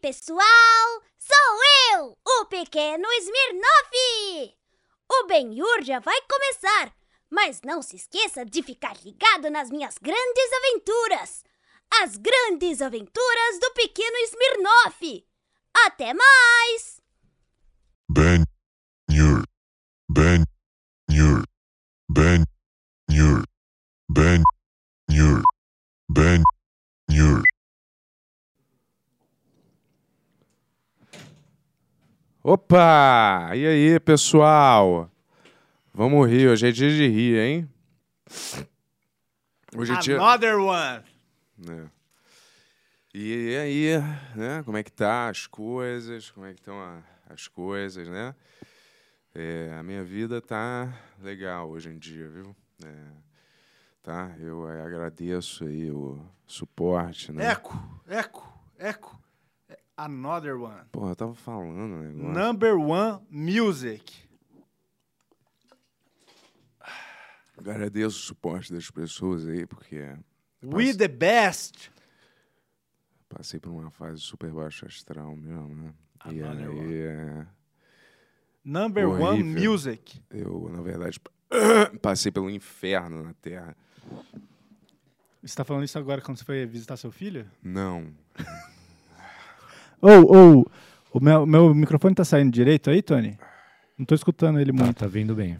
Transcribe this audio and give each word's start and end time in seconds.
Pessoal! 0.00 1.02
Sou 1.18 1.94
eu, 1.94 2.18
o 2.26 2.44
pequeno 2.46 3.06
Smirnoff! 3.20 4.56
O 5.10 5.26
Ben-Hur 5.26 5.82
já 5.82 5.98
vai 5.98 6.20
começar, 6.22 6.94
mas 7.30 7.60
não 7.62 7.80
se 7.82 7.96
esqueça 7.96 8.44
de 8.44 8.62
ficar 8.62 8.96
ligado 9.04 9.50
nas 9.50 9.70
minhas 9.70 9.96
grandes 9.98 10.52
aventuras! 10.52 11.44
As 12.02 12.16
grandes 12.16 12.82
aventuras 12.82 13.60
do 13.60 13.70
pequeno 13.72 14.16
Smirnoff! 14.24 15.26
Até 15.86 16.12
mais! 16.12 17.00
Ben. 18.10 18.44
Ben. 19.08 19.44
Ben. 20.08 20.44
Ben. 22.08 22.44
Ben 26.08 26.44
Opa! 32.46 33.52
E 33.54 33.66
aí, 33.66 33.98
pessoal? 34.00 35.10
Vamos 35.94 36.28
rir, 36.28 36.46
hoje 36.48 36.68
é 36.68 36.70
dia 36.70 36.90
de 36.90 37.08
rir, 37.08 37.38
hein? 37.38 37.70
Hoje 39.74 39.94
é 39.94 39.98
dia. 39.98 40.16
Another 40.20 40.58
one. 40.58 41.02
É. 41.70 41.86
E 43.14 43.56
aí, 43.56 43.92
né? 44.36 44.62
Como 44.62 44.76
é 44.76 44.82
que 44.82 44.92
tá 44.92 45.30
as 45.30 45.46
coisas? 45.46 46.30
Como 46.32 46.44
é 46.44 46.52
que 46.52 46.60
estão 46.60 46.78
a- 46.78 47.02
as 47.30 47.48
coisas, 47.48 48.06
né? 48.08 48.34
É, 49.34 49.74
a 49.78 49.82
minha 49.82 50.04
vida 50.04 50.38
tá 50.42 50.92
legal 51.22 51.70
hoje 51.70 51.88
em 51.88 51.96
dia, 51.98 52.28
viu? 52.28 52.54
É, 52.84 52.94
tá? 54.02 54.30
Eu 54.38 54.68
eh, 54.68 54.82
agradeço 54.82 55.64
aí 55.64 55.90
o 55.90 56.20
suporte, 56.46 57.32
né? 57.32 57.52
Eco, 57.52 58.02
eco, 58.06 58.52
eco. 58.78 59.23
Another 59.96 60.56
one. 60.56 60.84
Porra, 60.90 61.10
eu 61.12 61.16
tava 61.16 61.34
falando, 61.34 61.96
né? 62.02 62.08
agora. 62.10 62.46
Number 62.46 62.76
one 62.76 63.20
music. 63.30 64.12
Agradeço 67.56 68.16
o 68.16 68.20
suporte 68.22 68.72
das 68.72 68.90
pessoas 68.90 69.46
aí, 69.46 69.64
porque 69.66 70.16
We 70.62 70.92
the 70.94 71.06
best. 71.08 71.90
passei 73.28 73.60
por 73.60 73.70
uma 73.70 73.90
fase 73.90 74.20
super 74.20 74.50
baixa 74.50 74.86
astral 74.86 75.36
mesmo, 75.36 75.74
né? 75.74 75.94
E 76.26 76.42
Another 76.42 76.68
aí, 76.70 76.78
one. 76.78 76.94
é, 76.94 77.46
Number 78.64 79.08
one 79.08 79.42
Horrível. 79.42 79.70
music. 79.72 80.22
eu, 80.30 80.68
na 80.70 80.80
verdade, 80.82 81.20
passei 82.02 82.32
pelo 82.32 82.50
inferno 82.50 83.22
na 83.22 83.34
Terra. 83.34 83.76
Você 85.42 85.54
tá 85.54 85.62
falando 85.64 85.84
isso 85.84 85.98
agora 85.98 86.20
quando 86.22 86.38
você 86.38 86.44
foi 86.44 86.64
visitar 86.66 86.96
seu 86.96 87.12
filho? 87.12 87.48
Não. 87.62 88.12
Ou, 90.04 90.36
ou, 90.36 90.66
o 91.14 91.18
meu, 91.18 91.46
meu 91.46 91.74
microfone 91.74 92.14
tá 92.14 92.26
saindo 92.26 92.52
direito 92.52 92.90
aí, 92.90 93.00
Tony? 93.00 93.38
Não 93.96 94.04
tô 94.04 94.14
escutando 94.14 94.60
ele 94.60 94.70
Tá, 94.70 94.84
muito. 94.84 94.98
tá 94.98 95.06
vindo 95.06 95.34
bem. 95.34 95.56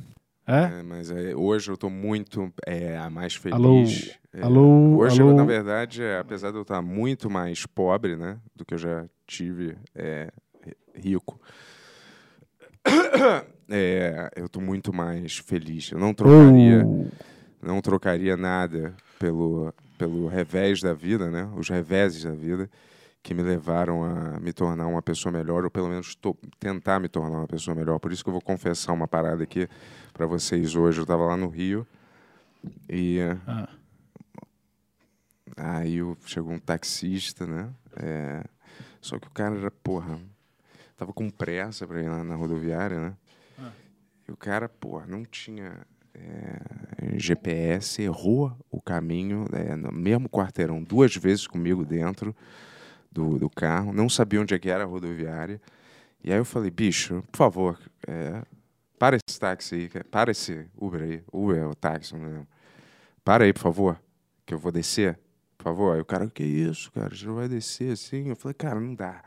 É? 0.46 0.80
É, 0.80 0.82
mas 0.82 1.10
é, 1.10 1.34
hoje 1.34 1.70
eu 1.70 1.78
tô 1.78 1.88
muito 1.88 2.52
é, 2.66 3.08
mais 3.08 3.34
feliz. 3.34 3.54
Alô? 3.54 3.84
É, 4.34 4.42
Alô? 4.42 4.98
Hoje, 4.98 5.22
Alô? 5.22 5.32
na 5.32 5.46
verdade, 5.46 6.02
é, 6.02 6.18
apesar 6.18 6.50
de 6.50 6.58
eu 6.58 6.62
estar 6.62 6.82
muito 6.82 7.30
mais 7.30 7.64
pobre, 7.64 8.16
né? 8.16 8.36
Do 8.54 8.66
que 8.66 8.74
eu 8.74 8.78
já 8.78 9.06
tive 9.26 9.78
é, 9.94 10.30
rico. 10.94 11.40
é, 13.70 14.30
eu 14.36 14.46
tô 14.46 14.60
muito 14.60 14.92
mais 14.92 15.38
feliz. 15.38 15.90
Eu 15.90 15.98
não 15.98 16.12
trocaria, 16.12 16.84
Ou, 16.84 17.08
não 17.62 17.80
trocaria 17.80 18.36
nada 18.36 18.94
pelo, 19.18 19.72
pelo 19.96 20.28
revés 20.28 20.82
da 20.82 20.92
vida, 20.92 21.30
né? 21.30 21.48
Os 21.56 21.70
reveses 21.70 22.24
da 22.24 22.32
vida 22.32 22.68
que 23.24 23.32
me 23.32 23.42
levaram 23.42 24.04
a 24.04 24.38
me 24.38 24.52
tornar 24.52 24.86
uma 24.86 25.00
pessoa 25.00 25.32
melhor, 25.32 25.64
ou 25.64 25.70
pelo 25.70 25.88
menos 25.88 26.14
to- 26.14 26.36
tentar 26.60 27.00
me 27.00 27.08
tornar 27.08 27.38
uma 27.38 27.48
pessoa 27.48 27.74
melhor. 27.74 27.98
Por 27.98 28.12
isso 28.12 28.22
que 28.22 28.28
eu 28.28 28.34
vou 28.34 28.42
confessar 28.42 28.92
uma 28.92 29.08
parada 29.08 29.42
aqui 29.42 29.66
para 30.12 30.26
vocês 30.26 30.76
hoje. 30.76 30.98
Eu 30.98 31.04
estava 31.04 31.24
lá 31.24 31.34
no 31.34 31.48
Rio 31.48 31.86
e 32.86 33.18
Ah. 33.46 33.66
aí 35.56 35.98
chegou 36.26 36.52
um 36.52 36.58
taxista, 36.58 37.46
né? 37.46 37.70
É, 37.96 38.44
só 39.00 39.18
que 39.18 39.26
o 39.26 39.30
cara 39.30 39.56
era, 39.56 39.70
porra, 39.70 40.18
tava 40.94 41.12
com 41.14 41.30
pressa 41.30 41.86
para 41.86 42.02
ir 42.02 42.08
lá 42.10 42.22
na 42.22 42.34
rodoviária, 42.34 43.00
né? 43.00 43.14
Ah. 43.58 43.70
E 44.28 44.32
o 44.32 44.36
cara, 44.36 44.68
porra, 44.68 45.06
não 45.06 45.24
tinha 45.24 45.78
é, 46.14 47.18
GPS, 47.18 48.02
errou 48.02 48.54
o 48.70 48.80
caminho, 48.82 49.46
é, 49.52 49.74
no 49.76 49.90
mesmo 49.90 50.28
quarteirão, 50.28 50.82
duas 50.82 51.16
vezes 51.16 51.46
comigo 51.46 51.84
dentro 51.86 52.36
do, 53.14 53.38
do 53.38 53.48
carro, 53.48 53.92
não 53.92 54.08
sabia 54.08 54.40
onde 54.40 54.52
é 54.54 54.58
que 54.58 54.68
era 54.68 54.82
a 54.82 54.86
rodoviária. 54.86 55.60
E 56.22 56.32
aí 56.32 56.38
eu 56.38 56.44
falei, 56.44 56.70
bicho, 56.70 57.22
por 57.30 57.38
favor, 57.38 57.78
é, 58.06 58.42
para 58.98 59.16
esse 59.16 59.38
táxi 59.38 59.74
aí, 59.76 59.88
cara, 59.88 60.04
para 60.10 60.30
esse 60.32 60.66
Uber 60.76 61.00
aí, 61.02 61.22
Uber 61.32 61.56
é 61.56 61.66
o 61.66 61.74
táxi, 61.74 62.14
não 62.14 62.24
lembro. 62.24 62.48
Para 63.24 63.44
aí, 63.44 63.52
por 63.52 63.60
favor, 63.60 64.00
que 64.44 64.52
eu 64.52 64.58
vou 64.58 64.72
descer, 64.72 65.18
por 65.56 65.64
favor. 65.64 65.94
Aí 65.94 66.00
o 66.00 66.04
cara, 66.04 66.26
que 66.28 66.42
isso, 66.42 66.90
cara, 66.92 67.14
você 67.14 67.24
não 67.26 67.36
vai 67.36 67.48
descer 67.48 67.92
assim? 67.92 68.28
Eu 68.28 68.36
falei, 68.36 68.54
cara, 68.54 68.80
não 68.80 68.94
dá. 68.94 69.22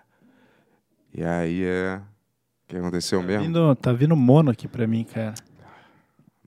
E 1.14 1.24
aí, 1.24 1.64
é, 1.64 1.98
o 1.98 2.68
que 2.68 2.78
aconteceu 2.78 3.22
Tá 3.22 3.26
mesmo? 3.26 3.46
vindo, 3.46 3.76
tá 3.76 3.94
vindo 3.94 4.16
mono 4.16 4.52
aqui 4.52 4.68
pra 4.68 4.86
mim, 4.86 5.04
cara. 5.04 5.34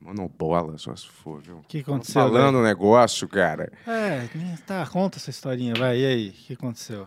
Monobola, 0.01 0.79
só 0.79 0.95
se 0.97 1.07
for, 1.09 1.41
viu? 1.43 1.59
O 1.59 1.63
que 1.63 1.79
aconteceu? 1.81 2.15
falando 2.23 2.59
um 2.59 2.63
negócio, 2.63 3.29
cara. 3.29 3.71
É, 3.87 4.27
tá, 4.67 4.87
conta 4.87 5.19
essa 5.19 5.29
historinha, 5.31 5.75
vai. 5.75 6.01
E 6.01 6.07
aí, 6.07 6.29
o 6.31 6.33
que 6.33 6.53
aconteceu? 6.55 7.07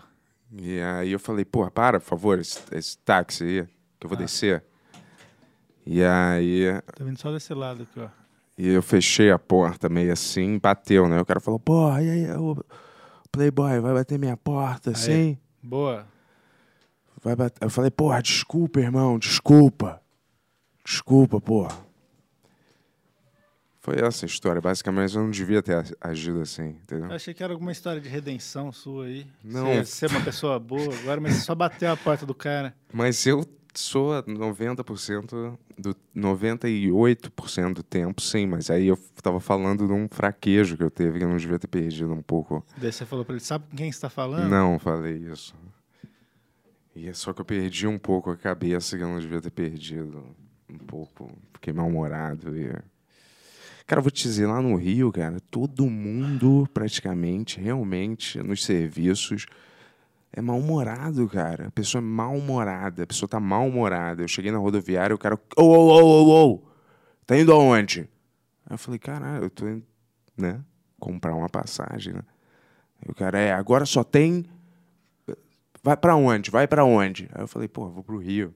E 0.56 0.80
aí 0.82 1.12
eu 1.12 1.20
falei, 1.20 1.44
porra, 1.46 1.72
para, 1.72 2.00
por 2.00 2.06
favor, 2.06 2.40
esse, 2.40 2.60
esse 2.72 2.98
táxi 3.00 3.44
aí, 3.44 3.68
que 4.00 4.06
eu 4.06 4.10
vou 4.10 4.18
descer. 4.18 4.64
E 5.86 6.04
aí 6.04 6.66
Tá 6.96 7.04
vindo 7.04 7.18
só 7.20 7.32
desse 7.32 7.54
lado 7.54 7.84
aqui, 7.84 8.00
ó. 8.00 8.08
e 8.58 8.68
eu 8.70 8.82
fechei 8.82 9.32
a 9.32 9.40
porta 9.40 9.90
meio 9.90 10.14
assim, 10.14 10.60
bateu, 10.60 11.10
né? 11.10 11.20
O 11.20 11.26
cara 11.26 11.40
falou, 11.40 11.60
porra, 11.60 12.02
e 12.04 12.10
aí, 12.10 12.32
o 12.38 12.64
Playboy, 13.32 13.80
vai 13.80 13.94
bater 13.94 14.20
minha 14.20 14.38
porta 14.38 14.92
assim? 14.92 15.38
Boa. 15.62 16.06
Vai 17.24 17.36
bater. 17.36 17.64
Eu 17.66 17.70
falei, 17.70 17.90
porra, 17.90 18.22
desculpa, 18.22 18.80
irmão, 18.80 19.18
desculpa. 19.18 20.02
Desculpa, 20.86 21.42
porra. 21.42 21.76
Foi 23.84 24.00
essa 24.00 24.26
a 24.26 24.28
história. 24.28 24.62
Basicamente, 24.62 25.14
eu 25.14 25.24
não 25.24 25.30
devia 25.30 25.62
ter 25.62 25.86
agido 26.00 26.40
assim, 26.40 26.70
entendeu? 26.70 27.10
Eu 27.10 27.16
achei 27.16 27.34
que 27.34 27.44
era 27.44 27.52
alguma 27.52 27.70
história 27.70 28.00
de 28.00 28.08
redenção 28.08 28.72
sua 28.72 29.08
aí. 29.08 29.28
Não. 29.44 29.66
Ser, 29.66 29.86
ser 29.86 30.10
uma 30.10 30.22
pessoa 30.22 30.58
boa 30.58 30.96
agora, 31.00 31.20
mas 31.20 31.34
você 31.34 31.42
só 31.42 31.54
bateu 31.54 31.92
a 31.92 31.98
porta 31.98 32.26
do 32.26 32.34
cara. 32.34 32.74
Mas 32.94 33.28
eu 33.28 33.46
sou 33.76 34.24
90% 34.24 35.58
do 35.78 35.98
98% 36.16 37.74
do 37.74 37.84
tempo, 37.84 38.22
sim, 38.22 38.46
mas 38.46 38.70
aí 38.70 38.88
eu 38.88 38.98
tava 39.22 39.42
falando 39.42 39.86
de 39.86 39.92
um 39.92 40.08
fraquejo 40.08 40.78
que 40.78 40.84
eu 40.84 40.90
teve 40.90 41.18
que 41.18 41.26
eu 41.26 41.30
não 41.30 41.36
devia 41.36 41.60
ter 41.60 41.68
perdido 41.68 42.14
um 42.14 42.22
pouco. 42.22 42.66
Daí 42.78 42.90
você 42.90 43.06
falou 43.06 43.26
pra 43.26 43.36
ele, 43.36 43.44
sabe 43.44 43.66
com 43.70 43.76
quem 43.76 43.92
você 43.92 44.00
tá 44.00 44.10
falando? 44.10 44.48
Não, 44.48 44.80
falei 44.80 45.18
isso. 45.18 45.54
E 46.96 47.10
é 47.10 47.14
só 47.14 47.34
que 47.34 47.42
eu 47.42 47.46
perdi 47.46 47.86
um 47.86 48.00
pouco 48.00 48.30
a 48.30 48.38
cabeça 48.38 48.96
que 48.96 49.04
eu 49.04 49.10
não 49.10 49.20
devia 49.20 49.42
ter 49.42 49.52
perdido. 49.52 50.24
Um 50.70 50.78
pouco. 50.78 51.30
Fiquei 51.54 51.74
mal-humorado. 51.74 52.56
E... 52.56 52.72
Cara, 53.86 54.02
vou 54.02 54.12
te 54.12 54.24
dizer, 54.24 54.48
lá 54.48 54.62
no 54.62 54.76
Rio, 54.76 55.12
cara, 55.12 55.40
todo 55.52 55.90
mundo, 55.90 56.68
praticamente, 56.74 57.60
realmente, 57.60 58.42
nos 58.42 58.64
serviços, 58.64 59.46
é 60.32 60.42
mal-humorado, 60.42 61.28
cara. 61.30 61.68
A 61.68 61.72
pessoa 61.72 62.02
é 62.02 62.06
mal-humorada. 62.06 63.04
A 63.04 63.08
pessoa 63.08 63.30
tá 63.30 63.40
mal-humorada. 63.40 64.24
Eu 64.24 64.28
cheguei 64.28 64.52
na 64.52 64.58
rodoviária, 64.58 65.16
o 65.16 65.20
cara. 65.20 65.40
Ô, 65.56 65.62
ô, 65.62 66.02
ô, 66.02 66.04
ô, 66.04 66.54
ô! 66.54 66.64
Tá 67.26 67.38
indo 67.38 67.54
aonde? 67.54 68.10
Aí 68.66 68.74
eu 68.74 68.78
falei, 68.78 69.00
caralho, 69.00 69.44
eu 69.44 69.50
tô 69.50 69.68
indo, 69.68 69.86
né? 70.36 70.60
Comprar 71.00 71.36
uma 71.36 71.50
passagem, 71.50 72.14
né? 72.14 72.22
Aí 73.00 73.12
o 73.12 73.14
cara, 73.14 73.38
é, 73.38 73.54
agora 73.54 73.86
só 73.86 74.04
tem. 74.04 74.46
Vai 75.84 75.96
pra 75.96 76.16
onde? 76.16 76.50
Vai 76.50 76.68
pra 76.68 76.84
onde? 76.84 77.30
Aí 77.34 77.44
eu 77.44 77.48
falei, 77.48 77.68
pô, 77.68 77.90
vou 77.90 78.04
pro 78.04 78.18
Rio. 78.18 78.56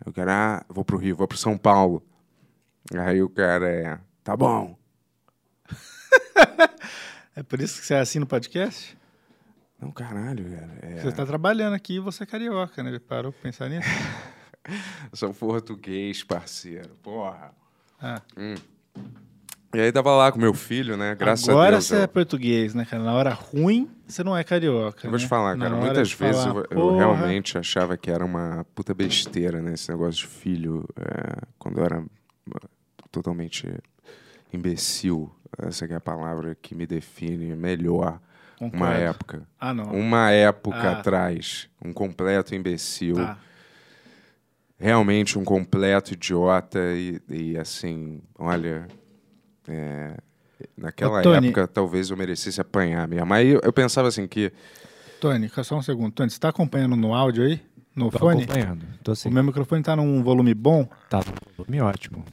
Aí 0.00 0.10
o 0.10 0.12
cara, 0.12 0.58
ah, 0.58 0.64
vou 0.68 0.84
pro 0.84 0.96
Rio, 0.96 1.16
vou 1.16 1.26
pro 1.26 1.36
São 1.36 1.58
Paulo. 1.58 2.02
Aí 2.94 3.20
o 3.20 3.28
cara, 3.28 3.68
é, 3.68 3.98
tá 4.24 4.36
bom. 4.36 4.76
É 7.36 7.42
por 7.42 7.60
isso 7.60 7.80
que 7.80 7.86
você 7.86 7.94
é 7.94 7.98
assim 7.98 8.20
no 8.20 8.26
podcast? 8.28 8.96
Não, 9.80 9.90
caralho, 9.90 10.44
cara. 10.44 10.78
É, 10.82 11.02
Você 11.02 11.10
tá 11.10 11.26
trabalhando 11.26 11.74
aqui 11.74 11.94
e 11.96 11.98
você 11.98 12.22
é 12.22 12.26
carioca, 12.26 12.80
né? 12.80 12.90
Ele 12.90 13.00
parou 13.00 13.32
pra 13.32 13.42
pensar 13.42 13.68
nisso? 13.68 13.88
eu 15.10 15.16
sou 15.18 15.34
português, 15.34 16.22
parceiro. 16.22 16.90
Porra. 17.02 17.50
Ah. 18.00 18.22
E 19.74 19.80
aí 19.80 19.90
tava 19.90 20.14
lá 20.14 20.30
com 20.30 20.38
meu 20.38 20.54
filho, 20.54 20.96
né? 20.96 21.16
Graças 21.16 21.48
Agora 21.48 21.68
a 21.68 21.70
Deus. 21.72 21.86
você 21.86 21.96
é 22.02 22.06
português, 22.06 22.72
né, 22.72 22.84
cara? 22.84 23.02
Na 23.02 23.12
hora 23.14 23.30
ruim, 23.30 23.90
você 24.06 24.22
não 24.22 24.36
é 24.36 24.44
carioca. 24.44 25.04
eu 25.04 25.10
vou 25.10 25.18
te 25.18 25.22
né? 25.22 25.28
falar, 25.28 25.56
Na 25.56 25.64
cara. 25.64 25.76
hora 25.76 25.86
Muitas 25.86 26.12
vezes 26.12 26.40
falar, 26.44 26.66
eu, 26.70 26.78
eu 26.78 26.96
realmente 26.96 27.58
achava 27.58 27.96
que 27.96 28.12
era 28.12 28.24
uma 28.24 28.64
puta 28.76 28.94
besteira, 28.94 29.60
né? 29.60 29.74
Esse 29.74 29.90
negócio 29.90 30.20
de 30.20 30.28
filho. 30.28 30.88
é, 31.00 31.42
quando 31.58 31.78
eu 31.78 31.84
era 31.84 32.00
uh, 32.00 32.08
totalmente 33.10 33.66
imbecil. 34.54 35.30
Essa 35.58 35.86
que 35.86 35.92
é 35.92 35.96
a 35.96 36.00
palavra 36.00 36.54
que 36.54 36.74
me 36.74 36.86
define 36.86 37.54
melhor 37.54 38.20
Concordo. 38.58 38.76
Uma 38.84 38.94
época. 38.94 39.42
Ah, 39.60 39.74
não. 39.74 39.84
Uma 39.92 40.30
época 40.30 40.76
Ah. 40.78 40.92
atrás. 40.92 41.68
Um 41.84 41.92
completo 41.92 42.54
imbecil. 42.54 43.16
Tá. 43.16 43.36
Realmente 44.78 45.38
um 45.38 45.44
completo 45.44 46.12
idiota. 46.14 46.78
E, 46.94 47.20
e, 47.28 47.58
assim, 47.58 48.22
olha. 48.38 48.86
é, 49.68 50.16
naquela 50.76 51.18
Ô, 51.18 51.22
Tony. 51.22 51.48
época, 51.48 51.66
talvez 51.66 52.10
eu 52.10 52.16
merecesse 52.16 52.60
apanhar 52.60 53.06
mesmo. 53.08 53.26
Mas 53.26 53.46
eu, 53.48 53.60
eu 53.62 53.72
pensava 53.72 54.08
assim 54.08 54.26
que. 54.26 54.52
Tony, 55.20 55.50
só 55.64 55.76
um 55.76 55.82
segundo. 55.82 56.12
Tony, 56.12 56.30
você 56.30 56.38
tá 56.38 56.48
acompanhando 56.50 56.96
no 56.96 57.12
áudio 57.14 57.44
aí? 57.44 57.60
No 57.94 58.10
Tô 58.10 58.18
fone? 58.18 58.44
acompanhando. 58.44 58.86
Tô 59.02 59.12
O 59.26 59.30
meu 59.30 59.42
microfone 59.44 59.82
tá 59.82 59.96
num 59.96 60.22
volume 60.22 60.54
bom? 60.54 60.88
Tá 61.08 61.20
volume 61.56 61.80
ótimo. 61.80 62.24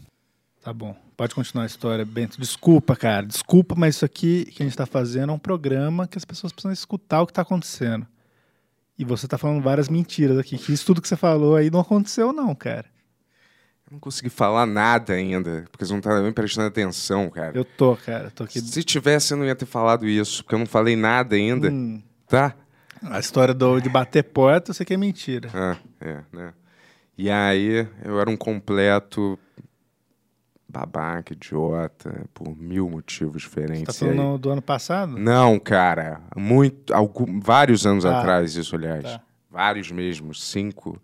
Tá 0.62 0.74
bom. 0.74 0.96
Pode 1.22 1.36
continuar 1.36 1.66
a 1.66 1.68
história, 1.68 2.04
Bento. 2.04 2.42
Desculpa, 2.42 2.96
cara. 2.96 3.28
Desculpa, 3.28 3.76
mas 3.78 3.94
isso 3.94 4.04
aqui 4.04 4.46
que 4.46 4.64
a 4.64 4.66
gente 4.66 4.76
tá 4.76 4.88
fazendo 4.88 5.30
é 5.30 5.36
um 5.36 5.38
programa 5.38 6.08
que 6.08 6.18
as 6.18 6.26
pessoas 6.26 6.52
precisam 6.52 6.74
escutar 6.74 7.22
o 7.22 7.28
que 7.28 7.34
tá 7.34 7.44
acontecendo. 7.44 8.08
E 8.98 9.06
você 9.06 9.28
tá 9.28 9.38
falando 9.38 9.62
várias 9.62 9.88
mentiras 9.88 10.40
aqui. 10.40 10.58
Que 10.58 10.74
isso 10.74 10.84
tudo 10.84 11.00
que 11.00 11.08
você 11.08 11.16
falou 11.16 11.56
aí 11.56 11.70
não 11.70 11.82
aconteceu, 11.82 12.34
não, 12.34 12.56
cara. 12.56 12.88
Eu 13.86 13.92
não 13.92 14.00
consegui 14.00 14.32
falar 14.32 14.66
nada 14.66 15.14
ainda. 15.14 15.66
Porque 15.72 15.86
você 15.86 15.94
não 15.94 16.02
tá 16.02 16.20
nem 16.20 16.34
prestando 16.34 16.70
atenção, 16.70 17.30
cara. 17.30 17.56
Eu 17.56 17.66
tô, 17.66 17.96
cara. 17.96 18.32
Tô 18.32 18.46
aqui. 18.46 18.60
Se 18.60 18.84
tivesse, 18.84 19.32
eu 19.32 19.38
não 19.38 19.46
ia 19.46 19.56
ter 19.56 19.68
falado 19.68 20.08
isso. 20.08 20.44
Porque 20.44 20.56
eu 20.56 20.60
não 20.60 20.66
falei 20.66 20.96
nada 20.96 21.36
ainda. 21.36 21.70
Hum, 21.70 22.02
Tá? 22.28 22.56
a 23.00 23.20
história 23.20 23.54
do, 23.54 23.80
de 23.80 23.90
bater 23.90 24.24
porta, 24.24 24.72
eu 24.72 24.74
sei 24.74 24.88
que 24.88 24.94
é 24.96 24.98
mentira. 24.98 25.50
Ah, 25.54 25.78
é, 26.00 26.22
né? 26.34 26.52
E 27.16 27.30
aí, 27.30 27.88
eu 28.04 28.20
era 28.20 28.28
um 28.28 28.36
completo 28.36 29.38
babaca, 30.72 31.34
idiota, 31.34 32.26
por 32.34 32.56
mil 32.58 32.90
motivos 32.90 33.44
Você 33.44 33.50
diferentes. 33.50 33.98
tá 34.00 34.06
E 34.06 34.10
aí- 34.10 34.16
falando 34.16 34.38
do 34.40 34.50
ano 34.50 34.62
passado? 34.62 35.18
Não, 35.18 35.60
cara. 35.60 36.22
Muito, 36.36 36.94
algum, 36.94 37.40
vários 37.40 37.86
anos 37.86 38.06
Ah, 38.06 38.20
atrás, 38.20 38.56
isso, 38.56 38.76
aliás. 38.76 39.04
tá. 39.04 39.22
Vários 39.50 39.92
mesmo. 39.92 40.34
Cinco, 40.34 40.98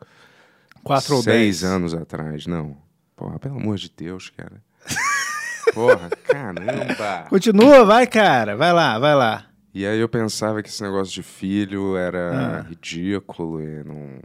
Quatro 0.84 1.16
ou 1.18 1.22
seis 1.22 1.60
dez? 1.62 1.64
anos 1.72 1.94
atrás. 1.94 2.48
Não. 2.48 2.78
Porra, 3.16 3.38
pelo 3.40 3.58
amor 3.58 3.76
de 3.78 3.92
Deus, 3.96 4.30
cara. 4.30 4.62
Porra, 5.74 6.10
caramba. 6.24 7.26
Continua, 7.30 7.84
vai, 7.84 8.08
cara. 8.08 8.56
Vai 8.56 8.72
lá, 8.72 8.98
vai 8.98 9.16
lá. 9.16 9.46
E 9.74 9.86
aí 9.86 10.00
eu 10.00 10.08
pensava 10.10 10.64
que 10.64 10.70
esse 10.70 10.82
negócio 10.82 11.14
de 11.14 11.22
filho 11.24 11.98
era 11.98 12.60
Ah. 12.60 12.62
ridículo 12.62 13.62
e 13.62 13.84
não 13.84 14.20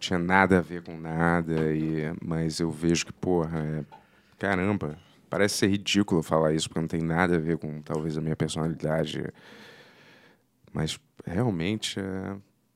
tinha 0.00 0.18
nada 0.18 0.58
a 0.58 0.62
ver 0.62 0.82
com 0.82 0.98
nada. 0.98 1.72
E... 1.72 2.12
Mas 2.24 2.58
eu 2.58 2.70
vejo 2.70 3.06
que, 3.06 3.12
porra, 3.12 3.60
é... 3.60 3.84
caramba, 4.38 4.98
parece 5.28 5.58
ser 5.58 5.68
ridículo 5.68 6.22
falar 6.22 6.52
isso, 6.52 6.68
porque 6.68 6.80
não 6.80 6.88
tem 6.88 7.02
nada 7.02 7.36
a 7.36 7.38
ver 7.38 7.58
com 7.58 7.80
talvez 7.82 8.18
a 8.18 8.20
minha 8.20 8.34
personalidade. 8.34 9.24
Mas 10.72 10.98
realmente 11.24 12.00
é 12.00 12.30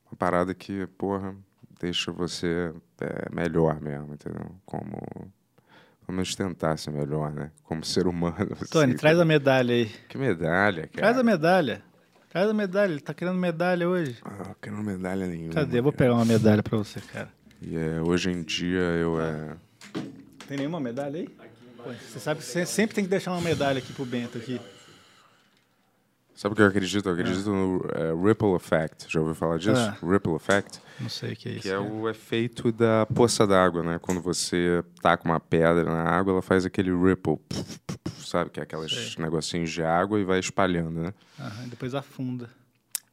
uma 0.07 0.17
parada 0.19 0.55
que, 0.55 0.87
porra, 0.99 1.35
deixa 1.81 2.13
você 2.13 2.73
é, 3.01 3.35
melhor 3.35 3.81
mesmo, 3.81 4.15
entendeu? 4.15 4.55
Como. 4.65 5.01
Vamos 6.07 6.35
tentar 6.35 6.77
ser 6.77 6.91
melhor, 6.91 7.33
né? 7.33 7.51
Como 7.63 7.83
ser 7.83 8.07
humano. 8.07 8.55
Tony, 8.71 8.93
assim. 8.93 8.97
traz 8.97 9.19
a 9.19 9.25
medalha 9.25 9.75
aí. 9.75 9.87
Que 10.09 10.19
medalha, 10.19 10.83
cara. 10.83 10.93
Traz 10.93 11.19
a 11.19 11.23
medalha. 11.23 11.83
Traz 12.35 12.51
a 12.51 12.53
medalha. 12.53 12.91
Ele 12.91 13.01
tá 13.01 13.15
querendo 13.15 13.39
medalha 13.39 13.89
hoje. 13.89 14.17
Ah, 14.25 14.57
quero 14.61 14.77
medalha 14.83 15.25
nenhuma. 15.25 15.55
Cadê? 15.55 15.79
Eu 15.79 15.85
vou 15.85 15.93
pegar 15.93 16.15
uma 16.15 16.25
medalha 16.25 16.65
pra 16.65 16.77
você, 16.77 17.01
cara. 17.01 17.29
E 17.63 17.77
é, 17.77 18.01
hoje 18.03 18.29
em 18.29 18.43
dia 18.43 18.81
eu 18.81 19.21
é. 19.21 19.57
Tem 20.49 20.57
nenhuma 20.59 20.81
medalha 20.81 21.21
aí? 21.21 21.29
Pô, 21.29 21.93
Você 21.93 22.19
sabe 22.19 22.41
que 22.41 22.47
você 22.47 22.67
sempre 22.67 22.93
tem 22.93 23.05
que 23.05 23.11
deixar 23.11 23.31
uma 23.31 23.41
medalha 23.41 23.79
aqui 23.79 23.93
pro 23.93 24.05
Bento 24.05 24.37
aqui. 24.37 24.61
Sabe 26.35 26.53
o 26.53 26.57
que 26.57 26.63
eu 26.63 26.67
acredito? 26.67 27.09
Eu 27.09 27.13
acredito 27.13 27.49
no 27.49 27.81
é, 27.95 28.29
Ripple 28.29 28.55
Effect. 28.57 29.07
Já 29.09 29.21
ouviu 29.21 29.35
falar 29.37 29.57
disso? 29.59 29.81
Ah. 29.81 29.97
Ripple 30.05 30.35
Effect? 30.35 30.81
Não 31.01 31.09
sei 31.09 31.33
o 31.33 31.37
que 31.37 31.49
é 31.49 31.53
isso. 31.53 31.63
Que 31.63 31.69
é 31.69 31.77
cara. 31.79 31.83
o 31.83 32.09
efeito 32.09 32.73
da 32.73 33.07
poça 33.07 33.47
d'água, 33.47 33.83
né? 33.85 33.99
Quando 34.01 34.21
você 34.21 34.83
taca 35.01 35.25
uma 35.25 35.39
pedra 35.39 35.85
na 35.85 36.03
água, 36.03 36.33
ela 36.33 36.43
faz 36.43 36.67
aquele 36.67 36.91
ripple. 36.91 37.37
puf, 37.49 37.79
puf, 37.87 37.99
puf, 38.03 38.27
Sabe? 38.27 38.51
Que 38.51 38.59
é 38.59 38.65
aqueles 38.65 38.91
Sei. 39.15 39.23
negocinhos 39.25 39.71
de 39.71 39.83
água 39.83 40.19
e 40.19 40.25
vai 40.25 40.41
espalhando, 40.41 41.03
né? 41.03 41.15
Aham, 41.39 41.69
depois 41.69 41.95
afunda. 41.95 42.51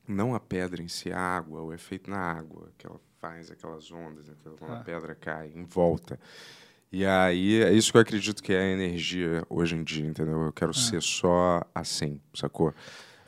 Não 0.08 0.34
a 0.34 0.40
pedra 0.40 0.82
em 0.82 0.88
si, 0.88 1.12
a 1.12 1.20
água, 1.20 1.62
o 1.62 1.72
efeito 1.74 2.10
na 2.10 2.18
água, 2.18 2.70
que 2.78 2.88
ela 2.88 3.00
faz 3.20 3.52
aquelas 3.52 3.92
ondas, 3.92 4.28
entendeu? 4.28 4.58
Quando 4.58 4.72
Ah. 4.74 4.80
a 4.80 4.84
pedra 4.84 5.14
cai 5.14 5.52
em 5.56 5.64
volta. 5.64 6.20
E 6.92 7.06
aí, 7.06 7.62
é 7.62 7.72
isso 7.72 7.92
que 7.92 7.98
eu 7.98 8.02
acredito 8.02 8.42
que 8.42 8.52
é 8.52 8.60
a 8.60 8.68
energia 8.74 9.46
hoje 9.48 9.76
em 9.76 9.84
dia, 9.84 10.06
entendeu? 10.08 10.42
Eu 10.42 10.52
quero 10.52 10.74
ser 10.74 11.02
só 11.02 11.62
assim, 11.74 12.20
sacou? 12.34 12.74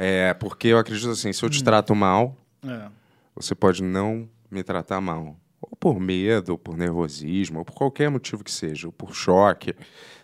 É, 0.03 0.33
porque 0.33 0.67
eu 0.67 0.77
acredito 0.77 1.09
assim, 1.09 1.31
se 1.31 1.43
eu 1.43 1.49
te 1.49 1.63
trato 1.63 1.95
mal, 1.95 2.35
É. 2.67 2.87
você 3.35 3.55
pode 3.55 3.81
não 3.83 4.27
me 4.51 4.63
tratar 4.63 4.99
mal. 4.99 5.37
Ou 5.61 5.75
por 5.77 5.99
medo, 5.99 6.49
ou 6.53 6.57
por 6.57 6.75
nervosismo, 6.75 7.59
ou 7.59 7.65
por 7.65 7.73
qualquer 7.73 8.09
motivo 8.09 8.43
que 8.43 8.51
seja, 8.51 8.87
ou 8.87 8.91
por 8.91 9.15
choque. 9.15 9.73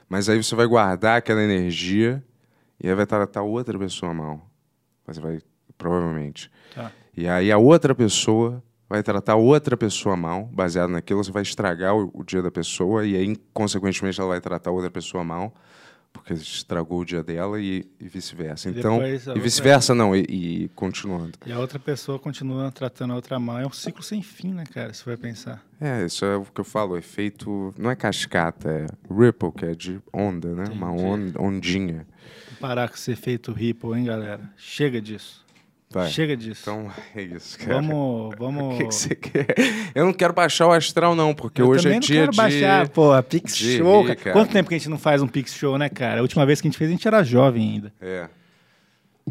Mas 0.09 0.27
aí 0.27 0.41
você 0.43 0.53
vai 0.55 0.65
guardar 0.67 1.17
aquela 1.17 1.41
energia 1.41 2.21
e 2.81 2.89
aí 2.89 2.95
vai 2.95 3.05
tratar 3.05 3.41
outra 3.43 3.77
pessoa 3.79 4.13
mal. 4.13 4.49
Você 5.07 5.21
vai, 5.21 5.39
provavelmente. 5.77 6.51
Tá. 6.75 6.91
E 7.15 7.27
aí 7.27 7.51
a 7.51 7.57
outra 7.57 7.95
pessoa 7.95 8.61
vai 8.89 9.01
tratar 9.03 9.35
outra 9.35 9.77
pessoa 9.77 10.15
mal, 10.17 10.45
baseado 10.45 10.89
naquilo, 10.89 11.23
você 11.23 11.31
vai 11.31 11.43
estragar 11.43 11.95
o, 11.95 12.09
o 12.13 12.23
dia 12.23 12.41
da 12.41 12.49
pessoa 12.51 13.05
e 13.05 13.15
aí, 13.15 13.35
consequentemente, 13.53 14.19
ela 14.19 14.29
vai 14.29 14.41
tratar 14.41 14.71
outra 14.71 14.89
pessoa 14.89 15.23
mal, 15.23 15.53
porque 16.11 16.33
estragou 16.33 16.99
o 17.01 17.05
dia 17.05 17.23
dela 17.23 17.59
e, 17.61 17.85
e 17.99 18.07
vice-versa. 18.07 18.69
E 18.69 18.77
Então, 18.77 18.99
e 19.05 19.39
vice-versa 19.39 19.93
não, 19.95 20.15
e, 20.15 20.21
e 20.65 20.69
continuando. 20.75 21.33
E 21.45 21.51
a 21.51 21.59
outra 21.59 21.79
pessoa 21.79 22.17
continua 22.19 22.71
tratando 22.71 23.13
a 23.13 23.15
outra 23.15 23.39
mal. 23.39 23.59
É 23.59 23.65
um 23.65 23.71
ciclo 23.71 24.01
sem 24.03 24.21
fim, 24.21 24.53
né, 24.53 24.63
cara? 24.65 24.93
Você 24.93 25.03
vai 25.05 25.17
pensar. 25.17 25.63
É, 25.79 26.05
isso 26.05 26.25
é 26.25 26.35
o 26.35 26.43
que 26.45 26.59
eu 26.61 26.65
falo, 26.65 26.97
efeito. 26.97 27.73
Não 27.77 27.89
é 27.91 27.95
cascata, 27.95 28.69
é 28.69 28.85
ripple, 29.13 29.51
que 29.51 29.65
é 29.65 29.73
de 29.75 30.01
onda, 30.11 30.53
né? 30.53 30.65
Uma 30.71 30.91
on- 30.91 31.31
ondinha. 31.37 32.05
Vou 32.51 32.59
parar 32.59 32.89
com 32.89 32.95
esse 32.95 33.11
efeito 33.11 33.51
Ripple, 33.53 33.93
hein, 33.97 34.05
galera? 34.05 34.41
Chega 34.57 35.01
disso. 35.01 35.45
Chega 36.07 36.37
disso. 36.37 36.61
Então 36.61 36.91
é 37.15 37.21
isso, 37.23 37.57
cara. 37.57 37.75
vamos, 37.81 38.33
O 38.35 38.37
vamos. 38.37 38.77
que, 38.77 38.85
que 38.85 38.93
você 38.93 39.15
quer? 39.15 39.47
Eu 39.95 40.05
não 40.05 40.13
quero 40.13 40.33
baixar 40.33 40.67
o 40.67 40.71
astral, 40.71 41.15
não, 41.15 41.33
porque 41.33 41.61
Eu 41.63 41.67
hoje 41.69 41.87
é 41.87 41.93
não 41.93 41.99
dia 41.99 42.19
quero 42.21 42.31
de. 42.31 42.37
baixar, 42.37 42.89
pô, 42.89 43.11
a 43.11 43.23
Pix 43.23 43.57
de 43.57 43.77
Show. 43.77 44.03
rir, 44.05 44.15
cara. 44.15 44.33
Quanto 44.33 44.51
tempo 44.51 44.69
que 44.69 44.75
a 44.75 44.77
gente 44.77 44.89
não 44.89 44.99
faz 44.99 45.21
um 45.23 45.27
Pix 45.27 45.53
Show, 45.55 45.79
né, 45.79 45.89
cara? 45.89 46.19
A 46.19 46.21
última 46.21 46.45
vez 46.45 46.61
que 46.61 46.67
a 46.67 46.69
gente 46.69 46.77
fez, 46.77 46.89
a 46.89 46.93
gente 46.93 47.07
era 47.07 47.23
jovem 47.23 47.71
ainda. 47.71 47.93
É. 47.99 48.29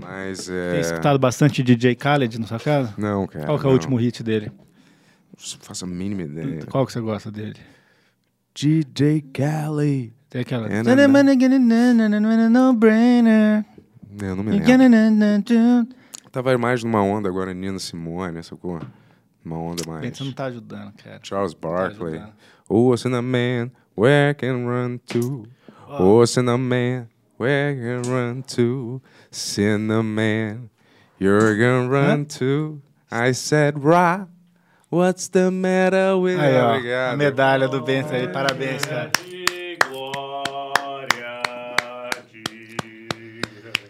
Mas 0.01 0.47
Tem 0.47 0.57
é. 0.57 0.81
escutado 0.81 1.19
bastante 1.19 1.63
DJ 1.63 1.95
Khaled 1.95 2.41
na 2.41 2.47
sua 2.47 2.59
casa? 2.59 2.93
Não, 2.99 3.27
cara. 3.27 3.47
Qual 3.47 3.59
que 3.59 3.65
é 3.65 3.67
o 3.67 3.71
não. 3.71 3.75
último 3.75 3.97
hit 3.97 4.23
dele? 4.25 4.51
Não 4.51 5.59
faço 5.61 5.85
a 5.85 5.89
mínima 5.89 6.23
ideia. 6.23 6.67
Qual 6.67 6.85
que 6.85 6.93
você 6.93 7.01
gosta 7.01 7.31
dele? 7.31 7.55
DJ 8.53 9.23
Kelly. 9.33 10.13
Tem 10.29 10.41
aquela. 10.41 10.67
É, 10.69 10.83
não, 10.83 10.91
No 12.51 12.73
brainer. 12.73 13.65
Eu 14.21 14.35
não 14.35 14.43
me 14.43 14.51
lembro. 14.51 14.67
Tava 16.39 16.57
mais 16.57 16.85
numa 16.85 17.03
onda 17.03 17.29
agora, 17.29 17.53
Nina 17.53 17.81
Simone, 17.81 18.45
sacou? 18.45 18.81
Uma 19.45 19.59
onda 19.59 19.83
mais. 19.89 20.17
você 20.17 20.23
não 20.23 20.31
tá 20.31 20.45
ajudando, 20.45 20.93
cara. 20.93 21.19
Charles 21.21 21.53
tá 21.53 21.69
Barkley. 21.69 22.15
ajudando. 22.15 22.33
Oh, 22.69 22.97
Cinnamon, 22.97 23.73
where 23.97 24.33
can 24.35 24.65
run 24.65 24.99
to? 25.09 25.49
Oh, 25.89 26.25
Cinnamon, 26.25 27.09
where 27.41 27.75
can 27.75 28.09
run 28.09 28.43
to? 28.55 29.03
Cinnamon, 29.33 30.71
you're 31.19 31.57
gonna 31.57 31.89
run 31.89 32.25
to? 32.39 32.81
I 33.11 33.33
said, 33.33 33.83
Ra, 33.83 34.29
what's 34.91 35.27
the 35.27 35.51
matter 35.51 36.17
with 36.19 36.39
Aí, 36.39 36.57
ó, 36.57 36.77
Obrigado. 36.77 37.15
a 37.15 37.17
medalha 37.17 37.67
do 37.67 37.83
Bento 37.83 38.15
aí. 38.15 38.29
Parabéns, 38.29 38.85
cara. 38.85 39.11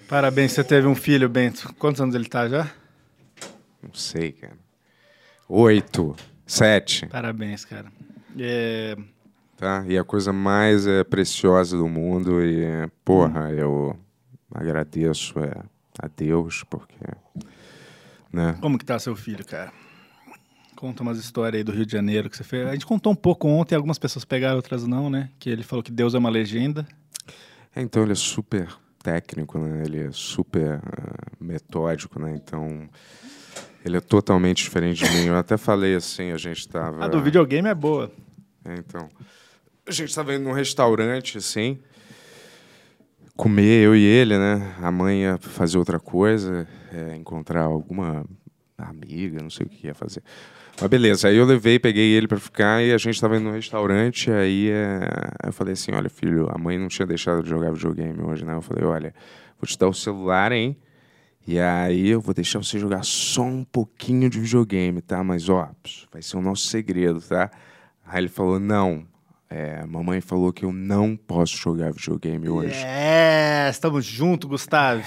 Parabéns, 0.08 0.52
você 0.52 0.64
teve 0.64 0.86
um 0.86 0.94
filho, 0.94 1.28
Bento. 1.28 1.74
Quantos 1.74 2.00
anos 2.00 2.14
ele 2.14 2.24
tá 2.24 2.48
já? 2.48 2.70
Não 3.82 3.92
sei, 3.92 4.32
cara. 4.32 4.56
Oito, 5.46 6.16
sete, 6.46 7.04
Parabéns, 7.06 7.66
cara. 7.66 7.92
É, 8.38 8.96
tá? 9.54 9.84
E 9.86 9.98
a 9.98 10.04
coisa 10.04 10.32
mais 10.32 10.86
é, 10.86 11.04
preciosa 11.04 11.76
do 11.76 11.86
mundo 11.86 12.42
e, 12.42 12.88
porra, 13.04 13.50
eu 13.50 13.98
agradeço 14.54 15.38
é, 15.40 15.52
a 15.98 16.08
Deus, 16.08 16.64
porque, 16.64 16.96
né? 18.32 18.56
Como 18.62 18.78
que 18.78 18.86
tá 18.86 18.98
seu 18.98 19.14
filho, 19.14 19.44
cara? 19.44 19.70
Conta 20.74 21.02
umas 21.02 21.18
histórias 21.18 21.58
aí 21.58 21.64
do 21.64 21.72
Rio 21.72 21.84
de 21.84 21.92
Janeiro 21.92 22.30
que 22.30 22.36
você 22.36 22.44
fez. 22.44 22.66
A 22.66 22.72
gente 22.72 22.86
contou 22.86 23.12
um 23.12 23.16
pouco 23.16 23.46
ontem, 23.46 23.74
algumas 23.74 23.98
pessoas 23.98 24.24
pegaram, 24.24 24.56
outras 24.56 24.86
não, 24.86 25.10
né? 25.10 25.28
Que 25.38 25.50
ele 25.50 25.62
falou 25.62 25.82
que 25.82 25.92
Deus 25.92 26.14
é 26.14 26.18
uma 26.18 26.30
legenda. 26.30 26.88
É, 27.76 27.82
então 27.82 28.02
ele 28.02 28.12
é 28.12 28.14
super 28.14 28.68
técnico, 29.02 29.58
né? 29.58 29.82
Ele 29.84 30.04
é 30.04 30.10
super 30.12 30.80
ah, 30.82 31.32
metódico, 31.40 32.20
né? 32.20 32.34
Então 32.34 32.88
ele 33.84 33.96
é 33.96 34.00
totalmente 34.00 34.62
diferente 34.62 35.04
de 35.04 35.10
mim. 35.10 35.26
Eu 35.26 35.36
até 35.36 35.56
falei 35.56 35.94
assim, 35.94 36.30
a 36.32 36.36
gente 36.36 36.68
tava... 36.68 37.04
A 37.04 37.08
do 37.08 37.20
videogame 37.20 37.68
é 37.68 37.74
boa. 37.74 38.10
É, 38.64 38.74
então. 38.74 39.08
A 39.86 39.90
gente 39.90 40.10
estava 40.10 40.34
indo 40.34 40.44
num 40.44 40.52
restaurante, 40.52 41.38
assim, 41.38 41.78
comer, 43.36 43.84
eu 43.84 43.96
e 43.96 44.04
ele, 44.04 44.36
né? 44.36 44.74
A 44.82 44.90
mãe 44.90 45.22
ia 45.22 45.38
fazer 45.38 45.78
outra 45.78 45.98
coisa, 45.98 46.68
é, 46.92 47.16
encontrar 47.16 47.62
alguma 47.62 48.26
amiga, 48.76 49.40
não 49.40 49.48
sei 49.48 49.64
o 49.64 49.68
que 49.68 49.86
ia 49.86 49.94
fazer. 49.94 50.22
Mas 50.80 50.88
beleza, 50.88 51.26
aí 51.26 51.36
eu 51.36 51.44
levei, 51.44 51.76
peguei 51.78 52.12
ele 52.12 52.28
pra 52.28 52.38
ficar 52.38 52.82
e 52.84 52.92
a 52.92 52.98
gente 52.98 53.20
tava 53.20 53.36
indo 53.36 53.46
no 53.46 53.52
restaurante. 53.52 54.30
Aí 54.30 54.70
é, 54.70 55.08
eu 55.48 55.52
falei 55.52 55.72
assim: 55.72 55.90
olha, 55.92 56.08
filho, 56.08 56.48
a 56.50 56.56
mãe 56.56 56.78
não 56.78 56.86
tinha 56.86 57.04
deixado 57.04 57.42
de 57.42 57.48
jogar 57.48 57.72
videogame 57.72 58.22
hoje, 58.22 58.44
né? 58.44 58.54
Eu 58.54 58.62
falei: 58.62 58.84
olha, 58.84 59.12
vou 59.60 59.66
te 59.66 59.76
dar 59.76 59.88
o 59.88 59.94
celular, 59.94 60.52
hein? 60.52 60.76
E 61.44 61.58
aí 61.58 62.08
eu 62.10 62.20
vou 62.20 62.32
deixar 62.32 62.62
você 62.62 62.78
jogar 62.78 63.02
só 63.04 63.42
um 63.42 63.64
pouquinho 63.64 64.30
de 64.30 64.38
videogame, 64.38 65.00
tá? 65.02 65.24
Mas 65.24 65.48
ó, 65.48 65.68
vai 66.12 66.22
ser 66.22 66.36
o 66.36 66.42
nosso 66.42 66.68
segredo, 66.68 67.20
tá? 67.20 67.50
Aí 68.06 68.20
ele 68.20 68.28
falou: 68.28 68.60
não. 68.60 69.04
É, 69.50 69.82
mamãe 69.86 70.20
falou 70.20 70.52
que 70.52 70.64
eu 70.64 70.72
não 70.72 71.16
posso 71.16 71.56
jogar 71.56 71.90
videogame 71.90 72.50
hoje. 72.50 72.84
É, 72.84 73.66
estamos 73.70 74.04
juntos, 74.04 74.46
Gustavo. 74.48 75.02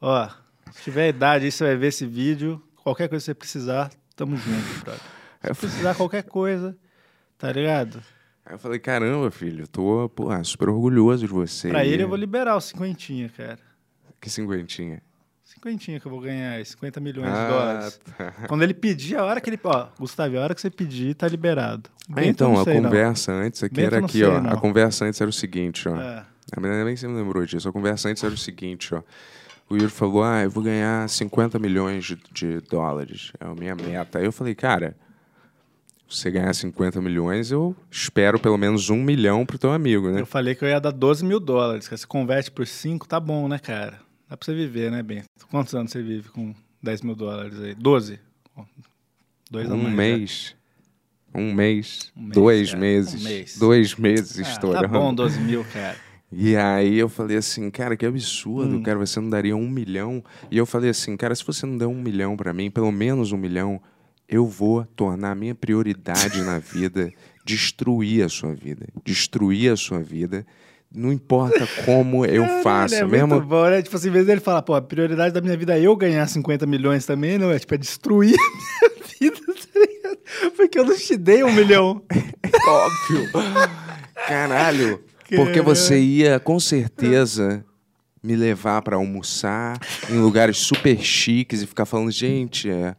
Ó, 0.00 0.28
se 0.70 0.84
tiver 0.84 1.08
idade 1.08 1.44
aí, 1.44 1.50
você 1.50 1.64
vai 1.64 1.76
ver 1.76 1.88
esse 1.88 2.06
vídeo. 2.06 2.62
Qualquer 2.76 3.08
coisa 3.08 3.22
que 3.22 3.26
você 3.26 3.34
precisar, 3.34 3.90
tamo 4.18 4.36
junto, 4.36 4.84
brother. 4.84 5.00
Se 5.54 5.60
precisar 5.60 5.94
qualquer 5.94 6.24
coisa, 6.24 6.76
tá 7.38 7.50
ligado? 7.52 8.02
Aí 8.44 8.54
eu 8.54 8.58
falei: 8.58 8.78
caramba, 8.78 9.30
filho, 9.30 9.66
tô 9.68 10.08
pô, 10.14 10.28
super 10.44 10.68
orgulhoso 10.68 11.26
de 11.26 11.32
você. 11.32 11.68
Pra 11.68 11.84
ele 11.84 12.02
eu 12.02 12.08
vou 12.08 12.16
liberar 12.16 12.56
os 12.56 12.64
cinquentinha, 12.64 13.30
cara. 13.34 13.58
Que 14.20 14.28
cinquentinha. 14.28 15.00
Cinquentinha 15.44 15.98
que 15.98 16.06
eu 16.06 16.10
vou 16.10 16.20
ganhar, 16.20 16.52
aí, 16.56 16.64
50 16.64 17.00
milhões 17.00 17.32
de 17.32 17.38
Ah, 17.38 17.48
dólares. 17.48 18.00
tá. 18.18 18.32
Quando 18.48 18.62
ele 18.62 18.74
pedir, 18.74 19.16
a 19.16 19.24
hora 19.24 19.40
que 19.40 19.48
ele. 19.48 19.58
Ó, 19.64 19.88
Gustavo, 19.98 20.36
a 20.36 20.40
hora 20.42 20.54
que 20.54 20.60
você 20.60 20.68
pedir, 20.70 21.14
tá 21.14 21.26
liberado. 21.28 21.88
Ah, 22.14 22.24
então, 22.24 22.58
a 22.60 22.64
sei, 22.64 22.74
não. 22.80 22.82
conversa 22.90 23.32
antes 23.32 23.62
aqui 23.62 23.76
Bento, 23.76 23.94
era 23.94 24.04
aqui, 24.04 24.18
sei, 24.18 24.24
ó. 24.24 24.40
não. 24.40 24.50
A 24.50 24.56
conversa 24.60 25.04
antes 25.06 25.20
era 25.20 25.30
o 25.30 25.32
seguinte, 25.32 25.88
ó. 25.88 25.96
É. 25.96 26.24
A 26.56 26.60
menina 26.60 26.84
nem 26.84 26.96
se 26.96 27.06
me 27.08 27.14
lembrou 27.14 27.44
disso. 27.46 27.68
A 27.68 27.72
conversa 27.72 28.08
antes 28.08 28.22
era 28.24 28.34
o 28.34 28.36
seguinte, 28.38 28.94
ó. 28.94 29.02
O 29.70 29.76
Yuri 29.76 29.90
falou, 29.90 30.22
ah, 30.22 30.42
eu 30.42 30.50
vou 30.50 30.62
ganhar 30.62 31.08
50 31.08 31.58
milhões 31.58 32.04
de, 32.04 32.18
de 32.32 32.60
dólares. 32.62 33.32
É 33.38 33.44
a 33.44 33.54
minha 33.54 33.74
meta. 33.74 34.18
Aí 34.18 34.24
eu 34.24 34.32
falei, 34.32 34.54
cara, 34.54 34.96
se 36.08 36.22
você 36.22 36.30
ganhar 36.30 36.54
50 36.54 37.02
milhões, 37.02 37.50
eu 37.50 37.76
espero 37.90 38.38
pelo 38.40 38.56
menos 38.56 38.88
um 38.88 39.02
milhão 39.02 39.44
pro 39.44 39.58
teu 39.58 39.70
amigo, 39.70 40.10
né? 40.10 40.20
Eu 40.22 40.26
falei 40.26 40.54
que 40.54 40.64
eu 40.64 40.68
ia 40.68 40.80
dar 40.80 40.90
12 40.90 41.22
mil 41.24 41.38
dólares. 41.38 41.86
Que 41.86 41.96
você 41.96 42.06
converte 42.06 42.50
por 42.50 42.66
5, 42.66 43.06
tá 43.06 43.20
bom, 43.20 43.46
né, 43.46 43.58
cara? 43.58 44.00
Dá 44.28 44.36
pra 44.36 44.44
você 44.44 44.54
viver, 44.54 44.90
né, 44.90 45.02
Bento? 45.02 45.26
Quantos 45.50 45.74
anos 45.74 45.90
você 45.92 46.02
vive 46.02 46.30
com 46.30 46.54
10 46.82 47.02
mil 47.02 47.14
dólares 47.14 47.60
aí? 47.60 47.74
12? 47.74 48.18
Ó, 48.56 48.64
Dois 49.50 49.70
Um 49.70 49.76
mais, 49.76 49.94
mês. 49.94 50.56
Um 51.34 51.52
mês. 51.52 52.12
Um 52.16 52.22
mês, 52.22 52.34
dois 52.34 52.68
cara. 52.70 52.80
meses. 52.80 53.20
Um 53.20 53.24
mês. 53.24 53.58
Dois 53.58 53.94
meses. 53.96 54.38
Ah, 54.38 54.50
estourando. 54.50 54.82
tá 54.82 54.88
bom, 54.88 55.14
12 55.14 55.40
mil, 55.40 55.64
cara. 55.64 55.96
E 56.30 56.54
aí 56.56 56.98
eu 56.98 57.08
falei 57.08 57.36
assim, 57.38 57.70
cara, 57.70 57.96
que 57.96 58.04
absurdo, 58.04 58.76
Hum. 58.76 58.82
cara, 58.82 58.98
você 58.98 59.18
não 59.18 59.30
daria 59.30 59.56
um 59.56 59.68
milhão. 59.68 60.22
E 60.50 60.58
eu 60.58 60.66
falei 60.66 60.90
assim, 60.90 61.16
cara, 61.16 61.34
se 61.34 61.44
você 61.44 61.64
não 61.64 61.76
der 61.78 61.86
um 61.86 61.94
milhão 62.00 62.36
pra 62.36 62.52
mim, 62.52 62.70
pelo 62.70 62.92
menos 62.92 63.32
um 63.32 63.38
milhão, 63.38 63.80
eu 64.28 64.46
vou 64.46 64.84
tornar 64.94 65.30
a 65.30 65.34
minha 65.34 65.54
prioridade 65.54 66.42
na 66.42 66.58
vida 66.58 67.10
destruir 67.46 68.22
a 68.24 68.28
sua 68.28 68.54
vida. 68.54 68.86
Destruir 69.04 69.72
a 69.72 69.76
sua 69.76 70.00
vida. 70.00 70.46
Não 70.94 71.10
importa 71.12 71.66
como 71.84 72.24
eu 72.26 72.46
faço. 72.62 72.94
é 72.94 73.04
mesmo 73.06 73.28
muito 73.28 73.46
bom, 73.46 73.64
né? 73.68 73.80
Tipo 73.82 73.96
assim, 73.96 74.08
em 74.08 74.12
vez 74.12 74.26
dele 74.26 74.40
falar, 74.40 74.60
pô, 74.62 74.74
a 74.74 74.82
prioridade 74.82 75.32
da 75.34 75.40
minha 75.40 75.56
vida 75.56 75.78
é 75.78 75.82
eu 75.82 75.94
ganhar 75.96 76.26
50 76.26 76.66
milhões 76.66 77.04
também, 77.06 77.36
não, 77.38 77.50
é 77.50 77.58
tipo, 77.58 77.74
é 77.74 77.78
destruir 77.78 78.34
a 78.34 78.88
minha 78.88 79.04
vida, 79.32 79.40
tá 79.46 79.80
ligado? 79.80 80.52
Porque 80.56 80.78
eu 80.78 80.84
não 80.84 80.96
te 80.96 81.16
dei 81.16 81.42
um 81.44 81.52
milhão. 81.52 82.02
Óbvio. 82.68 83.28
Caralho. 84.26 85.00
Porque 85.36 85.60
você 85.60 86.00
ia, 86.00 86.40
com 86.40 86.58
certeza, 86.58 87.64
me 88.22 88.34
levar 88.34 88.82
pra 88.82 88.96
almoçar 88.96 89.78
em 90.10 90.18
lugares 90.18 90.56
super 90.58 90.98
chiques 91.00 91.62
e 91.62 91.66
ficar 91.66 91.84
falando, 91.84 92.10
gente, 92.10 92.70
é, 92.70 92.96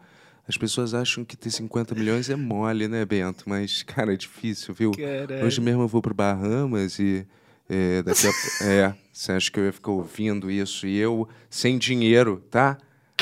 as 0.48 0.58
pessoas 0.58 0.94
acham 0.94 1.24
que 1.24 1.38
ter 1.38 1.52
50 1.52 1.94
milhões 1.94 2.30
é 2.30 2.36
mole, 2.36 2.88
né, 2.88 3.06
Bento? 3.06 3.44
Mas, 3.48 3.84
cara, 3.84 4.14
é 4.14 4.18
difícil, 4.18 4.74
viu? 4.74 4.92
Caralho. 4.92 5.46
Hoje 5.46 5.62
mesmo 5.62 5.84
eu 5.84 5.88
vou 5.88 6.02
pro 6.02 6.14
Bahamas 6.14 7.00
e 7.00 7.26
é, 7.70 8.02
daqui 8.02 8.28
a 8.28 8.66
É, 8.66 8.94
você 9.14 9.32
acha 9.32 9.52
que 9.52 9.60
eu 9.60 9.66
ia 9.66 9.74
ficar 9.74 9.92
ouvindo 9.92 10.50
isso 10.50 10.88
e 10.88 10.98
eu 10.98 11.28
sem 11.50 11.78
dinheiro, 11.78 12.44
tá? 12.50 12.78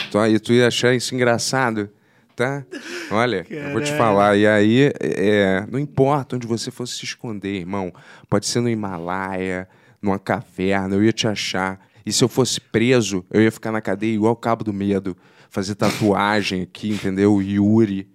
Então, 0.07 0.21
aí 0.21 0.39
tu 0.39 0.53
ia 0.53 0.67
achar 0.67 0.93
isso 0.95 1.13
engraçado, 1.15 1.89
tá? 2.38 2.63
Olha, 3.12 3.46
eu 3.50 3.72
vou 3.72 3.82
te 3.82 3.91
Caralho. 3.91 3.98
falar. 3.98 4.38
E 4.38 4.48
aí, 4.48 4.91
é, 5.01 5.65
não 5.70 5.79
importa 5.79 6.36
onde 6.36 6.46
você 6.48 6.70
fosse 6.72 6.94
se 6.94 7.03
esconder, 7.03 7.58
irmão. 7.58 7.91
Pode 8.29 8.46
ser 8.46 8.62
no 8.62 8.70
Himalaia, 8.70 9.67
numa 10.01 10.20
caverna, 10.20 10.96
eu 10.96 11.03
ia 11.03 11.12
te 11.12 11.27
achar. 11.27 11.79
E 12.06 12.13
se 12.13 12.24
eu 12.24 12.29
fosse 12.29 12.62
preso, 12.62 13.25
eu 13.32 13.41
ia 13.41 13.51
ficar 13.51 13.72
na 13.72 13.82
cadeia 13.82 14.13
igual 14.13 14.34
o 14.34 14.36
Cabo 14.38 14.63
do 14.63 14.72
Medo. 14.72 15.17
Fazer 15.50 15.75
tatuagem 15.75 16.62
aqui, 16.62 16.89
entendeu? 16.91 17.41
Yuri. 17.41 18.08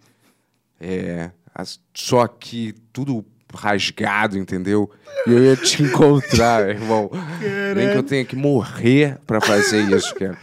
É, 0.81 1.31
as- 1.55 1.81
só 1.93 2.26
que 2.26 2.73
tudo 2.93 3.25
rasgado, 3.55 4.38
entendeu? 4.38 4.91
E 5.26 5.31
eu 5.33 5.45
ia 5.45 5.57
te 5.57 5.83
encontrar, 5.83 6.69
irmão. 6.71 7.11
Nem 7.75 7.91
que 7.91 7.97
eu 7.97 8.02
tenha 8.02 8.25
que 8.25 8.37
morrer 8.37 9.19
pra 9.26 9.41
fazer 9.41 9.83
isso, 9.95 10.14
cara. 10.14 10.38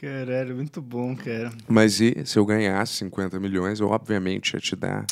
Caralho, 0.00 0.56
muito 0.56 0.80
bom, 0.80 1.14
cara. 1.14 1.52
Mas 1.68 2.00
e 2.00 2.24
se 2.24 2.38
eu 2.38 2.46
ganhasse 2.46 2.94
50 2.94 3.38
milhões, 3.38 3.80
eu 3.80 3.90
obviamente 3.90 4.54
ia 4.54 4.60
te 4.60 4.74
dar. 4.74 5.04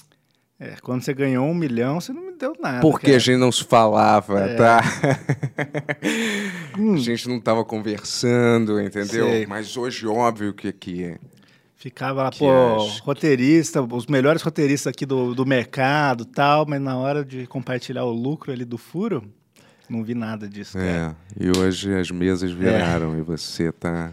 É, 0.58 0.76
quando 0.80 1.02
você 1.02 1.12
ganhou 1.12 1.46
um 1.46 1.54
milhão, 1.54 2.00
você 2.00 2.10
não 2.10 2.22
me 2.22 2.32
deu 2.32 2.54
nada. 2.58 2.80
Porque 2.80 3.08
a 3.08 3.10
cara. 3.10 3.20
gente 3.20 3.36
não 3.36 3.52
se 3.52 3.64
falava, 3.64 4.48
tá? 4.56 4.80
Hum. 6.78 6.94
a 6.96 6.98
gente 6.98 7.28
não 7.28 7.38
tava 7.38 7.66
conversando, 7.66 8.80
entendeu? 8.80 9.26
Sei. 9.26 9.46
Mas 9.46 9.76
hoje, 9.76 10.06
óbvio 10.06 10.54
que 10.54 10.68
aqui. 10.68 11.18
Ficava 11.76 12.22
lá, 12.22 12.30
Que 12.30 12.38
pô, 12.38 12.78
roteirista, 13.02 13.82
os 13.82 14.06
melhores 14.06 14.40
roteiristas 14.40 14.90
aqui 14.90 15.04
do, 15.04 15.34
do 15.34 15.44
mercado 15.44 16.24
tal, 16.24 16.64
mas 16.66 16.80
na 16.80 16.96
hora 16.96 17.22
de 17.22 17.46
compartilhar 17.46 18.04
o 18.04 18.10
lucro 18.10 18.50
ali 18.50 18.64
do 18.64 18.78
furo, 18.78 19.22
não 19.86 20.02
vi 20.02 20.14
nada 20.14 20.48
disso, 20.48 20.78
cara. 20.78 21.14
É, 21.38 21.44
e 21.44 21.50
hoje 21.56 21.94
as 21.94 22.10
mesas 22.10 22.50
viraram 22.50 23.18
e 23.18 23.20
você 23.20 23.70
tá 23.70 24.12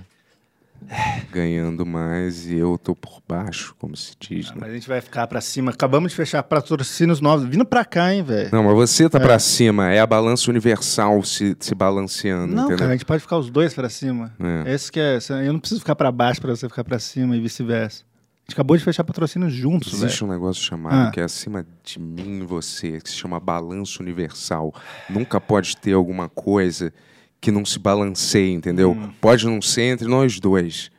ganhando 1.31 1.85
mais 1.85 2.45
e 2.47 2.55
eu 2.57 2.77
tô 2.77 2.95
por 2.95 3.21
baixo, 3.27 3.75
como 3.79 3.95
se 3.95 4.13
diz, 4.19 4.49
né? 4.51 4.57
Mas 4.61 4.69
a 4.71 4.73
gente 4.73 4.87
vai 4.87 5.01
ficar 5.01 5.27
pra 5.27 5.41
cima. 5.41 5.71
Acabamos 5.71 6.11
de 6.11 6.15
fechar 6.15 6.41
patrocínios 6.43 7.19
novos. 7.21 7.47
Vindo 7.47 7.65
pra 7.65 7.83
cá, 7.85 8.13
hein, 8.13 8.23
velho? 8.23 8.49
Não, 8.51 8.63
mas 8.63 8.73
você 8.75 9.09
tá 9.09 9.19
pra 9.19 9.39
cima, 9.39 9.91
é 9.91 9.99
a 9.99 10.07
balança 10.07 10.49
universal 10.49 11.21
se, 11.23 11.55
se 11.59 11.75
balanceando, 11.75 12.47
Não, 12.53 12.63
entendeu? 12.63 12.77
cara, 12.77 12.91
a 12.91 12.93
gente 12.95 13.05
pode 13.05 13.21
ficar 13.21 13.37
os 13.37 13.49
dois 13.49 13.73
pra 13.73 13.89
cima. 13.89 14.33
É. 14.65 14.73
Esse 14.73 14.91
que 14.91 14.99
é. 14.99 15.17
Eu 15.45 15.53
não 15.53 15.59
preciso 15.59 15.81
ficar 15.81 15.95
pra 15.95 16.11
baixo 16.11 16.41
pra 16.41 16.55
você 16.55 16.67
ficar 16.67 16.83
pra 16.83 16.99
cima 16.99 17.35
e 17.35 17.41
vice-versa. 17.41 18.03
A 18.03 18.51
gente 18.51 18.53
acabou 18.53 18.77
de 18.77 18.83
fechar 18.83 19.03
patrocínios 19.03 19.51
juntos, 19.53 19.91
velho. 19.93 20.05
Existe 20.05 20.23
um 20.23 20.27
negócio 20.27 20.61
chamado 20.63 21.07
Ah. 21.07 21.11
que 21.11 21.19
é 21.19 21.23
acima 21.23 21.65
de 21.83 21.99
mim 21.99 22.41
e 22.43 22.45
você, 22.45 23.01
que 23.01 23.09
se 23.09 23.15
chama 23.15 23.39
balanço 23.39 24.03
universal. 24.03 24.71
Nunca 25.09 25.41
pode 25.41 25.75
ter 25.77 25.93
alguma 25.93 26.29
coisa 26.29 26.93
que 27.41 27.51
não 27.51 27.63
se 27.65 27.77
balanceie, 27.79 28.51
entendeu? 28.53 28.91
Hum. 28.91 29.11
Pode 29.21 29.45
não 29.45 29.61
ser 29.61 29.83
entre 29.83 30.07
nós 30.07 30.39
dois, 30.39 30.89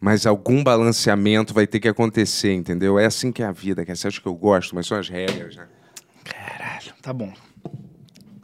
mas 0.00 0.26
algum 0.26 0.62
balanceamento 0.64 1.54
vai 1.54 1.66
ter 1.66 1.78
que 1.80 1.88
acontecer, 1.88 2.52
entendeu? 2.54 2.98
É 2.98 3.06
assim 3.06 3.30
que 3.30 3.42
é 3.42 3.46
a 3.46 3.52
vida, 3.52 3.84
que 3.84 3.94
você 3.94 4.08
acha 4.08 4.20
que 4.20 4.26
eu 4.26 4.34
gosto, 4.34 4.74
mas 4.74 4.86
são 4.86 4.98
as 4.98 5.08
regras, 5.08 5.56
né? 5.56 5.66
Caralho, 6.24 6.92
tá 7.00 7.12
bom. 7.12 7.32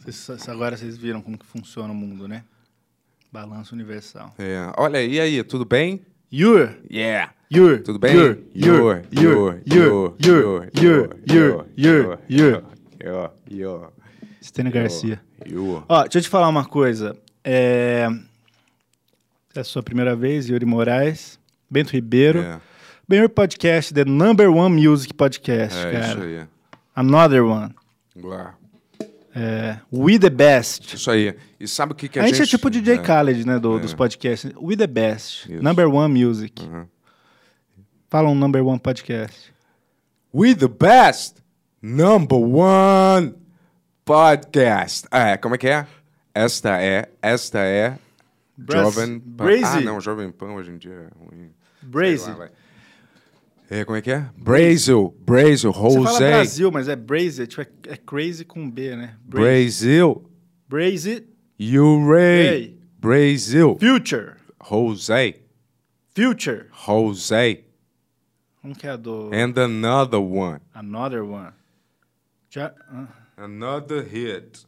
Vocês- 0.05 0.49
agora 0.49 0.77
vocês 0.77 0.97
viram 0.97 1.21
como 1.21 1.37
que 1.37 1.45
funciona 1.47 1.93
o 1.93 1.97
mundo, 1.97 2.27
né? 2.29 2.45
Balanço 3.33 3.75
universal. 3.75 4.33
É. 4.39 4.73
Olha, 4.79 5.03
e 5.05 5.21
aí, 5.21 5.43
tudo 5.45 5.65
bem? 5.65 6.01
Yur! 6.33 6.75
Yeah! 6.91 7.33
Yur! 7.53 7.83
Tudo 7.83 7.99
bem? 7.99 8.15
Yur! 8.15 8.39
Yur! 8.55 9.03
Yur! 9.13 9.61
Yur! 9.67 10.15
Yur! 10.25 10.69
Yur! 10.75 11.17
Yur! 11.27 11.67
Yur! 11.77 12.19
Yur! 12.29 12.63
Yur! 13.01 13.31
Yur! 13.51 13.93
Stênio 14.43 14.73
Garcia. 14.73 15.21
Yur! 15.47 15.85
Ó, 15.89 16.03
deixa 16.03 16.19
eu 16.19 16.23
te 16.23 16.29
falar 16.29 16.49
uma 16.49 16.65
coisa. 16.65 17.17
É... 17.51 18.07
é 19.55 19.61
a 19.61 19.65
sua 19.65 19.83
primeira 19.83 20.15
vez, 20.15 20.51
Yuri 20.51 20.67
Moraes, 20.67 21.41
Bento 21.71 21.93
Ribeiro. 21.93 22.41
É, 22.41 22.61
Benhur 23.09 23.31
Podcast, 23.31 23.95
the 23.95 24.05
number 24.05 24.51
one 24.51 24.87
music 24.87 25.15
podcast, 25.15 25.79
é 25.79 25.99
isso 25.99 26.15
cara. 26.17 26.25
aí. 26.25 26.47
Another 26.95 27.43
one. 27.43 27.75
Ué. 28.23 28.53
É, 29.35 29.79
We 29.91 30.19
the 30.19 30.29
Best. 30.29 30.95
Isso 30.95 31.11
aí. 31.11 31.35
E 31.59 31.67
sabe 31.67 31.93
o 31.93 31.95
que, 31.95 32.07
que 32.07 32.19
A, 32.19 32.25
a, 32.25 32.27
gente, 32.27 32.43
é 32.43 32.47
tipo 32.47 32.67
o 32.67 32.71
DJ 32.71 32.97
é. 32.97 32.99
Khaled, 32.99 33.47
né, 33.47 33.59
do- 33.59 33.79
É. 33.79 33.81
dos 33.81 33.95
podcasts. 33.95 34.53
We 34.61 34.77
the 34.77 34.87
Best. 34.87 35.51
Isso. 35.51 35.63
Number 35.63 35.89
one 35.89 36.23
music. 36.23 36.63
Uhum. 36.63 36.87
Fala 38.11 38.29
um 38.29 38.35
number 38.35 38.63
one 38.63 38.79
podcast. 38.79 39.55
We 40.35 40.55
the 40.55 40.69
best 40.69 41.37
number 41.81 42.39
one 42.39 43.35
podcast. 44.05 45.07
É, 45.11 45.39
como 45.39 45.55
é 45.55 45.59
que 45.59 45.69
é? 45.69 45.87
Esta 46.41 46.81
é, 46.81 47.11
esta 47.21 47.59
é 47.59 47.99
Bras- 48.57 48.95
Jovem 48.95 49.19
Pan. 49.19 49.45
Brazy. 49.45 49.65
Ah, 49.65 49.81
não, 49.81 50.01
Jovem 50.01 50.31
Pan 50.31 50.53
hoje 50.53 50.71
em 50.71 50.79
dia 50.79 50.93
é 50.93 51.19
ruim. 51.19 51.51
Brazy. 51.83 52.31
É, 53.69 53.85
como 53.85 53.97
é 53.99 54.01
que 54.03 54.11
é? 54.13 54.31
Brasil, 54.37 55.15
Brasil, 55.21 55.73
Você 55.73 56.05
fala. 56.05 56.19
Brasil, 56.19 56.71
mas 56.71 56.89
é 56.89 56.95
Brazy, 56.95 57.43
é, 57.43 57.47
tipo, 57.47 57.61
é, 57.63 57.67
é 57.89 57.97
crazy 57.97 58.45
com 58.45 58.71
B, 58.71 58.95
né? 58.95 59.17
Brasil, 59.25 60.31
Brazy. 60.69 61.27
you. 61.59 62.09
Ray. 62.09 62.79
Brasil. 63.01 63.77
Future. 63.81 64.35
Jose. 64.63 65.43
Future. 66.15 66.67
Jose. 66.71 67.65
Como 68.63 68.75
que 68.77 68.87
é 68.87 68.97
do... 68.97 69.31
And 69.33 69.55
another 69.61 70.21
one. 70.21 70.61
Another 70.73 71.25
one. 71.25 71.53
Já... 72.49 72.73
ah. 72.89 73.09
Another 73.37 74.03
hit. 74.05 74.68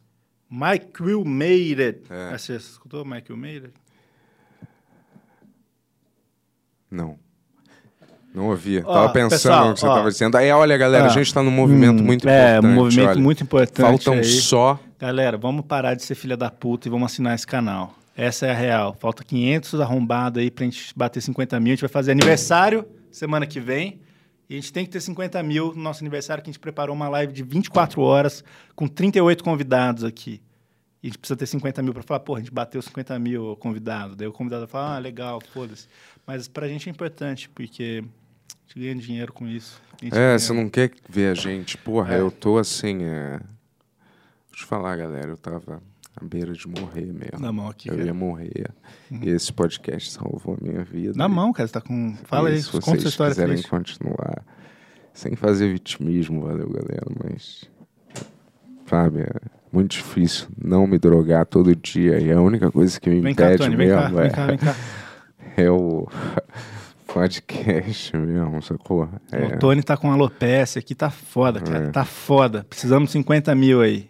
Mike 0.51 1.01
Will 1.01 1.23
Made 1.23 1.81
It. 1.81 2.01
É. 2.09 2.31
Ah, 2.33 2.37
Você 2.37 2.55
escutou 2.57 3.05
Mike 3.05 3.31
Will 3.31 3.39
Made 3.41 3.65
It? 3.67 3.73
Não. 6.89 7.17
Não 8.33 8.47
ouvia. 8.49 8.83
Ó, 8.85 8.93
tava 8.93 9.09
pensando 9.13 9.29
pessoal, 9.29 9.67
no 9.69 9.73
que 9.73 9.79
você 9.81 9.85
ó. 9.87 9.95
tava 9.95 10.09
dizendo. 10.11 10.37
Aí, 10.37 10.51
olha, 10.51 10.77
galera, 10.77 11.05
Ah. 11.05 11.07
a 11.07 11.09
gente 11.13 11.33
tá 11.33 11.43
num 11.43 11.51
movimento 11.51 12.01
Hum, 12.01 12.05
muito 12.05 12.27
é, 12.29 12.51
importante. 12.57 12.65
um 12.71 12.75
movimento 12.75 13.09
olha. 13.09 13.19
muito 13.19 13.43
importante 13.43 13.81
Faltam 13.81 14.13
aí. 14.15 14.23
só. 14.23 14.79
Galera, 14.99 15.37
vamos 15.37 15.65
parar 15.65 15.95
de 15.95 16.03
ser 16.03 16.15
filha 16.15 16.37
da 16.37 16.49
puta 16.49 16.87
e 16.87 16.91
vamos 16.91 17.11
assinar 17.11 17.35
esse 17.35 17.45
canal. 17.47 17.93
Essa 18.15 18.45
é 18.47 18.51
a 18.51 18.53
real. 18.53 18.95
Falta 18.99 19.23
500 19.23 19.79
arrombados 19.81 20.41
aí 20.41 20.51
pra 20.51 20.63
gente 20.65 20.93
bater 20.95 21.21
50 21.21 21.59
mil. 21.59 21.71
A 21.71 21.75
gente 21.75 21.81
vai 21.81 21.89
fazer 21.89 22.11
aniversário 22.11 22.85
semana 23.11 23.45
que 23.45 23.59
vem. 23.59 23.99
E 24.51 24.55
a 24.55 24.57
gente 24.57 24.73
tem 24.73 24.83
que 24.83 24.91
ter 24.91 24.99
50 24.99 25.41
mil 25.43 25.73
no 25.73 25.81
nosso 25.81 26.03
aniversário, 26.03 26.43
que 26.43 26.49
a 26.49 26.51
gente 26.51 26.59
preparou 26.59 26.93
uma 26.93 27.07
live 27.07 27.31
de 27.31 27.41
24 27.41 28.01
horas 28.01 28.43
com 28.75 28.85
38 28.85 29.41
convidados 29.45 30.03
aqui. 30.03 30.41
E 31.01 31.07
a 31.07 31.09
gente 31.09 31.17
precisa 31.19 31.37
ter 31.37 31.45
50 31.45 31.81
mil 31.81 31.93
pra 31.93 32.03
falar, 32.03 32.19
pô, 32.19 32.35
a 32.35 32.39
gente 32.39 32.51
bateu 32.51 32.81
50 32.81 33.17
mil 33.17 33.55
convidados. 33.55 34.13
Daí 34.17 34.27
o 34.27 34.33
convidado 34.33 34.67
fala, 34.67 34.97
ah, 34.97 34.99
legal, 34.99 35.39
foda-se. 35.53 35.87
Mas 36.27 36.49
pra 36.49 36.67
gente 36.67 36.89
é 36.89 36.91
importante, 36.91 37.47
porque 37.47 38.03
a 38.03 38.67
gente 38.67 38.79
ganha 38.79 38.95
dinheiro 38.95 39.31
com 39.31 39.47
isso. 39.47 39.81
A 40.11 40.17
É, 40.17 40.37
você 40.37 40.51
não 40.51 40.67
quer 40.67 40.91
ver 41.07 41.31
a 41.31 41.33
gente. 41.33 41.77
Porra, 41.77 42.15
É. 42.15 42.19
eu 42.19 42.29
tô 42.29 42.57
assim. 42.57 43.05
É... 43.05 43.39
Deixa 44.49 44.65
eu 44.65 44.67
falar, 44.67 44.97
galera. 44.97 45.29
Eu 45.29 45.37
tava 45.37 45.81
à 46.15 46.23
beira 46.25 46.53
de 46.53 46.67
morrer 46.67 47.05
mesmo. 47.05 47.39
Na 47.39 47.51
mão 47.51 47.69
aqui, 47.69 47.89
Eu 47.89 47.95
cara. 47.95 48.05
ia 48.07 48.13
morrer. 48.13 48.71
E 49.11 49.29
esse 49.29 49.51
podcast 49.51 50.11
salvou 50.11 50.57
a 50.59 50.63
minha 50.63 50.83
vida. 50.83 51.13
Na 51.15 51.27
mão, 51.27 51.51
cara, 51.53 51.67
você 51.67 51.73
tá 51.73 51.81
com... 51.81 52.15
Fala 52.25 52.49
E 52.49 52.53
aí, 52.53 52.61
se 52.61 52.71
conta 52.71 52.85
vocês 52.85 53.01
sua 53.01 53.09
história 53.09 53.33
quiserem 53.33 53.53
triste. 53.55 53.69
continuar 53.69 54.43
sem 55.13 55.35
fazer 55.35 55.71
vitimismo, 55.71 56.41
valeu, 56.41 56.69
galera, 56.69 57.05
mas 57.23 57.69
sabe, 58.85 59.21
é 59.21 59.31
muito 59.71 59.91
difícil 59.91 60.47
não 60.61 60.85
me 60.85 60.97
drogar 60.97 61.45
todo 61.45 61.75
dia 61.75 62.19
e 62.19 62.31
a 62.31 62.41
única 62.41 62.71
coisa 62.71 62.99
que 62.99 63.09
me 63.09 63.21
Vem 63.21 63.35
cá, 63.35 63.45
impede 63.47 63.63
Tony, 63.63 63.75
vem 63.75 63.89
cá, 63.89 64.01
mesmo 64.03 64.17
vem 64.17 64.25
é, 64.25 64.29
cá, 64.29 64.45
vem 64.47 64.57
cá. 64.57 64.75
é 65.57 65.69
o 65.71 66.07
podcast 67.07 68.15
mesmo, 68.17 68.61
sacou? 68.61 69.09
É, 69.31 69.55
O 69.55 69.59
Tony 69.59 69.83
tá 69.83 69.97
com 69.97 70.11
alopecia 70.11 70.79
aqui, 70.79 70.95
tá 70.95 71.09
foda, 71.09 71.59
cara. 71.61 71.85
É. 71.85 71.89
Tá 71.89 72.05
foda. 72.05 72.65
Precisamos 72.69 73.09
de 73.09 73.13
50 73.13 73.53
mil 73.55 73.81
aí. 73.81 74.09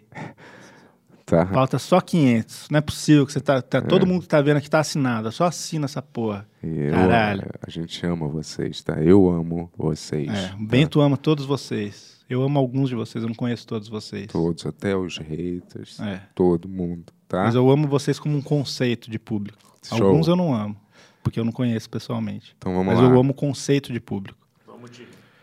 Tá. 1.36 1.46
Falta 1.46 1.78
só 1.78 2.00
500. 2.00 2.68
Não 2.70 2.78
é 2.78 2.80
possível 2.80 3.26
que 3.26 3.32
você 3.32 3.40
tá. 3.40 3.60
tá- 3.62 3.78
É. 3.78 3.80
Todo 3.80 4.06
mundo 4.06 4.22
que 4.22 4.28
tá 4.28 4.40
vendo 4.40 4.58
aqui 4.58 4.68
tá 4.70 4.80
assinado. 4.80 5.30
Só 5.32 5.44
assina 5.44 5.86
essa 5.86 6.02
porra. 6.02 6.46
Eu, 6.62 6.92
Caralho. 6.92 7.44
a 7.66 7.70
gente 7.70 8.04
ama 8.06 8.28
vocês, 8.28 8.82
tá? 8.82 9.02
Eu 9.02 9.28
amo 9.30 9.70
vocês. 9.76 10.28
É, 10.28 10.48
tá? 10.48 10.56
o 10.60 10.64
Bento 10.66 11.00
ama 11.00 11.16
todos 11.16 11.44
vocês. 11.44 12.12
Eu 12.30 12.42
amo 12.42 12.58
alguns 12.58 12.88
de 12.88 12.94
vocês, 12.94 13.22
eu 13.22 13.28
não 13.28 13.34
conheço 13.34 13.66
todos 13.66 13.88
vocês. 13.88 14.26
Todos, 14.28 14.64
até 14.64 14.96
os 14.96 15.18
haters, 15.18 16.00
É. 16.00 16.20
todo 16.34 16.66
mundo, 16.68 17.12
tá? 17.28 17.44
Mas 17.44 17.54
eu 17.54 17.68
amo 17.70 17.86
vocês 17.88 18.18
como 18.18 18.36
um 18.38 18.40
conceito 18.42 19.10
de 19.10 19.18
público. 19.18 19.58
Show. 19.82 20.06
Alguns 20.08 20.28
eu 20.28 20.36
não 20.36 20.54
amo, 20.54 20.74
porque 21.22 21.38
eu 21.38 21.44
não 21.44 21.52
conheço 21.52 21.90
pessoalmente. 21.90 22.54
Então 22.56 22.72
vamos 22.72 22.86
Mas 22.94 22.98
lá. 23.02 23.04
eu 23.10 23.18
amo 23.20 23.32
o 23.32 23.34
conceito 23.34 23.92
de 23.92 24.00
público. 24.00 24.38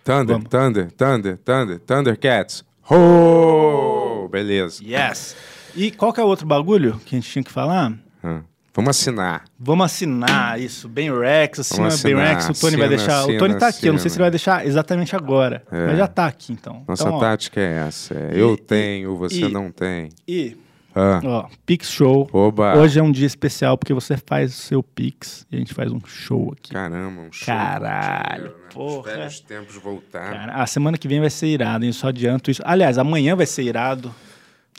Thunder, 0.04 0.38
Vamos. 0.38 0.50
Thunder, 0.50 0.92
Thunder, 0.94 1.38
Thunder, 1.38 1.80
Thundercats. 1.82 2.64
Ho! 2.90 4.28
Beleza. 4.32 4.82
Yes! 4.84 5.36
E 5.76 5.92
qual 5.92 6.12
que 6.14 6.20
é 6.20 6.24
o 6.24 6.28
outro 6.28 6.46
bagulho 6.46 7.00
que 7.06 7.16
a 7.16 7.20
gente 7.20 7.30
tinha 7.30 7.44
que 7.44 7.52
falar? 7.52 7.94
Ah, 8.24 8.42
Vamos 8.74 8.90
assinar. 8.92 9.44
Vamos 9.60 9.86
assinar 9.88 10.60
isso, 10.60 10.88
Ben 10.88 11.12
Rex, 11.12 11.60
assina 11.60 11.88
Ben 11.88 11.88
assinar, 11.88 12.28
Rex, 12.28 12.50
o 12.50 12.62
Tony 12.62 12.76
vai 12.78 12.86
assina, 12.86 12.88
deixar. 12.98 13.14
o 13.18 13.24
assina, 13.24 13.40
Tony 13.40 13.56
tá 13.58 13.68
aqui, 13.68 13.88
eu 13.88 13.94
não 13.94 14.00
sei 14.00 14.10
se 14.10 14.16
ele 14.18 14.24
vai 14.24 14.32
deixar 14.32 14.66
exatamente 14.66 15.16
agora. 15.16 15.64
É. 15.72 15.88
Mas 15.88 15.98
já 15.98 16.08
tá 16.08 16.28
aqui, 16.28 16.54
então. 16.54 16.84
Nossa 16.88 17.04
então, 17.04 17.16
ó, 17.16 17.20
tática 17.20 17.60
é 17.60 17.88
essa. 17.88 18.14
é, 18.14 18.36
E- 18.36 18.40
eu 18.40 18.56
tenho, 18.56 19.18
você 19.18 19.46
e- 19.46 19.50
não 19.52 19.72
tem. 19.72 20.10
E, 20.28 20.56
Ah, 20.96 21.20
ó, 21.24 21.46
Pix 21.66 21.90
Show. 21.90 22.30
oba. 22.32 22.76
Hoje 22.78 23.00
é 23.00 23.04
um 23.04 23.12
dia 23.12 23.28
especial 23.28 23.78
porque 23.78 23.94
você 23.94 24.16
faz 24.18 24.52
o 24.54 24.58
seu 24.58 24.82
Pix 24.84 25.46
e 25.52 25.56
a 25.56 25.60
gente 25.60 25.74
faz 25.74 25.92
um 25.92 26.00
show 26.06 26.54
aqui. 26.58 26.72
Caramba, 26.72 27.22
um 27.22 27.32
show. 27.32 27.46
Caralho, 27.48 28.36
dinheiro, 28.44 28.58
né? 28.60 28.66
Os 28.70 28.74
porra. 28.74 29.12
velhos 29.14 29.40
tempos 29.42 29.76
voltaram. 29.76 30.38
Cara, 30.38 30.54
a 30.54 30.66
semana 30.68 30.98
que 30.98 31.08
vem 31.08 31.20
vai 31.20 31.30
ser 31.30 31.48
irado, 31.48 31.84
hein? 31.84 31.90
Eu 31.90 31.94
só 31.94 32.08
adianto 32.10 32.50
isso. 32.52 32.62
Aliás, 32.66 32.98
amanhã 32.98 33.36
vai 33.36 33.46
ser 33.46 33.64
irado. 33.64 34.14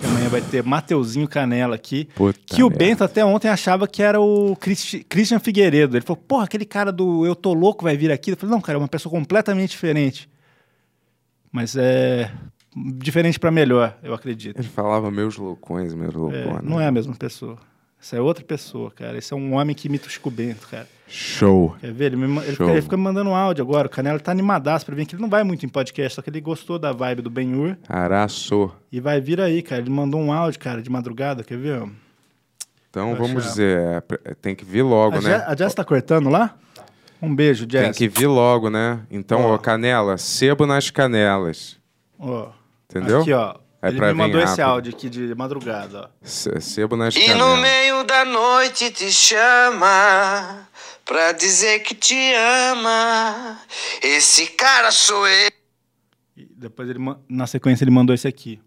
Que 0.01 0.07
Amanhã 0.07 0.29
vai 0.29 0.41
ter 0.41 0.63
Mateuzinho 0.65 1.29
Canela 1.29 1.75
aqui. 1.75 2.09
Puta 2.15 2.39
que 2.47 2.63
o 2.63 2.69
merda. 2.69 2.85
Bento 2.85 3.05
até 3.05 3.25
ontem 3.25 3.49
achava 3.49 3.87
que 3.87 4.03
era 4.03 4.21
o 4.21 4.57
Cristi- 4.57 5.05
Christian 5.05 5.39
Figueiredo. 5.39 5.97
Ele 5.97 6.05
falou, 6.05 6.23
porra, 6.27 6.45
aquele 6.45 6.65
cara 6.65 6.91
do 6.91 7.25
Eu 7.27 7.35
Tô 7.37 7.53
Louco 7.53 7.85
vai 7.85 7.97
vir 7.97 8.11
aqui. 8.11 8.31
Eu 8.33 8.37
falei, 8.37 8.55
não, 8.55 8.61
cara, 8.61 8.77
é 8.79 8.81
uma 8.81 8.89
pessoa 8.89 9.11
completamente 9.11 9.71
diferente. 9.71 10.29
Mas 11.53 11.77
é 11.77 12.31
diferente 12.75 13.39
pra 13.39 13.51
melhor, 13.51 13.99
eu 14.03 14.15
acredito. 14.15 14.57
Ele 14.59 14.69
falava 14.69 15.11
meus 15.11 15.37
loucões, 15.37 15.93
meus 15.95 16.15
É, 16.15 16.19
loucões. 16.19 16.63
não 16.63 16.81
é 16.81 16.87
a 16.87 16.93
mesma 16.93 17.15
pessoa. 17.15 17.59
Essa 18.03 18.17
é 18.17 18.21
outra 18.21 18.45
pessoa, 18.45 18.91
cara. 18.91 19.19
Esse 19.19 19.33
é 19.33 19.37
um 19.37 19.55
homem 19.55 19.75
que 19.77 19.87
imita 19.87 20.07
o 20.07 20.11
Chico 20.11 20.31
Bento, 20.31 20.67
cara. 20.69 20.89
Show. 21.07 21.77
Quer 21.81 21.93
ver? 21.93 22.05
Ele, 22.07 22.17
me 22.17 22.39
ele, 22.39 22.53
fica, 22.53 22.65
ele 22.71 22.83
fica 22.83 22.97
me 22.97 23.03
mandando 23.03 23.31
um 23.31 23.35
áudio 23.35 23.63
agora. 23.63 23.89
O 23.89 23.91
Canela 23.91 24.19
tá 24.19 24.31
animadaço 24.31 24.87
pra 24.87 24.95
vir 24.95 25.03
aqui. 25.03 25.15
Ele 25.15 25.23
não 25.23 25.29
vai 25.29 25.43
muito 25.43 25.67
em 25.67 25.69
podcast, 25.69 26.15
só 26.17 26.23
que 26.23 26.31
ele 26.31 26.41
gostou 26.41 26.79
da 26.79 26.93
vibe 26.93 27.21
do 27.23 27.29
Ben-Hur. 27.29 27.77
Araço. 27.89 28.71
E 28.91 29.01
vai 29.01 29.21
vir 29.21 29.41
aí, 29.41 29.61
cara. 29.61 29.83
Ele 29.83 29.91
mandou 29.91 30.21
um 30.21 30.33
áudio, 30.33 30.59
cara, 30.61 30.81
de 30.81 30.89
madrugada. 30.89 31.43
Quer 31.45 31.59
ver? 31.59 31.83
Então 32.89 33.09
Vou 33.15 33.27
vamos 33.27 33.43
achar. 33.45 33.49
dizer, 33.51 33.79
é, 33.81 34.01
pre- 34.01 34.19
tem 34.41 34.55
que 34.55 34.65
vir 34.65 34.83
logo, 34.83 35.17
A, 35.17 35.21
né? 35.21 35.39
Je- 35.39 35.45
a 35.45 35.57
Jess 35.57 35.75
tá 35.75 35.85
cortando 35.85 36.29
lá? 36.29 36.57
Um 37.23 37.35
beijo, 37.35 37.67
Tem 37.67 37.83
Jess. 37.85 37.99
que 37.99 38.09
vir 38.09 38.27
logo, 38.27 38.71
né? 38.71 39.01
Então, 39.11 39.43
Ó. 39.43 39.55
ó, 39.55 39.59
canela, 39.59 40.17
sebo 40.17 40.65
nas 40.67 40.91
canelas. 40.91 41.77
Ó, 42.19 42.49
Entendeu? 42.89 43.21
Aqui, 43.21 43.33
ó. 43.33 43.55
É 43.83 43.89
ele 43.89 43.97
pra 43.97 44.09
me 44.09 44.15
mandou 44.15 44.41
esse 44.43 44.61
áudio 44.61 44.93
aqui 44.95 45.09
de 45.09 45.35
madrugada. 45.35 46.11
Se- 46.23 46.61
Sebo 46.61 46.97
nas 46.97 47.15
E 47.17 47.33
no 47.35 47.57
meio 47.57 48.05
da 48.05 48.25
noite 48.25 48.91
te 48.91 49.11
chama 49.11 50.69
pra 51.05 51.33
dizer 51.33 51.81
que 51.81 51.95
te 51.95 52.15
ama. 52.35 53.59
Esse 54.03 54.47
cara 54.49 54.91
sou 54.91 55.27
eu. 55.27 55.51
E 56.37 56.45
depois 56.57 56.89
ele, 56.91 56.99
na 57.29 57.47
sequência, 57.47 57.85
ele 57.85 57.91
mandou 57.91 58.15
esse 58.15 58.29
aqui. 58.29 58.61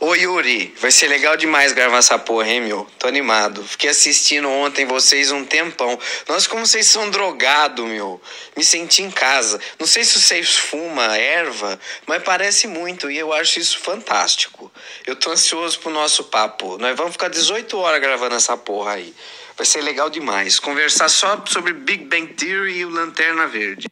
Ô 0.00 0.14
Yuri, 0.14 0.74
vai 0.78 0.90
ser 0.90 1.08
legal 1.08 1.36
demais 1.36 1.72
gravar 1.72 1.98
essa 1.98 2.18
porra, 2.18 2.48
hein, 2.48 2.60
meu? 2.60 2.86
Tô 2.98 3.08
animado. 3.08 3.64
Fiquei 3.64 3.90
assistindo 3.90 4.48
ontem 4.48 4.84
vocês 4.84 5.30
um 5.30 5.44
tempão. 5.44 5.98
Nossa, 6.28 6.48
como 6.48 6.66
vocês 6.66 6.86
são 6.86 7.10
drogados, 7.10 7.84
meu. 7.84 8.20
Me 8.56 8.62
senti 8.62 9.02
em 9.02 9.10
casa. 9.10 9.60
Não 9.78 9.86
sei 9.86 10.04
se 10.04 10.20
vocês 10.20 10.56
fumam 10.56 11.10
erva, 11.12 11.80
mas 12.06 12.22
parece 12.22 12.66
muito 12.66 13.10
e 13.10 13.16
eu 13.16 13.32
acho 13.32 13.58
isso 13.58 13.78
fantástico. 13.78 14.70
Eu 15.06 15.16
tô 15.16 15.30
ansioso 15.30 15.80
pro 15.80 15.90
nosso 15.90 16.24
papo. 16.24 16.78
Nós 16.78 16.96
vamos 16.96 17.12
ficar 17.12 17.28
18 17.28 17.78
horas 17.78 18.00
gravando 18.00 18.34
essa 18.34 18.56
porra 18.56 18.92
aí. 18.92 19.14
Vai 19.56 19.64
ser 19.64 19.80
legal 19.80 20.10
demais. 20.10 20.58
Conversar 20.58 21.08
só 21.08 21.42
sobre 21.46 21.72
Big 21.72 22.04
Bang 22.04 22.34
Theory 22.34 22.78
e 22.78 22.84
o 22.84 22.90
Lanterna 22.90 23.46
Verde. 23.46 23.88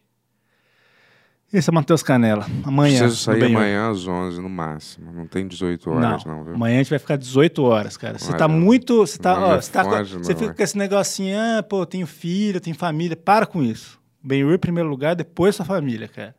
Esse 1.55 1.71
é 1.71 1.73
o 1.73 1.75
Matheus 1.75 2.03
Canela. 2.03 2.45
Amanhã. 2.65 2.99
Preciso 2.99 3.23
sair 3.23 3.45
amanhã 3.45 3.89
às 3.89 4.09
11 4.09 4.41
no 4.43 4.49
máximo. 4.49 5.13
Não 5.13 5.25
tem 5.25 5.47
18 5.47 5.89
horas, 5.89 6.25
não, 6.25 6.43
viu? 6.43 6.55
Amanhã 6.55 6.75
a 6.75 6.79
gente 6.79 6.91
vai 6.91 6.99
ficar 6.99 7.17
18 7.17 7.63
horas, 7.63 7.97
cara. 7.97 8.19
Você 8.19 8.37
tá 8.37 8.49
muito. 8.49 9.07
Você 9.07 9.19
tá. 9.19 9.39
não 9.39 9.49
ó, 9.51 9.61
você, 9.61 9.71
tá 9.71 9.85
você 9.85 10.17
não, 10.17 10.25
fica 10.25 10.51
é. 10.51 10.53
com 10.53 10.63
esse 10.65 10.77
negocinho, 10.77 11.37
ah, 11.39 11.63
pô, 11.63 11.83
eu 11.83 11.87
tenho 11.87 12.09
filho, 12.09 12.57
eu 12.57 12.61
tenho 12.61 12.75
família. 12.75 13.17
Para 13.17 13.47
com 13.47 13.63
isso. 13.63 14.01
Ben-Hur 14.21 14.55
em 14.55 14.59
primeiro 14.59 14.89
lugar, 14.89 15.15
depois 15.15 15.55
sua 15.55 15.65
família, 15.65 16.09
cara. 16.09 16.35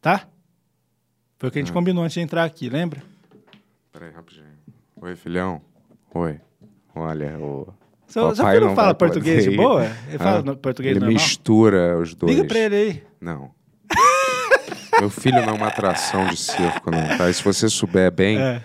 Tá? 0.00 0.28
Foi 1.36 1.48
o 1.48 1.52
que 1.52 1.58
a 1.58 1.62
É. 1.62 1.64
gente 1.64 1.72
combinou 1.72 2.04
antes 2.04 2.14
de 2.14 2.20
entrar 2.20 2.44
aqui, 2.44 2.68
lembra? 2.68 3.02
Peraí, 3.90 4.12
rapidinho. 4.12 4.46
Oi, 5.02 5.16
filhão. 5.16 5.60
Oi. 6.14 6.40
Olha, 6.94 7.36
o. 7.36 7.74
Seu, 8.10 8.34
seu 8.34 8.46
filho 8.46 8.60
não 8.66 8.74
fala 8.74 8.88
vai 8.88 8.94
poder 8.94 9.12
português 9.12 9.44
de 9.44 9.56
boa? 9.56 9.86
Ele 10.08 10.18
fala 10.18 10.38
Ah, 10.38 10.42
no- 10.42 10.56
português 10.56 10.90
Ele 10.92 11.00
normal? 11.00 11.14
mistura 11.22 11.98
os 11.98 12.14
dois. 12.14 12.34
Liga 12.34 12.46
pra 12.46 12.58
ele 12.58 12.74
aí. 12.76 13.02
Não. 13.20 13.50
Meu 15.00 15.08
filho 15.08 15.40
não 15.46 15.50
é 15.50 15.52
uma 15.52 15.68
atração 15.68 16.26
de 16.26 16.36
circo, 16.36 16.90
não, 16.90 17.16
tá? 17.16 17.30
E 17.30 17.34
se 17.34 17.42
você 17.42 17.68
souber 17.70 18.10
bem, 18.12 18.38
É. 18.38 18.60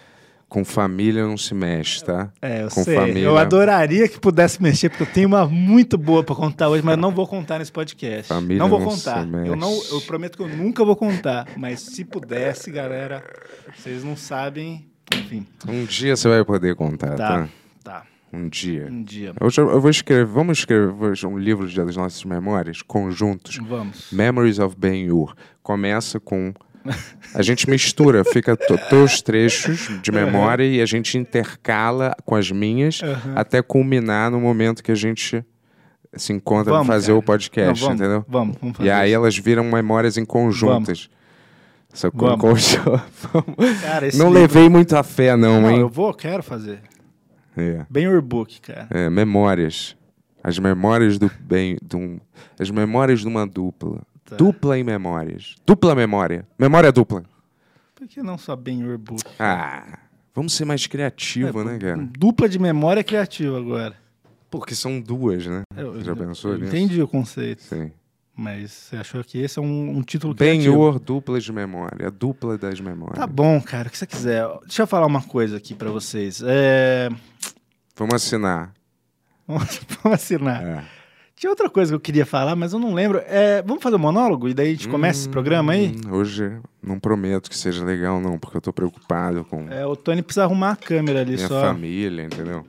com 0.49 0.65
família 0.65 1.23
não 1.25 1.38
se 1.38 1.53
mexe, 1.53 2.03
tá? 2.03 2.29
É, 2.41 2.63
eu 2.63 2.69
com 2.69 2.84
sei. 2.84 2.95
família. 2.95 3.21
Eu 3.25 3.38
adoraria 3.38 4.08
que 4.10 4.19
pudesse 4.19 4.62
mexer, 4.62 4.89
porque 4.89 5.03
eu 5.03 5.08
tenho 5.13 5.27
uma 5.27 5.45
muito 5.47 5.97
boa 5.97 6.23
pra 6.23 6.36
contar 6.36 6.67
hoje, 6.67 6.84
mas 6.84 6.97
não 6.97 7.12
vou 7.12 7.25
contar 7.25 7.60
nesse 7.60 7.71
podcast. 7.71 8.27
Família 8.27 8.58
não 8.58 8.67
vou 8.67 8.79
não 8.79 8.88
contar. 8.88 9.23
se 9.23 9.47
Eu, 9.47 9.55
não, 9.55 9.81
eu 9.91 10.01
prometo 10.01 10.36
que 10.38 10.43
eu 10.43 10.49
nunca 10.49 10.84
vou 10.84 10.95
contar. 10.95 11.47
Mas 11.55 11.79
se 11.79 12.03
pudesse, 12.03 12.69
galera, 12.69 13.23
vocês 13.77 14.03
não 14.03 14.17
sabem. 14.17 14.86
Enfim, 15.15 15.45
Um 15.69 15.86
dia 15.86 16.15
você 16.17 16.27
vai 16.27 16.43
poder 16.43 16.75
contar, 16.75 17.15
tá. 17.15 17.27
tá? 17.27 17.49
Tá. 17.84 18.03
Um 18.36 18.50
dia. 18.50 18.88
Um 18.91 19.04
dia. 19.04 19.34
Eu, 19.39 19.50
já- 19.50 19.62
eu 19.62 19.80
vou 19.80 19.89
escrever, 19.89 20.26
vamos 20.26 20.60
escrever 20.60 21.26
um 21.26 21.38
livro 21.38 21.65
das 21.74 21.95
nossas 21.95 22.24
memórias 22.26 22.82
conjuntos. 22.82 23.58
Vamos. 23.67 24.12
Memories 24.12 24.60
of 24.60 24.76
Ben-Hur. 24.78 25.34
Começa 25.63 26.19
com 26.19 26.54
A 27.34 27.41
gente 27.41 27.69
mistura, 27.69 28.24
fica 28.32 28.56
to- 28.56 28.78
teus 28.89 29.21
trechos 29.21 29.89
de 30.04 30.12
memória 30.12 30.63
e 30.65 30.82
a 30.82 30.86
gente 30.86 31.17
intercala 31.17 32.15
com 32.26 32.36
as 32.36 32.52
minhas 32.52 33.02
até 33.36 33.62
culminar 33.62 34.30
no 34.30 34.39
momento 34.39 34.84
que 34.84 34.91
a 34.91 34.95
gente 34.95 35.43
se 36.13 36.32
encontra 36.32 36.65
pra 36.65 36.74
Vamos, 36.74 36.88
fazer 36.88 37.08
cara. 37.08 37.17
o 37.19 37.24
podcast, 37.24 37.82
Não, 37.82 37.89
vamos, 37.89 38.02
entendeu? 38.02 38.26
Vamos, 38.28 38.58
vamos 38.62 38.78
fazer 38.78 38.88
E 38.88 38.91
aí 38.91 39.10
isso. 39.10 39.15
elas 39.15 39.38
viram 39.38 39.63
memórias 39.65 40.17
em 40.17 40.24
conjuntas. 40.26 41.10
Vamos. 42.13 42.41
Conjunto. 42.41 43.02
Cara, 43.82 44.08
esse 44.08 44.17
Não 44.17 44.28
livro- 44.28 44.41
levei 44.41 44.69
muito 44.69 44.95
a 44.95 45.02
fé, 45.04 45.36
não, 45.36 45.62
Não, 45.62 45.71
hein? 45.71 45.80
eu 45.80 45.89
vou, 45.89 46.13
quero 46.13 46.43
fazer. 46.43 46.80
É. 47.58 47.86
Bem 47.89 48.08
Urbook, 48.08 48.60
cara. 48.62 48.88
É, 48.91 49.10
memórias. 49.10 49.96
As 50.44 50.60
memórias 50.60 51.18
do 51.18 51.32
bem. 51.39 51.78
Um, 51.94 52.20
as 52.60 52.70
memórias 52.70 53.22
de 53.22 53.28
uma 53.28 53.48
dupla. 53.48 54.02
Tá. 54.26 54.36
Dupla 54.36 54.78
em 54.78 54.84
memórias. 54.84 55.56
Dupla 55.65 55.96
memória. 55.96 56.48
Memória 56.58 56.91
dupla. 56.91 57.24
Por 57.96 58.08
que 58.08 58.22
não 58.22 58.38
só 58.38 58.56
bem 58.56 58.84
Urbook? 58.84 59.24
Ah, 59.39 60.00
vamos 60.34 60.54
ser 60.54 60.65
mais 60.65 60.86
criativo, 60.86 61.63
né, 61.63 61.78
cara? 61.80 62.08
Dupla 62.18 62.50
de 62.50 62.60
memória 62.60 63.04
criativa 63.04 63.58
agora. 63.58 63.96
Porque 64.50 64.76
são 64.76 65.00
duas, 65.02 65.46
né? 65.46 65.63
Eu, 65.76 66.02
Já 66.02 66.12
eu- 66.12 66.15
pensou 66.18 66.52
eu 66.52 66.58
nisso? 66.60 66.70
Entendi 66.76 67.02
o 67.02 67.08
conceito. 67.08 67.63
Sim. 67.63 67.91
Mas 68.38 68.71
você 68.71 68.98
achou 68.98 69.24
que 69.24 69.38
esse 69.38 69.58
é 69.58 69.62
um, 69.62 69.98
um 69.98 70.02
título? 70.02 70.34
Benhor, 70.34 71.00
dupla 71.00 71.39
de 71.39 71.54
memória. 71.54 72.12
Dupla 72.12 72.58
das 72.58 72.80
memórias. 72.82 73.17
Tá 73.17 73.26
bom, 73.26 73.62
cara, 73.62 73.88
o 73.88 73.91
que 73.91 73.98
você 73.98 74.06
quiser. 74.06 74.45
Deixa 74.65 74.82
eu 74.84 74.88
falar 74.88 75.06
uma 75.06 75.21
coisa 75.21 75.56
aqui 75.58 75.74
pra 75.74 75.89
vocês. 75.89 76.41
É... 76.45 77.10
Vamos 77.95 78.13
assinar. 78.15 78.74
Vamos 79.48 79.65
assinar. 80.06 80.63
É. 80.63 80.84
Tinha 81.36 81.50
outra 81.50 81.69
coisa 81.69 81.91
que 81.91 81.95
eu 81.95 82.00
queria 82.00 82.26
falar, 82.26 82.56
mas 82.56 82.74
eu 82.74 82.80
não 82.80 82.93
lembro. 82.93 83.21
É, 83.26 83.62
Vamos 83.62 83.84
fazer 83.84 83.95
um 83.98 84.00
monólogo 84.00 84.48
e 84.50 84.54
daí 84.54 84.69
a 84.69 84.71
gente 84.71 84.88
começa 84.88 85.19
esse 85.19 85.30
programa 85.30 85.74
aí? 85.74 85.95
Hum, 86.06 86.12
Hoje 86.13 86.60
não 86.82 87.00
prometo 87.00 87.50
que 87.50 87.58
seja 87.58 87.84
legal, 87.84 88.19
não, 88.21 88.38
porque 88.39 88.58
eu 88.58 88.62
tô 88.62 88.71
preocupado 88.74 89.43
com 89.45 89.69
É, 89.69 89.86
o 89.86 89.95
Tony 89.95 90.21
precisa 90.21 90.43
arrumar 90.45 90.71
a 90.71 90.76
câmera 90.76 91.21
ali 91.21 91.36
minha 91.36 91.48
só. 91.48 91.62
família, 91.62 92.24
entendeu? 92.24 92.65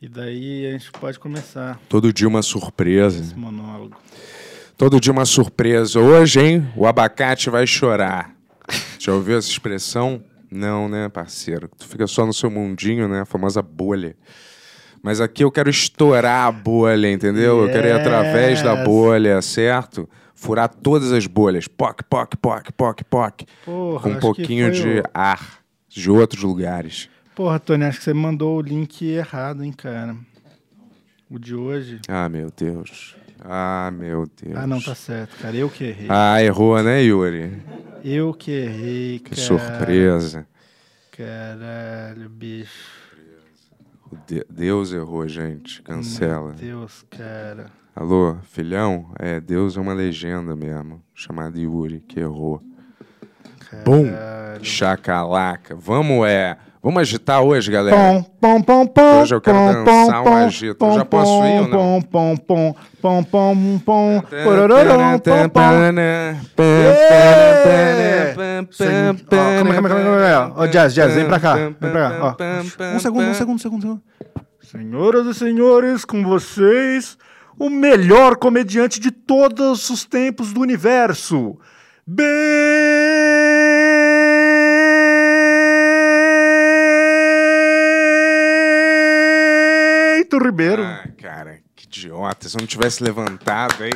E 0.00 0.08
daí 0.08 0.66
a 0.66 0.72
gente 0.72 0.90
pode 0.92 1.18
começar 1.18 1.78
Todo 1.88 2.12
dia 2.12 2.26
uma 2.26 2.42
surpresa. 2.42 3.20
esse 3.20 3.34
monólogo. 3.36 3.96
Todo 4.76 4.98
dia 4.98 5.12
uma 5.12 5.26
surpresa. 5.26 6.00
Hoje, 6.00 6.40
hein? 6.40 6.72
O 6.74 6.86
abacate 6.86 7.50
vai 7.50 7.66
chorar. 7.66 8.34
Já 8.98 9.12
ouviu 9.12 9.36
essa 9.36 9.48
expressão? 9.48 10.22
Não, 10.50 10.88
né, 10.88 11.08
parceiro? 11.08 11.68
Tu 11.78 11.86
fica 11.86 12.06
só 12.06 12.24
no 12.24 12.32
seu 12.32 12.50
mundinho, 12.50 13.06
né? 13.08 13.20
A 13.20 13.26
famosa 13.26 13.60
bolha. 13.60 14.16
Mas 15.02 15.20
aqui 15.20 15.44
eu 15.44 15.50
quero 15.50 15.68
estourar 15.70 16.46
a 16.46 16.52
bolha, 16.52 17.10
entendeu? 17.10 17.62
Eu 17.66 17.68
quero 17.70 17.86
ir 17.86 17.92
através 17.92 18.62
da 18.62 18.72
Yes. 18.74 18.84
bolha, 18.84 19.42
certo? 19.42 20.08
Furar 20.34 20.68
todas 20.68 21.12
as 21.12 21.26
bolhas. 21.26 21.68
Poc, 21.68 22.00
poc, 22.08 22.36
poc, 22.36 22.70
poc, 22.72 23.02
poc. 23.04 23.42
Porra, 23.64 24.02
Com 24.02 24.10
um 24.10 24.18
pouquinho 24.20 24.70
de 24.70 25.00
o- 25.00 25.02
ar 25.12 25.60
de 25.88 26.10
outros 26.10 26.42
lugares. 26.42 27.08
Porra, 27.40 27.58
Tony, 27.58 27.84
acho 27.84 27.96
que 28.00 28.04
você 28.04 28.12
mandou 28.12 28.58
o 28.58 28.60
link 28.60 29.02
errado, 29.02 29.64
hein, 29.64 29.72
cara. 29.72 30.14
O 31.30 31.38
de 31.38 31.54
hoje. 31.54 31.98
Ah, 32.06 32.28
meu 32.28 32.50
Deus. 32.54 33.16
Ah, 33.42 33.90
meu 33.90 34.26
Deus. 34.42 34.56
Ah, 34.58 34.66
não, 34.66 34.78
tá 34.78 34.94
certo, 34.94 35.38
cara. 35.40 35.56
Eu 35.56 35.70
que 35.70 35.84
errei. 35.84 36.06
Ah, 36.10 36.42
errou, 36.42 36.82
né, 36.82 37.00
Yuri? 37.02 37.62
Eu 38.04 38.34
que 38.34 38.50
errei, 38.50 39.18
Que 39.20 39.30
cara. 39.30 39.40
surpresa. 39.40 40.46
Caralho, 41.16 42.28
bicho. 42.28 42.90
O 44.12 44.16
De- 44.26 44.44
Deus 44.50 44.92
errou, 44.92 45.26
gente. 45.26 45.80
Cancela. 45.80 46.48
Meu 46.48 46.56
Deus, 46.56 47.06
cara. 47.08 47.68
Alô, 47.96 48.36
filhão? 48.52 49.10
É, 49.18 49.40
Deus 49.40 49.78
é 49.78 49.80
uma 49.80 49.94
legenda 49.94 50.54
mesmo. 50.54 51.02
Chamado 51.14 51.58
Yuri, 51.58 52.00
que 52.00 52.20
errou. 52.20 52.62
Bum! 53.82 54.10
Caralho. 54.10 54.62
Chacalaca. 54.62 55.74
Vamos, 55.74 56.26
é. 56.28 56.58
Vamos 56.82 57.02
agitar 57.02 57.42
hoje, 57.42 57.70
galera. 57.70 57.94
Pom, 57.94 58.22
pom, 58.22 58.62
pom, 58.62 58.86
pom. 58.86 59.20
Hoje 59.20 59.34
eu 59.34 59.40
quero 59.40 59.58
pom, 59.58 59.84
dançar 59.84 60.22
um 60.22 60.24
pom, 60.24 60.34
agito. 60.34 60.74
pom, 60.78 60.92
Eu 60.92 60.94
já 60.94 61.04
posso 61.04 61.44
ir 61.44 61.60
ou 61.60 61.68
não? 61.68 62.00
Pom, 62.00 62.02
pom, 62.02 62.36
pom, 62.36 62.74
pom, 63.02 63.22
pom, 63.22 63.78
pom. 63.84 64.22
Pom, 64.22 64.22
pom. 65.50 65.82
Ó, 70.56 70.66
Jazz, 70.66 70.94
Jazz, 70.94 71.12
vem 71.14 71.26
pra 71.26 71.38
cá. 71.38 71.54
Vem 71.54 71.74
pra 71.74 71.90
cá. 71.92 72.36
Ó. 72.40 72.94
Um 72.94 72.98
segundo, 72.98 73.26
um 73.26 73.34
segundo, 73.34 73.56
um 73.56 73.58
segundo, 73.58 73.76
um 73.76 73.80
segundo. 73.80 74.02
Senhoras 74.62 75.26
e 75.26 75.34
senhores, 75.34 76.04
com 76.06 76.22
vocês, 76.22 77.18
o 77.58 77.68
melhor 77.68 78.36
comediante 78.36 78.98
de 78.98 79.10
todos 79.10 79.90
os 79.90 80.06
tempos 80.06 80.50
do 80.54 80.60
universo. 80.60 81.58
Beito 90.30 90.38
Ribeiro. 90.38 90.84
Ah, 90.84 91.08
cara, 91.18 91.58
que 91.74 91.86
idiota. 91.86 92.48
Se 92.48 92.56
eu 92.56 92.60
não 92.60 92.66
tivesse 92.66 93.02
levantado 93.02 93.82
aí. 93.82 93.90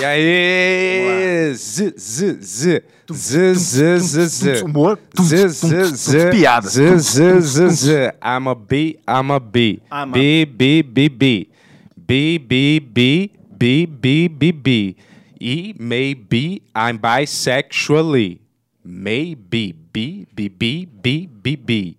E 0.00 0.04
aí? 0.04 1.54
Z, 1.54 1.94
z, 1.96 2.38
z. 2.40 2.82
Z, 3.12 3.54
z, 3.54 3.98
z, 4.00 4.26
z. 4.26 4.62
Humor. 4.62 4.98
Z, 5.20 5.48
z, 5.48 5.96
z. 5.96 6.30
Piadas. 6.30 6.72
Z, 6.72 6.98
z, 6.98 7.40
z, 7.40 7.68
z. 7.68 8.14
I'm 8.20 8.50
a 8.50 8.54
B, 8.56 8.98
I'm 9.06 9.32
a 9.32 9.38
B. 9.38 9.80
B, 10.12 10.44
B, 10.46 10.82
B, 10.82 11.08
B. 11.08 11.48
B, 11.96 12.38
B, 12.38 12.80
B, 12.80 13.30
B, 13.48 13.86
B, 13.86 14.28
B, 14.28 14.52
B. 14.52 14.96
E 15.40 15.74
maybe 15.78 16.62
I'm 16.74 16.98
bisexually. 16.98 18.40
Maybe, 18.84 19.72
B, 19.72 20.26
B, 20.34 20.48
B, 20.48 20.86
B, 20.86 21.28
B, 21.28 21.56
B. 21.56 21.96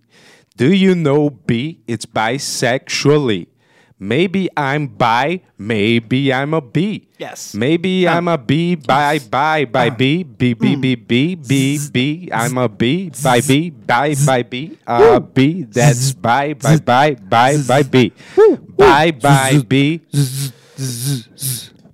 Do 0.62 0.72
you 0.72 0.94
know 0.94 1.28
B? 1.28 1.82
It's 1.88 2.06
bisexually. 2.06 3.48
Maybe 3.98 4.48
I'm 4.56 4.86
bi, 4.86 5.40
maybe 5.58 6.32
I'm 6.32 6.54
a 6.54 6.60
B. 6.60 7.08
Yes. 7.18 7.52
Maybe 7.52 8.06
I'm 8.06 8.28
a 8.28 8.38
B, 8.38 8.76
by, 8.76 9.18
by, 9.18 9.64
by 9.64 9.90
B, 9.90 10.22
B, 10.22 10.54
B, 10.54 10.76
B, 10.76 10.94
B, 10.94 11.34
B, 11.34 11.80
B. 11.90 12.28
I'm 12.30 12.56
a 12.58 12.68
B, 12.68 13.10
by 13.10 13.40
B, 13.40 13.70
by, 13.70 14.14
by 14.24 14.42
B, 14.44 14.78
a 14.86 15.18
B. 15.18 15.64
That's 15.64 16.12
by, 16.12 16.54
by, 16.54 16.76
by, 16.78 17.16
by, 17.16 17.56
by 17.58 17.82
B. 17.82 18.12
By, 18.76 19.10
by, 19.10 19.62
B. 19.66 20.00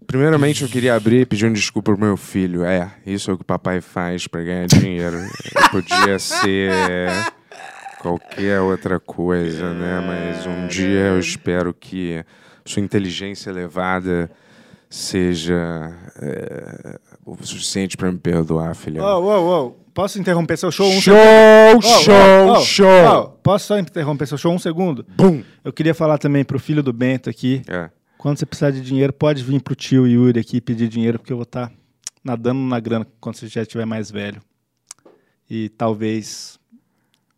Primeiramente, 0.06 0.62
eu 0.62 0.68
queria 0.68 0.94
abrir 0.94 1.26
pedindo 1.26 1.54
desculpa 1.54 1.92
pro 1.92 2.00
meu 2.04 2.18
filho. 2.18 2.66
É, 2.66 2.90
isso 3.06 3.30
é 3.30 3.34
o 3.34 3.38
que 3.38 3.44
o 3.44 3.46
papai 3.46 3.80
faz 3.80 4.26
pra 4.26 4.42
ganhar 4.42 4.66
dinheiro. 4.66 5.16
Podia 5.70 6.16
ser 6.20 6.70
qualquer 8.00 8.60
outra 8.60 8.98
coisa, 8.98 9.72
né? 9.74 10.00
Mas 10.00 10.46
um 10.46 10.66
dia 10.66 11.06
eu 11.06 11.18
espero 11.18 11.74
que 11.74 12.24
sua 12.64 12.82
inteligência 12.82 13.50
elevada 13.50 14.30
seja 14.90 15.92
é, 16.20 16.98
o 17.24 17.36
suficiente 17.44 17.96
pra 17.96 18.10
me 18.10 18.18
perdoar, 18.18 18.74
filhão. 18.74 19.04
Ô, 19.04 19.22
ô, 19.24 19.66
ô. 19.66 19.70
Posso 19.92 20.20
interromper 20.20 20.56
seu 20.56 20.70
show 20.70 20.88
um 20.88 21.00
show, 21.00 21.14
segundo? 21.14 21.82
Show, 21.82 22.14
ô, 22.14 22.52
ô, 22.52 22.60
show! 22.60 22.86
ô, 22.86 23.28
Posso 23.42 23.66
só 23.66 23.78
interromper 23.78 24.26
seu 24.26 24.38
show 24.38 24.52
um 24.52 24.58
segundo? 24.58 25.04
Bum! 25.16 25.42
Eu 25.64 25.72
queria 25.72 25.92
falar 25.92 26.18
também 26.18 26.44
pro 26.44 26.58
filho 26.58 26.82
do 26.82 26.92
Bento 26.92 27.28
aqui. 27.28 27.62
É. 27.66 27.90
Quando 28.16 28.38
você 28.38 28.46
precisar 28.46 28.70
de 28.70 28.80
dinheiro, 28.80 29.12
pode 29.12 29.42
vir 29.42 29.60
pro 29.60 29.74
tio 29.74 30.06
Yuri 30.06 30.38
aqui 30.40 30.60
pedir 30.60 30.88
dinheiro, 30.88 31.18
porque 31.18 31.32
eu 31.32 31.36
vou 31.36 31.44
estar 31.44 31.72
nadando 32.22 32.60
na 32.60 32.78
grana 32.78 33.06
quando 33.20 33.36
você 33.36 33.48
já 33.48 33.62
estiver 33.62 33.84
mais 33.86 34.10
velho. 34.10 34.40
E 35.50 35.68
talvez 35.70 36.57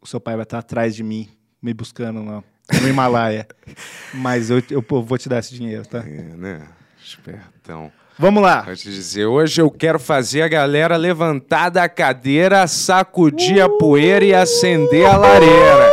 o 0.00 0.06
seu 0.06 0.20
pai 0.20 0.34
vai 0.36 0.44
estar 0.44 0.58
atrás 0.58 0.94
de 0.94 1.02
mim, 1.02 1.28
me 1.62 1.72
buscando 1.74 2.20
no, 2.20 2.44
no 2.80 2.88
Himalaia. 2.88 3.46
Mas 4.14 4.50
eu, 4.50 4.62
eu 4.70 4.82
vou 5.02 5.18
te 5.18 5.28
dar 5.28 5.38
esse 5.38 5.54
dinheiro, 5.54 5.86
tá? 5.86 5.98
É, 5.98 6.34
né? 6.36 6.62
Espertão. 7.02 7.90
Vamos 8.18 8.42
lá. 8.42 8.62
Vou 8.62 8.76
te 8.76 8.90
dizer, 8.90 9.24
hoje 9.26 9.60
eu 9.62 9.70
quero 9.70 9.98
fazer 9.98 10.42
a 10.42 10.48
galera 10.48 10.96
levantar 10.96 11.70
da 11.70 11.88
cadeira, 11.88 12.66
sacudir 12.66 13.60
a 13.62 13.68
poeira 13.68 14.24
e 14.24 14.34
acender 14.34 15.06
a 15.06 15.16
lareira. 15.16 15.90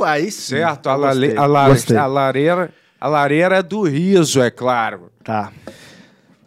Uh, 0.00 0.04
aí 0.04 0.30
sim. 0.30 0.54
Certo? 0.56 0.88
A, 0.88 0.92
Eu 0.92 0.98
lale- 0.98 1.36
a, 1.36 1.46
la- 1.46 1.66
a 2.02 2.06
lareira, 2.06 2.70
a 3.00 3.08
lareira 3.08 3.62
do 3.62 3.82
riso, 3.82 4.40
é 4.40 4.50
claro. 4.50 5.10
Tá. 5.24 5.52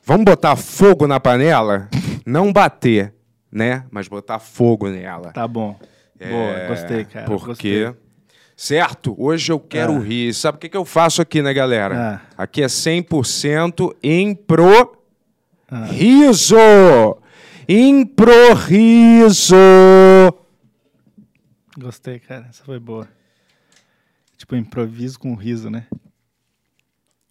Vamos 0.06 0.24
botar 0.26 0.56
fogo 0.56 1.06
na 1.06 1.20
panela? 1.20 1.90
Não 2.26 2.54
bater, 2.54 3.14
né? 3.52 3.84
Mas 3.92 4.08
botar 4.08 4.40
fogo 4.40 4.88
nela. 4.90 5.32
Tá 5.34 5.48
bom. 5.48 5.78
Boa, 6.28 6.68
gostei, 6.68 7.06
cara. 7.06 7.26
Porque, 7.26 7.86
gostei. 7.86 8.02
certo, 8.56 9.16
hoje 9.18 9.52
eu 9.52 9.60
quero 9.60 9.96
Ah. 9.96 10.00
rir. 10.00 10.34
Sabe 10.34 10.58
o 10.58 10.60
que, 10.60 10.70
que 10.70 10.78
eu 10.78 10.84
faço 10.86 11.22
aqui, 11.22 11.42
né, 11.42 11.54
galera? 11.54 12.22
Ah. 12.38 12.44
Aqui 12.44 12.62
é 12.62 12.68
100% 12.68 13.96
impro 14.04 14.98
Ah. 15.72 15.86
riso. 15.86 16.56
Gostei, 21.78 22.20
cara. 22.20 22.48
Essa 22.50 22.64
foi 22.64 22.80
boa. 22.80 23.08
Tipo, 24.38 24.56
improviso 24.56 25.20
com 25.20 25.34
riso, 25.36 25.70
né? 25.70 25.86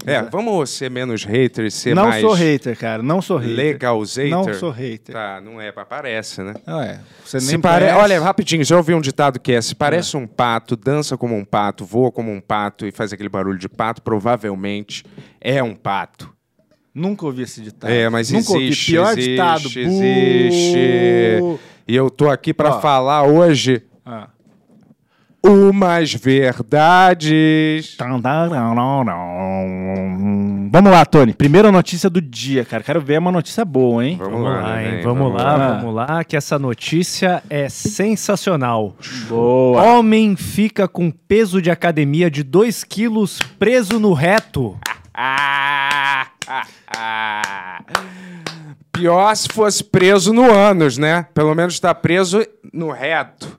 É, 0.07 0.23
vamos 0.23 0.71
ser 0.71 0.89
menos 0.91 1.25
haters, 1.25 1.75
ser 1.75 1.93
não 1.95 2.05
mais 2.09 2.21
sou 2.21 2.33
hater, 2.33 2.79
cara. 2.79 3.03
Não 3.03 3.21
sou 3.21 3.37
hater. 3.37 3.57
legalzator. 3.57 4.31
Não 4.31 4.55
sou 4.55 4.71
hater. 4.71 5.13
Tá, 5.13 5.41
não 5.41 5.61
é, 5.61 5.73
parece, 5.73 6.41
né? 6.41 6.55
Não 6.65 6.81
é. 6.81 7.01
Você 7.25 7.41
Se 7.41 7.49
nem 7.49 7.61
pare... 7.61 7.87
parece. 7.87 8.01
Olha, 8.01 8.21
rapidinho, 8.21 8.65
já 8.65 8.77
ouvi 8.77 8.95
um 8.95 9.01
ditado 9.01 9.41
que 9.41 9.53
é: 9.53 9.61
se 9.61 9.75
parece 9.75 10.17
um 10.17 10.25
pato, 10.27 10.77
dança 10.77 11.17
como 11.17 11.35
um 11.37 11.45
pato, 11.45 11.85
voa 11.85 12.13
como 12.13 12.31
um 12.31 12.41
pato 12.41 12.87
e 12.87 12.93
faz 12.93 13.13
aquele 13.13 13.29
barulho 13.29 13.59
de 13.59 13.69
pato, 13.69 14.01
provavelmente 14.01 15.05
é 15.41 15.61
um 15.63 15.75
pato. 15.75 16.33
Nunca 16.95 17.27
ouvi 17.27 17.43
esse 17.43 17.61
ditado. 17.61 17.91
É, 17.91 18.09
mas 18.09 18.31
Nunca 18.31 18.53
existe, 18.57 18.97
ouvi. 18.97 19.11
Pior 19.11 19.13
existe, 19.19 19.31
ditado. 19.31 19.67
existe. 19.67 21.41
Buh. 21.41 21.59
E 21.89 21.97
eu 21.97 22.09
tô 22.09 22.31
aqui 22.31 22.55
pra 22.55 22.77
Ó. 22.77 22.81
falar 22.81 23.25
hoje 23.25 23.83
Ah. 24.07 24.29
Umas 25.49 26.13
verdades. 26.15 27.97
Vamos 30.71 30.91
lá, 30.93 31.05
Tony. 31.07 31.33
Primeira 31.33 31.73
notícia 31.73 32.11
do 32.11 32.21
dia, 32.21 32.65
cara. 32.65 32.83
Quero 32.83 33.01
ver 33.01 33.19
uma 33.19 33.33
notícia 33.33 33.65
boa, 33.65 34.05
hein? 34.05 34.17
Vamos, 34.19 34.33
Vamos 34.35 34.49
lá, 34.51 34.61
lá, 34.61 34.83
hein? 34.83 34.89
neném, 34.91 35.05
Vamos 35.05 35.33
lá, 35.33 35.57
lá. 35.57 35.79
vamos 35.79 35.95
lá, 35.95 36.25
que 36.25 36.37
essa 36.37 36.59
notícia 36.59 37.43
é 37.49 37.69
sensacional. 37.69 38.95
Boa. 39.29 39.83
Homem 39.83 40.37
fica 40.37 40.87
com 40.87 41.11
peso 41.11 41.63
de 41.63 41.71
academia 41.71 42.31
de 42.31 42.43
2 42.43 42.85
quilos 42.85 43.39
preso 43.59 43.99
no 43.99 44.13
reto. 44.13 44.77
Ah, 45.15 46.27
ah, 46.47 46.67
ah. 46.97 47.83
Pior 48.93 49.35
se 49.35 49.49
fosse 49.49 49.83
preso 49.83 50.33
no 50.33 50.53
ânus, 50.53 50.99
né? 50.99 51.27
Pelo 51.33 51.55
menos 51.55 51.79
tá 51.81 51.95
preso 51.95 52.45
no 52.73 52.91
reto. 52.91 53.58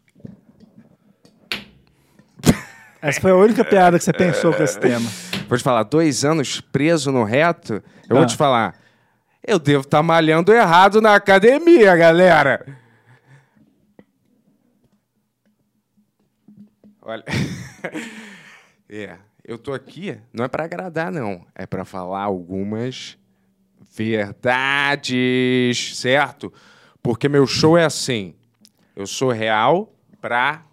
Essa 3.02 3.22
foi 3.22 3.32
a 3.32 3.36
única 3.36 3.64
piada 3.64 3.98
que 3.98 4.04
você 4.04 4.14
pensou 4.14 4.54
com 4.54 4.64
esse 4.64 4.80
tema. 4.80 5.10
Vou 5.48 5.58
te 5.58 5.64
falar, 5.64 5.84
dois 5.84 6.26
anos 6.26 6.60
preso 6.62 7.12
no 7.12 7.24
reto? 7.24 7.76
Eu 8.10 8.16
Ah. 8.16 8.20
vou 8.20 8.26
te 8.26 8.36
falar, 8.36 8.76
eu 9.46 9.58
devo 9.58 9.84
estar 9.84 10.04
malhando 10.04 10.54
errado 10.54 11.02
na 11.02 11.16
academia, 11.16 11.96
galera. 11.96 12.66
Olha. 17.02 17.24
é, 18.90 19.18
eu 19.44 19.58
tô 19.58 19.74
aqui, 19.74 20.18
não 20.34 20.46
é 20.46 20.48
pra 20.48 20.66
agradar, 20.66 21.12
não. 21.12 21.46
É 21.56 21.66
pra 21.66 21.86
falar 21.86 22.24
algumas 22.24 23.18
verdades, 23.96 25.98
certo? 25.98 26.54
Porque 27.02 27.30
meu 27.30 27.48
show 27.48 27.78
é 27.78 27.86
assim. 27.86 28.36
Eu 28.96 29.08
sou 29.08 29.32
real 29.32 29.92
pra 30.22 30.64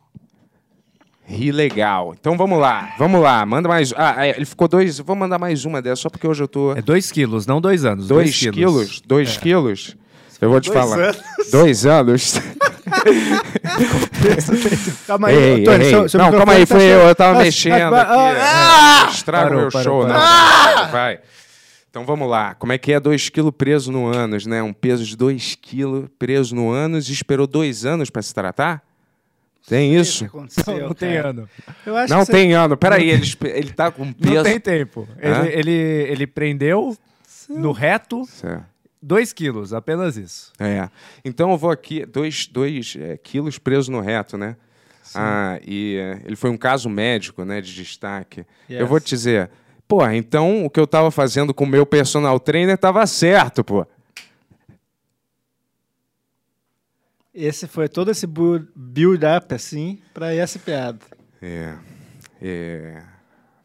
rir 1.26 1.52
legal. 1.52 2.14
Então 2.18 2.36
vamos 2.36 2.58
lá, 2.58 2.94
vamos 2.98 3.20
lá. 3.20 3.44
Manda 3.44 3.68
mais. 3.68 3.92
Ah, 3.96 4.26
é, 4.26 4.30
ele 4.36 4.44
ficou 4.46 4.68
dois. 4.68 4.98
Vou 5.00 5.16
mandar 5.16 5.38
mais 5.38 5.64
uma 5.64 5.82
dessa, 5.82 6.02
só 6.02 6.10
porque 6.10 6.26
hoje 6.26 6.42
eu 6.42 6.48
tô. 6.48 6.72
É 6.72 6.82
2 6.82 7.10
quilos, 7.12 7.46
não 7.46 7.60
2 7.60 7.84
anos. 7.84 8.08
Dois, 8.08 8.40
dois 8.40 8.54
quilos? 8.54 9.02
Dois 9.06 9.36
quilos? 9.36 9.96
Eu 10.40 10.50
vou 10.50 10.60
te 10.60 10.70
Dois 10.70 10.78
falar. 10.90 11.02
anos. 11.02 11.18
Dois 11.50 11.86
anos? 11.86 12.34
Calma 15.06 15.28
aí, 15.28 15.34
Ei, 15.36 15.64
Tony. 15.64 15.84
ei, 15.84 15.90
seu- 15.90 16.08
seu 16.08 16.20
não, 16.20 16.30
calma 16.30 16.52
aí, 16.54 16.66
tá 16.66 16.74
foi 16.74 16.80
cheio. 16.80 16.92
eu, 16.92 17.00
eu 17.08 17.14
tava 17.14 17.38
Ah, 17.38 17.42
mexendo 17.42 17.94
ah, 17.94 18.00
aqui. 18.02 18.12
ah, 18.12 19.06
é. 19.08 19.12
Estraga 19.12 19.56
o 19.56 19.60
meu 19.60 19.70
parou, 19.70 20.02
show, 20.02 20.06
parou. 20.06 20.84
né? 20.84 20.88
Vai. 20.92 21.18
Então 21.90 22.04
vamos 22.04 22.28
lá. 22.28 22.54
Como 22.54 22.72
é 22.72 22.78
que 22.78 22.92
é 22.92 23.00
2 23.00 23.28
quilos 23.30 23.52
preso 23.56 23.90
no 23.90 24.06
ânus, 24.14 24.46
né? 24.46 24.62
Um 24.62 24.72
peso 24.72 25.04
de 25.04 25.16
2 25.16 25.56
quilos 25.60 26.06
preso 26.18 26.54
no 26.54 26.70
ânus 26.70 27.08
e 27.08 27.12
esperou 27.12 27.46
dois 27.46 27.84
anos 27.86 28.10
pra 28.10 28.22
se 28.22 28.34
tratar? 28.34 28.82
Tem 29.68 29.94
isso? 29.96 30.24
aconteceu, 30.24 30.86
Não 30.88 30.94
tem 30.94 31.16
ano. 31.16 31.48
Eu 31.84 31.96
acho 31.96 32.12
Não 32.12 32.20
que 32.20 32.26
você- 32.26 32.32
tem 32.32 32.52
ano. 32.54 32.76
Peraí, 32.76 33.10
ele, 33.10 33.26
ele 33.44 33.72
tá 33.72 33.90
com 33.90 34.12
peso. 34.12 34.34
Não 34.34 34.42
tem 34.44 34.60
tempo. 34.60 35.08
Hã? 35.22 35.44
Ele, 35.46 35.52
ele, 35.58 35.72
ele 36.12 36.26
prendeu 36.26 36.96
no 37.48 37.72
reto 37.72 38.24
Certo. 38.26 38.64
2 39.02 39.32
quilos, 39.32 39.72
apenas 39.72 40.16
isso. 40.16 40.52
É. 40.58 40.88
Então 41.24 41.50
eu 41.50 41.58
vou 41.58 41.70
aqui, 41.70 42.04
dois, 42.06 42.46
dois 42.46 42.96
é, 42.98 43.16
quilos 43.16 43.58
preso 43.58 43.90
no 43.90 44.00
reto, 44.00 44.36
né? 44.38 44.56
Ah, 45.14 45.60
e 45.64 45.96
é, 45.96 46.20
ele 46.26 46.34
foi 46.36 46.50
um 46.50 46.56
caso 46.56 46.88
médico, 46.88 47.44
né, 47.44 47.60
de 47.60 47.72
destaque. 47.72 48.40
Yes. 48.68 48.80
Eu 48.80 48.86
vou 48.88 48.98
te 48.98 49.10
dizer, 49.10 49.48
pô, 49.86 50.04
então 50.08 50.64
o 50.64 50.70
que 50.70 50.80
eu 50.80 50.86
tava 50.86 51.10
fazendo 51.12 51.54
com 51.54 51.62
o 51.64 51.68
meu 51.68 51.86
personal 51.86 52.40
trainer 52.40 52.76
tava 52.76 53.06
certo, 53.06 53.62
pô. 53.62 53.86
Esse 57.38 57.66
foi 57.66 57.86
todo 57.86 58.10
esse 58.10 58.26
bu- 58.26 58.66
build-up, 58.74 59.54
assim, 59.54 60.00
pra 60.14 60.34
essa 60.34 60.58
piada. 60.58 60.98
É. 61.42 61.74
É. 62.40 63.02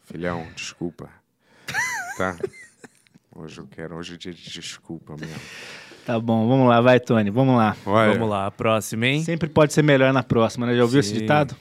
Filhão, 0.02 0.46
desculpa. 0.54 1.08
Tá? 2.18 2.36
Hoje 3.34 3.58
eu 3.60 3.66
quero, 3.66 3.96
hoje 3.96 4.12
é 4.12 4.16
dia 4.18 4.32
de 4.34 4.50
desculpa 4.50 5.16
mesmo. 5.18 5.40
Tá 6.04 6.20
bom, 6.20 6.46
vamos 6.46 6.68
lá, 6.68 6.82
vai, 6.82 7.00
Tony, 7.00 7.30
vamos 7.30 7.56
lá. 7.56 7.74
Olha, 7.86 8.12
Vamos 8.12 8.28
lá, 8.28 8.46
a 8.46 8.50
próxima, 8.50 9.06
hein? 9.06 9.24
Sempre 9.24 9.48
pode 9.48 9.72
ser 9.72 9.80
melhor 9.82 10.12
na 10.12 10.22
próxima, 10.22 10.66
né? 10.66 10.76
Já 10.76 10.82
ouviu 10.82 11.00
esse 11.00 11.14
Sim. 11.14 11.20
ditado? 11.20 11.56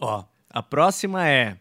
Ó, 0.00 0.24
a 0.50 0.62
próxima 0.64 1.28
é 1.28 1.56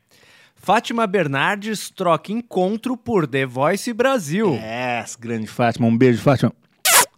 Fátima 0.56 1.06
Bernardes 1.06 1.92
troca 1.92 2.32
encontro 2.32 2.98
por 2.98 3.28
The 3.28 3.46
Voice 3.46 3.94
Brasil. 3.94 4.56
É, 4.56 5.06
grande 5.20 5.46
Fátima. 5.46 5.86
Um 5.86 5.96
beijo, 5.96 6.20
Fátima. 6.20 6.52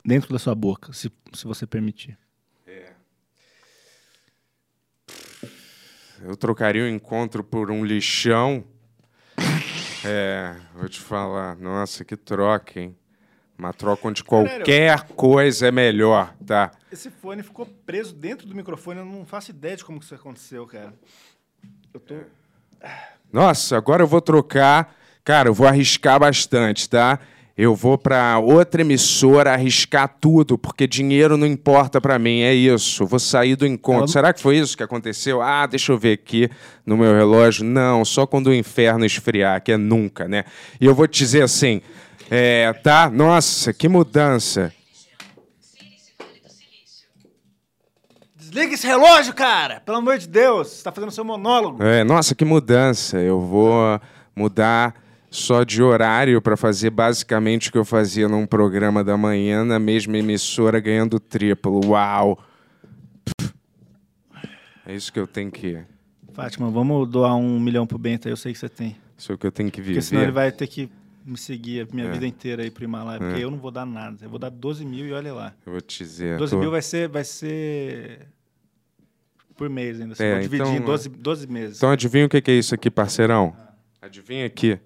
Dentro 0.04 0.34
da 0.34 0.38
sua 0.40 0.54
boca, 0.54 0.92
se, 0.92 1.10
se 1.32 1.46
você 1.46 1.66
permitir. 1.66 2.18
Eu 6.22 6.36
trocaria 6.36 6.84
o 6.84 6.88
encontro 6.88 7.44
por 7.44 7.72
um 7.72 7.84
lixão. 7.84 8.64
É, 10.04 10.56
vou 10.76 10.88
te 10.88 11.00
falar, 11.00 11.56
nossa, 11.56 12.06
que 12.06 12.16
troca, 12.16 12.80
hein? 12.80 12.96
Uma 13.58 13.74
troca 13.74 14.08
onde 14.08 14.24
qualquer 14.24 15.04
coisa 15.16 15.68
é 15.68 15.72
melhor, 15.72 16.36
tá? 16.46 16.72
Esse 16.92 17.10
fone 17.10 17.42
ficou 17.42 17.66
preso 17.86 18.14
dentro 18.14 18.46
do 18.46 18.54
microfone, 18.54 19.00
eu 19.00 19.06
não 19.06 19.26
faço 19.26 19.52
ideia 19.52 19.78
de 19.78 19.86
como 19.86 19.98
que 20.00 20.06
isso 20.06 20.14
aconteceu, 20.14 20.66
cara. 20.68 20.94
Eu 21.94 22.00
tô... 22.00 22.16
Nossa, 23.32 23.78
agora 23.78 24.04
eu 24.04 24.08
vou 24.08 24.22
trocar. 24.22 24.94
Cara, 25.24 25.50
eu 25.50 25.54
vou 25.54 25.66
arriscar 25.66 26.20
bastante, 26.20 26.88
tá? 26.88 27.20
Eu 27.58 27.74
vou 27.74 27.98
pra 27.98 28.38
outra 28.38 28.82
emissora 28.82 29.54
arriscar 29.54 30.14
tudo, 30.20 30.58
porque 30.58 30.86
dinheiro 30.86 31.38
não 31.38 31.48
importa 31.48 32.02
pra 32.02 32.20
mim, 32.20 32.42
é 32.42 32.54
isso. 32.54 33.06
Vou 33.06 33.18
sair 33.18 33.56
do 33.56 33.66
encontro. 33.66 34.00
Ela- 34.02 34.08
Será 34.10 34.34
que 34.34 34.42
foi 34.42 34.58
isso 34.58 34.76
que 34.76 34.84
aconteceu? 34.84 35.42
Ah, 35.42 35.66
deixa 35.66 35.94
eu 35.94 35.98
ver 35.98 36.14
aqui 36.14 36.50
no 36.86 36.98
meu 36.98 37.14
relógio. 37.16 37.64
Não, 37.64 38.04
só 38.04 38.28
quando 38.28 38.48
o 38.48 38.54
inferno 38.54 39.06
esfriar, 39.06 39.62
que 39.64 39.72
é 39.72 39.78
nunca, 39.78 40.28
né? 40.28 40.44
E 40.82 40.86
eu 40.86 40.94
vou 40.94 41.08
te 41.08 41.20
dizer 41.20 41.44
assim, 41.44 41.82
é, 42.30 42.74
tá? 42.74 43.10
Nossa, 43.10 43.72
que 43.72 43.88
mudança. 43.88 44.74
Desliga 48.36 48.74
esse 48.74 48.86
relógio, 48.86 49.34
cara! 49.34 49.80
Pelo 49.80 49.98
amor 49.98 50.18
de 50.18 50.28
Deus, 50.28 50.68
você 50.68 50.84
tá 50.84 50.92
fazendo 50.92 51.12
seu 51.12 51.24
monólogo. 51.24 51.82
É, 51.82 52.04
nossa, 52.04 52.36
que 52.36 52.44
mudança. 52.44 53.18
Eu 53.18 53.40
vou 53.40 54.00
mudar 54.36 54.94
só 55.36 55.64
de 55.64 55.82
horário 55.84 56.42
para 56.42 56.56
fazer 56.56 56.90
basicamente 56.90 57.70
o 57.70 57.72
que 57.72 57.78
eu 57.78 57.86
fazia 57.86 58.28
num 58.30 58.46
programa 58.46 59.04
da 59.04 59.18
manhã 59.18 59.64
na 59.66 59.78
mesma 59.80 60.18
emissora 60.18 60.80
ganhando 60.80 61.20
triplo. 61.20 61.82
Uau! 61.88 62.40
É 64.86 64.94
isso 64.96 65.12
que 65.12 65.20
eu 65.20 65.28
tenho 65.28 65.52
que. 65.52 65.80
Fátima, 66.34 66.70
vamos 66.70 67.10
doar 67.10 67.36
um 67.36 67.60
milhão 67.60 67.88
pro 67.88 67.98
Bento 67.98 68.28
aí, 68.28 68.32
eu 68.32 68.38
sei 68.38 68.54
que 68.54 68.60
você 68.60 68.70
tem. 68.70 68.96
Isso 69.18 69.32
é 69.32 69.36
o 69.36 69.38
que 69.38 69.48
eu 69.48 69.52
tenho 69.52 69.72
que 69.72 69.82
Porque 69.82 70.02
senão 70.02 70.22
ele 70.22 70.32
viver. 70.32 70.36
vai 70.42 70.52
ter 70.52 70.68
que 70.68 70.90
me 71.26 71.38
seguir 71.38 71.88
a 71.90 71.96
minha 71.96 72.08
É. 72.08 72.12
vida 72.12 72.28
inteira 72.28 72.62
aí 72.62 72.70
pro 72.70 72.84
Himalaia, 72.84 73.20
porque 73.20 73.44
eu 73.44 73.50
não 73.50 73.58
vou 73.58 73.72
dar 73.72 73.86
nada. 73.86 74.18
Eu 74.22 74.30
vou 74.30 74.38
dar 74.38 74.50
12 74.50 74.86
mil 74.86 75.06
e 75.08 75.14
olha 75.14 75.34
lá. 75.34 75.54
Eu 75.66 75.72
vou 75.72 75.82
te 75.82 76.04
dizer. 76.04 76.38
12 76.38 76.54
tô- 76.54 76.60
mil 76.60 76.70
vai 76.70 76.82
ser, 76.82 77.08
vai 77.08 77.24
ser 77.24 78.28
por 79.56 79.70
mês 79.70 80.00
ainda. 80.00 80.14
Você 80.14 80.24
É, 80.24 80.32
vai 80.34 80.42
dividir 80.42 80.66
então, 80.68 80.76
em 80.76 80.82
12, 80.82 81.10
12 81.10 81.48
meses. 81.48 81.78
Então 81.78 81.90
adivinha 81.90 82.26
o 82.26 82.30
que 82.30 82.42
que 82.42 82.52
é 82.52 82.56
isso 82.56 82.76
aqui, 82.76 82.92
parceirão? 82.92 83.56
Adivinha 84.02 84.46
aqui. 84.46 84.78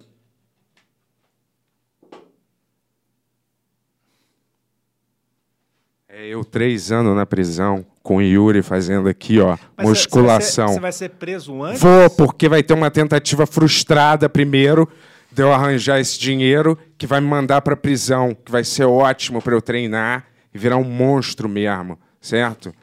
Eu 6.27 6.43
três 6.43 6.91
anos 6.91 7.15
na 7.15 7.25
prisão, 7.25 7.85
com 8.03 8.17
o 8.17 8.21
Yuri 8.21 8.61
fazendo 8.61 9.07
aqui, 9.07 9.39
ó, 9.39 9.57
Mas 9.77 9.87
musculação. 9.87 10.67
Você 10.67 10.79
vai, 10.79 10.91
ser, 10.91 10.97
você 10.97 11.07
vai 11.07 11.09
ser 11.09 11.09
preso 11.17 11.63
antes? 11.63 11.81
Vou, 11.81 12.09
porque 12.09 12.49
vai 12.49 12.63
ter 12.63 12.73
uma 12.73 12.91
tentativa 12.91 13.45
frustrada 13.45 14.27
primeiro 14.27 14.89
de 15.31 15.43
eu 15.43 15.53
arranjar 15.53 15.99
esse 15.99 16.19
dinheiro 16.19 16.77
que 16.97 17.05
vai 17.05 17.21
me 17.21 17.27
mandar 17.27 17.61
pra 17.61 17.75
prisão, 17.75 18.35
que 18.35 18.51
vai 18.51 18.63
ser 18.63 18.85
ótimo 18.85 19.41
pra 19.41 19.53
eu 19.53 19.61
treinar 19.61 20.25
e 20.53 20.57
virar 20.57 20.77
um 20.77 20.83
monstro 20.83 21.47
mesmo, 21.47 21.99
certo? 22.19 22.73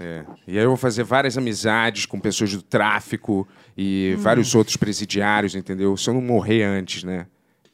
É. 0.00 0.24
E 0.46 0.56
aí 0.56 0.64
eu 0.64 0.70
vou 0.70 0.76
fazer 0.76 1.02
várias 1.02 1.36
amizades 1.36 2.06
com 2.06 2.20
pessoas 2.20 2.52
do 2.54 2.62
tráfico 2.62 3.46
e 3.76 4.16
vários 4.18 4.54
outros 4.54 4.76
presidiários, 4.76 5.54
entendeu? 5.54 5.96
Se 5.96 6.08
eu 6.08 6.14
não 6.14 6.22
morrer 6.22 6.62
antes, 6.62 7.04
né? 7.04 7.26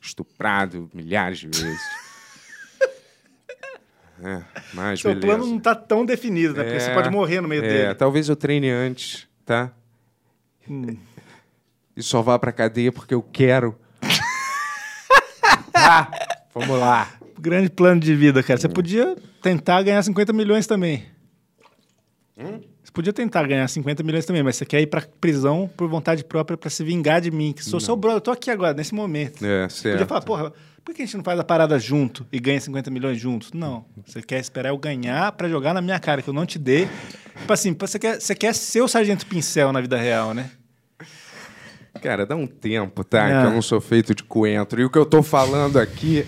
Estuprado 0.03 0.91
milhares 0.93 1.39
de 1.39 1.47
vezes. 1.49 2.04
É, 4.25 4.43
mas 4.73 5.01
Seu 5.01 5.15
beleza. 5.15 5.27
plano 5.27 5.47
não 5.53 5.59
tá 5.61 5.75
tão 5.75 6.05
definido, 6.05 6.55
né? 6.55 6.65
Porque 6.65 6.81
você 6.81 6.91
É, 6.91 6.95
pode 6.95 7.11
morrer 7.11 7.41
no 7.41 7.49
meio 7.49 7.65
é, 7.65 7.69
dele. 7.69 7.95
talvez 7.95 8.29
eu 8.29 8.35
treine 8.37 8.71
antes, 8.71 9.29
tá? 9.45 9.71
Hum. 10.69 10.97
E 11.97 12.03
só 12.03 12.23
vá 12.23 12.39
pra 12.39 12.51
cadeia 12.53 12.91
porque 12.91 13.15
eu 13.15 13.23
quero 13.23 13.77
Tá, 15.73 16.11
vamos 16.55 16.79
lá. 16.79 17.09
Grande 17.39 17.69
plano 17.69 18.01
de 18.01 18.15
vida, 18.15 18.43
cara. 18.43 18.59
Você 18.59 18.69
podia 18.69 19.17
tentar 19.43 19.83
ganhar 19.83 20.03
50 20.03 20.33
milhões 20.33 20.67
também. 20.67 21.05
Você 22.37 22.91
podia 22.93 23.13
tentar 23.13 23.47
ganhar 23.47 23.69
50 23.69 24.03
milhões 24.03 24.25
também, 24.25 24.43
mas 24.43 24.57
você 24.57 24.65
quer 24.65 24.81
ir 24.81 24.87
pra 24.87 25.03
prisão 25.21 25.71
por 25.77 25.89
vontade 25.89 26.25
própria 26.25 26.57
pra 26.57 26.71
se 26.71 26.83
vingar 26.83 27.21
de 27.21 27.31
mim, 27.31 27.53
que 27.53 27.65
sou 27.65 27.79
seu 27.81 27.95
brother. 27.97 28.17
Eu 28.19 28.21
tô 28.23 28.31
aqui 28.31 28.51
agora, 28.51 28.73
nesse 28.75 28.95
momento. 28.95 29.45
É, 29.45 29.69
Você 29.69 29.83
certo. 29.83 29.93
podia 29.95 30.07
falar, 30.07 30.23
porra, 30.23 30.53
por 30.85 30.95
que 30.95 31.03
a 31.03 31.05
gente 31.07 31.17
não 31.17 31.25
faz 31.25 31.41
a 31.41 31.45
parada 31.45 31.79
junto 31.79 32.27
e 32.31 32.39
ganha 32.39 32.61
50 32.61 32.91
milhões 32.91 33.19
juntos? 33.19 33.53
Não. 33.53 33.87
Você 34.07 34.21
quer 34.21 34.39
esperar 34.39 34.69
eu 34.69 34.77
ganhar 34.77 35.33
pra 35.33 35.49
jogar 35.49 35.73
na 35.73 35.81
minha 35.81 35.99
cara, 35.99 36.21
que 36.21 36.29
eu 36.29 36.35
não 36.35 36.45
te 36.45 36.59
dei. 36.59 36.89
Tipo 37.39 37.53
assim, 37.53 37.75
você 37.79 37.99
quer, 37.99 38.21
você 38.21 38.35
quer 38.35 38.55
ser 38.55 38.83
o 38.83 38.89
Sargento 38.89 39.27
Pincel 39.27 39.73
na 39.73 39.81
vida 39.81 39.97
real, 39.97 40.35
né? 40.35 40.51
Cara, 42.03 42.27
dá 42.27 42.37
um 42.37 42.47
tempo, 42.47 43.03
tá? 43.03 43.27
Que 43.27 43.47
eu 43.47 43.51
não 43.51 43.63
sou 43.63 43.81
feito 43.81 44.15
de 44.15 44.23
coentro. 44.23 44.79
E 44.79 44.85
o 44.85 44.91
que 44.91 44.99
eu 44.99 45.07
tô 45.07 45.23
falando 45.23 45.79
aqui 45.79 46.27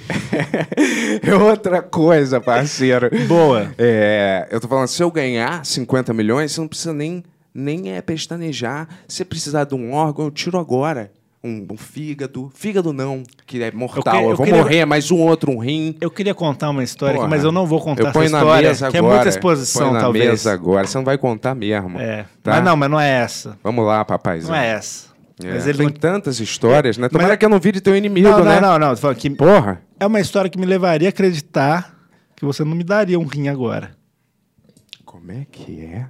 é 1.23 1.35
outra 1.35 1.83
coisa, 1.83 2.41
parceiro. 2.41 3.11
Boa. 3.27 3.75
É, 3.77 4.49
eu 4.51 4.59
tô 4.59 4.69
falando, 4.69 4.89
se 4.89 5.03
eu 5.03 5.11
ganhar 5.11 5.67
50 5.67 6.15
milhões, 6.15 6.53
você 6.53 6.61
não 6.63 6.69
precisa 6.69 6.95
nem, 6.95 7.23
nem 7.53 7.93
é, 7.93 8.01
pestanejar. 8.01 8.89
Se 9.07 9.23
precisar 9.23 9.65
de 9.65 9.75
um 9.75 9.93
órgão, 9.93 10.25
eu 10.25 10.31
tiro 10.31 10.59
agora. 10.59 11.13
Um, 11.47 11.67
um 11.75 11.77
fígado. 11.77 12.51
Fígado 12.55 12.93
não, 12.93 13.23
que 13.47 13.63
é 13.63 13.71
mortal. 13.71 14.15
Eu 14.17 14.21
Eu, 14.21 14.27
que- 14.27 14.33
eu 14.33 14.37
vou 14.37 14.47
queria- 14.47 14.63
morrer, 14.63 14.85
mas 14.85 15.11
um 15.11 15.19
outro, 15.19 15.53
um 15.53 15.59
rim. 15.59 15.97
Eu 16.01 16.11
queria 16.11 16.35
contar 16.35 16.71
uma 16.71 16.83
história, 16.83 17.13
aqui, 17.13 17.19
Porra, 17.21 17.29
mas 17.29 17.45
eu 17.45 17.53
não 17.53 17.65
vou 17.67 17.81
contar 17.81 18.03
eu 18.03 18.09
essa 18.09 18.19
na 18.19 18.25
história, 18.27 18.69
mesa 18.69 18.91
que 18.91 18.97
agora. 18.97 19.13
é 19.13 19.17
muita 19.17 19.29
exposição, 19.29 19.93
na 19.93 20.01
talvez. 20.01 20.25
mesa 20.29 20.53
agora. 20.53 20.87
Você 20.87 20.99
não 20.99 21.05
vai 21.05 21.17
contar 21.17 21.55
mesmo. 21.55 21.99
É. 22.01 22.25
Tá? 22.43 22.53
Mas 22.57 22.65
não, 22.65 22.77
mas 22.77 22.91
não 22.91 23.01
é 23.01 23.09
essa. 23.09 23.57
Vamos 23.63 23.87
lá, 23.87 24.05
papaizão. 24.05 24.51
Não 24.51 24.57
é 24.61 24.67
essa. 24.73 25.07
É, 25.45 25.53
Mas 25.53 25.67
ele 25.67 25.77
Tem 25.79 25.87
não... 25.89 25.93
tantas 25.93 26.41
histórias, 26.41 26.97
né? 26.97 27.09
Tomara 27.11 27.29
Mas- 27.31 27.39
que 27.39 27.45
eu 27.45 27.51
não 27.51 27.61
vire 27.61 27.79
teu 27.81 27.95
inimigo, 27.95 28.27
Não, 28.29 28.43
né? 28.43 28.59
não, 28.59 28.79
não, 28.79 28.95
não. 28.95 29.15
Que 29.15 29.29
Porra. 29.31 29.83
é 30.01 30.07
uma 30.07 30.19
história 30.19 30.49
que 30.51 30.59
me 30.59 30.65
levaria 30.65 31.09
a 31.09 31.11
acreditar 31.11 31.95
que 32.35 32.43
você 32.45 32.65
não 32.65 32.75
me 32.75 32.83
daria 32.83 33.19
um 33.21 33.25
rim 33.27 33.49
agora. 33.49 33.91
Como 35.05 35.31
é 35.31 35.47
que 35.53 35.81
é? 35.85 36.07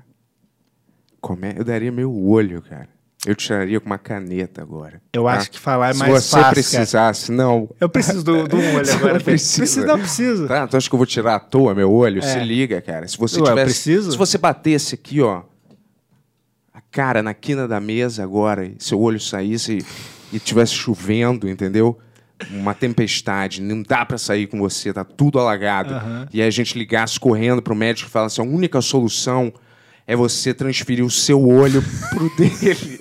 Como 1.20 1.44
é? 1.44 1.54
Eu 1.56 1.64
daria 1.64 1.90
meu 1.90 2.14
olho, 2.14 2.62
cara. 2.62 2.88
Eu 3.26 3.34
tiraria 3.34 3.80
com 3.80 3.86
uma 3.86 3.98
caneta 3.98 4.62
agora. 4.62 5.02
Eu 5.12 5.24
tá? 5.24 5.32
acho 5.32 5.50
que 5.50 5.58
falar 5.58 5.90
é 5.90 5.92
Se 5.94 5.98
mais 5.98 6.12
você 6.12 6.30
fácil, 6.30 6.42
cara. 6.42 6.54
precisasse, 6.54 7.32
não. 7.32 7.68
Eu 7.80 7.88
preciso 7.88 8.22
do, 8.22 8.46
do 8.46 8.56
olho 8.56 8.92
agora. 8.94 9.20
precisa. 9.20 9.58
Precisa, 9.58 9.86
não 9.86 9.98
precisa. 9.98 10.46
Tá, 10.46 10.66
tu 10.66 10.76
acha 10.76 10.88
que 10.88 10.94
eu 10.94 10.98
vou 10.98 11.06
tirar 11.06 11.34
à 11.34 11.40
toa 11.40 11.74
meu 11.74 11.90
olho? 11.92 12.20
É. 12.20 12.22
Se 12.22 12.38
liga, 12.38 12.80
cara. 12.80 13.08
Se 13.08 13.18
você 13.18 13.40
Ué, 13.40 13.48
tivesse. 13.48 13.64
preciso? 13.64 14.12
Se 14.12 14.16
você 14.16 14.38
batesse 14.38 14.94
aqui, 14.94 15.20
ó. 15.20 15.42
A 16.72 16.80
cara 16.80 17.22
na 17.22 17.34
quina 17.34 17.66
da 17.66 17.80
mesa 17.80 18.22
agora, 18.22 18.64
e 18.64 18.76
seu 18.78 19.00
olho 19.00 19.18
saísse 19.18 19.78
e, 20.32 20.36
e 20.36 20.38
tivesse 20.38 20.74
chovendo, 20.74 21.48
entendeu? 21.48 21.98
Uma 22.50 22.74
tempestade, 22.74 23.62
não 23.62 23.82
dá 23.82 24.04
pra 24.04 24.18
sair 24.18 24.46
com 24.46 24.58
você, 24.58 24.92
tá 24.92 25.02
tudo 25.02 25.38
alagado. 25.40 25.94
Aham. 25.94 26.28
E 26.32 26.40
aí 26.40 26.46
a 26.46 26.50
gente 26.50 26.78
ligasse 26.78 27.18
correndo 27.18 27.60
pro 27.62 27.74
médico 27.74 28.08
e 28.08 28.12
falasse: 28.12 28.40
a 28.40 28.44
única 28.44 28.80
solução 28.80 29.52
é 30.06 30.14
você 30.14 30.54
transferir 30.54 31.04
o 31.04 31.10
seu 31.10 31.46
olho 31.46 31.82
pro 32.10 32.30
dele. 32.36 32.98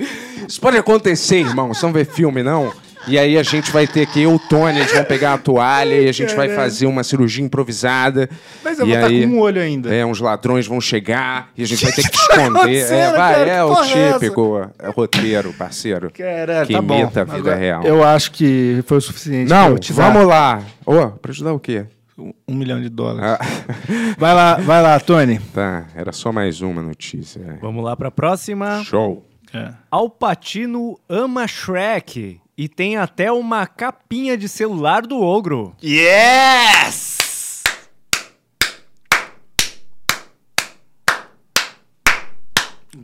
Isso 0.48 0.60
pode 0.60 0.78
acontecer, 0.78 1.38
irmão. 1.38 1.74
Você 1.74 1.86
não 1.86 1.94
vê 1.94 2.06
filme, 2.06 2.44
não? 2.44 2.72
E 3.08 3.20
aí 3.20 3.38
a 3.38 3.44
gente 3.44 3.72
vai 3.72 3.86
ter 3.86 4.08
que, 4.08 4.22
eu 4.22 4.32
e 4.32 4.36
o 4.36 4.40
Tony, 4.40 4.80
a 4.80 4.82
gente 4.82 4.94
vai 4.94 5.04
pegar 5.04 5.34
a 5.34 5.38
toalha 5.38 5.94
e 5.94 6.10
a 6.10 6.12
gente 6.12 6.36
vai 6.36 6.50
fazer 6.50 6.88
uma 6.88 7.04
cirurgia 7.04 7.46
improvisada. 7.46 8.28
Mas 8.64 8.80
eu 8.80 8.88
e 8.88 8.90
vou 8.90 8.98
estar 8.98 9.08
aí, 9.08 9.28
com 9.28 9.34
um 9.34 9.40
olho 9.40 9.62
ainda. 9.62 9.94
É, 9.94 10.04
uns 10.04 10.20
ladrões 10.20 10.66
vão 10.66 10.82
chegar 10.82 11.52
e 11.56 11.62
a 11.62 11.68
gente 11.68 11.84
vai 11.84 11.94
ter 11.94 12.02
que 12.02 12.10
tá 12.28 12.36
esconder. 12.36 12.92
É, 12.92 13.12
vai, 13.12 13.34
cara? 13.36 13.52
é 13.52 13.58
Que 13.58 13.64
o 13.64 13.84
é 13.84 14.14
típico 14.14 14.72
é, 14.80 14.88
roteiro, 14.90 15.54
parceiro. 15.54 16.12
Caralho, 16.12 16.66
que 16.66 16.74
tá 16.74 16.82
bom. 16.82 17.00
imita 17.00 17.22
a 17.22 17.24
vida 17.26 17.38
Agora, 17.38 17.56
real. 17.56 17.84
Eu 17.84 18.04
acho 18.04 18.32
que 18.32 18.84
foi 18.88 18.98
o 18.98 19.02
suficiente. 19.02 19.50
Não, 19.50 19.76
vamos 19.92 20.26
lá. 20.26 20.64
Ô, 20.84 21.08
pra 21.08 21.32
ajudar 21.32 21.54
o 21.54 21.60
quê? 21.60 21.86
Um, 22.18 22.34
milhão 22.56 22.82
de 22.82 22.88
dólares. 22.90 23.22
Ah, 23.32 23.40
Vai 24.18 24.34
lá, 24.34 24.56
vai 24.56 24.82
lá, 24.82 25.00
Tony. 25.00 25.38
tá, 25.54 25.88
era 25.94 26.12
só 26.14 26.32
mais 26.32 26.62
uma 26.62 26.82
notícia. 26.82 27.40
é. 27.42 27.58
Vamos 27.62 27.84
lá 27.84 27.96
pra 27.96 28.10
próxima. 28.10 28.84
Show. 28.84 29.26
Al 29.90 30.10
Pacino 30.10 31.00
ama 31.08 31.48
Shrek 31.48 32.42
e 32.58 32.68
tem 32.68 32.98
até 32.98 33.32
uma 33.32 33.66
capinha 33.66 34.38
de 34.38 34.50
celular 34.50 35.02
do 35.04 35.22
ogro. 35.22 35.74
Yes! 35.82 37.16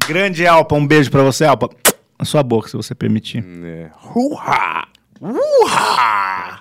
Grande 0.07 0.47
Alpa, 0.47 0.75
um 0.75 0.85
beijo 0.87 1.11
pra 1.11 1.23
você, 1.23 1.45
Alpa. 1.45 1.69
Na 2.17 2.25
sua 2.25 2.43
boca, 2.43 2.69
se 2.69 2.77
você 2.77 2.93
permitir. 2.95 3.43
É. 3.63 3.89
Ruha! 3.95 4.87
Ruha! 5.21 6.59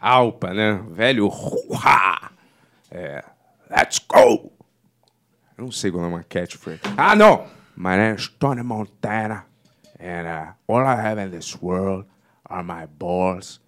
Alpa, 0.00 0.54
né? 0.54 0.82
Velho 0.88 1.28
Ruha! 1.28 2.32
É. 2.90 3.22
Let's 3.70 3.98
go! 3.98 4.50
Eu 5.58 5.64
não 5.64 5.70
sei 5.70 5.90
qual 5.90 6.04
é 6.04 6.08
uma 6.08 6.24
catchphrase. 6.24 6.80
Ah, 6.96 7.14
não! 7.14 7.46
My 7.76 7.96
name 7.96 8.16
is 8.16 8.28
Tony 8.28 8.62
Montana. 8.62 9.44
And 10.00 10.26
uh, 10.26 10.52
all 10.66 10.86
I 10.86 10.96
have 10.96 11.18
in 11.18 11.30
this 11.30 11.54
world 11.60 12.06
are 12.46 12.62
my 12.62 12.86
balls 12.86 13.60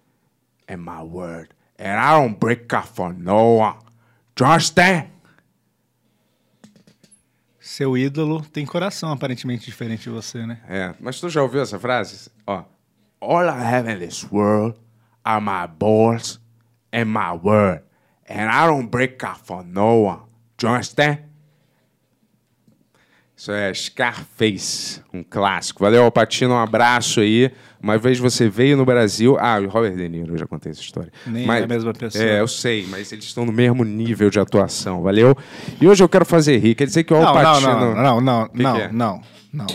and 0.67 0.77
my 0.77 1.03
word. 1.03 1.53
And 1.77 1.99
I 1.99 2.19
don't 2.19 2.39
break 2.39 2.73
up 2.73 2.87
for 2.87 3.13
no 3.13 3.57
one. 3.59 3.77
Do 4.35 4.45
you 4.45 4.49
understand? 4.49 5.09
Seu 7.59 7.95
ídolo 7.95 8.41
tem 8.41 8.65
coração 8.65 9.11
aparentemente 9.11 9.65
diferente 9.65 10.03
de 10.03 10.09
você, 10.09 10.45
né? 10.45 10.59
É, 10.67 10.95
mas 10.99 11.19
tu 11.19 11.29
já 11.29 11.43
ouviu 11.43 11.61
essa 11.61 11.79
frase? 11.79 12.31
Ó. 12.47 12.63
All 13.21 13.45
I 13.45 13.61
have 13.63 13.89
in 13.89 13.99
this 13.99 14.23
world 14.31 14.82
are 15.25 15.41
my 15.41 15.67
balls 15.67 16.39
and 16.91 17.05
my 17.05 17.33
word. 17.33 17.81
And 18.27 18.49
I 18.49 18.67
don't 18.67 18.89
break 18.89 19.23
up 19.23 19.37
for 19.43 19.63
no 19.63 20.01
one. 20.05 20.19
Do 20.57 20.67
you 20.67 20.73
understand? 20.73 21.19
Isso 23.35 23.51
é 23.51 23.73
Scarface, 23.73 25.01
um 25.13 25.21
clássico. 25.21 25.83
Valeu, 25.83 26.03
Alpatino, 26.03 26.53
um 26.53 26.57
abraço 26.57 27.19
aí. 27.19 27.51
Uma 27.81 27.97
vez 27.97 28.17
você 28.17 28.47
veio 28.47 28.77
no 28.77 28.85
Brasil. 28.85 29.35
Ah, 29.37 29.59
o 29.59 29.67
Robert 29.67 29.95
De 29.97 30.07
Niro, 30.07 30.35
eu 30.35 30.37
já 30.37 30.47
contei 30.47 30.71
essa 30.71 30.79
história. 30.79 31.11
Nem 31.27 31.45
é 31.49 31.63
a 31.63 31.67
mesma 31.67 31.93
pessoa. 31.93 32.23
É, 32.23 32.39
eu 32.39 32.47
sei, 32.47 32.85
mas 32.87 33.11
eles 33.11 33.25
estão 33.25 33.45
no 33.45 33.51
mesmo 33.51 33.83
nível 33.83 34.29
de 34.29 34.39
atuação, 34.39 35.01
valeu? 35.01 35.35
E 35.81 35.85
hoje 35.85 36.01
eu 36.01 36.07
quero 36.07 36.23
fazer 36.23 36.57
rir. 36.57 36.75
Quer 36.75 36.85
dizer 36.85 37.03
que 37.03 37.13
o 37.13 37.17
Não, 37.17 37.23
não, 37.33 37.37
Alpatino. 37.37 37.79
não, 37.79 37.95
não, 37.95 38.21
não, 38.21 38.47
que 38.47 38.63
não, 38.63 38.77
é? 38.77 38.91
não, 38.93 39.21
não. 39.51 39.67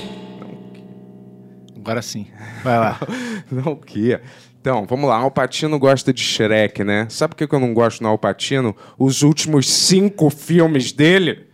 Agora 1.76 2.00
sim. 2.00 2.26
Vai 2.62 2.78
lá. 2.78 2.98
Não, 3.50 3.72
o 3.72 3.76
quê? 3.76 4.20
Então, 4.60 4.84
vamos 4.86 5.08
lá. 5.08 5.16
Alpatino 5.16 5.78
gosta 5.78 6.12
de 6.12 6.22
Shrek, 6.22 6.82
né? 6.84 7.06
Sabe 7.08 7.34
por 7.34 7.46
que 7.48 7.54
eu 7.54 7.60
não 7.60 7.72
gosto 7.72 8.00
do 8.00 8.08
Alpatino? 8.08 8.74
Os 8.98 9.22
últimos 9.22 9.68
cinco 9.70 10.30
filmes 10.30 10.92
dele. 10.92 11.46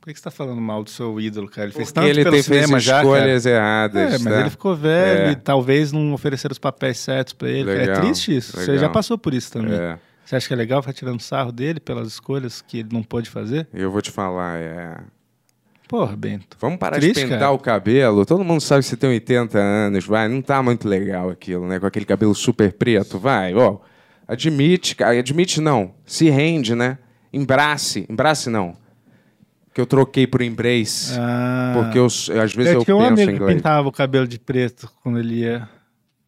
Por 0.00 0.12
que 0.12 0.18
você 0.18 0.24
tá 0.24 0.30
falando 0.30 0.60
mal 0.60 0.84
do 0.84 0.90
seu 0.90 1.18
ídolo, 1.18 1.48
cara? 1.48 1.68
Ele 1.68 1.72
fez 1.72 1.88
Porque 1.90 2.00
tanto 2.06 2.10
ele 2.10 2.22
pelo 2.24 2.42
cinema 2.42 2.78
já, 2.78 2.96
cara. 2.96 3.04
escolhas 3.06 3.46
erradas. 3.46 4.14
É, 4.14 4.18
mas 4.18 4.34
tá? 4.34 4.40
ele 4.40 4.50
ficou 4.50 4.76
velho 4.76 5.28
É. 5.28 5.30
e 5.32 5.36
talvez 5.36 5.92
não 5.92 6.12
ofereceram 6.12 6.52
os 6.52 6.58
papéis 6.58 6.98
certos 6.98 7.32
pra 7.32 7.48
ele. 7.48 7.64
cara. 7.64 7.78
Legal, 7.78 7.96
é 7.96 8.00
triste 8.00 8.36
isso. 8.36 8.52
Você 8.52 8.72
legal. 8.72 8.78
já 8.78 8.88
passou 8.90 9.16
por 9.16 9.32
isso 9.32 9.50
também. 9.50 9.72
É. 9.74 9.98
Você 10.22 10.36
acha 10.36 10.46
que 10.46 10.52
é 10.52 10.56
legal 10.56 10.82
ficar 10.82 10.92
tirando 10.92 11.20
sarro 11.20 11.50
dele 11.50 11.80
pelas 11.80 12.08
escolhas 12.08 12.60
que 12.60 12.80
ele 12.80 12.88
não 12.92 13.02
pôde 13.02 13.30
fazer? 13.30 13.66
Eu 13.72 13.90
vou 13.90 14.02
te 14.02 14.10
falar, 14.10 14.58
é. 14.58 14.96
Porra, 15.88 16.16
Bento. 16.16 16.56
Vamos 16.60 16.78
parar 16.78 16.96
Triste, 16.98 17.14
de 17.16 17.22
pintar 17.24 17.38
cara. 17.40 17.52
o 17.52 17.58
cabelo. 17.58 18.24
Todo 18.24 18.42
mundo 18.44 18.60
sabe 18.60 18.82
que 18.82 18.88
você 18.88 18.96
tem 18.96 19.10
80 19.10 19.58
anos, 19.58 20.04
vai. 20.06 20.28
Não 20.28 20.40
tá 20.40 20.62
muito 20.62 20.88
legal 20.88 21.28
aquilo, 21.30 21.66
né? 21.66 21.78
Com 21.78 21.86
aquele 21.86 22.06
cabelo 22.06 22.34
super 22.34 22.72
preto, 22.72 23.18
vai. 23.18 23.54
Ó, 23.54 23.78
admite, 24.26 24.96
cara. 24.96 25.18
Admite 25.18 25.60
não. 25.60 25.94
Se 26.06 26.30
rende, 26.30 26.74
né? 26.74 26.98
Embrace. 27.32 28.06
Embrace 28.08 28.48
não. 28.48 28.76
Que 29.74 29.80
eu 29.80 29.86
troquei 29.86 30.26
por 30.26 30.40
embrace. 30.40 31.18
Ah, 31.18 31.72
Porque 31.74 31.98
eu, 31.98 32.06
às 32.06 32.54
vezes 32.54 32.72
eu, 32.72 32.78
eu 32.80 32.84
tinha 32.84 32.96
um 32.96 33.00
penso 33.00 33.10
em 33.10 33.24
amigo 33.24 33.30
que 33.30 33.36
inglês. 33.42 33.56
pintava 33.56 33.88
o 33.88 33.92
cabelo 33.92 34.26
de 34.26 34.38
preto 34.38 34.88
quando 35.02 35.18
ele 35.18 35.40
ia 35.40 35.68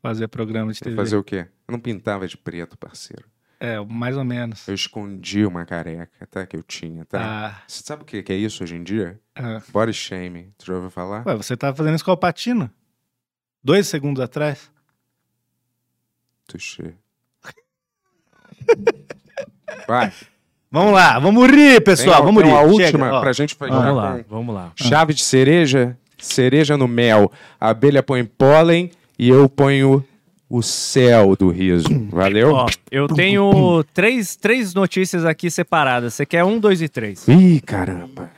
fazer 0.03 0.27
programa 0.29 0.73
de 0.73 0.81
TV. 0.81 0.97
Fazer 0.97 1.16
o 1.16 1.23
quê? 1.25 1.47
Eu 1.66 1.73
não 1.73 1.79
pintava 1.79 2.27
de 2.27 2.37
preto, 2.37 2.77
parceiro. 2.77 3.25
É, 3.59 3.81
mais 3.81 4.16
ou 4.16 4.25
menos. 4.25 4.69
Eu 4.69 4.75
escondi 4.75 5.47
uma 5.47 5.64
careca, 5.64 6.27
tá? 6.31 6.47
Que 6.47 6.57
eu 6.57 6.62
tinha, 6.62 7.05
tá? 7.07 7.21
Ah. 7.23 7.62
Você 7.66 7.83
sabe 7.83 8.03
o 8.03 8.05
que 8.05 8.23
que 8.23 8.33
é 8.33 8.37
isso 8.37 8.62
hoje 8.62 8.77
em 8.77 8.83
dia? 8.83 9.19
Ah. 9.35 9.62
Body 9.73 9.93
shaming. 9.95 10.53
Tu 10.59 10.66
já 10.66 10.74
ouviu 10.74 10.91
falar? 10.91 11.26
Ué, 11.26 11.35
você 11.35 11.57
tava 11.57 11.74
fazendo 11.76 11.95
isso 11.95 12.05
com 12.05 12.11
o 12.11 12.12
Alpatino? 12.12 12.70
Dois 13.64 13.87
segundos 13.89 14.22
atrás? 14.22 14.70
Tuxê. 16.47 16.95
Vai. 19.89 20.12
Vamos 20.70 20.93
lá, 20.93 21.18
vamos 21.18 21.47
rir, 21.51 21.80
pessoal. 21.83 22.16
Tem, 22.16 22.24
vamos 22.26 22.43
tem 22.43 22.53
rir. 22.53 22.59
uma 22.59 22.68
Chega, 22.68 22.85
última 22.85 23.12
ó. 23.12 23.20
pra 23.20 23.33
gente 23.33 23.55
fechar 23.55 23.74
Vamos 23.80 23.97
lá, 23.97 24.18
com 24.22 24.24
vamos 24.28 24.55
lá. 24.55 24.72
chave 24.76 25.14
de 25.14 25.22
cereja, 25.22 25.97
cereja 26.18 26.76
no 26.76 26.87
mel. 26.89 27.30
A 27.59 27.70
abelha 27.70 28.03
põe 28.03 28.24
pólen 28.24 28.91
e 29.18 29.28
eu 29.28 29.49
ponho 29.49 30.05
o 30.49 30.62
céu 30.62 31.34
do 31.36 31.51
riso. 31.51 31.88
Valeu? 32.11 32.53
Ó, 32.53 32.66
eu 32.90 33.07
tenho 33.09 33.84
três, 33.92 34.36
três 34.36 34.74
notícias 34.74 35.24
aqui 35.24 35.51
separadas. 35.51 36.14
Você 36.14 36.24
quer 36.26 36.44
um, 36.44 36.59
dois 36.59 36.80
e 36.82 36.88
três? 36.88 37.26
Ih, 37.28 37.61
caramba. 37.61 38.30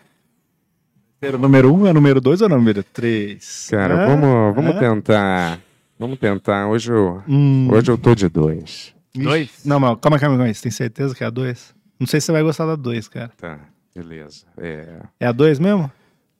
Era 1.21 1.37
o 1.37 1.41
número 1.41 1.75
um, 1.75 1.87
é 1.87 1.91
o 1.91 1.95
número 1.95 2.21
dois 2.21 2.41
ou 2.41 2.49
é 2.49 2.53
o 2.53 2.57
número 2.57 2.83
três? 2.83 3.69
Cara, 3.71 4.05
Ah, 4.05 4.07
vamos, 4.07 4.55
vamos 4.55 4.77
ah. 4.77 4.79
tentar 4.79 5.61
Vamos 5.99 6.19
tentar. 6.19 6.69
Hoje 6.69 6.93
eu, 6.93 7.21
Hum. 7.29 7.69
hoje 7.73 7.91
eu 7.91 7.99
tô 7.99 8.15
de 8.15 8.29
dois. 8.29 8.95
Ixi. 9.13 9.25
Dois? 9.25 9.65
Não, 9.65 9.81
mas 9.81 9.99
calma, 10.01 10.19
calma, 10.19 10.37
calma. 10.39 10.55
Você 10.55 10.63
tem 10.63 10.71
certeza 10.71 11.13
que 11.15 11.25
é 11.25 11.27
a 11.27 11.31
2? 11.31 11.75
Não 11.99 12.07
sei 12.07 12.21
se 12.21 12.27
você 12.27 12.33
vai 12.33 12.43
gostar 12.45 12.67
da 12.67 12.77
2, 12.77 13.09
cara. 13.09 13.33
Tá, 13.37 13.59
beleza. 13.93 14.47
É... 14.57 15.01
É 15.19 15.27
a 15.27 15.33
2 15.33 15.59
mesmo? 15.59 15.91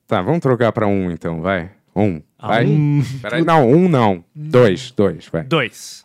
Tá, 0.07 0.23
vamos 0.23 0.39
trocar 0.39 0.71
pra 0.71 0.87
um 0.87 1.11
então, 1.11 1.41
vai. 1.41 1.73
Um. 1.95 2.23
Ah, 2.39 2.49
Vai. 2.49 2.67
Hum. 2.67 3.03
Peraí, 3.21 3.45
não, 3.45 3.69
um 3.69 3.89
não. 3.89 4.25
Dois, 4.35 4.91
dois, 4.93 5.27
vai. 5.27 5.43
Dois. 5.43 6.05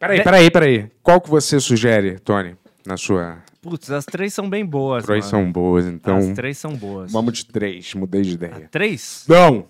Peraí, 0.00 0.18
De- 0.18 0.24
peraí, 0.24 0.50
peraí. 0.50 0.90
Qual 1.02 1.20
que 1.20 1.28
você 1.30 1.60
sugere, 1.60 2.18
Tony? 2.18 2.56
Na 2.86 2.96
sua. 2.96 3.38
Putz, 3.62 3.90
as 3.90 4.04
três 4.04 4.32
são 4.34 4.48
bem 4.48 4.64
boas. 4.64 5.04
Três 5.04 5.24
mano. 5.30 5.44
são 5.44 5.52
boas, 5.52 5.86
então. 5.86 6.16
As 6.18 6.28
três 6.30 6.58
são 6.58 6.74
boas. 6.74 7.12
Vamos 7.12 7.34
de 7.38 7.46
três, 7.46 7.94
mudei 7.94 8.22
de 8.22 8.32
ideia. 8.32 8.68
Três? 8.70 9.24
Não! 9.28 9.66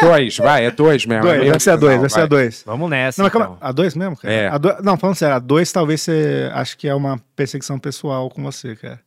dois, 0.00 0.36
vai, 0.36 0.66
é 0.66 0.70
dois 0.70 1.06
mesmo. 1.06 1.26
é 1.26 1.36
Dois, 1.38 1.50
vai 1.50 1.60
ser 1.60 1.70
a 1.70 1.76
2, 1.76 2.00
vai 2.00 2.10
ser 2.10 2.20
a 2.20 2.26
2. 2.26 2.62
Vamos 2.66 2.90
nessa. 2.90 3.22
Não, 3.22 3.28
então. 3.28 3.56
A 3.60 3.72
2 3.72 3.94
mesmo, 3.94 4.16
cara? 4.16 4.32
É. 4.34 4.48
A 4.48 4.58
dois- 4.58 4.82
não, 4.82 4.96
falando 4.98 5.16
sério, 5.16 5.36
a 5.36 5.38
2 5.38 5.72
talvez 5.72 6.02
você 6.02 6.50
acha 6.52 6.76
que 6.76 6.86
é 6.86 6.94
uma 6.94 7.18
perseguição 7.34 7.78
pessoal 7.78 8.28
com 8.30 8.42
você, 8.42 8.76
cara. 8.76 9.00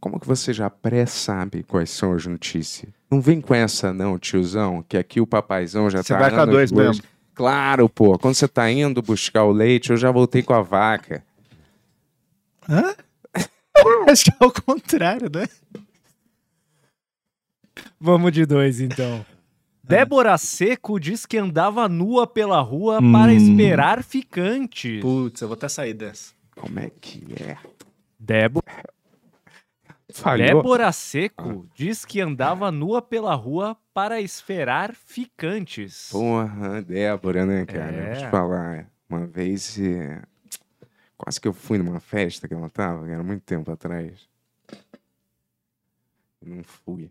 Como 0.00 0.18
que 0.20 0.26
você 0.26 0.52
já 0.52 0.70
pré-sabe 0.70 1.62
quais 1.62 1.90
são 1.90 2.12
as 2.14 2.26
notícias? 2.26 2.90
Não 3.10 3.20
vem 3.20 3.40
com 3.40 3.54
essa 3.54 3.92
não, 3.92 4.18
tiozão, 4.18 4.84
que 4.88 4.96
aqui 4.96 5.20
o 5.20 5.26
papaizão 5.26 5.88
já 5.88 6.02
Você 6.02 6.12
tá... 6.12 6.18
vai 6.18 6.30
com 6.30 6.40
a 6.40 6.44
dois 6.44 6.72
mesmo. 6.72 7.04
Claro, 7.34 7.88
pô. 7.88 8.18
Quando 8.18 8.34
você 8.34 8.48
tá 8.48 8.70
indo 8.70 9.02
buscar 9.02 9.44
o 9.44 9.52
leite, 9.52 9.90
eu 9.90 9.96
já 9.96 10.10
voltei 10.10 10.42
com 10.42 10.54
a 10.54 10.62
vaca. 10.62 11.22
Hã? 12.68 12.94
Acho 14.10 14.24
que 14.24 14.32
é 14.40 14.46
o 14.46 14.50
contrário, 14.50 15.30
né? 15.32 15.46
Vamos 18.00 18.32
de 18.32 18.44
dois, 18.46 18.80
então. 18.80 19.24
Débora 19.84 20.36
Seco 20.36 20.98
diz 20.98 21.24
que 21.24 21.38
andava 21.38 21.88
nua 21.88 22.26
pela 22.26 22.60
rua 22.60 22.98
Hum. 23.00 23.12
para 23.12 23.32
esperar 23.32 24.02
ficantes. 24.02 25.00
Putz, 25.00 25.40
eu 25.40 25.48
vou 25.48 25.54
até 25.56 25.68
sair 25.68 25.94
dessa. 25.94 26.32
Como 26.56 26.80
é 26.80 26.90
que 27.00 27.24
é? 27.40 27.56
Débora, 28.18 28.64
Falhou. 30.08 30.46
Débora 30.46 30.92
Seco 30.92 31.68
diz 31.74 32.04
que 32.04 32.20
andava 32.20 32.70
nua 32.70 33.02
pela 33.02 33.34
rua 33.34 33.76
para 33.92 34.20
esperar 34.20 34.94
ficantes. 34.94 36.08
Porra, 36.10 36.80
Débora, 36.82 37.44
né, 37.44 37.66
cara? 37.66 37.96
É. 37.96 38.14
Vou 38.14 38.24
te 38.24 38.30
falar. 38.30 38.90
Uma 39.08 39.26
vez, 39.26 39.78
quase 41.16 41.40
que 41.40 41.48
eu 41.48 41.52
fui 41.52 41.78
numa 41.78 42.00
festa 42.00 42.46
que 42.48 42.54
ela 42.54 42.68
tava, 42.70 43.08
era 43.08 43.22
muito 43.22 43.42
tempo 43.42 43.70
atrás. 43.70 44.28
Não 46.40 46.62
fui. 46.62 47.10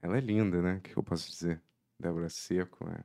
Ela 0.00 0.16
é 0.18 0.20
linda, 0.20 0.60
né? 0.60 0.76
O 0.76 0.80
que 0.80 0.96
eu 0.96 1.02
posso 1.02 1.30
dizer? 1.30 1.60
Débora 1.98 2.28
Seco, 2.28 2.88
é. 2.88 3.04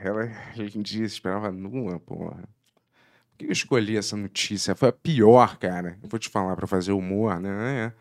Ela, 0.00 0.26
em 0.56 0.82
dia, 0.82 1.04
esperava 1.04 1.50
nua, 1.50 1.98
porra. 1.98 2.48
Que 3.42 3.48
eu 3.48 3.52
escolhi 3.52 3.96
essa 3.96 4.16
notícia? 4.16 4.72
Foi 4.76 4.90
a 4.90 4.92
pior, 4.92 5.58
cara. 5.58 5.98
Eu 6.00 6.08
vou 6.08 6.16
te 6.16 6.28
falar 6.28 6.54
pra 6.54 6.64
fazer 6.64 6.92
humor, 6.92 7.40
né? 7.40 7.86
É. 7.86 7.92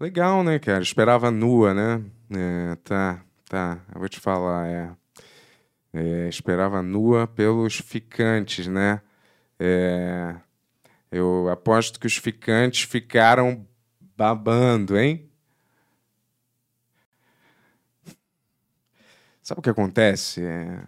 Legal, 0.00 0.42
né, 0.42 0.58
cara? 0.58 0.82
Esperava 0.82 1.30
nua, 1.30 1.72
né? 1.72 2.04
É, 2.30 2.74
tá, 2.82 3.24
tá. 3.48 3.78
Eu 3.94 4.00
vou 4.00 4.08
te 4.08 4.18
falar, 4.18 4.66
é. 4.66 4.90
É, 5.92 6.28
esperava 6.28 6.82
nua 6.82 7.28
pelos 7.28 7.76
ficantes, 7.76 8.66
né? 8.66 9.00
É, 9.56 10.34
eu 11.12 11.48
aposto 11.48 12.00
que 12.00 12.06
os 12.08 12.16
ficantes 12.16 12.82
ficaram 12.82 13.64
babando, 14.16 14.98
hein? 14.98 15.30
Sabe 19.40 19.60
o 19.60 19.62
que 19.62 19.70
acontece? 19.70 20.44
É... 20.44 20.82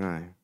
Ai. 0.00 0.37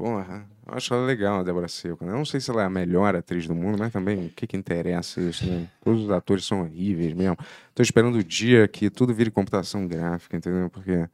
Porra, 0.00 0.46
eu 0.66 0.74
acho 0.74 0.94
ela 0.94 1.04
legal, 1.04 1.40
a 1.40 1.42
Débora 1.42 1.68
Seco. 1.68 2.06
né? 2.06 2.12
Não 2.12 2.24
sei 2.24 2.40
se 2.40 2.50
ela 2.50 2.62
é 2.62 2.64
a 2.64 2.70
melhor 2.70 3.14
atriz 3.14 3.46
do 3.46 3.54
mundo, 3.54 3.76
mas 3.78 3.92
também 3.92 4.28
o 4.28 4.30
que, 4.30 4.46
que 4.46 4.56
interessa 4.56 5.20
isso, 5.20 5.46
né? 5.46 5.68
Todos 5.84 6.04
os 6.04 6.10
atores 6.10 6.46
são 6.46 6.62
horríveis 6.62 7.12
mesmo. 7.12 7.36
Tô 7.74 7.82
esperando 7.82 8.14
o 8.14 8.24
dia 8.24 8.66
que 8.66 8.88
tudo 8.88 9.12
vire 9.12 9.30
computação 9.30 9.86
gráfica, 9.86 10.38
entendeu? 10.38 10.70
Porque, 10.70 11.06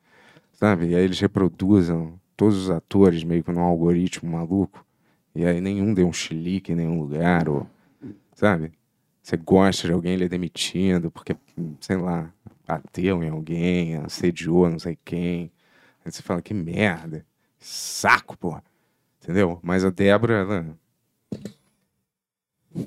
sabe, 0.52 0.90
e 0.90 0.94
aí 0.94 1.02
eles 1.02 1.18
reproduzam 1.18 2.16
todos 2.36 2.56
os 2.56 2.70
atores 2.70 3.24
meio 3.24 3.42
que 3.42 3.50
num 3.50 3.62
algoritmo 3.62 4.30
maluco. 4.30 4.86
E 5.34 5.44
aí 5.44 5.60
nenhum 5.60 5.92
deu 5.92 6.06
um 6.06 6.12
chilique 6.12 6.70
em 6.70 6.76
nenhum 6.76 7.00
lugar, 7.00 7.48
ou, 7.48 7.66
sabe? 8.36 8.70
Você 9.20 9.36
gosta 9.36 9.88
de 9.88 9.92
alguém, 9.92 10.12
ele 10.12 10.26
é 10.26 10.28
demitido, 10.28 11.10
porque, 11.10 11.34
sei 11.80 11.96
lá, 11.96 12.32
bateu 12.64 13.20
em 13.24 13.30
alguém, 13.30 13.96
assediou 13.96 14.70
não 14.70 14.78
sei 14.78 14.96
quem. 15.04 15.50
Aí 16.04 16.12
você 16.12 16.22
fala, 16.22 16.40
que 16.40 16.54
merda, 16.54 17.26
saco, 17.58 18.38
porra. 18.38 18.62
Entendeu? 19.26 19.58
Mas 19.60 19.84
a 19.84 19.90
Débora, 19.90 20.34
ela, 20.34 20.66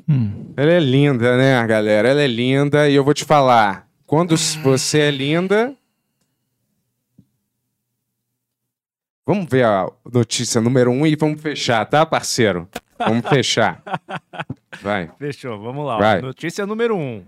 Hum. 0.08 0.54
ela 0.56 0.72
é 0.72 0.80
linda, 0.80 1.36
né, 1.36 1.68
galera? 1.68 2.08
Ela 2.08 2.22
é 2.22 2.28
linda 2.28 2.88
e 2.88 2.96
eu 2.96 3.04
vou 3.04 3.14
te 3.14 3.26
falar. 3.26 3.90
Quando 4.08 4.38
você 4.64 5.00
é 5.02 5.12
linda. 5.12 5.76
Vamos 9.26 9.48
ver 9.50 9.66
a 9.66 9.92
notícia 10.12 10.62
número 10.62 10.90
um 10.90 11.06
e 11.06 11.14
vamos 11.18 11.42
fechar, 11.42 11.86
tá, 11.86 12.06
parceiro? 12.06 12.70
Vamos 12.98 13.28
fechar. 13.28 13.84
Vai. 14.82 15.12
Fechou, 15.20 15.60
vamos 15.60 15.86
lá. 15.86 15.98
Vai. 15.98 16.22
Notícia 16.22 16.66
número 16.66 16.96
um. 16.96 17.24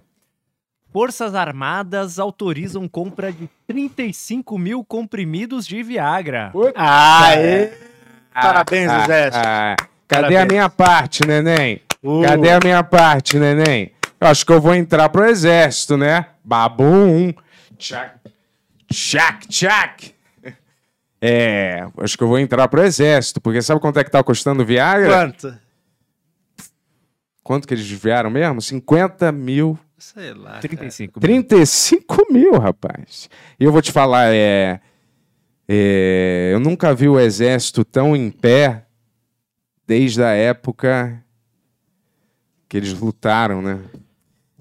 Forças 0.94 1.36
Armadas 1.36 2.18
autorizam 2.18 2.88
compra 2.88 3.32
de 3.32 3.50
35 3.68 4.58
mil 4.58 4.86
comprimidos 4.86 5.68
de 5.68 5.84
Viagra. 5.84 6.54
Aê! 6.76 7.91
Parabéns, 8.34 8.90
Ah, 8.90 9.04
Exército. 9.04 9.38
ah, 9.48 9.76
cadê 10.08 10.22
Parabéns. 10.22 10.42
a 10.42 10.46
minha 10.46 10.70
parte, 10.70 11.26
neném? 11.28 11.82
Uh. 12.04 12.22
Cadê 12.24 12.52
a 12.52 12.60
minha 12.64 12.84
parte, 12.84 13.38
neném? 13.38 13.92
Eu 14.20 14.28
acho 14.28 14.46
que 14.46 14.52
eu 14.52 14.62
vou 14.62 14.74
entrar 14.76 15.10
pro 15.10 15.26
exército, 15.26 15.98
né? 15.98 16.28
Babum. 16.44 17.34
Tchac. 17.78 18.12
Tchac, 18.92 19.48
tchac. 19.48 20.14
É, 21.24 21.86
acho 22.00 22.18
que 22.18 22.24
eu 22.24 22.28
vou 22.28 22.40
entrar 22.40 22.68
pro 22.68 22.82
exército, 22.84 23.40
porque 23.42 23.62
sabe 23.62 23.80
quanto 23.80 24.00
é 24.00 24.04
que 24.04 24.10
tá 24.10 24.24
custando 24.24 24.64
o 24.64 24.66
Viagra? 24.66 25.08
Quanto? 25.10 25.58
Quanto 27.44 27.68
que 27.68 27.74
eles 27.74 27.90
vieram 27.90 28.30
mesmo? 28.30 28.62
50 28.62 29.32
mil. 29.32 29.78
Sei 29.98 30.34
lá. 30.34 30.58
35 30.60 31.20
mil. 31.20 31.22
35 31.22 32.26
mil, 32.32 32.54
rapaz. 32.60 33.30
E 33.60 33.64
eu 33.64 33.72
vou 33.72 33.82
te 33.82 33.92
falar, 33.92 34.34
é, 34.34 34.80
é, 35.74 36.50
eu 36.52 36.60
nunca 36.60 36.94
vi 36.94 37.08
o 37.08 37.18
exército 37.18 37.86
tão 37.86 38.14
em 38.14 38.30
pé 38.30 38.84
desde 39.88 40.22
a 40.22 40.32
época 40.32 41.24
que 42.68 42.76
eles 42.76 42.92
lutaram, 43.00 43.62
né? 43.62 43.80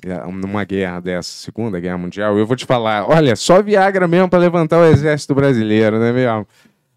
É, 0.06 0.24
Numa 0.30 0.62
guerra 0.62 1.00
dessa, 1.00 1.28
Segunda 1.28 1.80
Guerra 1.80 1.98
Mundial. 1.98 2.38
Eu 2.38 2.46
vou 2.46 2.54
te 2.54 2.64
falar, 2.64 3.10
olha, 3.10 3.34
só 3.34 3.60
Viagra 3.60 4.06
mesmo 4.06 4.28
para 4.28 4.38
levantar 4.38 4.78
o 4.78 4.84
exército 4.84 5.34
brasileiro, 5.34 5.98
né, 5.98 6.12
mesmo? 6.12 6.46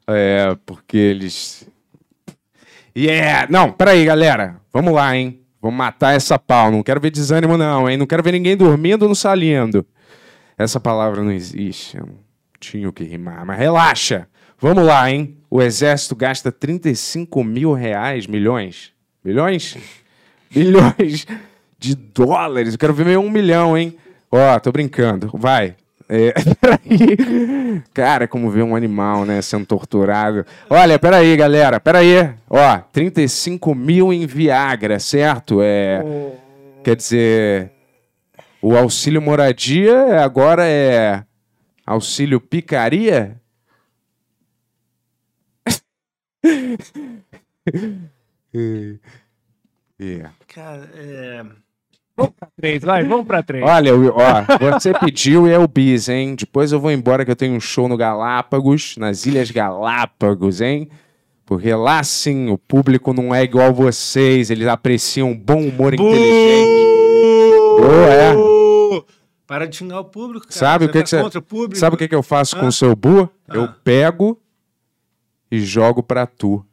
É, 0.06 0.56
porque 0.64 0.98
eles. 0.98 1.68
É. 2.96 3.48
Não, 3.50 3.72
peraí, 3.72 4.06
galera. 4.06 4.62
Vamos 4.72 4.94
lá, 4.94 5.18
hein? 5.18 5.42
Vamos 5.60 5.76
matar 5.76 6.16
essa 6.16 6.38
pau. 6.38 6.70
Não 6.70 6.84
quero 6.84 7.02
ver 7.02 7.10
desânimo, 7.10 7.58
não, 7.58 7.90
hein? 7.90 7.98
Não 7.98 8.06
quero 8.06 8.22
ver 8.22 8.34
ninguém 8.34 8.56
dormindo 8.56 9.10
no 9.10 9.16
salindo. 9.16 9.84
Essa 10.56 10.80
palavra 10.80 11.24
não 11.24 11.32
existe. 11.32 11.98
Não 11.98 12.24
tinha 12.64 12.88
o 12.88 12.94
que 12.94 13.04
rimar, 13.04 13.46
mas 13.46 13.58
relaxa. 13.58 14.28
Vamos 14.60 14.86
lá, 14.86 15.12
hein? 15.12 15.38
O 15.50 15.62
exército 15.62 16.16
gasta 16.16 16.52
35 16.52 17.44
mil 17.44 17.74
reais, 17.74 18.26
milhões. 18.26 18.94
Milhões? 19.24 19.78
Milhões 20.56 21.28
de 21.78 21.96
dólares. 21.96 22.74
Eu 22.74 22.80
quero 22.80 22.94
ver 22.94 23.06
meio 23.06 23.20
um 23.20 23.30
milhão, 23.30 23.78
hein? 23.78 23.98
Ó, 24.32 24.60
tô 24.60 24.72
brincando. 24.72 25.30
Vai. 25.34 25.76
É, 26.08 26.34
peraí. 26.62 27.82
Cara, 27.94 28.28
como 28.28 28.50
ver 28.50 28.64
um 28.64 28.76
animal, 28.76 29.26
né, 29.26 29.42
sendo 29.42 29.66
torturado. 29.66 30.46
Olha, 30.70 30.98
peraí, 30.98 31.36
galera, 31.36 31.80
peraí. 31.80 32.30
Ó, 32.50 32.78
35 32.92 33.76
mil 33.76 34.14
em 34.14 34.26
Viagra, 34.26 35.00
certo? 35.00 35.60
É, 35.62 36.04
quer 36.84 36.96
dizer, 36.96 37.72
o 38.62 38.78
auxílio 38.78 39.22
moradia 39.22 40.22
agora 40.22 40.66
é 40.66 41.24
auxílio 41.86 42.42
picaria? 42.42 43.40
É. 50.00 50.26
Cara, 50.48 50.90
é... 50.96 51.46
Três, 52.60 52.84
vai, 52.84 53.04
vamos 53.04 53.26
pra 53.26 53.42
três. 53.42 53.64
Olha, 53.64 53.90
eu- 53.90 54.14
ó, 54.16 54.58
você 54.60 54.94
pediu 54.94 55.48
e 55.48 55.52
é 55.52 55.58
o 55.58 55.68
bis, 55.68 56.10
hein? 56.10 56.36
Depois 56.36 56.72
eu 56.72 56.80
vou 56.80 56.92
embora 56.92 57.26
que 57.26 57.32
eu 57.32 57.36
tenho 57.36 57.56
um 57.56 57.60
show 57.60 57.88
no 57.88 57.98
Galápagos, 57.98 58.96
nas 58.98 59.26
Ilhas 59.26 59.50
Galápagos, 59.50 60.62
hein? 60.62 60.90
Porque 61.46 61.74
lá 61.74 62.04
sim 62.04 62.50
o 62.50 62.58
público 62.58 63.14
não 63.14 63.34
é 63.34 63.44
igual 63.44 63.74
vocês, 63.74 64.50
eles 64.52 64.68
apreciam 64.68 65.34
bom 65.36 65.68
humor 65.68 65.94
inteligente. 65.94 66.84
Boa, 67.80 68.14
é. 68.14 68.53
Para 69.46 69.68
de 69.68 69.76
xingar 69.76 70.00
o 70.00 70.06
público, 70.06 70.48
cara. 70.48 70.58
Sabe 70.60 70.86
o 70.86 70.88
que 70.88 70.94
tá 71.00 71.04
que 71.04 71.10
você- 71.10 71.22
contra 71.22 71.40
o 71.40 71.42
público? 71.44 71.76
Sabe 71.78 71.96
o 71.96 71.98
que, 72.00 72.08
que 72.08 72.16
eu 72.16 72.24
faço 72.24 72.56
com 72.58 72.66
Ah. 72.66 72.70
o 72.70 72.72
seu 72.72 72.96
bu? 72.96 73.30
Eu 73.48 73.64
Ah. 73.66 73.76
pego 73.84 74.40
e 75.52 75.60
jogo 75.60 76.02
pra 76.02 76.26
tu. 76.26 76.66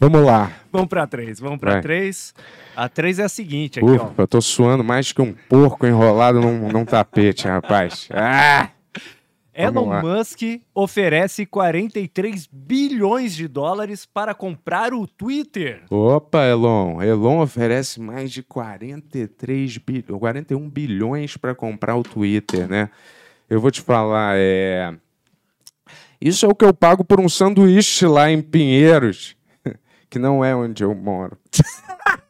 Vamos 0.00 0.24
lá. 0.24 0.50
Vamos 0.72 0.88
pra 0.88 1.06
três, 1.06 1.38
vamos 1.38 1.60
pra 1.60 1.72
Vai. 1.74 1.80
três. 1.82 2.34
A 2.74 2.88
três 2.88 3.18
é 3.20 3.24
a 3.24 3.28
seguinte 3.28 3.78
aqui, 3.78 3.88
ó. 3.88 4.06
Ufa, 4.06 4.22
eu 4.22 4.26
tô 4.26 4.40
suando 4.40 4.82
mais 4.82 5.12
que 5.12 5.22
um 5.22 5.32
porco 5.48 5.86
enrolado 5.86 6.40
num, 6.40 6.68
num 6.72 6.84
tapete, 6.84 7.46
rapaz. 7.46 8.08
Ah! 8.10 8.70
Elon. 9.54 10.00
Musk 10.00 10.40
oferece 10.74 11.44
43 11.44 12.48
bilhões 12.50 13.34
de 13.34 13.46
dólares 13.46 14.06
para 14.06 14.34
comprar 14.34 14.94
o 14.94 15.06
Twitter. 15.06 15.82
Opa, 15.90 16.44
Elon. 16.44 17.02
Elon 17.02 17.40
oferece 17.42 18.00
mais 18.00 18.32
de 18.32 18.42
43 18.42 19.78
bi 19.78 20.02
41 20.02 20.70
bilhões 20.70 21.36
para 21.36 21.54
comprar 21.54 21.96
o 21.96 22.02
Twitter, 22.02 22.66
né? 22.66 22.88
Eu 23.48 23.60
vou 23.60 23.70
te 23.70 23.82
falar, 23.82 24.34
é. 24.36 24.94
Isso 26.18 26.46
é 26.46 26.48
o 26.48 26.54
que 26.54 26.64
eu 26.64 26.72
pago 26.72 27.04
por 27.04 27.20
um 27.20 27.28
sanduíche 27.28 28.06
lá 28.06 28.30
em 28.30 28.40
Pinheiros, 28.40 29.36
que 30.08 30.18
não 30.18 30.42
é 30.42 30.54
onde 30.56 30.82
eu 30.82 30.94
moro. 30.94 31.36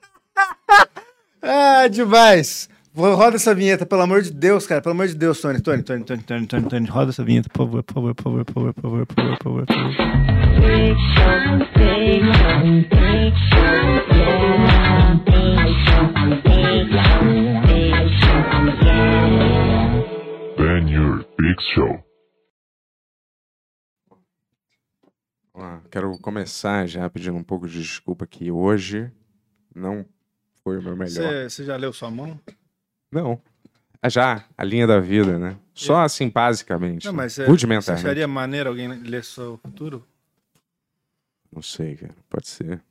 Ah, 1.45 1.89
demais. 1.89 2.69
Roda 2.95 3.37
essa 3.37 3.55
vinheta, 3.55 3.87
pelo 3.87 4.03
amor 4.03 4.21
de 4.23 4.31
Deus, 4.31 4.67
cara. 4.67 4.83
Pelo 4.83 4.93
amor 4.95 5.07
de 5.09 5.15
Deus, 5.15 5.41
Tony. 5.41 5.61
Tony, 5.63 5.83
Tony, 5.83 6.05
Tony, 6.05 6.23
Tony, 6.23 6.47
Tony, 6.47 6.69
Tony. 6.69 6.87
Roda 6.87 7.11
essa 7.11 7.25
vinheta, 7.25 7.49
por 7.49 7.59
favor, 7.67 7.83
por 7.83 7.95
favor, 7.95 8.15
por 8.15 8.23
favor, 8.23 8.45
por 8.45 8.53
favor, 8.55 8.75
por 8.75 8.83
favor, 8.83 9.07
por 9.07 9.43
favor, 9.43 9.67
por 9.67 9.75
favor. 9.75 11.13
Ben 20.57 20.89
Your 20.89 21.25
Big 21.39 21.57
Show. 21.75 22.03
Quero 25.91 26.19
começar 26.19 26.87
já 26.87 27.09
pedindo 27.11 27.37
um 27.37 27.43
pouco 27.45 27.69
de 27.69 27.81
desculpa 27.81 28.27
que 28.27 28.51
hoje 28.51 29.11
não 29.75 30.07
foi 30.65 30.79
o 30.79 30.83
meu 30.83 30.97
melhor. 30.97 31.49
Você 31.49 31.65
já 31.65 31.77
leu 31.77 31.93
sua 31.93 32.11
mão? 32.11 32.41
Não. 33.13 33.41
Ah, 34.01 34.09
já, 34.09 34.45
a 34.57 34.65
linha 34.65 34.87
da 34.87 34.99
vida, 34.99 35.39
né? 35.39 35.57
Só 35.75 36.01
assim, 36.01 36.29
basicamente. 36.29 37.05
Não, 37.05 37.13
né? 37.13 37.19
mas 37.19 37.39
é, 37.39 37.47
você 37.47 37.93
acharia 37.93 38.27
maneiro 38.27 38.71
alguém 38.71 38.89
ler 38.89 39.23
seu 39.23 39.59
futuro? 39.59 40.05
Não 41.53 41.63
sei, 41.63 41.95
cara. 41.97 42.15
Pode 42.29 42.49
ser. 42.49 42.83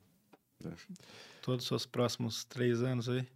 Todos 1.42 1.64
os 1.64 1.68
seus 1.68 1.84
próximos 1.84 2.44
três 2.44 2.82
anos 2.82 3.08
aí? 3.08 3.26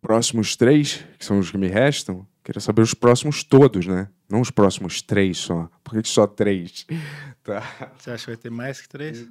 Próximos 0.00 0.54
três, 0.54 1.04
que 1.18 1.24
são 1.24 1.38
os 1.38 1.50
que 1.50 1.56
me 1.56 1.66
restam, 1.66 2.26
queria 2.44 2.60
saber 2.60 2.82
os 2.82 2.92
próximos 2.92 3.42
todos, 3.42 3.86
né? 3.86 4.08
Não 4.28 4.42
os 4.42 4.50
próximos 4.50 5.00
três 5.00 5.38
só. 5.38 5.68
Por 5.82 6.00
que 6.00 6.08
só 6.08 6.26
três? 6.26 6.86
Tá. 7.42 7.62
Você 7.96 8.10
acha 8.10 8.24
que 8.26 8.30
vai 8.32 8.36
ter 8.36 8.50
mais 8.50 8.82
que 8.82 8.88
três? 8.88 9.26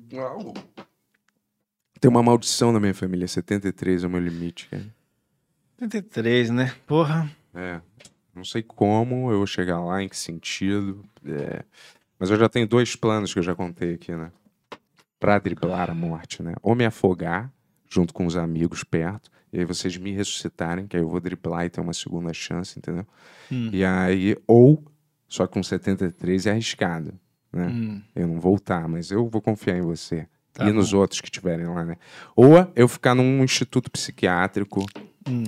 Tem 2.01 2.09
uma 2.09 2.23
maldição 2.23 2.71
na 2.71 2.79
minha 2.79 2.93
família. 2.93 3.27
73 3.27 4.03
é 4.03 4.07
o 4.07 4.09
meu 4.09 4.19
limite, 4.19 4.67
cara. 4.67 4.83
33, 5.79 6.49
né? 6.49 6.73
Porra. 6.85 7.29
É. 7.53 7.79
Não 8.35 8.43
sei 8.43 8.61
como 8.61 9.31
eu 9.31 9.37
vou 9.37 9.47
chegar 9.47 9.79
lá, 9.79 10.03
em 10.03 10.09
que 10.09 10.17
sentido. 10.17 11.03
é. 11.25 11.63
Mas 12.19 12.29
eu 12.29 12.37
já 12.37 12.49
tenho 12.49 12.67
dois 12.67 12.97
planos 12.97 13.31
que 13.33 13.39
eu 13.39 13.43
já 13.43 13.55
contei 13.55 13.93
aqui, 13.93 14.11
né? 14.11 14.29
Pra 15.19 15.39
driblar 15.39 15.89
a 15.89 15.95
morte, 15.95 16.43
né? 16.43 16.53
Ou 16.61 16.75
me 16.75 16.85
afogar, 16.85 17.49
junto 17.89 18.13
com 18.13 18.25
os 18.25 18.35
amigos 18.35 18.83
perto, 18.83 19.31
e 19.53 19.59
aí 19.59 19.65
vocês 19.65 19.95
me 19.95 20.11
ressuscitarem, 20.11 20.85
que 20.85 20.97
aí 20.97 21.03
eu 21.03 21.07
vou 21.09 21.19
driblar 21.21 21.65
e 21.65 21.69
ter 21.69 21.79
uma 21.79 21.93
segunda 21.93 22.33
chance, 22.33 22.77
entendeu? 22.77 23.07
Hum. 23.49 23.69
E 23.71 23.85
aí, 23.85 24.35
ou, 24.45 24.83
só 25.29 25.47
com 25.47 25.63
73 25.63 26.45
é 26.45 26.51
arriscado, 26.51 27.13
né? 27.53 27.67
Hum, 27.67 28.01
Eu 28.13 28.27
não 28.27 28.39
voltar, 28.39 28.85
mas 28.89 29.11
eu 29.11 29.27
vou 29.29 29.41
confiar 29.41 29.77
em 29.77 29.81
você. 29.81 30.27
Tá 30.53 30.67
e 30.67 30.73
nos 30.73 30.91
outros 30.93 31.21
que 31.21 31.27
estiverem 31.27 31.67
lá, 31.67 31.85
né? 31.85 31.95
Ou 32.35 32.53
eu 32.75 32.87
ficar 32.89 33.15
num 33.15 33.41
instituto 33.43 33.89
psiquiátrico, 33.89 34.85
hum. 35.27 35.43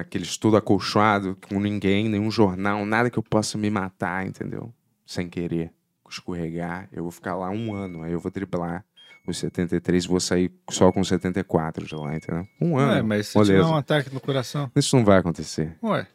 Naquele 0.00 0.24
estudo 0.24 0.56
acolchoado, 0.56 1.36
com 1.48 1.60
ninguém, 1.60 2.08
nenhum 2.08 2.30
jornal, 2.30 2.84
nada 2.86 3.10
que 3.10 3.18
eu 3.18 3.22
possa 3.22 3.58
me 3.58 3.70
matar, 3.70 4.26
entendeu? 4.26 4.72
Sem 5.06 5.28
querer, 5.28 5.72
escorregar. 6.08 6.88
Eu 6.90 7.02
vou 7.02 7.12
ficar 7.12 7.34
lá 7.36 7.50
um 7.50 7.74
ano, 7.74 8.02
aí 8.02 8.12
eu 8.12 8.18
vou 8.18 8.30
driblar 8.30 8.84
os 9.26 9.36
73 9.38 10.04
e 10.04 10.08
vou 10.08 10.18
sair 10.18 10.52
só 10.70 10.90
com 10.90 11.04
74 11.04 11.86
de 11.86 11.94
lá, 11.94 12.16
entendeu? 12.16 12.48
Um 12.60 12.78
ano. 12.78 12.92
Ué, 12.94 13.02
mas 13.02 13.28
se 13.28 13.36
moleza. 13.36 13.52
tiver 13.52 13.66
um 13.66 13.76
ataque 13.76 14.12
no 14.12 14.20
coração. 14.20 14.70
Isso 14.74 14.96
não 14.96 15.04
vai 15.04 15.18
acontecer. 15.18 15.76
Ué, 15.82 16.06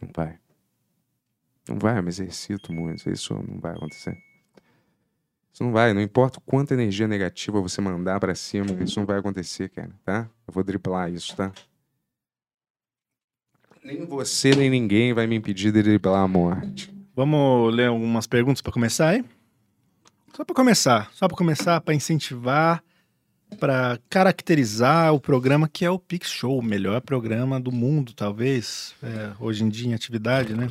Não 0.00 0.08
vai. 0.14 0.38
Não 1.68 1.78
vai, 1.78 1.98
eu 1.98 2.02
me 2.02 2.08
exercito 2.08 2.72
muito. 2.72 3.08
Isso 3.10 3.34
não 3.34 3.60
vai 3.60 3.72
acontecer. 3.72 4.16
Isso 5.52 5.62
não 5.62 5.70
vai. 5.70 5.92
Não 5.92 6.00
importa 6.00 6.40
quanta 6.44 6.74
energia 6.74 7.06
negativa 7.06 7.60
você 7.60 7.80
mandar 7.80 8.18
pra 8.18 8.34
cima, 8.34 8.66
isso 8.82 8.98
não 8.98 9.06
vai 9.06 9.18
acontecer, 9.18 9.68
cara, 9.68 9.90
tá? 10.04 10.28
Eu 10.46 10.52
vou 10.52 10.64
driblar 10.64 11.12
isso, 11.12 11.36
tá? 11.36 11.52
Nem 13.84 14.06
você, 14.06 14.54
nem 14.54 14.70
ninguém 14.70 15.12
vai 15.12 15.26
me 15.26 15.36
impedir 15.36 15.70
de 15.70 15.82
driblar 15.82 16.22
a 16.22 16.28
morte. 16.28 16.92
vamos 17.14 17.74
ler 17.74 17.88
algumas 17.88 18.26
perguntas 18.26 18.62
pra 18.62 18.72
começar 18.72 19.10
aí? 19.10 19.24
Só 20.34 20.44
pra 20.44 20.54
começar. 20.54 21.10
Só 21.12 21.28
pra 21.28 21.36
começar, 21.36 21.80
pra 21.80 21.94
incentivar, 21.94 22.82
pra 23.60 23.98
caracterizar 24.08 25.12
o 25.12 25.20
programa 25.20 25.68
que 25.68 25.84
é 25.84 25.90
o 25.90 25.98
Pix 25.98 26.30
Show, 26.30 26.58
o 26.58 26.62
melhor 26.62 27.00
programa 27.02 27.60
do 27.60 27.70
mundo, 27.70 28.14
talvez. 28.14 28.94
é, 29.02 29.32
hoje 29.38 29.62
em 29.64 29.68
dia 29.68 29.90
em 29.90 29.94
atividade, 29.94 30.54
né? 30.56 30.68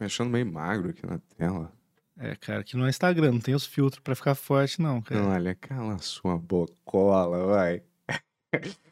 Me 0.00 0.06
achando 0.06 0.30
meio 0.30 0.46
magro 0.50 0.90
aqui 0.90 1.06
na 1.06 1.18
tela. 1.36 1.70
É, 2.18 2.34
cara, 2.34 2.64
que 2.64 2.76
no 2.76 2.88
Instagram 2.88 3.32
não 3.32 3.40
tem 3.40 3.54
os 3.54 3.66
filtros 3.66 4.00
pra 4.02 4.14
ficar 4.16 4.34
forte, 4.34 4.80
não, 4.82 5.00
cara. 5.02 5.22
Olha, 5.24 5.54
cala 5.54 5.94
a 5.94 5.98
sua 5.98 6.36
bocola, 6.36 7.46
vai. 7.46 7.82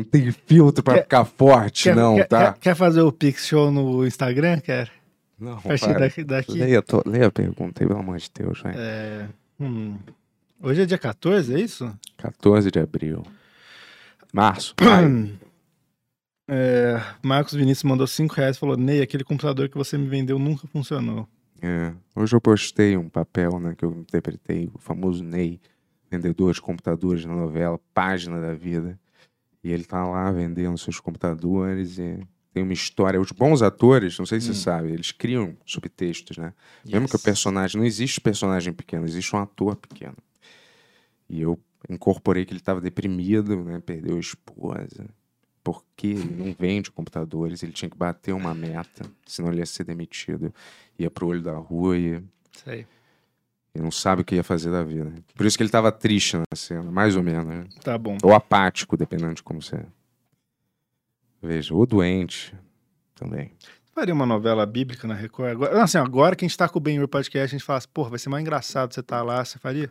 Não 0.00 0.04
tem 0.04 0.30
filtro 0.32 0.82
pra 0.82 0.94
Quer- 0.94 1.02
ficar 1.02 1.24
forte, 1.24 1.84
Quer, 1.84 1.96
não, 1.96 2.16
quer, 2.16 2.26
tá? 2.28 2.52
quer- 2.52 2.58
quer 2.60 2.74
fazer 2.74 3.00
o 3.02 3.12
Pix 3.12 3.46
Show 3.46 3.70
no 3.70 4.06
Instagram, 4.06 4.60
cara? 4.60 4.90
Não, 5.38 5.58
partir 5.60 5.86
para. 5.86 5.98
daqui. 6.00 6.24
daqui 6.24 6.52
Leia, 6.52 6.82
to- 6.82 7.02
leia 7.06 7.26
a 7.28 7.30
pergunta 7.30 7.82
aí, 7.82 7.88
pelo 7.88 8.00
amor 8.00 8.18
de 8.18 8.30
Deus, 8.34 8.62
é, 8.66 9.26
hum, 9.58 9.96
hoje 10.62 10.82
é 10.82 10.86
dia 10.86 10.98
14, 10.98 11.54
é 11.54 11.60
isso? 11.60 11.90
14 12.18 12.70
de 12.70 12.78
abril. 12.78 13.22
Março. 14.32 14.74
É, 16.52 17.00
Marcos 17.22 17.54
Vinícius 17.54 17.84
mandou 17.84 18.06
5 18.08 18.34
reais 18.34 18.56
e 18.56 18.58
falou: 18.58 18.76
Ney, 18.76 19.00
aquele 19.00 19.22
computador 19.22 19.68
que 19.68 19.76
você 19.76 19.96
me 19.96 20.08
vendeu 20.08 20.36
nunca 20.36 20.66
funcionou. 20.66 21.28
É. 21.62 21.92
Hoje 22.16 22.34
eu 22.34 22.40
postei 22.40 22.96
um 22.96 23.08
papel, 23.08 23.60
né, 23.60 23.74
que 23.78 23.84
eu 23.84 23.92
interpretei, 23.92 24.68
o 24.74 24.78
famoso 24.78 25.22
Ney, 25.22 25.60
vendedor 26.10 26.52
de 26.52 26.60
computadores 26.60 27.24
na 27.24 27.34
novela, 27.36 27.78
página 27.94 28.40
da 28.40 28.52
vida. 28.52 28.98
E 29.62 29.70
ele 29.72 29.84
tá 29.84 30.06
lá 30.06 30.30
vendendo 30.30 30.76
seus 30.78 30.98
computadores 31.00 31.98
e 31.98 32.18
tem 32.52 32.62
uma 32.62 32.72
história. 32.72 33.20
Os 33.20 33.30
bons 33.30 33.62
atores, 33.62 34.18
não 34.18 34.26
sei 34.26 34.40
se 34.40 34.46
você 34.46 34.54
sabe, 34.54 34.90
eles 34.90 35.12
criam 35.12 35.56
subtextos, 35.66 36.38
né? 36.38 36.52
Mesmo 36.84 37.06
que 37.08 37.14
o 37.14 37.18
Yes. 37.18 37.22
personagem. 37.22 37.78
Não 37.78 37.86
existe 37.86 38.20
personagem 38.20 38.72
pequeno, 38.72 39.04
existe 39.04 39.34
um 39.36 39.38
ator 39.38 39.76
pequeno. 39.76 40.16
E 41.28 41.40
eu 41.40 41.58
incorporei 41.88 42.44
que 42.44 42.52
ele 42.52 42.60
estava 42.60 42.80
deprimido, 42.80 43.62
né? 43.62 43.80
Perdeu 43.84 44.16
a 44.16 44.20
esposa. 44.20 45.08
Porque 45.62 46.06
ele 46.06 46.34
não 46.36 46.56
vende 46.58 46.90
computadores, 46.90 47.62
ele 47.62 47.72
tinha 47.72 47.88
que 47.90 47.96
bater 47.96 48.32
uma 48.32 48.54
meta, 48.54 49.04
senão 49.26 49.50
ele 49.50 49.60
ia 49.60 49.66
ser 49.66 49.84
demitido. 49.84 50.52
Ia 50.98 51.10
pro 51.10 51.26
olho 51.26 51.42
da 51.42 51.54
rua 51.54 51.96
e, 51.98 52.22
Sei. 52.64 52.86
E 53.74 53.80
não 53.80 53.90
sabe 53.90 54.22
o 54.22 54.24
que 54.24 54.34
ia 54.34 54.44
fazer 54.44 54.70
da 54.70 54.82
vida. 54.82 55.12
Por 55.34 55.46
isso 55.46 55.56
que 55.56 55.62
ele 55.62 55.68
estava 55.68 55.92
triste 55.92 56.36
na 56.36 56.44
cena, 56.54 56.90
mais 56.90 57.16
ou 57.16 57.22
menos. 57.22 57.46
né? 57.46 57.66
Tá 57.82 57.96
bom. 57.96 58.16
Ou 58.22 58.34
apático, 58.34 58.96
dependendo 58.96 59.34
de 59.34 59.42
como 59.42 59.62
você. 59.62 59.84
Veja, 61.42 61.74
ou 61.74 61.86
doente 61.86 62.54
também. 63.14 63.52
Faria 63.94 64.14
uma 64.14 64.26
novela 64.26 64.64
bíblica 64.66 65.06
na 65.06 65.14
Record? 65.14 65.50
Agora, 65.52 65.74
não, 65.74 65.82
assim, 65.82 65.98
agora 65.98 66.36
que 66.36 66.44
a 66.44 66.48
gente 66.48 66.56
tá 66.56 66.68
com 66.68 66.78
o 66.78 66.80
Ben 66.80 67.04
Podcast, 67.06 67.54
a 67.54 67.58
gente 67.58 67.64
fala 67.64 67.78
assim, 67.78 67.88
porra, 67.92 68.10
vai 68.10 68.18
ser 68.18 68.28
mais 68.28 68.42
engraçado 68.42 68.92
você 68.94 69.02
tá 69.02 69.22
lá, 69.22 69.44
você 69.44 69.58
faria? 69.58 69.90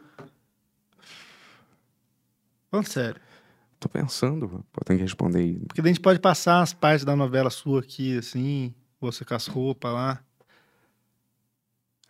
Falando 2.72 2.88
sério. 2.88 3.22
Tô 3.80 3.88
pensando, 3.88 4.66
pô, 4.72 4.84
tem 4.84 4.98
que 4.98 5.04
responder 5.04 5.40
aí. 5.40 5.60
Porque 5.68 5.82
daí 5.82 5.92
a 5.92 5.94
gente 5.94 6.04
pode 6.04 6.20
passar 6.20 6.62
as 6.62 6.74
partes 6.74 7.06
da 7.06 7.16
novela 7.16 7.50
sua 7.50 7.80
aqui, 7.80 8.18
assim, 8.18 8.74
você 9.00 9.24
com 9.24 9.34
as 9.34 9.48
roupas 9.48 9.94
lá. 9.94 10.24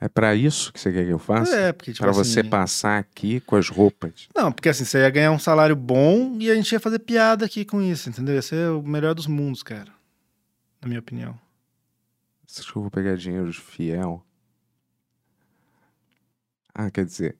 É 0.01 0.07
pra 0.07 0.33
isso 0.33 0.71
que 0.71 0.79
você 0.79 0.91
quer 0.93 1.05
que 1.05 1.11
eu 1.11 1.19
faça? 1.19 1.53
É, 1.53 1.73
porque 1.73 1.91
tipo 1.91 2.03
Pra 2.03 2.11
assim... 2.11 2.23
você 2.23 2.43
passar 2.43 2.99
aqui 2.99 3.41
com 3.41 3.57
as 3.57 3.67
roupas. 3.67 4.29
Não, 4.33 4.51
porque 4.51 4.69
assim, 4.69 4.85
você 4.85 4.99
ia 4.99 5.09
ganhar 5.09 5.31
um 5.31 5.39
salário 5.39 5.75
bom 5.75 6.37
e 6.39 6.49
a 6.49 6.55
gente 6.55 6.71
ia 6.71 6.79
fazer 6.79 6.99
piada 6.99 7.45
aqui 7.45 7.65
com 7.65 7.81
isso, 7.81 8.09
entendeu? 8.09 8.35
Ia 8.35 8.41
ser 8.41 8.69
o 8.69 8.81
melhor 8.81 9.13
dos 9.13 9.27
mundos, 9.27 9.61
cara. 9.61 9.91
Na 10.81 10.87
minha 10.87 11.01
opinião. 11.01 11.37
Você 12.47 12.61
acha 12.61 12.71
que 12.71 12.77
eu 12.77 12.81
vou 12.81 12.89
pegar 12.91 13.15
dinheiro 13.15 13.51
de 13.51 13.59
fiel? 13.59 14.23
Ah, 16.73 16.89
quer 16.89 17.03
dizer, 17.03 17.35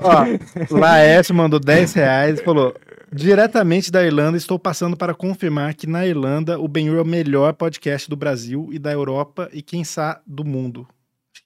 Ó, 0.00 0.76
Laércio 0.78 1.34
mandou 1.34 1.58
10 1.58 1.94
reais 1.94 2.38
e 2.38 2.44
falou: 2.44 2.74
Diretamente 3.12 3.90
da 3.90 4.04
Irlanda, 4.04 4.36
estou 4.36 4.58
passando 4.58 4.96
para 4.96 5.14
confirmar 5.14 5.74
que 5.74 5.86
na 5.86 6.06
Irlanda 6.06 6.58
o 6.60 6.68
Benhur 6.68 6.98
é 6.98 7.02
o 7.02 7.06
melhor 7.06 7.54
podcast 7.54 8.08
do 8.08 8.16
Brasil 8.16 8.68
e 8.72 8.78
da 8.78 8.92
Europa 8.92 9.48
e 9.52 9.62
quem 9.62 9.82
sabe 9.82 10.20
do 10.26 10.44
mundo. 10.44 10.86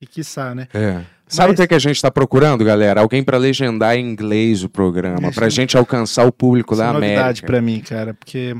Que 0.00 0.06
quiçá, 0.06 0.54
né? 0.54 0.68
É. 0.72 1.02
Sabe 1.26 1.48
Mas- 1.50 1.58
o 1.58 1.62
que, 1.62 1.68
que 1.68 1.74
a 1.74 1.78
gente 1.78 2.00
tá 2.00 2.10
procurando, 2.10 2.64
galera? 2.64 3.00
Alguém 3.00 3.22
pra 3.22 3.36
legendar 3.36 3.96
em 3.96 4.08
inglês 4.10 4.62
o 4.62 4.68
programa, 4.68 5.28
Isso. 5.28 5.34
pra 5.38 5.48
gente 5.48 5.76
alcançar 5.76 6.24
o 6.26 6.32
público 6.32 6.74
é 6.74 6.78
da 6.78 6.92
novidade 6.92 7.20
América. 7.20 7.46
pra 7.46 7.60
mim, 7.60 7.80
cara, 7.80 8.14
porque... 8.14 8.56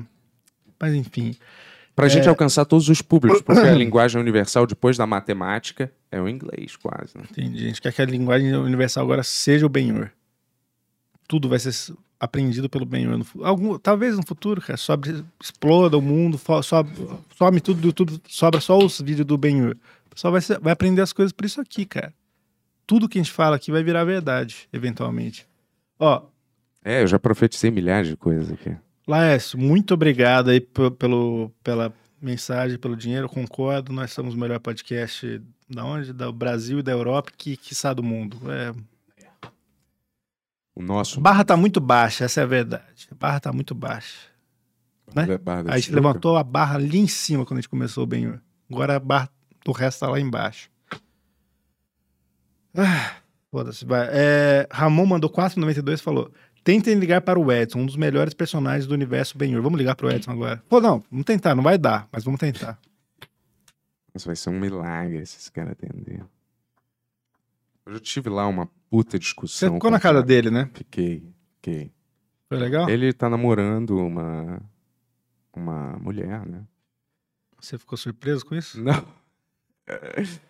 Mas 0.80 0.94
enfim, 0.94 1.34
Pra 1.96 2.06
gente 2.06 2.26
É. 2.26 2.28
alcançar 2.28 2.64
todos 2.64 2.88
os 2.88 3.02
públicos, 3.02 3.42
porque 3.42 3.60
a 3.60 3.72
linguagem 3.74 4.20
universal, 4.20 4.64
depois 4.68 4.96
da 4.96 5.04
matemática, 5.04 5.90
é 6.12 6.20
o 6.20 6.28
inglês, 6.28 6.76
quase. 6.76 7.16
Né? 7.16 7.24
entendi. 7.28 7.64
A 7.64 7.66
gente 7.68 7.82
quer 7.82 7.92
que 7.92 8.00
a 8.00 8.04
linguagem 8.06 8.54
universal 8.54 9.02
agora 9.02 9.24
seja 9.24 9.66
o 9.66 9.68
Benhur. 9.68 10.08
Tudo 11.26 11.48
vai 11.48 11.58
ser 11.58 11.74
aprendido 12.20 12.68
pelo 12.68 12.86
fu- 13.24 13.44
algum, 13.44 13.76
talvez 13.78 14.16
no 14.16 14.22
futuro, 14.24 14.60
cara, 14.60 14.76
sobre, 14.76 15.24
exploda 15.42 15.98
o 15.98 16.00
mundo, 16.02 16.40
sobe, 16.62 16.90
some 17.36 17.60
tudo 17.60 17.80
do 17.80 17.88
YouTube, 17.88 18.20
sobra 18.28 18.60
só 18.60 18.78
os 18.78 19.00
vídeos 19.00 19.26
do 19.26 19.36
Benhur. 19.36 19.76
Pessoal 20.18 20.32
vai, 20.32 20.40
ser- 20.40 20.58
vai 20.58 20.72
aprender 20.72 21.00
as 21.00 21.12
coisas 21.12 21.30
por 21.32 21.44
isso 21.46 21.60
aqui, 21.60 21.86
cara. 21.86 22.12
Tudo 22.84 23.08
que 23.08 23.20
a 23.20 23.22
gente 23.22 23.32
fala 23.32 23.54
aqui 23.54 23.70
vai 23.70 23.84
virar 23.84 24.02
verdade, 24.02 24.68
eventualmente. 24.72 25.46
Ó, 25.96 26.22
É, 26.84 27.02
eu 27.02 27.06
já 27.06 27.20
profetizei 27.20 27.70
milhares 27.70 28.08
de 28.08 28.16
coisas 28.16 28.50
aqui. 28.50 28.74
Laércio, 29.06 29.56
muito 29.56 29.94
obrigado 29.94 30.50
aí 30.50 30.60
pe- 30.60 30.90
pelo, 30.90 31.52
pela 31.62 31.92
mensagem, 32.20 32.76
pelo 32.78 32.96
dinheiro, 32.96 33.28
concordo. 33.28 33.92
Nós 33.92 34.10
somos 34.12 34.34
o 34.34 34.38
melhor 34.38 34.58
podcast 34.58 35.40
da 35.70 35.84
onde? 35.84 36.12
Do 36.12 36.32
Brasil 36.32 36.80
e 36.80 36.82
da 36.82 36.90
Europa, 36.90 37.30
que 37.36 37.56
quiçá 37.56 37.94
do 37.94 38.02
mundo. 38.02 38.38
É, 38.50 38.74
O 40.74 40.82
nosso. 40.82 41.18
a 41.20 41.22
barra 41.22 41.44
tá 41.44 41.56
muito 41.56 41.80
baixa, 41.80 42.24
essa 42.24 42.40
é 42.40 42.42
a 42.42 42.46
verdade. 42.46 43.06
A 43.10 43.14
barra 43.14 43.38
tá 43.38 43.52
muito 43.52 43.72
baixa. 43.74 44.16
né? 45.14 45.38
Barra 45.38 45.62
da 45.62 45.72
A 45.74 45.78
gente 45.78 45.92
levantou 45.92 46.36
a 46.36 46.42
barra 46.42 46.74
ali 46.74 46.98
em 46.98 47.06
cima 47.08 47.44
quando 47.46 47.58
a 47.58 47.60
gente 47.60 47.68
começou 47.68 48.04
Benhur. 48.06 48.40
Agora 48.70 48.96
a 48.96 49.00
barra 49.00 49.30
do 49.68 49.72
resto 49.72 50.00
tá 50.00 50.08
lá 50.08 50.18
embaixo. 50.18 50.70
Ah, 52.74 53.16
Foda-se, 53.50 53.84
vai. 53.84 54.06
É, 54.10 54.66
Ramon 54.70 55.06
mandou 55.06 55.30
4,92 55.30 55.94
e 55.94 56.02
falou: 56.02 56.32
Tentem 56.64 56.94
ligar 56.94 57.20
para 57.22 57.38
o 57.38 57.50
Edson, 57.52 57.80
um 57.80 57.86
dos 57.86 57.96
melhores 57.96 58.34
personagens 58.34 58.86
do 58.86 58.94
universo 58.94 59.36
Benhur. 59.38 59.62
Vamos 59.62 59.78
ligar 59.78 59.94
para 59.94 60.06
o 60.06 60.10
Edson 60.10 60.32
agora. 60.32 60.62
Pô, 60.68 60.80
não, 60.80 61.02
vamos 61.10 61.24
tentar, 61.24 61.54
não 61.54 61.62
vai 61.62 61.78
dar, 61.78 62.08
mas 62.12 62.24
vamos 62.24 62.40
tentar. 62.40 62.78
Isso 64.14 64.26
vai 64.26 64.36
ser 64.36 64.50
um 64.50 64.58
milagre 64.58 65.24
se 65.24 65.38
esse 65.38 65.52
cara 65.52 65.72
atender. 65.72 66.24
Eu 67.86 67.94
já 67.94 68.00
tive 68.00 68.28
lá 68.28 68.46
uma 68.46 68.66
puta 68.90 69.12
Você 69.12 69.18
discussão. 69.18 69.68
ficou 69.74 69.80
com 69.80 69.90
na 69.90 69.96
o 69.98 70.00
casa 70.00 70.14
cara. 70.16 70.26
dele, 70.26 70.50
né? 70.50 70.68
Fiquei, 70.74 71.24
fiquei. 71.56 71.90
Foi 72.48 72.58
legal? 72.58 72.88
Ele 72.88 73.12
tá 73.12 73.28
namorando 73.28 73.96
uma. 73.98 74.60
Uma 75.54 75.98
mulher, 75.98 76.46
né? 76.46 76.62
Você 77.60 77.76
ficou 77.78 77.96
surpreso 77.98 78.44
com 78.46 78.54
isso? 78.54 78.80
Não. 78.80 79.04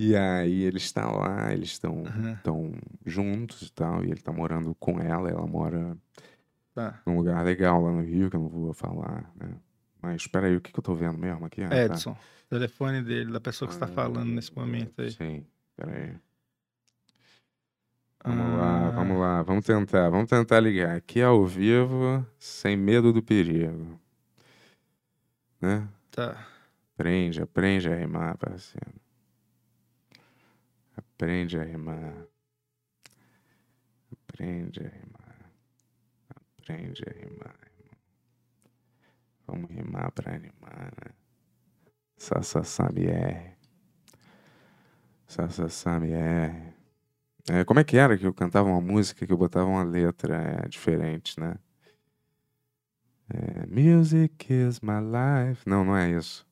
E 0.00 0.14
aí 0.14 0.62
ele 0.62 0.76
está 0.76 1.10
lá, 1.10 1.52
eles 1.52 1.70
estão 1.70 2.04
Aham. 2.06 2.32
estão 2.34 2.72
juntos 3.04 3.62
e 3.62 3.72
tal, 3.72 4.04
e 4.04 4.10
ele 4.12 4.20
tá 4.20 4.30
morando 4.32 4.72
com 4.76 5.00
ela, 5.00 5.28
ela 5.28 5.44
mora 5.44 5.96
Tá. 6.72 7.02
num 7.04 7.16
lugar 7.16 7.44
legal 7.44 7.82
lá 7.82 7.90
no 7.90 8.02
Rio, 8.02 8.30
que 8.30 8.36
eu 8.36 8.40
não 8.40 8.48
vou 8.48 8.72
falar, 8.72 9.28
né? 9.34 9.56
Mas 10.00 10.22
espera 10.22 10.46
aí, 10.46 10.54
o 10.56 10.60
que, 10.60 10.70
que 10.72 10.78
eu 10.78 10.82
tô 10.84 10.94
vendo 10.94 11.18
mesmo 11.18 11.44
aqui? 11.44 11.64
Ah, 11.64 11.70
tá. 11.70 11.76
Edson, 11.76 12.16
telefone 12.48 13.02
dele, 13.02 13.32
da 13.32 13.40
pessoa 13.40 13.68
que 13.68 13.76
tá 13.76 13.88
falando 13.88 14.30
nesse 14.30 14.54
momento 14.54 15.00
aí. 15.02 15.10
Sim, 15.10 15.44
espera 15.70 15.92
aí. 15.98 16.14
Vamos 18.24 18.46
Ah. 18.52 18.56
lá, 18.56 18.90
vamos 18.90 19.18
lá, 19.18 19.42
vamos 19.42 19.64
tentar, 19.64 20.10
vamos 20.10 20.28
tentar 20.30 20.60
ligar. 20.60 20.96
Aqui 20.96 21.20
ao 21.20 21.44
vivo, 21.44 22.24
sem 22.38 22.76
medo 22.76 23.12
do 23.12 23.20
perigo. 23.22 23.98
Né? 25.60 25.88
Tá. 26.12 26.46
Aprende, 26.98 27.40
aprende 27.40 27.88
a 27.88 27.94
rimar, 27.94 28.36
parceiro. 28.36 29.00
Aprende 30.96 31.56
a 31.56 31.62
rimar. 31.62 32.26
Aprende 34.10 34.80
a 34.80 34.88
rimar. 34.88 35.52
Aprende 36.28 37.04
a 37.06 37.12
rimar, 37.12 37.56
irmão. 37.78 37.98
Vamos 39.46 39.70
rimar 39.70 40.10
pra 40.10 40.34
animar, 40.34 40.92
né? 41.00 41.14
Sassassabe 42.16 43.06
R. 43.06 43.56
Sassassabe 45.28 46.10
R. 46.10 46.74
É, 47.48 47.64
como 47.64 47.78
é 47.78 47.84
que 47.84 47.96
era 47.96 48.18
que 48.18 48.26
eu 48.26 48.34
cantava 48.34 48.68
uma 48.68 48.80
música 48.80 49.24
que 49.24 49.32
eu 49.32 49.38
botava 49.38 49.70
uma 49.70 49.84
letra 49.84 50.36
é, 50.36 50.68
diferente, 50.68 51.38
né? 51.38 51.54
É, 53.32 53.66
Music 53.66 54.52
is 54.52 54.80
my 54.80 54.98
life. 55.00 55.62
Não, 55.64 55.84
não 55.84 55.96
é 55.96 56.10
isso. 56.10 56.47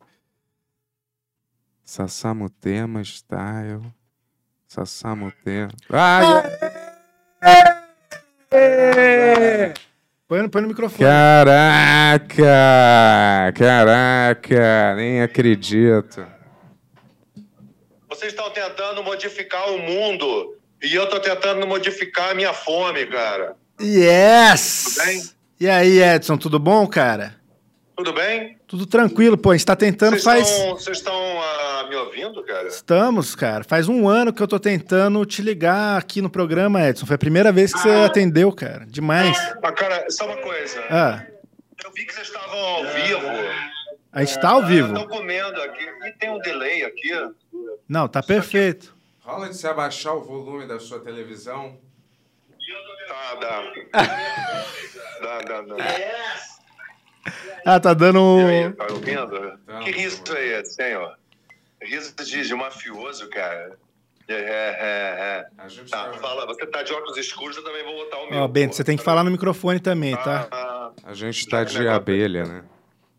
Sassamutema 1.87 3.01
style. 3.05 3.81
Sassamutema. 4.67 5.69
Ah, 5.89 6.43
Põe, 10.29 10.43
no- 10.43 10.49
põe 10.51 10.63
no 10.63 10.69
microfone. 10.69 11.09
caraca! 11.09 12.45
Caraca! 13.55 14.95
Nem 14.97 15.23
acredito. 15.23 16.27
Vocês 18.09 18.33
estão 18.33 18.51
tentando 18.51 19.05
modificar 19.05 19.71
o 19.71 19.79
mundo 19.79 20.57
e 20.83 20.93
eu 20.93 21.09
tô 21.09 21.21
tentando 21.21 21.65
modificar 21.69 22.31
a 22.31 22.35
minha 22.35 22.53
fome, 22.53 23.07
cara. 23.07 23.55
Yes! 23.81 24.95
Tudo 24.97 25.05
bem? 25.07 25.23
E 25.61 25.69
aí, 25.69 26.03
Edson, 26.03 26.37
tudo 26.37 26.59
bom, 26.59 26.85
cara? 26.89 27.37
Tudo 27.97 28.13
bem? 28.13 28.59
Tudo 28.67 28.85
tranquilo, 28.85 29.39
pô. 29.39 29.51
A 29.53 29.57
gente 29.57 29.65
tá 29.65 29.75
tentando 29.75 30.13
Vocês 30.19 30.25
faz. 30.25 30.49
estão, 30.51 30.71
vocês 30.75 30.99
estão 30.99 31.15
ah, 31.15 31.87
me 31.89 31.97
ouvindo, 31.97 32.43
cara? 32.45 32.69
Estamos, 32.69 33.35
cara. 33.35 33.65
Faz 33.65 33.89
um 33.89 34.07
ano 34.07 34.35
que 34.35 34.43
eu 34.43 34.47
tô 34.47 34.61
tentando 34.61 35.25
te 35.25 35.41
ligar 35.41 35.97
aqui 35.99 36.21
no 36.21 36.29
programa, 36.29 36.87
Edson. 36.87 37.07
Foi 37.07 37.17
a 37.17 37.19
primeira 37.19 37.51
vez 37.51 37.73
que 37.73 37.79
você 37.79 37.89
atendeu, 37.89 38.53
cara. 38.53 38.85
Demais. 38.87 39.37
Ah, 39.63 39.73
cara, 39.73 40.07
só 40.11 40.27
uma 40.27 40.37
coisa. 40.37 40.79
Ah, 40.91 41.25
Eu 41.83 41.91
vi 41.93 42.05
que 42.05 42.13
vocês 42.13 42.27
estavam 42.27 42.59
ao 42.59 42.85
vivo. 42.85 43.27
a 44.13 44.25
gente 44.25 44.41
tá 44.41 44.51
ao 44.51 44.67
vivo. 44.67 44.89
Estão 44.89 45.09
comendo 45.09 45.63
aqui. 45.63 45.85
E 46.05 46.13
tem 46.19 46.31
um 46.31 46.39
delay 46.41 46.85
aqui. 46.85 47.11
Não, 47.89 48.07
tá 48.07 48.23
perfeito. 48.23 48.95
Rola 49.21 49.49
de 49.49 49.57
se 49.57 49.67
abaixar 49.67 50.15
o 50.15 50.23
volume 50.23 50.67
da 50.67 50.79
sua 50.79 51.01
televisão? 51.01 51.79
Tá, 53.09 53.35
dá. 53.41 53.63
dá, 55.23 55.39
dá, 55.41 55.61
dá. 55.63 55.77
Ah, 57.65 57.81
tá 57.81 57.93
dando. 57.93 58.39
Aí, 58.47 58.73
tá 58.73 58.87
ouvindo? 58.93 59.59
Tá. 59.67 59.81
Que 59.81 59.91
riso 59.91 60.23
é 60.37 60.61
esse, 60.61 60.95
ó? 60.95 61.15
Riso 61.83 62.15
de, 62.15 62.47
de 62.47 62.55
mafioso, 62.55 63.29
cara. 63.29 63.77
É, 64.29 64.35
é, 64.35 64.39
é, 64.39 65.47
é. 65.65 65.87
Tá, 65.89 66.11
tá, 66.11 66.13
fala. 66.19 66.47
Você 66.47 66.67
tá 66.67 66.83
de 66.83 66.93
óculos 66.93 67.17
escuros, 67.17 67.57
eu 67.57 67.65
também 67.65 67.85
vou 67.85 67.97
botar 67.97 68.19
o 68.19 68.31
meu. 68.31 68.39
Ó, 68.41 68.49
Bento, 68.49 68.71
pô. 68.71 68.77
você 68.77 68.85
tem 68.85 68.97
que 68.97 69.03
falar 69.03 69.25
no 69.25 69.31
microfone 69.31 69.81
também, 69.81 70.17
tá? 70.17 70.49
Ah, 70.51 70.91
a 71.05 71.15
gente 71.15 71.47
tá 71.49 71.65
de 71.65 71.89
abelha, 71.89 72.45
né? 72.45 72.65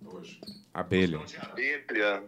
Hoje. 0.05 0.39
Abelha. 0.74 1.20
Bíblia. 1.55 2.24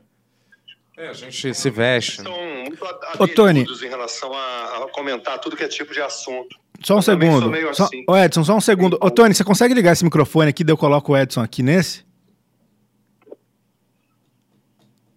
É, 0.98 1.08
a 1.08 1.14
gente 1.14 1.54
se 1.54 1.70
veste. 1.70 2.22
né? 2.22 2.30
São 2.30 2.46
muito 2.64 2.84
Ô, 3.18 3.28
Tony. 3.30 3.64
em 3.64 3.88
relação 3.88 4.34
a, 4.34 4.84
a 4.84 4.90
comentar 4.92 5.40
tudo 5.40 5.56
que 5.56 5.64
é 5.64 5.68
tipo 5.70 5.94
de 5.94 6.02
assunto. 6.02 6.60
Só 6.84 6.96
um 6.96 6.98
Eu 6.98 7.02
segundo. 7.02 7.50
meio 7.50 7.74
Só... 7.76 7.86
assim. 7.86 8.04
Ô, 8.08 8.16
Edson, 8.18 8.44
só 8.44 8.56
um 8.56 8.62
segundo. 8.62 8.98
Ô, 9.02 9.10
Tony, 9.12 9.34
você 9.34 9.44
consegue 9.44 9.74
ligar 9.74 9.92
esse 9.94 10.04
microfone 10.04 10.50
aqui? 10.50 10.64
Daí 10.64 10.74
eu 10.74 10.78
coloco 10.78 11.12
o 11.14 11.18
Edson 11.18 11.42
aqui 11.42 11.62
nesse? 11.62 12.04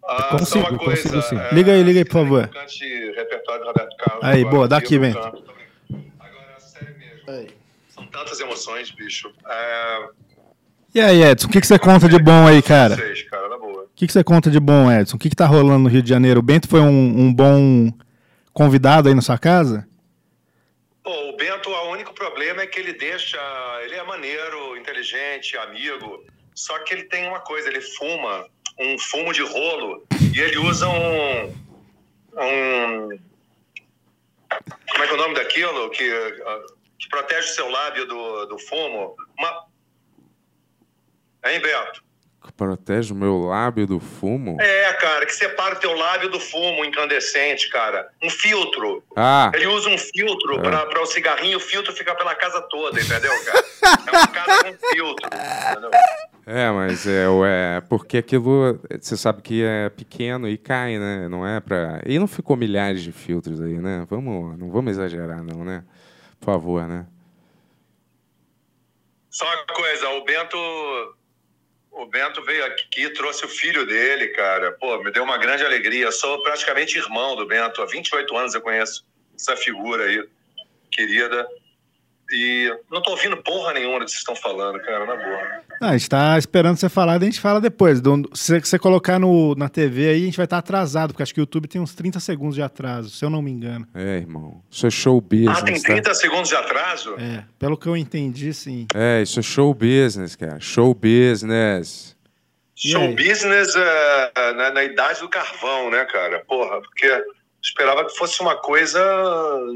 Ah, 0.05 0.25
Consigo, 0.37 0.65
só 0.65 0.71
uma 0.71 0.79
coisa, 0.79 1.03
consigo 1.03 1.23
sim. 1.23 1.37
é, 1.39 1.55
Liga 1.55 1.73
aí, 1.73 1.83
liga 1.83 2.01
aí, 2.01 2.05
por 2.05 2.13
favor. 2.15 2.51
Aí, 4.21 4.45
boa, 4.45 4.67
dá 4.69 4.77
aqui, 4.79 4.99
vem. 4.99 5.13
Agora, 5.13 5.41
sério 6.59 6.95
mesmo. 6.99 7.51
São 7.89 8.07
tantas 8.07 8.41
emoções, 8.41 8.91
bicho. 8.91 9.31
É, 9.49 10.09
E 10.95 11.01
aí, 11.01 11.23
Edson, 11.23 11.47
o 11.47 11.51
que, 11.51 11.61
que 11.61 11.67
você 11.67 11.79
conta 11.79 12.09
de 12.09 12.19
bom 12.19 12.47
aí, 12.47 12.61
cara? 12.61 12.95
O 12.95 13.95
que, 13.95 14.07
que 14.07 14.13
você 14.13 14.25
conta 14.25 14.51
de 14.51 14.59
bom, 14.59 14.91
Edson? 14.91 15.17
O 15.17 15.19
que, 15.19 15.31
que 15.31 15.37
tá 15.37 15.47
rolando 15.47 15.79
no 15.85 15.89
Rio 15.89 16.03
de 16.03 16.09
Janeiro? 16.11 16.41
O 16.41 16.43
Bento 16.43 16.69
foi 16.69 16.81
um, 16.81 16.89
um 17.21 17.33
bom 17.33 17.91
convidado 18.53 19.09
aí 19.09 19.15
na 19.15 19.23
sua 19.23 19.39
casa? 19.39 19.87
O 21.05 21.33
Bento, 21.33 21.69
o 21.69 21.91
único 21.91 22.15
problema 22.15 22.63
é 22.63 22.67
que 22.67 22.79
ele 22.79 22.93
deixa. 22.93 23.39
Ele 23.83 23.97
é 23.97 24.03
maneiro, 24.05 24.77
inteligente, 24.77 25.57
amigo. 25.57 26.25
Só 26.55 26.79
que 26.81 26.95
ele 26.95 27.05
tem 27.05 27.27
uma 27.27 27.41
coisa, 27.41 27.69
ele 27.69 27.81
fuma 27.81 28.49
um 28.79 28.99
fumo 28.99 29.33
de 29.33 29.43
rolo 29.43 30.07
e 30.35 30.41
ele 30.41 30.59
usa 30.59 30.89
um. 30.89 31.47
um 32.35 33.09
como 34.91 35.05
é 35.05 35.07
que 35.07 35.13
é 35.13 35.15
o 35.15 35.17
nome 35.17 35.35
daquilo? 35.35 35.91
Que, 35.91 36.11
ah, 36.47 36.67
que 36.99 37.09
protege 37.09 37.49
o 37.49 37.55
seu 37.55 37.69
lábio 37.69 38.07
do, 38.07 38.47
do 38.47 38.59
fumo? 38.59 39.17
Uma. 39.37 39.67
Hein, 41.45 41.61
Beto? 41.61 42.05
Que 42.45 42.53
protege 42.53 43.12
o 43.12 43.16
meu 43.16 43.38
lábio 43.38 43.86
do 43.86 44.01
fumo? 44.01 44.61
É, 44.61 44.93
cara, 44.95 45.24
que 45.24 45.32
separa 45.32 45.76
o 45.76 45.78
teu 45.78 45.95
lábio 45.97 46.28
do 46.28 46.40
fumo 46.40 46.84
incandescente, 46.84 47.68
cara. 47.70 48.09
Um 48.20 48.28
filtro. 48.28 49.03
Ah, 49.14 49.51
Ele 49.55 49.66
usa 49.68 49.88
um 49.88 49.97
filtro 49.97 50.59
É. 50.59 50.61
pra, 50.61 50.86
pra 50.86 51.03
o 51.03 51.07
cigarrinho, 51.07 51.57
o 51.59 51.61
filtro 51.61 51.93
fica 51.93 52.14
pela 52.16 52.34
casa 52.34 52.61
toda, 52.62 53.01
entendeu, 53.01 53.32
cara? 53.45 53.64
É 54.07 54.11
uma 54.16 54.26
casa 54.26 54.64
com 54.64 54.88
filtro, 54.88 55.30
entendeu? 55.70 55.90
é, 56.45 56.70
mas 56.72 57.07
é, 57.07 57.26
é 57.76 57.80
porque 57.88 58.18
aquilo, 58.18 58.80
você 59.01 59.16
sabe 59.16 59.40
que 59.40 59.62
é 59.62 59.88
pequeno 59.88 60.49
e 60.49 60.59
cai, 60.59 60.99
né? 60.99 61.28
Não 61.28 61.47
é 61.47 61.61
pra... 61.61 62.01
E 62.05 62.18
não 62.18 62.26
ficou 62.26 62.57
milhares 62.57 63.03
de 63.03 63.12
filtros 63.12 63.61
aí, 63.61 63.74
né? 63.78 64.05
Vamos, 64.11 64.59
não 64.59 64.68
vamos 64.68 64.90
exagerar 64.90 65.45
não, 65.45 65.64
né? 65.64 65.84
Por 66.40 66.47
favor, 66.47 66.88
né? 66.88 67.07
Só 69.30 69.45
uma 69.47 69.64
coisa, 69.66 70.09
o 70.11 70.24
Bento. 70.24 70.57
O 71.93 72.07
Bento 72.07 72.43
veio 72.43 72.64
aqui 72.64 73.11
trouxe 73.11 73.45
o 73.45 73.49
filho 73.49 73.86
dele, 73.86 74.28
cara. 74.28 74.72
Pô, 74.72 75.03
me 75.03 75.11
deu 75.11 75.22
uma 75.22 75.36
grande 75.36 75.64
alegria. 75.64 76.11
Sou 76.11 76.43
praticamente 76.43 76.97
irmão 76.97 77.36
do 77.36 77.47
Bento. 77.47 77.82
Há 77.82 77.86
28 77.86 78.36
anos 78.36 78.55
eu 78.55 78.62
conheço 78.62 79.07
essa 79.38 79.55
figura 79.57 80.05
aí, 80.05 80.26
querida. 80.90 81.47
E 82.33 82.74
não 82.91 83.03
tô 83.03 83.11
ouvindo 83.11 83.37
porra 83.37 83.74
nenhuma 83.74 83.99
do 83.99 84.05
que 84.07 84.11
vocês 84.11 84.20
estão 84.20 84.35
falando, 84.35 84.80
cara, 84.80 85.05
na 85.05 85.16
boa. 85.16 85.62
Ah, 85.80 85.91
a 85.91 85.97
gente 85.97 86.09
tá 86.09 86.39
esperando 86.39 86.76
você 86.76 86.89
falar, 86.89 87.18
daí 87.18 87.28
a 87.28 87.30
gente 87.30 87.41
fala 87.41 87.61
depois. 87.61 88.01
Se 88.33 88.59
você 88.61 88.78
colocar 88.78 89.18
no, 89.18 89.55
na 89.55 89.68
TV 89.68 90.09
aí, 90.09 90.22
a 90.22 90.24
gente 90.26 90.37
vai 90.37 90.45
estar 90.45 90.59
atrasado, 90.59 91.12
porque 91.12 91.22
acho 91.22 91.35
que 91.35 91.41
o 91.41 91.43
YouTube 91.43 91.68
tem 91.68 91.80
uns 91.80 91.95
30 91.95 92.20
segundos 92.20 92.55
de 92.55 92.62
atraso, 92.62 93.11
se 93.11 93.24
eu 93.24 93.28
não 93.28 93.43
me 93.43 93.51
engano. 93.51 93.87
É, 93.95 94.16
irmão. 94.16 94.62
Isso 94.70 94.87
é 94.87 94.91
show 94.91 95.20
business, 95.20 95.59
Ah, 95.59 95.62
tem 95.62 95.74
tá? 95.74 95.93
30 95.93 96.14
segundos 96.14 96.49
de 96.49 96.57
atraso? 96.57 97.14
É, 97.18 97.45
pelo 97.59 97.76
que 97.76 97.87
eu 97.87 97.97
entendi, 97.97 98.55
sim. 98.55 98.87
É, 98.95 99.20
isso 99.20 99.39
é 99.39 99.43
show 99.43 99.74
business, 99.74 100.35
cara. 100.35 100.59
Show 100.61 100.95
business. 100.95 102.16
Show 102.74 103.14
business 103.14 103.76
é, 103.76 104.53
na, 104.55 104.70
na 104.70 104.85
idade 104.85 105.20
do 105.20 105.28
carvão, 105.28 105.91
né, 105.91 106.05
cara? 106.07 106.43
Porra, 106.49 106.80
porque 106.80 107.24
esperava 107.63 108.05
que 108.05 108.17
fosse 108.17 108.41
uma 108.41 108.57
coisa 108.57 109.01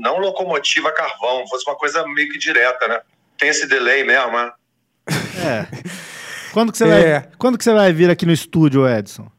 não 0.01 0.18
locomotiva 0.18 0.89
a 0.89 0.93
carvão, 0.93 1.47
fosse 1.49 1.68
uma 1.68 1.76
coisa 1.76 2.07
meio 2.09 2.28
que 2.30 2.39
direta, 2.39 2.89
né? 2.89 3.01
Tem 3.39 3.49
esse 3.49 3.66
delay 3.66 4.03
mesmo, 4.05 4.32
né? 4.32 4.53
É. 5.09 5.66
Quando 6.53 6.72
que 6.72 6.78
você, 6.78 6.84
É. 6.84 7.20
vai, 7.20 7.30
quando 7.39 7.57
que 7.59 7.64
você 7.64 7.72
vai 7.72 7.93
vir 7.93 8.11
aqui 8.11 8.24
no 8.26 8.32
estúdio, 8.32 8.89
Edson? 8.89 9.30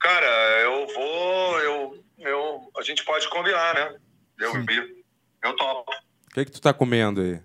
Cara, 0.00 0.26
eu 0.60 0.86
vou. 0.94 1.58
Eu, 1.60 2.04
eu, 2.18 2.70
a 2.78 2.82
gente 2.82 3.04
pode 3.04 3.28
combinar, 3.28 3.74
né? 3.74 3.94
Eu, 4.38 4.52
eu 5.44 5.56
topo. 5.56 5.90
O 5.92 6.34
que 6.34 6.44
que 6.44 6.50
tu 6.50 6.60
tá 6.60 6.72
comendo 6.72 7.20
aí? 7.20 7.40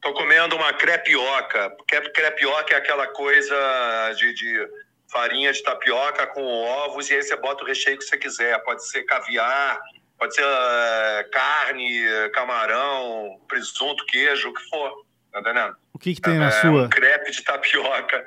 Tô 0.00 0.12
comendo 0.12 0.54
uma 0.54 0.72
crepioca. 0.74 1.74
Crep- 1.88 2.12
Crepioca 2.12 2.74
é 2.74 2.76
aquela 2.78 3.06
coisa 3.08 4.12
de, 4.16 4.34
de 4.34 4.68
farinha 5.14 5.52
de 5.52 5.62
tapioca 5.62 6.26
com 6.26 6.42
ovos, 6.42 7.08
e 7.08 7.14
aí 7.14 7.22
você 7.22 7.36
bota 7.36 7.62
o 7.62 7.66
recheio 7.66 7.96
que 7.96 8.04
você 8.04 8.18
quiser. 8.18 8.58
Pode 8.64 8.84
ser 8.88 9.04
caviar, 9.04 9.80
pode 10.18 10.34
ser 10.34 10.44
eh, 10.44 11.28
carne, 11.32 12.30
camarão, 12.32 13.40
presunto, 13.46 14.04
queijo, 14.06 14.48
o 14.48 14.52
que 14.52 14.68
for. 14.68 15.06
Tá 15.32 15.38
entendendo? 15.38 15.76
O 15.92 15.98
que 15.98 16.14
que 16.16 16.20
tem 16.20 16.36
na 16.36 16.48
é 16.48 16.50
sua? 16.50 16.82
um 16.82 16.88
crepe 16.88 17.30
de 17.30 17.42
tapioca. 17.42 18.26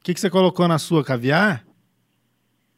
O 0.00 0.04
que 0.04 0.12
que 0.12 0.20
você 0.20 0.28
colocou 0.28 0.66
na 0.66 0.78
sua? 0.78 1.04
Caviar? 1.04 1.64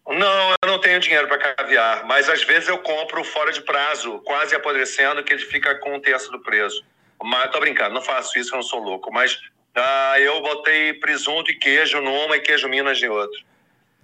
Não, 0.07 0.51
eu 0.63 0.69
não 0.69 0.79
tenho 0.79 1.01
dinheiro 1.01 1.27
para 1.27 1.55
caviar, 1.55 2.05
mas 2.05 2.29
às 2.29 2.45
vezes 2.45 2.69
eu 2.69 2.77
compro 2.77 3.25
fora 3.25 3.51
de 3.51 3.63
prazo, 3.63 4.19
quase 4.21 4.55
apodrecendo, 4.55 5.25
que 5.25 5.33
ele 5.33 5.43
fica 5.47 5.75
com 5.77 5.95
um 5.95 6.01
terço 6.01 6.31
do 6.31 6.41
preço. 6.41 6.85
Mas 7.23 7.51
tô 7.51 7.59
brincando, 7.59 7.95
não 7.95 8.03
faço 8.03 8.39
isso, 8.39 8.53
eu 8.53 8.57
não 8.57 8.63
sou 8.63 8.81
louco. 8.81 9.11
Mas 9.11 9.41
ah, 9.77 10.21
eu 10.21 10.41
botei 10.43 10.95
presunto 10.95 11.51
e 11.51 11.55
queijo 11.55 12.01
numa 12.01 12.37
e 12.37 12.41
queijo 12.41 12.69
Minas 12.69 13.03
em 13.03 13.09
outra. 13.09 13.39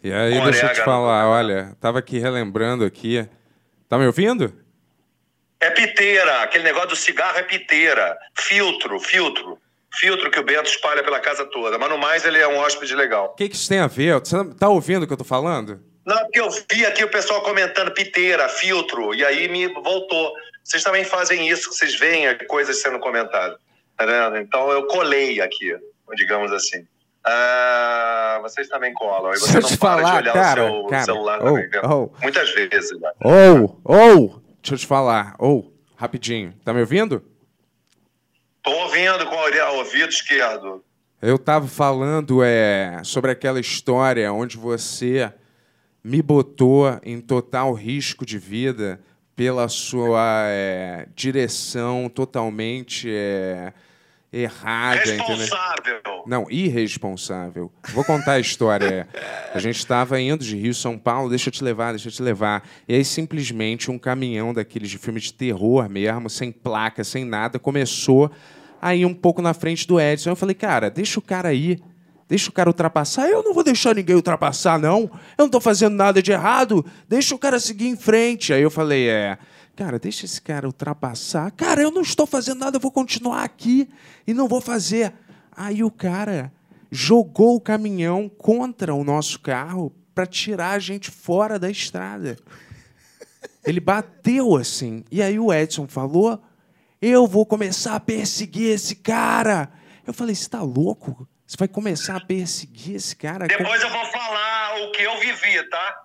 E 0.02 0.12
aí, 0.12 0.34
Com 0.34 0.44
deixa 0.44 0.66
eu 0.66 0.72
te 0.72 0.82
falar, 0.82 1.28
olha, 1.28 1.76
tava 1.80 1.98
aqui 1.98 2.18
relembrando 2.18 2.84
aqui. 2.84 3.28
Tá 3.88 3.98
me 3.98 4.06
ouvindo? 4.06 4.52
É 5.60 5.70
piteira, 5.70 6.42
aquele 6.42 6.64
negócio 6.64 6.90
do 6.90 6.96
cigarro 6.96 7.38
é 7.38 7.42
piteira. 7.42 8.16
Filtro, 8.34 8.98
filtro. 8.98 9.58
Filtro 9.92 10.30
que 10.30 10.38
o 10.38 10.42
Bento 10.42 10.70
espalha 10.70 11.02
pela 11.02 11.20
casa 11.20 11.44
toda. 11.44 11.76
Mas 11.76 11.90
no 11.90 11.98
mais 11.98 12.24
ele 12.24 12.38
é 12.38 12.48
um 12.48 12.58
hóspede 12.58 12.94
legal. 12.94 13.26
O 13.26 13.34
que, 13.34 13.48
que 13.48 13.56
isso 13.56 13.68
tem 13.68 13.80
a 13.80 13.86
ver? 13.86 14.18
Você 14.20 14.36
tá 14.58 14.68
ouvindo 14.68 15.02
o 15.02 15.06
que 15.06 15.12
eu 15.12 15.18
tô 15.18 15.24
falando? 15.24 15.80
Não, 16.06 16.16
porque 16.18 16.40
eu 16.40 16.48
vi 16.70 16.86
aqui 16.86 17.04
o 17.04 17.10
pessoal 17.10 17.42
comentando 17.42 17.92
piteira, 17.92 18.48
filtro, 18.48 19.14
e 19.14 19.24
aí 19.24 19.48
me 19.48 19.68
voltou. 19.68 20.32
Vocês 20.64 20.82
também 20.82 21.04
fazem 21.04 21.48
isso, 21.48 21.72
vocês 21.72 21.98
veem 21.98 22.26
coisas 22.46 22.80
sendo 22.80 22.98
comentadas. 22.98 23.58
Tá 24.00 24.06
vendo? 24.06 24.38
Então 24.38 24.70
eu 24.70 24.86
colei 24.86 25.42
aqui, 25.42 25.76
digamos 26.16 26.50
assim. 26.52 26.86
Ah, 27.22 28.38
vocês 28.40 28.66
também 28.66 28.94
colam. 28.94 29.30
Você 29.32 29.40
Deixa 29.40 29.58
eu 29.58 29.60
não 29.60 29.68
te 29.68 29.76
falar, 29.76 30.22
de 30.22 30.22
olhar 30.22 30.32
cara, 30.32 30.64
o 30.64 30.70
seu 30.70 30.86
cara, 30.86 31.04
celular 31.04 31.38
oh, 31.42 31.44
também, 31.44 31.70
oh. 31.84 32.10
Muitas 32.22 32.50
vezes. 32.54 32.98
Né? 32.98 33.12
Ou, 33.22 33.78
ou, 33.84 34.42
deixa 34.62 34.72
eu 34.72 34.78
te 34.78 34.86
falar, 34.86 35.34
ou, 35.38 35.70
rapidinho, 35.96 36.54
tá 36.64 36.72
me 36.72 36.80
ouvindo? 36.80 37.22
Tô 38.62 38.70
ouvindo 38.70 39.26
com 39.26 39.36
o 39.36 39.76
ouvido 39.76 40.08
esquerdo. 40.08 40.82
Eu 41.20 41.38
tava 41.38 41.68
falando 41.68 42.42
é, 42.42 43.02
sobre 43.04 43.30
aquela 43.30 43.60
história 43.60 44.32
onde 44.32 44.56
você 44.56 45.30
me 46.02 46.22
botou 46.22 46.98
em 47.02 47.20
total 47.20 47.74
risco 47.74 48.24
de 48.24 48.38
vida 48.38 48.98
pela 49.36 49.68
sua 49.68 50.44
é, 50.46 51.06
direção 51.14 52.08
totalmente 52.08 53.10
é, 53.12 53.74
errada, 54.32 55.02
entendeu? 55.02 55.36
Responsável. 55.36 56.00
Não, 56.26 56.46
irresponsável. 56.50 57.72
Vou 57.92 58.04
contar 58.04 58.32
a 58.32 58.40
história. 58.40 59.08
A 59.52 59.58
gente 59.58 59.78
estava 59.78 60.20
indo 60.20 60.44
de 60.44 60.56
Rio 60.56 60.74
São 60.74 60.96
Paulo, 60.96 61.28
deixa 61.28 61.48
eu 61.48 61.52
te 61.52 61.64
levar, 61.64 61.90
deixa 61.92 62.08
eu 62.08 62.12
te 62.12 62.22
levar. 62.22 62.62
E 62.88 62.94
aí 62.94 63.04
simplesmente 63.04 63.90
um 63.90 63.98
caminhão 63.98 64.54
daqueles 64.54 64.88
de 64.88 64.98
filme 64.98 65.20
de 65.20 65.32
terror 65.32 65.88
mesmo, 65.88 66.30
sem 66.30 66.52
placa, 66.52 67.02
sem 67.02 67.24
nada, 67.24 67.58
começou 67.58 68.30
a 68.80 68.94
ir 68.94 69.04
um 69.04 69.14
pouco 69.14 69.42
na 69.42 69.52
frente 69.52 69.86
do 69.86 70.00
Edson. 70.00 70.30
Eu 70.30 70.36
falei, 70.36 70.54
cara, 70.54 70.88
deixa 70.90 71.18
o 71.18 71.22
cara 71.22 71.52
ir. 71.52 71.82
Deixa 72.28 72.48
o 72.48 72.52
cara 72.52 72.70
ultrapassar. 72.70 73.28
Eu 73.28 73.42
não 73.42 73.52
vou 73.52 73.64
deixar 73.64 73.92
ninguém 73.92 74.14
ultrapassar, 74.14 74.78
não. 74.78 75.10
Eu 75.36 75.46
não 75.46 75.48
tô 75.48 75.60
fazendo 75.60 75.96
nada 75.96 76.22
de 76.22 76.30
errado. 76.30 76.86
Deixa 77.08 77.34
o 77.34 77.38
cara 77.38 77.58
seguir 77.58 77.88
em 77.88 77.96
frente. 77.96 78.52
Aí 78.52 78.62
eu 78.62 78.70
falei, 78.70 79.08
é. 79.08 79.36
Cara, 79.76 79.98
deixa 79.98 80.26
esse 80.26 80.40
cara 80.40 80.66
ultrapassar. 80.66 81.50
Cara, 81.52 81.80
eu 81.80 81.90
não 81.90 82.02
estou 82.02 82.26
fazendo 82.26 82.58
nada, 82.58 82.76
eu 82.76 82.80
vou 82.80 82.92
continuar 82.92 83.44
aqui 83.44 83.88
e 84.26 84.34
não 84.34 84.46
vou 84.46 84.60
fazer. 84.60 85.12
Aí 85.56 85.82
o 85.82 85.90
cara 85.90 86.52
jogou 86.90 87.56
o 87.56 87.60
caminhão 87.60 88.28
contra 88.28 88.94
o 88.94 89.04
nosso 89.04 89.40
carro 89.40 89.94
para 90.14 90.26
tirar 90.26 90.72
a 90.72 90.78
gente 90.78 91.10
fora 91.10 91.58
da 91.58 91.70
estrada. 91.70 92.36
Ele 93.64 93.80
bateu 93.80 94.56
assim. 94.56 95.04
E 95.10 95.22
aí 95.22 95.38
o 95.38 95.52
Edson 95.52 95.86
falou: 95.86 96.42
Eu 97.00 97.26
vou 97.26 97.46
começar 97.46 97.94
a 97.94 98.00
perseguir 98.00 98.74
esse 98.74 98.96
cara. 98.96 99.70
Eu 100.06 100.12
falei: 100.12 100.34
Você 100.34 100.48
tá 100.48 100.62
louco? 100.62 101.28
Você 101.46 101.56
vai 101.58 101.68
começar 101.68 102.16
a 102.16 102.20
perseguir 102.20 102.96
esse 102.96 103.16
cara? 103.16 103.46
Depois 103.46 103.82
eu 103.82 103.90
vou 103.90 104.04
falar 104.06 104.82
o 104.82 104.92
que 104.92 105.02
eu 105.02 105.18
vivi, 105.20 105.68
tá? 105.68 106.04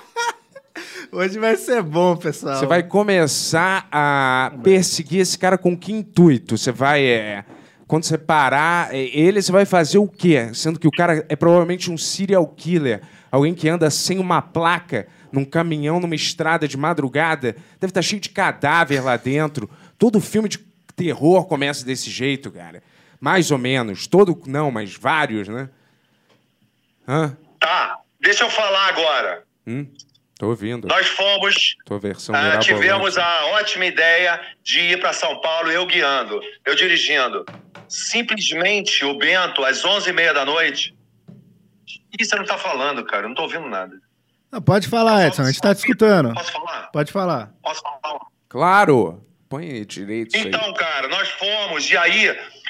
Hoje 1.12 1.38
vai 1.38 1.56
ser 1.56 1.82
bom, 1.82 2.16
pessoal. 2.16 2.56
Você 2.56 2.66
vai 2.66 2.82
começar 2.82 3.86
a 3.90 4.52
perseguir 4.62 5.20
esse 5.20 5.38
cara 5.38 5.56
com 5.56 5.76
que 5.76 5.92
intuito? 5.92 6.56
Você 6.56 6.72
vai. 6.72 7.04
é, 7.04 7.44
quando 7.86 8.04
você 8.04 8.18
parar, 8.18 8.92
é, 8.94 8.98
ele, 9.16 9.40
você 9.40 9.52
vai 9.52 9.64
fazer 9.64 9.98
o 9.98 10.08
quê? 10.08 10.50
Sendo 10.52 10.78
que 10.78 10.88
o 10.88 10.90
cara 10.90 11.24
é 11.28 11.36
provavelmente 11.36 11.90
um 11.90 11.96
serial 11.96 12.46
killer. 12.46 13.02
Alguém 13.30 13.54
que 13.54 13.68
anda 13.68 13.90
sem 13.90 14.18
uma 14.18 14.42
placa, 14.42 15.06
num 15.30 15.44
caminhão, 15.44 16.00
numa 16.00 16.14
estrada 16.14 16.66
de 16.66 16.76
madrugada. 16.76 17.56
Deve 17.78 17.90
estar 17.90 18.02
cheio 18.02 18.20
de 18.20 18.30
cadáver 18.30 19.04
lá 19.04 19.16
dentro. 19.16 19.70
Todo 19.98 20.20
filme 20.20 20.48
de 20.48 20.58
terror 20.94 21.44
começa 21.46 21.84
desse 21.84 22.10
jeito, 22.10 22.50
cara. 22.50 22.82
Mais 23.20 23.50
ou 23.50 23.58
menos. 23.58 24.06
Todo. 24.06 24.40
Não, 24.46 24.70
mas 24.70 24.94
vários, 24.94 25.48
né? 25.48 25.68
Hã? 27.06 27.36
Tá, 27.60 27.98
deixa 28.20 28.44
eu 28.44 28.50
falar 28.50 28.88
agora. 28.88 29.44
Hum? 29.66 29.86
Tô 30.38 30.48
ouvindo. 30.48 30.86
Nós 30.86 31.06
fomos 31.08 31.76
Tua 31.84 31.98
versão 31.98 32.34
Ah, 32.34 32.58
tivemos 32.58 33.16
a 33.16 33.46
ótima 33.46 33.86
ideia 33.86 34.40
de 34.62 34.80
ir 34.80 35.00
para 35.00 35.12
São 35.12 35.40
Paulo, 35.40 35.70
eu 35.70 35.86
guiando, 35.86 36.40
eu 36.64 36.74
dirigindo. 36.74 37.44
Simplesmente 37.88 39.04
o 39.04 39.16
Bento, 39.16 39.64
às 39.64 39.82
11h30 39.82 40.32
da 40.34 40.44
noite. 40.44 40.94
O 42.12 42.18
que 42.18 42.24
você 42.24 42.36
não 42.36 42.44
tá 42.44 42.58
falando, 42.58 43.04
cara? 43.04 43.24
Eu 43.24 43.28
não 43.28 43.34
tô 43.34 43.42
ouvindo 43.42 43.68
nada. 43.68 43.94
Não, 44.50 44.60
pode 44.60 44.88
falar, 44.88 45.26
Edson, 45.26 45.42
a 45.42 45.46
gente 45.46 45.60
tá 45.60 45.74
te 45.74 45.78
escutando. 45.78 46.32
Posso 46.34 46.52
falar? 46.52 46.90
Pode 46.92 47.12
falar. 47.12 47.52
Posso 47.62 47.82
falar? 47.82 48.20
Claro! 48.48 49.22
Põe 49.48 49.70
aí 49.70 49.84
direito. 49.84 50.36
Então, 50.36 50.74
cara, 50.74 51.08
nós 51.08 51.28
fomos, 51.28 51.88
e 51.90 51.96
aí, 51.96 52.28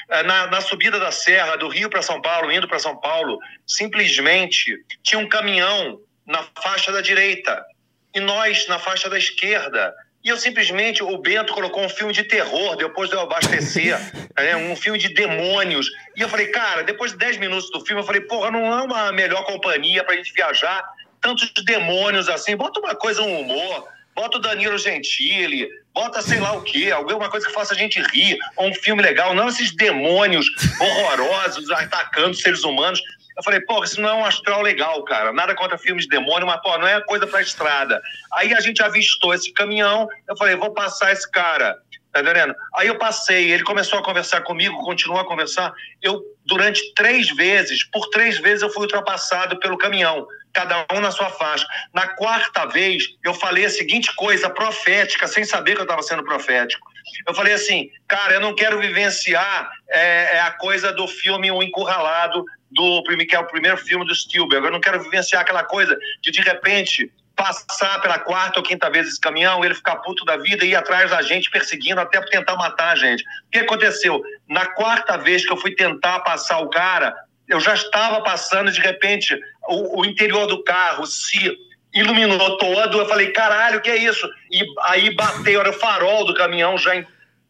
eh, 0.09 0.23
na, 0.23 0.47
na 0.47 0.61
subida 0.61 0.99
da 0.99 1.11
serra, 1.11 1.55
do 1.55 1.67
Rio 1.67 1.89
para 1.89 2.01
São 2.01 2.21
Paulo, 2.21 2.51
indo 2.51 2.67
para 2.67 2.77
São 2.79 2.95
Paulo, 2.99 3.39
simplesmente 3.65 4.75
tinha 5.01 5.19
um 5.19 5.27
caminhão 5.27 5.99
na 6.27 6.43
faixa 6.61 6.91
da 6.91 7.01
direita 7.01 7.65
e 8.13 8.19
nós 8.19 8.67
na 8.67 8.77
faixa 8.77 9.09
da 9.09 9.17
esquerda. 9.17 9.95
E 10.23 10.29
eu 10.29 10.37
simplesmente, 10.37 11.01
o 11.01 11.17
Bento 11.17 11.53
colocou 11.53 11.83
um 11.83 11.89
filme 11.89 12.11
de 12.11 12.23
terror 12.23 12.75
depois 12.75 13.09
de 13.09 13.15
eu 13.15 13.21
abastecer, 13.21 13.97
né, 14.37 14.57
um 14.57 14.75
filme 14.75 14.99
de 14.99 15.13
demônios. 15.13 15.87
E 16.15 16.21
eu 16.21 16.27
falei, 16.27 16.47
cara, 16.47 16.83
depois 16.83 17.13
de 17.13 17.17
10 17.17 17.37
minutos 17.37 17.69
do 17.71 17.79
filme, 17.85 18.01
eu 18.01 18.05
falei, 18.05 18.21
porra, 18.21 18.51
não 18.51 18.77
é 18.77 18.83
uma 18.83 19.11
melhor 19.11 19.45
companhia 19.45 20.03
pra 20.03 20.15
gente 20.15 20.33
viajar? 20.33 20.83
Tantos 21.21 21.51
demônios 21.63 22.27
assim, 22.27 22.57
bota 22.57 22.79
uma 22.79 22.93
coisa, 22.93 23.21
um 23.21 23.39
humor, 23.39 23.87
bota 24.13 24.37
o 24.37 24.41
Danilo 24.41 24.77
Gentili, 24.77 25.69
bota 25.93 26.21
sei 26.21 26.39
lá 26.39 26.53
o 26.53 26.61
quê, 26.61 26.91
alguma 26.91 27.29
coisa 27.29 27.47
que 27.47 27.53
faça 27.53 27.73
a 27.73 27.77
gente 27.77 28.01
rir, 28.01 28.37
ou 28.55 28.67
um 28.67 28.73
filme 28.73 29.01
legal, 29.01 29.33
não 29.33 29.47
esses 29.47 29.75
demônios 29.75 30.45
horrorosos 30.79 31.69
atacando 31.71 32.35
seres 32.35 32.63
humanos. 32.63 32.99
Eu 33.37 33.43
falei, 33.43 33.61
pô, 33.61 33.83
isso 33.83 34.01
não 34.01 34.09
é 34.09 34.13
um 34.13 34.25
astral 34.25 34.63
legal, 34.63 35.03
cara. 35.03 35.31
Nada 35.31 35.53
contra 35.53 35.77
filmes 35.77 36.05
de 36.05 36.09
demônio, 36.09 36.47
mas, 36.47 36.59
pô, 36.59 36.75
não 36.79 36.87
é 36.87 36.99
coisa 37.01 37.27
pra 37.27 37.41
estrada. 37.41 38.01
Aí 38.33 38.51
a 38.53 38.59
gente 38.59 38.81
avistou 38.81 39.31
esse 39.33 39.53
caminhão, 39.53 40.09
eu 40.27 40.35
falei, 40.35 40.55
vou 40.55 40.73
passar 40.73 41.11
esse 41.11 41.29
cara. 41.29 41.77
Tá 42.11 42.21
entendendo? 42.21 42.55
Aí 42.75 42.87
eu 42.87 42.97
passei, 42.97 43.51
ele 43.51 43.63
começou 43.63 43.99
a 43.99 44.03
conversar 44.03 44.41
comigo, 44.41 44.83
continuou 44.83 45.19
a 45.19 45.25
conversar. 45.25 45.71
Eu, 46.01 46.19
durante 46.45 46.93
três 46.95 47.29
vezes, 47.35 47.83
por 47.83 48.09
três 48.09 48.39
vezes 48.39 48.63
eu 48.63 48.71
fui 48.71 48.83
ultrapassado 48.83 49.59
pelo 49.59 49.77
caminhão, 49.77 50.25
cada 50.51 50.87
um 50.91 50.99
na 50.99 51.11
sua 51.11 51.29
faixa. 51.29 51.67
Na 51.93 52.07
quarta 52.07 52.65
vez, 52.65 53.03
eu 53.23 53.35
falei 53.35 53.65
a 53.65 53.69
seguinte 53.69 54.15
coisa 54.15 54.49
profética, 54.49 55.27
sem 55.27 55.43
saber 55.43 55.75
que 55.75 55.81
eu 55.81 55.83
estava 55.83 56.01
sendo 56.01 56.23
profético. 56.23 56.87
Eu 57.25 57.33
falei 57.33 57.53
assim, 57.53 57.89
cara, 58.07 58.35
eu 58.35 58.39
não 58.39 58.55
quero 58.55 58.79
vivenciar 58.79 59.69
é, 59.89 60.37
é 60.37 60.41
a 60.41 60.51
coisa 60.51 60.91
do 60.91 61.07
filme 61.07 61.51
O 61.51 61.61
Encurralado, 61.61 62.43
do, 62.71 63.03
que 63.03 63.35
é 63.35 63.39
o 63.39 63.47
primeiro 63.47 63.77
filme 63.77 64.05
do 64.05 64.15
Spielberg. 64.15 64.65
Eu 64.65 64.71
não 64.71 64.81
quero 64.81 65.01
vivenciar 65.01 65.41
aquela 65.41 65.63
coisa 65.63 65.97
de, 66.21 66.31
de 66.31 66.41
repente, 66.41 67.11
passar 67.35 68.01
pela 68.01 68.17
quarta 68.17 68.59
ou 68.59 68.65
quinta 68.65 68.89
vez 68.89 69.07
esse 69.07 69.19
caminhão, 69.19 69.63
ele 69.63 69.75
ficar 69.75 69.97
puto 69.97 70.25
da 70.25 70.37
vida 70.37 70.65
e 70.65 70.69
ir 70.69 70.75
atrás 70.75 71.11
da 71.11 71.21
gente, 71.21 71.51
perseguindo 71.51 72.01
até 72.01 72.19
tentar 72.21 72.55
matar 72.55 72.93
a 72.93 72.95
gente. 72.95 73.23
O 73.23 73.51
que 73.51 73.59
aconteceu? 73.59 74.21
Na 74.49 74.65
quarta 74.65 75.17
vez 75.17 75.45
que 75.45 75.51
eu 75.51 75.57
fui 75.57 75.75
tentar 75.75 76.21
passar 76.21 76.59
o 76.59 76.69
cara, 76.69 77.15
eu 77.47 77.59
já 77.59 77.75
estava 77.75 78.21
passando, 78.21 78.71
de 78.71 78.81
repente, 78.81 79.39
o, 79.69 80.01
o 80.01 80.05
interior 80.05 80.47
do 80.47 80.63
carro 80.63 81.05
se 81.05 81.55
iluminou 81.99 82.57
todo. 82.57 82.99
Eu 82.99 83.07
falei, 83.07 83.31
caralho, 83.31 83.81
que 83.81 83.89
é 83.89 83.97
isso? 83.97 84.27
E 84.51 84.63
aí 84.83 85.13
bateu, 85.15 85.59
era 85.59 85.69
o 85.69 85.73
farol 85.73 86.25
do 86.25 86.33
caminhão 86.33 86.77
já, 86.77 86.91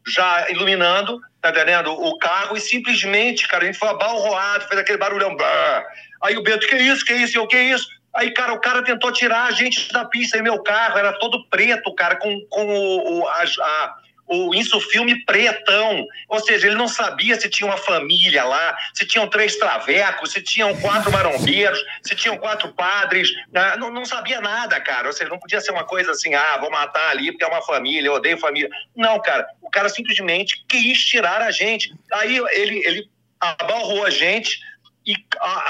já 0.06 0.50
iluminando, 0.50 1.20
tá 1.40 1.50
entendendo? 1.50 1.92
O 1.92 2.18
carro, 2.18 2.56
e 2.56 2.60
simplesmente, 2.60 3.46
cara, 3.46 3.64
a 3.64 3.66
gente 3.66 3.78
foi 3.78 3.88
abalroado, 3.88 4.66
fez 4.66 4.80
aquele 4.80 4.98
barulhão. 4.98 5.36
Brrr. 5.36 5.84
Aí 6.22 6.36
o 6.36 6.42
Bento, 6.42 6.66
que 6.66 6.74
é 6.74 6.82
isso, 6.82 7.04
que 7.04 7.12
é 7.12 7.16
isso? 7.16 7.38
Eu, 7.38 7.46
que 7.46 7.56
é 7.56 7.64
isso? 7.64 7.88
Aí, 8.14 8.32
cara, 8.32 8.52
o 8.52 8.60
cara 8.60 8.82
tentou 8.82 9.12
tirar 9.12 9.44
a 9.44 9.50
gente 9.52 9.92
da 9.92 10.04
pista 10.04 10.38
e 10.38 10.42
meu 10.42 10.62
carro 10.62 10.98
era 10.98 11.12
todo 11.12 11.44
preto, 11.48 11.94
cara, 11.94 12.16
com, 12.16 12.40
com 12.48 12.66
o, 12.66 13.20
o, 13.20 13.28
a, 13.28 13.44
a, 13.44 13.96
o 14.28 14.54
insufilme 14.54 15.24
pretão. 15.24 16.06
Ou 16.28 16.40
seja, 16.40 16.66
ele 16.66 16.76
não 16.76 16.86
sabia 16.86 17.40
se 17.40 17.48
tinha 17.48 17.66
uma 17.66 17.76
família 17.76 18.44
lá, 18.44 18.76
se 18.94 19.06
tinham 19.06 19.28
três 19.28 19.56
travecos, 19.56 20.32
se 20.32 20.42
tinham 20.42 20.76
quatro 20.80 21.10
marombeiros, 21.10 21.82
se 22.02 22.14
tinham 22.14 22.36
quatro 22.36 22.72
padres. 22.72 23.30
Né? 23.50 23.76
Não, 23.76 23.90
não 23.90 24.04
sabia 24.04 24.40
nada, 24.40 24.80
cara. 24.80 25.06
Ou 25.06 25.12
seja, 25.12 25.30
não 25.30 25.38
podia 25.38 25.60
ser 25.60 25.72
uma 25.72 25.84
coisa 25.84 26.12
assim, 26.12 26.34
ah, 26.34 26.58
vou 26.58 26.70
matar 26.70 27.10
ali 27.10 27.32
porque 27.32 27.44
é 27.44 27.48
uma 27.48 27.62
família, 27.62 28.08
eu 28.08 28.14
odeio 28.14 28.38
família. 28.38 28.68
Não, 28.94 29.20
cara. 29.20 29.46
O 29.62 29.70
cara 29.70 29.88
simplesmente 29.88 30.64
quis 30.68 30.98
tirar 31.04 31.40
a 31.40 31.50
gente. 31.50 31.92
Aí 32.12 32.36
ele, 32.52 32.86
ele 32.86 33.10
abalrou 33.40 34.04
a 34.04 34.10
gente 34.10 34.58
e 35.06 35.14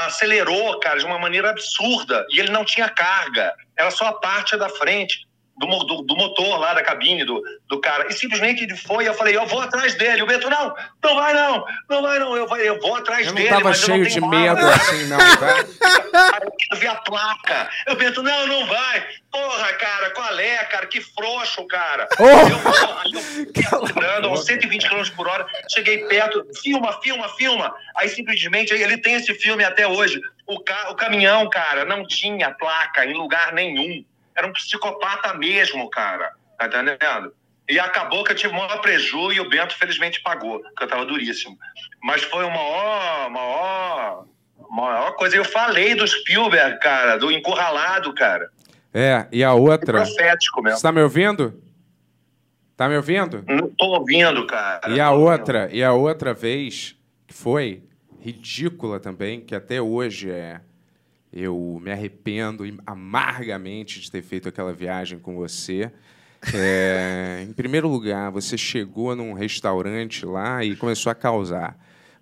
acelerou, 0.07 0.81
cara, 0.81 0.99
de 0.99 1.05
uma 1.05 1.19
maneira 1.19 1.51
absurda. 1.51 2.27
E 2.31 2.41
ele 2.41 2.51
não 2.51 2.65
tinha 2.65 2.89
carga, 2.89 3.55
era 3.77 3.91
só 3.93 4.07
a 4.07 4.15
parte 4.15 4.57
da 4.57 4.69
frente 4.69 5.28
do, 5.59 5.67
do, 5.67 6.03
do, 6.03 6.17
motor 6.17 6.59
lá 6.59 6.73
da 6.73 6.83
cabine 6.83 7.25
do, 7.25 7.43
do 7.69 7.81
cara. 7.81 8.07
E 8.09 8.13
simplesmente 8.13 8.63
ele 8.63 8.77
foi, 8.77 9.09
eu 9.09 9.15
falei, 9.15 9.37
eu 9.37 9.47
vou 9.47 9.61
atrás 9.61 9.95
dele. 9.97 10.23
O 10.23 10.27
Beto, 10.27 10.49
não, 10.49 10.75
não 11.03 11.15
vai 11.17 11.35
não, 11.35 11.65
não 11.89 12.03
vai 12.03 12.19
não. 12.19 12.37
Eu 12.37 12.49
eu 12.59 12.81
vou 12.81 12.97
atrás 12.97 13.27
Eu 13.27 13.33
não 13.33 13.37
dele. 13.37 13.49
tava 13.49 13.65
mas 13.65 13.83
eu 13.83 13.89
não 13.89 13.95
cheio 13.97 14.09
tenho 14.09 14.31
de 14.31 14.37
medo 14.37 14.57
mala. 14.57 14.75
assim, 14.75 15.07
não, 15.07 15.19
tá? 15.19 16.35
Aí 16.41 16.49
eu 16.71 16.77
vi 16.77 16.87
a 16.87 16.95
placa. 16.95 17.69
Eu 17.87 17.97
Beto, 17.97 18.23
não, 18.23 18.47
não 18.47 18.67
vai. 18.67 19.07
Porra, 19.31 19.73
cara, 19.75 20.11
qual 20.11 20.39
é, 20.39 20.65
cara? 20.65 20.87
Que 20.87 21.01
frouxo, 21.01 21.67
cara. 21.67 22.09
Oh! 22.19 22.25
Eu, 22.25 23.81
eu 23.81 23.85
andando 23.97 24.29
aos 24.29 24.45
120 24.45 24.89
km 24.89 25.03
por 25.17 25.29
hora, 25.29 25.47
cheguei 25.69 26.05
perto, 26.07 26.45
filma, 26.63 26.93
filma, 27.01 27.29
filma. 27.31 27.75
Aí 27.97 28.09
simplesmente, 28.09 28.73
ele 28.75 28.99
tem 28.99 29.15
esse 29.15 29.35
filme 29.35 29.65
até 29.65 29.87
hoje. 29.87 30.21
O, 30.47 30.61
ca... 30.61 30.91
o 30.91 30.95
caminhão, 30.95 31.49
cara, 31.49 31.85
não 31.85 32.07
tinha 32.07 32.51
placa 32.51 33.05
em 33.05 33.15
lugar 33.15 33.53
nenhum. 33.53 34.05
Era 34.39 34.47
um 34.47 34.53
psicopata 34.53 35.35
mesmo, 35.35 35.91
cara. 35.91 36.33
Tá 36.57 36.67
entendendo? 36.67 37.35
E 37.69 37.79
acabou 37.79 38.25
que 38.25 38.33
eu 38.33 38.37
tive 38.37 38.55
o 38.55 38.57
maior 38.57 38.81
prejuízo 38.81 39.33
e 39.33 39.41
o 39.41 39.49
Bento, 39.49 39.77
felizmente, 39.77 40.23
pagou, 40.23 40.61
porque 40.61 40.85
eu 40.85 40.89
tava 40.89 41.05
duríssimo. 41.05 41.59
Mas 42.03 42.23
foi 42.23 42.45
uma 42.45 42.55
maior, 42.55 43.31
maior, 43.31 44.25
maior 44.71 45.13
coisa. 45.17 45.37
Eu 45.37 45.45
falei 45.45 45.95
do 45.95 46.07
Spielberg, 46.07 46.79
cara, 46.79 47.19
do 47.19 47.31
encurralado, 47.31 48.15
cara. 48.15 48.49
É, 48.95 49.27
e 49.31 49.45
a 49.45 49.53
outra. 49.53 50.05
Profético 50.05 50.63
mesmo. 50.63 50.79
Você 50.79 50.83
tá 50.83 50.93
me 50.93 51.03
ouvindo? 51.03 51.63
Tá 52.77 52.89
me 52.89 52.97
ouvindo? 52.97 53.45
Não 53.47 53.69
tô 53.69 53.87
ouvindo, 53.87 54.47
cara. 54.47 54.89
E 54.89 55.01
a 55.01 55.11
outra, 55.11 55.69
e 55.71 55.83
a 55.83 55.93
outra 55.93 56.33
vez 56.33 56.97
que 57.27 57.35
foi 57.35 57.83
ridícula 58.21 58.99
também, 58.99 59.41
que 59.41 59.55
até 59.55 59.83
hoje 59.83 60.31
é 60.31 60.61
eu 61.39 61.79
me 61.81 61.93
arrependo 61.93 62.65
amargamente 62.87 64.01
de 64.01 64.11
ter 64.11 64.23
feito 64.23 64.49
aquela 64.49 64.73
viagem 64.73 65.19
com 65.19 65.37
você. 65.37 65.91
É, 66.53 67.45
em 67.49 67.53
primeiro 67.53 67.89
lugar, 67.89 68.31
você 68.31 68.59
chegou 68.59 69.15
num 69.15 69.33
restaurante 69.33 70.27
lá 70.27 70.65
e 70.65 70.75
começou 70.77 71.11
a 71.11 71.15
causar. 71.15 71.77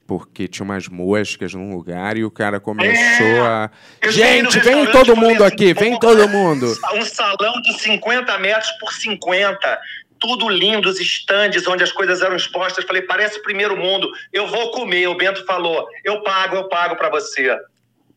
Porque 0.06 0.46
tinha 0.46 0.64
umas 0.64 0.86
moscas 0.86 1.52
num 1.52 1.74
lugar 1.74 2.16
e 2.16 2.24
o 2.24 2.30
cara 2.30 2.60
começou 2.60 3.42
a. 3.44 3.70
É, 4.00 4.06
no 4.06 4.12
Gente, 4.12 4.60
vem 4.60 4.86
todo 4.92 5.16
mundo 5.16 5.42
assim, 5.42 5.54
aqui, 5.54 5.74
vem 5.74 5.94
"Pô, 5.94 5.98
todo 5.98 6.28
mundo. 6.28 6.66
Um 6.94 7.02
salão 7.02 7.60
de 7.62 7.76
50 7.80 8.38
metros 8.38 8.70
por 8.78 8.92
50. 8.92 9.80
Tudo 10.20 10.48
lindo, 10.48 10.88
os 10.88 11.00
estandes 11.00 11.66
onde 11.66 11.82
as 11.82 11.90
coisas 11.90 12.22
eram 12.22 12.36
expostas. 12.36 12.84
Falei, 12.84 13.02
parece 13.02 13.42
primeiro 13.42 13.76
mundo. 13.76 14.08
Eu 14.32 14.46
vou 14.46 14.70
comer. 14.70 15.08
O 15.08 15.16
Bento 15.16 15.44
falou, 15.44 15.88
eu 16.04 16.22
pago, 16.22 16.54
eu 16.54 16.68
pago 16.68 16.94
para 16.94 17.10
você. 17.10 17.58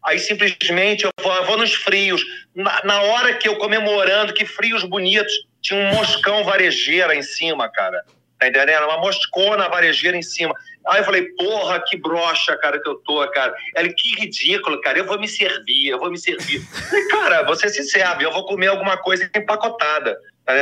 Aí 0.06 0.18
simplesmente 0.20 1.04
eu 1.04 1.12
vou, 1.22 1.34
eu 1.34 1.46
vou 1.46 1.58
nos 1.58 1.74
frios. 1.74 2.22
Na, 2.56 2.82
na 2.84 3.02
hora 3.02 3.34
que 3.34 3.48
eu 3.48 3.58
comemorando, 3.58 4.34
que 4.34 4.46
frios 4.46 4.84
bonitos, 4.84 5.34
tinha 5.62 5.80
um 5.80 5.96
moscão 5.96 6.44
varejeira 6.44 7.16
em 7.16 7.22
cima, 7.22 7.70
cara. 7.70 8.04
Tá 8.40 8.48
entendendo? 8.48 8.86
Uma 8.86 9.00
moscona 9.00 9.68
varejeira 9.68 10.16
em 10.16 10.22
cima. 10.22 10.54
Aí 10.88 11.02
eu 11.02 11.04
falei, 11.04 11.24
porra, 11.38 11.84
que 11.86 11.98
brocha, 11.98 12.56
cara, 12.58 12.82
que 12.82 12.88
eu 12.88 12.96
tô, 12.96 13.28
cara. 13.32 13.54
Ele, 13.76 13.94
que 13.94 14.16
ridículo, 14.20 14.80
cara, 14.80 14.98
eu 14.98 15.06
vou 15.06 15.20
me 15.20 15.28
servir, 15.28 15.90
eu 15.90 16.00
vou 16.00 16.10
me 16.10 16.18
servir. 16.18 16.62
Falei, 16.62 17.08
cara, 17.10 17.44
você 17.44 17.68
se 17.68 17.84
serve, 17.84 18.24
eu 18.24 18.32
vou 18.32 18.46
comer 18.46 18.68
alguma 18.68 18.98
coisa 18.98 19.30
empacotada. 19.36 20.18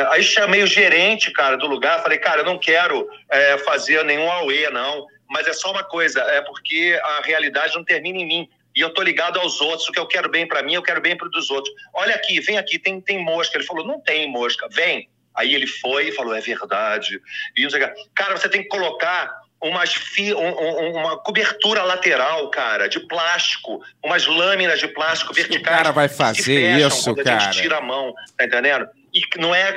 Aí 0.10 0.22
chamei 0.22 0.64
o 0.64 0.68
gerente, 0.68 1.32
cara, 1.32 1.56
do 1.56 1.68
lugar, 1.68 2.02
falei, 2.02 2.18
cara, 2.18 2.42
eu 2.42 2.46
não 2.46 2.58
quero 2.58 3.08
é, 3.30 3.58
fazer 3.60 4.04
nenhum 4.04 4.30
auê, 4.30 4.70
não. 4.70 5.06
Mas 5.30 5.48
é 5.48 5.54
só 5.54 5.72
uma 5.72 5.84
coisa, 5.84 6.20
é 6.22 6.42
porque 6.42 7.00
a 7.02 7.22
realidade 7.22 7.76
não 7.76 7.84
termina 7.84 8.18
em 8.18 8.26
mim. 8.26 8.50
E 8.78 8.80
eu 8.80 8.92
tô 8.92 9.02
ligado 9.02 9.40
aos 9.40 9.60
outros, 9.60 9.90
o 9.90 9.92
que 9.92 9.98
eu 9.98 10.06
quero 10.06 10.30
bem 10.30 10.48
para 10.48 10.62
mim, 10.62 10.76
eu 10.76 10.84
quero 10.84 11.02
bem 11.02 11.18
para 11.18 11.28
dos 11.30 11.50
outros. 11.50 11.74
Olha 11.96 12.14
aqui, 12.14 12.40
vem 12.40 12.60
aqui, 12.60 12.78
tem, 12.78 13.02
tem 13.02 13.18
mosca. 13.26 13.58
Ele 13.58 13.66
falou, 13.66 13.84
não 13.84 14.00
tem 14.00 14.30
mosca, 14.30 14.68
vem. 14.70 15.10
Aí 15.34 15.56
ele 15.56 15.66
foi 15.66 16.10
e 16.10 16.12
falou, 16.12 16.36
é 16.36 16.40
verdade. 16.42 17.20
E 17.58 17.64
não 17.64 17.72
sei 17.72 17.84
o 17.84 17.88
que. 17.92 18.04
Cara, 18.14 18.38
você 18.38 18.48
tem 18.48 18.62
que 18.62 18.68
colocar 18.68 19.36
umas 19.60 19.96
fi, 19.96 20.32
um- 20.32 20.40
um- 20.40 20.92
uma 20.92 21.18
cobertura 21.18 21.82
lateral, 21.82 22.52
cara, 22.52 22.88
de 22.88 23.00
plástico, 23.00 23.84
umas 24.06 24.28
lâminas 24.28 24.80
de 24.80 24.88
plástico 24.90 25.34
verticais. 25.34 25.78
cara 25.78 25.92
vai 25.92 26.08
fazer 26.08 26.78
isso, 26.78 27.16
cara? 27.16 27.50
tira 27.50 27.78
a 27.78 27.82
mão, 27.82 28.14
tá 28.38 28.46
entendendo? 28.46 28.88
E 29.18 29.39
não 29.39 29.53
é. 29.55 29.76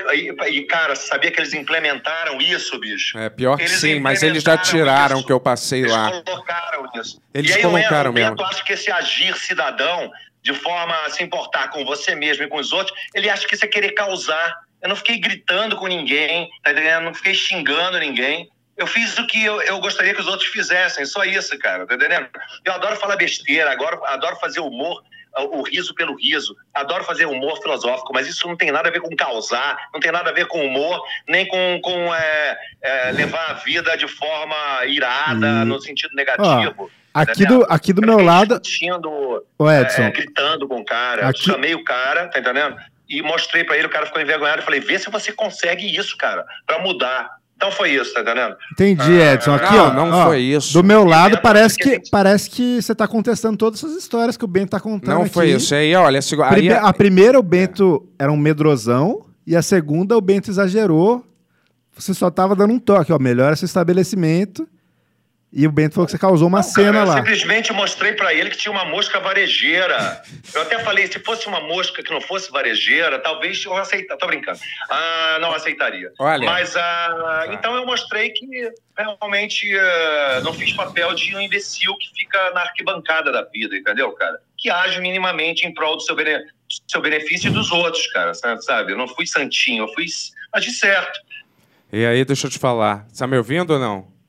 E, 0.51 0.63
cara, 0.65 0.95
sabia 0.95 1.31
que 1.31 1.41
eles 1.41 1.55
implementaram 1.55 2.41
isso, 2.41 2.79
bicho? 2.79 3.17
É 3.19 3.31
pior 3.31 3.57
que 3.57 3.63
Eles 3.63 3.81
sim, 3.81 3.99
mas 4.01 4.23
eles 4.23 4.43
já 4.43 4.59
tiraram 4.59 5.19
isso. 5.19 5.27
que 5.27 5.33
eu 5.33 5.41
passei 5.41 5.81
Eles 5.81 5.93
lá. 5.93 6.11
colocaram 6.23 6.89
isso. 6.97 7.21
Eles 7.33 7.51
e 7.51 7.55
aí 7.55 7.63
colocaram 7.63 8.13
Bento 8.13 8.37
mesmo. 8.37 8.45
acha 8.47 8.63
que 8.65 8.73
esse 8.73 8.91
agir 8.91 9.35
cidadão, 9.37 10.11
de 10.43 10.53
forma 10.53 10.95
a 11.07 11.11
se 11.11 11.23
importar 11.23 11.69
com 11.71 11.85
você 11.85 12.15
mesmo 12.15 12.45
e 12.45 12.49
com 12.49 12.59
os 12.59 12.73
outros, 12.73 12.97
ele 13.15 13.31
acha 13.31 13.47
que 13.47 13.55
isso 13.55 13.65
é 13.65 13.69
querer 13.69 13.93
causar. 13.93 14.59
Eu 14.83 14.89
não 14.89 14.97
fiquei 14.97 15.19
gritando 15.19 15.77
com 15.77 15.87
ninguém, 15.87 16.49
tá 16.63 16.73
entendendo? 16.73 16.95
Eu 16.95 17.01
não 17.03 17.15
fiquei 17.15 17.35
xingando 17.35 17.99
ninguém. 17.99 18.49
Eu 18.77 18.87
fiz 18.87 19.17
o 19.19 19.27
que 19.27 19.45
eu, 19.45 19.61
eu 19.63 19.79
gostaria 19.79 20.15
que 20.15 20.21
os 20.21 20.27
outros 20.27 20.49
fizessem, 20.49 21.05
só 21.05 21.23
isso, 21.25 21.59
cara, 21.59 21.87
tá 21.87 21.95
entendendo? 21.95 22.27
Eu 22.65 22.73
adoro 22.73 22.97
falar 22.97 23.17
besteira, 23.17 23.71
agora 23.71 23.99
adoro 24.07 24.37
fazer 24.37 24.61
humor, 24.61 25.03
o 25.39 25.63
riso 25.63 25.95
pelo 25.95 26.17
riso, 26.17 26.57
adoro 26.75 27.05
fazer 27.05 27.27
humor 27.27 27.61
filosófico, 27.63 28.13
mas 28.13 28.27
isso 28.27 28.47
não 28.49 28.57
tem 28.57 28.71
nada 28.71 28.89
a 28.89 28.93
ver 28.93 29.01
com 29.01 29.15
causar, 29.15 29.79
não 29.93 30.01
tem 30.01 30.11
nada 30.11 30.31
a 30.31 30.33
ver 30.33 30.47
com 30.47 30.65
humor, 30.67 31.01
nem 31.29 31.47
com, 31.47 31.81
com 31.83 32.15
é, 32.15 32.59
é, 32.83 33.13
levar 33.13 33.51
a 33.51 33.55
vida 33.55 33.97
de 33.97 34.09
forma 34.09 34.57
irada, 34.87 35.47
E- 35.47 35.65
no 35.65 35.81
sentido 35.81 36.15
negativo. 36.15 36.91
Aqui 37.13 37.45
do, 37.45 37.67
aqui 37.69 37.93
do 37.93 38.03
meu 38.03 38.21
lado. 38.21 38.61
Discutindo, 38.61 39.45
Ô, 39.59 39.71
Edson. 39.71 40.03
é, 40.03 40.11
gritando 40.13 40.69
com 40.69 40.81
o 40.81 40.85
cara. 40.85 41.29
Aqui- 41.29 41.43
Chamei 41.45 41.75
o 41.75 41.83
cara, 41.85 42.29
tá 42.29 42.39
entendendo? 42.39 42.77
e 43.13 43.21
mostrei 43.23 43.65
pra 43.65 43.77
ele, 43.77 43.89
o 43.89 43.91
cara 43.91 44.07
ficou 44.07 44.23
envergonhado. 44.23 44.61
Eu 44.61 44.65
falei, 44.65 44.79
vê 44.79 44.97
se 44.97 45.11
você 45.11 45.33
consegue 45.33 45.85
isso, 45.97 46.17
cara, 46.17 46.47
pra 46.65 46.79
mudar. 46.79 47.29
Então 47.61 47.71
foi 47.73 47.91
isso, 47.91 48.15
tá 48.15 48.23
entendendo? 48.23 48.57
Entendi, 48.73 49.13
Edson. 49.13 49.53
Aqui, 49.55 49.75
não, 49.75 49.85
ó. 49.89 49.93
não 49.93 50.11
ó, 50.11 50.25
foi 50.29 50.41
isso. 50.41 50.73
Do 50.73 50.83
meu 50.83 51.05
lado, 51.05 51.39
parece 51.43 51.77
que, 51.77 52.01
que- 52.01 52.11
parece 52.11 52.49
que 52.49 52.81
você 52.81 52.95
tá 52.95 53.07
contestando 53.07 53.59
todas 53.59 53.85
essas 53.85 53.99
histórias 53.99 54.35
que 54.35 54.45
o 54.47 54.49
Bento 54.49 54.71
tá 54.71 54.81
contando 54.81 55.15
Não 55.15 55.23
aqui. 55.25 55.35
foi 55.35 55.51
isso. 55.51 55.75
Aí, 55.75 55.95
olha, 55.95 56.21
aí, 56.21 56.49
Prime- 56.55 56.73
a 56.73 56.91
primeira, 56.95 57.39
o 57.39 57.43
Bento 57.43 58.09
era 58.19 58.33
um 58.33 58.37
medrosão. 58.39 59.27
E 59.47 59.55
a 59.55 59.61
segunda, 59.61 60.17
o 60.17 60.23
Bento 60.23 60.51
exagerou. 60.51 61.23
Você 61.95 62.15
só 62.15 62.31
tava 62.31 62.57
dando 62.57 62.73
um 62.73 62.79
toque, 62.79 63.13
ó. 63.13 63.19
Melhora 63.19 63.53
esse 63.53 63.67
estabelecimento. 63.67 64.67
E 65.53 65.67
o 65.67 65.73
Bento 65.73 65.95
falou 65.97 66.07
que 66.07 66.13
você 66.13 66.19
causou 66.19 66.47
uma 66.47 66.59
Não, 66.59 66.63
cena 66.63 66.93
cara, 66.93 67.05
eu 67.05 67.09
lá. 67.09 67.17
simplesmente 67.17 67.73
mostrei 67.73 68.13
pra 68.13 68.33
ele 68.33 68.51
que 68.51 68.57
tinha 68.57 68.71
uma 68.71 68.85
mosca 68.85 69.19
varejeira. 69.19 70.23
Eu 70.55 70.63
até 70.63 70.79
falei, 70.79 71.09
se 71.09 71.19
fosse 71.19 71.49
uma 71.49 71.61
mosca 71.61 72.05
que 72.05 72.11
não 72.13 72.21
fosse 72.21 72.53
varejeira, 72.53 73.19
talvez 73.19 73.65
eu 73.65 73.77
aceitaria. 73.77 74.17
Tô 74.17 74.29
brincando. 74.29 74.61
Ah, 74.89 75.39
não 75.41 75.53
aceitaria. 75.53 76.13
Olha. 76.21 76.47
Mas, 76.47 76.77
ah, 76.77 77.47
então 77.51 77.75
eu 77.75 77.85
mostrei 77.85 78.31
que 78.31 78.47
realmente 78.97 79.77
ah, 79.77 80.41
não 80.45 80.53
fiz 80.55 80.73
papel 80.73 81.13
de 81.15 81.35
um 81.35 81.41
imbecil 81.41 81.97
que 81.97 82.09
fica 82.17 82.53
na 82.53 82.61
arquibancada 82.61 83.33
da 83.33 83.43
vida, 83.43 83.77
entendeu, 83.77 84.13
cara? 84.13 84.39
Que 84.57 84.71
age 84.71 85.01
minimamente 85.01 85.67
em 85.67 85.75
prol 85.75 85.97
do 85.97 86.03
seu, 86.03 86.15
bene- 86.15 86.39
do 86.45 86.47
seu 86.87 87.01
benefício 87.01 87.49
e 87.49 87.53
dos 87.53 87.73
outros, 87.73 88.07
cara, 88.13 88.33
sabe? 88.35 88.93
Eu 88.93 88.97
não 88.97 89.09
fui 89.09 89.27
santinho, 89.27 89.83
eu 89.83 89.89
fui... 89.95 90.05
Agi 90.53 90.71
certo. 90.71 91.19
e 91.93 92.05
aí, 92.07 92.25
deixa 92.25 92.47
eu 92.47 92.51
te 92.53 92.59
falar. 92.59 93.05
Tá 93.19 93.27
me 93.27 93.37
ouvindo 93.37 93.73
ou 93.73 93.79
não? 93.81 94.20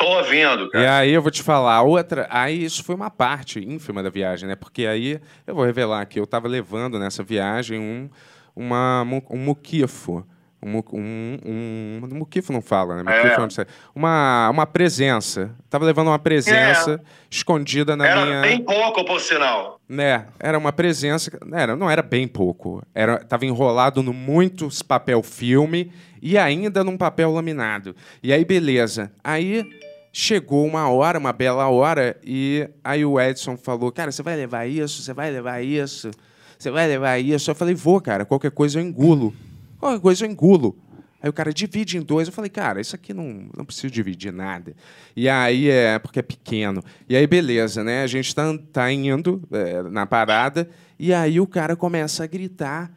Tô 0.00 0.16
ouvindo, 0.16 0.64
E 0.64 0.70
cara. 0.70 0.96
aí 0.98 1.10
eu 1.12 1.20
vou 1.20 1.30
te 1.30 1.42
falar, 1.42 1.82
outra. 1.82 2.26
Aí 2.30 2.64
isso 2.64 2.82
foi 2.82 2.94
uma 2.94 3.10
parte 3.10 3.60
ínfima 3.60 4.02
da 4.02 4.08
viagem, 4.08 4.48
né? 4.48 4.56
Porque 4.56 4.86
aí 4.86 5.20
eu 5.46 5.54
vou 5.54 5.64
revelar 5.64 6.06
que 6.06 6.18
eu 6.18 6.26
tava 6.26 6.48
levando 6.48 6.98
nessa 6.98 7.22
viagem 7.22 7.78
um, 7.78 8.08
uma, 8.56 9.02
um 9.30 9.36
muquifo. 9.38 10.26
Um, 10.62 10.76
um, 10.92 11.38
um, 11.46 12.00
um 12.12 12.14
muquifo 12.18 12.52
não 12.52 12.60
fala, 12.60 12.96
né? 12.96 13.02
Muquifo 13.02 13.40
É. 13.40 13.42
não 13.42 13.50
sei. 13.50 13.64
Uma, 13.94 14.50
uma 14.50 14.66
presença. 14.66 15.54
Tava 15.70 15.86
levando 15.86 16.08
uma 16.08 16.18
presença 16.18 17.00
escondida 17.30 17.96
na 17.96 18.06
Era 18.06 18.24
minha. 18.26 18.40
bem 18.42 18.62
pouco, 18.62 19.02
por 19.04 19.20
sinal. 19.20 19.80
Né, 19.88 20.26
era 20.38 20.56
uma 20.58 20.72
presença, 20.72 21.30
era, 21.52 21.74
não 21.74 21.90
era 21.90 22.00
bem 22.02 22.28
pouco, 22.28 22.80
era 22.94 23.18
tava 23.24 23.44
enrolado 23.44 24.02
no 24.04 24.12
muitos 24.12 24.82
papel 24.82 25.20
filme 25.22 25.90
e 26.22 26.38
ainda 26.38 26.84
num 26.84 26.96
papel 26.96 27.32
laminado. 27.32 27.96
E 28.22 28.32
aí 28.32 28.44
beleza. 28.44 29.10
Aí 29.24 29.68
chegou 30.12 30.66
uma 30.66 30.88
hora, 30.88 31.18
uma 31.18 31.32
bela 31.32 31.68
hora 31.68 32.16
e 32.24 32.68
aí 32.82 33.04
o 33.04 33.20
Edson 33.20 33.56
falou: 33.56 33.92
"Cara, 33.92 34.12
você 34.12 34.22
vai 34.22 34.36
levar 34.36 34.66
isso? 34.66 35.02
Você 35.02 35.12
vai 35.12 35.30
levar 35.30 35.62
isso? 35.62 36.10
Você 36.58 36.70
vai 36.70 36.86
levar 36.86 37.18
isso?" 37.18 37.50
Eu 37.50 37.54
falei: 37.54 37.74
"Vou, 37.74 38.00
cara, 38.00 38.24
qualquer 38.24 38.50
coisa 38.50 38.78
eu 38.78 38.84
engulo. 38.84 39.34
Qualquer 39.78 40.00
coisa 40.00 40.24
eu 40.24 40.30
engulo." 40.30 40.76
Aí 41.22 41.28
o 41.28 41.32
cara 41.32 41.52
divide 41.52 41.98
em 41.98 42.00
dois. 42.00 42.28
Eu 42.28 42.32
falei, 42.32 42.50
cara, 42.50 42.80
isso 42.80 42.96
aqui 42.96 43.12
não, 43.12 43.46
não 43.54 43.64
preciso 43.64 43.90
dividir 43.90 44.32
nada. 44.32 44.74
E 45.14 45.28
aí 45.28 45.68
é 45.68 45.98
porque 45.98 46.18
é 46.18 46.22
pequeno. 46.22 46.82
E 47.08 47.14
aí, 47.14 47.26
beleza, 47.26 47.84
né? 47.84 48.02
A 48.02 48.06
gente 48.06 48.34
tá, 48.34 48.56
tá 48.72 48.90
indo 48.90 49.42
é, 49.52 49.82
na 49.82 50.06
parada. 50.06 50.68
E 50.98 51.12
aí 51.12 51.38
o 51.38 51.46
cara 51.46 51.76
começa 51.76 52.24
a 52.24 52.26
gritar. 52.26 52.90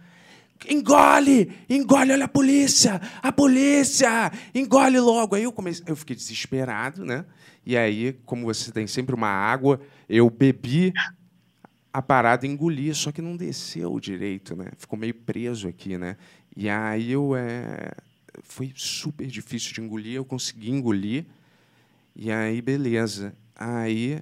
Engole! 0.69 1.51
Engole, 1.69 2.11
olha 2.11 2.25
a 2.25 2.27
polícia! 2.27 3.01
A 3.21 3.31
polícia! 3.31 4.31
Engole 4.53 4.99
logo! 4.99 5.35
Aí 5.35 5.43
eu 5.43 5.51
comecei, 5.51 5.83
eu 5.87 5.95
fiquei 5.95 6.15
desesperado, 6.15 7.05
né? 7.05 7.25
E 7.65 7.77
aí, 7.77 8.13
como 8.25 8.45
você 8.45 8.71
tem 8.71 8.87
sempre 8.87 9.15
uma 9.15 9.29
água, 9.29 9.79
eu 10.09 10.29
bebi 10.29 10.93
a 11.93 12.01
parada 12.01 12.47
engoli, 12.47 12.93
só 12.93 13.11
que 13.11 13.21
não 13.21 13.37
desceu 13.37 13.99
direito, 13.99 14.55
né? 14.55 14.71
Ficou 14.77 14.97
meio 14.97 15.13
preso 15.13 15.67
aqui, 15.67 15.97
né? 15.97 16.17
E 16.55 16.67
aí 16.67 17.11
eu 17.11 17.35
é... 17.35 17.91
foi 18.41 18.73
super 18.75 19.27
difícil 19.27 19.73
de 19.73 19.81
engolir, 19.81 20.15
eu 20.15 20.25
consegui 20.25 20.71
engolir. 20.71 21.25
E 22.15 22.31
aí, 22.31 22.61
beleza. 22.61 23.35
Aí 23.55 24.21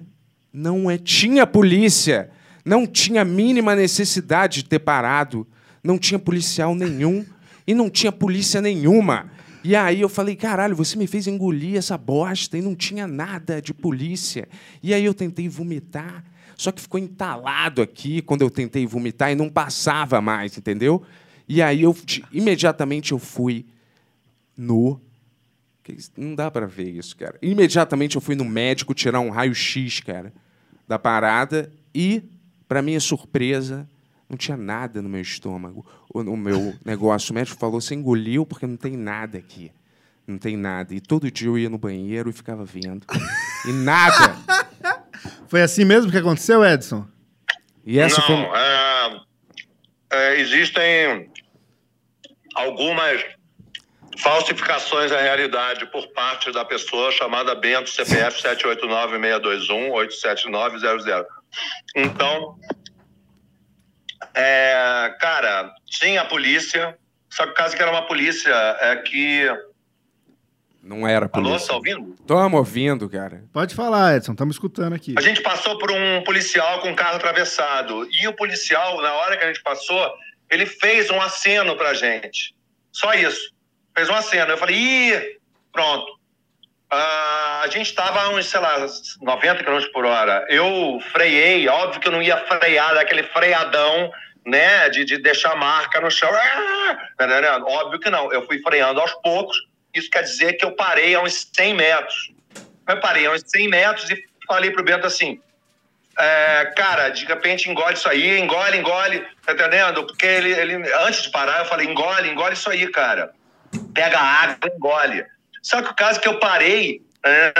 não 0.52 0.90
é 0.90 0.98
tinha 0.98 1.46
polícia, 1.46 2.30
não 2.64 2.86
tinha 2.86 3.22
a 3.22 3.24
mínima 3.24 3.74
necessidade 3.74 4.62
de 4.62 4.68
ter 4.68 4.78
parado, 4.78 5.46
não 5.82 5.98
tinha 5.98 6.18
policial 6.18 6.74
nenhum 6.74 7.24
e 7.66 7.74
não 7.74 7.90
tinha 7.90 8.12
polícia 8.12 8.60
nenhuma. 8.60 9.30
E 9.64 9.76
aí 9.76 10.00
eu 10.00 10.08
falei, 10.08 10.34
caralho, 10.34 10.74
você 10.74 10.96
me 10.96 11.06
fez 11.06 11.26
engolir 11.26 11.76
essa 11.76 11.96
bosta 11.96 12.58
e 12.58 12.62
não 12.62 12.74
tinha 12.74 13.06
nada 13.06 13.62
de 13.62 13.72
polícia. 13.72 14.48
E 14.82 14.92
aí 14.92 15.04
eu 15.04 15.14
tentei 15.14 15.48
vomitar, 15.48 16.24
só 16.56 16.72
que 16.72 16.80
ficou 16.80 16.98
entalado 16.98 17.80
aqui 17.80 18.22
quando 18.22 18.42
eu 18.42 18.50
tentei 18.50 18.86
vomitar 18.86 19.30
e 19.30 19.36
não 19.36 19.48
passava 19.48 20.20
mais, 20.20 20.58
entendeu? 20.58 21.02
E 21.48 21.62
aí 21.62 21.82
eu 21.82 21.96
imediatamente 22.32 23.12
eu 23.12 23.18
fui 23.18 23.66
no 24.56 25.00
Não 26.16 26.34
dá 26.34 26.50
pra 26.50 26.66
ver 26.66 26.90
isso, 26.90 27.16
cara. 27.16 27.38
Imediatamente 27.40 28.16
eu 28.16 28.20
fui 28.20 28.34
no 28.34 28.44
médico 28.44 28.94
tirar 28.94 29.20
um 29.20 29.30
raio-x, 29.30 30.00
cara, 30.00 30.32
da 30.88 30.98
parada 30.98 31.70
e, 31.94 32.22
pra 32.66 32.82
minha 32.82 33.00
surpresa, 33.00 33.88
não 34.32 34.38
tinha 34.38 34.56
nada 34.56 35.02
no 35.02 35.10
meu 35.10 35.20
estômago, 35.20 35.84
ou 36.08 36.24
no 36.24 36.34
meu 36.36 36.74
negócio. 36.84 37.32
O 37.32 37.34
médico 37.34 37.60
falou: 37.60 37.80
você 37.80 37.94
engoliu 37.94 38.44
porque 38.46 38.66
não 38.66 38.78
tem 38.78 38.96
nada 38.96 39.38
aqui. 39.38 39.70
Não 40.26 40.38
tem 40.38 40.56
nada. 40.56 40.94
E 40.94 41.00
todo 41.00 41.30
dia 41.30 41.48
eu 41.48 41.58
ia 41.58 41.68
no 41.68 41.76
banheiro 41.76 42.30
e 42.30 42.32
ficava 42.32 42.64
vendo. 42.64 43.06
E 43.66 43.72
nada. 43.72 44.34
Foi 45.48 45.60
assim 45.60 45.84
mesmo 45.84 46.10
que 46.10 46.16
aconteceu, 46.16 46.64
Edson? 46.64 47.06
E 47.84 47.98
essa 47.98 48.20
não, 48.20 48.26
foi. 48.26 48.36
é, 48.58 49.20
é, 50.12 50.40
existem 50.40 51.28
algumas 52.54 53.22
falsificações 54.18 55.10
da 55.10 55.20
realidade 55.20 55.84
por 55.86 56.06
parte 56.12 56.52
da 56.52 56.64
pessoa 56.64 57.10
chamada 57.12 57.54
Bento 57.54 57.90
CPF 57.90 58.42
789-621-87900. 58.42 61.26
Então, 61.96 62.58
é, 64.34 65.14
cara, 65.20 65.72
tinha 65.86 66.22
a 66.22 66.24
polícia, 66.24 66.96
só 67.30 67.44
que 67.44 67.52
o 67.52 67.54
caso 67.54 67.76
que 67.76 67.82
era 67.82 67.90
uma 67.90 68.06
polícia 68.06 68.52
é 68.80 68.96
que... 68.96 69.46
Não 70.82 71.06
era 71.06 71.30
Alô, 71.32 71.48
polícia. 71.48 71.68
tá 71.68 71.74
ouvindo? 71.74 72.16
Tamo 72.26 72.56
ouvindo, 72.56 73.08
cara. 73.08 73.44
Pode 73.52 73.72
falar, 73.72 74.16
Edson. 74.16 74.32
Estamos 74.32 74.56
escutando 74.56 74.94
aqui. 74.94 75.14
A 75.16 75.20
gente 75.20 75.40
passou 75.40 75.78
por 75.78 75.92
um 75.92 76.24
policial 76.24 76.80
com 76.80 76.88
um 76.88 76.94
carro 76.94 77.16
atravessado. 77.16 78.08
E 78.10 78.26
o 78.26 78.32
policial, 78.32 79.00
na 79.00 79.12
hora 79.12 79.36
que 79.36 79.44
a 79.44 79.46
gente 79.46 79.62
passou, 79.62 80.12
ele 80.50 80.66
fez 80.66 81.08
um 81.08 81.20
aceno 81.20 81.76
pra 81.76 81.94
gente. 81.94 82.54
Só 82.90 83.14
isso. 83.14 83.54
Fez 83.96 84.08
um 84.08 84.14
aceno. 84.14 84.50
Eu 84.50 84.58
falei, 84.58 84.74
ih, 84.76 85.38
pronto. 85.72 86.18
Ah, 86.94 87.62
a 87.64 87.68
gente 87.68 87.86
estava 87.86 88.28
uns, 88.28 88.50
sei 88.50 88.60
lá, 88.60 88.86
90 89.22 89.64
km 89.64 89.80
por 89.94 90.04
hora. 90.04 90.44
Eu 90.50 91.00
freiei, 91.10 91.66
óbvio 91.66 91.98
que 91.98 92.06
eu 92.06 92.12
não 92.12 92.20
ia 92.20 92.36
frear 92.36 92.94
daquele 92.94 93.22
freadão, 93.22 94.12
né, 94.44 94.90
de, 94.90 95.02
de 95.06 95.16
deixar 95.16 95.56
marca 95.56 96.02
no 96.02 96.10
chão. 96.10 96.28
Ah! 96.30 96.98
Óbvio 97.66 97.98
que 97.98 98.10
não. 98.10 98.30
Eu 98.30 98.46
fui 98.46 98.60
freando 98.60 99.00
aos 99.00 99.12
poucos. 99.22 99.56
Isso 99.94 100.10
quer 100.10 100.22
dizer 100.22 100.52
que 100.54 100.66
eu 100.66 100.72
parei 100.72 101.14
a 101.14 101.22
uns 101.22 101.48
100 101.54 101.74
metros. 101.74 102.30
Eu 102.86 103.00
parei 103.00 103.24
a 103.24 103.30
uns 103.30 103.42
100 103.46 103.68
metros 103.68 104.10
e 104.10 104.24
falei 104.46 104.70
pro 104.70 104.84
Bento 104.84 105.06
assim, 105.06 105.40
é, 106.18 106.72
cara, 106.76 107.08
de 107.08 107.24
repente 107.24 107.70
engole 107.70 107.94
isso 107.94 108.08
aí, 108.08 108.38
engole, 108.38 108.76
engole, 108.76 109.26
tá 109.46 109.54
entendendo? 109.54 110.04
Porque 110.06 110.26
ele, 110.26 110.52
ele, 110.52 110.92
antes 111.06 111.22
de 111.22 111.30
parar, 111.30 111.60
eu 111.60 111.64
falei, 111.64 111.86
engole, 111.86 112.28
engole 112.28 112.52
isso 112.52 112.68
aí, 112.68 112.86
cara. 112.88 113.32
Pega 113.94 114.18
água, 114.18 114.70
engole. 114.76 115.24
Só 115.62 115.80
que 115.80 115.90
o 115.90 115.94
caso 115.94 116.18
é 116.18 116.22
que 116.22 116.28
eu 116.28 116.38
parei, 116.38 117.00
é, 117.24 117.52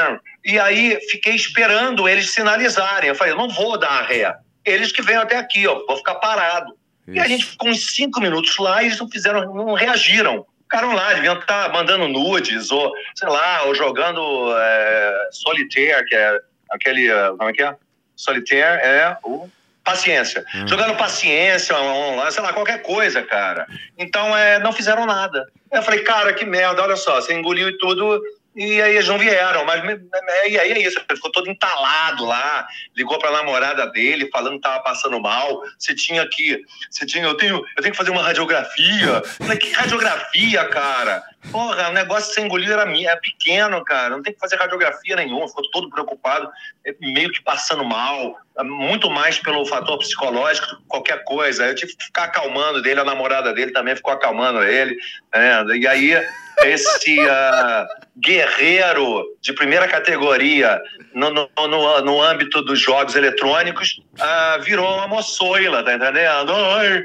e 0.45 0.59
aí 0.59 0.99
fiquei 1.09 1.35
esperando 1.35 2.09
eles 2.09 2.31
sinalizarem. 2.31 3.09
Eu 3.09 3.15
falei, 3.15 3.33
eu 3.33 3.39
não 3.39 3.49
vou 3.49 3.79
dar 3.79 4.01
a 4.01 4.03
ré. 4.03 4.35
Eles 4.65 4.93
que 4.93 5.03
vêm 5.03 5.17
até 5.17 5.37
aqui, 5.37 5.67
ó, 5.67 5.87
vou 5.87 5.97
ficar 5.97 6.17
parado. 6.17 6.77
E 7.07 7.19
a 7.19 7.23
Isso. 7.23 7.29
gente 7.29 7.47
ficou 7.47 7.69
uns 7.69 7.95
cinco 7.95 8.21
minutos 8.21 8.57
lá 8.59 8.83
e 8.83 8.87
eles 8.87 8.99
não 8.99 9.09
fizeram, 9.09 9.55
não 9.55 9.75
reagiram. 9.75 10.47
Ficaram 10.63 10.95
lá, 10.95 11.13
deviam 11.13 11.39
estar 11.39 11.71
mandando 11.73 12.09
nudes, 12.09 12.71
ou, 12.71 12.93
sei 13.15 13.29
lá, 13.29 13.65
ou 13.65 13.75
jogando 13.75 14.21
é, 14.57 15.29
solitaire, 15.31 16.05
que 16.07 16.15
é 16.15 16.41
aquele. 16.71 17.09
é, 17.09 17.29
Como 17.29 17.51
é 17.51 17.53
que 17.53 17.63
é? 17.63 17.77
Solitaire 18.17 18.81
é 18.83 19.17
o. 19.23 19.49
Paciência. 19.85 20.45
Jogando 20.67 20.97
paciência 20.97 21.77
online, 21.77 22.31
sei 22.33 22.43
lá, 22.43 22.53
qualquer 22.53 22.83
coisa, 22.83 23.23
cara. 23.23 23.67
Então, 23.99 24.37
é, 24.37 24.59
não 24.61 24.73
fizeram 24.73 25.05
nada. 25.07 25.45
Eu 25.71 25.83
falei, 25.83 26.01
cara, 26.05 26.33
que 26.33 26.45
merda, 26.45 26.83
olha 26.83 26.97
só, 26.97 27.17
você 27.17 27.35
engoliu 27.35 27.69
e 27.69 27.77
tudo, 27.79 28.23
E 28.55 28.83
aí 28.83 28.97
eles 28.97 29.09
não 29.09 29.17
vieram, 29.19 29.65
mas 29.65 29.83
e 30.47 30.59
aí 30.59 30.73
é 30.73 30.79
isso, 30.79 30.99
ele 30.99 31.17
ficou 31.17 31.33
todo 31.33 31.49
entalado 31.49 32.27
lá, 32.27 32.69
ligou 32.95 33.19
pra 33.19 33.31
namorada 33.31 33.87
dele, 33.91 34.29
falando 34.31 34.57
que 34.57 34.61
tava 34.61 34.81
passando 34.83 35.19
mal. 35.19 35.63
Você 35.79 35.95
tinha 35.95 36.29
que. 36.29 36.61
Você 36.91 37.07
tinha, 37.07 37.25
eu 37.25 37.35
tenho, 37.35 37.57
eu 37.57 37.83
tenho 37.83 37.93
que 37.93 37.97
fazer 37.97 38.11
uma 38.11 38.23
radiografia. 38.23 39.23
Falei, 39.39 39.57
que 39.57 39.73
radiografia, 39.73 40.67
cara? 40.67 41.23
Porra, 41.51 41.89
o 41.89 41.93
negócio 41.95 42.35
sem 42.35 42.45
engolir 42.45 42.71
era, 42.71 42.85
mi- 42.85 43.07
é 43.07 43.17
pequeno, 43.17 43.83
cara. 43.85 44.11
Não 44.11 44.23
tem 44.23 44.35
que 44.35 44.39
fazer 44.39 44.57
radiografia 44.57 45.17
nenhuma. 45.17 45.49
Ficou 45.49 45.71
todo 45.71 45.89
preocupado, 45.89 46.51
meio 47.01 47.33
que 47.33 47.43
passando 47.43 47.83
mal, 47.85 48.37
muito 48.61 49.11
mais 49.11 49.39
pelo 49.39 49.65
fator 49.65 49.99
psicológico 49.99 50.67
do 50.69 50.77
que 50.77 50.83
qualquer 50.87 51.25
coisa. 51.25 51.67
Eu 51.67 51.75
tive 51.75 51.97
que 51.97 52.05
ficar 52.05 52.25
acalmando 52.25 52.83
dele, 52.83 53.01
a 53.01 53.05
namorada 53.05 53.53
dele 53.55 53.73
também 53.73 53.97
ficou 53.97 54.13
acalmando 54.13 54.63
ele. 54.63 54.97
né? 55.35 55.65
E 55.77 55.87
aí, 55.87 56.23
esse 56.65 57.19
ah, 57.29 57.87
guerreiro 58.19 59.25
de 59.41 59.53
primeira 59.55 59.89
categoria 59.89 60.81
no, 61.15 61.31
no, 61.31 61.49
no, 61.57 62.01
no 62.03 62.23
âmbito 62.23 62.63
dos 62.63 62.79
jogos 62.79 63.17
eletrônicos 63.17 64.01
ah, 64.21 64.59
virou 64.63 64.95
uma 64.95 65.09
moçoila, 65.09 65.83
tá 65.83 65.95
entendendo? 65.95 66.53
Ai, 66.53 67.03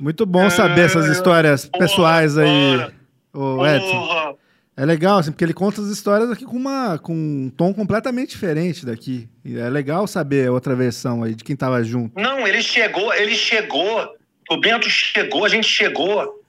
Muito 0.00 0.24
bom 0.24 0.48
saber 0.48 0.82
essas 0.82 1.06
histórias 1.06 1.66
Porra, 1.66 1.84
pessoais 1.84 2.38
aí, 2.38 2.86
o 3.34 3.66
Edson. 3.66 4.38
É 4.76 4.84
legal, 4.84 5.18
assim, 5.18 5.32
porque 5.32 5.42
ele 5.44 5.54
conta 5.54 5.80
as 5.80 5.86
histórias 5.88 6.30
aqui 6.30 6.44
com, 6.44 6.56
uma, 6.56 6.98
com 6.98 7.14
um 7.14 7.50
tom 7.50 7.72
completamente 7.72 8.30
diferente 8.30 8.84
daqui. 8.84 9.26
E 9.42 9.58
é 9.58 9.70
legal 9.70 10.06
saber 10.06 10.48
a 10.48 10.52
outra 10.52 10.74
versão 10.76 11.22
aí 11.22 11.34
de 11.34 11.42
quem 11.42 11.56
tava 11.56 11.82
junto. 11.82 12.20
Não, 12.20 12.46
ele 12.46 12.62
chegou, 12.62 13.14
ele 13.14 13.34
chegou, 13.34 14.14
o 14.50 14.60
Bento 14.60 14.90
chegou, 14.90 15.46
a 15.46 15.48
gente 15.48 15.66
chegou 15.66 16.42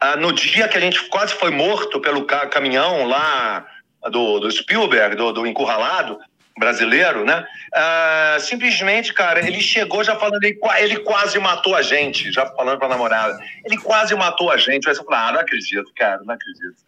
ah, 0.00 0.16
no 0.16 0.32
dia 0.32 0.66
que 0.66 0.78
a 0.78 0.80
gente 0.80 1.08
quase 1.10 1.34
foi 1.34 1.50
morto 1.50 2.00
pelo 2.00 2.24
ca- 2.24 2.46
caminhão 2.46 3.04
lá 3.06 3.66
do, 4.10 4.40
do 4.40 4.50
Spielberg, 4.50 5.14
do, 5.14 5.30
do 5.32 5.46
encurralado 5.46 6.18
brasileiro, 6.58 7.22
né? 7.24 7.46
Ah, 7.74 8.38
simplesmente, 8.40 9.12
cara, 9.12 9.46
ele 9.46 9.60
chegou 9.60 10.02
já 10.02 10.16
falando, 10.16 10.42
ele, 10.42 10.58
ele 10.78 11.00
quase 11.00 11.38
matou 11.38 11.76
a 11.76 11.82
gente, 11.82 12.32
já 12.32 12.46
falando 12.46 12.78
pra 12.78 12.88
namorada. 12.88 13.38
Ele 13.64 13.76
quase 13.76 14.14
matou 14.14 14.50
a 14.50 14.56
gente. 14.56 14.88
Aí 14.88 14.94
você 14.94 15.04
fala, 15.04 15.28
ah, 15.28 15.32
não 15.32 15.40
acredito, 15.40 15.92
cara, 15.94 16.22
não 16.24 16.34
acredito. 16.34 16.87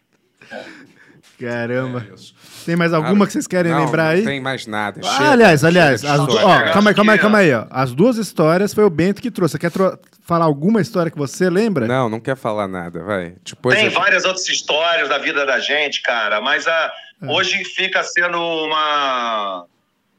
Caramba. 1.39 2.05
É. 2.11 2.41
Tem 2.65 2.75
mais 2.75 2.93
alguma 2.93 3.25
que 3.25 3.33
vocês 3.33 3.47
querem 3.47 3.71
não, 3.71 3.85
lembrar 3.85 4.03
não 4.03 4.11
aí? 4.11 4.23
tem 4.23 4.39
mais 4.39 4.67
nada. 4.67 5.01
Ah, 5.03 5.17
Chega, 5.17 5.31
aliás, 5.31 5.63
aliás, 5.63 6.05
as 6.05 6.19
história. 6.19 6.45
ó, 6.69 6.71
calma 6.73 6.89
aí, 6.91 6.95
calma 6.95 7.13
aí, 7.13 7.19
calma 7.19 7.37
aí, 7.39 7.53
ó. 7.53 7.65
As 7.71 7.91
duas 7.93 8.17
histórias 8.17 8.73
foi 8.73 8.83
o 8.83 8.89
Bento 8.91 9.21
que 9.21 9.31
trouxe. 9.31 9.53
Você 9.53 9.59
quer 9.59 9.71
tro- 9.71 9.97
falar 10.23 10.45
alguma 10.45 10.79
história 10.81 11.09
que 11.11 11.17
você 11.17 11.49
lembra? 11.49 11.87
Não, 11.87 12.07
não 12.07 12.19
quer 12.19 12.35
falar 12.35 12.67
nada, 12.67 13.03
vai. 13.03 13.33
Depois 13.43 13.75
Tem 13.75 13.85
gente- 13.85 13.95
várias 13.97 14.23
outras 14.23 14.47
histórias 14.47 15.09
da 15.09 15.17
vida 15.17 15.43
da 15.43 15.59
gente, 15.59 16.03
cara, 16.03 16.39
mas 16.41 16.67
a, 16.67 16.93
hoje 17.27 17.63
fica 17.65 18.03
sendo 18.03 18.37
uma. 18.37 19.65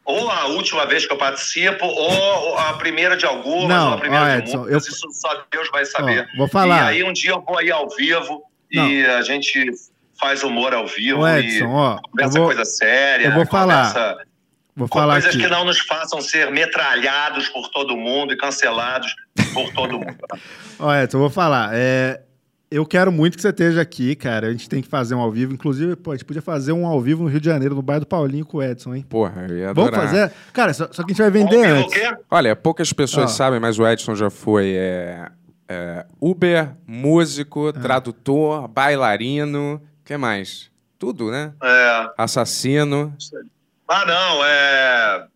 Ou 0.05 0.29
a 0.29 0.47
última 0.47 0.85
vez 0.85 1.07
que 1.07 1.13
eu 1.13 1.17
participo, 1.17 1.85
ou 1.87 2.59
a 2.59 2.73
primeira 2.73 3.17
de 3.17 3.25
algumas, 3.25 3.69
Não, 3.69 3.89
ou 3.91 3.95
a 3.95 3.99
primeira 3.99 4.25
ó, 4.25 4.29
de 4.31 4.39
Edson, 4.39 4.59
muitas. 4.59 4.73
eu- 4.89 4.93
Isso 4.93 5.09
só 5.13 5.45
Deus 5.53 5.69
vai 5.71 5.85
saber. 5.85 6.29
Ó, 6.35 6.39
vou 6.39 6.49
falar. 6.49 6.93
E 6.93 6.97
aí 6.97 7.05
um 7.05 7.13
dia 7.13 7.31
eu 7.31 7.41
vou 7.41 7.57
aí 7.57 7.71
ao 7.71 7.89
vivo 7.89 8.43
e 8.69 9.05
a 9.07 9.23
gente 9.23 9.71
faz 10.23 10.45
humor 10.45 10.73
ao 10.73 10.87
vivo 10.87 11.21
Ô, 11.23 11.27
e 11.29 11.41
Edson, 11.41 11.69
ó, 11.69 11.99
conversa 12.01 12.39
vou, 12.39 12.47
coisa 12.47 12.65
séria. 12.65 13.27
eu 13.27 13.33
vou 13.35 13.45
falar. 13.47 13.89
conversa 13.93 14.17
vou 14.77 14.87
falar 14.89 15.15
coisas 15.15 15.31
aqui. 15.31 15.39
que 15.45 15.49
não 15.51 15.65
nos 15.65 15.81
façam 15.81 16.21
ser 16.21 16.51
metralhados 16.53 17.49
por 17.49 17.69
todo 17.71 17.97
mundo 17.97 18.33
e 18.33 18.37
cancelados 18.37 19.13
por 19.53 19.73
todo 19.73 19.99
mundo. 19.99 20.17
Ó, 20.79 20.95
Edson, 20.95 21.17
eu 21.19 21.21
vou 21.23 21.31
falar. 21.31 21.71
É, 21.75 22.23
eu 22.71 22.87
quero 22.87 23.13
muito 23.13 23.37
que 23.37 23.43
você 23.43 23.51
esteja 23.51 23.81
aqui, 23.83 24.17
cara. 24.17 24.47
A 24.47 24.51
gente 24.51 24.69
tem 24.69 24.81
que 24.81 24.89
fazer 24.89 25.15
um 25.15 25.21
ao 25.21 25.31
vivo. 25.31 25.53
Inclusive, 25.53 25.95
pô, 25.97 26.13
a 26.13 26.15
gente 26.15 26.25
podia 26.25 26.41
fazer 26.41 26.73
um 26.73 26.87
ao 26.87 27.01
vivo 27.01 27.23
no 27.25 27.29
Rio 27.29 27.39
de 27.41 27.47
Janeiro, 27.47 27.75
no 27.75 27.83
bairro 27.83 28.01
do 28.01 28.07
Paulinho 28.07 28.47
com 28.47 28.57
o 28.59 28.63
Edson, 28.63 28.95
hein? 28.95 29.05
Porra, 29.09 29.47
eu 29.49 29.59
ia 29.59 29.71
adorar. 29.71 29.91
Vamos 29.91 30.11
fazer? 30.11 30.33
Cara, 30.53 30.73
só, 30.73 30.87
só 30.91 31.03
que 31.03 31.13
a 31.13 31.15
gente 31.15 31.23
vai 31.23 31.31
vender 31.31 31.67
antes. 31.67 32.01
Olha, 32.31 32.57
poucas 32.57 32.91
pessoas 32.93 33.27
Ó. 33.33 33.35
sabem, 33.35 33.61
mas 33.61 33.79
o 33.79 33.87
Edson 33.87 34.15
já 34.15 34.31
foi 34.31 34.73
é, 34.75 35.29
é, 35.69 36.07
Uber, 36.21 36.71
músico, 36.87 37.69
É. 37.69 37.73
tradutor, 37.73 38.67
bailarino, 38.69 39.83
que 40.05 40.17
mais? 40.17 40.71
Tudo, 40.99 41.31
né? 41.31 41.53
É, 41.63 42.11
Assassino. 42.17 43.17
Ah, 43.89 44.05
não, 44.07 44.45
é... 44.45 45.27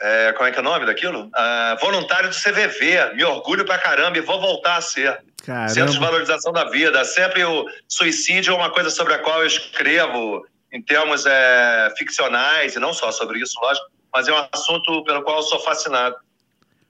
é. 0.00 0.32
Como 0.32 0.48
é 0.48 0.52
que 0.52 0.58
é 0.58 0.60
o 0.60 0.64
nome 0.64 0.86
daquilo? 0.86 1.30
Ah, 1.34 1.76
voluntário 1.80 2.30
do 2.30 2.34
CVV. 2.34 3.14
Me 3.14 3.24
orgulho 3.24 3.64
pra 3.64 3.78
caramba 3.78 4.16
e 4.18 4.22
vou 4.22 4.40
voltar 4.40 4.76
a 4.76 4.80
ser. 4.80 5.22
Centro 5.68 5.74
de 5.74 5.74
Caramba. 5.74 6.00
Valorização 6.06 6.52
da 6.52 6.64
Vida. 6.70 7.04
Sempre 7.04 7.44
o 7.44 7.66
suicídio 7.86 8.54
é 8.54 8.56
uma 8.56 8.70
coisa 8.70 8.88
sobre 8.88 9.14
a 9.14 9.18
qual 9.18 9.40
eu 9.40 9.46
escrevo 9.46 10.46
em 10.72 10.82
termos 10.82 11.24
é, 11.24 11.94
ficcionais, 11.96 12.74
e 12.74 12.80
não 12.80 12.92
só 12.92 13.12
sobre 13.12 13.38
isso, 13.38 13.60
lógico, 13.60 13.86
mas 14.12 14.26
é 14.26 14.32
um 14.32 14.44
assunto 14.52 15.04
pelo 15.04 15.22
qual 15.22 15.36
eu 15.36 15.42
sou 15.44 15.60
fascinado. 15.60 16.16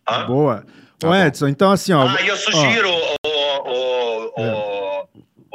Hã? 0.09 0.25
Boa. 0.25 0.65
Tá 0.99 1.09
Ô, 1.09 1.11
bom. 1.11 1.17
Edson, 1.17 1.49
então 1.49 1.71
assim, 1.71 1.93
ó. 1.93 2.09
Ah, 2.09 2.23
e 2.23 2.29
eu 2.29 2.37
sugiro, 2.37 2.89
o, 2.89 3.17
o, 3.27 3.31
o, 3.71 4.43
o 4.43 4.54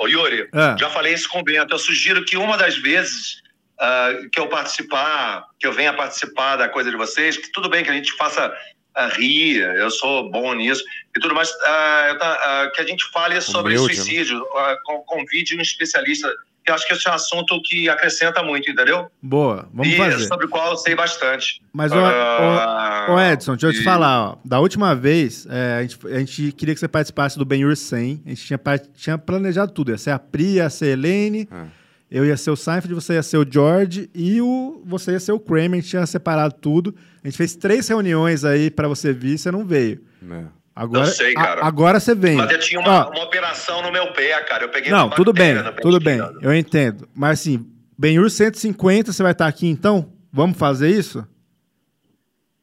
Yuri, 0.09 0.49
É. 0.53 0.75
já 0.77 0.89
falei 0.89 1.13
isso 1.13 1.29
com 1.29 1.39
o 1.39 1.43
Bento, 1.43 1.73
eu 1.73 1.79
sugiro 1.79 2.23
que 2.25 2.35
uma 2.37 2.57
das 2.57 2.77
vezes 2.77 3.41
ah, 3.79 4.09
que 4.33 4.39
eu 4.39 4.47
participar, 4.47 5.45
que 5.59 5.65
eu 5.65 5.71
venha 5.71 5.93
participar 5.93 6.57
da 6.57 6.67
coisa 6.67 6.89
de 6.91 6.97
vocês, 6.97 7.37
que 7.37 7.51
tudo 7.51 7.69
bem 7.69 7.83
que 7.83 7.89
a 7.89 7.93
gente 7.93 8.11
faça 8.13 8.53
ah, 8.95 9.07
rir, 9.07 9.61
eu 9.77 9.89
sou 9.89 10.29
bom 10.29 10.53
nisso, 10.53 10.83
e 11.15 11.19
tudo 11.21 11.33
mais, 11.33 11.49
ah, 11.65 12.69
que 12.75 12.81
a 12.81 12.85
gente 12.85 13.09
fale 13.11 13.39
sobre 13.39 13.77
Humilde, 13.77 13.95
né? 13.97 14.03
suicídio, 14.03 14.45
com- 14.83 15.03
convide 15.03 15.55
um 15.55 15.61
especialista, 15.61 16.29
eu 16.69 16.75
acho 16.75 16.87
que 16.87 16.93
esse 16.93 17.07
é 17.07 17.11
um 17.11 17.15
assunto 17.15 17.61
que 17.63 17.89
acrescenta 17.89 18.41
muito, 18.43 18.69
entendeu? 18.71 19.07
Boa, 19.21 19.67
vamos 19.73 19.91
e 19.93 19.97
fazer. 19.97 20.25
sobre 20.27 20.45
o 20.45 20.49
qual 20.49 20.71
eu 20.71 20.77
sei 20.77 20.95
bastante. 20.95 21.61
Mas, 21.73 21.91
ó, 21.91 21.97
Ah, 22.05 23.07
Ô 23.09 23.19
Edson, 23.19 23.53
deixa 23.53 23.67
eu 23.67 23.73
te 23.73 23.83
falar, 23.83 24.29
ó. 24.31 24.37
Da 24.45 24.59
última 24.59 24.95
vez, 24.95 25.45
é, 25.49 25.77
a, 25.77 25.81
gente, 25.81 25.97
a 26.07 26.19
gente 26.19 26.51
queria 26.53 26.73
que 26.73 26.79
você 26.79 26.87
participasse 26.87 27.37
do 27.37 27.45
Ben-Hur 27.45 27.75
100. 27.75 28.23
A 28.25 28.29
gente 28.29 28.45
tinha, 28.45 28.59
tinha 28.95 29.17
planejado 29.17 29.71
tudo. 29.71 29.91
Ia 29.91 29.97
ser 29.97 30.11
a 30.11 30.19
Pri, 30.19 30.55
ia 30.55 30.69
ser 30.69 30.85
a 30.85 30.89
Helene, 30.89 31.47
Ah. 31.51 31.65
eu 32.11 32.25
ia 32.25 32.37
ser 32.37 32.51
o 32.51 32.55
Seinfeld, 32.55 32.93
você 32.93 33.13
ia 33.13 33.23
ser 33.23 33.37
o 33.37 33.45
George 33.49 34.09
e 34.13 34.41
o, 34.41 34.81
você 34.85 35.11
ia 35.13 35.19
ser 35.19 35.31
o 35.31 35.39
Kramer. 35.39 35.73
A 35.73 35.75
gente 35.81 35.89
tinha 35.89 36.05
separado 36.05 36.55
tudo. 36.59 36.95
A 37.23 37.27
gente 37.27 37.37
fez 37.37 37.55
três 37.55 37.87
reuniões 37.87 38.43
aí 38.45 38.69
pra 38.71 38.87
você 38.87 39.11
vir, 39.13 39.37
você 39.37 39.51
não 39.51 39.65
veio. 39.65 40.01
né? 40.21 40.47
Agora, 40.81 41.07
Eu 41.07 41.11
sei, 41.11 41.33
cara. 41.33 41.61
a- 41.61 41.67
agora 41.67 41.99
você 41.99 42.15
vem. 42.15 42.37
Mas 42.37 42.49
eu 42.51 42.59
tinha 42.59 42.79
uma, 42.79 43.09
uma 43.09 43.23
operação 43.23 43.81
no 43.81 43.91
meu 43.91 44.13
pé, 44.13 44.39
cara. 44.43 44.63
Eu 44.63 44.69
peguei 44.69 44.89
não, 44.91 45.07
uma 45.07 45.15
tudo 45.15 45.33
bem, 45.33 45.55
tudo 45.81 45.99
bem. 45.99 46.19
Eu 46.41 46.53
entendo. 46.53 47.07
Mas 47.13 47.41
assim, 47.41 47.69
Ben-Hur 47.97 48.29
150, 48.29 49.11
você 49.11 49.21
vai 49.21 49.33
estar 49.33 49.45
aqui 49.47 49.67
então? 49.67 50.13
Vamos 50.31 50.57
fazer 50.57 50.89
isso? 50.89 51.27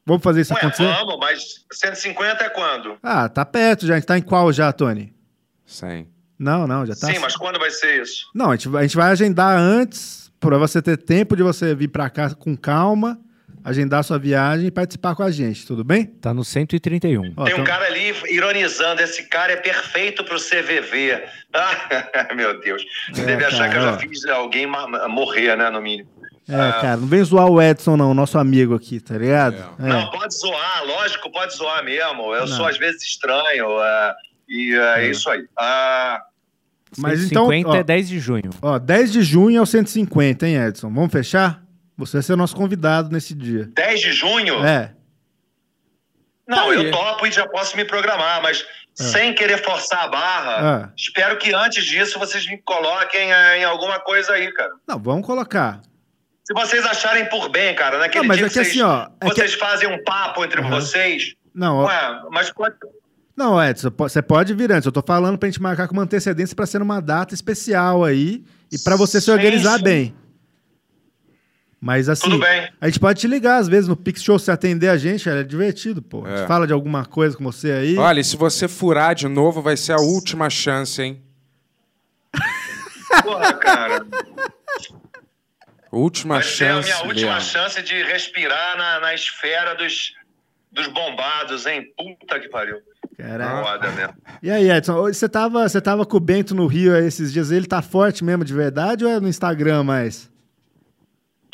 Vamos 0.05 0.23
fazer 0.23 0.41
isso 0.43 0.55
Ué, 0.55 0.61
acontecer? 0.61 0.85
vamos, 0.85 1.19
mas 1.19 1.43
150 1.73 2.45
é 2.45 2.49
quando? 2.49 2.97
Ah, 3.03 3.29
tá 3.29 3.45
perto 3.45 3.87
já. 3.87 3.95
A 3.95 3.97
gente 3.99 4.07
tá 4.07 4.17
em 4.17 4.23
qual 4.23 4.53
já, 4.53 4.73
Tony? 4.73 5.13
Sem. 5.67 6.09
Não, 6.39 6.67
não, 6.67 6.87
já 6.87 6.95
tá. 6.95 7.09
Sim, 7.13 7.19
mas 7.19 7.35
quando 7.37 7.59
vai 7.59 7.71
ser 7.71 8.01
isso? 8.03 8.27
Não, 8.35 8.51
a 8.51 8.57
gente, 8.57 8.69
vai- 8.69 8.85
a 8.85 8.87
gente 8.87 8.97
vai 8.97 9.11
agendar 9.11 9.59
antes, 9.59 10.31
pra 10.39 10.57
você 10.59 10.81
ter 10.81 10.97
tempo 10.97 11.35
de 11.37 11.43
você 11.43 11.75
vir 11.75 11.89
pra 11.89 12.09
cá 12.09 12.33
com 12.35 12.57
calma, 12.57 13.19
agendar 13.67 14.05
sua 14.05 14.17
viagem 14.17 14.69
e 14.69 14.71
participar 14.71 15.17
com 15.17 15.25
a 15.25 15.31
gente, 15.31 15.67
tudo 15.67 15.83
bem? 15.83 16.07
Tá 16.07 16.33
no 16.33 16.45
131. 16.45 17.35
Ó, 17.37 17.45
Tem 17.45 17.55
um 17.55 17.59
então- 17.61 17.65
cara 17.65 17.85
ali 17.87 18.15
ironizando, 18.31 19.03
esse 19.03 19.25
cara 19.25 19.53
é 19.55 19.57
perfeito 19.57 20.23
pro 20.23 20.39
CVV. 20.39 21.25
Ah, 21.53 22.33
meu 22.37 22.61
Deus. 22.61 22.85
Você 23.13 23.23
É, 23.23 23.25
deve 23.25 23.45
achar 23.45 23.69
que 23.69 23.77
eu 23.77 23.81
cara, 23.81 23.93
já 23.93 23.97
ó. 23.97 23.99
fiz 23.99 24.25
alguém 24.27 24.67
morrer, 25.09 25.57
né, 25.57 25.69
no 25.69 25.83
mínimo. 25.83 26.09
É, 26.49 26.55
cara, 26.81 26.97
não 26.97 27.09
vem 27.09 27.25
zoar 27.25 27.47
o 27.51 27.61
Edson, 27.61 27.97
não, 27.97 28.15
nosso 28.15 28.39
amigo 28.39 28.73
aqui, 28.77 29.01
tá 29.01 29.19
ligado? 29.19 29.57
É. 29.81 29.83
Não, 29.89 30.11
pode 30.13 30.33
zoar, 30.39 30.85
lógico, 30.87 31.29
pode 31.33 31.57
zoar 31.57 31.85
mesmo. 31.85 32.33
Eu 32.35 32.43
Não. 32.43 32.47
sou 32.47 32.67
às 32.67 32.79
vezes 32.79 33.03
estranho. 33.03 33.67
é, 33.83 34.15
e 34.49 34.75
é, 34.77 35.11
isso 35.11 35.29
aí. 35.29 35.45
Ah, 35.59 36.23
Mas 36.97 37.25
então, 37.25 37.47
150 37.49 37.69
ó, 37.69 37.75
é 37.75 37.83
10 37.83 38.09
de 38.09 38.21
junho. 38.21 38.51
ó, 38.63 38.79
10 38.79 39.11
de 39.13 39.23
junho 39.23 39.59
é 39.59 39.61
o 39.61 39.67
150, 39.67 40.47
hein, 40.47 40.57
Edson? 40.69 40.89
Vamos 40.89 41.11
fechar? 41.11 41.66
Você 41.97 42.19
vai 42.19 42.23
ser 42.23 42.37
nosso 42.37 42.55
convidado 42.57 43.11
nesse 43.11 43.35
dia. 43.35 43.71
10 43.75 44.01
de 44.01 44.13
junho? 44.13 44.65
É, 44.65 44.93
Não, 46.49 46.69
Tá 46.69 46.75
eu 46.75 46.91
topo 46.93 47.27
e 47.27 47.33
já 47.33 47.47
posso 47.49 47.77
me 47.77 47.85
programar, 47.85 48.41
mas 48.43 48.65
sem 48.95 49.35
querer 49.35 49.63
forçar 49.65 50.05
a 50.05 50.09
barra, 50.09 50.57
Ah. 50.87 50.93
espero 50.97 51.37
que 51.39 51.53
antes 51.53 51.85
disso 51.85 52.19
vocês 52.21 52.47
me 52.47 52.57
coloquem 52.59 53.33
eh, 53.33 53.59
em 53.59 53.65
alguma 53.65 53.99
coisa 53.99 54.33
aí, 54.33 54.53
cara. 54.53 54.73
não, 54.87 54.99
vamos 54.99 55.27
colocar. 55.27 55.81
Se 56.45 56.55
vocês 56.55 56.85
acharem 56.87 57.29
por 57.29 57.49
bem, 57.49 57.75
cara, 57.75 57.99
naquele 57.99 58.23
Não, 58.23 58.29
mas 58.29 58.37
dia 58.37 58.47
é 58.47 58.49
que 58.49 58.55
que 58.55 58.65
vocês, 58.65 58.69
assim, 58.69 58.83
ó, 58.83 59.09
é 59.21 59.29
que- 59.29 59.35
vocês 59.35 59.55
fazem 59.55 59.89
um 59.93 60.03
papo 60.05 60.45
entre 60.45 60.61
Aham. 60.61 60.71
vocês, 60.71 61.35
Não, 61.53 61.79
ó, 61.79 61.87
ué, 61.87 62.21
mas 62.31 62.51
pode... 62.53 62.77
Não, 63.37 63.63
Edson, 63.63 63.91
você 63.99 64.23
pode 64.23 64.55
vir 64.55 64.71
antes. 64.73 64.87
Eu 64.87 64.93
tô 64.93 65.03
falando 65.07 65.37
pra 65.37 65.49
gente 65.49 65.61
marcar 65.61 65.89
com 65.89 65.93
uma 65.95 66.05
antecedência 66.05 66.55
pra 66.57 66.65
ser 66.65 66.81
uma 66.81 67.03
data 67.03 67.35
especial 67.35 68.03
aí 68.05 68.43
e 68.73 68.79
pra 68.79 68.95
você 68.97 69.21
se 69.21 69.27
Sim, 69.27 69.33
organizar 69.33 69.77
sim. 69.79 69.83
bem. 69.85 70.15
Mas 71.81 72.09
assim, 72.09 72.23
Tudo 72.31 72.39
bem. 72.41 72.69
a 72.81 72.87
gente 72.87 72.99
pode 72.99 73.21
te 73.21 73.27
ligar 73.29 73.59
às 73.59 73.69
vezes 73.69 73.87
no 73.87 73.95
Pix 73.97 74.23
Show 74.23 74.39
se 74.39 74.51
atender 74.51 74.89
a 74.89 74.97
gente, 74.97 75.29
é 75.29 75.43
divertido, 75.43 76.01
pô. 76.01 76.25
A 76.25 76.31
gente 76.31 76.41
É. 76.45 76.47
fala 76.47 76.67
de 76.67 76.73
alguma 76.73 77.05
coisa 77.05 77.37
com 77.37 77.45
você 77.45 77.71
aí. 77.71 77.97
Olha, 77.99 78.19
e 78.21 78.25
se 78.25 78.37
você 78.37 78.67
furar 78.67 79.15
de 79.15 79.29
novo, 79.29 79.61
vai 79.61 79.77
ser 79.77 79.93
a 79.93 79.99
última 80.01 80.49
chance, 80.49 81.01
hein? 81.03 81.23
Porra, 83.23 83.53
cara. 83.55 84.07
Última 85.93 86.35
Vai 86.37 86.43
ser 86.43 86.65
a 86.65 86.69
chance. 86.83 86.89
minha 86.89 87.05
última 87.07 87.35
mesmo. 87.35 87.49
chance 87.51 87.83
de 87.83 88.03
respirar 88.03 88.77
na, 88.77 89.01
na 89.01 89.15
esfera 89.15 89.75
dos, 89.75 90.13
dos 90.73 90.87
bombados, 90.89 91.65
hein? 91.67 91.87
Puta 91.97 92.39
que 92.41 92.49
pariu. 92.49 92.79
Mesmo. 93.19 94.15
E 94.43 94.51
aí, 94.51 94.71
Edson, 94.71 94.95
você 95.03 95.27
tava, 95.29 95.67
você 95.67 95.81
tava 95.81 96.05
com 96.05 96.17
o 96.19 96.21
Bento 96.21 96.55
no 96.55 96.67
Rio 96.67 96.95
aí 96.95 97.07
esses 97.07 97.33
dias, 97.33 97.51
ele 97.51 97.67
tá 97.67 97.81
forte 97.81 98.23
mesmo 98.23 98.45
de 98.45 98.53
verdade 98.53 99.05
ou 99.05 99.11
é 99.11 99.19
no 99.21 99.29
Instagram 99.29 99.85
mais? 99.85 100.31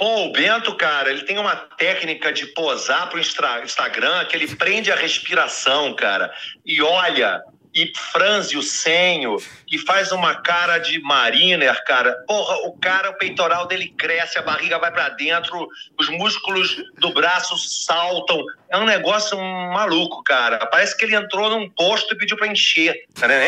Pô, 0.02 0.24
o 0.24 0.32
Bento, 0.32 0.74
cara, 0.74 1.10
ele 1.10 1.22
tem 1.22 1.38
uma 1.38 1.54
técnica 1.54 2.32
de 2.32 2.46
posar 2.46 3.08
pro 3.08 3.20
Instagram 3.20 4.24
que 4.24 4.34
ele 4.34 4.52
prende 4.56 4.90
a 4.90 4.96
respiração, 4.96 5.94
cara, 5.94 6.34
e 6.66 6.82
olha, 6.82 7.40
e 7.72 7.92
franze 8.10 8.56
o 8.56 8.62
senho, 8.64 9.36
e 9.70 9.78
faz 9.78 10.10
uma 10.10 10.34
cara 10.34 10.78
de 10.78 11.00
mariner, 11.00 11.84
cara. 11.84 12.14
Porra, 12.26 12.66
o 12.66 12.76
cara, 12.80 13.10
o 13.10 13.16
peitoral 13.16 13.68
dele 13.68 13.94
cresce, 13.96 14.36
a 14.36 14.42
barriga 14.42 14.76
vai 14.76 14.90
pra 14.90 15.08
dentro, 15.10 15.68
os 15.96 16.08
músculos 16.08 16.82
do 16.98 17.12
braço 17.12 17.56
saltam. 17.56 18.44
É 18.70 18.76
um 18.76 18.84
negócio 18.84 19.38
maluco, 19.38 20.24
cara. 20.24 20.66
Parece 20.66 20.96
que 20.96 21.04
ele 21.04 21.14
entrou 21.14 21.48
num 21.48 21.70
posto 21.70 22.12
e 22.12 22.18
pediu 22.18 22.36
pra 22.36 22.48
encher. 22.48 23.04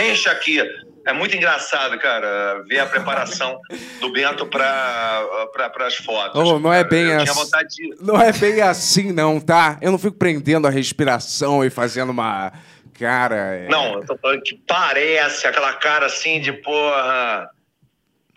Enche 0.09 0.29
aqui. 0.29 0.63
É 1.07 1.13
muito 1.13 1.37
engraçado, 1.37 1.99
cara, 1.99 2.63
ver 2.67 2.79
a 2.79 2.87
preparação 2.87 3.61
do 4.01 4.11
Bento 4.11 4.47
para 4.47 5.23
pra, 5.53 5.87
as 5.87 5.97
fotos. 5.97 6.41
Oh, 6.41 6.59
não 6.59 6.73
é 6.73 6.83
bem 6.83 7.05
Eu 7.09 7.21
assim. 7.21 7.67
de... 7.69 8.03
Não 8.03 8.21
é 8.21 8.33
bem 8.33 8.61
assim, 8.63 9.13
não, 9.13 9.39
tá? 9.39 9.79
Eu 9.83 9.91
não 9.93 9.99
fico 9.99 10.17
prendendo 10.17 10.67
a 10.67 10.71
respiração 10.71 11.65
e 11.65 11.69
fazendo 11.69 12.11
uma. 12.11 12.53
Cara. 12.99 13.37
é- 13.37 13.69
Não, 13.69 13.95
eu 13.95 14.07
tô 14.07 14.17
falando 14.17 14.41
que 14.43 14.55
parece 14.67 15.47
aquela 15.47 15.75
cara 15.75 16.07
assim 16.07 16.41
de 16.41 16.53
porra. 16.53 17.51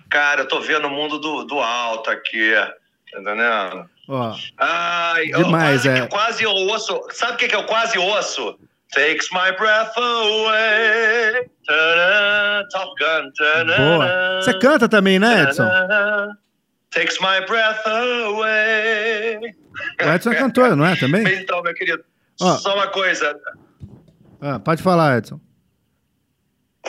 Cara, 0.09 0.41
eu 0.41 0.47
tô 0.47 0.59
vendo 0.59 0.87
o 0.87 0.91
mundo 0.91 1.19
do, 1.19 1.43
do 1.45 1.59
alto 1.59 2.09
aqui. 2.09 2.53
Entendendo? 3.13 3.89
Ó, 4.09 4.35
Ai, 4.57 5.25
eu 5.31 5.43
Demais, 5.43 5.81
quase, 5.83 5.89
é. 5.89 5.93
que 5.95 5.99
eu 6.01 6.07
quase 6.07 6.45
ouço. 6.45 7.01
Sabe 7.11 7.33
o 7.33 7.37
que, 7.37 7.47
que 7.47 7.55
eu 7.55 7.63
quase 7.65 7.97
ouço? 7.97 8.57
Takes 8.93 9.29
my 9.31 9.51
breath 9.57 9.97
away. 9.97 11.49
Top 12.71 12.93
Gun. 12.97 13.31
boa. 13.77 14.41
Você 14.41 14.57
canta 14.59 14.87
também, 14.87 15.19
né, 15.19 15.43
Edson? 15.43 15.67
Takes 16.91 17.19
my 17.19 17.45
breath 17.45 17.85
away. 17.85 19.55
O 20.01 20.09
Edson 20.09 20.31
é 20.31 20.35
cantor, 20.35 20.75
não 20.75 20.85
é 20.85 20.95
também? 20.95 21.23
Então, 21.41 21.61
meu 21.61 21.73
querido, 21.73 22.03
Ó. 22.41 22.55
só 22.55 22.75
uma 22.75 22.87
coisa. 22.87 23.37
Ah, 24.41 24.59
pode 24.59 24.81
falar, 24.81 25.17
Edson. 25.17 25.39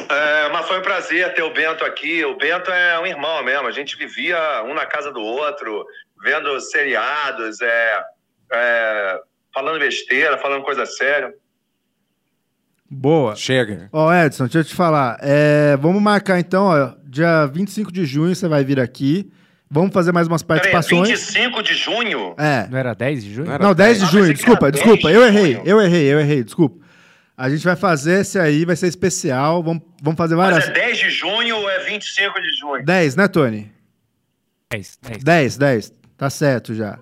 É, 0.08 0.48
mas 0.50 0.66
foi 0.68 0.78
um 0.78 0.82
prazer 0.82 1.34
ter 1.34 1.42
o 1.42 1.52
Bento 1.52 1.84
aqui. 1.84 2.24
O 2.24 2.36
Bento 2.36 2.70
é 2.70 2.98
um 3.00 3.06
irmão 3.06 3.42
mesmo. 3.42 3.66
A 3.66 3.72
gente 3.72 3.96
vivia 3.96 4.62
um 4.62 4.72
na 4.72 4.86
casa 4.86 5.10
do 5.10 5.20
outro, 5.20 5.84
vendo 6.22 6.60
seriados, 6.60 7.60
é, 7.60 8.04
é, 8.52 9.20
falando 9.52 9.80
besteira, 9.80 10.38
falando 10.38 10.62
coisa 10.62 10.86
séria. 10.86 11.34
Boa. 12.90 13.36
Chega. 13.36 13.88
Ó, 13.92 14.12
Edson, 14.12 14.44
deixa 14.44 14.58
eu 14.60 14.64
te 14.64 14.74
falar. 14.74 15.18
É, 15.20 15.76
vamos 15.76 16.00
marcar 16.02 16.38
então, 16.40 16.64
ó, 16.66 16.94
dia 17.04 17.46
25 17.46 17.92
de 17.92 18.04
junho 18.06 18.34
você 18.34 18.48
vai 18.48 18.64
vir 18.64 18.80
aqui. 18.80 19.30
Vamos 19.70 19.92
fazer 19.92 20.12
mais 20.12 20.26
umas 20.26 20.42
Peraí, 20.42 20.70
participações. 20.72 21.08
25 21.10 21.62
de 21.62 21.74
junho? 21.74 22.34
É. 22.38 22.66
Não 22.70 22.78
era 22.78 22.94
10 22.94 23.22
de 23.24 23.34
junho? 23.34 23.46
Não 23.46 23.52
era 23.54 23.62
Não, 23.64 23.74
10 23.74 23.98
de 23.98 24.04
Ah, 24.04 24.08
junho, 24.08 24.32
desculpa, 24.32 24.72
desculpa, 24.72 25.08
10 25.10 25.14
eu 25.14 25.26
errei, 25.26 25.52
junho. 25.54 25.62
eu 25.66 25.80
errei, 25.82 26.04
eu 26.06 26.20
errei, 26.20 26.42
desculpa. 26.42 26.82
A 27.36 27.50
gente 27.50 27.62
vai 27.62 27.76
fazer 27.76 28.20
esse 28.22 28.38
aí, 28.38 28.64
vai 28.64 28.74
ser 28.74 28.86
especial, 28.88 29.62
vamos, 29.62 29.82
vamos 30.02 30.16
fazer 30.16 30.34
Mas 30.36 30.50
várias... 30.50 30.68
é 30.70 30.72
10 30.72 30.98
de 30.98 31.10
junho 31.10 31.56
ou 31.56 31.70
é 31.70 31.84
25 31.84 32.40
de 32.40 32.50
junho? 32.58 32.84
10, 32.84 33.16
né, 33.16 33.28
Tony? 33.28 33.70
10, 34.72 34.98
10. 35.02 35.24
10, 35.24 35.56
10, 35.58 35.92
tá 36.16 36.30
certo 36.30 36.74
já. 36.74 36.98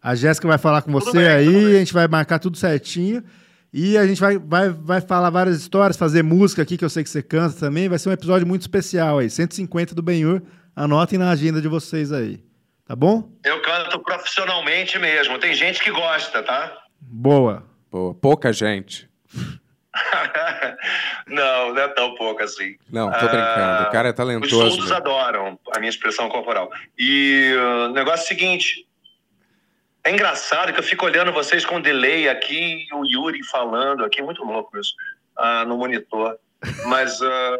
A 0.00 0.14
Jéssica 0.14 0.46
vai 0.46 0.58
falar 0.58 0.82
com 0.82 0.92
Tudo 0.92 1.04
você 1.06 1.18
bem, 1.18 1.26
aí, 1.28 1.76
a 1.76 1.78
gente 1.80 1.92
vai 1.92 2.06
marcar 2.06 2.38
tudo 2.38 2.56
certinho. 2.56 3.24
E 3.76 3.98
a 3.98 4.06
gente 4.06 4.20
vai, 4.20 4.38
vai, 4.38 4.68
vai 4.68 5.00
falar 5.00 5.30
várias 5.30 5.56
histórias, 5.56 5.96
fazer 5.96 6.22
música 6.22 6.62
aqui, 6.62 6.78
que 6.78 6.84
eu 6.84 6.88
sei 6.88 7.02
que 7.02 7.10
você 7.10 7.20
canta 7.20 7.58
também. 7.58 7.88
Vai 7.88 7.98
ser 7.98 8.08
um 8.08 8.12
episódio 8.12 8.46
muito 8.46 8.60
especial 8.60 9.18
aí. 9.18 9.28
150 9.28 9.96
do 9.96 10.00
Benhur. 10.00 10.40
Anotem 10.76 11.18
na 11.18 11.28
agenda 11.28 11.60
de 11.60 11.66
vocês 11.66 12.12
aí. 12.12 12.38
Tá 12.86 12.94
bom? 12.94 13.28
Eu 13.44 13.60
canto 13.62 13.98
profissionalmente 13.98 14.96
mesmo. 15.00 15.40
Tem 15.40 15.54
gente 15.54 15.82
que 15.82 15.90
gosta, 15.90 16.40
tá? 16.40 16.72
Boa. 17.00 17.64
Pô, 17.90 18.14
pouca 18.14 18.52
gente. 18.52 19.10
não, 21.26 21.74
não 21.74 21.82
é 21.82 21.88
tão 21.88 22.14
pouco 22.14 22.44
assim. 22.44 22.76
Não, 22.88 23.10
tô 23.10 23.26
brincando. 23.26 23.88
O 23.88 23.90
cara 23.90 24.08
é 24.08 24.12
Os 24.12 24.16
talentoso. 24.16 24.70
surdos 24.70 24.86
meu. 24.86 24.96
adoram 24.96 25.58
a 25.74 25.80
minha 25.80 25.90
expressão 25.90 26.28
corporal. 26.28 26.70
E 26.96 27.52
uh, 27.56 27.90
o 27.90 27.92
negócio 27.92 28.20
é 28.20 28.24
o 28.24 28.28
seguinte. 28.28 28.86
É 30.06 30.10
engraçado 30.10 30.72
que 30.72 30.78
eu 30.78 30.84
fico 30.84 31.06
olhando 31.06 31.32
vocês 31.32 31.64
com 31.64 31.80
delay 31.80 32.28
aqui, 32.28 32.86
e 32.90 32.94
o 32.94 33.04
Yuri 33.06 33.42
falando 33.42 34.04
aqui, 34.04 34.20
muito 34.20 34.44
louco 34.44 34.78
isso, 34.78 34.92
ah, 35.36 35.64
no 35.64 35.78
monitor. 35.78 36.36
Mas 36.86 37.22
ah, 37.22 37.56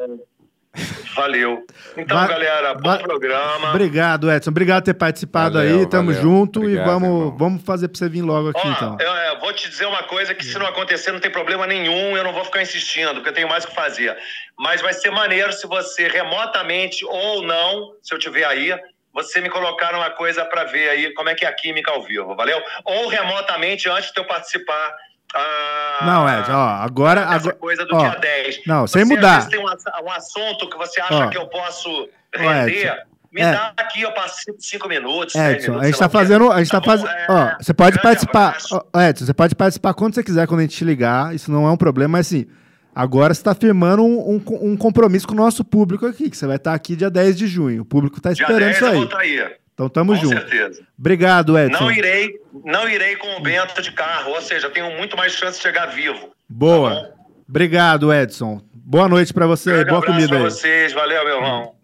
valeu. 1.16 1.66
Então, 1.96 2.26
galera, 2.26 2.74
bom 2.74 2.98
programa. 2.98 3.70
Obrigado, 3.70 4.30
Edson. 4.30 4.50
Obrigado 4.50 4.82
por 4.82 4.86
ter 4.86 4.94
participado 4.94 5.54
Valeu, 5.54 5.80
aí. 5.80 5.88
Tamo 5.88 6.12
valeu. 6.12 6.22
junto 6.22 6.60
Obrigado, 6.60 6.86
e 6.86 6.90
vamos, 6.90 7.08
irmão. 7.08 7.36
vamos 7.36 7.62
fazer 7.62 7.88
pra 7.88 7.98
você 7.98 8.08
vir 8.10 8.22
logo 8.22 8.50
aqui, 8.50 8.60
Ó, 8.62 8.70
então. 8.72 8.96
eu, 9.00 9.10
eu 9.10 9.40
vou 9.40 9.52
te 9.54 9.70
dizer 9.70 9.86
uma 9.86 10.02
coisa 10.02 10.34
que 10.34 10.44
se 10.44 10.58
não 10.58 10.66
acontecer 10.66 11.12
não 11.12 11.20
tem 11.20 11.30
problema 11.30 11.66
nenhum, 11.66 12.14
eu 12.14 12.24
não 12.24 12.32
vou 12.32 12.44
ficar 12.44 12.60
insistindo, 12.60 13.14
porque 13.14 13.30
eu 13.30 13.34
tenho 13.34 13.48
mais 13.48 13.64
o 13.64 13.68
que 13.68 13.74
fazer. 13.74 14.16
Mas 14.58 14.82
vai 14.82 14.92
ser 14.92 15.10
maneiro 15.10 15.52
se 15.52 15.66
você 15.66 16.08
remotamente 16.08 17.04
ou 17.06 17.42
não, 17.42 17.92
se 18.02 18.14
eu 18.14 18.18
tiver 18.18 18.44
aí, 18.44 18.78
você 19.14 19.40
me 19.40 19.48
colocar 19.48 19.92
numa 19.92 20.10
coisa 20.10 20.44
para 20.44 20.64
ver 20.64 20.88
aí 20.90 21.14
como 21.14 21.28
é 21.28 21.34
que 21.34 21.44
é 21.44 21.48
a 21.48 21.52
química 21.54 21.90
ao 21.92 22.02
vivo, 22.02 22.34
valeu? 22.34 22.60
Ou 22.84 23.08
remotamente 23.08 23.88
antes 23.88 24.10
de 24.12 24.20
eu 24.20 24.26
participar. 24.26 24.92
ah, 25.34 26.00
Não, 26.04 26.28
Ed, 26.28 26.50
ó, 26.50 26.68
agora. 26.82 27.20
Essa 27.22 27.34
agora 27.34 27.54
coisa 27.54 27.84
do 27.86 27.94
ó, 27.94 27.98
dia 28.00 28.18
10. 28.18 28.60
não, 28.66 28.86
sem 28.86 29.04
Você, 29.04 29.14
mudar. 29.14 29.38
Às 29.38 29.44
vezes, 29.46 29.50
tem 29.50 29.60
um, 29.60 30.04
um 30.06 30.12
assunto 30.12 30.68
que 30.68 30.76
você 30.76 31.00
acha 31.00 31.26
Ó. 31.26 31.28
que 31.30 31.38
eu 31.38 31.46
posso 31.48 31.88
Ó, 31.90 32.38
render. 32.38 32.86
Edson, 32.86 33.02
me 33.32 33.40
é. 33.40 33.50
dá 33.52 33.72
aqui, 33.76 34.02
eu 34.02 34.12
passo 34.12 34.36
cinco 34.60 34.88
minutos. 34.88 35.34
dez 35.34 35.56
Edson, 35.56 35.72
minutos, 35.72 35.82
a 35.82 35.90
gente 35.90 35.98
tá 35.98 36.08
fazendo. 36.08 36.52
A 36.52 36.58
gente 36.58 36.70
tá 36.70 36.80
bom? 36.80 36.86
fazendo. 36.86 37.08
É, 37.08 37.26
Ó, 37.28 37.56
você 37.60 37.74
pode 37.74 38.00
participar. 38.00 38.56
Ó, 38.92 39.00
Edson, 39.00 39.26
você 39.26 39.34
pode 39.34 39.54
participar 39.54 39.94
quando 39.94 40.14
você 40.14 40.22
quiser, 40.22 40.46
quando 40.46 40.60
a 40.60 40.62
gente 40.62 40.76
te 40.76 40.84
ligar. 40.84 41.34
Isso 41.34 41.50
não 41.50 41.66
é 41.66 41.70
um 41.70 41.76
problema, 41.76 42.12
mas 42.18 42.26
assim. 42.28 42.46
Agora 42.94 43.34
você 43.34 43.40
está 43.40 43.54
firmando 43.54 44.04
um, 44.04 44.36
um, 44.36 44.42
um 44.70 44.76
compromisso 44.76 45.26
com 45.26 45.34
o 45.34 45.36
nosso 45.36 45.64
público 45.64 46.06
aqui, 46.06 46.30
que 46.30 46.36
você 46.36 46.46
vai 46.46 46.56
estar 46.56 46.72
aqui 46.74 46.94
dia 46.94 47.10
10 47.10 47.36
de 47.36 47.46
junho. 47.46 47.82
O 47.82 47.84
público 47.84 48.20
tá 48.20 48.32
Dia 48.32 48.42
esperando 48.44 48.64
10 48.72 48.76
isso 48.76 48.84
eu 48.84 49.18
aí. 49.18 49.56
Então 49.74 49.88
tamo 49.88 50.14
Com 50.14 50.20
junto. 50.20 50.36
certeza. 50.36 50.82
Obrigado, 50.96 51.58
Edson. 51.58 51.80
Não 51.84 51.90
irei, 51.90 52.38
não 52.64 52.88
irei 52.88 53.16
com 53.16 53.36
o 53.36 53.42
Bento 53.42 53.82
de 53.82 53.90
carro, 53.90 54.30
ou 54.30 54.40
seja, 54.40 54.70
tenho 54.70 54.96
muito 54.96 55.16
mais 55.16 55.32
chance 55.32 55.56
de 55.56 55.62
chegar 55.64 55.86
vivo. 55.86 56.30
Boa. 56.48 56.94
Tá? 56.94 57.10
Obrigado, 57.48 58.12
Edson. 58.12 58.60
Boa 58.72 59.08
noite 59.08 59.34
pra 59.34 59.46
você. 59.46 59.70
Grande 59.72 59.90
Boa 59.90 60.06
comida 60.06 60.28
pra 60.28 60.36
aí. 60.38 60.42
vocês, 60.44 60.92
valeu, 60.92 61.24
meu 61.24 61.34
irmão. 61.36 61.74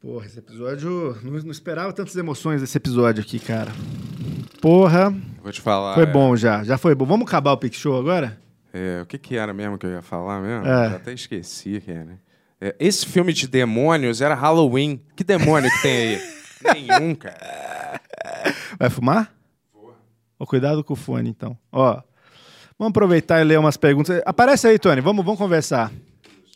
Porra, 0.00 0.26
esse 0.26 0.38
episódio. 0.38 1.18
Não, 1.22 1.32
não 1.32 1.50
esperava 1.50 1.92
tantas 1.92 2.14
emoções 2.16 2.60
desse 2.60 2.76
episódio 2.76 3.22
aqui, 3.22 3.38
cara. 3.38 3.72
Porra. 4.60 5.12
Vou 5.42 5.50
te 5.50 5.60
falar. 5.60 5.94
Foi 5.94 6.04
é, 6.04 6.06
bom 6.06 6.36
já. 6.36 6.62
Já 6.62 6.78
foi 6.78 6.94
bom. 6.94 7.04
Vamos 7.04 7.26
acabar 7.26 7.52
o 7.52 7.56
Pick 7.56 7.74
Show 7.74 7.98
agora? 7.98 8.38
é, 8.72 9.02
o 9.02 9.06
que 9.06 9.18
que 9.18 9.36
era 9.36 9.52
mesmo 9.52 9.76
que 9.76 9.86
eu 9.86 9.90
ia 9.90 10.02
falar 10.02 10.40
mesmo? 10.40 10.66
É. 10.66 10.90
Já 10.90 10.96
até 10.96 11.12
esqueci, 11.12 11.80
cara. 11.80 12.20
É, 12.60 12.76
esse 12.78 13.06
filme 13.06 13.32
de 13.32 13.48
demônios 13.48 14.20
era 14.20 14.34
Halloween. 14.34 15.00
Que 15.16 15.24
demônio 15.24 15.70
que 15.70 15.82
tem 15.82 15.96
aí? 15.96 16.20
Nenhum, 16.86 17.14
cara. 17.14 18.00
Vai 18.78 18.90
fumar? 18.90 19.32
Ó, 20.38 20.46
cuidado 20.46 20.84
com 20.84 20.92
o 20.92 20.96
fone, 20.96 21.30
então. 21.30 21.58
Ó, 21.72 22.00
vamos 22.78 22.90
aproveitar 22.90 23.40
e 23.40 23.44
ler 23.44 23.58
umas 23.58 23.76
perguntas. 23.76 24.22
Aparece 24.24 24.68
aí, 24.68 24.78
Tony. 24.78 25.00
Vamos, 25.00 25.24
vamos 25.24 25.38
conversar. 25.38 25.90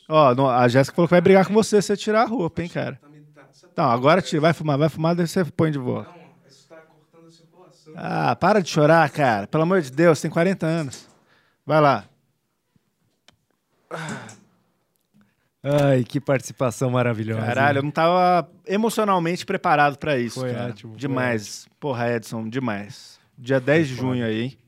Ó, 0.08 0.48
a 0.50 0.68
Jéssica 0.68 0.94
falou 0.94 1.08
que 1.08 1.14
vai 1.14 1.20
brigar 1.20 1.46
com 1.46 1.54
você 1.54 1.80
se 1.80 1.88
você 1.88 1.96
tirar 1.96 2.22
a 2.22 2.26
roupa, 2.26 2.62
hein, 2.62 2.68
cara. 2.68 3.00
Então, 3.72 3.90
agora 3.90 4.20
tira. 4.20 4.40
Vai 4.40 4.52
fumar, 4.52 4.76
vai 4.78 4.88
fumar, 4.88 5.14
daí 5.14 5.26
você 5.26 5.44
põe 5.44 5.70
de 5.70 5.78
volta. 5.78 6.10
Ah, 7.96 8.34
para 8.36 8.60
de 8.62 8.68
chorar, 8.70 9.08
cara. 9.10 9.46
Pelo 9.46 9.62
amor 9.64 9.80
de 9.82 9.90
Deus, 9.90 10.20
tem 10.20 10.30
40 10.30 10.66
anos. 10.66 11.08
Vai 11.66 11.80
lá. 11.80 12.04
Ai, 15.62 16.02
que 16.02 16.20
participação 16.20 16.90
maravilhosa. 16.90 17.44
Caralho, 17.46 17.78
eu 17.78 17.82
não 17.82 17.90
tava 17.90 18.50
emocionalmente 18.66 19.46
preparado 19.46 19.96
pra 19.96 20.18
isso, 20.18 20.40
Foi 20.40 20.52
cara. 20.52 20.70
ótimo, 20.70 20.92
foi 20.92 21.00
Demais. 21.00 21.68
Porra, 21.78 22.12
Edson, 22.14 22.48
demais. 22.48 23.20
Dia 23.38 23.60
10 23.60 23.88
de 23.88 23.94
junho 23.94 24.24
aí, 24.24 24.42
hein? 24.42 24.58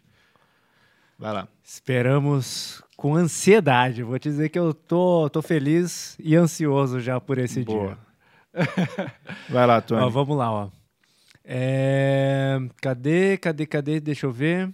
Vai 1.18 1.32
lá. 1.32 1.48
Esperamos 1.64 2.82
com 2.96 3.14
ansiedade. 3.16 4.02
Vou 4.02 4.18
te 4.18 4.28
dizer 4.28 4.48
que 4.50 4.58
eu 4.58 4.72
tô, 4.72 5.28
tô 5.30 5.42
feliz 5.42 6.16
e 6.20 6.36
ansioso 6.36 7.00
já 7.00 7.20
por 7.20 7.38
esse 7.38 7.64
Boa. 7.64 7.86
dia. 7.88 7.98
Vai 9.50 9.66
lá, 9.66 9.80
Tony. 9.80 10.02
Ó, 10.02 10.08
vamos 10.08 10.36
lá, 10.36 10.52
ó. 10.52 10.68
É, 11.44 12.58
Cadê, 12.80 13.36
cadê, 13.36 13.66
cadê? 13.66 14.00
Deixa 14.00 14.26
eu 14.26 14.32
ver. 14.32 14.72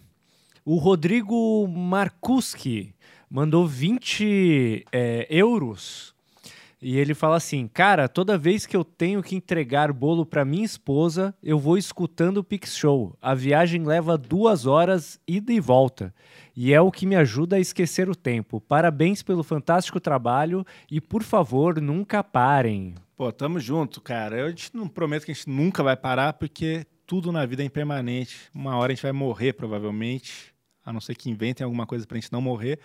O 0.64 0.76
Rodrigo 0.76 1.66
Markuski. 1.66 2.94
mandou 3.28 3.66
20 3.66 4.84
é, 4.92 5.26
euros. 5.30 6.14
E 6.82 6.96
ele 6.96 7.12
fala 7.12 7.36
assim: 7.36 7.68
Cara, 7.68 8.08
toda 8.08 8.38
vez 8.38 8.64
que 8.66 8.76
eu 8.76 8.84
tenho 8.84 9.22
que 9.22 9.36
entregar 9.36 9.92
bolo 9.92 10.24
para 10.24 10.44
minha 10.44 10.64
esposa, 10.64 11.34
eu 11.42 11.58
vou 11.58 11.76
escutando 11.76 12.38
o 12.38 12.44
Pix 12.44 12.76
Show. 12.76 13.16
A 13.20 13.34
viagem 13.34 13.84
leva 13.84 14.16
duas 14.16 14.64
horas, 14.64 15.20
ida 15.28 15.52
e 15.52 15.60
volta. 15.60 16.14
E 16.56 16.72
é 16.72 16.80
o 16.80 16.90
que 16.90 17.06
me 17.06 17.16
ajuda 17.16 17.56
a 17.56 17.60
esquecer 17.60 18.08
o 18.08 18.14
tempo. 18.14 18.60
Parabéns 18.60 19.22
pelo 19.22 19.42
fantástico 19.42 20.00
trabalho 20.00 20.64
e, 20.90 21.00
por 21.00 21.22
favor, 21.22 21.80
nunca 21.80 22.24
parem. 22.24 22.94
Pô, 23.20 23.30
tamo 23.30 23.60
junto, 23.60 24.00
cara. 24.00 24.38
Eu 24.38 24.54
te 24.54 24.74
não 24.74 24.88
prometo 24.88 25.26
que 25.26 25.30
a 25.30 25.34
gente 25.34 25.46
nunca 25.46 25.82
vai 25.82 25.94
parar, 25.94 26.32
porque 26.32 26.86
tudo 27.06 27.30
na 27.30 27.44
vida 27.44 27.62
é 27.62 27.66
impermanente. 27.66 28.48
Uma 28.54 28.74
hora 28.78 28.92
a 28.92 28.94
gente 28.94 29.02
vai 29.02 29.12
morrer, 29.12 29.52
provavelmente. 29.52 30.54
A 30.82 30.90
não 30.90 31.02
ser 31.02 31.14
que 31.14 31.28
inventem 31.28 31.62
alguma 31.62 31.84
coisa 31.84 32.06
pra 32.06 32.16
gente 32.16 32.32
não 32.32 32.40
morrer. 32.40 32.78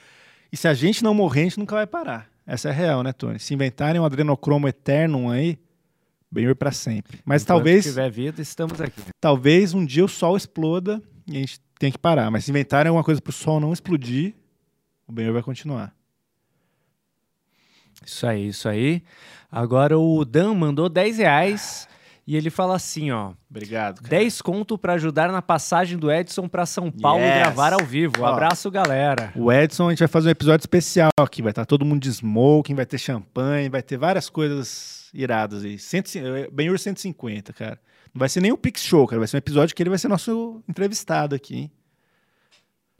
E 0.51 0.57
se 0.57 0.67
a 0.67 0.73
gente 0.73 1.01
não 1.05 1.13
morrer, 1.13 1.39
a 1.39 1.43
gente 1.43 1.59
nunca 1.59 1.75
vai 1.75 1.87
parar. 1.87 2.29
Essa 2.45 2.67
é 2.67 2.73
real, 2.73 3.01
né, 3.01 3.13
Tony? 3.13 3.39
Se 3.39 3.53
inventarem 3.53 4.01
um 4.01 4.03
adrenocromo 4.03 4.67
eterno 4.67 5.31
aí, 5.31 5.57
bem 6.29 6.53
para 6.53 6.73
sempre. 6.73 7.21
Mas 7.23 7.43
Enquanto 7.43 7.55
talvez, 7.55 7.85
tiver 7.85 8.11
vida, 8.11 8.41
estamos 8.41 8.81
aqui. 8.81 9.03
talvez 9.21 9.73
um 9.73 9.85
dia 9.85 10.03
o 10.03 10.09
sol 10.09 10.35
exploda 10.35 11.01
e 11.25 11.37
a 11.37 11.39
gente 11.39 11.61
tenha 11.79 11.93
que 11.93 11.97
parar. 11.97 12.29
Mas 12.29 12.43
se 12.43 12.51
inventarem 12.51 12.89
alguma 12.89 13.05
coisa 13.05 13.21
pro 13.21 13.31
sol 13.31 13.61
não 13.61 13.71
explodir, 13.71 14.35
o 15.07 15.13
bem 15.13 15.31
vai 15.31 15.41
continuar. 15.41 15.94
Isso 18.05 18.27
aí, 18.27 18.47
isso 18.47 18.69
aí. 18.69 19.01
Agora 19.51 19.97
o 19.97 20.23
Dan 20.25 20.53
mandou 20.53 20.87
10 20.89 21.17
reais 21.17 21.87
e 22.27 22.35
ele 22.35 22.49
fala 22.49 22.75
assim, 22.75 23.11
ó. 23.11 23.33
Obrigado, 23.49 23.97
cara. 23.97 24.09
10 24.09 24.41
conto 24.41 24.77
pra 24.77 24.93
ajudar 24.93 25.31
na 25.31 25.41
passagem 25.41 25.97
do 25.97 26.11
Edson 26.11 26.47
pra 26.47 26.65
São 26.65 26.91
Paulo 26.91 27.23
Yes. 27.23 27.35
gravar 27.35 27.73
ao 27.73 27.85
vivo. 27.85 28.21
Um 28.21 28.25
abraço, 28.25 28.69
galera. 28.71 29.31
O 29.35 29.51
Edson, 29.51 29.87
a 29.87 29.89
gente 29.91 29.99
vai 29.99 30.07
fazer 30.07 30.29
um 30.29 30.31
episódio 30.31 30.63
especial 30.63 31.09
aqui. 31.19 31.41
Vai 31.41 31.51
estar 31.51 31.65
todo 31.65 31.85
mundo 31.85 32.01
de 32.01 32.09
smoking, 32.09 32.75
vai 32.75 32.85
ter 32.85 32.97
champanhe, 32.97 33.69
vai 33.69 33.81
ter 33.81 33.97
várias 33.97 34.29
coisas 34.29 35.09
iradas 35.13 35.63
aí. 35.63 35.77
Ben-Hur 36.51 36.77
150, 36.79 37.53
cara. 37.53 37.79
Não 38.13 38.19
vai 38.19 38.27
ser 38.29 38.41
nem 38.41 38.51
um 38.51 38.57
Pix 38.57 38.81
Show, 38.83 39.05
cara. 39.07 39.19
Vai 39.19 39.27
ser 39.27 39.37
um 39.37 39.39
episódio 39.39 39.75
que 39.75 39.81
ele 39.83 39.89
vai 39.89 39.99
ser 39.99 40.07
nosso 40.07 40.61
entrevistado 40.67 41.35
aqui, 41.35 41.55
hein? 41.55 41.71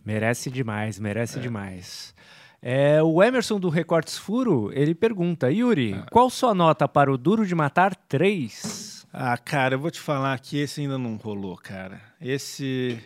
Merece 0.06 0.52
demais, 0.52 1.00
merece 1.00 1.40
demais. 1.40 2.14
É, 2.62 3.02
o 3.04 3.22
Emerson 3.22 3.60
do 3.60 3.70
Recortes 3.70 4.18
Furo, 4.18 4.72
ele 4.74 4.96
pergunta, 4.96 5.52
Yuri, 5.52 6.04
qual 6.12 6.30
sua 6.30 6.54
nota 6.56 6.88
para 6.88 7.12
o 7.12 7.18
Duro 7.18 7.46
de 7.46 7.54
Matar 7.54 7.96
3? 7.96 9.06
Ah, 9.14 9.38
cara, 9.38 9.76
eu 9.76 9.80
vou 9.80 9.92
te 9.92 10.00
falar 10.00 10.38
que 10.40 10.58
esse 10.58 10.82
ainda 10.82 10.98
não 10.98 11.16
rolou, 11.16 11.56
cara. 11.56 12.02
Esse. 12.20 13.00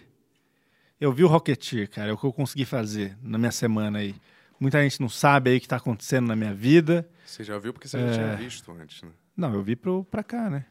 Eu 0.99 1.11
vi 1.13 1.23
o 1.23 1.27
Rocketeer, 1.27 1.89
cara. 1.89 2.09
É 2.09 2.13
o 2.13 2.17
que 2.17 2.25
eu 2.25 2.33
consegui 2.33 2.65
fazer 2.65 3.17
na 3.21 3.37
minha 3.37 3.51
semana 3.51 3.99
aí. 3.99 4.15
Muita 4.59 4.81
gente 4.81 4.99
não 4.99 5.07
sabe 5.09 5.51
aí 5.51 5.57
o 5.57 5.61
que 5.61 5.67
tá 5.67 5.77
acontecendo 5.77 6.27
na 6.27 6.35
minha 6.35 6.53
vida. 6.53 7.07
Você 7.25 7.43
já 7.43 7.57
viu 7.59 7.71
porque 7.73 7.87
você 7.87 7.99
já 7.99 8.11
tinha 8.13 8.35
visto 8.35 8.71
antes, 8.71 9.01
né? 9.03 9.09
Não, 9.37 9.53
eu 9.53 9.61
vi 9.63 9.75
pro, 9.75 10.03
pra 10.03 10.23
cá, 10.23 10.49
né? 10.49 10.65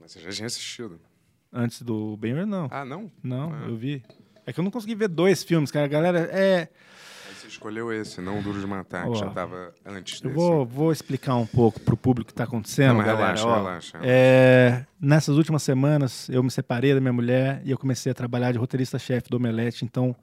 Mas 0.00 0.12
você 0.12 0.20
já 0.20 0.30
tinha 0.30 0.46
assistido. 0.46 1.00
Antes 1.52 1.82
do 1.82 2.16
Ben 2.16 2.32
não. 2.46 2.68
Ah, 2.70 2.84
não? 2.84 3.10
Não, 3.22 3.52
Ah. 3.52 3.66
eu 3.68 3.76
vi. 3.76 4.02
É 4.46 4.52
que 4.52 4.60
eu 4.60 4.64
não 4.64 4.70
consegui 4.70 4.94
ver 4.94 5.08
dois 5.08 5.42
filmes, 5.42 5.70
cara. 5.70 5.84
A 5.86 5.88
galera, 5.88 6.18
é. 6.32 6.68
Você 7.46 7.50
escolheu 7.52 7.92
esse, 7.92 8.20
não 8.20 8.40
o 8.40 8.42
Duro 8.42 8.58
de 8.60 8.66
Matar, 8.66 9.08
que 9.08 9.14
já 9.18 9.30
tava 9.30 9.72
antes 9.84 10.20
Eu 10.20 10.30
desse. 10.30 10.34
vou, 10.34 10.66
vou 10.66 10.90
explicar 10.90 11.36
um 11.36 11.46
pouco 11.46 11.78
pro 11.80 11.96
público 11.96 12.28
o 12.30 12.32
que 12.32 12.34
tá 12.36 12.42
acontecendo, 12.44 12.94
Não, 12.96 13.04
galera. 13.04 13.16
relaxa, 13.18 13.46
Ó, 13.46 13.54
relaxa, 13.56 13.98
é, 14.02 14.84
nessas 15.00 15.36
últimas 15.36 15.62
semanas, 15.62 16.28
eu 16.28 16.42
me 16.42 16.50
separei 16.50 16.92
da 16.92 17.00
minha 17.00 17.12
mulher 17.12 17.62
e 17.64 17.70
eu 17.70 17.78
comecei 17.78 18.10
a 18.10 18.14
trabalhar 18.14 18.50
de 18.50 18.58
roteirista-chefe 18.58 19.30
do 19.30 19.36
Omelete, 19.36 19.84
então 19.84 20.14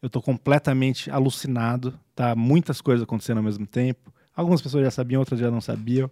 eu 0.00 0.08
tô 0.08 0.22
completamente 0.22 1.10
alucinado, 1.10 1.98
tá? 2.14 2.36
Muitas 2.36 2.80
coisas 2.80 3.02
acontecendo 3.02 3.38
ao 3.38 3.42
mesmo 3.42 3.66
tempo. 3.66 4.12
Algumas 4.36 4.62
pessoas 4.62 4.84
já 4.84 4.90
sabiam, 4.92 5.18
outras 5.18 5.40
já 5.40 5.50
não 5.50 5.60
sabiam. 5.60 6.08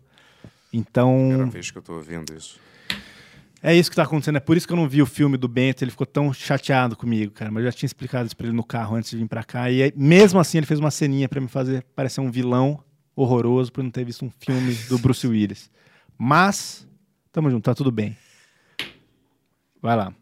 Então, 0.72 1.14
Primeira 1.28 1.46
vez 1.46 1.70
que 1.70 1.78
eu 1.78 1.82
tô 1.82 1.94
ouvindo 1.94 2.34
isso. 2.34 2.58
É 3.62 3.74
isso 3.74 3.90
que 3.90 3.96
tá 3.96 4.02
acontecendo. 4.04 4.36
É 4.36 4.40
por 4.40 4.56
isso 4.56 4.66
que 4.66 4.72
eu 4.72 4.76
não 4.76 4.88
vi 4.88 5.02
o 5.02 5.06
filme 5.06 5.36
do 5.36 5.48
Bento. 5.48 5.82
Ele 5.82 5.90
ficou 5.90 6.06
tão 6.06 6.32
chateado 6.32 6.96
comigo, 6.96 7.32
cara. 7.32 7.50
Mas 7.50 7.64
eu 7.64 7.70
já 7.70 7.76
tinha 7.76 7.86
explicado 7.86 8.26
isso 8.26 8.36
pra 8.36 8.46
ele 8.46 8.56
no 8.56 8.64
carro 8.64 8.96
antes 8.96 9.10
de 9.10 9.16
vir 9.16 9.26
pra 9.28 9.42
cá. 9.42 9.70
E 9.70 9.82
aí, 9.82 9.92
mesmo 9.96 10.38
assim, 10.38 10.58
ele 10.58 10.66
fez 10.66 10.78
uma 10.80 10.90
ceninha 10.90 11.28
pra 11.28 11.40
me 11.40 11.48
fazer 11.48 11.84
parecer 11.94 12.20
um 12.20 12.30
vilão 12.30 12.82
horroroso 13.14 13.72
por 13.72 13.82
não 13.82 13.90
ter 13.90 14.04
visto 14.04 14.24
um 14.24 14.30
filme 14.38 14.74
do 14.88 14.98
Bruce 14.98 15.26
Willis. 15.26 15.70
Mas, 16.18 16.86
tamo 17.32 17.50
junto, 17.50 17.64
tá 17.64 17.74
tudo 17.74 17.90
bem. 17.90 18.16
Vai 19.80 19.96
lá. 19.96 20.12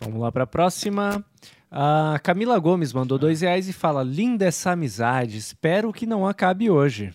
Vamos 0.00 0.20
lá 0.20 0.32
para 0.32 0.44
a 0.44 0.46
próxima. 0.46 1.24
A 1.70 2.18
Camila 2.22 2.58
Gomes 2.58 2.92
mandou 2.92 3.18
dois 3.18 3.40
reais 3.42 3.68
e 3.68 3.72
fala: 3.72 4.02
Linda 4.02 4.46
essa 4.46 4.72
amizade, 4.72 5.36
espero 5.36 5.92
que 5.92 6.06
não 6.06 6.26
acabe 6.26 6.68
hoje. 6.70 7.12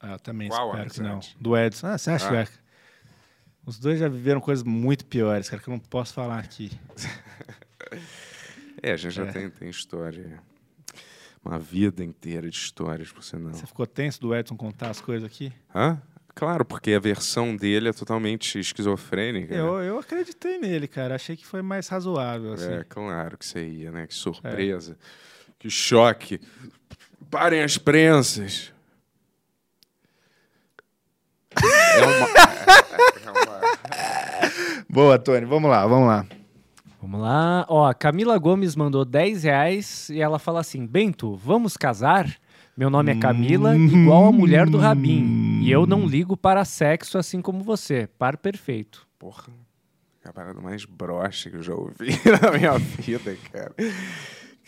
Ah, 0.00 0.12
eu 0.12 0.18
também 0.18 0.48
Qual 0.48 0.70
espero 0.70 0.90
que 0.90 1.00
não. 1.02 1.20
Do 1.38 1.56
Edson. 1.56 1.86
Ah, 1.88 1.98
você 1.98 2.10
acha 2.12 2.40
Ah. 2.40 2.46
que... 2.46 2.52
Os 3.70 3.78
dois 3.78 4.00
já 4.00 4.08
viveram 4.08 4.40
coisas 4.40 4.64
muito 4.64 5.06
piores, 5.06 5.48
cara, 5.48 5.62
que 5.62 5.68
eu 5.68 5.72
não 5.72 5.78
posso 5.78 6.12
falar 6.12 6.40
aqui. 6.40 6.72
É, 8.82 8.92
a 8.92 8.96
gente 8.96 9.12
já 9.12 9.26
tem, 9.26 9.50
tem 9.50 9.68
história. 9.68 10.40
Uma 11.44 11.58
vida 11.58 12.02
inteira 12.02 12.48
de 12.48 12.56
histórias, 12.56 13.12
por 13.12 13.22
sinal. 13.22 13.52
Você 13.52 13.66
ficou 13.66 13.86
tenso 13.86 14.18
do 14.22 14.34
Edson 14.34 14.56
contar 14.56 14.88
as 14.88 15.02
coisas 15.02 15.26
aqui? 15.30 15.52
Hã? 15.74 16.00
Claro, 16.34 16.64
porque 16.64 16.94
a 16.94 16.98
versão 16.98 17.54
dele 17.54 17.90
é 17.90 17.92
totalmente 17.92 18.58
esquizofrênica. 18.58 19.54
né? 19.54 19.60
Eu, 19.60 19.82
eu 19.82 19.98
acreditei 19.98 20.56
nele, 20.58 20.88
cara. 20.88 21.16
Achei 21.16 21.36
que 21.36 21.44
foi 21.44 21.60
mais 21.60 21.88
razoável, 21.88 22.54
assim. 22.54 22.72
É, 22.72 22.84
claro 22.88 23.36
que 23.36 23.44
você 23.44 23.68
ia, 23.68 23.90
né? 23.90 24.06
Que 24.06 24.14
surpresa. 24.14 24.96
Que 25.58 25.68
choque. 25.68 26.40
Parem 27.30 27.62
as 27.62 27.76
prensas. 27.76 28.72
É 31.60 32.06
uma... 32.06 33.09
Boa, 34.88 35.18
Tony. 35.18 35.44
Vamos 35.46 35.70
lá, 35.70 35.86
vamos 35.86 36.08
lá. 36.08 36.26
Vamos 37.00 37.20
lá. 37.20 37.64
Ó, 37.68 37.86
a 37.86 37.94
Camila 37.94 38.36
Gomes 38.38 38.76
mandou 38.76 39.04
10 39.04 39.44
reais 39.44 40.08
e 40.10 40.20
ela 40.20 40.38
fala 40.38 40.60
assim: 40.60 40.86
Bento, 40.86 41.34
vamos 41.36 41.76
casar? 41.76 42.36
Meu 42.76 42.88
nome 42.88 43.12
é 43.12 43.16
Camila, 43.16 43.76
igual 43.76 44.26
a 44.26 44.32
mulher 44.32 44.68
do 44.68 44.78
Rabin. 44.78 45.60
E 45.62 45.70
eu 45.70 45.86
não 45.86 46.06
ligo 46.06 46.36
para 46.36 46.64
sexo 46.64 47.18
assim 47.18 47.42
como 47.42 47.62
você. 47.62 48.08
Par 48.18 48.36
perfeito. 48.36 49.06
Porra. 49.18 49.52
É 50.24 50.28
a 50.28 50.32
parada 50.32 50.60
mais 50.60 50.84
broxa 50.84 51.50
que 51.50 51.56
eu 51.56 51.62
já 51.62 51.74
ouvi 51.74 52.10
na 52.42 52.50
minha 52.56 52.78
vida, 52.78 53.36
cara. 53.52 53.74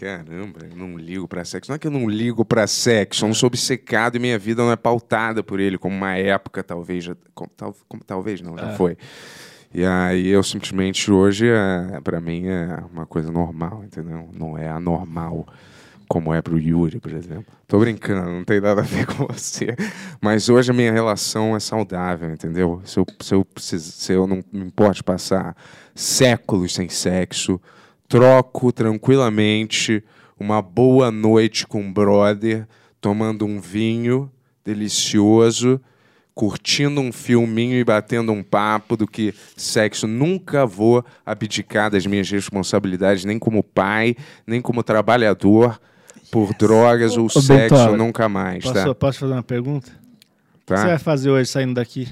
Caramba, 0.03 0.59
eu 0.69 0.77
não 0.77 0.97
ligo 0.99 1.29
pra 1.29 1.45
sexo. 1.45 1.71
Não 1.71 1.77
é 1.77 1.79
que 1.79 1.87
eu 1.87 1.91
não 1.91 2.09
ligo 2.09 2.45
pra 2.45 2.67
sexo, 2.67 3.25
eu 3.25 3.29
não 3.29 3.35
sou 3.35 3.47
obcecado 3.47 4.17
e 4.17 4.19
minha 4.19 4.37
vida 4.39 4.63
não 4.63 4.73
é 4.73 4.77
pautada 4.77 5.43
por 5.45 5.61
ele, 5.61 5.79
como 5.79 5.95
uma 5.97 6.17
época, 6.17 6.63
talvez. 6.63 7.05
Já, 7.05 7.15
como, 7.35 7.51
tal- 7.57 7.77
como- 7.89 8.03
talvez 8.05 8.41
não, 8.41 8.59
já 8.59 8.71
foi. 8.77 8.97
E 9.73 9.85
aí 9.85 10.27
eu 10.29 10.43
simplesmente 10.43 11.11
hoje, 11.11 11.47
é, 11.49 12.01
pra 12.03 12.21
mim, 12.21 12.47
é 12.49 12.79
uma 12.93 13.07
coisa 13.07 13.31
normal, 13.31 13.83
entendeu? 13.85 14.29
Não 14.37 14.59
é 14.59 14.69
anormal, 14.69 15.47
como 16.09 16.35
é 16.35 16.43
pro 16.43 16.59
Yuri, 16.59 16.99
por 16.99 17.13
exemplo. 17.13 17.47
Tô 17.69 17.79
brincando, 17.79 18.29
não 18.31 18.45
tem 18.45 18.61
nada 18.61 18.81
a 18.81 18.85
ver 18.85 19.07
com 19.17 19.27
você. 19.29 19.75
Mas 20.21 20.49
hoje 20.49 20.71
a 20.73 20.75
minha 20.75 20.93
relação 20.93 21.55
é 21.57 21.61
saudável, 21.61 22.29
entendeu? 22.31 22.83
Se 22.85 22.99
eu, 22.99 23.07
se 23.21 23.35
eu, 23.35 23.47
se 23.57 24.13
eu 24.13 24.27
não 24.27 24.43
me 24.53 24.65
importo 24.67 25.03
passar 25.05 25.57
séculos 25.95 26.75
sem 26.75 26.89
sexo, 26.89 27.59
troco 28.13 28.71
tranquilamente 28.71 30.05
uma 30.39 30.61
boa 30.61 31.11
noite 31.11 31.67
com 31.67 31.81
um 31.81 31.91
brother, 31.91 32.69
tomando 33.01 33.47
um 33.47 33.59
vinho 33.59 34.31
delicioso, 34.63 35.81
curtindo 36.35 37.01
um 37.01 37.11
filminho 37.11 37.75
e 37.77 37.83
batendo 37.83 38.31
um 38.31 38.43
papo 38.43 38.99
do 38.99 39.07
que 39.07 39.35
sexo. 39.57 40.07
Nunca 40.07 40.67
vou 40.67 41.03
abdicar 41.25 41.91
das 41.91 42.05
minhas 42.05 42.29
responsabilidades, 42.31 43.25
nem 43.25 43.39
como 43.39 43.63
pai, 43.63 44.15
nem 44.47 44.61
como 44.61 44.83
trabalhador, 44.83 45.81
por 46.31 46.53
drogas 46.53 47.17
ou 47.17 47.25
Ô, 47.27 47.31
sexo, 47.31 47.97
nunca 47.97 48.29
mais, 48.29 48.63
Posso, 48.63 48.75
tá? 48.75 48.95
posso 48.95 49.21
fazer 49.21 49.33
uma 49.33 49.43
pergunta? 49.43 49.91
O 49.91 50.59
que 50.59 50.67
Tá? 50.67 50.77
você 50.77 50.87
vai 50.89 50.99
fazer 50.99 51.31
hoje 51.31 51.49
saindo 51.51 51.73
daqui? 51.75 52.09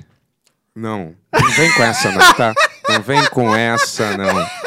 Não, 0.75 1.15
não 1.31 1.51
vem 1.51 1.71
com 1.75 1.83
essa 1.83 2.11
não, 2.11 2.33
tá? 2.35 2.55
Não 2.89 3.03
vem 3.03 3.23
com 3.27 3.55
essa 3.55 4.17
não. 4.17 4.60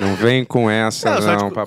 Não 0.00 0.14
vem 0.14 0.44
com 0.44 0.70
essa 0.70 1.18
não, 1.20 1.48
cu- 1.48 1.54
papaizão. 1.54 1.64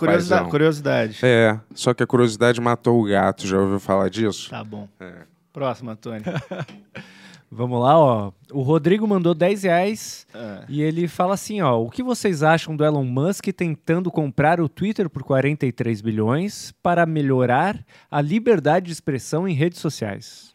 curiosidade. 0.47 0.49
curiosidade. 0.49 1.19
É, 1.23 1.59
só 1.73 1.93
que 1.93 2.03
a 2.03 2.07
curiosidade 2.07 2.61
matou 2.61 3.01
o 3.01 3.05
gato, 3.05 3.47
já 3.47 3.57
ouviu 3.59 3.79
falar 3.79 4.09
disso? 4.09 4.49
Tá 4.49 4.63
bom. 4.63 4.87
É. 4.99 5.13
Próximo, 5.51 5.89
Antônio. 5.89 6.23
Vamos 7.51 7.81
lá, 7.81 7.97
ó. 7.97 8.31
O 8.51 8.61
Rodrigo 8.61 9.07
mandou 9.07 9.33
10 9.33 9.63
reais 9.63 10.27
É. 10.35 10.65
e 10.69 10.81
ele 10.83 11.07
fala 11.07 11.33
assim, 11.33 11.61
ó. 11.61 11.81
O 11.81 11.89
que 11.89 12.03
vocês 12.03 12.43
acham 12.43 12.75
do 12.75 12.85
Elon 12.85 13.03
Musk 13.03 13.47
tentando 13.47 14.11
comprar 14.11 14.61
o 14.61 14.69
Twitter 14.69 15.09
por 15.09 15.23
43 15.23 15.99
bilhões 15.99 16.71
para 16.83 17.07
melhorar 17.07 17.83
a 18.11 18.21
liberdade 18.21 18.85
de 18.85 18.91
expressão 18.91 19.47
em 19.47 19.53
redes 19.55 19.79
sociais? 19.79 20.53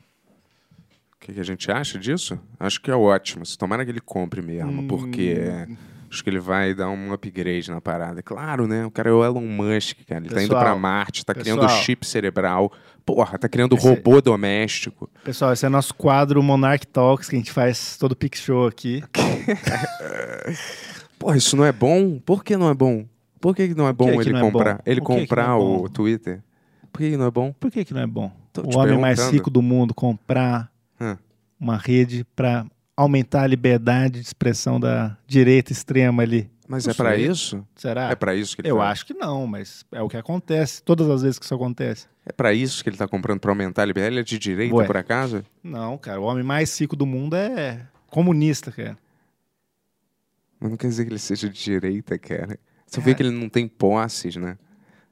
O 1.16 1.26
que, 1.26 1.32
que 1.32 1.40
a 1.40 1.44
gente 1.44 1.68
acha 1.72 1.98
disso? 1.98 2.38
Acho 2.60 2.80
que 2.80 2.90
é 2.90 2.94
ótimo. 2.94 3.42
Tomara 3.58 3.84
que 3.84 3.90
ele 3.90 4.00
compre 4.00 4.40
mesmo, 4.40 4.86
porque 4.86 5.34
é, 5.40 5.66
acho 6.14 6.24
que 6.24 6.30
ele 6.30 6.40
vai 6.40 6.74
dar 6.74 6.88
um 6.88 7.12
upgrade 7.12 7.70
na 7.70 7.80
parada. 7.80 8.22
Claro, 8.22 8.66
né? 8.66 8.84
O 8.86 8.90
cara 8.90 9.10
é 9.10 9.12
o 9.12 9.22
Elon 9.24 9.42
Musk, 9.42 9.98
cara. 10.06 10.20
Ele 10.24 10.30
tá 10.34 10.40
indo 10.42 10.48
Pessoal, 10.48 10.62
pra 10.62 10.76
Marte, 10.76 11.24
tá 11.26 11.34
criando 11.34 11.60
pessoal. 11.60 11.82
chip 11.82 12.06
cerebral 12.06 12.72
Porra, 13.04 13.38
tá 13.38 13.48
criando 13.50 13.76
Esse- 13.76 13.86
robô 13.86 14.22
doméstico. 14.22 15.10
Pessoal, 15.22 15.52
esse 15.52 15.66
é 15.66 15.68
nosso 15.68 15.94
quadro 15.94 16.42
Monarch 16.42 16.86
Talks, 16.86 17.28
que 17.28 17.36
a 17.36 17.38
gente 17.38 17.52
faz 17.52 17.98
todo 17.98 18.12
o 18.12 18.16
Pix 18.16 18.40
Show 18.40 18.66
aqui. 18.66 19.04
Porra, 21.18 21.36
isso 21.36 21.56
não 21.56 21.64
é 21.64 21.72
bom? 21.72 22.18
Por 22.18 22.44
que 22.44 22.56
não 22.56 22.68
é 22.70 22.74
bom? 22.74 23.04
Por 23.40 23.54
que, 23.54 23.74
não 23.74 23.86
é 23.86 23.92
bom 23.92 24.06
que 24.06 24.12
que 24.12 24.18
ele 24.20 24.32
não 24.32 24.38
é 24.38 24.42
comprar, 24.50 24.74
bom? 24.76 24.80
ele 24.86 25.00
que 25.00 25.06
que 25.06 25.20
comprar 25.20 25.48
é 25.50 25.52
o 25.52 25.58
bom? 25.82 25.88
Twitter? 25.88 26.42
Por 26.90 26.98
que, 26.98 27.16
não 27.16 27.26
é 27.26 27.30
bom? 27.30 27.52
Por 27.60 27.70
que, 27.70 27.86
não 27.92 28.00
é 28.00 28.06
bom? 28.06 28.32
O 28.56 28.78
homem 28.78 28.98
mais 28.98 29.28
rico 29.30 29.50
do 29.50 29.60
mundo 29.60 29.92
comprar 29.92 30.70
Hã. 30.98 31.18
uma 31.60 31.76
rede 31.76 32.24
para 32.34 32.64
aumentar 32.96 33.42
a 33.42 33.46
liberdade 33.46 34.20
de 34.20 34.26
expressão 34.26 34.78
da 34.78 35.16
direita 35.26 35.72
extrema 35.72 36.22
ali. 36.22 36.50
Mas 36.66 36.86
Não 36.86 36.92
é 36.92 36.94
pra 36.94 37.14
sei. 37.14 37.26
isso? 37.26 37.66
Será? 37.76 38.10
É 38.10 38.14
pra 38.14 38.34
isso 38.34 38.54
que 38.56 38.62
ele 38.62 38.70
Eu 38.70 38.78
tá... 38.78 38.88
acho 38.90 39.04
que 39.04 39.12
não, 39.12 39.46
mas 39.46 39.84
é 39.92 40.00
o 40.00 40.08
que 40.08 40.16
acontece. 40.16 40.82
Todas 40.82 41.08
as 41.10 41.20
vezes 41.22 41.38
que 41.38 41.44
isso 41.44 41.54
acontece. 41.54 42.06
É 42.24 42.32
pra 42.32 42.54
isso 42.54 42.82
que 42.82 42.88
ele 42.88 42.96
tá 42.96 43.06
comprando 43.06 43.38
pra 43.40 43.50
aumentar 43.52 43.82
a 43.82 43.84
liberdade? 43.84 44.14
Ele 44.14 44.20
é 44.20 44.24
de 44.24 44.38
direita, 44.38 44.74
Ué. 44.74 44.86
por 44.86 44.96
acaso? 44.96 45.44
Não, 45.62 45.98
cara. 45.98 46.18
O 46.20 46.24
homem 46.24 46.42
mais 46.42 46.78
rico 46.80 46.96
do 46.96 47.04
mundo 47.04 47.34
é 47.36 47.86
comunista, 48.08 48.72
cara. 48.72 48.96
Mas 50.58 50.70
não 50.70 50.76
quer 50.78 50.88
dizer 50.88 51.04
que 51.04 51.10
ele 51.12 51.18
seja 51.18 51.50
de 51.50 51.62
direita, 51.62 52.18
cara. 52.18 52.58
Você 52.86 53.00
Cara. 53.00 53.04
vê 53.04 53.14
que 53.14 53.22
ele 53.22 53.30
não 53.30 53.48
tem 53.50 53.68
posses, 53.68 54.36
né? 54.36 54.56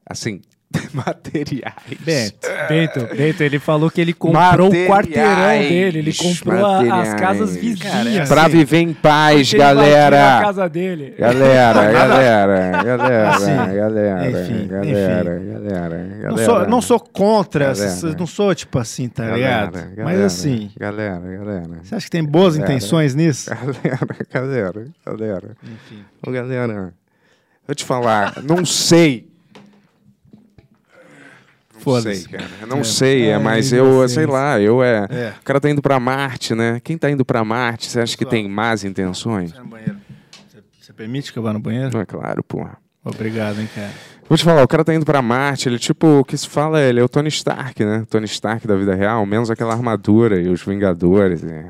Assim, 0.06 0.40
materiais. 0.92 1.74
Bento, 2.00 2.48
Bento, 2.68 3.16
Bento, 3.16 3.40
ele 3.42 3.58
falou 3.58 3.90
que 3.90 4.00
ele 4.00 4.12
comprou 4.12 4.68
o 4.68 4.72
Materiais, 4.72 4.88
quarteirão 4.88 5.68
dele, 5.68 5.98
ele 5.98 6.14
comprou 6.14 6.64
a- 6.66 7.00
as 7.02 7.14
casas 7.14 7.56
vizinhas. 7.56 8.16
É 8.16 8.26
Pra 8.26 8.42
assim, 8.46 8.52
viver 8.58 8.78
em 8.78 8.92
paz, 8.92 9.52
invadiu 9.52 9.62
a 9.62 9.74
galera. 9.74 10.40
casa 10.42 10.68
dele. 10.68 11.14
Galera, 11.18 11.92
galera, 11.92 12.82
galera, 12.82 13.30
Assim, 13.30 13.76
galera, 13.76 14.30
enfim, 14.30 14.66
galera, 14.68 15.38
galera, 15.38 15.98
Não 16.04 16.20
galera. 16.36 16.44
sou, 16.44 16.68
não 16.68 16.80
sou 16.82 17.00
contra, 17.00 17.66
Galera. 17.66 17.84
essas- 17.86 18.14
não 18.14 18.26
sou 18.26 18.54
tipo 18.54 18.78
assim, 18.78 19.08
tá 19.08 19.24
Galera, 19.24 19.36
ligado? 19.38 19.72
galera, 19.72 20.04
Mas 20.04 20.20
assim, 20.20 20.70
Galera, 20.78 21.18
galera. 21.20 21.70
você 21.82 21.94
acha 21.94 22.04
que 22.06 22.10
tem 22.10 22.24
boas 22.24 22.56
Galera. 22.56 22.74
intenções 22.74 23.14
nisso? 23.14 23.50
Galera, 23.50 23.98
galera, 24.32 24.84
galera. 25.06 25.56
Enfim. 25.62 26.04
Ô, 26.26 26.30
galera, 26.30 26.94
vou 27.66 27.74
te 27.74 27.84
falar, 27.84 28.34
não 28.42 28.64
sei. 28.64 29.31
Não 31.84 31.94
Foda-se. 31.94 32.22
sei, 32.22 32.38
cara. 32.38 32.50
Eu 32.60 32.66
não 32.66 32.78
É. 32.80 32.84
sei, 32.84 33.28
é, 33.30 33.38
mas 33.38 33.72
eu, 33.72 34.08
sei 34.08 34.26
lá, 34.26 34.60
eu 34.60 34.82
é... 34.82 35.06
É. 35.10 35.34
O 35.40 35.44
cara 35.44 35.60
tá 35.60 35.68
indo 35.68 35.82
pra 35.82 35.98
Marte, 35.98 36.54
né? 36.54 36.80
Quem 36.84 36.96
tá 36.96 37.10
indo 37.10 37.24
pra 37.24 37.44
Marte, 37.44 37.90
você 37.90 38.00
acha 38.00 38.16
que 38.16 38.24
tem 38.24 38.48
más 38.48 38.84
intenções? 38.84 39.52
Você 40.80 40.92
permite 40.92 41.32
que 41.32 41.38
eu 41.38 41.42
vá 41.42 41.52
no 41.52 41.58
banheiro? 41.60 41.96
É 41.98 42.04
claro, 42.04 42.42
porra. 42.42 42.76
Obrigado, 43.04 43.60
hein, 43.60 43.68
cara. 43.74 43.90
Vou 44.28 44.38
te 44.38 44.44
falar, 44.44 44.62
o 44.62 44.68
cara 44.68 44.84
tá 44.84 44.94
indo 44.94 45.04
pra 45.04 45.20
Marte, 45.20 45.68
ele 45.68 45.78
tipo, 45.78 46.20
o 46.20 46.24
que 46.24 46.36
se 46.36 46.48
fala, 46.48 46.80
ele 46.80 47.00
é 47.00 47.02
o 47.02 47.08
Tony 47.08 47.28
Stark, 47.28 47.84
né? 47.84 48.06
Tony 48.08 48.24
Stark 48.26 48.66
da 48.66 48.76
vida 48.76 48.94
real, 48.94 49.26
menos 49.26 49.50
aquela 49.50 49.72
armadura 49.74 50.40
e 50.40 50.48
os 50.48 50.62
Vingadores, 50.64 51.42
e 51.42 51.64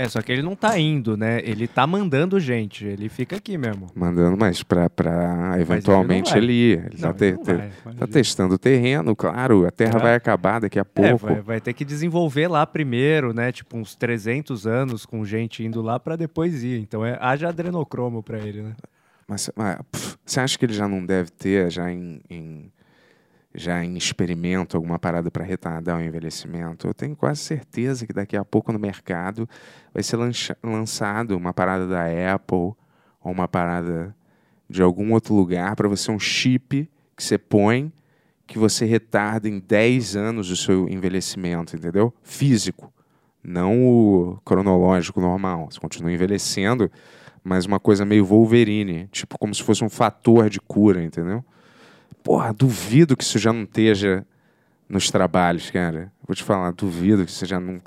É, 0.00 0.08
só 0.08 0.22
que 0.22 0.30
ele 0.30 0.42
não 0.42 0.54
tá 0.54 0.78
indo, 0.78 1.16
né? 1.16 1.40
Ele 1.42 1.66
tá 1.66 1.84
mandando 1.84 2.38
gente. 2.38 2.84
Ele 2.86 3.08
fica 3.08 3.34
aqui 3.36 3.58
mesmo. 3.58 3.88
mandando, 3.96 4.36
mas 4.36 4.62
pra, 4.62 4.88
pra 4.88 5.56
eventualmente 5.58 6.30
vai. 6.30 6.38
ele 6.38 6.52
ir. 6.52 6.78
Ele 6.92 6.96
Não, 7.02 7.12
tá, 7.12 7.26
ele 7.26 7.36
te- 7.38 7.52
vai, 7.52 7.94
tá 7.98 8.06
testando 8.06 8.54
o 8.54 8.58
terreno, 8.58 9.16
claro, 9.16 9.66
a 9.66 9.70
Terra 9.72 9.98
É. 9.98 10.02
vai 10.02 10.14
acabar 10.14 10.60
daqui 10.60 10.78
a 10.78 10.82
É, 10.82 10.84
pouco. 10.84 11.26
vai, 11.26 11.40
vai 11.40 11.60
ter 11.60 11.72
que 11.72 11.84
desenvolver 11.84 12.46
lá 12.46 12.64
primeiro, 12.64 13.34
né? 13.34 13.50
Tipo, 13.50 13.76
uns 13.76 13.96
300 13.96 14.66
anos 14.68 15.04
com 15.04 15.24
gente 15.24 15.64
indo 15.64 15.82
lá 15.82 15.98
pra 15.98 16.14
depois 16.14 16.62
ir. 16.62 16.78
Então, 16.80 17.04
é, 17.04 17.18
haja 17.20 17.48
adrenocromo 17.48 18.22
pra 18.22 18.38
ele, 18.38 18.62
né? 18.62 18.74
Mas, 19.26 19.50
mas, 19.56 19.78
pff, 19.90 20.16
você 20.24 20.38
acha 20.40 20.56
que 20.56 20.64
ele 20.64 20.72
já 20.74 20.86
não 20.86 21.04
deve 21.04 21.30
ter, 21.30 21.70
já 21.72 21.90
em, 21.90 22.20
em- 22.30 22.70
já 23.54 23.84
em 23.84 23.96
experimento, 23.96 24.76
alguma 24.76 24.98
parada 24.98 25.30
para 25.30 25.44
retardar 25.44 25.98
o 25.98 26.02
envelhecimento? 26.02 26.86
Eu 26.86 26.94
tenho 26.94 27.16
quase 27.16 27.40
certeza 27.40 28.06
que 28.06 28.12
daqui 28.12 28.36
a 28.36 28.44
pouco 28.44 28.72
no 28.72 28.78
mercado 28.78 29.48
vai 29.92 30.02
ser 30.02 30.18
lançado 30.62 31.36
uma 31.36 31.52
parada 31.52 31.86
da 31.86 32.04
Apple 32.34 32.56
ou 32.56 32.76
uma 33.22 33.48
parada 33.48 34.14
de 34.68 34.82
algum 34.82 35.12
outro 35.12 35.34
lugar 35.34 35.74
para 35.74 35.88
você, 35.88 36.10
um 36.10 36.18
chip 36.18 36.88
que 37.16 37.22
você 37.22 37.38
põe 37.38 37.92
que 38.48 38.58
você 38.58 38.86
retarda 38.86 39.46
em 39.46 39.60
10 39.60 40.16
anos 40.16 40.50
o 40.50 40.56
seu 40.56 40.88
envelhecimento, 40.88 41.76
entendeu? 41.76 42.12
Físico, 42.22 42.90
não 43.44 43.86
o 43.86 44.38
cronológico 44.42 45.20
normal. 45.20 45.68
Você 45.70 45.78
continua 45.78 46.10
envelhecendo, 46.10 46.90
mas 47.44 47.66
uma 47.66 47.78
coisa 47.78 48.06
meio 48.06 48.24
Wolverine, 48.24 49.06
tipo 49.12 49.38
como 49.38 49.54
se 49.54 49.62
fosse 49.62 49.84
um 49.84 49.90
fator 49.90 50.48
de 50.48 50.58
cura, 50.60 51.04
entendeu? 51.04 51.44
Porra, 52.22 52.52
duvido 52.52 53.16
que 53.16 53.24
isso 53.24 53.38
já 53.38 53.52
não 53.52 53.62
esteja 53.62 54.24
nos 54.88 55.10
trabalhos, 55.10 55.70
cara. 55.70 56.12
Vou 56.26 56.34
te 56.34 56.42
falar, 56.42 56.72
duvido 56.72 57.24
que 57.24 57.30
isso 57.30 57.46
já 57.46 57.58
não 57.60 57.80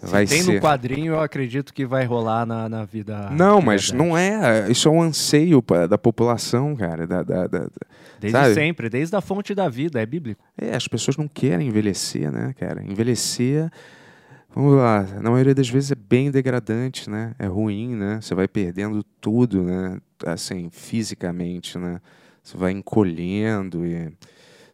vai 0.00 0.26
Tem 0.26 0.42
ser. 0.42 0.54
no 0.54 0.60
quadrinho, 0.60 1.12
eu 1.14 1.20
acredito 1.20 1.72
que 1.72 1.84
vai 1.86 2.04
rolar 2.04 2.44
na, 2.46 2.68
na 2.68 2.84
vida. 2.84 3.30
Não, 3.30 3.60
mas 3.60 3.92
não 3.92 4.16
é. 4.16 4.70
Isso 4.70 4.88
é 4.88 4.90
um 4.90 5.00
anseio 5.02 5.62
da 5.88 5.96
população, 5.98 6.74
cara. 6.74 7.06
Da- 7.06 7.22
da- 7.22 7.46
da- 7.46 7.68
Desde 8.20 8.38
sabe? 8.38 8.54
sempre, 8.54 8.88
desde 8.88 9.14
a 9.16 9.20
fonte 9.20 9.54
da 9.54 9.68
vida, 9.68 10.00
é 10.00 10.06
bíblico. 10.06 10.42
É, 10.56 10.74
as 10.76 10.86
pessoas 10.88 11.16
não 11.16 11.26
querem 11.28 11.68
envelhecer, 11.68 12.30
né, 12.30 12.54
cara? 12.58 12.82
Envelhecer, 12.82 13.68
vamos 14.54 14.76
lá, 14.76 15.02
na 15.20 15.30
maioria 15.30 15.54
das 15.54 15.68
vezes 15.68 15.90
é 15.90 15.94
bem 15.96 16.30
degradante, 16.30 17.10
né? 17.10 17.34
É 17.38 17.46
ruim, 17.46 17.94
né? 17.96 18.20
Você 18.20 18.34
vai 18.34 18.46
perdendo 18.48 19.02
tudo, 19.20 19.62
né? 19.62 19.98
Assim, 20.26 20.68
fisicamente, 20.70 21.76
né? 21.78 22.00
Você 22.42 22.56
vai 22.56 22.72
encolhendo 22.72 23.86
e 23.86 24.12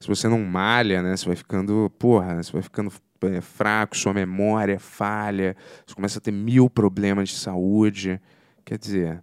se 0.01 0.07
você 0.07 0.29
não 0.29 0.41
malha, 0.45 1.03
né? 1.03 1.17
Você 1.17 1.27
vai 1.27 1.37
ficando, 1.37 1.91
porra, 1.99 2.43
você 2.43 2.53
vai 2.53 2.63
ficando 2.63 2.93
é, 3.23 3.41
fraco, 3.41 3.97
sua 3.97 4.15
memória 4.15 4.79
falha, 4.79 5.57
você 5.87 5.95
começa 5.95 6.19
a 6.19 6.23
ter 6.23 6.31
mil 6.31 6.71
problemas 6.71 7.31
de 7.31 7.37
saúde. 7.37 8.21
Quer 8.65 8.79
dizer, 8.79 9.23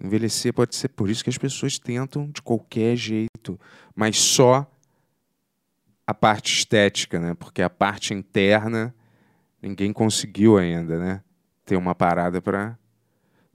envelhecer 0.00 0.52
pode 0.52 0.76
ser 0.76 0.88
por 0.88 1.10
isso 1.10 1.24
que 1.24 1.30
as 1.30 1.38
pessoas 1.38 1.78
tentam 1.78 2.30
de 2.30 2.40
qualquer 2.42 2.96
jeito, 2.96 3.58
mas 3.94 4.18
só 4.18 4.70
a 6.06 6.14
parte 6.14 6.58
estética, 6.58 7.18
né? 7.18 7.34
Porque 7.34 7.62
a 7.62 7.70
parte 7.70 8.14
interna 8.14 8.94
ninguém 9.60 9.92
conseguiu 9.92 10.58
ainda, 10.58 10.98
né? 10.98 11.22
Ter 11.64 11.76
uma 11.76 11.94
parada 11.94 12.40
para 12.40 12.78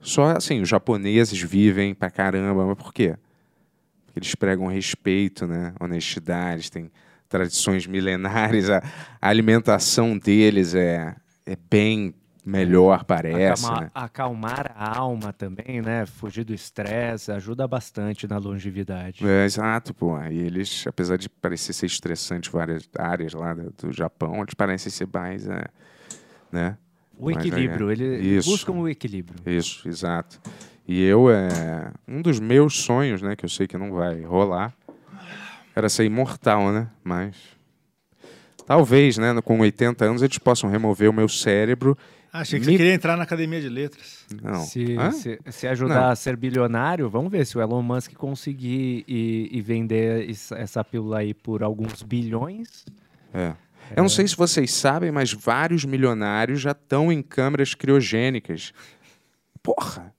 só 0.00 0.36
assim, 0.36 0.60
os 0.60 0.68
japoneses 0.68 1.38
vivem 1.40 1.94
pra 1.94 2.10
caramba, 2.10 2.64
mas 2.64 2.76
por 2.76 2.92
quê? 2.92 3.16
Eles 4.14 4.34
pregam 4.34 4.66
respeito, 4.66 5.46
né? 5.46 5.72
Honestidade, 5.80 6.70
tem 6.70 6.90
tradições 7.28 7.86
milenares, 7.86 8.68
a, 8.68 8.82
a 9.20 9.28
alimentação 9.28 10.18
deles 10.18 10.74
é, 10.74 11.14
é 11.46 11.56
bem 11.70 12.14
melhor, 12.44 13.04
parece, 13.04 13.64
Acalmar, 13.64 13.82
né? 13.82 13.90
acalmar 13.94 14.72
a 14.74 14.98
alma 14.98 15.32
também, 15.32 15.80
né? 15.80 16.06
Fugir 16.06 16.44
do 16.44 16.52
estresse, 16.52 17.30
ajuda 17.30 17.66
bastante 17.68 18.26
na 18.26 18.38
longevidade. 18.38 19.26
É, 19.26 19.44
exato, 19.44 19.94
pô. 19.94 20.18
E 20.24 20.38
eles, 20.38 20.84
apesar 20.86 21.16
de 21.16 21.28
parecer 21.28 21.72
ser 21.72 21.86
estressante 21.86 22.50
várias 22.50 22.88
áreas 22.98 23.32
lá 23.32 23.54
do, 23.54 23.92
Japão, 23.92 24.42
eles 24.42 24.54
parecem 24.54 24.90
ser 24.90 25.08
mais, 25.12 25.46
é, 25.46 25.64
né? 26.50 26.76
O 27.16 27.30
é- 27.30 27.34
equilíbrio, 27.34 27.90
eles 27.90 28.46
buscam 28.46 28.72
o 28.72 28.88
equilíbrio. 28.88 29.38
Isso, 29.46 29.86
exato. 29.88 30.40
E 30.92 31.00
eu, 31.04 31.30
é, 31.30 31.92
um 32.08 32.20
dos 32.20 32.40
meus 32.40 32.80
sonhos, 32.82 33.22
né, 33.22 33.36
que 33.36 33.44
eu 33.44 33.48
sei 33.48 33.68
que 33.68 33.78
não 33.78 33.92
vai 33.92 34.22
rolar, 34.22 34.74
era 35.72 35.88
ser 35.88 36.04
imortal, 36.04 36.72
né? 36.72 36.88
Mas 37.04 37.36
talvez, 38.66 39.16
né, 39.16 39.32
com 39.40 39.60
80 39.60 40.04
anos 40.04 40.20
eles 40.20 40.36
possam 40.38 40.68
remover 40.68 41.08
o 41.08 41.12
meu 41.12 41.28
cérebro. 41.28 41.96
Ah, 42.32 42.40
achei 42.40 42.58
que 42.58 42.66
Me- 42.66 42.72
você 42.72 42.78
queria 42.78 42.92
entrar 42.92 43.16
na 43.16 43.22
academia 43.22 43.60
de 43.60 43.68
letras. 43.68 44.26
Não. 44.42 44.62
Se, 44.64 44.96
se, 45.12 45.38
se 45.52 45.68
ajudar 45.68 46.00
Não. 46.00 46.08
a 46.10 46.16
ser 46.16 46.36
bilionário, 46.36 47.08
vamos 47.08 47.30
ver 47.30 47.46
se 47.46 47.56
o 47.56 47.60
Elon 47.60 47.82
Musk 47.82 48.12
conseguir 48.14 49.04
e, 49.06 49.48
e 49.52 49.60
vender 49.60 50.28
essa 50.56 50.82
pílula 50.82 51.18
aí 51.20 51.32
por 51.32 51.62
alguns 51.62 52.02
bilhões. 52.02 52.84
É. 53.32 53.52
Eu 53.94 54.02
não 54.02 54.08
sei 54.10 54.26
se 54.26 54.34
vocês 54.34 54.72
sabem, 54.72 55.12
mas 55.12 55.32
vários 55.32 55.84
milionários 55.84 56.60
já 56.60 56.72
estão 56.72 57.12
em 57.12 57.22
câmeras 57.22 57.74
criogênicas. 57.74 58.72
Porra! 59.62 60.12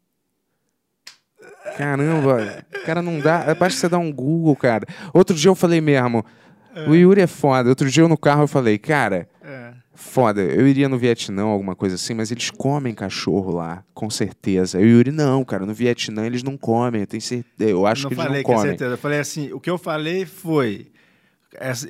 Caramba, 1.77 2.64
cara, 2.85 3.02
não 3.02 3.19
dá. 3.19 3.53
Basta 3.56 3.80
você 3.80 3.89
dar 3.89 3.99
um 3.99 4.11
Google, 4.11 4.56
cara. 4.56 4.85
Outro 5.14 5.35
dia 5.35 5.49
eu 5.49 5.56
falei 5.56 5.81
mesmo, 5.81 6.23
o 6.88 6.93
Yuri 6.95 7.22
é 7.22 7.27
foda. 7.27 7.69
Outro 7.69 7.89
dia 7.89 8.03
eu 8.03 8.07
no 8.10 8.18
carro 8.18 8.43
eu 8.43 8.48
falei, 8.48 8.77
cara, 8.77 9.27
É. 9.43 9.72
foda, 9.93 10.41
eu 10.41 10.68
iria 10.68 10.88
no 10.89 10.98
Vietnã, 10.98 11.43
alguma 11.43 11.76
coisa 11.76 11.95
assim, 11.95 12.14
mas 12.14 12.31
eles 12.31 12.49
comem 12.49 12.93
cachorro 12.93 13.52
lá, 13.56 13.84
com 13.93 14.10
certeza. 14.10 14.77
O 14.77 14.81
Yuri, 14.81 15.11
não, 15.11 15.43
cara, 15.43 15.65
no 15.65 15.73
Vietnã 15.73 16.26
eles 16.26 16.43
não 16.43 16.57
comem, 16.57 17.02
eu 17.02 17.07
tenho 17.07 17.22
certeza. 17.22 17.69
Eu 17.69 17.85
acho 17.85 18.03
não 18.03 18.10
que 18.10 18.15
eles 18.15 18.23
falei 18.26 18.43
não 18.43 18.49
é 18.52 18.56
comem. 18.56 18.69
certeza. 18.69 18.93
Eu 18.93 18.98
falei 18.98 19.19
assim, 19.19 19.52
o 19.53 19.60
que 19.60 19.69
eu 19.69 19.77
falei 19.77 20.26
foi... 20.26 20.88
essa- 21.60 21.88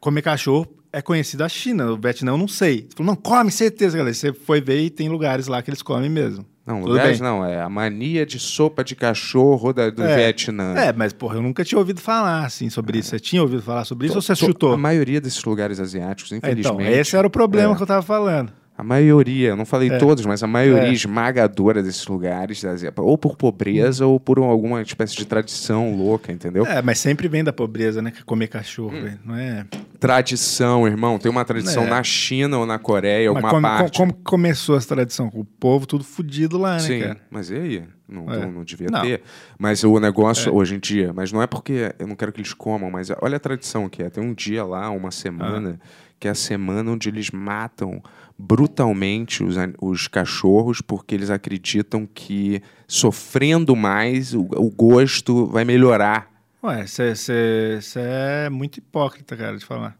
comer 0.00 0.22
cachorro 0.22 0.66
é 0.92 1.00
conhecido 1.02 1.42
a 1.42 1.48
China, 1.48 1.90
o 1.92 1.96
Vietnã 1.96 2.32
eu 2.32 2.38
não 2.38 2.46
sei. 2.48 2.86
Você 2.88 2.96
falou, 2.96 3.14
não, 3.14 3.16
come, 3.16 3.50
certeza, 3.50 3.96
galera. 3.96 4.14
Você 4.14 4.32
foi 4.32 4.60
ver 4.60 4.80
e 4.80 4.90
tem 4.90 5.08
lugares 5.08 5.46
lá 5.48 5.60
que 5.62 5.70
eles 5.70 5.82
comem 5.82 6.08
mesmo. 6.10 6.44
Não, 6.66 6.80
Tudo 6.80 6.92
lugares 6.92 7.20
bem. 7.20 7.28
não. 7.28 7.44
É 7.44 7.60
a 7.60 7.68
mania 7.68 8.24
de 8.24 8.38
sopa 8.38 8.82
de 8.82 8.96
cachorro 8.96 9.72
da- 9.72 9.90
do 9.90 10.02
É. 10.02 10.16
Vietnã. 10.16 10.74
É, 10.74 10.92
mas, 10.94 11.12
porra, 11.12 11.36
eu 11.36 11.42
nunca 11.42 11.62
tinha 11.62 11.78
ouvido 11.78 12.00
falar, 12.00 12.44
assim, 12.46 12.70
sobre 12.70 12.98
isso. 12.98 13.10
Você 13.10 13.20
tinha 13.20 13.42
ouvido 13.42 13.60
falar 13.62 13.84
sobre 13.84 14.06
isso 14.06 14.16
ou 14.16 14.22
você 14.22 14.32
To- 14.34 14.46
chutou? 14.46 14.72
A 14.72 14.76
maioria 14.76 15.20
desses 15.20 15.44
lugares 15.44 15.78
asiáticos, 15.78 16.32
É, 16.32 16.36
infelizmente. 16.36 16.80
Então, 16.82 17.00
esse 17.00 17.14
era 17.16 17.26
o 17.26 17.30
problema 17.30 17.74
É. 17.74 17.76
que 17.76 17.82
eu 17.82 17.86
tava 17.86 18.00
falando. 18.02 18.50
A 18.76 18.82
maioria, 18.82 19.50
eu 19.50 19.56
não 19.56 19.64
falei 19.64 19.88
É. 19.88 19.98
todos, 19.98 20.26
mas 20.26 20.42
a 20.42 20.48
maioria 20.48 20.88
É. 20.88 20.92
esmagadora 20.92 21.80
desses 21.80 22.04
lugares, 22.08 22.64
ou 22.96 23.16
por 23.16 23.36
pobreza 23.36 24.04
ou 24.04 24.18
por 24.18 24.38
alguma 24.40 24.82
espécie 24.82 25.14
de 25.16 25.24
tradição 25.24 25.94
louca, 25.96 26.32
entendeu? 26.32 26.66
É, 26.66 26.82
mas 26.82 26.98
sempre 26.98 27.28
vem 27.28 27.44
da 27.44 27.52
pobreza, 27.52 28.02
né? 28.02 28.12
É 28.18 28.22
comer 28.24 28.48
cachorro, 28.48 28.90
velho. 29.00 29.20
Não 29.24 29.36
é. 29.36 29.64
Tradição, 30.00 30.86
irmão. 30.86 31.18
Tem 31.18 31.30
uma 31.30 31.44
tradição 31.44 31.84
É. 31.84 31.88
na 31.90 32.02
China 32.02 32.58
ou 32.58 32.66
na 32.66 32.78
Coreia, 32.78 33.32
Mas 33.32 33.36
alguma 33.44 33.50
como, 33.50 33.62
parte. 33.62 33.96
como 33.98 34.12
começou 34.12 34.76
essa 34.76 34.88
tradição? 34.88 35.30
O 35.32 35.44
povo 35.44 35.86
tudo 35.86 36.02
fudido 36.04 36.58
lá, 36.58 36.74
né, 36.74 36.78
Sim, 36.80 37.00
cara? 37.00 37.16
mas 37.30 37.50
e 37.50 37.54
aí? 37.56 37.82
Não, 38.08 38.30
É. 38.30 38.40
não, 38.40 38.52
não 38.52 38.64
devia 38.64 38.88
Não. 38.90 39.00
ter. 39.02 39.22
Mas 39.58 39.82
o 39.82 39.98
negócio 39.98 40.54
hoje 40.54 40.74
em 40.74 40.78
dia, 40.78 41.12
mas 41.12 41.32
não 41.32 41.40
é 41.40 41.46
porque 41.46 41.94
eu 41.98 42.06
não 42.06 42.14
quero 42.16 42.32
que 42.32 42.40
eles 42.40 42.52
comam, 42.52 42.90
mas 42.90 43.08
olha 43.22 43.36
a 43.36 43.40
tradição 43.40 43.88
que 43.88 44.02
é. 44.02 44.10
Tem 44.10 44.22
um 44.22 44.34
dia 44.34 44.64
lá, 44.64 44.90
uma 44.90 45.10
semana, 45.10 45.78
Ah. 45.80 45.86
que 46.20 46.28
é 46.28 46.30
a 46.30 46.34
semana 46.34 46.90
onde 46.90 47.08
eles 47.08 47.30
matam 47.30 48.02
brutalmente 48.38 49.42
os, 49.44 49.56
os 49.80 50.08
cachorros 50.08 50.80
porque 50.80 51.14
eles 51.14 51.30
acreditam 51.30 52.06
que 52.06 52.60
sofrendo 52.86 53.74
mais 53.76 54.34
o, 54.34 54.42
o 54.56 54.70
gosto 54.70 55.46
vai 55.46 55.64
melhorar. 55.64 56.30
Ué, 56.62 56.86
você 56.86 57.84
é 57.96 58.48
muito 58.48 58.78
hipócrita, 58.78 59.36
cara, 59.36 59.56
de 59.56 59.64
falar. 59.64 59.96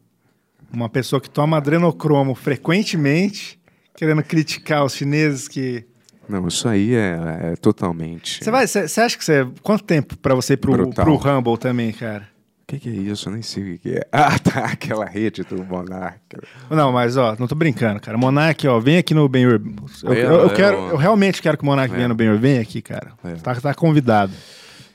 Uma 0.73 0.89
pessoa 0.89 1.21
que 1.21 1.29
toma 1.29 1.59
adrenocromo 1.59 2.35
frequentemente, 2.35 3.61
querendo 3.97 4.23
criticar 4.23 4.85
os 4.85 4.95
chineses 4.95 5.47
que. 5.47 5.85
Não, 6.27 6.49
isso 6.49 6.67
aí 6.67 6.95
é, 6.95 7.53
é 7.53 7.57
totalmente. 7.57 8.43
Você 8.43 8.51
vai. 8.51 8.67
Você 8.67 9.01
acha 9.01 9.17
que 9.17 9.25
você. 9.25 9.47
Quanto 9.63 9.85
tempo 9.85 10.17
pra 10.17 10.35
você 10.35 10.55
ir 10.55 10.57
pro, 10.57 10.73
Brutal. 10.73 11.05
pro 11.05 11.17
Rumble 11.17 11.59
também, 11.59 11.93
cara? 11.93 12.34
O 12.65 12.67
que, 12.67 12.79
que 12.79 12.89
é 12.89 12.93
isso? 12.93 13.29
Eu 13.29 13.35
nem 13.35 13.43
sei 13.43 13.63
o 13.63 13.67
que, 13.67 13.79
que 13.79 13.91
é. 13.99 14.07
Ah, 14.11 14.39
tá, 14.39 14.65
aquela 14.65 15.05
rede 15.05 15.43
do 15.45 15.63
Monarca. 15.63 16.43
Não, 16.71 16.91
mas 16.91 17.15
ó, 17.15 17.37
não 17.39 17.47
tô 17.47 17.55
brincando, 17.55 18.01
cara. 18.01 18.17
Monark, 18.17 18.67
ó, 18.67 18.81
vem 18.81 18.97
aqui 18.97 19.13
no 19.13 19.29
Benhur. 19.29 19.61
Eu, 20.03 20.13
É, 20.15 20.23
eu, 20.25 20.31
eu 20.33 20.47
é, 20.47 20.55
quero, 20.55 20.77
eu 20.89 20.97
realmente 20.97 21.43
quero 21.43 21.59
que 21.59 21.63
o 21.63 21.67
Monark 21.67 21.93
É. 21.93 21.97
venha 21.97 22.09
no 22.09 22.15
Benhur. 22.15 22.39
Vem 22.39 22.59
aqui, 22.59 22.81
cara. 22.81 23.13
É. 23.23 23.35
Tá, 23.35 23.55
tá 23.55 23.75
convidado. 23.75 24.33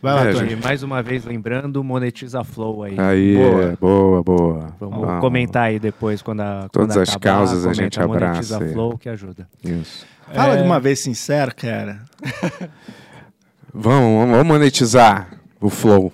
Vai 0.01 0.13
lá, 0.15 0.25
É, 0.29 0.31
Tony. 0.33 0.55
Mais 0.55 0.81
uma 0.81 1.03
vez 1.03 1.25
lembrando, 1.25 1.83
monetiza 1.83 2.43
Flow 2.43 2.81
aí. 2.83 2.95
Aí, 2.97 3.35
Boa. 3.35 3.77
boa, 3.79 4.23
boa. 4.23 4.73
Vamos 4.79 5.19
comentar 5.19 5.63
aí 5.65 5.77
depois 5.77 6.21
quando 6.23 6.39
a 6.41 6.67
Todas 6.71 6.95
quando 6.95 7.03
as 7.03 7.09
acabar, 7.09 7.35
causas 7.37 7.59
a 7.59 7.61
comenta, 7.69 7.83
gente 7.83 7.99
abraça 8.01 8.25
Monetiza 8.31 8.63
aí. 8.63 8.73
Flow 8.73 8.97
que 8.97 9.09
ajuda. 9.09 9.47
Isso. 9.63 10.07
Fala 10.33 10.53
É. 10.55 10.57
de 10.57 10.63
uma 10.63 10.79
vez 10.79 10.99
sincero, 11.01 11.53
cara. 11.53 12.01
Vamos, 13.73 14.29
vamos 14.31 14.47
monetizar 14.47 15.29
o 15.61 15.69
Flow. 15.69 16.11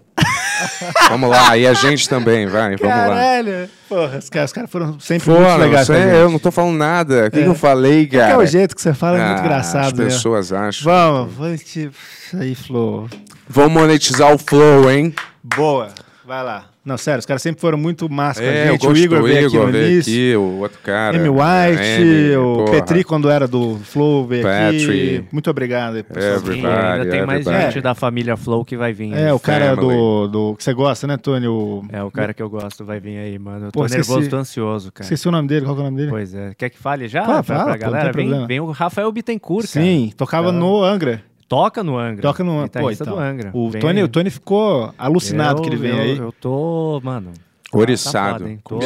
Vamos 1.09 1.29
lá, 1.29 1.57
e 1.57 1.67
a 1.67 1.73
gente 1.73 2.07
também, 2.09 2.45
vai, 2.47 2.75
vamos 2.75 2.95
lá. 2.95 3.03
Caralho. 3.07 3.69
Porra, 3.87 4.17
os 4.17 4.29
caras, 4.29 4.49
os 4.49 4.53
caras 4.53 4.69
foram 4.71 4.99
sempre 4.99 5.25
Pô, 5.25 5.39
muito 5.39 5.57
legais 5.57 5.87
gente. 5.87 6.15
eu 6.15 6.29
não 6.29 6.39
tô 6.39 6.51
falando 6.51 6.75
nada. 6.77 7.27
O 7.27 7.31
que, 7.31 7.39
É. 7.39 7.43
que 7.43 7.49
eu 7.49 7.55
falei, 7.55 8.05
Que 8.07 8.17
cara? 8.17 8.33
é 8.33 8.37
o 8.37 8.45
jeito 8.45 8.75
que 8.75 8.81
você 8.81 8.93
fala, 8.93 9.17
é 9.17 9.25
muito 9.25 9.37
Ah, 9.41 9.45
engraçado, 9.45 9.85
As 9.87 9.93
né? 9.93 10.05
pessoas 10.05 10.51
acham. 10.53 10.83
Vamos, 10.91 11.33
vamos, 11.35 11.61
tipo, 11.63 11.95
isso 12.25 12.37
aí, 12.37 12.55
Flo. 12.55 13.07
Vamos 13.47 13.71
monetizar 13.73 14.33
o 14.33 14.37
Flow, 14.37 14.89
hein? 14.91 15.13
Boa, 15.43 15.89
vai 16.25 16.43
lá. 16.43 16.65
Não, 16.85 16.97
sério, 16.99 17.17
os 17.19 17.25
caras 17.25 17.41
sempre 17.41 17.59
foram 17.59 17.79
muito 17.79 18.07
massa 18.07 18.39
com 18.41 18.47
a 18.47 18.51
É, 18.51 18.67
eu 18.67 18.71
gente. 18.73 18.87
O 18.87 18.95
Igor 18.95 19.19
do 19.21 19.25
veio 19.25 19.47
aqui 19.47 19.55
Igor, 19.55 19.65
no 19.65 19.71
veio 19.71 19.91
início. 19.91 20.13
aqui, 20.13 20.35
o 20.35 20.59
outro 20.59 20.79
cara. 20.83 21.17
Amy 21.17 21.29
White, 21.29 21.81
Amy, 22.01 22.35
o 22.37 22.53
porra. 22.57 22.71
Petri, 22.71 23.03
quando 23.03 23.27
era 23.29 23.47
do 23.47 23.77
Flow, 23.79 24.27
veio 24.27 24.43
Petri. 24.43 24.83
aqui. 25.17 25.23
Muito 25.31 25.49
obrigado 25.49 25.95
aí, 25.95 26.03
pessoal. 26.03 26.33
É, 26.33 26.37
Sim, 26.37 26.45
Everybody, 26.45 26.75
ainda 26.75 27.09
tem 27.09 27.25
mais 27.25 27.39
everybody. 27.41 27.73
gente 27.73 27.81
da 27.81 27.95
família 27.95 28.37
Flow 28.37 28.63
que 28.63 28.77
vai 28.77 28.93
vir. 28.93 29.13
É, 29.15 29.33
o 29.33 29.39
cara 29.39 29.75
do, 29.75 30.27
do. 30.27 30.55
que 30.55 30.63
você 30.63 30.73
gosta, 30.75 31.07
né, 31.07 31.17
Tony? 31.17 31.47
O, 31.47 31.83
É 31.91 32.03
o 32.03 32.11
cara 32.11 32.35
que 32.35 32.43
eu 32.43 32.49
gosto, 32.51 32.85
vai 32.85 32.99
vir 32.99 33.17
aí, 33.17 33.39
mano. 33.39 33.65
Eu 33.67 33.71
tô 33.71 33.79
Pô, 33.79 33.85
esqueci- 33.87 34.07
nervoso, 34.09 34.29
tô 34.29 34.37
ansioso, 34.37 34.91
cara. 34.91 35.05
Esqueci 35.05 35.27
o 35.27 35.31
nome 35.31 35.47
dele, 35.47 35.65
qual 35.65 35.75
que 35.75 35.81
é 35.81 35.83
o 35.83 35.85
nome 35.85 35.97
dele? 35.97 36.11
Pois 36.11 36.35
é. 36.35 36.53
Quer 36.55 36.69
que 36.69 36.77
fale 36.77 37.07
já? 37.07 37.25
Fala, 37.25 37.43
pra, 37.43 37.55
fala, 37.57 37.69
pra 37.69 37.77
galera? 37.77 38.11
Vem, 38.13 38.45
vem 38.45 38.59
o 38.59 38.69
Rafael 38.69 39.11
Bittencourt, 39.11 39.65
cara. 39.73 39.83
Sim, 39.85 40.11
tocava 40.15 40.49
Então- 40.49 40.59
no 40.59 40.83
Angra. 40.83 41.23
Toca 41.47 41.83
no 41.83 41.97
Angra. 41.97 42.21
Toca 42.21 42.43
no 42.43 42.59
Angra. 42.59 42.81
Pô, 42.81 42.91
então. 42.91 43.13
do 43.13 43.19
Angra. 43.19 43.51
O 43.53 43.69
Vem 43.69 43.81
Tony, 43.81 44.03
o 44.03 44.07
Tony 44.07 44.29
ficou 44.29 44.93
alucinado 44.97 45.59
Eu- 45.59 45.63
que 45.63 45.69
ele 45.75 45.89
eu, 45.89 45.95
aí. 45.99 46.17
Eu 46.17 46.31
tô, 46.31 46.99
mano. 47.03 47.31
Oriçado, 47.71 48.43
Tá? 48.45 48.49
Tô, 48.63 48.79
tô, 48.79 48.85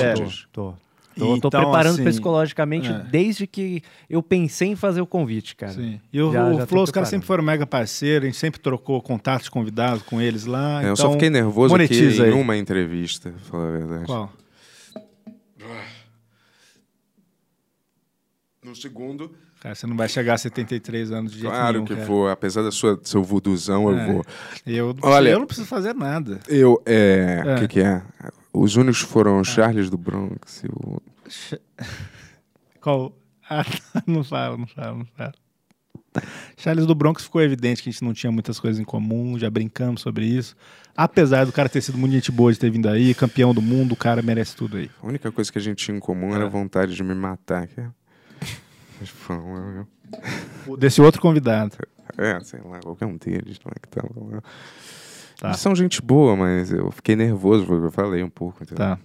tô. 0.52 0.74
Tô, 1.18 1.26
tô 1.26 1.36
Então, 1.50 1.50
preparando 1.62 1.96
assim, 1.96 2.06
psicologicamente 2.06 2.90
é. 2.90 3.00
desde 3.00 3.46
que 3.46 3.82
eu 4.10 4.24
pensei 4.24 4.70
em 4.70 4.76
fazer 4.78 5.02
o 5.02 5.06
convite, 5.06 5.54
cara. 5.54 5.74
Sim. 5.74 6.00
E 6.14 6.22
o, 6.22 6.32
Já- 6.32 6.46
o 6.48 6.54
já 6.54 6.60
tô 6.62 6.68
Flow, 6.68 6.84
os 6.84 6.92
caras 6.92 7.10
sempre 7.10 7.28
foram 7.28 7.44
mega 7.44 7.66
parceiros, 7.68 8.24
a 8.24 8.28
gente 8.28 8.38
sempre 8.38 8.60
trocou 8.62 9.02
contatos 9.02 9.50
convidados 9.50 10.02
com 10.04 10.22
eles 10.22 10.46
lá. 10.46 10.76
É, 10.82 10.86
eu 10.88 10.94
então, 10.94 10.96
só 10.96 11.12
fiquei 11.12 11.30
nervoso 11.30 11.76
aqui 11.76 11.94
em 11.94 12.32
uma 12.32 12.56
entrevista, 12.56 13.32
pra 13.32 13.40
falar 13.42 13.68
a 13.68 13.72
verdade. 13.72 14.06
Qual? 14.06 14.32
No 18.64 18.76
segundo, 18.76 19.34
Cara, 19.62 19.76
você 19.76 19.86
não 19.86 19.98
vai 19.98 20.08
chegar 20.08 20.36
a 20.36 20.38
73 20.38 21.12
anos 21.12 21.32
de 21.34 21.40
jeito 21.40 21.52
claro 21.52 21.74
nenhum, 21.74 21.86
que 21.86 21.94
cara. 21.96 22.06
vou. 22.06 22.30
Apesar 22.30 22.62
da 22.64 22.72
sua, 22.72 22.96
do 22.96 23.08
seu 23.08 23.22
vuduzão, 23.24 23.92
É. 23.92 24.08
eu 24.10 24.14
vou. 24.14 24.26
Eu, 24.66 24.96
Olha- 25.02 25.30
eu 25.30 25.40
não 25.40 25.46
preciso 25.46 25.68
fazer 25.68 25.94
nada. 25.94 26.40
Eu, 26.48 26.82
é... 26.86 27.44
É. 27.46 27.56
O 27.56 27.60
que 27.60 27.68
que 27.68 27.80
é? 27.82 28.02
Os 28.54 28.76
únicos 28.78 29.02
foram 29.02 29.44
Charles 29.44 29.90
do 29.90 29.98
Bronx 29.98 30.64
e 30.64 30.68
o... 30.68 31.02
Qual? 32.82 33.14
Ah, 33.50 33.66
não 34.08 34.24
fala, 34.24 34.58
não 34.58 34.68
fala, 34.68 34.98
não 34.98 35.06
fala. 35.18 35.34
Charles 36.58 36.86
do 36.86 36.96
Bronx 36.96 37.24
ficou 37.24 37.42
evidente 37.42 37.84
que 37.84 37.90
a 37.90 37.92
gente 37.92 38.04
não 38.04 38.14
tinha 38.14 38.32
muitas 38.32 38.60
coisas 38.60 38.80
em 38.80 38.84
comum, 38.84 39.38
já 39.38 39.50
brincamos 39.50 40.02
sobre 40.02 40.26
isso. 40.26 40.56
Apesar 40.96 41.46
do 41.46 41.52
cara 41.52 41.68
ter 41.70 41.82
sido 41.82 41.98
muito 41.98 42.14
gente 42.14 42.32
boa 42.32 42.52
de 42.52 42.58
ter 42.60 42.70
vindo 42.72 42.88
aí, 42.90 43.14
campeão 43.14 43.54
do 43.54 43.62
mundo, 43.62 43.92
o 43.92 43.96
cara 43.96 44.22
merece 44.22 44.56
tudo 44.56 44.78
aí. 44.78 44.90
A 45.04 45.08
única 45.08 45.32
coisa 45.32 45.52
que 45.52 45.58
a 45.58 45.62
gente 45.62 45.84
tinha 45.84 45.96
em 45.98 46.00
comum 46.00 46.34
era 46.34 46.44
É. 46.44 46.48
a 46.48 46.50
vontade 46.50 46.96
de 46.96 47.04
me 47.04 47.14
matar. 47.14 47.68
Que 47.68 47.82
é... 47.82 47.88
Mas, 48.42 48.48
pô, 48.48 48.48
eu- 48.48 48.50
O- 48.50 48.89
Desse 50.78 51.02
outro 51.02 51.22
convidado. 51.22 51.76
É, 52.18 52.40
sei 52.42 52.60
lá, 52.62 52.80
qualquer 52.80 53.06
um 53.06 53.18
deles. 53.18 53.60
Não 53.64 53.72
é 53.76 53.80
que 53.80 53.88
tá... 53.88 54.02
Tá. 55.38 55.48
Eles 55.50 55.60
são 55.62 55.74
gente 55.74 56.02
boa, 56.02 56.36
mas 56.36 56.70
eu 56.70 56.92
fiquei 56.92 57.16
nervoso, 57.16 57.72
eu 57.72 57.92
falei 57.92 58.22
um 58.22 58.30
pouco. 58.30 58.62
Entendeu? 58.62 58.78
Tá. 58.78 59.00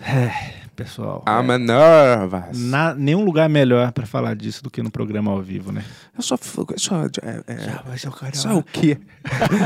É, 0.00 0.63
pessoal. 0.74 1.24
I'm 1.26 1.58
nervous. 1.58 2.58
Na, 2.58 2.94
nenhum 2.94 3.24
lugar 3.24 3.48
melhor 3.48 3.92
pra 3.92 4.06
falar 4.06 4.34
disso 4.36 4.62
do 4.62 4.70
que 4.70 4.82
no 4.82 4.90
programa 4.90 5.30
ao 5.30 5.40
vivo, 5.40 5.72
né? 5.72 5.84
Eu 6.16 6.22
só... 6.22 6.36
só 6.76 7.04
é, 7.22 7.42
é... 7.46 7.80
mas 7.88 8.02
eu 8.04 8.12
quero 8.12 8.36
Só 8.36 8.58
o 8.58 8.62
quê? 8.62 8.98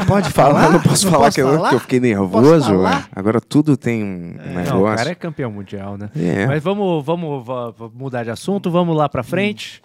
Pode 0.06 0.28
Eu 0.36 0.72
não 0.72 0.80
posso 0.80 1.08
falar, 1.08 1.32
que, 1.32 1.40
eu, 1.40 1.62
que 1.68 1.74
eu 1.74 1.80
fiquei 1.80 2.00
nervoso. 2.00 2.66
falar? 2.66 3.08
Agora 3.14 3.40
tudo 3.40 3.76
tem 3.76 4.02
um 4.04 4.34
Não, 4.36 4.52
o 4.52 4.56
negócio. 4.56 4.96
cara 4.96 5.10
é 5.10 5.14
campeão 5.14 5.50
mundial, 5.50 5.96
né? 5.96 6.10
É. 6.16 6.46
Mas 6.46 6.62
vamos, 6.62 7.04
vamos, 7.04 7.44
va- 7.44 7.70
va- 7.70 7.90
mudar 7.94 8.24
de 8.24 8.30
assunto, 8.30 8.70
vamos 8.70 8.96
lá 8.96 9.08
pra 9.08 9.22
frente. 9.22 9.82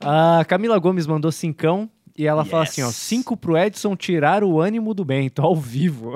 A 0.00 0.44
Camila 0.46 0.78
Gomes 0.78 1.06
mandou 1.06 1.30
cincão 1.32 1.88
e 2.16 2.26
ela 2.26 2.44
fala 2.44 2.62
assim, 2.64 2.82
ó, 2.82 2.90
cinco 2.90 3.36
pro 3.36 3.56
Edson 3.56 3.96
tirar 3.96 4.44
o 4.44 4.60
ânimo 4.60 4.94
do 4.94 5.04
Bento 5.04 5.42
ao 5.42 5.54
vivo. 5.56 6.14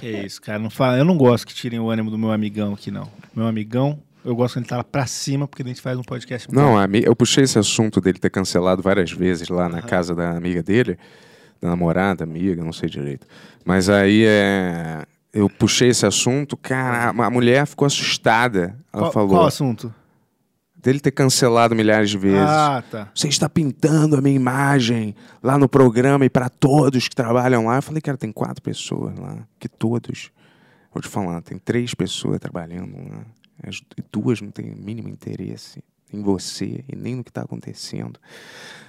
Que 0.00 0.08
isso, 0.26 0.40
cara. 0.42 0.58
Não 0.58 0.70
fala, 0.70 0.98
eu 0.98 1.04
não 1.04 1.16
gosto 1.16 1.46
que 1.46 1.54
tirem 1.54 1.78
o 1.80 1.88
ânimo 1.90 2.10
do 2.10 2.18
meu 2.18 2.30
amigão 2.32 2.74
aqui, 2.74 2.90
não. 2.90 3.08
Meu 3.34 3.46
amigão, 3.46 3.98
eu 4.24 4.34
gosto 4.36 4.54
quando 4.54 4.64
ele 4.64 4.68
tá 4.68 4.76
lá 4.76 4.84
pra 4.84 5.06
cima, 5.06 5.48
porque 5.48 5.62
a 5.62 5.66
gente 5.66 5.80
faz 5.80 5.98
um 5.98 6.02
podcast. 6.02 6.46
Não, 6.52 6.76
a 6.76 6.82
ami- 6.84 7.02
eu 7.04 7.16
puxei 7.16 7.44
esse 7.44 7.58
assunto 7.58 8.00
dele 8.00 8.18
ter 8.18 8.30
cancelado 8.30 8.82
várias 8.82 9.10
vezes 9.10 9.48
lá 9.48 9.68
na 9.68 9.80
casa 9.80 10.14
da 10.14 10.30
amiga 10.36 10.62
dele, 10.62 10.98
da 11.60 11.68
namorada, 11.70 12.24
amiga, 12.24 12.62
não 12.62 12.72
sei 12.72 12.88
direito. 12.88 13.26
Mas 13.64 13.88
aí 13.88 14.24
é. 14.26 15.04
Eu 15.32 15.48
puxei 15.48 15.90
esse 15.90 16.04
assunto, 16.04 16.56
cara, 16.56 17.12
a 17.16 17.26
a 17.26 17.30
mulher 17.30 17.64
ficou 17.64 17.86
assustada. 17.86 18.76
Ela 18.92 19.04
qual, 19.04 19.12
falou 19.12 19.28
qual 19.30 19.46
assunto? 19.46 19.94
Dele 20.82 21.00
ter 21.00 21.10
cancelado 21.10 21.74
milhares 21.74 22.10
de 22.10 22.18
vezes. 22.18 22.40
Ah, 22.40 22.82
tá. 22.90 23.08
Você 23.14 23.28
está 23.28 23.48
pintando 23.48 24.16
a 24.16 24.20
minha 24.20 24.34
imagem 24.34 25.14
lá 25.42 25.58
no 25.58 25.68
programa 25.68 26.24
e 26.24 26.30
para 26.30 26.48
todos 26.48 27.08
que 27.08 27.14
trabalham 27.14 27.66
lá. 27.66 27.76
Eu 27.76 27.82
falei, 27.82 28.00
cara, 28.00 28.16
tem 28.16 28.32
quatro 28.32 28.62
pessoas 28.62 29.18
lá, 29.18 29.38
que 29.58 29.68
todos. 29.68 30.30
Vou 30.92 31.02
te 31.02 31.08
falar, 31.08 31.40
tem 31.42 31.58
três 31.58 31.94
pessoas 31.94 32.38
trabalhando 32.38 32.96
lá. 32.96 33.24
As 33.66 33.80
duas 34.10 34.40
não 34.40 34.50
têm 34.50 34.72
o 34.72 34.76
mínimo 34.76 35.08
interesse 35.08 35.84
em 36.12 36.22
você 36.22 36.84
e 36.88 36.96
nem 36.96 37.14
no 37.14 37.22
que 37.22 37.30
está 37.30 37.42
acontecendo. 37.42 38.18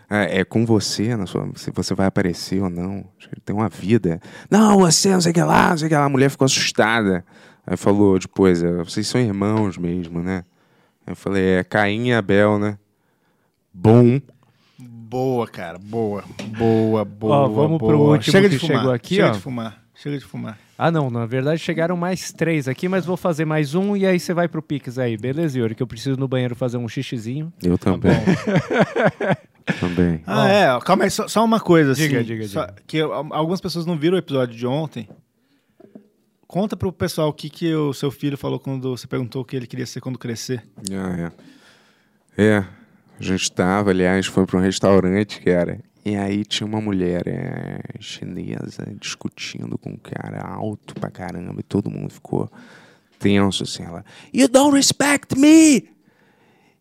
É, 0.09 0.39
é 0.39 0.45
com 0.45 0.65
você, 0.65 1.15
na 1.15 1.26
sua, 1.26 1.49
se 1.55 1.72
você 1.72 1.93
vai 1.93 2.07
aparecer 2.07 2.61
ou 2.61 2.69
não. 2.69 3.05
Tem 3.45 3.55
uma 3.55 3.69
vida. 3.69 4.19
Não, 4.49 4.80
você, 4.80 5.11
não 5.11 5.22
sei 5.22 5.31
o 5.31 5.35
que 5.35 5.41
lá, 5.41 5.69
não 5.69 5.77
sei 5.77 5.88
o 5.88 5.89
que 5.89 5.95
lá. 5.95 6.05
A 6.05 6.09
mulher 6.09 6.30
ficou 6.30 6.45
assustada. 6.45 7.23
Aí 7.65 7.77
falou 7.77 8.18
depois, 8.18 8.63
é, 8.63 8.77
vocês 8.77 9.07
são 9.07 9.22
irmãos 9.22 9.77
mesmo, 9.77 10.22
né? 10.22 10.43
Eu 11.06 11.15
falei, 11.15 11.44
é 11.57 11.64
Caim 11.64 12.07
e 12.07 12.14
Abel, 12.14 12.57
né? 12.60 12.78
Bom. 13.73 14.19
Boa, 14.80 15.48
cara. 15.48 15.78
Boa. 15.78 16.23
Boa, 16.57 17.03
boa. 17.03 17.36
Ó, 17.36 17.48
vamos 17.48 17.80
boa. 17.80 17.91
pro 17.91 18.02
último 18.02 18.32
Chega 18.32 18.48
que 18.49 18.56
de 18.56 18.60
fumar. 18.60 18.78
chegou 18.78 18.94
aqui, 18.94 19.15
Chega 19.15 19.28
ó. 19.28 19.32
de 19.32 19.40
fumar. 19.40 19.82
Chega 19.95 20.18
de 20.18 20.26
fumar. 20.26 20.57
Ah, 20.78 20.90
não, 20.90 21.11
na 21.11 21.26
verdade 21.28 21.60
chegaram 21.60 21.95
mais 21.95 22.32
três 22.32 22.68
aqui, 22.68 22.88
mas 22.88 23.06
vou 23.06 23.15
fazer 23.15 23.45
mais 23.45 23.76
um 23.76 23.95
e 23.95 24.06
aí 24.06 24.19
você 24.19 24.34
vai 24.34 24.48
pro 24.48 24.61
Pix 24.64 24.98
aí, 24.98 25.15
beleza, 25.15 25.60
Yuri? 25.60 25.76
Que 25.76 25.84
eu 25.84 25.88
preciso 25.88 26.18
no 26.18 26.28
banheiro 26.28 26.56
fazer 26.56 26.78
um 26.78 26.88
xixizinho. 26.88 27.53
Eu 27.61 27.78
também. 27.78 28.11
também. 29.80 30.22
Ah, 30.26 30.48
é. 30.49 30.80
Calma 30.82 31.03
aí, 31.03 31.11
só, 31.11 31.28
só 31.28 31.44
uma 31.45 31.60
coisa, 31.60 31.91
assim. 31.91 32.07
Diga, 32.07 32.23
diga, 32.23 32.48
só- 32.48 32.65
diga. 32.65 32.76
Que 32.88 32.98
eu- 32.98 33.14
algumas 33.14 33.61
pessoas 33.61 33.86
não 33.86 33.95
viram 33.98 34.15
o 34.15 34.19
episódio 34.19 34.56
de 34.57 34.65
ontem. 34.65 35.07
Conta 36.52 36.76
pro 36.76 36.91
pessoal 36.91 37.30
o 37.30 37.34
que, 37.34 37.49
que 37.49 37.73
o 37.73 37.94
seu 37.94 38.11
filho 38.11 38.38
falou 38.38 38.60
quando 38.60 38.90
você 38.90 39.07
perguntou 39.07 39.41
o 39.41 39.45
que 39.45 39.56
ele 39.56 39.65
queria 39.65 39.86
ser 39.86 40.02
quando 40.02 40.19
crescer. 40.19 40.61
Ah, 40.91 41.32
é. 42.38 42.44
É, 42.44 42.57
a 43.18 43.23
gente 43.23 43.49
tava, 43.49 43.91
aliás, 43.91 44.26
foi 44.26 44.45
pra 44.45 44.60
um 44.60 44.61
restaurante, 44.61 45.40
cara. 45.40 45.80
E 46.03 46.14
aí 46.14 46.44
tinha 46.44 46.68
uma 46.68 46.82
mulher 46.82 47.26
é, 47.26 47.80
chinesa 48.02 48.86
discutindo 48.99 49.78
com 49.78 49.91
um 49.91 49.98
cara 49.98 50.41
alto 50.41 50.94
pra 50.94 51.10
caramba. 51.10 51.61
E 51.61 51.64
todo 51.64 51.90
mundo 51.90 52.11
ficou 52.11 52.52
tenso, 53.18 53.64
assim. 53.64 53.84
Ela, 53.84 54.03
You 54.34 54.49
don't 54.49 54.76
respect 54.76 55.40
me! 55.40 55.88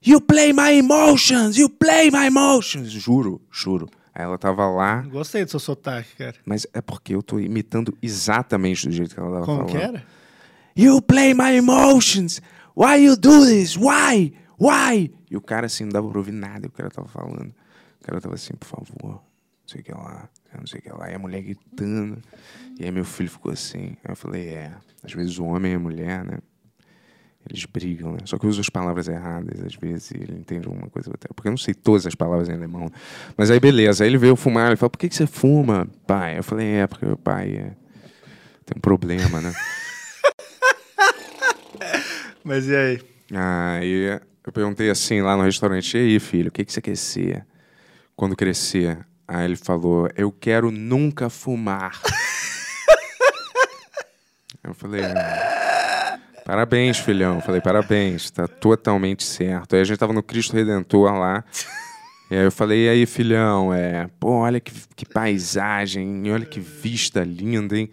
You 0.05 0.21
play 0.21 0.53
my 0.53 0.77
emotions! 0.77 1.57
You 1.57 1.71
play 1.71 2.11
my 2.11 2.27
emotions! 2.27 2.91
Juro, 2.91 3.41
juro. 3.53 3.89
Aí 4.21 4.25
ela 4.27 4.37
tava 4.39 4.67
lá, 4.69 5.01
Gostei 5.03 5.45
do 5.45 5.51
seu 5.51 5.59
sotaque, 5.61 6.15
cara. 6.17 6.35
mas 6.45 6.67
é 6.75 6.81
porque 6.83 7.15
eu 7.15 7.23
tô 7.23 7.39
imitando 7.41 7.97
exatamente 8.03 8.87
do 8.87 8.93
jeito 8.93 9.15
que 9.15 9.21
ela 9.21 9.31
tava 9.33 9.47
Como 9.47 9.59
falando. 9.69 9.71
que 9.71 9.77
era? 9.83 10.07
You 10.77 11.01
play 11.03 11.33
my 11.35 11.57
emotions. 11.57 12.41
Why 12.77 13.05
you 13.05 13.17
do 13.17 13.45
this? 13.47 13.77
Why? 13.77 14.35
Why? 14.59 15.13
E 15.31 15.37
o 15.37 15.41
cara 15.41 15.67
assim, 15.67 15.85
não 15.85 15.91
dava 15.93 16.09
pra 16.09 16.19
ouvir 16.19 16.33
nada 16.33 16.67
o 16.67 16.71
cara 16.71 16.91
tava 16.91 17.09
falando. 17.09 17.49
O 18.01 18.05
cara 18.05 18.21
tava 18.21 18.35
assim, 18.35 18.55
por 18.55 18.67
favor, 18.67 19.13
não 19.15 19.21
sei 19.67 19.81
o 19.81 19.85
que 19.85 19.93
lá, 19.93 20.29
não 20.59 20.67
sei 20.67 20.81
o 20.81 20.83
que 20.83 20.91
lá. 20.91 21.11
E 21.11 21.15
a 21.15 21.19
mulher 21.19 21.43
gritando. 21.43 22.19
E 22.79 22.85
aí 22.85 22.91
meu 22.91 23.05
filho 23.05 23.31
ficou 23.31 23.53
assim. 23.53 23.97
Aí 24.05 24.11
eu 24.13 24.17
falei, 24.17 24.49
é, 24.49 24.73
às 25.03 25.13
vezes 25.13 25.39
o 25.39 25.45
homem 25.45 25.73
e 25.73 25.75
a 25.77 25.79
mulher, 25.79 26.25
né? 26.25 26.39
Eles 27.49 27.65
brigam, 27.65 28.13
né? 28.13 28.19
Só 28.25 28.39
que 28.39 28.45
eu 28.45 28.51
uso 28.51 28.61
as 28.61 28.69
palavras 28.69 29.09
erradas, 29.09 29.65
às 29.65 29.75
vezes, 29.75 30.11
e 30.11 30.19
ele 30.19 30.37
entende 30.39 30.69
uma 30.69 30.89
coisa 30.89 31.09
ou 31.09 31.15
outra. 31.15 31.31
Porque 31.35 31.49
eu 31.49 31.53
não 31.53 31.59
sei 31.59 31.73
todas 31.73 32.07
as 32.07 32.15
palavras 32.15 32.49
em 32.49 32.53
alemão. 32.53 32.91
Mas 33.37 33.51
aí, 33.51 33.59
beleza. 33.59 34.05
Aí 34.05 34.11
ele 34.11 34.19
veio 34.19 34.37
fumar, 34.37 34.69
ele 34.69 34.77
falou, 34.77 34.91
por 34.91 34.99
que, 34.99 35.09
que 35.09 35.17
você 35.17 35.27
fuma, 35.27 35.89
pai? 36.07 36.39
Eu 36.39 36.45
falei, 36.45 36.67
é, 36.67 36.87
porque 36.87 37.07
meu 37.07 37.17
pai 37.17 37.49
é... 37.49 37.73
tem 38.67 38.77
um 38.77 38.81
problema, 38.81 39.41
né? 39.41 39.53
Mas 42.45 42.69
e 42.69 42.77
aí? 42.77 43.01
Aí 43.33 44.21
eu 44.47 44.53
perguntei 44.53 44.91
assim 44.91 45.23
lá 45.23 45.37
no 45.37 45.43
restaurante, 45.43 45.97
e 45.97 46.01
aí, 46.01 46.21
filho, 46.21 46.49
o 46.49 46.53
que, 46.53 46.65
que 46.65 46.73
você 46.73 46.81
quer 46.81 46.97
ser 46.97 47.45
quando 48.15 48.37
crescer? 48.37 48.99
Aí 49.27 49.45
ele 49.45 49.57
falou, 49.57 50.09
eu 50.17 50.31
quero 50.33 50.71
nunca 50.71 51.31
fumar. 51.31 52.01
eu 54.65 54.75
falei, 54.75 55.05
"Ah, 55.05 55.50
parabéns, 56.51 56.99
filhão. 56.99 57.41
Falei, 57.41 57.61
parabéns, 57.61 58.29
tá 58.29 58.49
totalmente 58.49 59.23
certo. 59.23 59.77
Aí 59.77 59.83
a 59.83 59.85
gente 59.85 59.99
tava 59.99 60.13
no 60.13 60.21
Cristo 60.21 60.57
Redentor 60.57 61.13
lá. 61.13 61.45
E 62.29 62.35
aí 62.35 62.43
eu 62.43 62.51
falei, 62.51 62.87
e 62.87 62.89
aí, 62.89 63.07
filhão, 63.07 63.73
é, 63.73 64.09
pô, 64.19 64.31
olha 64.31 64.59
que, 64.59 64.73
que 64.97 65.07
paisagem, 65.07 66.29
olha 66.33 66.45
que 66.45 66.59
vista 66.59 67.23
linda, 67.23 67.79
hein? 67.79 67.89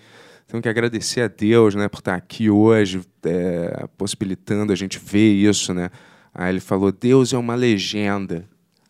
Tenho 0.47 0.63
que 0.63 0.67
agradecer 0.69 1.21
a 1.21 1.27
Deus, 1.27 1.75
né, 1.75 1.87
por 1.87 1.99
estar 1.99 2.15
aqui 2.15 2.49
hoje, 2.49 3.01
é, 3.23 3.85
possibilitando 3.95 4.73
a 4.73 4.75
gente 4.75 4.97
ver 4.97 5.33
isso, 5.33 5.71
né? 5.71 5.91
Aí 6.33 6.51
ele 6.51 6.59
falou, 6.59 6.91
Deus 6.91 7.33
é 7.33 7.37
uma 7.37 7.53
legenda. 7.53 8.43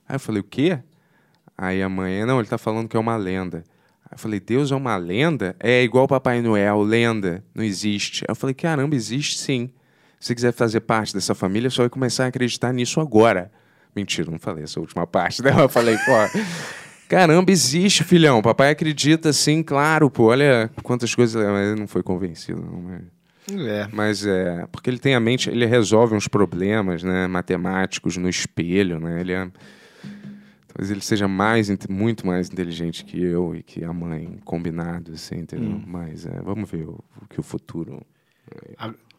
Aí 0.08 0.16
eu 0.16 0.20
falei, 0.20 0.40
o 0.40 0.46
quê? 0.46 0.80
Aí 1.58 1.84
a 1.84 1.90
mãe, 1.90 2.26
não, 2.26 2.40
ele 2.40 2.48
tá 2.48 2.58
falando 2.58 2.88
que 2.88 2.96
é 2.96 3.00
uma 3.00 3.18
lenda. 3.18 3.66
Eu 4.12 4.18
falei, 4.18 4.40
Deus 4.40 4.72
é 4.72 4.76
uma 4.76 4.96
lenda? 4.98 5.56
É 5.60 5.84
igual 5.84 6.08
Papai 6.08 6.42
Noel, 6.42 6.82
lenda, 6.82 7.44
não 7.54 7.64
existe. 7.64 8.24
Aí 8.28 8.32
eu 8.32 8.36
falei, 8.36 8.54
caramba, 8.54 8.96
existe 8.96 9.38
sim. 9.38 9.70
Se 10.20 10.28
você 10.28 10.36
quiser 10.36 10.54
fazer 10.54 10.82
parte 10.82 11.14
dessa 11.14 11.36
família, 11.36 11.70
só 11.70 11.84
vai 11.84 11.90
começar 11.90 12.26
a 12.26 12.28
acreditar 12.28 12.74
nisso 12.74 13.00
agora. 13.00 13.52
Mentira, 13.96 14.32
não 14.32 14.40
falei 14.40 14.64
essa 14.64 14.80
última 14.80 15.06
parte, 15.08 15.44
né? 15.44 15.52
Eu 15.58 15.70
falei, 15.70 15.98
pô, 15.98 16.40
caramba, 17.08 17.52
existe, 17.52 18.04
filhão. 18.04 18.42
Papai 18.42 18.72
acredita 18.72 19.32
sim, 19.34 19.62
claro, 19.62 20.10
pô, 20.10 20.26
olha 20.26 20.70
quantas 20.84 21.14
coisas. 21.14 21.42
Mas 21.44 21.68
ele 21.72 21.80
não 21.80 21.88
foi 21.88 22.02
convencido, 22.02 22.62
não. 22.62 22.82
Mas... 22.82 23.02
É. 23.56 23.88
Mas 23.94 24.26
é. 24.26 24.68
Porque 24.72 24.90
ele 24.90 25.00
tem 25.00 25.16
a 25.16 25.20
mente, 25.20 25.50
ele 25.50 25.66
resolve 25.66 26.14
uns 26.14 26.28
problemas, 26.28 27.04
né? 27.04 27.28
Matemáticos 27.28 28.18
no 28.18 28.28
espelho, 28.28 29.00
né? 29.00 29.22
Ele 29.22 29.34
é. 29.34 29.48
Talvez 30.78 30.92
ele 30.92 31.02
seja 31.02 31.28
mais, 31.28 31.70
muito 31.90 32.28
mais 32.28 32.52
inteligente 32.52 33.04
que 33.04 33.20
eu 33.20 33.56
e 33.56 33.64
que 33.64 33.84
a 33.84 33.92
mãe, 33.92 34.38
combinado, 34.46 35.12
assim, 35.12 35.40
entendeu? 35.40 35.82
Mas 35.88 36.28
é, 36.28 36.40
vamos 36.40 36.70
ver 36.70 36.88
o, 36.88 37.04
o 37.20 37.28
que 37.28 37.40
o 37.40 37.44
futuro. 37.44 38.06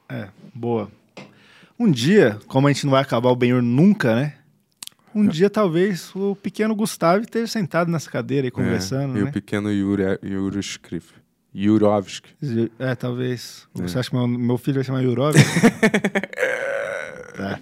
É, 0.09 0.29
boa. 0.55 0.89
Um 1.77 1.91
dia, 1.91 2.39
como 2.47 2.69
a 2.69 2.73
gente 2.73 2.85
não 2.85 2.93
vai 2.93 3.03
acabar 3.03 3.31
o 3.31 3.35
Benhur 3.35 3.61
nunca, 3.61 4.15
né? 4.15 4.35
Um 5.13 5.27
dia, 5.27 5.51
talvez, 5.51 6.15
o 6.15 6.37
pequeno 6.37 6.77
Gustavo 6.77 7.25
esteja 7.25 7.49
sentado 7.49 7.91
nessa 7.91 8.09
cadeira 8.09 8.47
aí 8.47 8.53
conversando, 8.53 9.17
é, 9.17 9.21
E 9.21 9.25
né? 9.25 9.29
o 9.29 9.33
pequeno 9.33 9.69
Yuri 9.73 10.61
Skrif. 10.61 11.13
Jurovski. 11.53 12.37
É, 12.79 12.95
talvez. 12.95 13.67
Você 13.75 13.99
acha 13.99 14.11
que 14.11 14.15
meu, 14.15 14.29
meu 14.29 14.59
filho 14.59 14.77
vai 14.77 14.85
chamar 14.85 15.01
Yurov? 15.01 15.35
tá. 17.37 17.59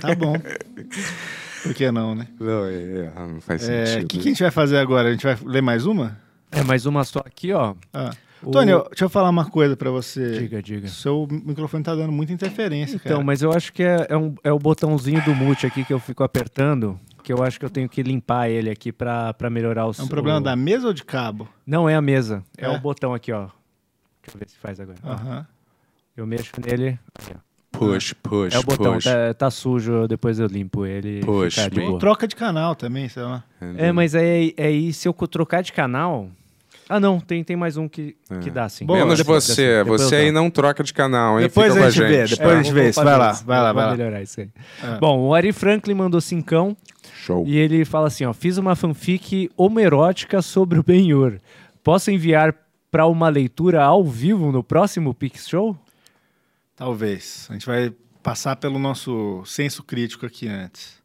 Tá 0.00 0.14
bom. 0.16 0.34
Por 1.62 1.74
que 1.74 1.90
não, 1.90 2.14
né? 2.14 2.28
Não, 2.40 2.64
é, 2.64 2.72
é, 2.74 3.12
não 3.26 3.40
faz 3.40 3.68
É, 3.68 3.82
O 3.82 3.86
sentido. 3.86 4.08
que, 4.08 4.18
que 4.18 4.28
a 4.28 4.32
gente 4.32 4.42
vai 4.42 4.50
fazer 4.50 4.78
agora? 4.78 5.08
A 5.08 5.12
gente 5.12 5.24
vai 5.24 5.36
ler 5.44 5.62
mais 5.62 5.86
uma? 5.86 6.18
É 6.50 6.62
mais 6.62 6.86
uma 6.86 7.04
só 7.04 7.20
aqui, 7.20 7.52
ó. 7.52 7.74
Ah. 7.92 8.10
O- 8.42 8.52
Tony, 8.52 8.70
eu- 8.70 8.84
deixa 8.88 9.04
eu 9.04 9.08
falar 9.08 9.28
uma 9.30 9.50
coisa 9.50 9.76
pra 9.76 9.90
você. 9.90 10.38
Diga, 10.38 10.62
diga. 10.62 10.86
Seu 10.88 11.26
microfone 11.28 11.82
tá 11.82 11.94
dando 11.94 12.12
muita 12.12 12.32
interferência, 12.32 12.94
Então, 12.96 13.14
cara. 13.16 13.24
mas 13.24 13.42
eu 13.42 13.50
acho 13.52 13.72
que 13.72 13.82
é, 13.82 14.06
é, 14.08 14.16
um- 14.16 14.34
é 14.44 14.52
o 14.52 14.58
botãozinho 14.58 15.22
do 15.24 15.34
mute 15.34 15.66
aqui 15.66 15.84
que 15.84 15.92
eu 15.92 15.98
fico 15.98 16.22
apertando, 16.22 16.98
que 17.24 17.32
eu 17.32 17.42
acho 17.42 17.58
que 17.58 17.64
eu 17.64 17.70
tenho 17.70 17.88
que 17.88 18.00
limpar 18.00 18.48
ele 18.48 18.70
aqui 18.70 18.92
pra, 18.92 19.34
pra 19.34 19.50
melhorar 19.50 19.86
o 19.86 19.92
É 19.98 20.02
um 20.02 20.06
problema 20.06 20.38
o- 20.38 20.42
da 20.42 20.54
mesa 20.54 20.86
ou 20.86 20.92
de 20.92 21.02
cabo? 21.04 21.48
Não, 21.66 21.88
é 21.88 21.96
a 21.96 22.00
mesa. 22.00 22.44
É, 22.56 22.66
É? 22.66 22.68
o 22.68 22.78
botão 22.78 23.12
aqui, 23.12 23.32
ó. 23.32 23.48
Deixa 24.22 24.36
eu 24.36 24.38
ver 24.38 24.48
se 24.48 24.56
faz 24.58 24.78
agora. 24.78 24.98
Aham. 25.02 25.46
Eu 26.16 26.24
mexo 26.26 26.52
nele. 26.64 26.98
Aí, 27.18 27.34
ó. 27.34 27.47
Push, 27.78 28.14
push, 28.22 28.54
É 28.54 28.58
o 28.58 28.62
botão, 28.62 28.94
push. 28.94 29.04
tá, 29.04 29.34
tá 29.34 29.50
sujo, 29.50 30.06
depois 30.08 30.38
eu 30.38 30.46
limpo 30.46 30.84
ele. 30.86 31.20
Push, 31.20 31.54
fica 31.54 31.70
de 31.70 31.76
bem. 31.76 31.88
Boa. 31.88 31.98
troca 32.00 32.26
de 32.28 32.34
canal 32.36 32.74
também, 32.74 33.08
sei 33.08 33.22
lá. 33.22 33.44
É, 33.76 33.92
mas 33.92 34.14
aí, 34.14 34.54
aí 34.58 34.92
se 34.92 35.06
eu 35.08 35.12
trocar 35.12 35.62
de 35.62 35.72
canal. 35.72 36.28
Ah, 36.90 36.98
não, 36.98 37.20
tem, 37.20 37.44
tem 37.44 37.54
mais 37.54 37.76
um 37.76 37.86
que, 37.86 38.16
que 38.40 38.50
dá 38.50 38.66
sim. 38.66 38.86
Bom, 38.86 38.94
Menos 38.94 39.18
depois- 39.18 39.44
você. 39.44 39.82
depois 39.84 40.00
você 40.00 40.16
aí 40.16 40.32
dou. 40.32 40.42
não 40.42 40.50
troca 40.50 40.82
de 40.82 40.94
canal, 40.94 41.38
hein? 41.38 41.46
Depois 41.46 41.70
Fica 41.74 41.84
a 41.84 41.86
com 41.86 41.90
gente 41.92 42.08
vê, 42.08 42.24
depois 42.24 42.50
a 42.50 42.56
gente 42.62 42.72
vou- 42.72 42.82
vê 42.82 42.88
isso. 42.88 42.96
Vai 43.04 43.04
fazer 43.12 43.18
lá, 43.26 43.30
isso. 43.32 43.44
vai 43.44 43.58
lá, 43.60 43.72
Vou 43.72 43.82
vai 43.82 43.90
lá. 43.90 43.96
melhorar 43.96 44.22
isso 44.22 44.40
aí. 44.40 44.48
É. 44.82 44.96
Bom, 44.98 45.18
o 45.20 45.34
Ari 45.34 45.52
Franklin 45.52 45.92
mandou 45.92 46.18
cincão 46.18 46.74
Show. 47.14 47.44
e 47.46 47.58
ele 47.58 47.84
fala 47.84 48.06
assim, 48.06 48.24
ó, 48.24 48.32
fiz 48.32 48.56
uma 48.56 48.74
fanfic 48.74 49.50
homerótica 49.54 50.40
sobre 50.40 50.78
o 50.78 50.82
Ben-Hur. 50.82 51.38
Posso 51.84 52.10
enviar 52.10 52.54
pra 52.90 53.06
uma 53.06 53.28
leitura 53.28 53.82
ao 53.84 54.02
vivo 54.02 54.50
no 54.50 54.64
próximo 54.64 55.12
Pix 55.12 55.46
Show? 55.46 55.76
Talvez. 56.78 57.48
A 57.50 57.54
gente 57.54 57.66
vai 57.66 57.92
passar 58.22 58.54
pelo 58.54 58.78
nosso 58.78 59.42
senso 59.44 59.82
crítico 59.82 60.24
aqui 60.24 60.46
antes. 60.46 60.96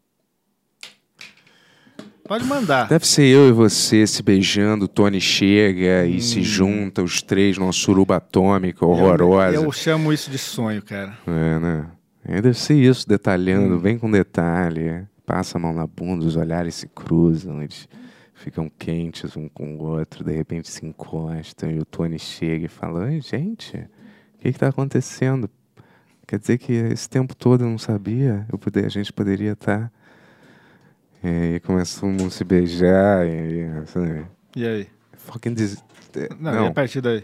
Pode 2.26 2.46
mandar. 2.46 2.88
Deve 2.88 3.06
ser 3.08 3.26
eu 3.26 3.50
e 3.50 3.52
você 3.52 4.06
se 4.08 4.22
beijando, 4.22 4.86
o 4.86 4.88
Tony 4.88 5.20
chega 5.20 6.06
e 6.06 6.18
Hum. 6.18 6.22
se 6.22 6.42
junta 6.44 7.02
os 7.02 7.22
três 7.22 7.58
numa 7.58 7.74
suruba 7.74 8.18
atômica 8.18 8.86
horrorosa. 8.86 9.56
Eu, 9.56 9.64
eu 9.64 9.72
chamo 9.72 10.14
isso 10.14 10.30
de 10.30 10.38
sonho, 10.38 10.82
cara. 10.82 11.18
É, 11.28 11.60
né? 11.60 11.92
É, 12.24 12.42
deve 12.42 12.58
ser 12.58 12.76
isso, 12.76 13.08
detalhando, 13.10 13.78
bem 13.80 13.98
com 13.98 14.10
detalhe. 14.10 15.06
Passa 15.26 15.58
a 15.58 15.62
mão 15.62 15.74
na 15.74 15.88
bunda, 15.88 16.24
os 16.24 16.36
olhares 16.38 16.76
se 16.76 16.88
cruzam, 16.88 17.62
eles 17.62 17.90
ficam 18.36 18.70
quentes 18.70 19.36
um 19.36 19.50
com 19.50 19.76
o 19.76 19.84
outro, 19.84 20.24
de 20.24 20.32
repente 20.32 20.70
se 20.70 20.86
encostam 20.86 21.72
e 21.72 21.80
o 21.80 21.86
Tony 21.86 22.20
chega 22.20 22.66
e 22.66 22.70
fala: 22.70 23.06
Oi, 23.06 23.20
gente, 23.22 23.76
o 23.76 24.40
que 24.40 24.50
está 24.50 24.70
acontecendo? 24.70 25.50
Quer 26.28 26.40
dizer 26.40 26.58
que 26.58 26.72
esse 26.74 27.10
tempo 27.10 27.36
todo 27.36 27.64
eu 27.64 27.70
não 27.70 27.78
sabia? 27.78 28.46
Eu 28.52 28.58
poder, 28.58 28.86
a 28.86 28.90
gente 28.90 29.12
poderia 29.12 29.54
estar. 29.54 29.92
E 31.24 31.28
aí 31.54 31.60
começa 31.60 32.00
todo 32.00 32.10
mundo 32.10 32.28
a 32.28 32.32
se 32.32 32.44
beijar, 32.44 33.26
e 33.28 33.32
aí. 33.32 33.64
Assim, 33.84 34.26
E 34.56 34.66
aí? 34.66 34.88
fucking 35.18 35.54
des... 35.54 35.84
Não, 36.40 36.52
Não, 36.54 36.66
e 36.66 36.68
a 36.68 36.72
partir 36.72 37.02
daí? 37.02 37.24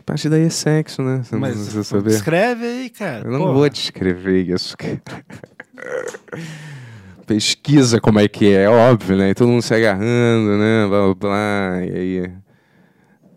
a 0.00 0.02
partir 0.02 0.28
daí 0.28 0.42
é 0.44 0.50
sexo, 0.50 1.02
né? 1.02 1.22
Você 1.22 1.34
não 1.34 1.40
Mas 1.40 1.54
precisa 1.56 1.84
saber. 1.84 2.10
escreve 2.10 2.64
aí, 2.66 2.90
cara. 2.90 3.24
Eu 3.26 3.30
não 3.32 3.40
Porra. 3.40 3.52
vou 3.52 3.68
descrever 3.68 4.42
isso. 4.42 4.76
cara. 4.76 5.00
Pesquisa 7.26 8.00
como 8.00 8.20
é 8.20 8.28
que 8.28 8.46
é, 8.54 8.62
é 8.64 8.68
óbvio, 8.68 9.16
né? 9.16 9.30
E 9.30 9.34
todo 9.34 9.48
mundo 9.48 9.62
se 9.62 9.74
agarrando, 9.74 10.56
né? 10.58 10.86
Blá 10.88 11.02
blá 11.06 11.14
blá. 11.14 11.84
E 11.84 11.90
aí. 11.98 12.32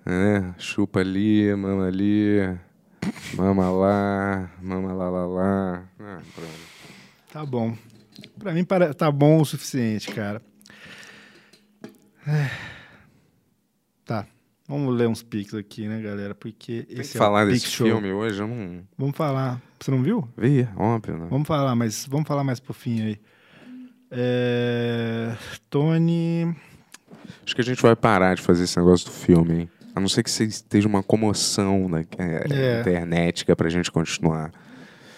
Né? 0.06 0.54
Chupa 0.60 1.00
ali, 1.00 1.54
mama 1.56 1.88
ali. 1.88 2.40
Mama 3.36 3.70
lá, 3.72 4.50
mama 4.62 4.94
lá 4.94 5.10
lá 5.10 5.26
lá. 5.28 5.84
Ah. 6.00 6.22
Tá 7.32 7.46
bom. 7.46 7.76
Pra 8.38 8.54
mim 8.54 8.64
pare- 8.64 8.94
tá 8.94 9.12
bom 9.12 9.40
o 9.42 9.46
suficiente, 9.46 10.12
cara. 10.12 10.42
É. 12.28 12.50
Tá. 14.06 14.26
Vamos 14.68 14.96
ler 14.96 15.08
uns 15.08 15.24
pics 15.24 15.54
aqui, 15.56 15.88
né, 15.88 16.02
galera? 16.02 16.36
Porque 16.36 16.84
Tem 16.84 16.96
que 16.96 17.02
esse 17.02 17.18
falar 17.18 17.42
é 17.42 17.46
o 17.46 17.50
desse 17.50 17.68
Show. 17.68 17.88
filme 17.88 18.12
hoje, 18.12 18.42
eu 18.42 18.48
não 18.48 18.84
Vamos 18.98 19.16
falar. 19.16 19.60
Você 19.80 19.90
não 19.90 20.04
viu? 20.04 20.28
vi, 20.38 20.68
óbvio, 20.76 21.18
né? 21.18 21.28
Vamos 21.30 21.48
falar, 21.48 21.76
mas 21.76 22.06
vamos 22.06 22.28
falar 22.28 22.44
mais 22.44 22.60
pro 22.60 22.74
fim 22.74 23.02
aí. 23.02 23.20
É... 24.12 25.36
Tony. 25.70 26.56
Acho 27.46 27.56
que 27.56 27.62
a 27.62 27.66
gente 27.66 27.82
vai 27.82 27.96
parar 27.96 28.36
de 28.36 28.42
fazer 28.42 28.64
esse 28.66 28.78
negócio 28.78 29.06
do 29.08 29.12
filme, 29.12 29.62
hein? 29.62 29.70
A 30.00 30.02
não 30.02 30.08
ser 30.08 30.24
que 30.24 30.30
esteja 30.30 30.88
uma 30.88 31.04
comoção 31.04 31.90
na 31.90 32.00
é, 32.00 32.06
É. 32.50 33.52
é 33.52 33.56
pra 33.56 33.68
gente 33.68 33.92
continuar. 33.92 34.50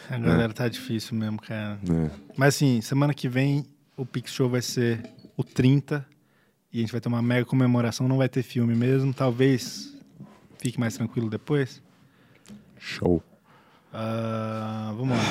A 0.09 0.17
galera 0.17 0.51
tá 0.51 0.67
difícil 0.67 1.15
mesmo, 1.15 1.39
cara. 1.39 1.79
Né? 1.87 2.09
Mas 2.35 2.55
assim, 2.55 2.81
semana 2.81 3.13
que 3.13 3.29
vem 3.29 3.63
o 3.95 4.03
Pix 4.03 4.33
Show 4.33 4.49
vai 4.49 4.61
ser 4.63 4.99
o 5.37 5.43
30 5.43 6.03
e 6.73 6.79
a 6.79 6.81
gente 6.81 6.91
vai 6.91 6.99
ter 6.99 7.07
uma 7.09 7.21
mega 7.21 7.45
comemoração. 7.45 8.07
Não 8.07 8.17
vai 8.17 8.27
ter 8.27 8.41
filme 8.41 8.73
mesmo. 8.73 9.13
Talvez 9.13 9.95
fique 10.57 10.79
mais 10.79 10.97
tranquilo 10.97 11.29
depois. 11.29 11.79
Show. 12.79 13.23
Ah, 13.93 14.95
vamos 14.97 15.15
lá. 15.15 15.23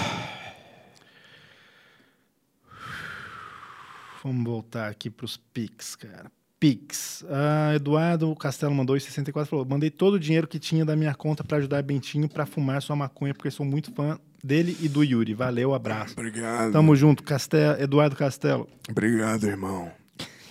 Vamos 4.23 4.45
voltar 4.45 4.89
aqui 4.89 5.11
pros 5.11 5.37
Pix, 5.37 5.97
cara. 5.97 6.31
Pix. 6.61 7.25
Ah, 7.29 7.73
Eduardo 7.75 8.37
Castelo 8.37 8.75
mandou 8.75 8.95
em 8.97 9.01
64 9.01 9.49
falou: 9.49 9.65
mandei 9.65 9.91
todo 9.91 10.15
o 10.15 10.21
dinheiro 10.21 10.47
que 10.47 10.59
tinha 10.59 10.85
da 10.85 10.95
minha 10.95 11.15
conta 11.15 11.43
pra 11.43 11.57
ajudar 11.57 11.83
Bentinho 11.83 12.29
pra 12.29 12.45
fumar 12.45 12.83
sua 12.83 12.95
maconha, 12.95 13.33
porque 13.35 13.51
sou 13.51 13.65
muito 13.65 13.91
fã 13.95 14.19
dele 14.45 14.77
e 14.81 14.89
do 14.89 15.03
Yuri. 15.03 15.33
Valeu, 15.33 15.73
abraço. 15.73 16.13
Obrigado. 16.13 16.71
Tamo 16.73 16.95
junto, 16.95 17.23
Castel, 17.23 17.81
Eduardo 17.81 18.15
Castelo. 18.15 18.69
Obrigado, 18.91 19.45
irmão. 19.47 19.91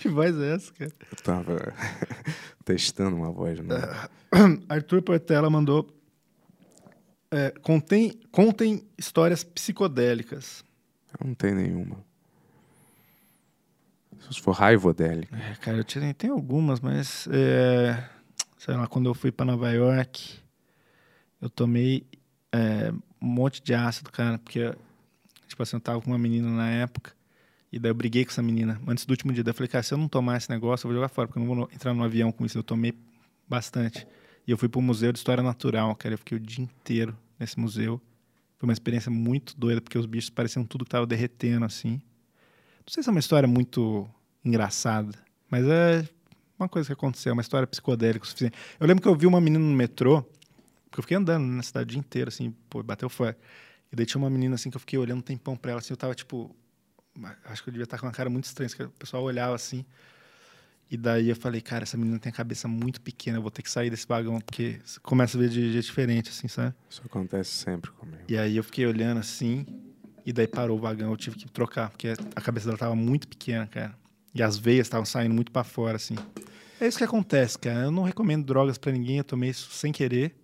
Que 0.00 0.08
voz 0.08 0.36
é 0.36 0.54
essa, 0.54 0.72
cara? 0.72 0.92
Eu 1.12 1.16
tava 1.22 1.74
testando 2.64 3.16
uma 3.16 3.30
voz, 3.30 3.60
né? 3.60 3.76
Arthur 4.68 5.02
Portela 5.02 5.48
mandou. 5.48 5.86
é, 7.30 7.50
contém, 7.62 8.18
contem 8.32 8.82
histórias 8.98 9.44
psicodélicas. 9.44 10.64
Eu 11.20 11.26
não 11.28 11.34
tenho 11.34 11.56
nenhuma. 11.56 11.96
Se 14.30 14.40
for 14.40 14.52
raiva 14.52 14.92
dele. 14.92 15.28
É, 15.32 15.54
cara, 15.56 15.78
eu 15.78 15.84
tirei, 15.84 16.12
tem 16.12 16.30
algumas, 16.30 16.80
mas. 16.80 17.28
é, 17.30 18.08
sei 18.58 18.74
lá, 18.74 18.86
quando 18.86 19.08
eu 19.08 19.14
fui 19.14 19.32
pra 19.32 19.46
Nova 19.46 19.70
York, 19.70 20.38
eu 21.40 21.48
tomei 21.48 22.06
é, 22.52 22.92
um 23.20 23.26
monte 23.26 23.62
de 23.62 23.74
ácido, 23.74 24.10
cara, 24.10 24.38
porque, 24.38 24.74
tipo 25.46 25.62
assim, 25.62 25.76
eu 25.76 25.80
tava 25.80 26.00
com 26.00 26.10
uma 26.10 26.18
menina 26.18 26.50
na 26.50 26.68
época, 26.68 27.12
e 27.72 27.78
daí 27.78 27.90
eu 27.90 27.94
briguei 27.94 28.24
com 28.24 28.30
essa 28.30 28.42
menina 28.42 28.80
antes 28.86 29.06
do 29.06 29.10
último 29.10 29.32
dia. 29.32 29.44
Daí 29.44 29.50
eu 29.52 29.54
falei, 29.54 29.68
cara, 29.68 29.82
se 29.82 29.94
eu 29.94 29.98
não 29.98 30.08
tomar 30.08 30.36
esse 30.36 30.50
negócio, 30.50 30.84
eu 30.86 30.88
vou 30.88 30.96
jogar 30.96 31.08
fora, 31.08 31.28
porque 31.28 31.38
eu 31.38 31.44
não 31.44 31.54
vou 31.54 31.70
entrar 31.72 31.94
no 31.94 32.02
avião 32.02 32.32
com 32.32 32.44
isso. 32.44 32.58
Eu 32.58 32.62
tomei 32.62 32.92
bastante. 33.48 34.06
E 34.46 34.50
eu 34.50 34.58
fui 34.58 34.68
pro 34.68 34.82
Museu 34.82 35.12
de 35.12 35.18
História 35.18 35.42
Natural, 35.42 35.94
cara, 35.94 36.14
eu 36.14 36.18
fiquei 36.18 36.36
o 36.36 36.40
dia 36.40 36.64
inteiro 36.64 37.16
nesse 37.38 37.58
museu. 37.58 38.00
Foi 38.58 38.68
uma 38.68 38.72
experiência 38.72 39.10
muito 39.10 39.56
doida, 39.56 39.80
porque 39.80 39.96
os 39.96 40.06
bichos 40.06 40.28
pareciam 40.28 40.64
tudo 40.64 40.84
que 40.84 40.90
tava 40.90 41.06
derretendo, 41.06 41.64
assim. 41.64 42.02
Não 42.90 42.94
sei 42.94 43.04
se 43.04 43.08
é 43.08 43.12
uma 43.12 43.20
história 43.20 43.46
muito 43.46 44.10
engraçada, 44.44 45.16
mas 45.48 45.64
é 45.64 46.08
uma 46.58 46.68
coisa 46.68 46.88
que 46.88 46.92
aconteceu, 46.92 47.32
uma 47.32 47.40
história 47.40 47.64
psicodélica 47.64 48.24
o 48.24 48.26
suficiente. 48.26 48.58
Eu 48.80 48.86
lembro 48.88 49.00
que 49.00 49.06
eu 49.06 49.14
vi 49.14 49.28
uma 49.28 49.40
menina 49.40 49.64
no 49.64 49.76
metrô, 49.76 50.22
porque 50.86 50.98
eu 50.98 51.02
fiquei 51.02 51.16
andando 51.16 51.44
na 51.44 51.62
cidade 51.62 51.84
o 51.84 51.90
dia 51.90 52.00
inteiro, 52.00 52.26
assim, 52.30 52.50
pô, 52.68 52.82
bateu 52.82 53.08
fora. 53.08 53.38
E 53.92 53.94
daí 53.94 54.04
tinha 54.04 54.20
uma 54.20 54.28
menina, 54.28 54.56
assim, 54.56 54.70
que 54.70 54.76
eu 54.76 54.80
fiquei 54.80 54.98
olhando 54.98 55.20
um 55.20 55.22
tempão 55.22 55.56
pra 55.56 55.70
ela, 55.70 55.78
assim, 55.78 55.92
eu 55.92 55.96
tava, 55.96 56.16
tipo... 56.16 56.52
Acho 57.44 57.62
que 57.62 57.68
eu 57.68 57.72
devia 57.72 57.84
estar 57.84 57.96
com 57.96 58.06
uma 58.06 58.12
cara 58.12 58.28
muito 58.28 58.46
estranha, 58.46 58.68
que 58.68 58.82
o 58.82 58.90
pessoal 58.90 59.22
olhava, 59.22 59.54
assim... 59.54 59.84
E 60.90 60.96
daí 60.96 61.28
eu 61.28 61.36
falei, 61.36 61.60
cara, 61.60 61.84
essa 61.84 61.96
menina 61.96 62.18
tem 62.18 62.30
a 62.30 62.34
cabeça 62.34 62.66
muito 62.66 63.00
pequena, 63.00 63.38
eu 63.38 63.42
vou 63.42 63.52
ter 63.52 63.62
que 63.62 63.70
sair 63.70 63.88
desse 63.88 64.04
vagão, 64.04 64.40
porque 64.40 64.80
começa 65.04 65.38
a 65.38 65.40
ver 65.40 65.48
de 65.48 65.70
jeito 65.70 65.84
diferente, 65.84 66.30
assim, 66.30 66.48
sabe? 66.48 66.74
Isso 66.90 67.00
acontece 67.04 67.50
sempre 67.50 67.92
comigo. 67.92 68.24
E 68.26 68.36
aí 68.36 68.56
eu 68.56 68.64
fiquei 68.64 68.84
olhando 68.84 69.18
assim, 69.18 69.64
e 70.24 70.32
daí 70.32 70.46
parou 70.46 70.76
o 70.78 70.80
vagão, 70.80 71.10
eu 71.10 71.16
tive 71.16 71.36
que 71.36 71.50
trocar, 71.50 71.90
porque 71.90 72.14
a 72.34 72.40
cabeça 72.40 72.66
dela 72.66 72.78
tava 72.78 72.94
muito 72.94 73.26
pequena, 73.28 73.66
cara. 73.66 73.94
E 74.34 74.42
as 74.42 74.56
veias 74.56 74.86
estavam 74.86 75.04
saindo 75.04 75.34
muito 75.34 75.50
pra 75.50 75.64
fora, 75.64 75.96
assim. 75.96 76.14
É 76.80 76.86
isso 76.86 76.98
que 76.98 77.04
acontece, 77.04 77.58
cara. 77.58 77.80
Eu 77.80 77.90
não 77.90 78.04
recomendo 78.04 78.44
drogas 78.44 78.78
pra 78.78 78.92
ninguém, 78.92 79.18
eu 79.18 79.24
tomei 79.24 79.50
isso 79.50 79.70
sem 79.72 79.92
querer. 79.92 80.36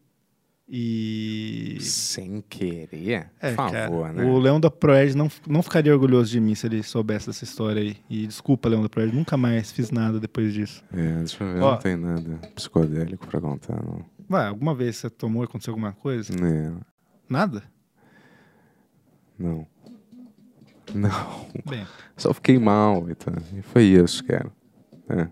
E. 0.69 1.77
Sem 1.81 2.41
querer? 2.41 3.31
É, 3.41 3.51
Por 3.51 3.57
cara, 3.57 3.85
favor, 3.89 4.13
né? 4.13 4.25
O 4.25 4.37
Leão 4.39 4.59
da 4.59 4.69
Proed 4.69 5.15
não, 5.17 5.31
não 5.47 5.63
ficaria 5.63 5.93
orgulhoso 5.93 6.31
de 6.33 6.41
mim 6.41 6.57
se 6.57 6.67
ele 6.67 6.83
soubesse 6.83 7.29
dessa 7.29 7.45
história 7.45 7.81
aí. 7.81 7.97
E 8.11 8.27
desculpa, 8.27 8.69
Leão 8.69 8.83
da 8.83 8.89
Proed, 8.89 9.15
nunca 9.15 9.37
mais 9.37 9.71
fiz 9.71 9.93
nada 9.93 10.19
depois 10.19 10.53
disso. 10.53 10.83
É, 10.93 11.19
deixa 11.19 11.45
eu 11.45 11.53
ver, 11.55 11.63
Ó. 11.63 11.71
não 11.73 11.79
tem 11.79 11.97
nada 11.97 12.39
psicodélico 12.57 13.27
pra 13.29 13.41
contar, 13.41 13.81
não. 13.81 14.05
Vai, 14.29 14.49
alguma 14.49 14.75
vez 14.75 14.97
você 14.97 15.09
tomou 15.09 15.45
e 15.45 15.47
aconteceu 15.47 15.73
alguma 15.73 15.93
coisa? 15.93 16.33
É, 16.35 16.73
Nada? 17.29 17.63
Não. 19.39 19.67
Não. 20.95 21.47
Bem, 21.69 21.87
Só 22.17 22.33
fiquei 22.33 22.59
mal, 22.59 23.07
então. 23.11 23.35
E 23.57 23.63
foi 23.63 23.85
isso, 23.85 24.25
cara. 24.25 24.51
É. 25.09 25.29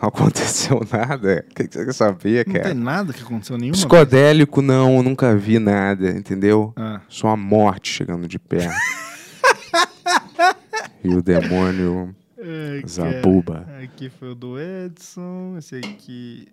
Não 0.00 0.08
aconteceu 0.08 0.80
nada. 0.90 1.44
O 1.50 1.54
que 1.54 1.68
que 1.68 1.74
você 1.74 1.84
quer 1.84 1.94
saber, 1.94 2.46
não 2.46 2.54
cara? 2.54 2.64
tem 2.66 2.74
nada 2.74 3.12
que 3.12 3.22
aconteceu 3.22 3.56
nenhuma 3.56 3.74
vez. 3.74 3.84
Psicodélico, 3.84 4.62
não, 4.62 4.96
eu 4.96 5.02
nunca 5.02 5.34
vi 5.36 5.58
nada, 5.58 6.10
entendeu? 6.10 6.72
Ah. 6.76 7.00
Só 7.08 7.28
a 7.28 7.36
morte 7.36 7.92
chegando 7.92 8.26
de 8.28 8.38
perto. 8.38 8.74
e 11.04 11.08
o 11.08 11.22
demônio 11.22 12.14
Zabuba. 12.86 13.64
cara. 13.64 13.82
Aqui 13.84 14.08
foi 14.10 14.30
o 14.30 14.34
do 14.34 14.58
Edson. 14.60 15.56
Esse 15.58 15.76
aqui. 15.76 16.48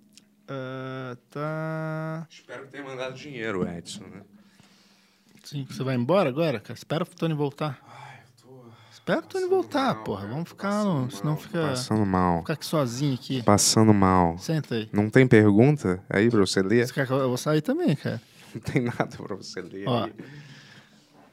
ah, 0.47 1.15
tá. 1.29 2.27
Espero 2.29 2.65
que 2.65 2.71
tenha 2.71 2.83
mandado 2.83 3.15
dinheiro, 3.15 3.67
Edson, 3.67 4.03
né? 4.03 4.21
Sim, 5.49 5.65
você 5.69 5.83
vai 5.83 5.95
embora 5.95 6.29
agora, 6.29 6.59
cara? 6.59 6.77
Espera 6.77 7.03
o 7.03 7.07
Tony 7.07 7.33
voltar. 7.33 7.79
Espera 8.91 9.19
o 9.19 9.23
Tony 9.23 9.47
voltar, 9.47 9.95
porra. 10.03 10.27
Vamos 10.27 10.49
ficar. 10.49 10.83
no- 10.83 11.09
senão 11.09 11.35
fica. 11.35 11.61
Passando 11.69 12.05
mal. 12.05 12.39
Ficar 12.39 12.53
aqui 12.53 12.65
sozinho 12.65 13.13
aqui. 13.15 13.41
Passando 13.41 13.93
mal. 13.93 14.37
Senta 14.37 14.75
aí. 14.75 14.89
Não 14.93 15.09
tem 15.09 15.25
pergunta 15.27 16.03
aí 16.09 16.29
pra 16.29 16.39
você 16.41 16.61
ler? 16.61 16.85
Você 16.85 16.93
quer 16.93 17.07
que 17.07 17.13
eu 17.13 17.27
vou 17.27 17.37
sair 17.37 17.61
também, 17.61 17.95
cara. 17.95 18.21
Não 18.53 18.61
tem 18.61 18.81
nada 18.83 19.07
pra 19.17 19.35
você 19.35 19.61
ler 19.61 19.87
Ó, 19.87 20.03
aí. 20.05 20.13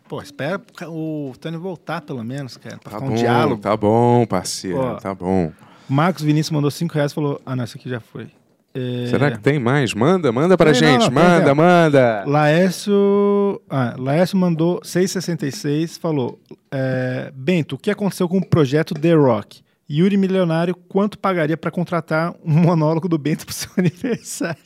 Pô, 0.08 0.22
espera 0.22 0.62
o 0.88 1.32
Tony 1.40 1.56
voltar, 1.56 2.00
pelo 2.02 2.22
menos, 2.22 2.56
cara. 2.56 2.78
Pra 2.78 2.92
Tá 2.92 2.96
ficar 2.98 3.06
um 3.06 3.08
bom, 3.10 3.14
diálogo. 3.16 3.60
tá 3.62 3.76
bom, 3.76 4.24
parceiro, 4.26 4.78
Ó. 4.78 4.94
tá 4.96 5.14
bom. 5.14 5.52
Marcos 5.88 6.22
Vinícius 6.22 6.52
mandou 6.52 6.70
5 6.70 6.94
reais 6.94 7.12
e 7.12 7.14
falou: 7.14 7.40
Ah, 7.44 7.54
não, 7.56 7.64
isso 7.64 7.76
aqui 7.76 7.88
já 7.88 8.00
foi. 8.00 8.30
É, 8.78 9.06
Será 9.06 9.30
que 9.30 9.38
tem 9.38 9.58
mais? 9.58 9.94
Manda, 9.94 10.30
manda 10.30 10.54
pra 10.54 10.70
Tem, 10.70 10.82
não, 10.82 10.88
gente, 10.88 11.10
não, 11.10 11.22
tem, 11.22 11.30
manda, 11.30 11.54
manda. 11.54 12.24
Laércio. 12.26 13.62
Ah, 13.70 13.94
Laércio 13.98 14.36
mandou 14.36 14.80
666, 14.84 15.96
falou: 15.96 16.38
é, 16.70 17.32
Bento, 17.34 17.76
o 17.76 17.78
que 17.78 17.90
aconteceu 17.90 18.28
com 18.28 18.36
o 18.36 18.46
projeto 18.46 18.92
The 18.92 19.14
Rock? 19.14 19.62
Yuri 19.88 20.16
Milionário, 20.16 20.74
quanto 20.74 21.18
pagaria 21.18 21.56
pra 21.56 21.70
contratar 21.70 22.34
um 22.44 22.52
monólogo 22.52 23.08
do 23.08 23.16
Bento 23.16 23.46
pro 23.46 23.54
seu 23.54 23.70
aniversário? 23.78 24.60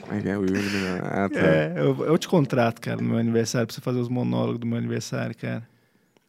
Como 0.00 0.14
é 0.14 0.20
que 0.20 0.28
é 0.28 0.36
o 0.36 0.42
Yuri 0.42 0.60
Milionário? 0.60 1.04
Ah, 1.06 1.28
tá. 1.30 1.40
É, 1.40 1.72
eu, 1.76 2.04
eu 2.04 2.18
te 2.18 2.28
contrato, 2.28 2.80
cara, 2.80 3.00
no 3.00 3.08
meu 3.08 3.18
aniversário, 3.18 3.66
pra 3.66 3.74
você 3.74 3.80
fazer 3.80 4.00
os 4.00 4.08
monólogos 4.08 4.58
do 4.58 4.66
meu 4.66 4.76
aniversário, 4.76 5.34
cara. 5.36 5.62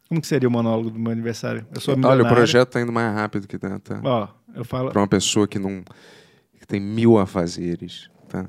Como 0.08 0.20
que 0.20 0.26
seria 0.26 0.48
o 0.48 0.52
monólogo 0.52 0.90
do 0.90 0.98
meu 0.98 1.10
aniversário? 1.12 1.66
Eu 1.74 1.80
sou 1.80 1.92
Olha, 1.94 1.98
milionário. 2.00 2.24
o 2.26 2.34
projeto 2.34 2.68
tá 2.70 2.80
indo 2.80 2.92
mais 2.92 3.12
rápido 3.14 3.48
que 3.48 3.58
tá. 3.58 3.78
tá. 3.80 4.00
Ó, 4.04 4.28
eu 4.54 4.64
falo. 4.64 4.90
Pra 4.90 5.00
uma 5.00 5.08
pessoa 5.08 5.46
que 5.48 5.58
não. 5.58 5.82
que 6.58 6.66
tem 6.66 6.80
mil 6.80 7.18
afazeres. 7.18 8.08
Tá? 8.28 8.46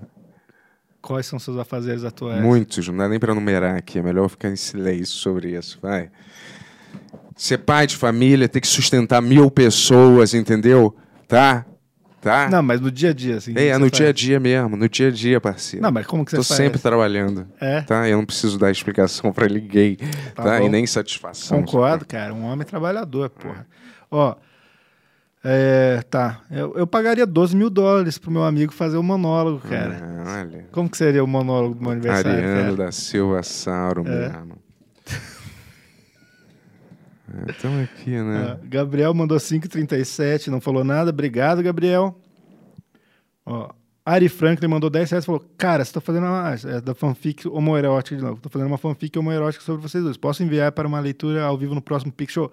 Quais 1.01 1.25
são 1.27 1.37
seus 1.37 1.57
afazeres 1.57 2.03
atuais? 2.03 2.41
Muitos, 2.41 2.87
não 2.87 2.97
dá 2.97 3.07
nem 3.07 3.19
pra 3.19 3.35
numerar 3.35 3.77
aqui. 3.77 3.99
É 3.99 4.01
melhor 4.01 4.27
ficar 4.27 4.49
em 4.49 4.55
silêncio 4.55 5.15
sobre 5.15 5.55
isso. 5.57 5.77
Vai. 5.81 6.09
Ser 7.35 7.59
pai 7.59 7.85
de 7.85 7.95
família, 7.97 8.47
ter 8.47 8.61
que 8.61 8.67
sustentar 8.67 9.21
mil 9.21 9.51
pessoas, 9.51 10.33
entendeu? 10.33 10.95
Tá? 11.27 11.65
Tá? 12.21 12.49
Não, 12.49 12.63
mas 12.63 12.81
no 12.81 12.89
dia 12.89 13.11
a 13.11 13.13
dia, 13.13 13.35
assim. 13.35 13.53
É, 13.55 13.67
é 13.67 13.77
no 13.77 13.81
faz? 13.81 13.91
dia 13.91 14.09
a 14.09 14.11
dia 14.11 14.39
mesmo, 14.39 14.75
no 14.75 14.89
dia 14.89 15.09
a 15.09 15.11
dia, 15.11 15.39
parceiro. 15.39 15.83
Não, 15.83 15.91
mas 15.91 16.07
como 16.07 16.25
que 16.25 16.31
você 16.31 16.37
Tô 16.37 16.43
faz? 16.43 16.57
sempre 16.57 16.79
trabalhando. 16.79 17.47
É. 17.61 17.81
Tá? 17.81 18.09
Eu 18.09 18.17
não 18.17 18.25
preciso 18.25 18.57
dar 18.57 18.71
explicação 18.71 19.31
pra 19.31 19.47
ninguém. 19.47 19.97
Tá 20.33 20.41
Tá? 20.43 20.63
E 20.63 20.67
nem 20.67 20.87
satisfação. 20.87 21.61
Concordo, 21.61 22.03
cara. 22.03 22.33
Um 22.33 22.45
homem 22.45 22.65
trabalhador, 22.65 23.29
porra. 23.29 23.67
Ó, 24.09 24.35
é, 25.45 26.01
tá. 26.09 26.41
Eu, 26.49 26.73
eu 26.75 26.87
pagaria 26.87 27.25
12 27.25 27.55
mil 27.55 27.69
dólares 27.69 28.17
pro 28.17 28.31
meu 28.31 28.43
amigo 28.43 28.73
fazer 28.73 28.97
o 28.97 29.03
monólogo, 29.03 29.59
cara. 29.59 29.99
Ah. 30.25 30.47
Como 30.71 30.89
que 30.89 30.97
seria 30.97 31.23
o 31.23 31.27
monólogo 31.27 31.75
do 31.75 31.81
meu 31.81 31.91
aniversário, 31.91 32.31
Ariano 32.31 32.75
cara? 32.75 32.85
da 32.87 32.91
Silva 32.91 33.43
Sauro 33.43 34.03
É. 34.07 34.29
mesmo. 34.29 34.57
Estamos 37.49 37.83
aqui, 37.83 38.11
né? 38.11 38.51
Ah, 38.51 38.59
Gabriel 38.63 39.13
mandou 39.13 39.37
5,37, 39.37 40.47
não 40.47 40.61
falou 40.61 40.83
nada. 40.83 41.09
Obrigado, 41.09 41.61
Gabriel. 41.61 42.17
Ó, 43.45 43.69
Ari 44.05 44.29
Franklin 44.29 44.67
mandou 44.67 44.89
10 44.89 45.09
reais 45.11 45.23
e 45.23 45.25
falou: 45.25 45.43
Cara, 45.57 45.83
você 45.83 45.93
tá 45.93 46.01
fazendo 46.01 46.25
uma. 46.25 46.55
É 46.65 46.81
da 46.81 46.93
fanfic 46.93 47.47
homoerótica 47.47 48.15
de 48.15 48.23
novo. 48.23 48.39
Tô 48.39 48.49
fazendo 48.49 48.67
uma 48.67 48.77
fanfic 48.77 49.17
homoerótica 49.17 49.63
sobre 49.63 49.81
vocês 49.81 50.03
dois. 50.03 50.17
Posso 50.17 50.43
enviar 50.43 50.71
para 50.71 50.87
uma 50.87 50.99
leitura 50.99 51.43
ao 51.43 51.57
vivo 51.57 51.75
no 51.75 51.81
próximo 51.81 52.11
Pix 52.11 52.33
Show? 52.33 52.51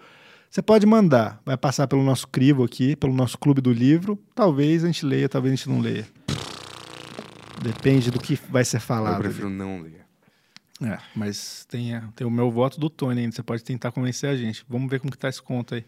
Você 0.52 0.60
pode 0.60 0.84
mandar. 0.84 1.40
Vai 1.46 1.56
passar 1.56 1.88
pelo 1.88 2.02
nosso 2.02 2.28
crivo 2.28 2.62
aqui, 2.62 2.94
pelo 2.94 3.14
nosso 3.14 3.38
clube 3.38 3.62
do 3.62 3.72
livro. 3.72 4.22
Talvez 4.34 4.84
a 4.84 4.86
gente 4.86 5.06
leia, 5.06 5.26
talvez 5.26 5.50
a 5.54 5.56
gente 5.56 5.66
não 5.70 5.80
leia. 5.80 6.06
Depende 7.62 8.10
do 8.10 8.20
que 8.20 8.34
vai 8.50 8.62
ser 8.62 8.76
Eu 8.76 8.80
falado. 8.82 9.18
prefiro 9.22 9.48
não 9.48 9.80
ler. 9.80 10.04
É, 10.82 10.98
mas 11.16 11.64
tem, 11.70 11.94
a- 11.94 12.06
tem 12.14 12.26
o 12.26 12.30
meu 12.30 12.50
voto 12.50 12.78
do 12.78 12.90
Tony 12.90 13.22
ainda. 13.22 13.34
Você 13.34 13.42
pode 13.42 13.64
tentar 13.64 13.92
convencer 13.92 14.28
a 14.28 14.36
gente. 14.36 14.62
Vamos 14.68 14.90
ver 14.90 15.00
como 15.00 15.10
que 15.10 15.16
tá 15.16 15.30
esse 15.30 15.40
conto 15.40 15.74
aí. 15.74 15.80
O 15.80 15.84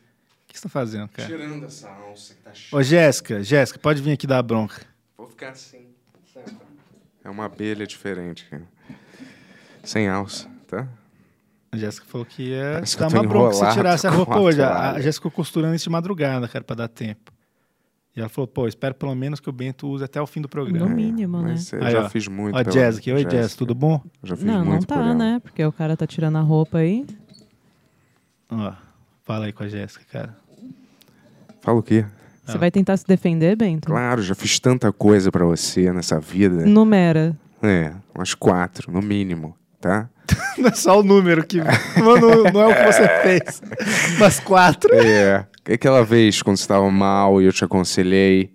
que 0.46 0.56
você 0.58 0.62
tá 0.62 0.68
fazendo, 0.70 1.08
cara? 1.08 1.28
Tirando 1.28 1.66
essa 1.66 1.90
alça 1.90 2.32
que 2.32 2.40
tá 2.40 2.52
Ô, 2.72 2.82
Jéssica, 2.82 3.42
Jéssica, 3.42 3.78
pode 3.78 4.00
vir 4.00 4.12
aqui 4.12 4.26
dar 4.26 4.38
a 4.38 4.42
bronca. 4.42 4.80
Vou 5.18 5.28
ficar 5.28 5.50
assim. 5.50 5.88
É 7.22 7.28
uma 7.28 7.44
abelha 7.44 7.86
diferente, 7.86 8.46
cara. 8.48 8.66
Sem 9.82 10.08
alça, 10.08 10.48
tá? 10.66 10.88
A 11.74 11.76
Jéssica 11.76 12.06
falou 12.06 12.24
que 12.24 12.42
ia 12.50 12.72
Parece 12.74 12.98
dar 12.98 13.08
uma 13.08 13.22
bronca 13.24 13.54
se 13.54 13.72
tirasse 13.72 14.06
a 14.06 14.10
roupa 14.10 14.38
hoje. 14.38 14.62
A, 14.62 14.94
Jéssica 15.00 15.14
ficou 15.14 15.30
costurando 15.30 15.74
isso 15.74 15.84
de 15.84 15.90
madrugada, 15.90 16.46
cara, 16.46 16.64
pra 16.64 16.76
dar 16.76 16.88
tempo. 16.88 17.32
E 18.16 18.20
ela 18.20 18.28
falou, 18.28 18.46
pô, 18.46 18.68
espero 18.68 18.94
pelo 18.94 19.12
menos 19.14 19.40
que 19.40 19.50
o 19.50 19.52
Bento 19.52 19.88
use 19.88 20.04
até 20.04 20.22
o 20.22 20.26
fim 20.26 20.40
do 20.40 20.48
programa. 20.48 20.88
No 20.88 20.94
mínimo, 20.94 21.42
né? 21.42 21.50
Mas 21.50 21.72
eu 21.72 21.82
Aí, 21.82 21.90
já 21.92 22.04
ó. 22.04 22.08
fiz 22.08 22.28
muito. 22.28 22.54
Ó, 22.56 22.62
pela 22.62 22.72
Jéssica. 22.72 23.12
Oi, 23.12 23.26
Jéssica. 23.28 23.58
Tudo 23.58 23.74
bom? 23.74 24.00
Já 24.22 24.36
fiz 24.36 24.44
Não, 24.44 24.58
não 24.60 24.64
muito 24.66 24.86
tá, 24.86 24.94
por 24.94 25.02
ela. 25.02 25.14
né? 25.14 25.40
Porque 25.42 25.64
o 25.64 25.72
cara 25.72 25.96
tá 25.96 26.06
tirando 26.06 26.36
a 26.38 26.40
roupa 26.40 26.78
aí. 26.78 27.04
Ó, 28.50 28.72
fala 29.24 29.46
aí 29.46 29.52
com 29.52 29.64
a 29.64 29.68
Jéssica, 29.68 30.04
cara. 30.12 30.36
Fala 31.60 31.78
o 31.78 31.82
quê? 31.82 32.04
Você 32.46 32.58
vai 32.58 32.70
tentar 32.70 32.96
se 32.96 33.06
defender, 33.06 33.56
Bento? 33.56 33.86
Claro, 33.88 34.22
já 34.22 34.34
fiz 34.34 34.60
tanta 34.60 34.92
coisa 34.92 35.32
pra 35.32 35.44
você 35.44 35.90
nessa 35.92 36.20
vida. 36.20 36.66
Numera. 36.66 37.36
É, 37.62 37.94
umas 38.14 38.34
quatro, 38.34 38.92
no 38.92 39.00
mínimo, 39.00 39.56
tá? 39.80 40.08
Não 40.58 40.68
é 40.68 40.72
só 40.72 41.00
o 41.00 41.02
número 41.02 41.44
que. 41.44 41.58
não, 41.58 42.44
não- 42.52 42.62
é 42.62 42.66
o 42.66 42.74
que 42.74 42.92
você 42.92 43.08
fez. 43.22 43.62
Mas 44.18 44.40
quatro. 44.40 44.88
É. 44.94 45.44
Aquela 45.70 46.04
vez 46.04 46.42
quando 46.42 46.56
você 46.56 46.62
estava 46.62 46.90
mal 46.90 47.40
e 47.42 47.46
eu 47.46 47.52
te 47.52 47.64
aconselhei. 47.64 48.50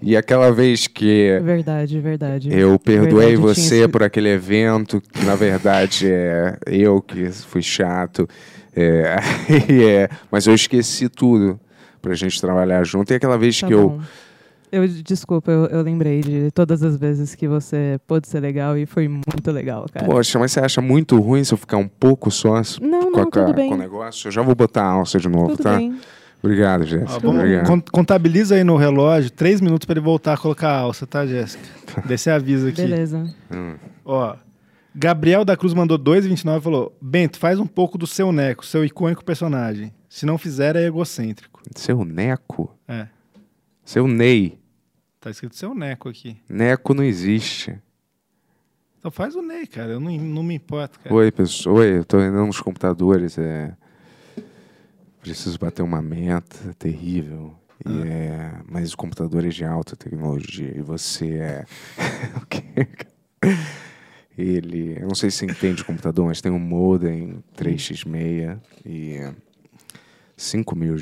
E 0.00 0.14
aquela 0.16 0.52
vez 0.52 0.86
que 0.86 1.40
Verdade, 1.42 1.98
verdade. 2.00 2.48
eu 2.52 2.78
perdoei 2.78 3.28
Verdade, 3.28 3.36
você 3.36 3.76
tinha 3.76 3.88
por 3.88 4.02
aquele 4.02 4.28
evento, 4.28 5.00
que 5.00 5.24
na 5.24 5.34
verdade 5.34 6.06
é 6.10 6.58
eu 6.66 7.00
que 7.00 7.30
fui 7.30 7.62
chato. 7.62 8.28
É, 8.74 9.16
é, 9.72 10.08
mas 10.30 10.46
eu 10.46 10.54
esqueci 10.54 11.08
tudo 11.08 11.58
pra 12.02 12.14
gente 12.14 12.38
trabalhar 12.40 12.84
junto. 12.84 13.10
E 13.10 13.16
aquela 13.16 13.38
vez 13.38 13.58
Tá 13.58 13.66
que 13.66 13.74
bom. 13.74 13.80
Eu, 13.80 14.00
desculpa, 15.04 15.50
eu, 15.50 15.66
eu 15.66 15.82
lembrei 15.82 16.20
de 16.20 16.50
todas 16.52 16.82
as 16.82 16.96
vezes 16.96 17.34
que 17.34 17.46
você 17.48 17.98
pôde 18.06 18.28
ser 18.28 18.40
legal 18.40 18.76
e 18.76 18.86
foi 18.86 19.08
muito 19.08 19.50
legal, 19.50 19.86
cara. 19.92 20.04
Poxa, 20.06 20.38
mas 20.38 20.52
você 20.52 20.60
acha 20.60 20.80
muito 20.80 21.18
ruim 21.20 21.42
se 21.44 21.54
eu 21.54 21.58
ficar 21.58 21.76
um 21.76 21.88
pouco 21.88 22.30
só 22.30 22.60
não, 22.80 23.12
com, 23.12 23.18
a- 23.18 23.22
não, 23.22 23.30
tudo 23.30 23.54
bem. 23.54 23.68
com 23.68 23.74
o 23.74 23.78
negócio? 23.78 24.28
Eu 24.28 24.32
já 24.32 24.42
vou 24.42 24.54
botar 24.54 24.82
a 24.84 24.90
alça 24.90 25.18
de 25.18 25.28
novo, 25.28 25.50
Tudo 25.50 25.62
tá? 25.62 25.76
bem. 25.76 25.98
Obrigado, 26.42 26.84
Jéssica. 26.84 27.18
vamos, 27.20 27.40
Obrigado. 27.40 27.66
con- 27.66 27.82
contabiliza 27.92 28.54
aí 28.54 28.62
no 28.62 28.76
relógio 28.76 29.30
três 29.30 29.60
minutos 29.60 29.86
pra 29.86 29.94
ele 29.94 30.00
voltar 30.04 30.34
a 30.34 30.36
colocar 30.36 30.68
a 30.70 30.78
alça, 30.80 31.06
tá, 31.06 31.26
Jéssica? 31.26 31.64
Você 32.06 32.30
avisa 32.30 32.68
aqui. 32.68 32.82
Beleza. 32.82 33.24
Hum. 33.50 33.74
Ó, 34.04 34.36
Gabriel 34.94 35.44
da 35.44 35.56
Cruz 35.56 35.74
mandou 35.74 35.98
2,29 35.98 36.58
e 36.58 36.62
falou: 36.62 36.96
Bento, 37.00 37.38
faz 37.38 37.58
um 37.58 37.66
pouco 37.66 37.98
do 37.98 38.06
seu 38.06 38.30
Neco, 38.32 38.64
seu 38.64 38.84
icônico 38.84 39.24
personagem. 39.24 39.92
Se 40.08 40.24
não 40.24 40.38
fizer, 40.38 40.76
é 40.76 40.84
egocêntrico. 40.86 41.60
Seu 41.74 42.04
Neco? 42.04 42.72
É, 42.86 43.06
Seu 43.86 44.08
Ney. 44.08 44.58
tá 45.20 45.30
escrito 45.30 45.54
seu 45.54 45.72
Neco 45.72 46.08
aqui. 46.08 46.36
Neco 46.48 46.92
não 46.92 47.04
existe. 47.04 47.80
Então 48.98 49.12
faz 49.12 49.36
o 49.36 49.42
Ney, 49.42 49.64
cara. 49.64 49.92
Eu 49.92 50.00
não, 50.00 50.10
não 50.18 50.42
me 50.42 50.56
importo, 50.56 50.98
cara. 50.98 51.14
Oi, 51.14 51.30
pessoal. 51.30 51.76
Oi, 51.76 51.98
eu 51.98 52.04
tô 52.04 52.20
indo 52.20 52.44
nos 52.44 52.60
computadores. 52.60 53.38
É... 53.38 53.76
Preciso 55.20 55.56
bater 55.56 55.82
uma 55.82 56.02
meta 56.02 56.74
terrível. 56.76 57.54
E 57.84 57.88
Ah. 57.88 58.06
é... 58.08 58.60
Mas 58.68 58.92
o 58.92 58.96
computador 58.96 59.44
é 59.44 59.50
de 59.50 59.64
alta 59.64 59.94
tecnologia. 59.94 60.76
E 60.76 60.80
você 60.82 61.34
é. 61.38 61.64
o 62.42 62.46
quê? 62.46 62.88
Ele. 64.36 64.96
Eu 65.00 65.06
não 65.06 65.14
sei 65.14 65.30
se 65.30 65.38
você 65.38 65.44
entende 65.46 65.84
computador, 65.84 66.26
mas 66.26 66.40
tem 66.40 66.50
um 66.50 66.58
modem 66.58 67.40
3x6 67.56 68.60
e 68.84 69.32
5 70.36 70.74
mil 70.74 70.96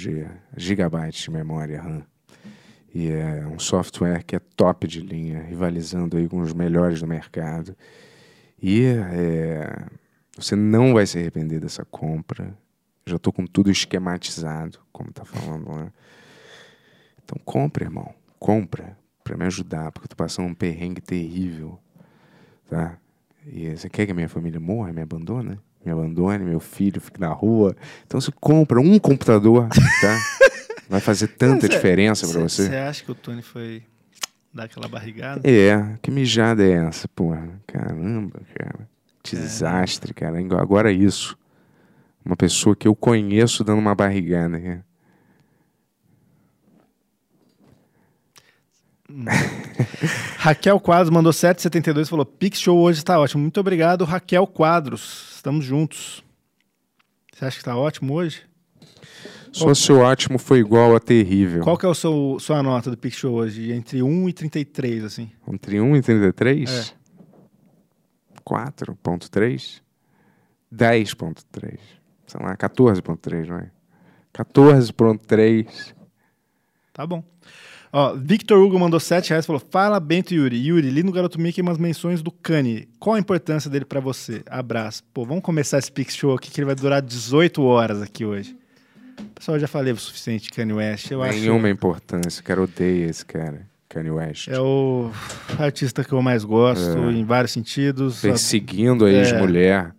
gigabytes 0.54 1.22
de 1.22 1.30
memória 1.30 1.80
RAM. 1.80 2.04
E 2.94 3.10
é 3.10 3.44
um 3.44 3.58
software 3.58 4.22
que 4.22 4.36
é 4.36 4.38
top 4.38 4.86
de 4.86 5.00
linha, 5.00 5.42
rivalizando 5.42 6.16
aí 6.16 6.28
com 6.28 6.38
os 6.40 6.52
melhores 6.52 7.00
do 7.00 7.08
mercado. 7.08 7.76
E 8.62 8.84
é, 8.84 9.86
você 10.36 10.54
não 10.54 10.94
vai 10.94 11.04
se 11.04 11.18
arrepender 11.18 11.58
dessa 11.58 11.84
compra. 11.84 12.56
Já 13.04 13.16
estou 13.16 13.32
com 13.32 13.46
tudo 13.46 13.68
esquematizado, 13.68 14.78
como 14.92 15.12
tá 15.12 15.24
falando 15.24 15.72
lá. 15.72 15.92
Então 17.24 17.36
compra, 17.44 17.84
irmão. 17.84 18.14
Compra 18.38 18.96
para 19.24 19.36
me 19.36 19.44
ajudar, 19.44 19.90
porque 19.90 20.04
eu 20.04 20.10
tô 20.10 20.16
passando 20.16 20.46
um 20.46 20.54
perrengue 20.54 21.00
terrível, 21.00 21.80
tá? 22.68 22.96
E 23.44 23.76
você 23.76 23.88
quer 23.88 24.06
que 24.06 24.12
a 24.12 24.14
minha 24.14 24.28
família 24.28 24.60
morra, 24.60 24.92
me 24.92 25.02
abandone? 25.02 25.58
Me 25.84 25.90
abandone, 25.90 26.44
meu 26.44 26.60
filho 26.60 27.00
fique 27.00 27.20
na 27.20 27.32
rua. 27.32 27.74
Então 28.06 28.20
você 28.20 28.30
compra 28.30 28.80
um 28.80 28.98
computador, 29.00 29.68
tá? 29.68 30.18
Vai 30.88 31.00
fazer 31.00 31.28
tanta 31.28 31.68
diferença 31.68 32.26
para 32.28 32.40
você. 32.40 32.68
Você 32.68 32.76
acha 32.76 33.04
que 33.04 33.10
o 33.10 33.14
Tony 33.14 33.42
foi 33.42 33.82
dar 34.52 34.64
aquela 34.64 34.88
barrigada? 34.88 35.40
É, 35.48 35.98
que 36.02 36.10
mijada 36.10 36.62
é 36.62 36.86
essa, 36.86 37.08
porra? 37.08 37.48
Caramba, 37.66 38.40
cara. 38.54 38.88
Desastre, 39.22 40.12
cara. 40.12 40.38
Agora 40.60 40.92
é 40.92 40.94
isso. 40.94 41.36
Uma 42.24 42.36
pessoa 42.36 42.76
que 42.76 42.86
eu 42.86 42.94
conheço 42.94 43.64
dando 43.64 43.78
uma 43.78 43.94
barrigada. 43.94 44.60
Cara. 44.60 44.84
Raquel 50.38 50.80
Quadros 50.80 51.10
mandou 51.10 51.32
7,72 51.32 52.02
e 52.02 52.08
falou: 52.08 52.26
Pix 52.26 52.60
Show 52.60 52.78
hoje 52.78 52.98
está 52.98 53.18
ótimo. 53.18 53.42
Muito 53.42 53.60
obrigado, 53.60 54.04
Raquel 54.04 54.46
Quadros. 54.46 55.32
Estamos 55.36 55.64
juntos. 55.64 56.22
Você 57.32 57.44
acha 57.44 57.56
que 57.56 57.62
está 57.62 57.76
ótimo 57.76 58.14
hoje? 58.14 58.42
Só 59.54 59.72
se 59.72 59.92
o 59.92 60.00
ótimo 60.00 60.36
foi 60.36 60.58
igual 60.58 60.96
a 60.96 61.00
terrível. 61.00 61.62
Qual 61.62 61.78
que 61.78 61.86
é 61.86 61.88
a 61.88 61.94
sua 61.94 62.60
nota 62.60 62.90
do 62.90 62.98
Pix 62.98 63.16
Show 63.16 63.34
hoje? 63.34 63.70
Entre 63.70 64.02
1 64.02 64.28
e 64.28 64.32
33, 64.32 65.04
assim. 65.04 65.30
Entre 65.46 65.80
1 65.80 65.96
e 65.96 66.02
33? 66.02 66.94
É. 67.00 67.04
4.3? 68.44 69.80
10.3. 70.74 71.78
Sei 72.26 72.40
lá, 72.42 72.56
14.3, 72.56 73.46
não 73.46 73.58
é? 73.58 73.70
14.3. 74.34 75.94
Tá 76.92 77.06
bom. 77.06 77.22
Ó, 77.92 78.12
Victor 78.16 78.58
Hugo 78.58 78.76
mandou 78.76 78.98
7 78.98 79.30
reais 79.30 79.44
e 79.44 79.46
falou: 79.46 79.62
Fala, 79.70 80.00
Bento 80.00 80.34
Yuri. 80.34 80.56
Yuri, 80.66 80.90
li 80.90 81.04
no 81.04 81.12
Garoto 81.12 81.40
Mickey 81.40 81.62
umas 81.62 81.78
menções 81.78 82.22
do 82.22 82.32
Kanye. 82.32 82.88
Qual 82.98 83.14
a 83.14 83.20
importância 83.20 83.70
dele 83.70 83.84
pra 83.84 84.00
você? 84.00 84.42
Abraço. 84.50 85.04
Pô, 85.14 85.24
vamos 85.24 85.44
começar 85.44 85.78
esse 85.78 85.92
Pix 85.92 86.16
Show 86.16 86.34
aqui 86.34 86.50
que 86.50 86.58
ele 86.60 86.66
vai 86.66 86.74
durar 86.74 87.00
18 87.00 87.62
horas 87.62 88.02
aqui 88.02 88.24
hoje. 88.24 88.58
Pessoal, 89.34 89.56
eu 89.56 89.60
já 89.60 89.68
falei 89.68 89.92
o 89.92 89.96
suficiente 89.96 90.44
de 90.44 90.50
Kanye 90.50 90.72
West. 90.72 91.10
Eu 91.10 91.22
acho 91.22 91.38
Nenhuma 91.38 91.68
importância. 91.68 92.40
O 92.40 92.44
cara 92.44 92.62
odeia 92.62 93.06
esse 93.06 93.24
cara. 93.24 93.66
Kanye 93.88 94.10
West. 94.10 94.48
É 94.48 94.58
o 94.58 95.10
artista 95.58 96.02
que 96.02 96.12
eu 96.12 96.20
mais 96.22 96.44
gosto, 96.44 96.98
É. 96.98 97.12
em 97.12 97.24
vários 97.24 97.52
sentidos. 97.52 98.20
Perseguindo 98.20 99.04
a 99.04 99.10
É. 99.10 99.14
ex-mulher. 99.20 99.94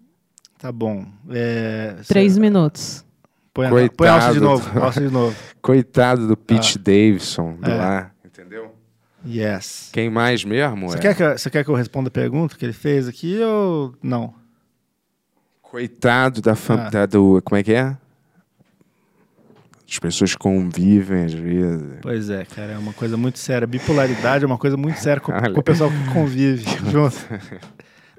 Tá 0.58 0.72
bom. 0.72 1.06
É, 1.30 1.96
Três 2.08 2.34
cê- 2.34 2.40
minutos. 2.40 3.06
Põe, 3.54 3.68
a, 3.68 3.70
põe 3.96 4.08
a 4.08 4.14
alça 4.16 4.34
de 4.34 4.40
Coitado 4.40 4.46
novo. 4.46 4.74
do- 4.74 4.84
Alça 4.84 5.02
de 5.02 5.10
novo. 5.14 5.36
Coitado 5.62 6.28
do 6.28 6.36
Pete 6.36 6.78
Davidson 6.78 7.56
do 7.56 7.70
É. 7.72 7.76
lá. 7.76 8.12
Entendeu? 8.26 8.76
Yes. 9.26 9.90
Quem 9.94 10.10
mais 10.10 10.44
mesmo? 10.44 10.90
Você 10.90 10.98
é? 10.98 11.02
quer, 11.02 11.16
que, 11.16 11.24
eu- 11.24 11.38
você 11.38 11.50
quer 11.50 11.64
que 11.64 11.70
eu 11.70 11.76
responda 11.76 12.10
a 12.10 12.12
pergunta 12.12 12.56
que 12.58 12.66
ele 12.66 12.74
fez 12.74 13.08
aqui 13.08 13.40
ou 13.42 13.96
não? 14.04 14.34
Coitado 15.62 16.42
da, 16.42 16.56
fam... 16.56 16.76
Ah. 16.76 16.90
da- 16.90 17.06
do. 17.06 17.42
Como 17.44 17.58
é 17.58 17.64
que 17.64 17.74
é? 17.74 17.96
As 19.88 20.00
pessoas 20.00 20.36
convivem 20.36 21.26
às 21.26 21.34
vezes. 21.34 22.00
Pois 22.02 22.30
é, 22.30 22.44
cara, 22.46 22.74
é 22.74 22.78
uma 22.78 22.94
coisa 22.94 23.16
muito 23.16 23.38
séria. 23.38 23.68
Bipolaridade 23.68 24.44
é 24.44 24.48
uma 24.48 24.58
coisa 24.58 24.76
muito 24.76 25.00
séria 25.00 25.22
com, 25.22 25.32
com 25.32 25.60
o 25.60 25.64
pessoal 25.64 25.90
que 25.92 26.14
convive 26.14 26.66
junto. 26.92 27.16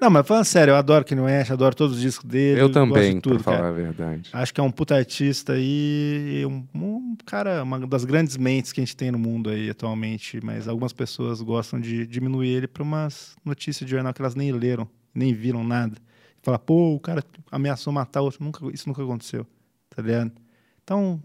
Não, 0.01 0.10
mas 0.10 0.26
falando 0.26 0.44
sério, 0.44 0.72
eu 0.72 0.76
adoro 0.76 1.05
Kanye 1.05 1.22
West, 1.22 1.51
adoro 1.51 1.74
todos 1.74 1.97
os 1.97 2.02
discos 2.02 2.28
dele. 2.28 2.60
Eu 2.60 2.68
gosto 2.68 2.74
também, 2.74 3.14
de 3.14 3.20
tudo, 3.20 3.36
pra 3.36 3.44
falar 3.44 3.56
cara. 3.56 3.68
a 3.68 3.72
verdade. 3.72 4.30
Acho 4.32 4.52
que 4.52 4.60
é 4.60 4.62
um 4.62 4.70
puta 4.70 4.94
artista 4.94 5.55
aí, 5.55 6.40
e 6.43 6.47
um, 6.47 6.66
um 6.74 7.16
cara, 7.24 7.62
uma 7.62 7.80
das 7.86 8.05
grandes 8.05 8.36
mentes 8.36 8.72
que 8.72 8.80
a 8.80 8.84
gente 8.84 8.94
tem 8.94 9.10
no 9.10 9.18
mundo 9.18 9.48
aí 9.48 9.70
atualmente, 9.70 10.38
mas 10.44 10.68
algumas 10.68 10.93
pessoas 10.93 11.40
gostam 11.40 11.80
de 11.80 12.06
diminuir 12.06 12.48
ele 12.48 12.66
para 12.68 12.82
umas 12.82 13.36
notícias 13.43 13.86
de 13.88 13.90
jornal 13.90 14.12
que 14.12 14.20
elas 14.20 14.34
nem 14.34 14.52
leram, 14.52 14.86
nem 15.14 15.32
viram 15.32 15.64
nada. 15.64 15.97
Falar, 16.43 16.59
pô, 16.59 16.94
o 16.94 17.01
cara 17.01 17.24
ameaçou 17.51 17.90
matar 17.90 18.20
outro, 18.20 18.44
nunca, 18.44 18.66
isso 18.72 18.86
nunca 18.86 19.02
aconteceu, 19.02 19.47
tá 19.88 20.02
ligado? 20.02 20.30
Então, 20.84 21.22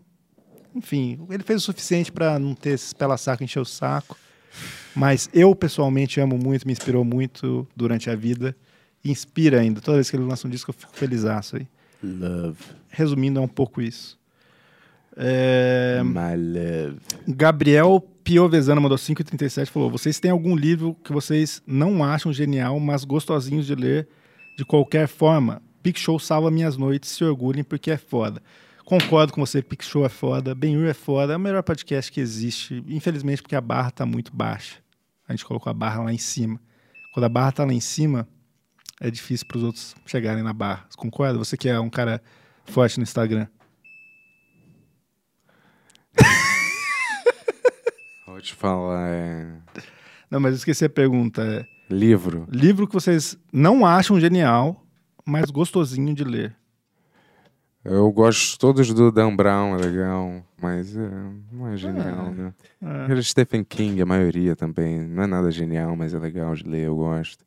enfim, 0.76 1.20
ele 1.30 1.44
fez 1.44 1.62
o 1.62 1.66
suficiente 1.66 2.12
para 2.12 2.40
não 2.40 2.56
ter 2.56 2.72
esses 2.72 2.94
pela-saco 2.94 3.44
encher 3.44 3.60
o 3.60 3.66
saco, 3.66 4.18
mas 4.96 5.30
eu 5.34 5.56
pessoalmente 5.56 6.20
amo 6.20 6.38
muito, 6.38 6.66
me 6.66 6.74
inspirou 6.74 7.04
muito 7.04 7.68
durante 7.76 8.10
a 8.10 8.16
vida, 8.16 8.56
inspira 9.04 9.60
ainda. 9.60 9.82
Toda 9.82 9.98
vez 9.98 10.10
que 10.10 10.16
ele 10.16 10.24
lança 10.24 10.48
um 10.48 10.52
disco 10.52 10.72
eu 10.72 10.76
fico 10.76 10.96
felizaço 10.96 11.58
aí. 11.58 11.68
Love. 12.04 12.58
Resumindo, 12.90 13.40
é 13.40 13.42
um 13.42 13.48
pouco 13.48 13.82
isso. 13.82 14.20
É, 15.16 16.02
My 16.04 16.36
love. 16.36 17.00
Gabriel 17.28 18.00
Piovesano 18.24 18.82
mandou 18.82 18.98
5,37 18.98 19.68
falou: 19.68 19.90
Vocês 19.90 20.20
têm 20.20 20.32
algum 20.32 20.56
livro 20.56 20.96
que 21.04 21.12
vocês 21.12 21.62
não 21.66 22.04
acham 22.04 22.32
genial, 22.32 22.80
mas 22.80 23.04
gostosinhos 23.04 23.66
de 23.66 23.76
ler 23.76 24.08
de 24.58 24.66
qualquer 24.66 25.08
forma? 25.08 25.62
Pic 25.84 25.98
Show 25.98 26.20
salva 26.20 26.52
minhas 26.52 26.78
noites, 26.78 27.10
se 27.10 27.24
orgulhem 27.24 27.64
porque 27.64 27.92
é 27.92 27.98
foda. 27.98 28.42
Concordo 28.86 29.34
com 29.34 29.46
você, 29.46 29.62
Pic 29.62 29.84
Show 29.84 30.06
é 30.06 30.10
foda, 30.10 30.56
Benhur 30.56 30.88
é 30.88 30.94
foda, 30.94 31.34
é 31.34 31.38
o 31.38 31.40
melhor 31.40 31.64
podcast 31.64 32.12
que 32.12 32.20
existe. 32.20 32.84
Infelizmente, 32.88 33.42
porque 33.42 33.56
a 33.56 33.62
barra 33.62 33.92
tá 33.92 34.06
muito 34.06 34.36
baixa. 34.36 34.78
A 35.28 35.34
gente 35.34 35.46
colocou 35.46 35.70
a 35.70 35.74
barra 35.74 36.04
lá 36.04 36.14
em 36.14 36.18
cima. 36.18 36.60
Quando 37.14 37.26
a 37.26 37.30
barra 37.30 37.52
tá 37.52 37.66
lá 37.66 37.74
em 37.74 37.80
cima, 37.80 38.28
é 39.00 39.10
difícil 39.10 39.46
para 39.48 39.58
os 39.58 39.64
outros 39.64 39.96
chegarem 40.06 40.44
na 40.44 40.54
barra. 40.54 40.86
Você 40.90 40.98
concorda? 40.98 41.38
Você 41.38 41.58
que 41.58 41.70
é 41.70 41.80
um 41.80 41.90
cara 41.90 42.22
forte 42.66 42.98
no 42.98 43.04
Instagram. 43.04 43.48
Vou 48.28 48.42
te 48.42 48.54
falar, 48.54 49.10
é... 49.10 49.58
Não, 50.30 50.40
mas 50.40 50.54
eu 50.54 50.58
esqueci 50.58 50.86
a 50.86 50.90
pergunta. 50.90 51.44
É, 51.44 51.66
Livro. 51.94 52.48
livro 52.50 52.88
que 52.88 52.94
vocês 52.94 53.38
não 53.52 53.86
acham 53.86 54.20
genial, 54.20 54.86
mas 55.26 55.52
gostosinho 55.52 56.14
de 56.14 56.24
ler. 56.24 56.56
Eu 57.84 58.12
gosto 58.12 58.60
todos 58.60 58.94
do 58.94 59.12
Dan 59.12 59.36
Brown, 59.36 59.76
é 59.76 59.78
legal, 59.78 60.44
mas 60.62 60.96
é, 60.96 61.10
não 61.52 61.68
é 61.68 61.76
genial, 61.78 62.32
né? 62.32 62.54
É. 63.10 63.22
Stephen 63.22 63.64
King, 63.64 64.00
a 64.02 64.06
maioria 64.06 64.56
também. 64.56 65.00
Não 65.02 65.24
é 65.24 65.28
nada 65.28 65.50
genial, 65.50 65.96
mas 65.96 66.14
é 66.14 66.20
legal 66.20 66.54
de 66.54 66.64
ler, 66.64 66.86
eu 66.86 66.96
gosto. 66.96 67.44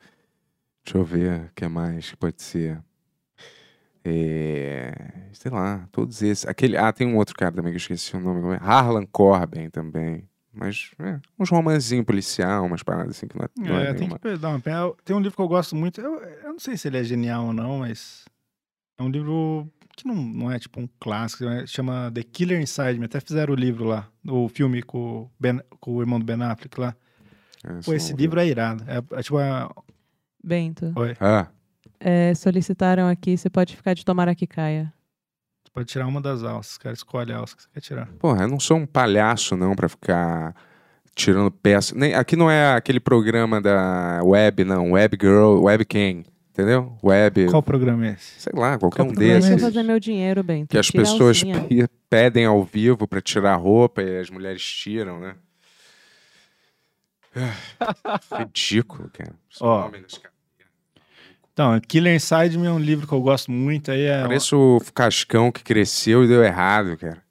Deixa 0.85 0.99
eu 0.99 1.05
ver 1.05 1.41
o 1.43 1.51
que 1.55 1.69
mais 1.69 2.11
que 2.11 2.17
pode 2.17 2.43
ser. 2.43 2.83
É, 4.05 4.93
sei 5.33 5.51
lá, 5.51 5.89
todos 5.91 6.21
esses. 6.21 6.47
Aquele, 6.47 6.77
ah, 6.77 6.93
tem 6.93 7.07
um 7.07 7.17
outro 7.17 7.35
cara 7.35 7.53
também 7.53 7.73
que 7.73 7.77
eu 7.77 7.81
esqueci 7.81 8.15
o 8.17 8.21
nome. 8.21 8.55
é? 8.55 8.59
Harlan 8.61 9.07
Corbin 9.07 9.71
também. 9.71 10.29
Mas, 10.53 10.91
é, 10.99 11.19
uns 11.39 11.51
romanzinhos 11.51 12.05
policial, 12.05 12.65
umas 12.67 12.83
paradas 12.83 13.17
assim 13.17 13.27
que 13.27 13.37
não 13.37 13.45
é, 13.45 13.49
não 13.71 13.79
é 13.79 13.83
É, 13.85 13.87
tem 13.93 14.01
nenhuma. 14.01 14.19
que 14.19 14.37
dar 14.37 14.51
uma 14.51 14.61
pena. 14.61 14.93
Tem 15.05 15.17
um 15.17 15.21
livro 15.21 15.35
que 15.37 15.43
eu 15.43 15.49
gosto 15.49 15.75
muito. 15.75 16.01
Eu, 16.01 16.17
eu 16.21 16.53
não 16.53 16.59
sei 16.59 16.77
se 16.77 16.87
ele 16.89 16.99
é 16.99 17.05
genial 17.05 17.47
ou 17.47 17.53
não, 17.53 17.79
mas 17.79 18.25
é 18.99 19.03
um 19.03 19.09
livro 19.09 19.67
que 19.97 20.07
não, 20.07 20.15
não 20.15 20.51
é 20.53 20.59
tipo 20.59 20.81
um 20.81 20.89
clássico. 21.01 21.45
é- 21.45 21.67
chama 21.67 22.11
The 22.13 22.23
Killer 22.23 22.61
Inside 22.61 22.99
Me. 22.99 23.07
Até 23.07 23.21
fizeram 23.21 23.53
o 23.53 23.57
livro 23.57 23.85
lá, 23.85 24.09
o 24.27 24.49
filme 24.49 24.83
com, 24.83 24.99
o 25.23 25.31
ben, 25.39 25.61
com 25.81 25.93
o 25.97 26.01
irmão 26.03 26.19
do 26.19 26.25
Ben 26.25 26.41
Affleck 26.43 26.81
lá. 26.81 26.95
É, 27.65 27.81
Pô, 27.85 27.95
esse 27.95 28.13
livro 28.13 28.39
é 28.41 28.47
irado. 28.47 28.85
É, 28.89 28.99
é 29.19 29.23
tipo 29.23 29.39
a... 29.39 29.71
Bento, 30.43 30.93
Oi, 30.97 31.17
Ah, 31.21 31.47
é, 31.99 32.35
solicitaram 32.35 33.09
aqui, 33.09 33.37
você 33.37 33.49
pode 33.49 33.75
ficar 33.75 33.95
de 33.95 34.05
tomara 34.05 34.35
que 34.35 34.47
caia. 34.47 34.93
você 35.65 35.71
pode 35.73 35.87
tirar 35.89 36.07
uma 36.07 36.21
das 36.21 36.43
alças. 36.43 36.77
Cara 36.77 36.93
escolhe 36.95 37.33
a 37.33 37.39
alça 37.39 37.57
que 37.57 37.63
você 37.63 37.69
quer 37.73 37.81
tirar. 37.81 38.07
porra, 38.19 38.43
eu 38.45 38.49
não 38.49 38.61
sou 38.61 38.77
um 38.77 38.85
palhaço 38.87 39.57
não 39.57 39.75
pra 39.75 39.89
ficar 39.89 40.55
tirando 41.15 41.51
peça. 41.51 41.95
Nem, 41.97 42.13
aqui 42.15 42.37
não 42.37 42.51
é 42.51 42.75
aquele 42.75 43.01
programa 43.01 43.59
da 43.61 44.21
web, 44.23 44.65
não. 44.65 44.93
Web 44.93 45.17
Girl, 45.19 45.63
Webcam, 45.63 46.25
entendeu? 46.55 46.97
Web, 47.03 47.51
Qual 47.51 47.63
programa 47.63 48.07
é 48.07 48.13
esse? 48.13 48.41
sei 48.41 48.53
lá, 48.57 48.79
qualquer 48.79 49.03
Qual 49.03 49.09
um 49.09 49.13
é 49.13 49.15
Deixa 49.17 49.35
eu 49.49 49.51
desses. 49.51 49.63
fazer 49.63 49.83
meu 49.83 49.99
dinheiro, 50.01 50.43
Bento. 50.43 50.69
Que 50.71 50.79
as 50.79 50.91
pessoas 50.91 51.43
pedem 52.09 52.47
ao 52.47 52.63
vivo 52.65 53.07
pra 53.09 53.21
tirar 53.21 53.53
a 53.55 53.57
roupa 53.57 54.01
e 54.03 54.19
as 54.21 54.31
mulheres 54.31 54.63
tiram, 54.65 55.19
né? 55.21 55.35
Ah, 57.37 58.21
Ridículo, 58.39 59.11
cara. 59.13 59.35
Ó. 59.61 59.91
Então, 61.53 61.81
Killer 61.81 62.15
Inside 62.15 62.57
Me 62.59 62.67
é 62.67 62.71
um 62.71 62.79
livro 62.79 63.07
que 63.07 63.13
eu 63.13 63.21
gosto 63.21 63.51
muito. 63.51 63.91
Aí 63.91 64.03
é, 64.03 64.23
Parece 64.23 64.55
o 64.55 64.81
Cascão 64.95 65.51
que 65.51 65.63
cresceu 65.63 66.25
e 66.25 66.29
deu 66.29 66.43
errado, 66.45 66.97
cara. 66.97 67.23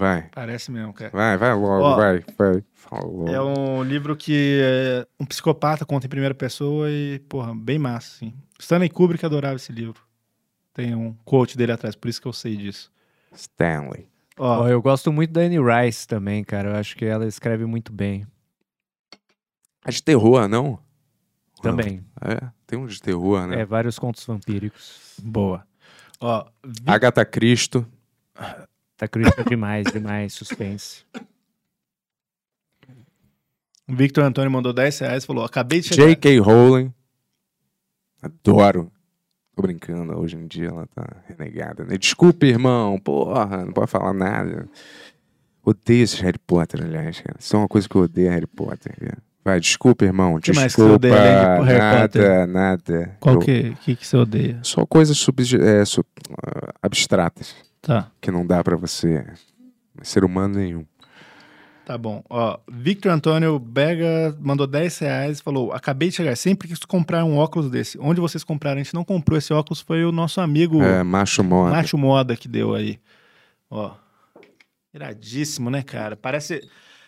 Vai, 0.00 0.30
Parece 0.34 0.70
mesmo, 0.70 0.94
cara. 0.94 1.10
vai, 1.10 1.36
vai 1.36 1.52
logo, 1.52 1.84
Ó. 1.84 1.94
vai, 1.96 2.24
vai. 2.38 2.64
Fala 2.72 3.04
logo. 3.04 3.28
É 3.28 3.38
um 3.42 3.82
livro 3.82 4.16
que 4.16 4.58
é, 4.64 5.06
um 5.20 5.26
psicopata 5.26 5.84
conta 5.84 6.06
em 6.06 6.08
primeira 6.08 6.34
pessoa 6.34 6.90
e, 6.90 7.18
porra, 7.28 7.54
bem 7.54 7.78
massa, 7.78 8.16
assim. 8.16 8.32
Stanley 8.58 8.88
Kubrick 8.88 9.26
adorava 9.26 9.56
esse 9.56 9.70
livro. 9.70 10.02
Tem 10.72 10.94
um 10.94 11.12
quote 11.22 11.54
dele 11.58 11.72
atrás, 11.72 11.94
por 11.94 12.08
isso 12.08 12.18
que 12.18 12.26
eu 12.26 12.32
sei 12.32 12.56
disso. 12.56 12.90
Stanley. 13.34 14.08
Ó, 14.38 14.60
Ó, 14.62 14.68
eu 14.68 14.80
gosto 14.80 15.12
muito 15.12 15.32
da 15.32 15.42
Anne 15.42 15.58
Rice 15.58 16.08
também, 16.08 16.42
cara. 16.42 16.70
Eu 16.70 16.76
acho 16.76 16.96
que 16.96 17.04
ela 17.04 17.26
escreve 17.26 17.66
muito 17.66 17.92
bem. 17.92 18.26
É 19.84 19.90
de 19.90 20.02
terror, 20.02 20.48
não? 20.48 20.78
Também. 21.60 22.02
É, 22.22 22.48
tem 22.66 22.78
um 22.78 22.86
de 22.86 23.02
terror, 23.02 23.46
né? 23.46 23.60
É, 23.60 23.64
vários 23.66 23.98
contos 23.98 24.24
vampíricos. 24.24 25.14
boa. 25.22 25.66
Ó, 26.18 26.46
Vi- 26.64 26.84
Agatha 26.86 27.22
Cristo. 27.26 27.86
Tá 29.00 29.08
crítica 29.08 29.42
demais, 29.44 29.86
demais, 29.90 30.34
suspense. 30.34 31.06
o 33.88 33.94
Victor 33.94 34.22
Antônio 34.24 34.50
mandou 34.50 34.74
10 34.74 34.98
reais 34.98 35.24
e 35.24 35.26
falou: 35.26 35.42
Acabei 35.42 35.80
de 35.80 35.88
chegar. 35.88 36.06
J.K. 36.06 36.38
Rowling. 36.40 36.92
Adoro. 38.22 38.92
Tô 39.56 39.62
brincando, 39.62 40.18
hoje 40.18 40.36
em 40.36 40.46
dia 40.46 40.68
ela 40.68 40.86
tá 40.94 41.06
renegada, 41.26 41.82
né? 41.84 41.96
Desculpa, 41.96 42.44
irmão. 42.44 42.98
Porra, 42.98 43.64
não 43.64 43.72
pode 43.72 43.90
falar 43.90 44.12
nada. 44.12 44.68
Odeio 45.64 46.04
esse 46.04 46.20
Harry 46.22 46.38
Potter, 46.38 46.82
aliás, 46.84 47.20
cara. 47.22 47.36
Isso 47.40 47.56
é 47.56 47.58
uma 47.58 47.68
coisa 47.68 47.88
que 47.88 47.94
eu 47.96 48.02
odeio 48.02 48.28
Harry 48.30 48.46
Potter, 48.46 48.94
cara. 48.98 49.18
Vai, 49.42 49.58
desculpa, 49.60 50.04
irmão. 50.04 50.38
que 50.38 50.52
mais 50.52 50.74
que 50.74 50.80
você 50.82 50.86
desculpa. 50.88 50.94
odeia 51.06 51.56
além 51.56 51.66
de 51.66 51.78
nada, 51.78 52.02
Potter? 52.08 52.46
nada. 52.48 53.16
Qual 53.18 53.34
Eu- 53.36 53.40
que, 53.40 53.74
que, 53.76 53.96
que 53.96 54.06
você 54.06 54.16
odeia? 54.18 54.60
Só 54.62 54.84
coisas 54.84 55.16
subje- 55.16 55.58
é, 55.60 55.82
su- 55.86 56.04
ah, 56.42 56.74
abstratas 56.82 57.54
Tá, 57.82 58.10
que 58.20 58.30
não 58.30 58.46
dá 58.46 58.62
pra 58.62 58.76
você 58.76 59.26
ser 60.02 60.22
humano 60.24 60.56
nenhum. 60.58 60.84
tá 61.86 61.96
bom. 61.96 62.22
Ó, 62.28 62.58
Victor 62.70 63.10
Antônio 63.10 63.58
Bega 63.58 64.36
mandou 64.40 64.66
10 64.66 64.98
reais 64.98 65.38
e 65.38 65.42
falou: 65.42 65.72
Acabei 65.72 66.10
de 66.10 66.16
chegar. 66.16 66.36
Sempre 66.36 66.68
quis 66.68 66.78
comprar 66.80 67.24
um 67.24 67.36
óculos 67.38 67.70
desse. 67.70 67.98
Onde 67.98 68.20
vocês 68.20 68.44
compraram? 68.44 68.80
A 68.80 68.82
gente 68.82 68.94
não 68.94 69.04
comprou 69.04 69.38
esse 69.38 69.52
óculos, 69.52 69.80
foi 69.80 70.04
o 70.04 70.12
nosso 70.12 70.40
amigo 70.40 70.82
É, 70.82 71.02
macho 71.02 71.42
moda. 71.42 71.70
Macho 71.72 71.96
Moda 71.98 72.36
que 72.36 72.46
deu 72.48 72.74
aí. 72.74 72.98
Ó. 73.70 73.92
Iradíssimo, 74.92 75.70
né, 75.70 75.82
cara? 75.82 76.16
Parece. 76.16 76.60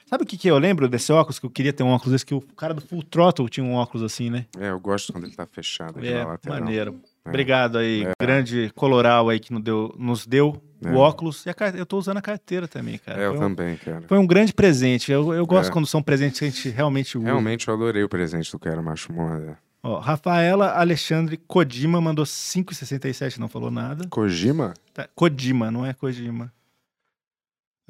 Sabe 0.06 0.24
o 0.24 0.26
que, 0.26 0.36
que 0.36 0.48
eu 0.48 0.58
lembro 0.58 0.88
desse 0.88 1.12
óculos? 1.12 1.38
Que 1.38 1.46
eu 1.46 1.50
queria 1.50 1.72
ter 1.72 1.82
um 1.82 1.88
óculos 1.88 2.12
desse, 2.12 2.26
que 2.26 2.34
o 2.34 2.40
cara 2.40 2.74
do 2.74 2.80
Full 2.82 3.02
Throttle 3.02 3.48
tinha 3.48 3.64
um 3.64 3.74
óculos 3.74 4.02
assim, 4.04 4.30
né? 4.30 4.46
É, 4.58 4.70
eu 4.70 4.78
gosto 4.78 5.12
quando 5.12 5.24
ele 5.24 5.34
tá 5.34 5.46
fechado 5.46 5.98
aqui 5.98 6.08
É, 6.08 6.18
na 6.22 6.26
lateral. 6.32 6.60
maneiro. 6.60 7.00
É. 7.24 7.28
Obrigado 7.28 7.78
aí, 7.78 8.06
grande 8.20 8.70
coloral 8.74 9.28
aí 9.28 9.38
que 9.38 9.52
nos 9.52 9.62
deu, 9.62 9.94
nos 9.98 10.26
deu 10.26 10.60
É. 10.84 10.90
o 10.90 10.96
óculos. 10.96 11.46
E 11.46 11.50
a 11.50 11.54
eu 11.76 11.86
tô 11.86 11.98
usando 11.98 12.16
a 12.16 12.22
carteira 12.22 12.66
também, 12.66 12.98
cara. 12.98 13.22
É, 13.22 13.26
eu 13.26 13.34
um, 13.34 13.38
também, 13.38 13.76
cara. 13.76 14.02
foi 14.08 14.18
um 14.18 14.26
grande 14.26 14.52
presente. 14.52 15.12
Eu, 15.12 15.32
eu 15.32 15.46
gosto 15.46 15.68
É. 15.70 15.72
quando 15.72 15.86
são 15.86 16.02
presentes 16.02 16.38
que 16.40 16.44
a 16.44 16.48
gente 16.48 16.68
realmente 16.70 17.16
usa. 17.16 17.26
Realmente 17.26 17.68
eu 17.68 17.74
adorei 17.74 18.02
o 18.02 18.08
presente 18.08 18.50
do 18.50 18.58
cara 18.58 18.82
macho 18.82 19.12
moda. 19.12 19.56
Ó, 19.84 19.98
Rafaela 19.98 20.70
Alexandre 20.78 21.36
Kodima 21.36 22.00
mandou 22.00 22.24
5,67, 22.24 23.38
não 23.38 23.48
falou 23.48 23.70
nada. 23.70 24.06
Kojima? 24.08 24.74
Tá, 24.94 25.08
Kodima, 25.14 25.70
não 25.72 25.84
é 25.84 25.92
Kojima. 25.92 26.52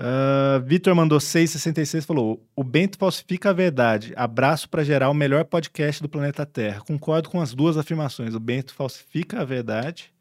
Ah, 0.04 0.58
Vitor 0.64 0.94
mandou 0.94 1.18
6,66 1.18 2.04
falou: 2.04 2.44
O 2.56 2.64
Bento 2.64 2.98
falsifica 2.98 3.50
a 3.50 3.52
verdade. 3.52 4.12
Abraço 4.16 4.68
pra 4.68 4.82
gerar 4.82 5.08
o 5.10 5.14
melhor 5.14 5.44
podcast 5.44 6.02
do 6.02 6.08
planeta 6.08 6.44
Terra. 6.44 6.80
Concordo 6.80 7.28
com 7.30 7.40
as 7.40 7.54
duas 7.54 7.76
afirmações. 7.76 8.34
O 8.34 8.40
Bento 8.40 8.74
falsifica 8.74 9.40
a 9.40 9.44
verdade 9.44 10.12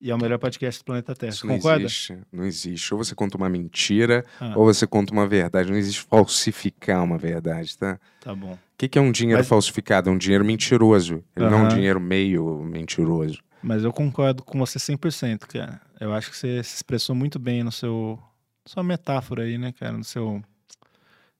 e 0.00 0.10
é 0.10 0.14
o 0.14 0.18
melhor 0.18 0.38
podcast 0.38 0.80
do 0.80 0.84
planeta 0.84 1.14
Terra. 1.14 1.32
Isso 1.32 1.46
não 1.46 1.56
Concorda? 1.56 1.84
existe. 1.84 2.18
Não 2.32 2.44
existe. 2.44 2.94
Ou 2.94 3.02
você 3.02 3.14
conta 3.14 3.36
uma 3.36 3.48
mentira, 3.48 4.24
Ah. 4.40 4.52
ou 4.54 4.64
você 4.66 4.86
conta 4.86 5.12
uma 5.12 5.26
verdade. 5.26 5.70
Não 5.70 5.78
existe 5.78 6.02
falsificar 6.02 7.02
uma 7.02 7.18
verdade, 7.18 7.76
tá? 7.76 7.98
Tá 8.20 8.34
bom. 8.34 8.52
O 8.52 8.58
que, 8.78 8.88
que 8.88 8.98
é 8.98 9.02
um 9.02 9.10
dinheiro 9.10 9.40
Mas- 9.40 9.48
falsificado? 9.48 10.08
É 10.08 10.12
um 10.12 10.18
dinheiro 10.18 10.44
mentiroso. 10.44 11.24
Ele 11.34 11.48
não 11.48 11.60
é 11.60 11.62
um 11.62 11.68
dinheiro 11.68 12.00
meio 12.00 12.62
mentiroso. 12.62 13.38
Mas 13.62 13.82
eu 13.82 13.92
concordo 13.92 14.42
com 14.44 14.58
você 14.58 14.78
100%, 14.78 15.46
cara. 15.48 15.80
Eu 15.98 16.12
acho 16.12 16.30
que 16.30 16.36
você 16.36 16.62
se 16.62 16.76
expressou 16.76 17.14
muito 17.16 17.38
bem 17.38 17.64
no 17.64 17.72
seu. 17.72 18.18
Sua 18.66 18.82
metáfora 18.82 19.42
aí, 19.42 19.58
né, 19.58 19.72
cara? 19.78 19.92
No 19.92 20.04
seu 20.04 20.42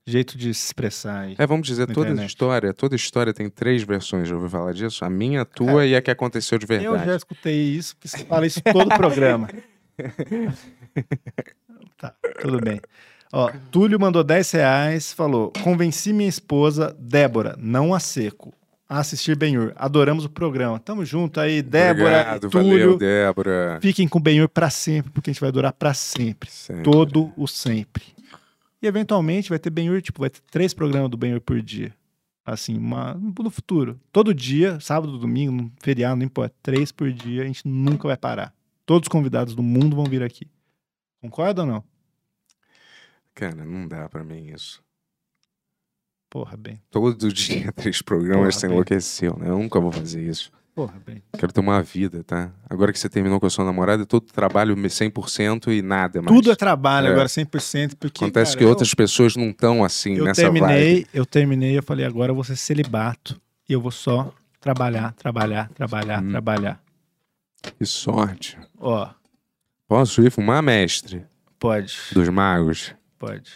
jeito 0.05 0.37
de 0.37 0.53
se 0.53 0.67
expressar 0.67 1.21
aí. 1.21 1.35
É, 1.37 1.47
vamos 1.47 1.67
dizer, 1.67 1.87
toda 1.87 2.09
internet. 2.09 2.29
história, 2.29 2.73
toda 2.73 2.95
história 2.95 3.33
tem 3.33 3.49
três 3.49 3.83
versões. 3.83 4.27
Já 4.27 4.35
ouviu 4.35 4.49
falar 4.49 4.73
disso? 4.73 5.03
A 5.03 5.09
minha, 5.09 5.41
a 5.41 5.45
tua 5.45 5.85
e 5.85 5.95
a 5.95 6.01
que 6.01 6.11
aconteceu 6.11 6.59
de 6.59 6.65
Eu 6.69 6.81
já 6.81 6.91
verdade. 6.91 7.17
escutei 7.17 7.75
isso, 7.75 7.95
porque 7.95 8.07
você 8.07 8.23
fala 8.25 8.45
isso 8.45 8.61
todo 8.61 8.93
o 8.93 8.95
programa. 8.95 9.49
tá, 11.97 12.13
tudo 12.41 12.59
bem. 12.61 12.79
Ó, 13.33 13.51
Túlio 13.71 13.99
mandou 13.99 14.23
10 14.23 14.51
reais, 14.51 15.11
falou: 15.11 15.51
convenci 15.63 16.13
minha 16.13 16.29
esposa, 16.29 16.95
Débora, 16.99 17.55
não 17.57 17.93
a 17.93 17.99
seco, 17.99 18.53
a 18.87 18.99
assistir 18.99 19.35
Benhur. 19.35 19.73
Adoramos 19.75 20.25
o 20.25 20.29
programa. 20.29 20.79
Tamo 20.79 21.03
junto 21.03 21.39
aí, 21.39 21.61
Débora, 21.61 22.21
Obrigado, 22.21 22.49
Túlio. 22.49 22.69
valeu, 22.69 22.97
Débora. 22.97 23.79
Fiquem 23.81 24.07
com 24.07 24.19
o 24.19 24.21
Benhur 24.21 24.47
pra 24.47 24.69
sempre, 24.69 25.11
porque 25.11 25.29
a 25.29 25.33
gente 25.33 25.41
vai 25.41 25.51
durar 25.51 25.73
pra 25.73 25.93
sempre. 25.93 26.49
Sempre. 26.49 26.83
Todo 26.83 27.33
o 27.35 27.47
sempre. 27.47 28.03
E 28.81 28.87
eventualmente 28.87 29.49
vai 29.49 29.57
ter 29.57 29.69
Benhur, 29.69 30.01
tipo, 30.01 30.21
vai 30.21 30.29
ter 30.29 30.41
três 30.51 30.73
programas 30.73 31.09
do 31.09 31.17
Benhur 31.17 31.41
por 31.41 31.61
dia. 31.61 31.93
Assim, 32.45 32.77
uma, 32.77 33.15
no 33.15 33.49
futuro. 33.49 33.99
Todo 34.11 34.31
dia, 34.31 34.79
sábado, 34.79 35.17
domingo, 35.17 35.71
feriado, 35.81 36.15
não 36.15 36.25
importa. 36.25 36.53
Três 36.61 36.91
por 36.91 37.11
dia, 37.11 37.41
a 37.41 37.45
gente 37.45 37.67
nunca 37.67 38.07
vai 38.07 38.15
parar. 38.15 38.53
Todos 38.85 39.07
os 39.07 39.11
convidados 39.11 39.55
do 39.55 39.63
mundo 39.63 39.95
vão 39.95 40.05
vir 40.05 40.21
aqui. 40.21 40.47
Concorda 41.19 41.61
ou 41.63 41.67
não? 41.67 41.83
Cara, 43.33 43.65
não 43.65 43.87
dá 43.87 44.07
pra 44.07 44.23
mim 44.23 44.51
isso. 44.53 44.84
Porra, 46.35 46.57
bem. 46.57 46.81
Todo 46.91 47.31
dia 47.31 47.71
três 47.71 48.01
programas 48.01 48.39
Porra, 48.47 48.51
você 48.51 48.67
bem. 48.67 48.73
enlouqueceu, 48.75 49.37
né? 49.39 49.47
Eu 49.47 49.57
nunca 49.57 49.79
vou 49.79 49.89
fazer 49.89 50.21
isso. 50.21 50.51
Porra, 50.75 50.95
bem. 51.05 51.23
Quero 51.39 51.53
ter 51.53 51.61
uma 51.61 51.81
vida, 51.81 52.25
tá? 52.25 52.51
Agora 52.69 52.91
que 52.91 52.99
você 52.99 53.07
terminou 53.07 53.39
com 53.39 53.45
a 53.45 53.49
sua 53.49 53.63
namorada, 53.63 54.03
é 54.03 54.05
todo 54.05 54.25
trabalho 54.25 54.75
100% 54.75 55.71
e 55.71 55.81
nada 55.81 56.21
mais. 56.21 56.35
Tudo 56.35 56.51
é 56.51 56.55
trabalho 56.57 57.07
É. 57.07 57.11
agora, 57.11 57.29
100%, 57.29 57.95
porque... 57.97 58.21
Acontece 58.21 58.51
cara, 58.51 58.57
que 58.57 58.63
eu- 58.65 58.67
outras 58.67 58.93
pessoas 58.93 59.37
não 59.37 59.51
estão 59.51 59.81
assim 59.81 60.17
Eu 60.17 60.25
nessa 60.25 60.41
terminei, 60.41 60.95
vibe. 60.95 61.07
eu 61.13 61.25
terminei, 61.25 61.77
eu 61.77 61.83
falei, 61.83 62.05
agora 62.05 62.31
eu 62.31 62.35
vou 62.35 62.43
ser 62.43 62.57
celibato. 62.57 63.39
E 63.69 63.71
eu 63.71 63.79
vou 63.79 63.89
só 63.91 64.33
trabalhar, 64.59 65.13
trabalhar, 65.13 65.69
trabalhar, 65.69 66.21
Hum. 66.21 66.31
trabalhar. 66.31 66.83
Que 67.79 67.85
sorte. 67.85 68.57
Ó, 68.77 69.07
Posso 69.87 70.21
ir 70.21 70.29
fumar, 70.29 70.61
mestre? 70.61 71.23
pode, 71.57 71.97
Dos 72.11 72.27
magos. 72.27 72.93
pode. 73.17 73.49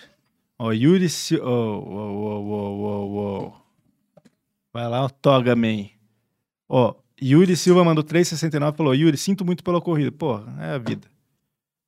Ó, 0.60 0.74
Yuri... 0.74 1.10
Si... 1.10 1.40
Ó, 1.40 1.42
ó, 1.42 2.12
ó, 2.12 2.42
ó, 2.42 2.76
ó, 2.84 3.46
ó. 3.48 3.62
Vai 4.74 4.88
lá, 4.88 5.06
o 5.06 5.10
Toga 5.10 5.56
Man. 5.56 5.90
Ó, 6.68 6.94
Yuri 7.22 7.56
Silva 7.56 7.84
mandou 7.84 8.04
3,69 8.04 8.76
falou, 8.76 8.94
Yuri, 8.94 9.18
sinto 9.18 9.44
muito 9.46 9.64
pela 9.64 9.82
corrida. 9.82 10.12
Pô, 10.12 10.40
é 10.60 10.76
a 10.76 10.78
vida. 10.78 11.08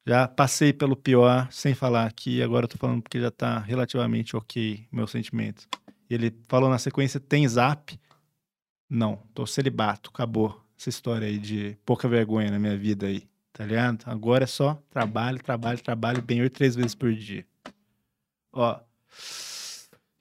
Já 0.05 0.27
passei 0.27 0.73
pelo 0.73 0.95
pior 0.95 1.47
sem 1.51 1.75
falar 1.75 2.05
aqui, 2.05 2.41
agora 2.41 2.65
eu 2.65 2.67
tô 2.67 2.77
falando 2.77 3.03
porque 3.03 3.21
já 3.21 3.29
tá 3.29 3.59
relativamente 3.59 4.35
ok 4.35 4.87
meus 4.91 5.11
sentimentos. 5.11 5.67
E 6.09 6.15
ele 6.15 6.35
falou 6.47 6.69
na 6.69 6.79
sequência, 6.79 7.19
tem 7.19 7.47
zap? 7.47 7.99
Não, 8.89 9.19
tô 9.33 9.45
celibato, 9.45 10.09
acabou 10.11 10.59
essa 10.77 10.89
história 10.89 11.27
aí 11.27 11.37
de 11.37 11.77
pouca 11.85 12.09
vergonha 12.09 12.49
na 12.49 12.57
minha 12.57 12.75
vida 12.75 13.05
aí, 13.05 13.23
tá 13.53 13.63
ligado? 13.63 14.03
Agora 14.07 14.43
é 14.43 14.47
só 14.47 14.81
trabalho, 14.89 15.41
trabalho, 15.41 15.79
trabalho, 15.81 16.21
bem 16.21 16.41
oito, 16.41 16.53
três 16.53 16.75
vezes 16.75 16.95
por 16.95 17.13
dia. 17.13 17.45
Ó. 18.51 18.79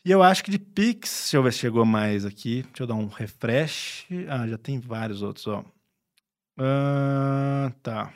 E 0.04 0.10
eu 0.10 0.22
acho 0.22 0.42
que 0.42 0.50
de 0.50 0.58
Pix, 0.58 1.20
deixa 1.22 1.36
eu 1.36 1.42
ver 1.42 1.52
se 1.52 1.58
chegou 1.58 1.84
mais 1.84 2.24
aqui. 2.24 2.62
Deixa 2.62 2.82
eu 2.82 2.86
dar 2.86 2.94
um 2.94 3.06
refresh. 3.06 4.06
Ah, 4.28 4.46
já 4.46 4.56
tem 4.56 4.78
vários 4.78 5.22
outros, 5.22 5.46
ó. 5.46 5.64
Ah, 6.58 7.72
tá. 7.82 8.12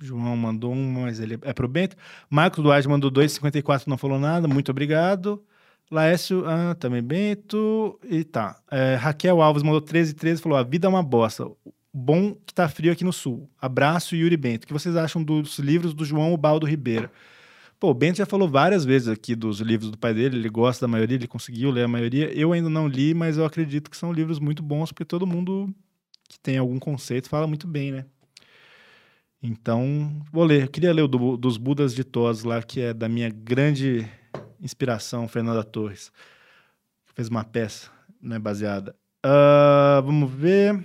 João 0.00 0.36
mandou 0.36 0.72
um, 0.72 0.92
mas 0.92 1.20
ele 1.20 1.38
é 1.42 1.52
pro 1.52 1.68
Bento. 1.68 1.96
Marcos 2.30 2.62
Duarte 2.62 2.88
mandou 2.88 3.10
2,54, 3.10 3.86
não 3.86 3.98
falou 3.98 4.18
nada. 4.18 4.46
Muito 4.46 4.70
obrigado. 4.70 5.42
Laércio, 5.90 6.44
ah, 6.46 6.74
também 6.74 7.02
Bento. 7.02 7.98
E 8.04 8.24
tá. 8.24 8.60
É, 8.70 8.94
Raquel 8.94 9.40
Alves 9.40 9.62
mandou 9.62 9.80
13 9.80 10.14
13 10.14 10.42
falou: 10.42 10.58
a 10.58 10.62
vida 10.62 10.86
é 10.86 10.90
uma 10.90 11.02
bosta. 11.02 11.50
Bom 11.92 12.34
que 12.34 12.52
tá 12.52 12.68
frio 12.68 12.92
aqui 12.92 13.02
no 13.02 13.12
sul. 13.12 13.50
Abraço, 13.60 14.14
Yuri 14.14 14.36
Bento. 14.36 14.64
O 14.64 14.66
que 14.66 14.72
vocês 14.72 14.94
acham 14.94 15.22
dos 15.22 15.58
livros 15.58 15.94
do 15.94 16.04
João 16.04 16.32
Ubaldo 16.34 16.66
Ribeiro? 16.66 17.10
Pô, 17.80 17.90
o 17.90 17.94
Bento 17.94 18.18
já 18.18 18.26
falou 18.26 18.48
várias 18.48 18.84
vezes 18.84 19.06
aqui 19.08 19.36
dos 19.36 19.60
livros 19.60 19.90
do 19.90 19.98
pai 19.98 20.12
dele, 20.12 20.36
ele 20.36 20.48
gosta 20.48 20.84
da 20.84 20.90
maioria, 20.90 21.16
ele 21.16 21.28
conseguiu 21.28 21.70
ler 21.70 21.84
a 21.84 21.88
maioria. 21.88 22.32
Eu 22.36 22.52
ainda 22.52 22.68
não 22.68 22.88
li, 22.88 23.14
mas 23.14 23.38
eu 23.38 23.44
acredito 23.44 23.88
que 23.88 23.96
são 23.96 24.12
livros 24.12 24.40
muito 24.40 24.62
bons, 24.62 24.90
porque 24.90 25.04
todo 25.04 25.26
mundo 25.26 25.72
que 26.28 26.38
tem 26.40 26.58
algum 26.58 26.78
conceito 26.78 27.28
fala 27.28 27.46
muito 27.46 27.68
bem, 27.68 27.92
né? 27.92 28.04
Então, 29.40 30.20
vou 30.32 30.44
ler. 30.44 30.64
Eu 30.64 30.68
queria 30.68 30.92
ler 30.92 31.02
o 31.02 31.08
do- 31.08 31.36
dos 31.36 31.56
Budas 31.56 31.94
de 31.94 32.02
Tos 32.02 32.42
lá, 32.42 32.60
que 32.62 32.80
é 32.80 32.92
da 32.92 33.08
minha 33.08 33.30
grande 33.30 34.08
inspiração, 34.60 35.28
Fernanda 35.28 35.62
Torres. 35.62 36.10
Fez 37.14 37.28
uma 37.28 37.44
peça, 37.44 37.90
né, 38.20 38.38
baseada. 38.38 38.96
Ah, 39.22 40.02
vamos 40.04 40.30
ver. 40.30 40.84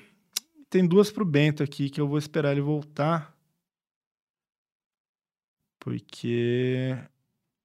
Tem 0.70 0.86
duas 0.88 1.12
pro 1.12 1.26
Bento 1.26 1.64
aqui 1.64 1.90
que 1.90 2.00
eu 2.00 2.08
vou 2.08 2.18
esperar 2.20 2.52
ele 2.52 2.62
voltar. 2.62 3.33
Porque. 5.84 6.96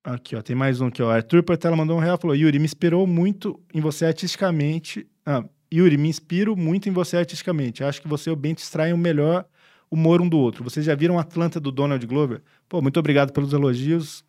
Aqui, 0.02 0.34
ó, 0.34 0.42
tem 0.42 0.56
mais 0.56 0.80
um 0.80 0.86
aqui, 0.86 1.00
ó. 1.00 1.10
Arthur 1.10 1.42
Portela 1.44 1.76
mandou 1.76 1.96
um 1.96 2.00
real 2.00 2.18
falou: 2.18 2.34
Yuri, 2.34 2.58
me 2.58 2.64
inspirou 2.64 3.06
muito 3.06 3.60
em 3.72 3.80
você 3.80 4.06
artisticamente. 4.06 5.06
Ah, 5.24 5.44
Yuri, 5.72 5.96
me 5.96 6.08
inspiro 6.08 6.56
muito 6.56 6.88
em 6.88 6.92
você 6.92 7.16
artisticamente. 7.16 7.84
Acho 7.84 8.02
que 8.02 8.08
você 8.08 8.28
e 8.28 8.32
o 8.32 8.36
Bento 8.36 8.60
extraem 8.60 8.92
o 8.92 8.98
melhor 8.98 9.46
humor 9.88 10.20
um 10.20 10.28
do 10.28 10.36
outro. 10.36 10.64
Vocês 10.64 10.84
já 10.84 10.96
viram 10.96 11.18
Atlanta 11.18 11.60
do 11.60 11.70
Donald 11.70 12.04
Glover? 12.06 12.42
Pô, 12.68 12.82
muito 12.82 12.98
obrigado 12.98 13.32
pelos 13.32 13.52
elogios. 13.52 14.24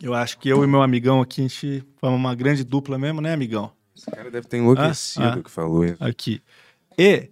Eu 0.00 0.14
acho 0.14 0.38
que 0.38 0.48
eu 0.48 0.62
e 0.62 0.66
meu 0.66 0.82
amigão 0.82 1.20
aqui, 1.20 1.40
a 1.40 1.48
gente 1.48 1.84
forma 1.98 2.16
uma 2.16 2.34
grande 2.34 2.62
dupla 2.62 2.98
mesmo, 2.98 3.20
né, 3.20 3.32
amigão? 3.32 3.72
Esse 3.96 4.10
cara 4.10 4.30
deve 4.30 4.46
ter 4.46 4.58
enlouquecido 4.58 5.24
Ah, 5.24 5.34
ah. 5.38 5.42
que 5.42 5.50
falou 5.50 5.84
isso. 5.84 6.02
Aqui. 6.02 6.40
E. 6.96 7.28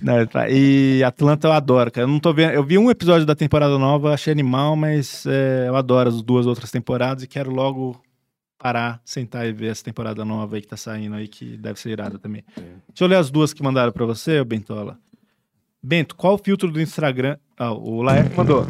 Não, 0.00 0.26
tá. 0.26 0.48
E 0.48 1.02
Atlanta 1.02 1.48
eu 1.48 1.52
adoro, 1.52 1.90
cara. 1.90 2.04
Eu 2.04 2.10
não 2.10 2.20
tô 2.20 2.32
vendo. 2.32 2.52
Eu 2.52 2.64
vi 2.64 2.76
um 2.78 2.90
episódio 2.90 3.26
da 3.26 3.34
temporada 3.34 3.78
nova, 3.78 4.12
achei 4.12 4.32
animal, 4.32 4.76
mas 4.76 5.24
é, 5.26 5.68
eu 5.68 5.76
adoro 5.76 6.08
as 6.08 6.22
duas 6.22 6.46
outras 6.46 6.70
temporadas 6.70 7.22
e 7.22 7.26
quero 7.26 7.50
logo 7.50 8.00
parar, 8.58 9.00
sentar 9.04 9.46
e 9.46 9.52
ver 9.52 9.68
essa 9.68 9.84
temporada 9.84 10.24
nova 10.24 10.56
aí 10.56 10.62
que 10.62 10.68
tá 10.68 10.76
saindo 10.76 11.14
aí, 11.14 11.28
que 11.28 11.56
deve 11.56 11.78
ser 11.78 11.90
irada 11.90 12.18
também. 12.18 12.44
Deixa 12.56 13.04
eu 13.04 13.08
ler 13.08 13.16
as 13.16 13.30
duas 13.30 13.52
que 13.52 13.62
mandaram 13.62 13.92
pra 13.92 14.04
você, 14.04 14.42
Bentola. 14.44 14.98
Bento, 15.82 16.16
qual 16.16 16.36
filtro 16.36 16.70
do 16.70 16.80
Instagram. 16.80 17.38
Ah, 17.56 17.72
o 17.72 18.02
Laerte 18.02 18.36
mandou. 18.36 18.66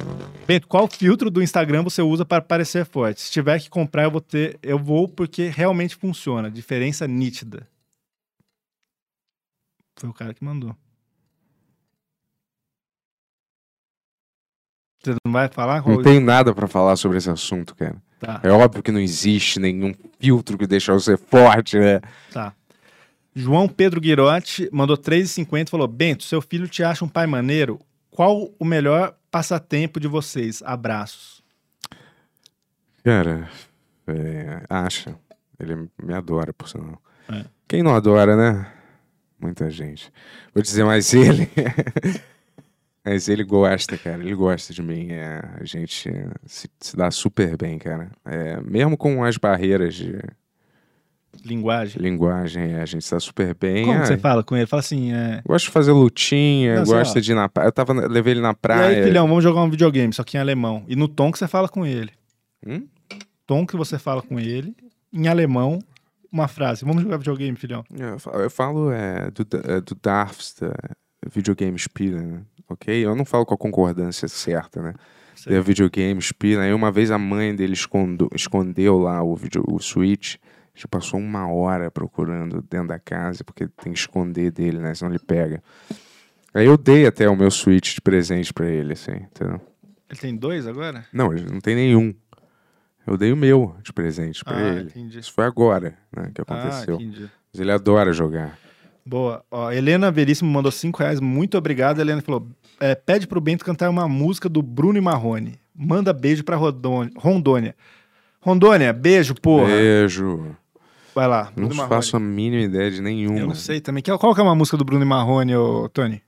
Bento, 0.46 0.68
qual 0.68 0.86
filtro 0.86 1.30
do 1.30 1.42
Instagram 1.42 1.82
você 1.82 2.02
usa 2.02 2.24
para 2.24 2.42
parecer 2.42 2.84
forte? 2.84 3.22
Se 3.22 3.32
tiver 3.32 3.58
que 3.58 3.70
comprar, 3.70 4.04
eu 4.04 4.10
vou 4.10 4.20
ter. 4.20 4.58
Eu 4.62 4.78
vou 4.78 5.08
porque 5.08 5.48
realmente 5.48 5.96
funciona. 5.96 6.50
Diferença 6.50 7.06
nítida. 7.08 7.66
Foi 9.98 10.10
o 10.10 10.12
cara 10.12 10.34
que 10.34 10.44
mandou. 10.44 10.76
Você 15.06 15.16
não 15.24 15.32
vai 15.32 15.48
falar? 15.48 15.86
Não 15.86 16.02
tem 16.02 16.18
nada 16.18 16.52
pra 16.52 16.66
falar 16.66 16.96
sobre 16.96 17.18
esse 17.18 17.30
assunto, 17.30 17.76
cara. 17.76 17.94
Tá, 18.18 18.40
É 18.42 18.50
óbvio 18.50 18.82
que 18.82 18.90
não 18.90 18.98
existe 18.98 19.60
nenhum 19.60 19.94
filtro 20.18 20.58
que 20.58 20.66
deixa 20.66 20.92
você 20.92 21.16
forte, 21.16 21.78
né? 21.78 22.00
tá. 22.32 22.52
João 23.32 23.68
Pedro 23.68 24.00
Guirotti 24.00 24.68
mandou 24.72 24.96
3,50 24.96 25.68
e 25.68 25.70
falou: 25.70 25.86
Bento, 25.86 26.24
seu 26.24 26.40
filho 26.42 26.66
te 26.66 26.82
acha 26.82 27.04
um 27.04 27.08
pai 27.08 27.26
maneiro? 27.26 27.78
Qual 28.10 28.50
o 28.58 28.64
melhor 28.64 29.14
passatempo 29.30 30.00
de 30.00 30.08
vocês? 30.08 30.62
Abraços. 30.64 31.40
Cara, 33.04 33.48
é, 34.08 34.62
acha. 34.68 35.14
Ele 35.60 35.88
me 36.02 36.14
adora, 36.14 36.52
por 36.52 36.68
sinal. 36.68 37.00
É. 37.30 37.44
Quem 37.68 37.82
não 37.82 37.94
adora, 37.94 38.34
né? 38.34 38.72
Muita 39.38 39.70
gente. 39.70 40.10
Vou 40.52 40.62
dizer, 40.62 40.84
mas 40.84 41.14
ele. 41.14 41.48
mas 43.06 43.28
ele 43.28 43.44
gosta, 43.44 43.96
cara. 43.96 44.22
Ele 44.22 44.34
gosta 44.34 44.74
de 44.74 44.82
mim. 44.82 45.08
É, 45.12 45.40
a 45.60 45.64
gente 45.64 46.10
se, 46.44 46.68
se 46.80 46.96
dá 46.96 47.10
super 47.10 47.56
bem, 47.56 47.78
cara. 47.78 48.10
É, 48.24 48.60
mesmo 48.60 48.96
com 48.96 49.22
as 49.24 49.36
barreiras 49.36 49.94
de 49.94 50.18
Linguagem. 51.44 52.00
linguagem, 52.00 52.72
é, 52.72 52.80
a 52.80 52.86
gente 52.86 53.04
se 53.04 53.10
dá 53.12 53.20
super 53.20 53.54
bem. 53.54 53.84
Como 53.84 53.98
você 54.04 54.16
fala 54.16 54.42
com 54.42 54.56
ele? 54.56 54.66
Fala 54.66 54.80
assim, 54.80 55.12
é. 55.12 55.42
Gosto 55.46 55.66
de 55.66 55.70
fazer 55.70 55.92
lutinha, 55.92 56.76
Não, 56.76 56.84
gosta 56.84 57.20
de 57.20 57.32
ir 57.32 57.34
na 57.34 57.48
praia. 57.48 57.68
Eu 57.68 57.72
tava, 57.72 57.92
levei 57.92 58.32
ele 58.32 58.40
na 58.40 58.50
E 58.50 58.54
praia. 58.54 58.98
aí, 58.98 59.04
filhão, 59.04 59.28
vamos 59.28 59.44
jogar 59.44 59.62
um 59.62 59.70
videogame, 59.70 60.12
só 60.12 60.24
que 60.24 60.36
em 60.36 60.40
alemão. 60.40 60.82
E 60.88 60.96
no 60.96 61.06
tom 61.06 61.30
que 61.30 61.38
você 61.38 61.46
fala 61.46 61.68
com 61.68 61.84
ele. 61.86 62.10
Hum? 62.66 62.86
Tom 63.46 63.66
que 63.66 63.76
você 63.76 63.98
fala 63.98 64.22
com 64.22 64.40
ele, 64.40 64.74
em 65.12 65.28
alemão, 65.28 65.78
uma 66.32 66.48
frase. 66.48 66.84
Vamos 66.84 67.02
jogar 67.02 67.18
videogame, 67.18 67.56
filhão. 67.56 67.84
Eu 67.96 68.18
falo, 68.18 68.38
eu 68.42 68.50
falo 68.50 68.90
é, 68.90 69.30
do, 69.30 69.46
é, 69.70 69.80
do 69.82 69.94
darfst, 70.02 70.62
videogame 71.30 71.78
spielen, 71.78 72.26
né? 72.26 72.40
ok? 72.68 73.04
Eu 73.04 73.14
não 73.14 73.24
falo 73.24 73.44
com 73.46 73.54
a 73.54 73.58
concordância 73.58 74.26
certa, 74.28 74.82
né? 74.82 74.94
Sei. 75.34 75.52
Der 75.52 75.62
videogame 75.62 76.20
spielen. 76.22 76.60
Aí 76.64 76.72
uma 76.72 76.90
vez 76.90 77.10
a 77.10 77.18
mãe 77.18 77.54
dele 77.54 77.74
escondo- 77.74 78.28
escondeu 78.34 78.98
lá 78.98 79.22
o, 79.22 79.36
video, 79.36 79.62
o 79.68 79.78
Switch. 79.78 80.36
A 80.36 80.78
gente 80.78 80.88
passou 80.88 81.18
uma 81.20 81.46
hora 81.50 81.90
procurando 81.90 82.62
dentro 82.68 82.88
da 82.88 82.98
casa, 82.98 83.42
porque 83.44 83.66
tem 83.68 83.92
que 83.92 83.98
esconder 83.98 84.50
dele, 84.50 84.78
né? 84.78 84.94
Senão 84.94 85.10
ele 85.12 85.18
pega. 85.18 85.62
Aí 86.54 86.66
eu 86.66 86.76
dei 86.78 87.06
até 87.06 87.28
o 87.28 87.36
meu 87.36 87.50
Switch 87.50 87.94
de 87.94 88.00
presente 88.00 88.52
pra 88.52 88.66
ele, 88.68 88.94
assim, 88.94 89.12
entendeu? 89.12 89.60
Ele 90.08 90.18
tem 90.20 90.34
dois 90.36 90.66
agora? 90.66 91.04
Não, 91.12 91.32
ele 91.32 91.44
não 91.50 91.60
tem 91.60 91.74
nenhum. 91.74 92.14
Eu 93.06 93.16
dei 93.16 93.30
o 93.32 93.36
meu 93.36 93.76
de 93.82 93.92
presente 93.92 94.42
pra 94.44 94.56
Ah, 94.56 94.68
ele. 94.74 94.88
entendi. 94.88 95.18
Isso 95.18 95.32
foi 95.32 95.44
agora, 95.44 95.96
né, 96.14 96.30
que 96.34 96.40
Ah, 96.40 96.44
aconteceu. 96.44 96.96
entendi. 96.96 97.30
Mas 97.52 97.60
ele 97.60 97.70
adora 97.72 98.12
jogar. 98.12 98.58
Boa. 99.06 99.44
Ó, 99.50 99.70
Helena 99.70 100.10
Veríssimo 100.10 100.50
mandou 100.50 100.72
5 100.72 100.98
reais. 100.98 101.20
Muito 101.20 101.56
obrigado, 101.56 102.00
Helena. 102.00 102.20
Falou: 102.20 102.48
é, 102.80 102.94
pede 102.94 103.26
pro 103.26 103.40
Bento 103.40 103.64
cantar 103.64 103.88
uma 103.88 104.08
música 104.08 104.48
do 104.48 104.60
Bruno 104.60 104.98
e 104.98 105.00
Marrone. 105.00 105.58
Manda 105.74 106.12
beijo 106.12 106.42
pra 106.42 106.56
Rodônia- 106.56 107.12
Rondônia. 107.16 107.76
Rondônia, 108.40 108.92
beijo, 108.92 109.34
porra. 109.34 109.66
Beijo. 109.66 110.56
Vai 111.14 111.26
lá. 111.28 111.44
Não 111.56 111.66
Bruno 111.68 111.74
Marrone. 111.76 111.94
faço 111.94 112.16
a 112.16 112.20
mínima 112.20 112.62
ideia 112.62 112.90
de 112.90 113.00
nenhuma. 113.00 113.38
Eu 113.38 113.46
não 113.46 113.54
sei 113.54 113.80
também. 113.80 114.02
Qual 114.02 114.34
que 114.34 114.40
é 114.40 114.44
uma 114.44 114.54
música 114.54 114.76
do 114.76 114.84
Bruno 114.84 115.02
e 115.04 115.08
Marrone, 115.08 115.54
ô, 115.56 115.88
Tony? 115.88 116.20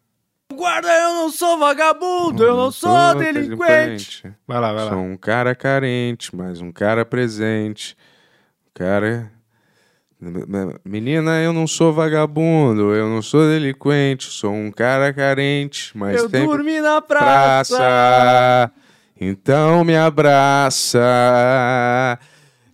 Guarda, 0.54 0.88
eu 0.88 1.14
não 1.14 1.30
sou 1.30 1.58
vagabundo, 1.58 2.42
eu 2.42 2.56
não 2.56 2.70
sou 2.70 3.14
delinquente. 3.16 4.24
Vai 4.46 4.58
lá, 4.60 4.72
vai 4.72 4.84
lá. 4.84 4.90
Sou 4.90 4.98
um 5.00 5.16
cara 5.16 5.54
carente, 5.54 6.34
mas 6.34 6.60
um 6.60 6.72
cara 6.72 7.04
presente. 7.04 7.96
Um 8.66 8.70
cara. 8.74 9.30
Menina, 10.84 11.40
eu 11.40 11.52
não 11.52 11.66
sou 11.66 11.92
vagabundo, 11.92 12.92
eu 12.92 13.08
não 13.08 13.22
sou 13.22 13.48
delinquente, 13.48 14.24
sou 14.24 14.52
um 14.52 14.70
cara 14.70 15.12
carente, 15.12 15.96
mas 15.96 16.20
Eu 16.20 16.28
dormi 16.28 16.80
na 16.80 17.00
praça. 17.00 17.76
praça. 17.76 18.72
Então 19.20 19.84
me 19.84 19.96
abraça. 19.96 20.98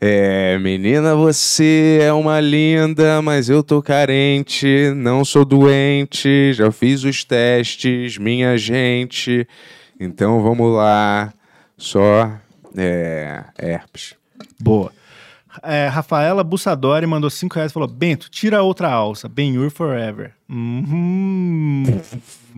É, 0.00 0.58
menina, 0.58 1.14
você 1.14 1.98
é 2.02 2.12
uma 2.12 2.40
linda, 2.40 3.20
mas 3.22 3.48
eu 3.48 3.62
tô 3.62 3.82
carente, 3.82 4.92
não 4.96 5.24
sou 5.24 5.44
doente, 5.44 6.52
já 6.52 6.70
fiz 6.72 7.04
os 7.04 7.24
testes, 7.24 8.18
minha 8.18 8.56
gente. 8.56 9.46
Então 10.00 10.42
vamos 10.42 10.74
lá, 10.74 11.32
só 11.76 12.32
é, 12.76 13.44
herpes. 13.58 14.14
Boa. 14.60 14.92
É, 15.62 15.86
Rafaela 15.88 16.42
Bussadori 16.42 17.06
mandou 17.06 17.30
5 17.30 17.54
reais 17.54 17.70
e 17.70 17.74
falou: 17.74 17.88
Bento, 17.88 18.28
tira 18.28 18.62
outra 18.62 18.90
alça. 18.90 19.28
Ben 19.28 19.56
Hur 19.58 19.70
Forever. 19.70 20.32
Uhum. 20.48 21.84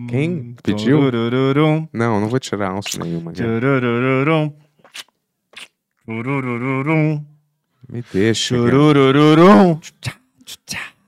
Quem 0.09 0.55
pediu? 0.63 0.99
Turururum, 0.99 1.87
Não, 1.93 2.19
não 2.19 2.27
vou 2.27 2.39
tirar 2.39 2.71
alça 2.71 2.97
nenhuma. 3.03 3.31
cara. 3.33 3.59
turururum. 3.59 4.53
Turururum, 6.05 7.23
Me 7.89 8.03
deixa. 8.13 8.55
turururum. 8.55 9.79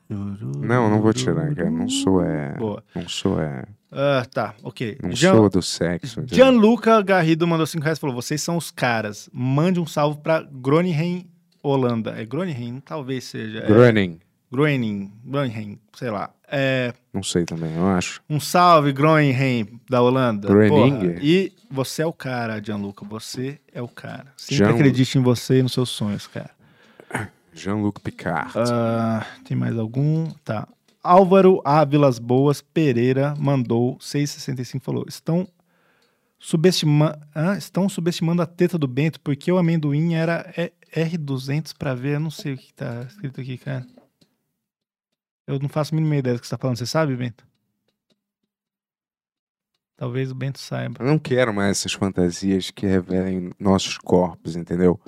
Não, 0.09 0.89
não 0.89 1.01
vou 1.01 1.13
tirar, 1.13 1.53
cara. 1.55 1.69
Não 1.69 1.87
sou 1.87 2.23
é. 2.23 2.55
Boa. 2.55 2.83
Não 2.95 3.07
sou 3.07 3.39
é. 3.39 3.63
Ah, 3.91 4.25
tá, 4.31 4.53
ok. 4.63 4.97
Não 5.01 5.11
Jean- 5.11 5.35
sou 5.35 5.49
do 5.49 5.61
sexo. 5.61 6.23
Gianluca 6.27 7.01
Garrido 7.01 7.47
mandou 7.47 7.65
5 7.65 7.83
reais 7.83 7.97
e 7.97 8.01
falou: 8.01 8.15
Vocês 8.15 8.41
são 8.41 8.57
os 8.57 8.69
caras. 8.71 9.29
Mande 9.33 9.79
um 9.79 9.85
salve 9.85 10.19
pra 10.21 10.41
Groningen, 10.51 11.27
Holanda. 11.61 12.15
É 12.19 12.25
Groningen? 12.25 12.79
Talvez 12.81 13.23
seja. 13.25 13.59
É 13.59 13.67
Groening. 13.67 14.19
Groningen, 14.51 15.11
Groningen, 15.23 15.79
sei 15.93 16.09
lá. 16.09 16.31
É, 16.51 16.91
Não 17.13 17.21
sei 17.21 17.45
também, 17.45 17.75
eu 17.75 17.87
acho. 17.87 18.19
um 18.27 18.39
salve, 18.39 18.91
Groningen, 18.91 19.79
da 19.87 20.01
Holanda. 20.01 20.47
Groningen. 20.47 21.19
E 21.21 21.53
você 21.69 22.01
é 22.01 22.05
o 22.07 22.11
cara, 22.13 22.59
Gianluca. 22.63 23.05
Você 23.05 23.59
é 23.71 23.79
o 23.81 23.87
cara. 23.87 24.25
Sempre 24.35 24.55
Jean- 24.55 24.71
acredite 24.71 25.17
em 25.19 25.21
você 25.21 25.59
e 25.59 25.63
nos 25.63 25.73
seus 25.73 25.89
sonhos, 25.89 26.25
cara. 26.25 26.49
Jean-Luc 27.53 27.99
Picard. 28.01 28.53
Ah, 28.55 29.25
tem 29.45 29.55
mais 29.57 29.77
algum? 29.77 30.27
Tá. 30.43 30.67
Álvaro 31.03 31.61
Ávilas 31.63 32.17
Boas 32.19 32.61
Pereira 32.61 33.33
mandou 33.37 33.97
6,65 33.99 34.81
falou: 34.81 35.05
estão 35.07 35.47
subestimando, 36.39 37.17
estão 37.57 37.89
subestimando 37.89 38.41
a 38.41 38.45
teta 38.45 38.77
do 38.77 38.87
Bento 38.87 39.19
porque 39.21 39.51
o 39.51 39.57
amendoim 39.57 40.13
era 40.15 40.51
E- 40.57 40.71
R200 40.93 41.73
pra 41.77 41.93
ver. 41.93 42.15
Eu 42.15 42.19
não 42.19 42.31
sei 42.31 42.53
o 42.53 42.57
que 42.57 42.73
tá 42.73 43.03
escrito 43.03 43.41
aqui, 43.41 43.57
cara. 43.57 43.85
Eu 45.47 45.59
não 45.59 45.69
faço 45.69 45.93
a 45.93 45.97
mínima 45.97 46.17
ideia 46.17 46.35
do 46.35 46.41
que 46.41 46.47
você 46.47 46.55
tá 46.55 46.57
falando. 46.57 46.77
Você 46.77 46.85
sabe, 46.85 47.15
Bento? 47.15 47.47
Talvez 49.97 50.31
o 50.31 50.35
Bento 50.35 50.59
saiba. 50.59 50.95
Eu 50.99 51.07
não 51.07 51.19
quero 51.19 51.53
mais 51.53 51.77
essas 51.77 51.93
fantasias 51.93 52.71
que 52.71 52.85
revelem 52.85 53.51
nossos 53.59 53.97
corpos, 53.97 54.55
entendeu? 54.55 54.99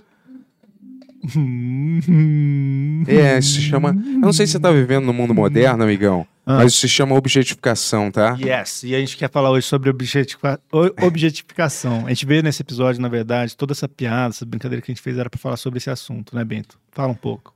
É, 3.08 3.40
isso 3.40 3.54
se 3.56 3.62
chama. 3.62 3.90
Eu 3.90 4.20
não 4.20 4.34
sei 4.34 4.46
se 4.46 4.54
você 4.54 4.60
tá 4.60 4.72
vivendo 4.72 5.06
no 5.06 5.14
mundo 5.14 5.34
moderno, 5.34 5.84
amigão, 5.84 6.26
Ah. 6.46 6.58
mas 6.58 6.72
isso 6.74 6.82
se 6.82 6.90
chama 6.90 7.16
objetificação, 7.16 8.12
tá? 8.12 8.38
Yes, 8.40 8.84
e 8.84 8.94
a 8.96 9.00
gente 9.00 9.18
quer 9.18 9.30
falar 9.30 9.50
hoje 9.52 9.66
sobre 9.68 9.90
objetifica- 9.90 10.60
o- 10.72 11.06
objetificação. 11.06 12.06
A 12.06 12.10
gente 12.10 12.26
veio 12.26 12.44
nesse 12.44 12.62
episódio, 12.62 13.02
na 13.02 13.08
verdade, 13.10 13.56
toda 13.58 13.74
essa 13.74 13.88
piada, 13.88 14.30
essa 14.34 14.46
brincadeira 14.46 14.82
que 14.84 14.92
a 14.92 14.94
gente 14.94 15.02
fez 15.04 15.18
era 15.18 15.30
pra 15.30 15.40
falar 15.40 15.58
sobre 15.58 15.78
esse 15.78 15.90
assunto, 15.90 16.36
né, 16.36 16.44
Bento? 16.44 16.78
Fala 16.92 17.12
um 17.12 17.16
pouco. 17.16 17.54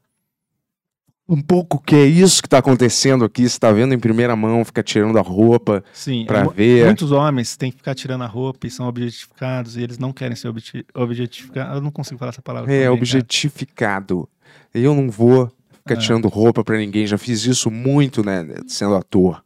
Um 1.27 1.41
pouco 1.41 1.81
que 1.81 1.95
é 1.95 2.05
isso 2.05 2.41
que 2.43 2.47
tá 2.47 2.59
acontecendo 2.59 3.25
aqui, 3.25 3.49
você 3.49 3.57
tá 3.59 3.71
vendo 3.71 3.93
em 3.95 3.99
primeira 3.99 4.35
mão, 4.35 4.63
fica 4.63 4.83
tirando 4.83 5.17
a 5.17 5.21
roupa 5.21 5.83
Sim, 5.91 6.27
mu- 6.43 6.51
ver. 6.51 6.85
muitos 6.85 7.11
homens 7.11 7.57
têm 7.57 7.71
que 7.71 7.77
ficar 7.77 7.95
tirando 7.95 8.23
a 8.23 8.27
roupa 8.27 8.67
e 8.67 8.69
são 8.69 8.87
objetificados 8.87 9.75
e 9.75 9.81
eles 9.81 9.97
não 9.97 10.13
querem 10.13 10.35
ser 10.35 10.49
obje- 10.49 10.85
objetificados. 10.93 11.75
Eu 11.77 11.81
não 11.81 11.89
consigo 11.89 12.19
falar 12.19 12.29
essa 12.29 12.43
palavra. 12.43 12.71
É, 12.71 12.83
também, 12.83 12.89
objetificado. 12.99 14.29
Eu 14.71 14.93
não 14.93 15.09
vou 15.09 15.47
ficar 15.79 15.95
Ah. 15.95 15.97
tirando 15.97 16.27
roupa 16.27 16.63
pra 16.63 16.77
ninguém, 16.77 17.07
já 17.07 17.17
fiz 17.17 17.43
isso 17.45 17.71
muito, 17.71 18.23
né, 18.23 18.45
sendo 18.67 18.93
ator, 18.95 19.43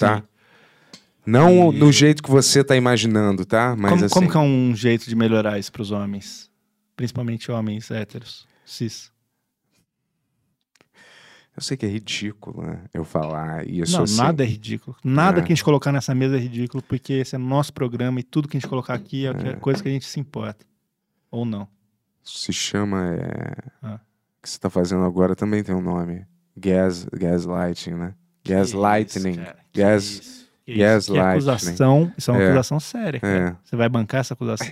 cara. 0.00 0.20
tá? 0.20 0.28
Não 1.26 1.70
E- 1.74 1.78
no 1.78 1.92
jeito 1.92 2.22
que 2.22 2.30
você 2.30 2.64
tá 2.64 2.74
imaginando, 2.74 3.44
tá? 3.44 3.76
Mas 3.76 3.90
como, 3.92 4.04
assim, 4.06 4.14
como 4.14 4.30
que 4.30 4.36
é 4.38 4.40
um 4.40 4.74
jeito 4.74 5.06
de 5.06 5.14
melhorar 5.14 5.58
isso 5.58 5.70
pros 5.70 5.90
homens? 5.90 6.48
Principalmente 6.96 7.50
homens 7.52 7.90
héteros, 7.90 8.46
cis. 8.64 9.10
Eu 11.58 11.62
sei 11.62 11.76
que 11.76 11.84
é 11.84 11.88
ridículo, 11.88 12.62
né, 12.62 12.80
eu 12.94 13.04
falar 13.04 13.66
isso 13.68 13.96
não, 13.96 14.04
assim. 14.04 14.16
nada 14.16 14.44
é 14.44 14.46
ridículo. 14.46 14.96
Nada 15.02 15.40
É. 15.40 15.42
que 15.42 15.52
a 15.52 15.54
gente 15.56 15.64
colocar 15.64 15.90
nessa 15.90 16.14
mesa 16.14 16.36
é 16.36 16.40
ridículo, 16.40 16.82
porque 16.82 17.14
esse 17.14 17.34
é 17.34 17.38
nosso 17.38 17.72
programa 17.72 18.20
e 18.20 18.22
tudo 18.22 18.46
que 18.48 18.56
a 18.56 18.60
gente 18.60 18.68
colocar 18.68 18.94
aqui 18.94 19.26
é, 19.26 19.30
é 19.30 19.52
coisa 19.56 19.82
que 19.82 19.88
a 19.88 19.92
gente 19.92 20.06
se 20.06 20.20
importa. 20.20 20.64
Ou 21.30 21.44
não. 21.44 21.66
se 22.22 22.52
chama. 22.52 23.14
É... 23.14 23.54
Ah. 23.82 23.94
O 24.38 24.42
que 24.42 24.48
você 24.50 24.58
tá 24.58 24.70
fazendo 24.70 25.02
agora 25.04 25.34
também 25.34 25.62
tem 25.64 25.74
um 25.74 25.80
nome. 25.80 26.24
Gas, 26.56 27.04
gaslighting, 27.12 27.94
né? 27.94 28.14
Gaslightning. 28.46 29.34
Que 29.34 29.40
isso, 29.40 29.54
Gas. 29.74 30.04
isso, 30.04 30.48
isso. 30.66 30.78
gaslighting. 30.78 31.12
Que 31.14 31.18
acusação. 31.32 32.12
Isso 32.16 32.30
é 32.30 32.34
uma 32.34 32.42
É. 32.42 32.46
acusação 32.46 32.80
séria. 32.80 33.20
É. 33.22 33.56
Você 33.64 33.76
vai 33.76 33.88
bancar 33.88 34.20
essa 34.20 34.34
acusação? 34.34 34.68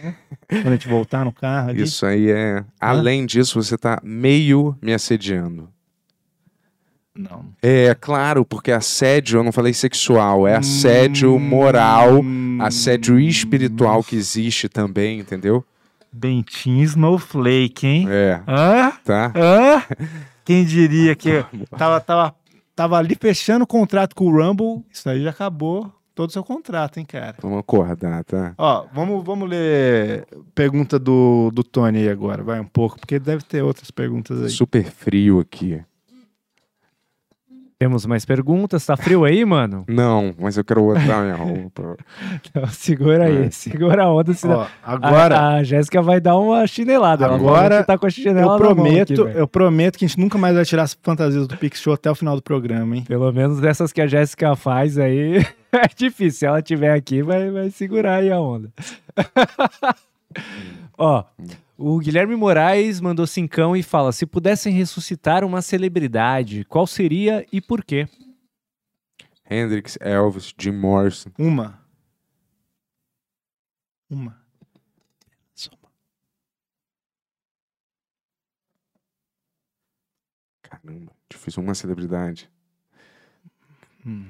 Quando 0.49 0.67
a 0.69 0.71
gente 0.73 0.89
voltar 0.89 1.25
no 1.25 1.33
carro 1.33 1.71
ali? 1.71 1.83
Isso 1.83 2.07
aí 2.07 2.31
é. 2.31 2.65
Além 2.81 3.27
disso, 3.27 3.61
você 3.63 3.77
tá 3.77 4.01
meio 4.05 4.77
me 4.81 4.93
assediando. 4.95 5.69
Não. 7.17 7.47
É, 7.63 7.95
claro, 7.95 8.45
porque 8.45 8.71
assédio, 8.71 9.39
eu 9.39 9.45
não 9.45 9.53
falei 9.53 9.73
sexual, 9.73 10.47
é 10.47 10.57
assédio 10.57 11.39
moral, 11.39 12.21
Hum, 12.21 12.59
assédio 12.61 13.19
espiritual 13.19 14.03
que 14.03 14.17
existe 14.17 14.69
também, 14.69 15.19
entendeu? 15.21 15.65
Bentinho 16.13 16.83
Snowflake, 16.85 17.87
hein? 17.87 18.07
É, 18.09 18.41
Hã? 18.47 18.93
tá? 19.05 19.33
Hã? 19.35 19.83
Quem 20.45 20.65
diria 20.65 21.15
que 21.15 21.45
tava, 21.77 22.01
tava, 22.01 22.35
tava 22.75 22.97
ali 22.99 23.17
fechando 23.21 23.65
o 23.65 23.67
contrato 23.67 24.15
com 24.15 24.27
o 24.27 24.31
Rumble, 24.31 24.85
isso 24.93 25.09
aí 25.09 25.23
já 25.23 25.31
acabou 25.31 25.93
todo 26.15 26.31
o 26.31 26.33
seu 26.33 26.43
contrato, 26.43 26.99
hein, 26.99 27.05
cara? 27.05 27.37
Vamos 27.43 27.59
acordar, 27.59 28.25
tá? 28.25 28.55
Ó, 28.57 28.87
vamos, 28.95 29.23
vamos 29.23 29.49
ler 29.51 30.27
pergunta 30.55 30.99
do, 30.99 31.51
do 31.53 31.63
Tony 31.63 31.99
aí 31.99 32.09
agora, 32.09 32.43
vai 32.43 32.59
um 32.59 32.65
pouco, 32.65 32.99
porque 32.99 33.19
deve 33.19 33.43
ter 33.45 33.63
outras 33.63 33.91
perguntas 33.91 34.43
aí. 34.43 34.49
Super 34.49 34.85
frio 34.85 35.41
aqui. 35.41 35.83
Temos 37.79 38.07
mais 38.07 38.25
perguntas. 38.25 38.87
Tá 38.87 38.97
frio 38.97 39.25
aí, 39.25 39.45
mano? 39.45 39.85
Não, 39.89 40.35
mas 40.39 40.57
eu 40.57 40.65
quero 40.65 40.83
botar 40.83 41.21
minha 41.23 41.35
roupa. 41.35 41.97
Então, 42.49 42.67
segura 42.69 43.25
aí, 43.27 43.45
É. 43.47 43.51
segura 43.51 44.05
a 44.05 44.11
onda. 44.13 44.33
senão- 44.33 44.61
Ó, 44.61 44.67
agora, 44.83 45.37
a, 45.39 45.55
a 45.57 45.63
Jéssica 45.63 46.01
vai 46.01 46.19
dar 46.21 46.37
uma 46.39 46.67
chinelada. 46.67 47.27
ela 47.27 47.35
Agora, 47.35 47.85
tá 47.85 47.99
com 47.99 48.07
a 48.07 48.11
chinela 48.11 48.55
eu 48.55 48.59
prometo, 48.59 49.25
aqui, 49.27 49.39
eu 49.39 49.47
prometo 49.49 49.99
que 49.99 50.05
a 50.05 50.09
gente 50.09 50.19
nunca 50.19 50.39
mais 50.39 50.55
vai 50.55 50.65
tirar 50.65 50.85
as 50.85 50.95
fantasias 51.03 51.47
do 51.47 51.57
Pix 51.59 51.81
Show 51.81 51.93
até 51.93 52.11
o 52.11 52.15
final 52.15 52.35
do 52.35 52.43
programa, 52.43 52.97
hein? 52.97 53.05
Pelo 53.07 53.31
menos 53.33 53.61
dessas 53.61 53.93
que 53.93 54.01
a 54.01 54.07
Jéssica 54.07 54.57
faz 54.57 54.97
aí, 54.99 55.39
é 55.73 55.87
difícil. 55.95 56.39
Se 56.39 56.47
ela 56.47 56.63
tiver 56.63 56.93
aqui, 56.95 57.23
vai, 57.23 57.51
vai 57.51 57.69
segurar 57.71 58.17
aí 58.17 58.31
a 58.33 58.41
onda. 58.41 58.71
Ó, 60.97 61.25
o 61.79 61.99
Guilherme 61.99 62.35
Moraes 62.37 63.01
mandou 63.01 63.27
cincão 63.27 63.77
e 63.77 63.83
fala: 63.83 64.13
se 64.13 64.27
pudessem 64.27 64.73
ressuscitar 64.73 65.45
uma 65.45 65.63
celebridade, 65.63 66.65
qual 66.65 66.87
seria 66.87 67.47
e 67.53 67.61
por 67.61 67.85
quê? 67.85 68.09
Hendrix, 69.49 69.97
Elvis, 70.01 70.53
Jim 70.59 70.73
Morrison. 70.73 71.31
Uma. 71.39 71.81
Uma. 74.11 74.47
Caramba, 80.63 81.13
difícil 81.31 81.63
uma 81.63 81.75
celebridade. 81.75 82.51
Hum. 84.05 84.27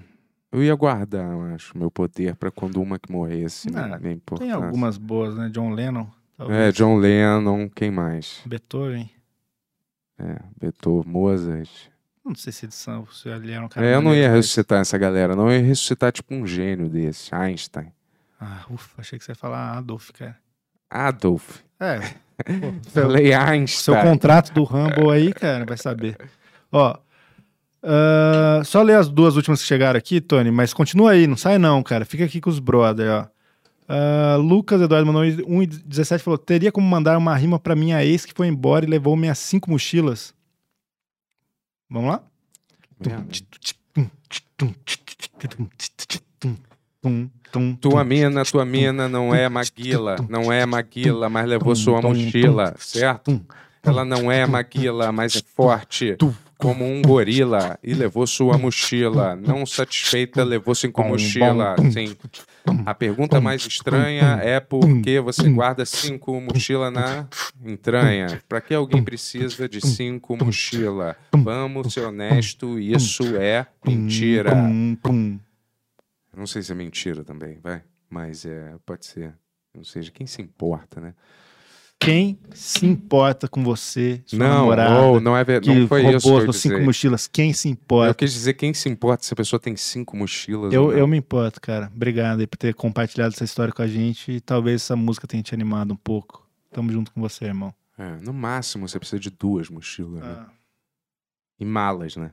Eu 0.52 0.62
ia 0.62 0.74
guardar, 0.74 1.32
eu 1.32 1.42
acho, 1.54 1.76
meu 1.76 1.90
poder 1.90 2.36
pra 2.36 2.50
quando 2.50 2.80
uma 2.80 2.98
que 2.98 3.10
morresse. 3.10 3.68
Ah, 3.74 3.88
né? 3.88 3.98
Nem 4.00 4.18
Tem 4.18 4.50
algumas 4.50 4.96
boas, 4.96 5.36
né? 5.36 5.50
John 5.50 5.70
Lennon. 5.70 6.08
É, 6.38 6.44
talvez. 6.44 6.74
John 6.74 6.96
Lennon, 6.96 7.68
quem 7.68 7.90
mais? 7.90 8.40
Beethoven. 8.44 9.10
É, 10.18 10.38
Beethoven, 10.60 11.10
Mozart. 11.10 11.70
Não 12.24 12.34
sei 12.34 12.52
se 12.52 12.66
eles 12.66 12.74
são, 12.74 13.06
se 13.06 13.28
ele 13.28 13.52
era 13.52 13.64
um 13.64 13.68
cara. 13.68 13.86
É, 13.86 13.94
eu 13.94 14.02
não 14.02 14.14
ia 14.14 14.30
ressuscitar 14.30 14.80
essa 14.80 14.98
galera, 14.98 15.36
não. 15.36 15.50
Eu 15.50 15.60
ia 15.60 15.66
ressuscitar 15.66 16.10
tipo 16.10 16.34
um 16.34 16.46
gênio 16.46 16.88
desse, 16.88 17.34
Einstein. 17.34 17.92
Ah, 18.40 18.64
ufa, 18.68 19.00
achei 19.00 19.18
que 19.18 19.24
você 19.24 19.32
ia 19.32 19.36
falar 19.36 19.78
Adolf, 19.78 20.10
cara. 20.10 20.36
Adolf. 20.90 21.60
É. 21.78 22.00
pô, 22.60 22.74
seu, 22.90 23.02
Falei 23.04 23.28
seu 23.28 23.40
Einstein. 23.40 24.02
contrato 24.02 24.52
do 24.52 24.64
Rumble 24.64 25.10
aí, 25.12 25.32
cara, 25.32 25.64
vai 25.64 25.76
saber. 25.76 26.16
Ó. 26.72 26.96
ah, 27.82 28.60
só 28.64 28.82
ler 28.82 28.96
as 28.96 29.08
duas 29.08 29.36
últimas 29.36 29.62
que 29.62 29.66
chegaram 29.68 29.96
aqui, 29.96 30.20
Tony, 30.20 30.50
mas 30.50 30.74
continua 30.74 31.12
aí, 31.12 31.26
não 31.26 31.36
sai 31.36 31.58
não, 31.58 31.82
cara. 31.82 32.04
Fica 32.04 32.24
aqui 32.24 32.40
com 32.40 32.50
os 32.50 32.58
brother, 32.58 33.10
ó. 33.10 33.35
Ah, 33.88 34.36
Lucas 34.36 34.80
Eduardo 34.80 35.06
mandou 35.06 35.22
1,17 35.22 36.18
falou: 36.20 36.38
teria 36.38 36.72
como 36.72 36.86
mandar 36.88 37.16
uma 37.16 37.36
rima 37.36 37.58
pra 37.58 37.76
minha 37.76 38.04
ex 38.04 38.24
que 38.24 38.34
foi 38.34 38.48
embora 38.48 38.84
e 38.84 38.88
levou 38.88 39.14
minhas 39.16 39.38
cinco 39.38 39.70
mochilas? 39.70 40.34
Vamos 41.88 42.10
lá? 42.10 42.22
Tua 47.80 48.04
mina, 48.04 48.44
tua 48.44 48.64
mina 48.64 49.08
não 49.08 49.32
é 49.34 49.48
Maguila, 49.48 50.16
não 50.28 50.52
é 50.52 50.66
Maguila, 50.66 51.28
mas 51.28 51.46
levou 51.46 51.76
sua 51.76 52.02
mochila, 52.02 52.74
certo? 52.78 53.40
Ela 53.86 54.04
não 54.04 54.30
é 54.30 54.44
Maguila, 54.46 55.12
mas 55.12 55.36
é 55.36 55.40
forte, 55.54 56.16
como 56.58 56.84
um 56.84 57.00
gorila, 57.02 57.78
e 57.82 57.94
levou 57.94 58.26
sua 58.26 58.58
mochila. 58.58 59.36
Não 59.36 59.64
satisfeita, 59.64 60.42
levou 60.42 60.74
cinco 60.74 61.02
mochila. 61.04 61.76
Sim. 61.92 62.16
A 62.84 62.94
pergunta 62.94 63.40
mais 63.40 63.64
estranha 63.64 64.40
é 64.42 64.58
por 64.58 65.00
que 65.02 65.20
você 65.20 65.48
guarda 65.48 65.86
cinco 65.86 66.40
mochila 66.40 66.90
na 66.90 67.28
entranha? 67.64 68.42
Pra 68.48 68.60
que 68.60 68.74
alguém 68.74 69.04
precisa 69.04 69.68
de 69.68 69.80
cinco 69.80 70.36
mochila? 70.36 71.16
Vamos 71.32 71.92
ser 71.92 72.06
honesto, 72.06 72.78
isso 72.78 73.36
é 73.36 73.66
mentira. 73.86 74.52
Não 76.36 76.46
sei 76.46 76.62
se 76.62 76.72
é 76.72 76.74
mentira 76.74 77.22
também, 77.24 77.58
vai. 77.62 77.82
Mas 78.10 78.44
é, 78.44 78.74
pode 78.84 79.06
ser. 79.06 79.32
Não 79.74 79.84
seja 79.84 80.10
quem 80.10 80.26
se 80.26 80.40
importa, 80.42 81.00
né? 81.00 81.14
Quem 81.98 82.38
se 82.54 82.84
importa 82.86 83.48
com 83.48 83.64
você, 83.64 84.22
sua 84.26 84.38
não, 84.38 84.48
namorada, 84.48 84.90
não, 84.94 85.20
não 85.20 85.36
é 85.36 85.42
ver- 85.42 85.60
que 85.62 85.74
não 85.74 85.88
foi 85.88 86.02
roubou 86.02 86.18
isso 86.18 86.28
eu 86.28 86.40
suas 86.44 86.56
cinco 86.56 86.80
mochilas? 86.80 87.26
Quem 87.26 87.52
se 87.52 87.68
Eu 87.68 87.72
importa? 87.72 88.14
quis 88.14 88.32
dizer 88.32 88.54
quem 88.54 88.74
se 88.74 88.88
importa 88.88 89.24
se 89.24 89.32
a 89.32 89.36
pessoa 89.36 89.58
tem 89.58 89.74
cinco 89.76 90.16
mochilas. 90.16 90.72
Eu, 90.72 90.92
eu 90.92 91.06
me 91.06 91.16
importo, 91.16 91.60
cara. 91.60 91.90
Obrigado 91.94 92.40
aí 92.40 92.46
por 92.46 92.58
ter 92.58 92.74
compartilhado 92.74 93.34
essa 93.34 93.44
história 93.44 93.72
com 93.72 93.80
a 93.82 93.86
gente 93.86 94.30
e 94.32 94.40
talvez 94.40 94.82
essa 94.82 94.94
música 94.94 95.26
tenha 95.26 95.42
te 95.42 95.54
animado 95.54 95.92
um 95.92 95.96
pouco. 95.96 96.46
Tamo 96.70 96.92
junto 96.92 97.10
com 97.10 97.20
você, 97.20 97.46
irmão. 97.46 97.74
É, 97.98 98.16
no 98.22 98.32
máximo 98.34 98.86
você 98.86 98.98
precisa 98.98 99.18
de 99.18 99.30
duas 99.30 99.70
mochilas. 99.70 100.22
né? 100.22 100.36
Ah. 100.38 100.46
E 101.58 101.64
malas, 101.64 102.14
né? 102.16 102.30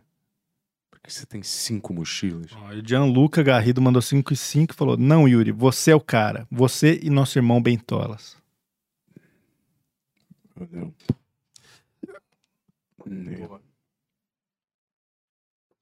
Porque 0.91 1.10
você 1.10 1.26
tem 1.26 1.41
cinco 1.41 1.94
mochilas. 1.94 2.52
Ó, 2.53 2.73
o 2.76 2.85
Gianluca 2.85 3.41
Garrido 3.41 3.81
mandou 3.81 4.02
5 4.02 4.34
e 4.34 4.35
5 4.35 4.73
e 4.73 4.77
falou: 4.77 4.98
Não, 4.98 5.27
Yuri, 5.27 5.52
você 5.52 5.91
é 5.91 5.95
o 5.95 6.02
cara. 6.02 6.45
Você 6.52 6.99
e 7.02 7.10
nosso 7.10 7.38
irmão 7.40 7.61
Bentolas. 7.61 8.35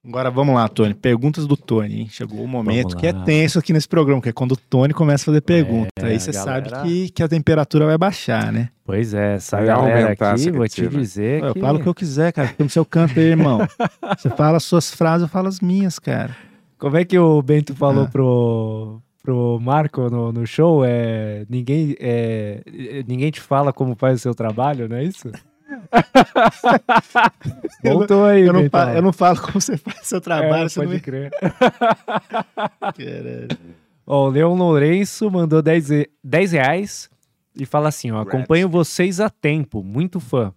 Agora 0.03 0.31
vamos 0.31 0.55
lá, 0.55 0.67
Tony. 0.67 0.95
Perguntas 0.95 1.45
do 1.45 1.55
Tony, 1.55 2.01
hein? 2.01 2.07
Chegou 2.09 2.43
o 2.43 2.47
momento 2.47 2.97
que 2.97 3.05
é 3.05 3.13
tenso 3.13 3.59
aqui 3.59 3.71
nesse 3.71 3.87
programa, 3.87 4.19
que 4.19 4.29
é 4.29 4.33
quando 4.33 4.53
o 4.53 4.57
Tony 4.57 4.95
começa 4.95 5.23
a 5.23 5.25
fazer 5.25 5.41
pergunta. 5.41 5.89
É, 5.99 6.05
Aí 6.05 6.19
você 6.19 6.31
galera. 6.31 6.69
sabe 6.69 6.87
que, 6.89 7.09
que 7.11 7.21
a 7.21 7.27
temperatura 7.27 7.85
vai 7.85 7.97
baixar, 7.99 8.51
né? 8.51 8.69
Pois 8.83 9.13
é, 9.13 9.37
Vai 9.51 9.65
galera 9.67 10.03
aumentar 10.05 10.33
aqui, 10.33 10.49
vou 10.51 10.67
te 10.67 10.87
dizer 10.87 11.43
Eu 11.43 11.53
que... 11.53 11.59
falo 11.59 11.77
o 11.79 11.83
que 11.83 11.87
eu 11.87 11.93
quiser, 11.93 12.33
cara. 12.33 12.47
Fica 12.47 12.63
no 12.63 12.69
seu 12.69 12.83
canto 12.83 13.19
aí, 13.19 13.27
irmão. 13.27 13.59
Você 14.17 14.29
fala 14.31 14.57
as 14.57 14.63
suas 14.63 14.91
frases, 14.91 15.21
eu 15.23 15.29
falo 15.29 15.47
as 15.47 15.59
minhas, 15.59 15.99
cara. 15.99 16.35
Como 16.79 16.97
é 16.97 17.05
que 17.05 17.17
o 17.19 17.39
Bento 17.43 17.75
falou 17.75 18.05
Ah. 18.05 18.09
pro, 18.09 19.01
pro 19.23 19.59
Marco 19.61 20.09
no, 20.09 20.31
no 20.31 20.45
show? 20.47 20.83
É, 20.85 21.45
ninguém, 21.49 21.95
é, 21.99 22.61
ninguém 23.07 23.29
te 23.31 23.39
fala 23.41 23.71
como 23.73 23.95
faz 23.95 24.19
o 24.19 24.21
seu 24.21 24.33
trabalho, 24.35 24.87
não 24.89 24.97
é 24.97 25.03
isso? 25.03 25.29
Voltou 27.83 28.25
aí, 28.25 28.41
Eu 28.41 28.53
não, 28.53 28.61
Bentão. 28.63 28.85
fa- 28.85 28.93
eu 28.95 29.01
não 29.01 29.13
falo 29.13 29.39
como 29.41 29.59
você 29.61 29.77
faz 29.77 30.07
seu 30.07 30.21
trabalho, 30.21 30.65
É, 30.65 30.69
você 30.69 30.79
não 30.79 30.85
pode 30.87 30.95
me... 30.97 31.01
crer. 31.01 31.31
Caralho. 32.79 33.47
Ó, 34.05 34.27
o 34.27 34.29
Leon 34.29 34.55
Lourenço 34.55 35.29
mandou 35.31 35.61
10, 35.61 35.91
e- 35.91 36.09
10 36.23 36.51
reais 36.51 37.09
e 37.55 37.65
fala 37.65 37.89
assim: 37.89 38.11
ó, 38.11 38.21
acompanho 38.21 38.69
vocês 38.69 39.19
há 39.19 39.29
tempo, 39.29 39.83
muito 39.83 40.19
fã. 40.19 40.53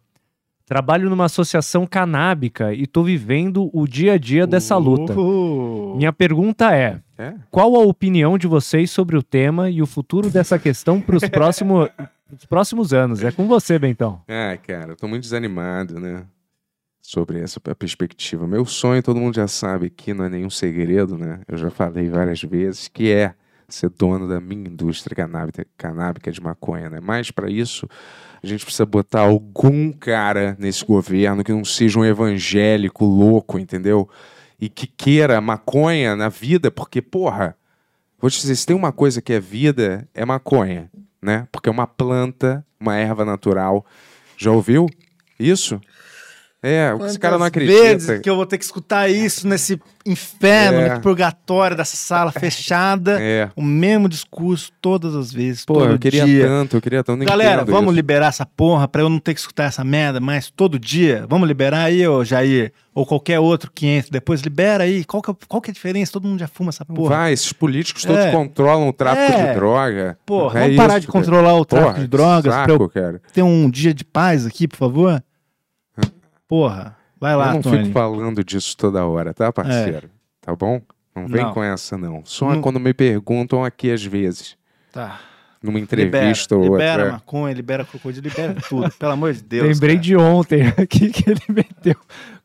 Trabalho 0.67 1.11
numa 1.11 1.27
associação 1.27 1.87
canábica 1.87 2.73
e 2.73 2.87
tô 2.87 3.03
vivendo 3.03 3.69
o 3.73 3.87
dia 3.87 4.15
a 4.15 4.19
dia 4.19 4.47
dessa 4.47 4.77
luta. 4.77 5.13
Uhul. 5.13 5.97
Minha 5.97 6.13
pergunta 6.13 6.75
é: 6.75 7.01
É? 7.19 7.35
qual 7.51 7.77
a 7.77 7.81
opinião 7.81 8.39
de 8.39 8.47
vocês 8.47 8.91
sobre 8.91 9.15
o 9.17 9.23
tema 9.23 9.69
e 9.69 9.83
o 9.83 9.87
futuro 9.87 10.31
dessa 10.31 10.59
questão 10.59 11.03
para 11.03 11.17
os 11.17 11.29
próximo, 11.29 11.87
próximos 12.49 12.95
anos? 12.95 13.23
É 13.23 13.31
com 13.31 13.47
você, 13.47 13.79
Bentão. 13.79 14.23
Ah, 14.27 14.57
cara, 14.57 14.93
eu 14.93 14.97
tô 14.97 15.07
muito 15.07 15.23
desanimado, 15.25 16.01
né? 16.01 16.25
Sobre 17.03 17.41
essa 17.41 17.61
perspectiva. 17.61 18.47
Meu 18.47 18.65
sonho, 18.65 19.03
todo 19.03 19.21
mundo 19.21 19.37
já 19.37 19.47
sabe 19.47 19.91
que 19.91 20.15
não 20.15 20.25
é 20.25 20.31
nenhum 20.31 20.49
segredo, 20.49 21.19
né? 21.19 21.41
Eu 21.47 21.59
já 21.59 21.69
falei 21.69 22.09
várias 22.09 22.41
vezes, 22.43 22.89
que 22.89 23.13
é 23.13 23.35
ser 23.69 23.91
dono 23.91 24.27
da 24.27 24.41
minha 24.41 24.69
indústria 24.69 25.15
canábica, 25.15 25.67
canábica 25.77 26.33
de 26.33 26.41
maconha, 26.41 26.89
né? 26.89 27.01
Mas 27.03 27.31
para 27.31 27.51
isso, 27.51 27.87
a 28.45 28.49
gente 28.49 28.65
precisa 28.65 28.85
botar 28.85 29.21
algum 29.21 29.91
cara 29.91 30.57
nesse 30.59 30.85
governo 30.85 31.43
que 31.43 31.53
não 31.53 31.65
seja 31.65 31.99
um 31.99 32.05
evangélico 32.05 33.05
louco, 33.05 33.59
entendeu? 33.59 34.09
E 34.61 34.69
que 34.69 34.87
queira 34.87 35.41
maconha 35.41 36.15
na 36.15 36.29
vida, 36.29 36.71
porque, 36.71 37.01
porra, 37.01 37.57
vou 38.21 38.31
te 38.31 38.41
dizer, 38.41 38.55
se 38.57 38.67
tem 38.67 38.77
uma 38.77 38.93
coisa 38.93 39.23
que 39.23 39.33
é 39.33 39.41
vida, 39.41 40.09
é 40.15 40.25
maconha, 40.25 40.91
né? 41.21 41.49
Porque 41.51 41.69
é 41.69 41.73
uma 41.73 41.87
planta, 41.87 42.65
uma 42.79 42.97
erva 42.97 43.25
natural. 43.25 43.85
Já 44.37 44.51
ouviu 44.51 44.87
isso? 45.39 45.81
É, 46.67 46.95
esse 47.07 47.19
cara 47.19 47.35
não 47.35 47.41
Quantas 47.41 47.49
acredita. 47.49 47.83
vezes 47.83 48.21
que 48.21 48.31
eu 48.31 48.37
vou 48.37 48.47
ter 48.47 48.57
que 48.59 48.65
escutar 48.65 49.09
isso 49.11 49.47
nesse 49.47 49.79
inferno, 50.07 50.79
É. 50.81 50.89
nesse 50.89 51.01
purgatório 51.01 51.77
dessa 51.77 51.97
sala 51.97 52.31
fechada. 52.33 53.19
É. 53.21 53.51
O 53.57 53.63
mesmo 53.63 54.09
discurso 54.09 54.71
todas 54.81 55.15
as 55.15 55.33
vezes, 55.33 55.65
Pô, 55.65 55.85
eu 55.85 55.99
queria 55.99 56.25
dia. 56.25 56.47
tanto, 56.47 56.77
eu 56.77 56.81
queria 56.81 57.03
tanto. 57.05 57.25
Galera, 57.25 57.65
vamos 57.65 57.87
isso. 57.89 57.95
liberar 57.97 58.29
essa 58.29 58.47
porra 58.47 58.87
pra 58.89 59.03
eu 59.03 59.09
não 59.09 59.19
ter 59.19 59.35
que 59.35 59.41
escutar 59.41 59.65
essa 59.65 59.85
merda 59.85 60.21
mais 60.21 60.51
todo 60.51 60.79
dia? 60.79 61.27
Vamos 61.29 61.47
liberar 61.49 61.85
aí, 61.85 62.07
ô 62.07 62.25
Jair? 62.25 62.73
Ou 62.95 63.05
qualquer 63.05 63.41
outro 63.41 63.73
que 63.75 63.87
entre 63.87 64.11
depois, 64.13 64.41
libera 64.41 64.85
aí. 64.85 65.05
Qual 65.05 65.21
que, 65.21 65.31
é, 65.31 65.35
qual 65.49 65.61
que 65.61 65.69
é 65.71 65.73
a 65.73 65.75
diferença? 65.75 66.13
Todo 66.13 66.29
mundo 66.29 66.39
já 66.39 66.47
fuma 66.47 66.69
essa 66.69 66.85
porra. 66.85 67.17
Vai, 67.17 67.33
esses 67.33 67.53
políticos 67.53 68.05
todos 68.05 68.21
É. 68.23 68.31
controlam 68.31 68.89
o 68.89 68.93
tráfico 68.93 69.33
É. 69.33 69.49
de 69.49 69.55
droga. 69.55 70.17
Porra, 70.25 70.61
É 70.61 70.63
vamos 70.63 70.77
parar 70.77 70.99
de 71.01 71.07
cara. 71.09 71.19
controlar 71.19 71.55
o 71.57 71.65
tráfico 71.65 71.91
Porra, 71.93 72.03
de 72.03 72.09
drogas 72.09 72.55
saco, 72.55 72.65
pra 72.77 72.85
eu 72.85 72.89
cara. 72.89 73.21
ter 73.33 73.43
um 73.43 73.69
dia 73.69 73.93
de 73.93 74.05
paz 74.05 74.47
aqui, 74.47 74.69
por 74.69 74.77
favor? 74.77 75.23
Porra, 76.49 76.97
vai 77.21 77.35
lá, 77.37 77.49
eu 77.49 77.55
não 77.55 77.63
Tony. 77.63 77.79
fico 77.85 77.93
falando 77.93 78.45
disso 78.45 78.77
toda 78.77 79.05
hora, 79.07 79.33
tá, 79.35 79.53
parceiro? 79.53 80.09
Tá 80.41 80.55
bom? 80.55 80.81
Não 81.15 81.27
vem 81.29 81.43
Não. 81.43 81.53
com 81.55 81.63
essa, 81.63 81.97
não. 81.97 82.23
Só 82.25 82.53
Não. 82.55 82.61
quando 82.61 82.79
me 82.81 82.93
perguntam 82.93 83.65
aqui 83.65 83.91
às 83.91 84.05
vezes. 84.05 84.57
Tá. 84.93 85.21
Numa 85.63 85.79
Libera, 85.79 86.03
entrevista 86.07 86.55
ou 86.57 86.63
libera 86.65 87.03
outra. 87.05 87.13
maconha, 87.13 87.55
libera 87.55 87.85
crocodilo, 87.87 88.23
libera 88.29 88.55
tudo. 88.69 88.91
Pelo 88.99 89.13
amor 89.13 89.33
de 89.33 89.43
Deus. 89.43 89.67
Lembrei 89.69 89.95
cara. 89.95 90.03
de 90.03 90.17
ontem 90.17 90.63
aqui 90.77 91.09
que 91.11 91.31
ele 91.31 91.41
meteu 91.49 91.97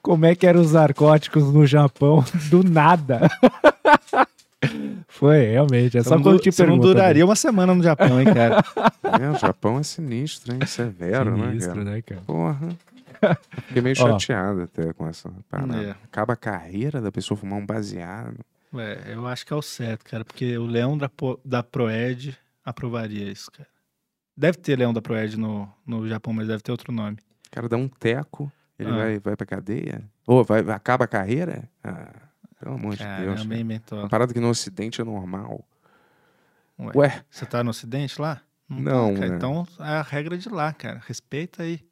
como 0.01 0.25
é 0.25 0.33
que 0.33 0.47
eram 0.47 0.61
os 0.61 0.71
narcóticos 0.71 1.51
no 1.51 1.65
Japão 1.65 2.23
do 2.49 2.63
nada. 2.63 3.29
Foi, 5.07 5.41
realmente. 5.51 5.97
É 5.97 6.03
só 6.03 6.15
não, 6.15 6.23
quando 6.23 6.39
te 6.39 6.51
você 6.51 6.63
não 6.63 6.73
pergunta. 6.75 6.87
duraria 6.93 7.25
uma 7.25 7.35
semana 7.35 7.73
no 7.73 7.83
Japão, 7.83 8.19
hein, 8.21 8.27
cara? 8.33 8.63
É, 9.19 9.29
o 9.31 9.39
Japão 9.39 9.79
é 9.79 9.83
sinistro, 9.83 10.53
hein? 10.53 10.59
Severo, 10.67 11.35
né, 11.35 11.47
Sinistro, 11.49 11.73
cara? 11.73 11.83
né, 11.83 12.01
cara? 12.01 12.21
Porra. 12.27 12.69
Fiquei 13.67 13.81
meio 13.81 13.95
Ó. 13.99 14.17
chateado 14.19 14.61
até 14.63 14.93
com 14.93 15.07
essa 15.07 15.31
parada. 15.49 15.81
É. 15.81 15.91
Acaba 16.03 16.33
a 16.33 16.37
carreira 16.37 17.01
da 17.01 17.11
pessoa 17.11 17.37
fumar 17.37 17.59
um 17.59 17.65
baseado. 17.65 18.37
É, 18.75 19.13
eu 19.13 19.27
acho 19.27 19.45
que 19.45 19.53
é 19.53 19.55
o 19.55 19.61
certo, 19.61 20.05
cara, 20.05 20.23
porque 20.23 20.57
o 20.57 20.65
Leão 20.65 20.97
da, 20.97 21.09
da 21.43 21.63
Proed 21.63 22.37
aprovaria 22.63 23.31
isso, 23.31 23.51
cara. 23.51 23.67
Deve 24.37 24.57
ter 24.57 24.77
Leão 24.77 24.93
da 24.93 25.01
Proed 25.01 25.35
no, 25.37 25.67
no 25.85 26.07
Japão, 26.07 26.31
mas 26.33 26.47
deve 26.47 26.61
ter 26.61 26.71
outro 26.71 26.91
nome. 26.93 27.17
O 27.47 27.51
cara 27.51 27.67
dá 27.67 27.75
um 27.77 27.87
teco, 27.87 28.51
ele 28.77 28.91
Ah. 28.91 28.95
vai, 28.95 29.19
vai 29.19 29.35
pra 29.35 29.45
cadeia? 29.45 30.03
Ou 30.27 30.43
vai, 30.43 30.59
acaba 30.69 31.05
a 31.05 31.07
carreira? 31.07 31.67
Ah, 31.83 32.11
pelo 32.59 32.75
amor 32.75 32.95
de 32.95 33.03
Deus. 33.03 33.41
Cara. 33.43 33.55
hein, 33.57 33.65
Bentola? 33.65 34.03
Uma 34.03 34.09
parada 34.09 34.33
que 34.33 34.39
no 34.39 34.49
ocidente 34.49 35.01
é 35.01 35.03
normal. 35.03 35.65
Ué, 36.79 36.91
Ué, 36.95 37.25
Você 37.29 37.45
tá 37.45 37.63
no 37.63 37.71
ocidente 37.71 38.21
lá? 38.21 38.39
Não, 38.69 39.13
tá, 39.13 39.19
cara. 39.21 39.29
né? 39.31 39.35
Então 39.35 39.67
é 39.79 39.83
a 39.97 40.01
regra 40.03 40.37
de 40.37 40.47
lá, 40.47 40.71
cara. 40.71 41.01
Respeita 41.07 41.63
aí. 41.63 41.83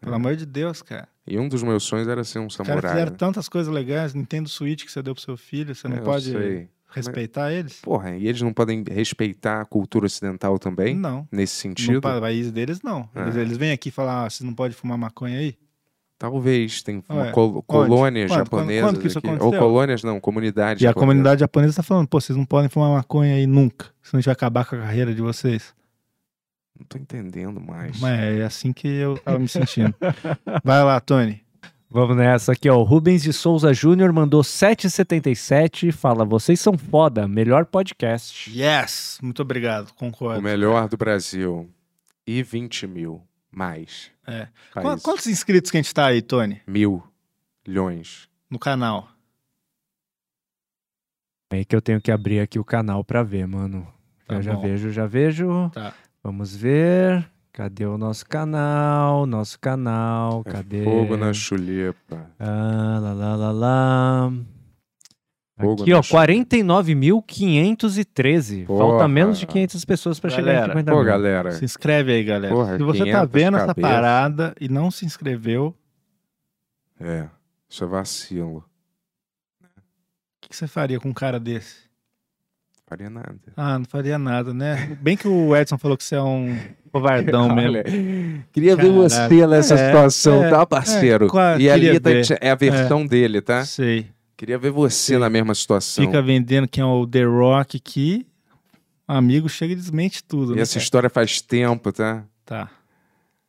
Pelo 0.00 0.14
amor 0.16 0.36
de 0.36 0.44
Deus, 0.44 0.82
cara. 0.82 1.08
e 1.26 1.38
um 1.38 1.48
dos 1.48 1.62
meus 1.62 1.84
sonhos 1.84 2.08
era 2.08 2.22
ser 2.24 2.38
um 2.38 2.50
samurai. 2.50 2.90
fizeram 2.92 3.12
né? 3.12 3.16
tantas 3.18 3.48
coisas 3.48 3.72
legais. 3.72 4.12
Nintendo 4.14 4.48
Switch 4.48 4.84
que 4.84 4.92
você 4.92 5.02
deu 5.02 5.14
pro 5.14 5.22
seu 5.22 5.36
filho, 5.36 5.74
você 5.74 5.88
não 5.88 5.96
É, 5.98 6.00
pode 6.00 6.30
sei. 6.32 6.68
respeitar 6.90 7.52
eles? 7.52 7.80
Porra, 7.80 8.16
e 8.16 8.26
eles 8.26 8.42
não 8.42 8.52
podem 8.52 8.84
respeitar 8.90 9.60
a 9.60 9.64
cultura 9.64 10.06
ocidental 10.06 10.58
também? 10.58 10.94
Não. 10.94 11.26
Nesse 11.32 11.54
No 11.68 11.76
sentido? 11.76 12.00
pa- 12.00 12.20
país 12.20 12.50
deles, 12.52 12.82
não. 12.82 13.08
Eles, 13.14 13.36
Ah. 13.36 13.40
eles 13.40 13.56
vêm 13.56 13.72
aqui 13.72 13.90
falar, 13.90 14.24
ah, 14.26 14.30
vocês 14.30 14.46
não 14.46 14.54
podem 14.54 14.76
fumar 14.76 14.98
maconha 14.98 15.38
aí? 15.38 15.56
Talvez. 16.18 16.82
Tem 16.82 17.00
col- 17.32 17.62
colônias 17.62 18.30
Quando? 18.30 18.48
Quando- 18.48 18.60
japonesas 18.60 18.90
quando 18.92 19.06
isso 19.06 19.18
aqui. 19.18 19.28
Ou 19.40 19.52
colônias 19.52 20.02
não, 20.04 20.20
comunidades 20.20 20.82
E 20.82 20.86
a 20.86 20.94
comunidade 20.94 21.40
japonesa 21.40 21.76
tá 21.76 21.82
falando, 21.82 22.06
pô, 22.08 22.20
vocês 22.20 22.36
não 22.36 22.44
podem 22.46 22.68
fumar 22.68 22.90
maconha 22.90 23.34
aí 23.34 23.46
nunca, 23.46 23.86
senão 24.02 24.18
a 24.18 24.20
gente 24.20 24.26
vai 24.26 24.32
acabar 24.32 24.64
com 24.64 24.76
a 24.76 24.80
carreira 24.80 25.14
de 25.14 25.20
vocês. 25.20 25.74
Não 26.78 26.84
tô 26.86 26.98
entendendo 26.98 27.60
mais. 27.60 28.00
Mas 28.00 28.20
é 28.20 28.42
assim 28.44 28.72
que 28.72 28.88
eu 28.88 29.16
tava 29.18 29.38
me 29.38 29.48
sentindo. 29.48 29.94
Vai 30.64 30.82
lá, 30.82 31.00
Tony. 31.00 31.42
Vamos 31.88 32.16
nessa 32.16 32.52
aqui, 32.52 32.68
ó. 32.68 32.76
O 32.78 32.82
Rubens 32.82 33.22
de 33.22 33.32
Souza 33.32 33.72
Júnior 33.72 34.12
mandou 34.12 34.42
7,77 34.42 35.88
e 35.88 35.92
fala: 35.92 36.24
Vocês 36.24 36.58
são 36.58 36.76
foda, 36.76 37.28
melhor 37.28 37.66
podcast. 37.66 38.50
Yes! 38.50 39.18
Muito 39.22 39.40
obrigado, 39.42 39.90
O 39.90 39.94
concordo. 39.94 40.42
melhor 40.42 40.88
do 40.88 40.96
Brasil. 40.96 41.70
E 42.26 42.42
20 42.42 42.86
mil. 42.88 43.22
Mais. 43.52 44.10
É. 44.26 44.48
Qu-. 44.72 45.00
Quantos 45.02 45.28
inscritos 45.28 45.70
que 45.70 45.76
a 45.76 45.82
gente 45.82 45.94
tá 45.94 46.06
aí, 46.06 46.20
Tony? 46.20 46.60
Mil. 46.66 47.00
Milhões. 47.66 48.28
No 48.50 48.58
canal? 48.58 49.08
Aí 51.52 51.64
que 51.64 51.76
eu 51.76 51.80
tenho 51.80 52.00
que 52.00 52.10
abrir 52.10 52.40
aqui 52.40 52.58
o 52.58 52.64
canal 52.64 53.04
pra 53.04 53.22
ver, 53.22 53.46
mano. 53.46 53.86
Tá 54.26 54.36
eu 54.36 54.42
já 54.42 54.54
bom. 54.54 54.62
vejo, 54.62 54.90
já 54.90 55.06
vejo. 55.06 55.70
Tá. 55.70 55.94
Vamos 56.24 56.56
ver. 56.56 57.28
Cadê 57.52 57.84
o 57.86 57.96
nosso 57.98 58.26
canal? 58.26 59.26
Nosso 59.26 59.60
canal. 59.60 60.42
É 60.46 60.50
Cadê? 60.50 60.82
Fogo 60.82 61.16
na 61.16 61.32
chulipa. 61.32 62.28
Ah, 62.40 62.98
lá, 63.00 63.12
lá, 63.12 63.36
lá, 63.36 63.52
lá. 63.52 64.32
Fogo 65.60 65.82
Aqui, 65.82 65.92
ó, 65.92 66.02
chuva. 66.02 66.26
49.513. 66.26 68.66
Falta 68.66 69.06
menos 69.06 69.38
de 69.38 69.46
500 69.46 69.84
pessoas 69.84 70.18
pra 70.18 70.28
chegar 70.30 70.50
em 70.50 70.54
Galera, 70.54 70.72
50 70.72 70.90
Pô, 70.90 70.96
mil. 70.98 71.06
galera. 71.06 71.52
Se 71.52 71.64
inscreve 71.64 72.12
aí, 72.12 72.24
galera. 72.24 72.52
Porra, 72.52 72.76
Se 72.76 72.82
você 72.82 72.98
tá 73.00 73.04
500 73.26 73.30
vendo 73.32 73.56
essa 73.58 73.66
cabeça. 73.68 73.88
parada 73.88 74.52
e 74.60 74.68
não 74.68 74.90
se 74.90 75.06
inscreveu, 75.06 75.72
o 77.00 77.04
É, 77.04 77.28
isso 77.68 77.84
é 77.84 77.86
vacilo. 77.86 78.64
que, 80.40 80.48
que 80.48 80.56
você 80.56 80.66
faria 80.66 80.98
com 80.98 81.10
um 81.10 81.14
cara 81.14 81.38
desse? 81.38 81.83
Faria 82.94 83.10
nada. 83.10 83.34
Ah, 83.56 83.76
não 83.76 83.84
faria 83.86 84.16
nada, 84.16 84.54
né? 84.54 84.96
Bem 85.00 85.16
que 85.16 85.26
o 85.26 85.56
Edson 85.56 85.76
falou 85.76 85.96
que 85.96 86.04
você 86.04 86.14
é 86.14 86.22
um 86.22 86.56
covardão 86.92 87.48
mesmo. 87.52 87.70
Olha, 87.78 87.82
queria 88.52 88.76
ver 88.76 88.82
Caralho. 88.82 89.02
você 89.02 89.46
nessa 89.48 89.74
É, 89.74 89.86
situação, 89.86 90.44
é, 90.44 90.50
tá, 90.50 90.64
parceiro? 90.64 91.26
é, 91.26 91.28
qua- 91.28 91.56
e 91.58 91.68
ali 91.68 91.98
tá- 91.98 92.10
ver. 92.10 92.24
é 92.40 92.50
a 92.50 92.54
versão 92.54 93.04
dele, 93.04 93.40
tá? 93.40 93.64
Sei. 93.64 94.06
Queria 94.36 94.56
ver 94.58 94.70
você 94.70 95.14
Sim. 95.14 95.18
na 95.18 95.28
mesma 95.28 95.56
situação. 95.56 96.04
Fica 96.04 96.22
vendendo 96.22 96.68
quem 96.68 96.82
é 96.82 96.86
o 96.86 97.04
The 97.04 97.24
Rock 97.24 97.78
aqui. 97.78 98.24
Amigo 99.08 99.48
chega 99.48 99.72
e 99.72 99.76
desmente 99.76 100.22
tudo. 100.22 100.52
E 100.52 100.56
né, 100.56 100.62
essa 100.62 100.74
cara? 100.74 100.82
história 100.84 101.10
faz 101.10 101.40
tempo, 101.40 101.90
tá? 101.92 102.22
Tá. 102.46 102.70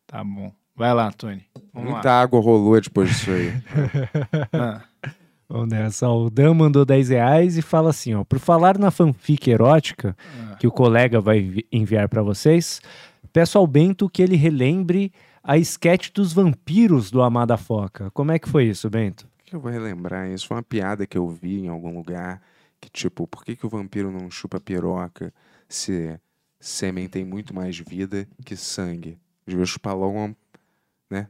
Tá 0.07 0.23
bom. 0.23 0.51
Vai 0.75 0.91
lá, 0.91 1.11
Tony. 1.11 1.45
Vamos 1.71 1.91
Muita 1.91 2.11
água 2.11 2.41
rolou 2.41 2.81
depois 2.81 3.09
disso 3.09 3.29
aí. 3.29 3.53
lá. 4.51 4.83
Ah, 5.03 5.09
Vamos 5.47 5.69
nessa. 5.69 6.07
ó, 6.09 6.25
O 6.25 6.29
Dan 6.29 6.53
mandou 6.53 6.85
10 6.85 7.09
reais 7.09 7.57
e 7.57 7.61
fala 7.61 7.89
assim, 7.91 8.13
ó. 8.13 8.23
Por 8.23 8.39
falar 8.39 8.77
na 8.77 8.89
fanfic 8.91 9.49
erótica 9.49 10.15
ah. 10.51 10.55
que 10.55 10.67
o 10.67 10.71
colega 10.71 11.19
vai 11.21 11.39
envi- 11.39 11.67
enviar 11.71 12.09
pra 12.09 12.21
vocês, 12.21 12.81
peço 13.31 13.57
ao 13.57 13.67
Bento 13.67 14.09
que 14.09 14.21
ele 14.21 14.35
relembre 14.35 15.11
a 15.43 15.57
sketch 15.57 16.09
dos 16.11 16.33
vampiros 16.33 17.11
do 17.11 17.21
Amada 17.21 17.55
Foca. 17.57 18.09
Como 18.11 18.31
é 18.31 18.39
que 18.39 18.49
foi 18.49 18.65
isso, 18.65 18.89
Bento? 18.89 19.27
Que 19.45 19.55
eu 19.55 19.59
vou 19.59 19.71
relembrar 19.71 20.27
isso? 20.29 20.47
Foi 20.47 20.57
uma 20.57 20.63
piada 20.63 21.05
que 21.05 21.17
eu 21.17 21.27
vi 21.29 21.59
em 21.59 21.67
algum 21.67 21.95
lugar. 21.95 22.41
Que 22.81 22.89
tipo, 22.89 23.27
por 23.27 23.45
que, 23.45 23.55
que 23.55 23.65
o 23.65 23.69
vampiro 23.69 24.11
não 24.11 24.29
chupa 24.31 24.59
piroca 24.59 25.31
se 25.69 26.19
sêmen 26.59 27.07
tem 27.07 27.23
muito 27.23 27.53
mais 27.53 27.77
vida 27.77 28.27
que 28.43 28.55
sangue? 28.55 29.17
Devia 29.45 29.65
chupar 29.65 29.95
logo 29.95 30.17
uma, 30.17 30.35
né? 31.11 31.27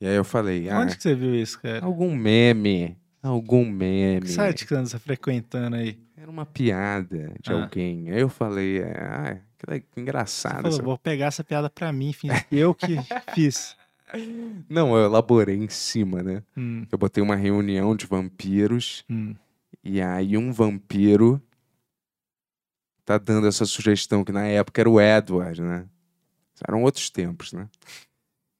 E 0.00 0.06
aí 0.06 0.16
eu 0.16 0.24
falei, 0.24 0.68
ah, 0.68 0.80
Onde 0.80 0.96
que 0.96 1.02
você 1.02 1.14
viu 1.14 1.34
isso, 1.34 1.60
cara? 1.60 1.84
algum 1.84 2.14
meme, 2.16 2.96
algum 3.22 3.64
meme. 3.68 4.22
Que 4.22 4.32
site 4.32 4.64
que 4.66 4.74
você 4.74 4.76
anda 4.76 4.98
frequentando 4.98 5.76
aí? 5.76 5.98
Era 6.16 6.30
uma 6.30 6.44
piada 6.46 7.32
de 7.40 7.50
Ah. 7.52 7.62
alguém. 7.62 8.10
Aí 8.10 8.20
eu 8.20 8.28
falei, 8.28 8.78
é, 8.80 8.92
ah, 9.02 9.40
que 9.58 10.00
engraçado. 10.00 10.62
falou, 10.62 10.82
vou 10.82 10.98
pegar 10.98 11.26
essa 11.26 11.42
piada 11.44 11.68
pra 11.70 11.92
mim, 11.92 12.08
enfim. 12.10 12.28
Eu 12.50 12.74
que 12.74 12.96
fiz. 13.34 13.76
Não, 14.68 14.96
eu 14.96 15.04
elaborei 15.04 15.56
em 15.56 15.68
cima, 15.68 16.22
né? 16.22 16.42
Hum, 16.56 16.84
Eu 16.90 16.98
botei 16.98 17.22
uma 17.22 17.36
reunião 17.36 17.94
de 17.94 18.06
vampiros 18.06 19.04
hum. 19.08 19.34
e 19.84 20.00
aí 20.00 20.36
um 20.36 20.52
vampiro 20.52 21.40
tá 23.04 23.18
dando 23.18 23.46
essa 23.46 23.64
sugestão 23.64 24.24
que 24.24 24.32
na 24.32 24.44
época 24.46 24.80
era 24.80 24.90
o 24.90 25.00
Edward, 25.00 25.62
né? 25.62 25.86
Eram 26.66 26.82
outros 26.82 27.08
tempos, 27.08 27.52
né? 27.52 27.68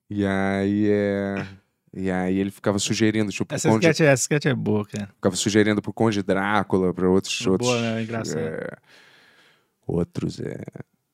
E 0.08 0.24
aí 0.24 0.88
é... 0.88 1.46
E 1.92 2.10
aí 2.10 2.38
ele 2.38 2.50
ficava 2.50 2.78
sugerindo, 2.78 3.32
tipo, 3.32 3.52
Essa 3.52 3.68
Conde... 3.68 3.86
sketch, 3.86 4.00
essa 4.00 4.22
sketch 4.22 4.46
é 4.46 4.54
boa, 4.54 4.86
cara. 4.86 5.08
ficava 5.08 5.34
sugerindo 5.34 5.82
pro 5.82 5.92
Conde 5.92 6.22
Drácula, 6.22 6.94
para 6.94 7.08
outros, 7.08 7.40
Boa, 7.42 7.52
outros, 7.52 7.80
né? 7.80 8.02
Engraçado. 8.02 8.38
é, 8.38 8.68
outros 9.86 10.40
é, 10.40 10.62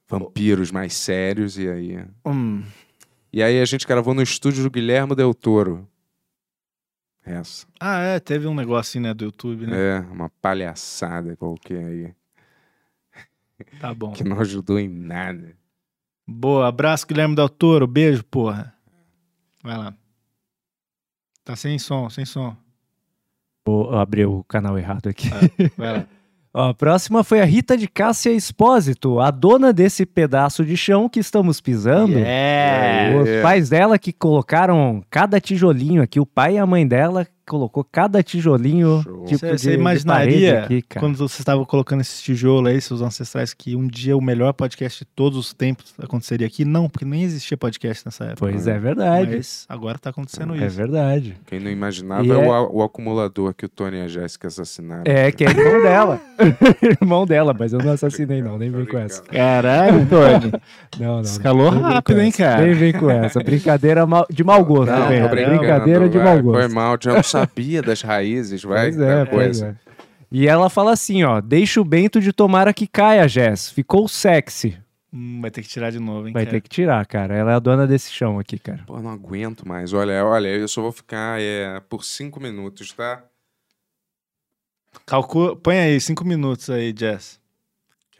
vampiros 0.06 0.70
mais 0.70 0.94
sérios 0.94 1.58
e 1.58 1.68
aí 1.68 2.04
Hum. 2.24 2.62
E 3.32 3.42
aí 3.42 3.60
a 3.60 3.64
gente 3.64 3.86
gravou 3.86 4.14
no 4.14 4.22
estúdio 4.22 4.62
do 4.62 4.70
Guilherme 4.70 5.14
Del 5.14 5.34
Toro. 5.34 5.88
Essa. 7.24 7.66
Ah, 7.80 7.98
é, 8.00 8.20
teve 8.20 8.46
um 8.46 8.54
negocinho, 8.54 9.02
né, 9.04 9.12
do 9.14 9.24
YouTube, 9.24 9.66
né? 9.66 9.76
É, 9.76 10.00
uma 10.12 10.30
palhaçada 10.40 11.36
qualquer 11.36 11.84
aí. 11.84 12.14
Tá 13.80 13.92
bom. 13.94 14.12
Que 14.12 14.22
não 14.22 14.38
ajudou 14.40 14.78
em 14.78 14.88
nada. 14.88 15.56
Boa, 16.26 16.68
abraço, 16.68 17.06
Guilherme 17.06 17.34
Del 17.34 17.48
Toro. 17.48 17.86
Beijo, 17.86 18.22
porra. 18.24 18.74
Vai 19.62 19.76
lá. 19.78 19.96
Tá 21.46 21.54
sem 21.54 21.78
som, 21.78 22.10
sem 22.10 22.24
som. 22.24 22.56
Vou 23.64 23.94
abrir 23.94 24.26
o 24.26 24.42
canal 24.48 24.76
errado 24.76 25.08
aqui. 25.08 25.30
Vai 25.78 25.98
lá. 25.98 26.06
Ó, 26.52 26.70
a 26.70 26.74
próxima 26.74 27.22
foi 27.22 27.40
a 27.40 27.44
Rita 27.44 27.76
de 27.76 27.86
Cássia 27.86 28.32
Espósito, 28.32 29.20
a 29.20 29.30
dona 29.30 29.72
desse 29.72 30.04
pedaço 30.04 30.64
de 30.64 30.76
chão 30.76 31.08
que 31.08 31.20
estamos 31.20 31.60
pisando. 31.60 32.18
É. 32.18 33.14
Os 33.16 33.42
pais 33.42 33.68
dela 33.68 33.96
que 33.96 34.12
colocaram 34.12 35.04
cada 35.08 35.40
tijolinho 35.40 36.02
aqui, 36.02 36.18
o 36.18 36.26
pai 36.26 36.54
e 36.54 36.58
a 36.58 36.66
mãe 36.66 36.84
dela 36.84 37.24
colocou 37.46 37.84
cada 37.84 38.22
tijolinho 38.22 39.00
Show. 39.02 39.24
tipo 39.24 39.38
Você 39.38 39.52
de, 39.54 39.58
você 39.60 39.74
imaginaria, 39.74 40.64
aqui, 40.64 40.82
cara. 40.82 41.00
quando 41.06 41.16
você 41.16 41.40
estava 41.40 41.64
colocando 41.64 42.00
esse 42.00 42.22
tijolo 42.22 42.68
aí, 42.68 42.80
seus 42.80 43.00
ancestrais, 43.00 43.54
que 43.54 43.76
um 43.76 43.86
dia 43.86 44.16
o 44.16 44.20
melhor 44.20 44.52
podcast 44.52 45.04
de 45.04 45.10
todos 45.14 45.38
os 45.38 45.52
tempos 45.54 45.94
aconteceria 46.02 46.46
aqui? 46.46 46.64
Não, 46.64 46.88
porque 46.88 47.04
nem 47.04 47.22
existia 47.22 47.56
podcast 47.56 48.04
nessa 48.06 48.24
época. 48.24 48.38
Pois 48.40 48.66
é 48.66 48.78
verdade. 48.78 49.36
Mas 49.36 49.64
agora 49.68 49.98
tá 49.98 50.10
acontecendo 50.10 50.54
É 50.54 50.66
isso. 50.66 50.76
verdade. 50.76 51.36
Quem 51.46 51.60
não 51.60 51.70
imaginava 51.70 52.26
é, 52.26 52.30
é- 52.30 52.36
o, 52.36 52.52
a- 52.52 52.68
o 52.70 52.82
acumulador 52.82 53.54
que 53.54 53.64
o 53.66 53.68
Tony 53.68 53.98
e 53.98 54.02
a 54.02 54.08
Jéssica 54.08 54.48
assassinaram. 54.48 55.04
É, 55.06 55.30
que 55.32 55.44
é 55.44 55.48
irmão 55.50 55.82
dela. 55.82 56.20
irmão 57.00 57.26
dela, 57.26 57.54
mas 57.58 57.72
eu 57.72 57.78
não 57.78 57.92
assassinei 57.92 58.42
não, 58.42 58.58
nem 58.58 58.70
vem 58.70 58.84
com 58.86 58.98
essa. 58.98 59.22
Caralho, 59.22 60.06
Tony. 60.06 60.52
Não, 60.98 61.16
não. 61.16 61.20
Escalou 61.20 61.68
rápido, 61.68 62.20
hein, 62.22 62.32
cara? 62.32 62.64
Nem 62.64 62.72
vem 62.74 62.92
com 62.92 63.10
essa. 63.10 63.38
Brincadeira 63.42 64.06
de 64.30 64.42
mau 64.42 64.64
gosto, 64.64 64.90
Não, 64.90 65.08
brincando, 65.08 65.28
Brincadeira 65.58 66.08
de 66.08 66.18
mau 66.18 66.42
gosto. 66.42 66.58
Foi 66.58 66.68
mal, 66.74 66.98
não 67.04 67.22
sabia 67.40 67.82
das 67.82 68.02
raízes, 68.02 68.62
vai. 68.62 68.90
Pois 68.92 69.00
é, 69.00 69.24
pois 69.24 69.30
coisa. 69.60 69.78
é. 69.90 69.96
E 70.30 70.46
ela 70.48 70.68
fala 70.68 70.92
assim, 70.92 71.22
ó, 71.22 71.40
deixa 71.40 71.80
o 71.80 71.84
Bento 71.84 72.20
de 72.20 72.32
tomara 72.32 72.74
que 72.74 72.86
caia, 72.86 73.28
Jess. 73.28 73.70
Ficou 73.70 74.08
sexy. 74.08 74.76
Hum, 75.12 75.40
vai 75.40 75.50
ter 75.50 75.62
que 75.62 75.68
tirar 75.68 75.90
de 75.90 75.98
novo, 76.00 76.26
hein, 76.26 76.32
Vai 76.34 76.44
cara? 76.44 76.56
ter 76.56 76.60
que 76.60 76.68
tirar, 76.68 77.06
cara. 77.06 77.34
Ela 77.34 77.52
é 77.52 77.54
a 77.54 77.58
dona 77.60 77.86
desse 77.86 78.10
chão 78.12 78.38
aqui, 78.38 78.58
cara. 78.58 78.82
Pô, 78.86 78.98
não 79.00 79.10
aguento 79.10 79.66
mais. 79.66 79.92
Olha, 79.92 80.24
olha, 80.24 80.48
eu 80.48 80.66
só 80.68 80.82
vou 80.82 80.92
ficar 80.92 81.40
é, 81.40 81.80
por 81.88 82.04
cinco 82.04 82.40
minutos, 82.40 82.92
tá? 82.92 83.22
Calcula, 85.06 85.54
põe 85.56 85.78
aí, 85.78 86.00
cinco 86.00 86.24
minutos 86.24 86.68
aí, 86.70 86.92
Jess. 86.96 87.38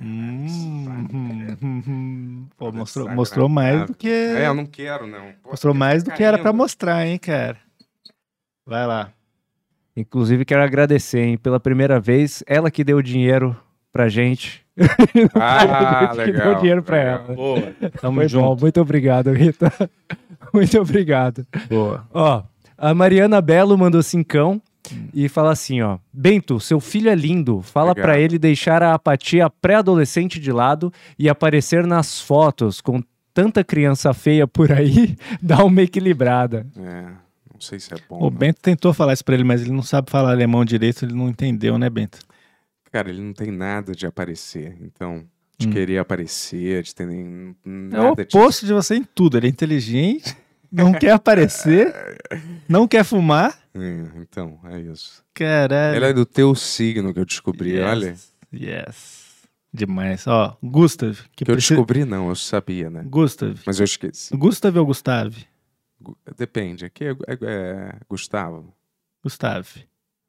Hum, 0.00 0.46
hum, 1.12 1.56
hum, 1.62 1.82
hum. 1.88 2.46
Pô, 2.56 2.70
mostrou, 2.70 3.08
mostrou 3.08 3.48
mais 3.48 3.86
do 3.86 3.94
que. 3.94 4.08
É, 4.08 4.46
eu 4.46 4.54
não 4.54 4.66
quero, 4.66 5.06
não. 5.06 5.32
Pô, 5.42 5.50
Mostrou 5.50 5.74
mais 5.74 6.02
do 6.02 6.10
que 6.12 6.22
era 6.22 6.36
pra 6.36 6.44
caindo. 6.44 6.56
mostrar, 6.56 7.06
hein, 7.06 7.18
cara. 7.18 7.56
Vai 8.66 8.86
lá. 8.86 9.10
Inclusive, 9.96 10.44
quero 10.44 10.62
agradecer, 10.62 11.20
hein, 11.20 11.38
pela 11.38 11.58
primeira 11.60 11.98
vez, 11.98 12.42
ela 12.46 12.70
que 12.70 12.84
deu 12.84 13.00
dinheiro 13.00 13.56
pra 13.92 14.08
gente. 14.08 14.64
Ah, 15.34 16.08
que 16.10 16.16
deu 16.16 16.26
legal. 16.26 16.54
dinheiro 16.56 16.82
pra 16.82 16.96
legal. 16.98 17.24
ela. 17.28 17.34
Boa. 17.34 17.72
Tamo 18.00 18.16
Foi 18.16 18.24
bom, 18.24 18.28
junto. 18.28 18.60
muito 18.60 18.80
obrigado, 18.80 19.32
Rita. 19.32 19.72
muito 20.52 20.78
obrigado. 20.78 21.46
Boa. 21.68 22.06
Ó, 22.12 22.42
a 22.76 22.92
Mariana 22.92 23.40
Belo 23.40 23.76
mandou 23.78 24.02
cincão 24.02 24.60
e 25.14 25.28
fala 25.30 25.52
assim, 25.52 25.80
ó. 25.80 25.96
Bento, 26.12 26.60
seu 26.60 26.78
filho 26.78 27.08
é 27.08 27.14
lindo. 27.14 27.62
Fala 27.62 27.94
pra 27.94 28.18
ele 28.18 28.38
deixar 28.38 28.82
a 28.82 28.92
apatia 28.92 29.48
pré-adolescente 29.48 30.38
de 30.38 30.52
lado 30.52 30.92
e 31.18 31.26
aparecer 31.28 31.86
nas 31.86 32.20
fotos 32.20 32.82
com 32.82 33.02
tanta 33.32 33.64
criança 33.64 34.12
feia 34.12 34.46
por 34.46 34.70
aí, 34.72 35.16
dá 35.40 35.64
uma 35.64 35.82
equilibrada. 35.82 36.66
É, 36.78 37.06
não 37.56 37.60
sei 37.60 37.80
se 37.80 37.92
é 37.92 37.96
bom. 38.08 38.22
O. 38.22 38.30
Bento 38.30 38.60
tentou 38.60 38.92
falar 38.94 39.12
isso 39.12 39.24
pra 39.24 39.34
ele, 39.34 39.44
mas 39.44 39.62
ele 39.62 39.72
não 39.72 39.82
sabe 39.82 40.10
falar 40.10 40.30
alemão 40.30 40.64
direito, 40.64 41.04
ele 41.04 41.14
não 41.14 41.28
entendeu, 41.28 41.76
né, 41.78 41.90
Bento? 41.90 42.18
Cara, 42.92 43.10
ele 43.10 43.20
não 43.20 43.32
tem 43.32 43.50
nada 43.50 43.92
de 43.94 44.06
aparecer. 44.06 44.76
Então, 44.80 45.24
de 45.58 45.66
Hum. 45.68 45.70
querer 45.72 45.98
aparecer, 45.98 46.82
de 46.82 46.94
ter 46.94 47.06
nem 47.06 47.54
É 47.64 47.68
o 47.68 47.70
nada 48.08 48.22
oposto 48.22 48.64
de 48.66 48.72
você 48.72 48.94
em 48.96 49.04
tudo. 49.04 49.36
Ele 49.36 49.46
é 49.46 49.50
inteligente, 49.50 50.36
não 50.70 50.92
quer 50.92 51.10
aparecer, 51.12 51.92
não 52.68 52.86
quer 52.86 53.04
fumar. 53.04 53.58
É, 53.74 54.06
então, 54.20 54.58
é 54.64 54.80
isso. 54.80 55.22
Caralho. 55.34 55.96
Ele 55.96 56.04
é 56.06 56.12
do 56.12 56.24
teu 56.24 56.54
signo 56.54 57.12
que 57.12 57.20
eu 57.20 57.24
descobri, 57.26 57.72
Yes. 57.72 57.84
olha. 57.86 58.16
Yes. 58.54 59.26
Demais. 59.72 60.26
Ó, 60.26 60.56
Gustav. 60.62 61.18
Que 61.36 61.44
Que 61.44 61.50
eu 61.50 61.56
descobri, 61.56 62.04
não, 62.06 62.30
eu 62.30 62.34
sabia, 62.34 62.88
né? 62.88 63.02
Gustav. 63.06 63.58
Mas 63.66 63.78
eu 63.78 63.84
esqueci. 63.84 64.34
Gustav 64.34 64.74
ou 64.78 64.86
Gustave? 64.86 65.44
Depende. 66.36 66.84
Aqui 66.84 67.04
é, 67.04 67.10
é- 67.10 67.38
é 67.40 67.98
Gustavo. 68.08 68.72
Gustav. 69.22 69.66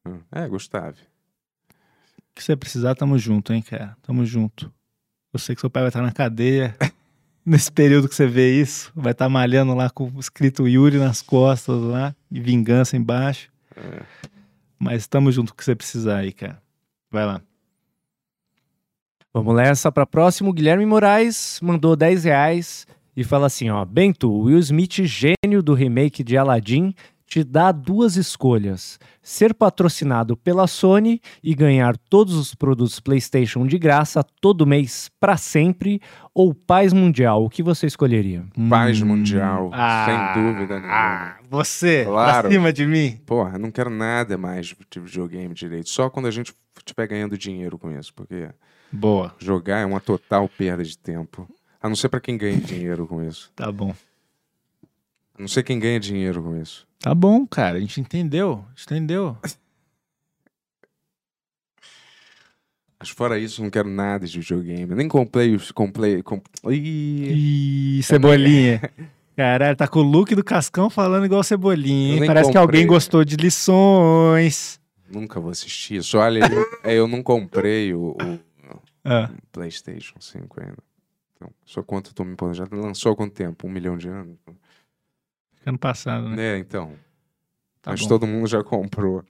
Hum, 0.07 0.19
É, 0.31 0.47
Gustavo. 0.47 0.97
que 2.33 2.43
você 2.43 2.55
precisar, 2.55 2.95
tamo 2.95 3.17
junto, 3.17 3.51
hein, 3.53 3.61
cara? 3.61 3.97
Tamo 4.01 4.25
junto. 4.25 4.71
Eu 5.33 5.39
sei 5.39 5.55
que 5.55 5.61
seu 5.61 5.69
pai 5.69 5.83
vai 5.83 5.89
estar 5.89 6.01
na 6.01 6.11
cadeia. 6.11 6.75
Nesse 7.45 7.71
período 7.71 8.07
que 8.09 8.15
você 8.15 8.27
vê 8.27 8.59
isso, 8.61 8.91
vai 8.95 9.11
estar 9.13 9.27
malhando 9.29 9.73
lá 9.73 9.89
com 9.89 10.09
o 10.09 10.19
escrito 10.19 10.67
Yuri 10.67 10.97
nas 10.97 11.21
costas 11.21 11.81
lá 11.81 12.15
e 12.29 12.39
vingança 12.41 12.95
embaixo. 12.97 13.49
É. 13.75 14.03
Mas 14.77 15.07
tamo 15.07 15.31
junto 15.31 15.55
que 15.55 15.63
você 15.63 15.75
precisar 15.75 16.17
aí, 16.17 16.31
cara. 16.33 16.61
Vai 17.09 17.25
lá. 17.25 17.41
Vamos 19.33 19.55
nessa 19.55 19.91
para 19.91 20.05
próximo. 20.05 20.51
Guilherme 20.53 20.85
Moraes 20.85 21.59
mandou 21.61 21.95
10 21.95 22.23
reais 22.23 22.85
e 23.17 23.23
fala 23.23 23.47
assim, 23.47 23.69
ó. 23.69 23.83
Bento, 23.83 24.31
Will 24.31 24.59
Smith, 24.59 25.01
gênio 25.03 25.61
do 25.63 25.73
remake 25.73 26.23
de 26.23 26.37
Aladdin, 26.37 26.93
te 27.25 27.43
dá 27.43 27.73
duas 27.73 28.15
escolhas. 28.15 28.97
Ser 29.21 29.53
patrocinado 29.53 30.37
pela 30.37 30.65
Sony 30.65 31.19
e 31.43 31.53
ganhar 31.53 31.97
todos 31.97 32.35
os 32.35 32.55
produtos 32.55 33.01
PlayStation 33.01 33.67
de 33.67 33.77
graça 33.77 34.23
todo 34.39 34.65
mês 34.65 35.09
para 35.19 35.35
sempre 35.35 35.99
ou 36.33 36.53
paz 36.53 36.93
mundial. 36.93 37.43
O 37.43 37.49
que 37.49 37.61
você 37.61 37.85
escolheria? 37.87 38.45
Paz 38.69 39.01
mundial, 39.01 39.69
Ah, 39.73 40.05
sem 40.35 40.41
dúvida 40.43 40.75
nenhuma. 40.75 40.93
Ah, 40.95 41.37
você, 41.49 42.05
Claro. 42.05 42.41
pra 42.43 42.51
cima 42.51 42.71
de 42.71 42.85
mim. 42.85 43.19
Porra, 43.25 43.57
não 43.57 43.71
quero 43.71 43.89
nada 43.89 44.37
mais 44.37 44.67
de 44.89 44.99
videogame 45.01 45.53
direito. 45.53 45.89
Só 45.89 46.09
quando 46.09 46.27
a 46.27 46.31
gente 46.31 46.53
estiver 46.77 47.07
ganhando 47.07 47.37
dinheiro 47.37 47.77
com 47.77 47.91
isso, 47.91 48.13
porque 48.13 48.47
Boa, 48.89 49.35
jogar 49.37 49.79
é 49.79 49.85
uma 49.85 49.99
total 49.99 50.47
perda 50.47 50.81
de 50.81 50.97
tempo. 50.97 51.45
A 51.81 51.87
não 51.87 51.95
ser 51.95 52.09
pra 52.09 52.19
quem 52.19 52.37
ganha 52.37 52.57
dinheiro 52.59 53.05
com 53.07 53.23
isso. 53.23 53.51
tá 53.55 53.71
bom. 53.71 53.93
A 55.37 55.41
não 55.41 55.47
ser 55.47 55.63
quem 55.63 55.79
ganha 55.79 55.99
dinheiro 55.99 56.41
com 56.41 56.59
isso. 56.59 56.87
Tá 56.99 57.13
bom, 57.13 57.45
cara, 57.45 57.77
a 57.77 57.79
gente 57.79 58.01
entendeu, 58.01 58.65
entendeu. 58.81 59.37
Mas 62.99 63.09
fora 63.09 63.37
isso, 63.37 63.61
não 63.61 63.69
quero 63.69 63.87
nada 63.87 64.25
de 64.25 64.39
videogame. 64.39 64.95
Nem 64.95 65.07
comprei 65.07 65.53
os. 65.55 65.71
Comprei. 65.71 66.23
Com... 66.23 66.41
Ih, 66.67 68.01
Cebolinha. 68.01 68.81
Caralho, 69.35 69.77
tá 69.77 69.87
com 69.87 69.99
o 69.99 70.03
look 70.03 70.33
do 70.33 70.43
Cascão 70.43 70.89
falando 70.89 71.25
igual 71.27 71.43
Cebolinha, 71.43 72.25
Parece 72.25 72.51
que 72.51 72.57
alguém 72.57 72.81
comprei. 72.81 72.95
gostou 72.95 73.23
de 73.23 73.35
lições. 73.35 74.79
nunca 75.07 75.39
vou 75.39 75.51
assistir 75.51 75.97
isso. 75.97 76.17
Olha, 76.17 76.39
eu, 76.51 76.65
é, 76.83 76.95
eu 76.95 77.07
não 77.07 77.21
comprei 77.21 77.93
o, 77.93 78.17
o 78.19 78.39
Ah, 79.05 79.29
PlayStation 79.51 80.15
5 80.19 80.59
ainda. 80.59 80.77
Então, 81.37 81.53
só 81.63 81.83
quanto 81.83 82.09
eu 82.09 82.13
tô 82.13 82.23
me 82.23 82.35
pondo. 82.35 82.55
Já 82.55 82.67
lançou 82.71 83.11
há 83.11 83.15
quanto 83.15 83.33
tempo? 83.33 83.67
Um 83.67 83.69
milhão 83.69 83.95
de 83.95 84.09
anos? 84.09 84.37
ano 85.65 85.77
passado, 85.77 86.29
né? 86.29 86.55
É, 86.55 86.57
então. 86.57 86.93
Tá 87.81 87.91
Mas 87.91 88.01
bom. 88.01 88.07
todo 88.07 88.25
mundo 88.25 88.47
já 88.47 88.63
comprou. 88.63 89.23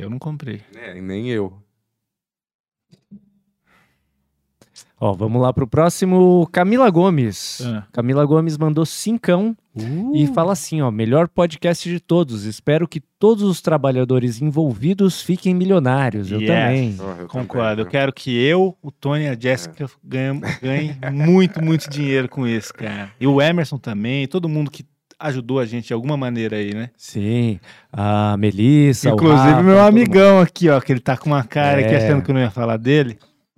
Eu 0.00 0.10
não 0.10 0.18
comprei. 0.18 0.62
É, 0.74 0.96
e 0.96 1.00
nem 1.00 1.30
eu. 1.30 1.62
Ó, 4.98 5.12
vamos 5.12 5.40
lá 5.40 5.52
pro 5.52 5.66
próximo. 5.66 6.48
Camila 6.50 6.90
Gomes. 6.90 7.60
Ah. 7.62 7.86
Camila 7.92 8.24
Gomes 8.24 8.56
mandou 8.58 8.84
cincão 8.84 9.56
e 10.14 10.26
fala 10.28 10.52
assim, 10.52 10.82
ó, 10.82 10.90
melhor 10.90 11.28
podcast 11.28 11.88
de 11.88 11.98
todos. 11.98 12.44
Espero 12.44 12.86
que 12.86 13.00
todos 13.00 13.42
os 13.44 13.62
trabalhadores 13.62 14.40
envolvidos 14.42 15.22
fiquem 15.22 15.54
milionários. 15.54 16.30
Eu 16.30 16.40
Yes. 16.40 16.48
também. 16.50 16.92
Porra, 16.96 17.16
eu 17.20 17.28
Concordo. 17.28 17.70
Eu 17.80 17.84
também, 17.86 17.90
quero 17.90 18.12
que 18.12 18.30
eu, 18.36 18.76
o 18.82 18.90
Tony 18.90 19.24
e 19.24 19.28
a 19.28 19.34
Jessica 19.38 19.86
ganhem, 20.04 20.40
ganhem 20.60 20.96
muito, 21.12 21.62
muito 21.64 21.88
dinheiro 21.88 22.28
com 22.28 22.46
isso, 22.46 22.72
cara. 22.74 23.10
E 23.18 23.26
o 23.26 23.40
Emerson 23.40 23.78
também, 23.78 24.26
todo 24.26 24.48
mundo 24.48 24.70
que 24.70 24.84
ajudou 25.18 25.60
a 25.60 25.64
gente 25.64 25.86
de 25.86 25.92
alguma 25.94 26.16
maneira 26.16 26.56
aí, 26.56 26.74
né? 26.74 26.90
Sim. 26.96 27.60
A 27.92 28.36
Melissa, 28.36 29.10
o 29.10 29.14
Inclusive 29.14 29.38
Rafa, 29.50 29.62
meu 29.62 29.80
amigão 29.80 30.40
aqui, 30.40 30.68
ó, 30.68 30.80
que 30.80 30.92
ele 30.92 31.00
tá 31.00 31.16
com 31.16 31.30
uma 31.30 31.44
cara 31.44 31.80
aqui 31.80 31.94
É. 31.94 31.96
achando 31.96 32.22
que 32.22 32.30
eu 32.30 32.34
não 32.34 32.40
ia 32.40 32.50
falar 32.50 32.76
dele, 32.76 33.16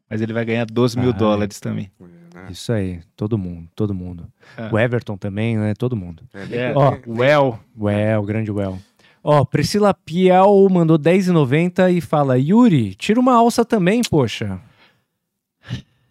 mas 0.08 0.20
ele 0.20 0.32
vai 0.34 0.44
ganhar 0.44 0.66
12 0.66 0.98
mil 0.98 1.10
Ah, 1.10 1.12
dólares 1.12 1.58
também. 1.60 1.90
né? 1.98 2.06
Mundo. 2.40 2.50
Isso 2.52 2.72
aí, 2.72 3.00
todo 3.16 3.38
mundo, 3.38 3.68
todo 3.74 3.94
mundo. 3.94 4.26
É. 4.56 4.68
O 4.72 4.78
Everton 4.78 5.16
também, 5.16 5.56
né? 5.56 5.74
Todo 5.74 5.96
mundo. 5.96 6.22
É, 6.34 6.56
É, 6.70 6.72
Ó, 6.76 6.96
o 7.06 7.22
El. 7.24 7.58
Well, 7.78 8.22
grande 8.24 8.50
Well. 8.50 8.78
Ó, 9.22 9.44
Priscila 9.44 9.94
Piel 9.94 10.68
mandou 10.70 10.98
10,90 10.98 11.90
e 11.96 12.00
fala: 12.00 12.38
Yuri, 12.38 12.94
tira 12.94 13.18
uma 13.18 13.34
alça 13.34 13.64
também, 13.64 14.02
poxa. 14.02 14.60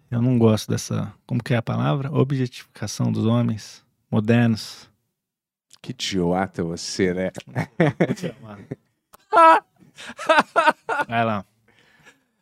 Eu 0.10 0.22
não 0.22 0.38
gosto 0.38 0.70
dessa, 0.70 1.12
como 1.26 1.44
que 1.44 1.54
é 1.54 1.58
a 1.58 1.62
palavra? 1.62 2.12
Objetificação 2.12 3.12
dos 3.12 3.26
homens 3.26 3.84
modernos. 4.12 4.88
Que 5.82 5.92
idiota 5.92 6.64
você, 6.64 7.14
né? 7.14 7.32
Vai 11.08 11.26
lá. 11.26 11.46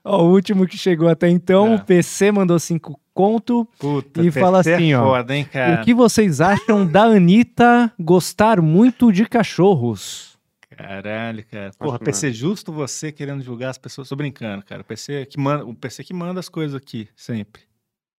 Ó, 0.04 0.24
o 0.24 0.32
último 0.32 0.68
que 0.68 0.78
chegou 0.78 1.08
até 1.10 1.30
então, 1.30 1.74
É. 1.74 1.76
o 1.76 1.84
PC 1.86 2.32
mandou 2.32 2.60
5 2.60 3.00
conto. 3.14 3.68
Puta, 3.80 4.22
E 4.24 4.32
fala 4.32 4.58
é 4.66 4.74
assim, 4.76 4.94
ó, 4.94 5.04
Foda, 5.06 5.36
hein, 5.36 5.46
cara? 5.46 5.82
O 5.82 5.86
que 5.86 5.94
vocês 5.94 6.42
acham 6.42 6.86
da 6.86 7.04
Anitta 7.04 7.92
gostar 8.00 8.62
muito 8.62 9.12
de 9.12 9.26
cachorros? 9.28 10.38
Caralho, 10.70 11.46
cara. 11.46 11.72
Porra, 11.78 11.96
Acho 11.96 12.04
PC 12.06 12.32
justo 12.32 12.72
você 12.72 13.12
querendo 13.12 13.44
julgar 13.44 13.70
as 13.70 13.78
pessoas. 13.78 14.10
Tô 14.10 14.16
brincando, 14.16 14.64
cara. 14.66 14.82
O 14.82 14.86
PC 14.86 15.26
que 15.26 15.40
manda, 15.40 15.66
o 15.66 15.76
PC 15.76 16.04
que 16.04 16.14
manda 16.14 16.40
as 16.40 16.50
coisas 16.50 16.76
aqui, 16.76 17.08
sempre. 17.16 17.62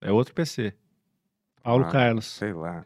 É 0.00 0.12
outro 0.12 0.34
PC. 0.34 0.72
Paulo 1.62 1.84
Ah, 1.86 1.90
Carlos. 1.90 2.26
Sei 2.26 2.52
lá. 2.52 2.84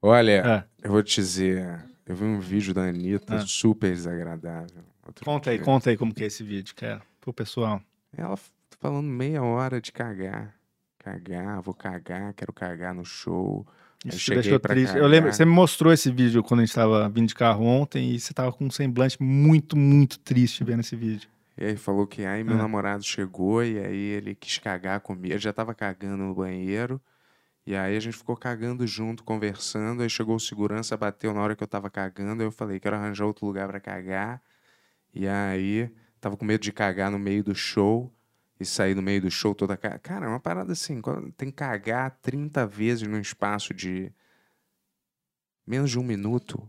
Olha, 0.00 0.66
É. 0.82 0.86
eu 0.86 0.90
vou 0.90 1.02
te 1.02 1.16
dizer. 1.16 1.84
Eu 2.06 2.16
vi 2.16 2.24
um 2.24 2.40
vídeo 2.40 2.74
da 2.74 2.82
Anitta 2.82 3.36
Ah. 3.36 3.46
super 3.46 3.92
desagradável. 3.92 4.82
outro 5.06 5.24
Conta 5.24 5.50
aí, 5.50 5.56
dia. 5.56 5.64
conta 5.64 5.90
aí 5.90 5.96
como 5.96 6.12
que 6.14 6.24
é 6.24 6.26
esse 6.26 6.42
vídeo, 6.42 6.74
cara. 6.74 7.02
Pro 7.20 7.32
pessoal. 7.32 7.80
Ela 8.16 8.36
falando 8.80 9.06
meia 9.06 9.42
hora 9.42 9.80
de 9.80 9.92
cagar. 9.92 10.54
Cagar, 11.02 11.60
vou 11.60 11.74
cagar, 11.74 12.32
quero 12.34 12.52
cagar 12.52 12.94
no 12.94 13.04
show. 13.04 13.66
Isso 14.04 14.18
te 14.18 14.34
deixou 14.34 14.58
triste. 14.60 14.90
Eu 14.90 14.94
cagar. 14.94 15.10
lembro, 15.10 15.32
você 15.32 15.44
me 15.44 15.52
mostrou 15.52 15.92
esse 15.92 16.10
vídeo 16.10 16.42
quando 16.42 16.60
a 16.60 16.64
gente 16.64 16.74
tava 16.74 17.08
vindo 17.08 17.28
de 17.28 17.34
carro 17.34 17.64
ontem 17.64 18.12
e 18.14 18.20
você 18.20 18.32
tava 18.32 18.52
com 18.52 18.64
um 18.66 18.70
semblante 18.70 19.20
muito, 19.22 19.76
muito 19.76 20.18
triste 20.18 20.62
vendo 20.64 20.80
esse 20.80 20.94
vídeo. 20.96 21.28
E 21.58 21.64
aí 21.64 21.76
falou 21.76 22.06
que 22.06 22.24
aí 22.24 22.42
meu 22.42 22.54
Ah. 22.54 22.58
namorado 22.58 23.04
chegou 23.04 23.62
e 23.64 23.78
aí 23.78 23.96
ele 23.96 24.34
quis 24.34 24.58
cagar 24.58 25.00
comigo. 25.00 25.34
Eu 25.34 25.38
já 25.38 25.52
tava 25.52 25.74
cagando 25.74 26.24
no 26.24 26.34
banheiro. 26.34 27.00
E 27.64 27.76
aí 27.76 27.96
a 27.96 28.00
gente 28.00 28.16
ficou 28.16 28.36
cagando 28.36 28.84
junto, 28.86 29.22
conversando. 29.22 30.02
Aí 30.02 30.10
chegou 30.10 30.34
o 30.34 30.40
segurança, 30.40 30.96
bateu 30.96 31.32
na 31.32 31.40
hora 31.40 31.54
que 31.54 31.62
eu 31.62 31.68
tava 31.68 31.88
cagando. 31.90 32.42
Aí 32.42 32.46
eu 32.48 32.52
falei, 32.52 32.80
quero 32.80 32.96
arranjar 32.96 33.24
outro 33.26 33.46
lugar 33.46 33.68
pra 33.68 33.78
cagar. 33.78 34.42
E 35.14 35.28
aí 35.28 35.88
tava 36.20 36.36
com 36.36 36.44
medo 36.44 36.60
de 36.62 36.72
cagar 36.72 37.10
no 37.10 37.18
meio 37.18 37.44
do 37.44 37.54
show. 37.54 38.12
E 38.62 38.64
sair 38.64 38.94
no 38.94 39.02
meio 39.02 39.20
do 39.20 39.30
show 39.30 39.54
toda 39.54 39.76
cara. 39.76 39.98
Cara, 39.98 40.26
é 40.26 40.28
uma 40.28 40.38
parada 40.40 40.72
assim, 40.72 41.00
tem 41.36 41.50
que 41.50 41.56
cagar 41.56 42.16
30 42.22 42.64
vezes 42.66 43.06
num 43.06 43.18
espaço 43.20 43.74
de 43.74 44.12
menos 45.66 45.90
de 45.90 45.98
um 45.98 46.02
minuto. 46.04 46.68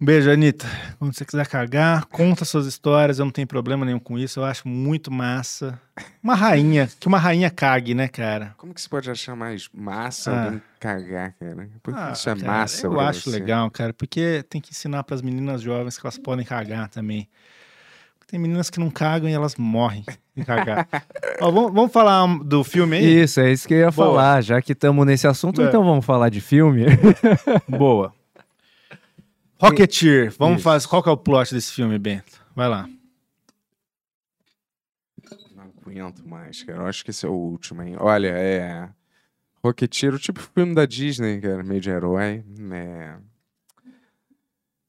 Um 0.00 0.04
beijo, 0.04 0.30
Anitta. 0.30 0.66
Quando 0.98 1.14
você 1.14 1.24
quiser 1.24 1.46
cagar, 1.46 2.04
conta 2.06 2.44
suas 2.44 2.66
histórias, 2.66 3.18
eu 3.18 3.24
não 3.24 3.32
tenho 3.32 3.46
problema 3.46 3.86
nenhum 3.86 3.98
com 3.98 4.18
isso. 4.18 4.40
Eu 4.40 4.44
acho 4.44 4.66
muito 4.66 5.10
massa. 5.10 5.80
Uma 6.22 6.34
rainha, 6.34 6.88
que 6.98 7.06
uma 7.06 7.18
rainha 7.18 7.48
cague, 7.50 7.94
né, 7.94 8.08
cara? 8.08 8.54
Como 8.58 8.74
que 8.74 8.80
você 8.80 8.88
pode 8.88 9.10
achar 9.10 9.36
mais 9.36 9.68
massa 9.72 10.32
Ah. 10.32 10.44
alguém 10.46 10.62
cagar, 10.80 11.32
cara? 11.34 11.70
Por 11.82 11.94
que 11.94 12.00
Ah, 12.00 12.12
isso 12.12 12.28
é 12.28 12.34
cara, 12.34 12.46
massa? 12.46 12.86
Eu 12.86 13.00
acho 13.00 13.30
você? 13.30 13.38
legal, 13.38 13.70
cara, 13.70 13.92
porque 13.94 14.42
tem 14.48 14.60
que 14.60 14.72
ensinar 14.72 15.04
pras 15.04 15.22
meninas 15.22 15.62
jovens 15.62 15.96
que 15.96 16.04
elas 16.04 16.18
podem 16.18 16.44
cagar 16.44 16.88
também. 16.88 17.28
Tem 18.34 18.40
meninas 18.40 18.68
que 18.68 18.80
não 18.80 18.90
cagam 18.90 19.30
e 19.30 19.32
elas 19.32 19.54
morrem 19.54 20.04
de 20.36 20.44
cagar. 20.44 20.88
Ó, 21.40 21.52
vamos, 21.52 21.72
vamos 21.72 21.92
falar 21.92 22.26
do 22.42 22.64
filme 22.64 22.96
aí? 22.96 23.22
Isso, 23.22 23.38
é 23.38 23.52
isso 23.52 23.68
que 23.68 23.74
eu 23.74 23.78
ia 23.78 23.92
Boa. 23.92 24.08
falar. 24.08 24.40
Já 24.42 24.60
que 24.60 24.72
estamos 24.72 25.06
nesse 25.06 25.24
assunto, 25.24 25.62
É. 25.62 25.68
então 25.68 25.84
vamos 25.84 26.04
falar 26.04 26.30
de 26.30 26.40
filme. 26.40 26.84
Boa. 27.68 28.12
Rocketeer, 29.56 30.34
vamos 30.36 30.56
Isso. 30.56 30.64
fazer. 30.64 30.88
Qual 30.88 31.00
que 31.00 31.08
é 31.08 31.12
o 31.12 31.16
plot 31.16 31.54
desse 31.54 31.70
filme, 31.70 31.96
Bento? 31.96 32.44
Vai 32.56 32.68
lá. 32.68 32.88
Não 35.54 35.62
aguento 35.62 36.28
mais, 36.28 36.60
cara. 36.64 36.80
Eu 36.80 36.86
acho 36.88 37.04
que 37.04 37.12
esse 37.12 37.24
é 37.24 37.28
o 37.28 37.34
último, 37.34 37.84
hein? 37.84 37.94
Olha, 38.00 38.30
é. 38.30 38.88
Rocketeer, 39.62 40.12
o 40.12 40.18
tipo 40.18 40.40
filme 40.40 40.74
da 40.74 40.86
Disney, 40.86 41.40
cara, 41.40 41.62
meio 41.62 41.80
de 41.80 41.88
herói. 41.88 42.42
Né? 42.58 43.16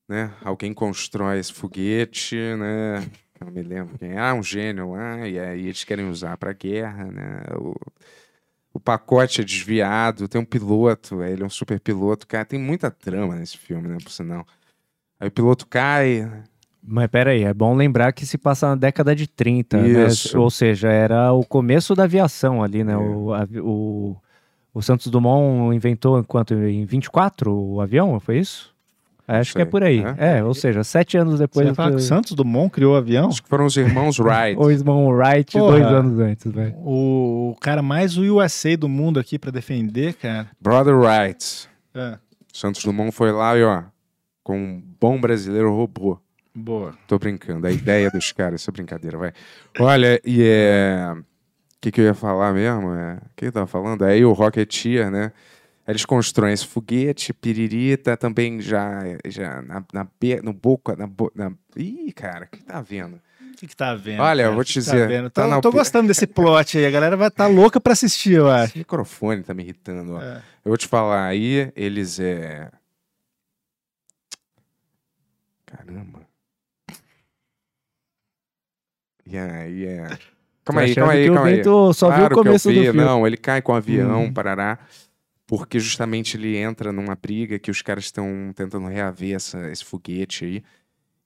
né? 0.09 0.33
Alguém 0.43 0.73
constrói 0.73 1.37
esse 1.37 1.53
foguete, 1.53 2.35
né? 2.57 3.05
Eu 3.39 3.45
não 3.47 3.53
me 3.53 3.61
lembro 3.61 3.97
quem 3.97 4.11
é. 4.11 4.19
Ah, 4.19 4.33
um 4.33 4.43
gênio 4.43 4.91
lá, 4.91 5.27
e 5.27 5.39
aí 5.39 5.65
eles 5.65 5.83
querem 5.83 6.07
usar 6.09 6.37
pra 6.37 6.53
guerra, 6.53 7.05
né? 7.11 7.43
O, 7.59 7.75
o 8.73 8.79
pacote 8.79 9.41
é 9.41 9.43
desviado, 9.43 10.27
tem 10.27 10.39
um 10.39 10.45
piloto, 10.45 11.23
ele 11.23 11.43
é 11.43 11.45
um 11.45 11.49
super 11.49 11.79
piloto. 11.79 12.27
Cara, 12.27 12.45
tem 12.45 12.59
muita 12.59 12.91
trama 12.91 13.35
nesse 13.35 13.57
filme, 13.57 13.87
né? 13.87 13.97
Por 14.03 14.11
sinal. 14.11 14.45
Aí 15.19 15.27
o 15.29 15.31
piloto 15.31 15.65
cai, 15.67 16.29
Mas 16.83 17.07
peraí, 17.07 17.43
é 17.43 17.53
bom 17.53 17.75
lembrar 17.75 18.13
que 18.13 18.25
se 18.25 18.37
passa 18.37 18.67
na 18.69 18.75
década 18.75 19.15
de 19.15 19.27
30, 19.27 19.77
né? 19.77 20.07
Ou 20.35 20.51
seja, 20.51 20.89
era 20.91 21.31
o 21.33 21.43
começo 21.45 21.95
da 21.95 22.03
aviação 22.03 22.61
ali, 22.61 22.83
né? 22.83 22.93
É. 22.93 22.97
O, 22.97 23.33
avi- 23.33 23.61
o, 23.61 24.15
o 24.73 24.81
Santos 24.81 25.07
Dumont 25.07 25.75
inventou 25.75 26.23
quanto? 26.25 26.53
Em 26.53 26.85
24 26.85 27.53
o 27.55 27.81
avião, 27.81 28.19
foi 28.19 28.39
isso? 28.39 28.74
Acho 29.27 29.53
que 29.55 29.61
é 29.61 29.65
por 29.65 29.83
aí. 29.83 30.03
né? 30.03 30.15
É, 30.19 30.43
ou 30.43 30.53
seja, 30.53 30.83
sete 30.83 31.17
anos 31.17 31.33
Você 31.35 31.43
depois 31.43 31.75
falar 31.75 31.89
do- 31.89 31.95
que 31.97 32.01
o 32.01 32.05
Santos 32.05 32.33
Dumont 32.33 32.69
criou 32.71 32.93
o 32.93 32.97
avião? 32.97 33.27
acho 33.29 33.41
que 33.41 33.49
foram 33.49 33.65
os 33.65 33.75
irmãos 33.75 34.19
Wright. 34.19 34.55
o 34.61 34.69
irmão 34.69 35.07
Wright 35.07 35.51
Porra. 35.57 35.71
dois 35.79 35.85
anos 35.85 36.19
antes, 36.19 36.51
velho. 36.51 36.75
O, 36.77 37.51
o 37.51 37.59
cara 37.59 37.81
mais 37.81 38.17
USA 38.17 38.77
do 38.77 38.87
mundo 38.87 39.19
aqui 39.19 39.39
pra 39.39 39.49
defender, 39.51 40.13
cara. 40.13 40.47
Brother 40.61 40.95
Wright. 40.95 41.67
É. 41.95 42.17
Santos 42.53 42.83
Dumont 42.83 43.11
foi 43.11 43.31
lá 43.31 43.57
e, 43.57 43.63
ó, 43.63 43.83
com 44.43 44.57
um 44.57 44.83
bom 45.01 45.19
brasileiro 45.19 45.71
roubou. 45.75 46.21
Boa. 46.53 46.93
Tô 47.07 47.17
brincando. 47.19 47.65
A 47.67 47.71
ideia 47.71 48.09
dos 48.11 48.31
caras, 48.31 48.61
isso 48.61 48.69
é 48.69 48.73
brincadeira, 48.73 49.17
vai. 49.17 49.33
Olha, 49.79 50.21
e 50.23 50.41
é. 50.41 51.13
O 51.13 51.23
que, 51.81 51.91
que 51.91 51.99
eu 52.01 52.05
ia 52.05 52.13
falar 52.13 52.53
mesmo? 52.53 52.93
É... 52.93 53.15
O 53.15 53.21
que 53.35 53.45
eu 53.45 53.51
tava 53.51 53.67
falando? 53.67 54.03
Aí 54.05 54.23
o 54.23 54.31
Rocketeer, 54.33 55.11
né? 55.11 55.31
Eles 55.87 56.03
constroem 56.03 56.53
esse 56.53 56.65
foguete, 56.65 57.31
piririta, 57.31 58.17
também 58.17 58.59
já, 58.59 59.01
já 59.27 59.61
na, 59.61 59.83
na, 59.93 60.07
no 60.43 60.51
boca, 60.53 60.95
na, 60.95 61.07
na... 61.35 61.51
Ih, 61.75 62.11
cara, 62.11 62.45
o 62.45 62.47
que 62.49 62.63
tá 62.63 62.81
vendo? 62.81 63.21
O 63.51 63.57
que, 63.57 63.67
que 63.67 63.75
tá 63.75 63.93
vendo? 63.95 64.19
Olha, 64.21 64.41
eu 64.41 64.45
cara? 64.45 64.53
vou 64.55 64.61
O 64.61 64.65
que 64.65 64.71
te 64.71 64.73
que 64.73 64.79
dizer, 64.79 65.07
vendo? 65.07 65.29
tá 65.29 65.43
Tô, 65.43 65.47
na 65.47 65.61
tô 65.61 65.71
gostando 65.71 66.07
desse 66.07 66.25
plot 66.27 66.77
aí. 66.77 66.85
A 66.87 66.91
galera 66.91 67.15
vai 67.15 67.27
estar 67.27 67.47
louca 67.47 67.79
pra 67.79 67.93
assistir, 67.93 68.33
eu 68.33 68.49
acho. 68.49 68.71
Esse 68.71 68.79
microfone 68.79 69.43
tá 69.43 69.53
me 69.53 69.63
irritando, 69.63 70.15
ó. 70.15 70.21
É. 70.21 70.37
Eu 70.65 70.69
vou 70.71 70.77
te 70.77 70.87
falar, 70.87 71.25
aí 71.27 71.71
eles 71.75 72.19
é. 72.19 72.69
Caramba. 75.65 76.21
Aí 79.27 79.85
é. 79.85 80.07
Calma 80.65 80.81
aí, 80.81 80.95
calma 80.95 81.11
aí, 81.13 81.27
que 81.27 81.33
calma 81.35 81.49
aí. 81.49 81.63
Só 81.63 81.69
viu 81.69 81.93
o 81.93 81.93
Claro 81.93 82.27
que 82.27 82.33
eu 82.33 82.43
começo 82.43 82.69
do 82.69 82.73
vi, 82.73 82.81
filme. 82.85 82.99
Não, 82.99 83.27
ele 83.27 83.37
cai 83.37 83.61
com 83.61 83.71
o 83.71 83.75
avião, 83.75 84.23
Hum. 84.23 84.33
parará. 84.33 84.79
Porque 85.47 85.79
justamente 85.79 86.37
ele 86.37 86.57
entra 86.57 86.91
numa 86.91 87.15
briga 87.15 87.59
que 87.59 87.69
os 87.69 87.81
caras 87.81 88.05
estão 88.05 88.51
tentando 88.55 88.87
reaver 88.87 89.35
essa, 89.35 89.69
esse 89.69 89.85
foguete 89.85 90.45
aí. 90.45 90.63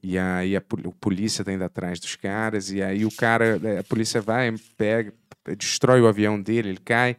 E 0.02 0.18
aí 0.18 0.56
a, 0.56 0.60
a 0.60 0.92
polícia 1.00 1.44
tá 1.44 1.52
indo 1.52 1.64
atrás 1.64 2.00
dos 2.00 2.16
caras. 2.16 2.72
E 2.72 2.82
aí 2.82 3.06
o 3.06 3.12
cara, 3.12 3.60
é, 3.64 3.80
a 3.80 3.84
polícia 3.84 4.22
vai, 4.22 4.54
pega, 4.78 5.14
destrói 5.58 6.02
o 6.02 6.08
avião 6.08 6.42
dele, 6.42 6.70
ele 6.70 6.80
cai 6.84 7.18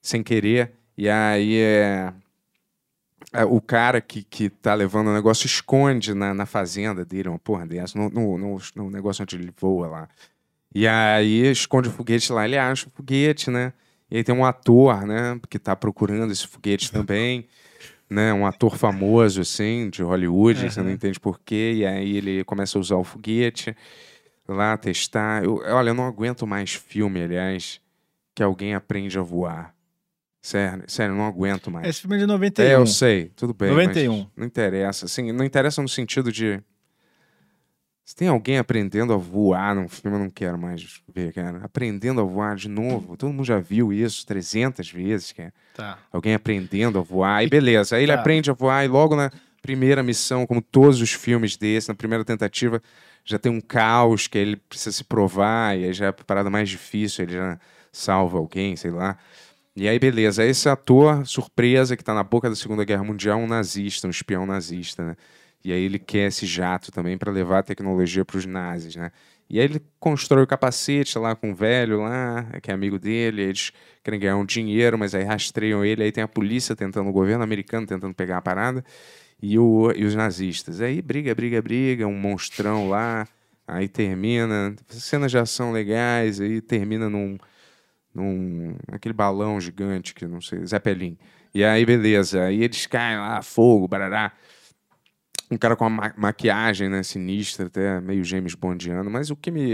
sem 0.00 0.22
querer. 0.22 0.72
E 0.96 1.08
aí 1.08 1.58
é, 1.58 2.12
é, 3.32 3.44
o 3.44 3.60
cara 3.60 4.00
que, 4.00 4.22
que 4.22 4.50
tá 4.50 4.74
levando 4.74 5.08
o 5.08 5.14
negócio 5.14 5.46
esconde 5.46 6.14
na, 6.14 6.34
na 6.34 6.46
fazenda 6.46 7.04
dele, 7.04 7.28
uma 7.28 7.38
porra 7.38 7.66
dessa, 7.66 7.98
no, 7.98 8.10
no, 8.10 8.38
no, 8.38 8.58
no 8.74 8.90
negócio 8.90 9.22
onde 9.22 9.36
ele 9.36 9.52
voa 9.56 9.86
lá. 9.86 10.08
E 10.74 10.86
aí 10.86 11.50
esconde 11.50 11.88
o 11.88 11.92
foguete 11.92 12.32
lá, 12.32 12.44
ele 12.44 12.56
acha 12.56 12.86
o 12.86 12.90
foguete, 12.90 13.50
né? 13.50 13.72
E 14.10 14.16
aí 14.16 14.24
tem 14.24 14.34
um 14.34 14.44
ator, 14.44 15.06
né, 15.06 15.38
que 15.48 15.58
tá 15.58 15.76
procurando 15.76 16.32
esse 16.32 16.46
foguete 16.46 16.90
também, 16.90 17.46
né? 18.08 18.32
Um 18.32 18.44
ator 18.44 18.76
famoso, 18.76 19.40
assim, 19.40 19.88
de 19.88 20.02
Hollywood, 20.02 20.64
que 20.64 20.70
você 20.70 20.82
não 20.82 20.90
entende 20.90 21.20
porquê. 21.20 21.74
E 21.76 21.86
aí 21.86 22.16
ele 22.16 22.44
começa 22.44 22.76
a 22.76 22.80
usar 22.80 22.96
o 22.96 23.04
foguete 23.04 23.76
lá, 24.48 24.76
testar. 24.76 25.44
Eu, 25.44 25.62
olha, 25.64 25.90
eu 25.90 25.94
não 25.94 26.04
aguento 26.04 26.46
mais 26.46 26.74
filme, 26.74 27.22
aliás, 27.22 27.80
que 28.34 28.42
alguém 28.42 28.74
aprende 28.74 29.18
a 29.18 29.22
voar. 29.22 29.74
Sério, 30.42 30.84
sério, 30.88 31.12
eu 31.12 31.16
não 31.16 31.26
aguento 31.26 31.70
mais. 31.70 31.86
Esse 31.86 32.00
filme 32.00 32.16
é 32.16 32.18
de 32.18 32.26
91. 32.26 32.66
É, 32.66 32.74
eu 32.74 32.86
sei, 32.86 33.30
tudo 33.36 33.52
bem. 33.52 33.70
91. 33.70 34.16
Mas 34.16 34.26
não 34.34 34.46
interessa. 34.46 35.04
Assim, 35.04 35.32
não 35.32 35.44
interessa 35.44 35.82
no 35.82 35.88
sentido 35.88 36.32
de. 36.32 36.60
Se 38.10 38.16
tem 38.16 38.26
alguém 38.26 38.58
aprendendo 38.58 39.12
a 39.12 39.16
voar 39.16 39.72
num 39.72 39.88
filme, 39.88 40.16
eu 40.16 40.20
não 40.24 40.30
quero 40.30 40.58
mais 40.58 41.00
ver, 41.14 41.32
cara. 41.32 41.60
Aprendendo 41.62 42.20
a 42.20 42.24
voar 42.24 42.56
de 42.56 42.68
novo. 42.68 43.16
Todo 43.16 43.30
mundo 43.30 43.44
já 43.44 43.60
viu 43.60 43.92
isso 43.92 44.26
300 44.26 44.90
vezes, 44.90 45.30
cara. 45.30 45.54
Tá. 45.76 45.96
Alguém 46.10 46.34
aprendendo 46.34 46.98
a 46.98 47.02
voar. 47.02 47.36
Aí 47.36 47.48
beleza. 47.48 47.94
Aí 47.94 48.02
ele 48.02 48.12
Tá. 48.12 48.18
aprende 48.18 48.50
a 48.50 48.52
voar 48.52 48.84
e 48.84 48.88
logo 48.88 49.14
na 49.14 49.30
primeira 49.62 50.02
missão, 50.02 50.44
como 50.44 50.60
todos 50.60 51.00
os 51.00 51.12
filmes 51.12 51.56
desse, 51.56 51.88
na 51.88 51.94
primeira 51.94 52.24
tentativa, 52.24 52.82
já 53.24 53.38
tem 53.38 53.52
um 53.52 53.60
caos 53.60 54.26
que 54.26 54.36
ele 54.38 54.56
precisa 54.56 54.90
se 54.90 55.04
provar. 55.04 55.78
E 55.78 55.84
aí 55.84 55.92
já 55.92 56.06
é 56.06 56.08
a 56.08 56.12
parada 56.12 56.50
mais 56.50 56.68
difícil, 56.68 57.22
ele 57.26 57.34
já 57.34 57.60
salva 57.92 58.38
alguém, 58.38 58.74
sei 58.74 58.90
lá. 58.90 59.16
E 59.76 59.86
aí, 59.86 60.00
beleza. 60.00 60.44
Esse 60.44 60.68
ator, 60.68 61.24
surpresa, 61.24 61.96
que 61.96 62.02
tá 62.02 62.12
na 62.12 62.24
boca 62.24 62.50
da 62.50 62.56
Segunda 62.56 62.84
Guerra 62.84 63.04
Mundial, 63.04 63.38
um 63.38 63.46
nazista, 63.46 64.08
um 64.08 64.10
espião 64.10 64.44
nazista, 64.46 65.06
né? 65.06 65.16
E 65.64 65.72
aí 65.72 65.82
ele 65.82 65.98
quer 65.98 66.28
esse 66.28 66.46
jato 66.46 66.90
também 66.90 67.18
para 67.18 67.30
levar 67.30 67.58
a 67.58 67.62
tecnologia 67.62 68.24
para 68.24 68.38
os 68.38 68.46
nazis, 68.46 68.96
né? 68.96 69.12
E 69.48 69.58
aí 69.58 69.64
ele 69.64 69.82
constrói 69.98 70.44
o 70.44 70.46
capacete 70.46 71.18
lá 71.18 71.34
com 71.34 71.50
o 71.50 71.54
velho 71.54 72.02
lá, 72.02 72.46
que 72.62 72.70
é 72.70 72.74
amigo 72.74 72.98
dele, 73.00 73.42
eles 73.42 73.72
querem 74.02 74.20
ganhar 74.20 74.36
um 74.36 74.44
dinheiro, 74.46 74.96
mas 74.96 75.12
aí 75.12 75.24
rastreiam 75.24 75.84
ele, 75.84 76.04
aí 76.04 76.12
tem 76.12 76.22
a 76.22 76.28
polícia 76.28 76.76
tentando, 76.76 77.10
o 77.10 77.12
governo 77.12 77.42
americano 77.42 77.84
tentando 77.84 78.14
pegar 78.14 78.38
a 78.38 78.40
parada, 78.40 78.84
e, 79.42 79.58
o, 79.58 79.90
e 79.92 80.04
os 80.04 80.14
nazistas. 80.14 80.80
Aí 80.80 81.02
briga, 81.02 81.34
briga, 81.34 81.60
briga, 81.60 82.06
um 82.06 82.16
monstrão 82.16 82.88
lá, 82.88 83.26
aí 83.66 83.88
termina, 83.88 84.74
cenas 84.88 85.32
de 85.32 85.38
ação 85.38 85.72
legais, 85.72 86.40
aí 86.40 86.60
termina 86.60 87.10
num, 87.10 87.36
num 88.14 88.76
aquele 88.92 89.14
balão 89.14 89.60
gigante 89.60 90.14
que 90.14 90.26
não 90.26 90.40
sei, 90.40 90.64
Zeppelin. 90.64 91.18
E 91.52 91.64
aí 91.64 91.84
beleza, 91.84 92.44
aí 92.44 92.62
eles 92.62 92.86
caem 92.86 93.18
lá, 93.18 93.42
fogo, 93.42 93.88
barará. 93.88 94.32
Um 95.50 95.58
cara 95.58 95.74
com 95.76 95.84
uma 95.86 95.90
ma- 95.90 96.14
maquiagem, 96.16 96.88
né, 96.88 97.02
sinistra, 97.02 97.66
até 97.66 98.00
meio 98.00 98.22
James 98.24 98.54
Bondiano, 98.54 99.10
mas 99.10 99.30
o 99.30 99.36
que 99.36 99.50
me 99.50 99.72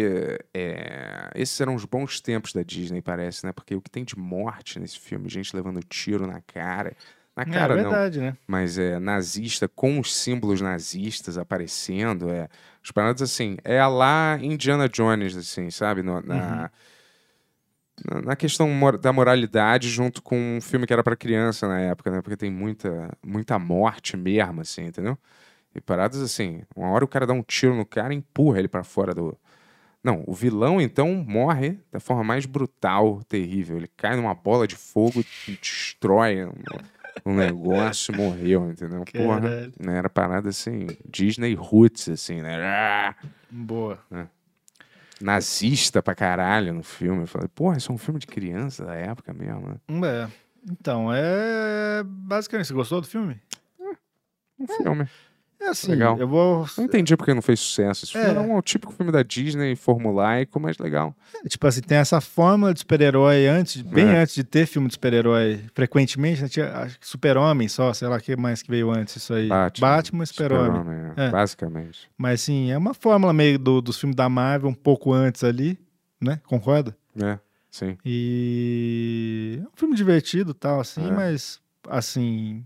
é, 0.54 1.30
esses 1.34 1.60
eram 1.60 1.74
os 1.74 1.84
bons 1.84 2.18
tempos 2.20 2.52
da 2.52 2.62
Disney, 2.62 3.02
parece, 3.02 3.44
né? 3.44 3.52
Porque 3.52 3.74
o 3.74 3.80
que 3.82 3.90
tem 3.90 4.04
de 4.04 4.16
morte 4.18 4.78
nesse 4.80 4.98
filme, 4.98 5.28
gente 5.28 5.54
levando 5.54 5.80
tiro 5.82 6.26
na 6.26 6.40
cara, 6.40 6.96
na 7.36 7.44
É, 7.44 7.50
cara 7.50 7.76
não, 7.76 7.92
verdade, 7.92 8.20
né? 8.20 8.36
mas 8.46 8.78
é 8.78 8.98
nazista 8.98 9.68
com 9.68 10.00
os 10.00 10.14
símbolos 10.14 10.62
nazistas 10.62 11.36
aparecendo, 11.36 12.30
é 12.30 12.48
as 12.82 12.90
paradas 12.90 13.20
assim, 13.22 13.58
é 13.62 13.78
a 13.78 13.88
lá 13.88 14.38
Indiana 14.40 14.88
Jones, 14.88 15.36
assim, 15.36 15.70
sabe, 15.70 16.02
No- 16.02 16.22
na, 16.22 16.70
na 18.04 18.20
na 18.22 18.36
questão 18.36 18.68
da 19.00 19.12
moralidade 19.12 19.88
junto 19.88 20.22
com 20.22 20.36
um 20.56 20.60
filme 20.60 20.86
que 20.86 20.92
era 20.92 21.02
para 21.02 21.16
criança 21.16 21.66
na 21.66 21.80
época, 21.80 22.10
né, 22.10 22.20
porque 22.22 22.36
tem 22.36 22.50
muita 22.50 23.10
muita 23.24 23.58
morte 23.58 24.16
mesmo, 24.16 24.60
assim, 24.60 24.84
entendeu? 24.86 25.18
E 25.76 25.80
paradas 25.80 26.20
assim, 26.20 26.62
uma 26.74 26.90
hora 26.90 27.04
o 27.04 27.08
cara 27.08 27.26
dá 27.26 27.32
um 27.32 27.42
tiro 27.42 27.74
no 27.74 27.84
cara 27.84 28.14
e 28.14 28.16
empurra 28.16 28.58
ele 28.58 28.68
para 28.68 28.82
fora 28.82 29.14
do 29.14 29.36
não, 30.06 30.22
o 30.24 30.32
vilão 30.32 30.80
então 30.80 31.12
morre 31.26 31.80
da 31.90 31.98
forma 31.98 32.22
mais 32.22 32.46
brutal, 32.46 33.24
terrível. 33.28 33.76
Ele 33.76 33.88
cai 33.96 34.14
numa 34.14 34.32
bola 34.36 34.64
de 34.64 34.76
fogo 34.76 35.24
e 35.48 35.52
destrói 35.60 36.44
um, 36.44 36.52
um 37.24 37.34
negócio 37.34 38.14
e 38.14 38.16
morreu, 38.16 38.70
entendeu? 38.70 39.04
Porra, 39.04 39.40
Caralho. 39.40 39.72
né? 39.80 39.98
Era 39.98 40.08
parada 40.08 40.48
assim, 40.48 40.86
Disney 41.04 41.54
roots, 41.54 42.08
assim, 42.08 42.40
né? 42.40 43.16
Boa. 43.50 43.98
Nazista 45.20 46.00
pra 46.00 46.14
caralho 46.14 46.72
no 46.72 46.84
filme. 46.84 47.22
Eu 47.22 47.26
falei, 47.26 47.48
porra, 47.48 47.76
isso 47.76 47.90
é 47.90 47.94
um 47.96 47.98
filme 47.98 48.20
de 48.20 48.28
criança 48.28 48.84
da 48.84 48.94
época 48.94 49.32
mesmo, 49.32 49.68
né? 49.68 49.76
É. 50.08 50.28
Então, 50.70 51.12
é. 51.12 52.04
Basicamente, 52.04 52.68
você 52.68 52.74
gostou 52.74 53.00
do 53.00 53.08
filme? 53.08 53.40
Um 54.56 54.66
filme. 54.68 55.08
É 55.58 55.68
assim, 55.70 55.92
Legal. 55.92 56.18
eu 56.18 56.28
vou. 56.28 56.66
Não 56.76 56.84
entendi 56.84 57.16
porque 57.16 57.32
não 57.34 57.40
fez 57.42 57.58
sucesso. 57.60 58.04
Esse 58.04 58.12
filme 58.12 58.26
É. 58.28 58.34
é 58.34 58.40
um 58.40 58.60
típico 58.60 58.92
filme 58.92 59.10
da 59.10 59.22
Disney, 59.22 59.74
formulaico, 59.74 60.60
mas 60.60 60.76
legal. 60.78 61.14
Tipo 61.48 61.66
assim, 61.66 61.80
tem 61.80 61.98
essa 61.98 62.20
fórmula 62.20 62.72
de 62.74 62.80
super-herói 62.80 63.46
antes, 63.46 63.80
bem 63.82 64.06
É. 64.06 64.18
antes 64.20 64.34
de 64.34 64.44
ter 64.44 64.66
filme 64.66 64.86
de 64.86 64.94
super-herói 64.94 65.64
frequentemente, 65.74 66.42
né? 66.42 66.48
Tinha 66.48 66.88
Super-Homem 67.00 67.68
só, 67.68 67.92
sei 67.94 68.06
lá, 68.06 68.16
o 68.16 68.20
que 68.20 68.36
mais 68.36 68.62
que 68.62 68.70
veio 68.70 68.90
antes 68.90 69.16
isso 69.16 69.32
aí. 69.34 69.48
Batman. 69.48 70.22
e 70.24 70.26
Super-Homem. 70.26 70.66
Super-Homem, 70.82 71.12
é, 71.16 71.26
É. 71.26 71.30
Basicamente. 71.30 72.10
Mas 72.16 72.42
sim, 72.42 72.70
é 72.70 72.76
uma 72.78 72.94
fórmula 72.94 73.32
meio 73.32 73.58
do, 73.58 73.80
dos 73.80 73.98
filmes 73.98 74.14
da 74.14 74.28
Marvel, 74.28 74.68
um 74.68 74.74
pouco 74.74 75.12
antes 75.12 75.42
ali, 75.42 75.78
né? 76.20 76.38
Concorda? 76.46 76.96
É, 77.20 77.38
sim. 77.70 77.96
E 78.04 79.58
é 79.62 79.66
um 79.66 79.72
filme 79.76 79.94
divertido 79.96 80.50
e 80.52 80.54
tal, 80.54 80.80
assim, 80.80 81.08
É. 81.08 81.10
mas 81.10 81.60
assim. 81.88 82.64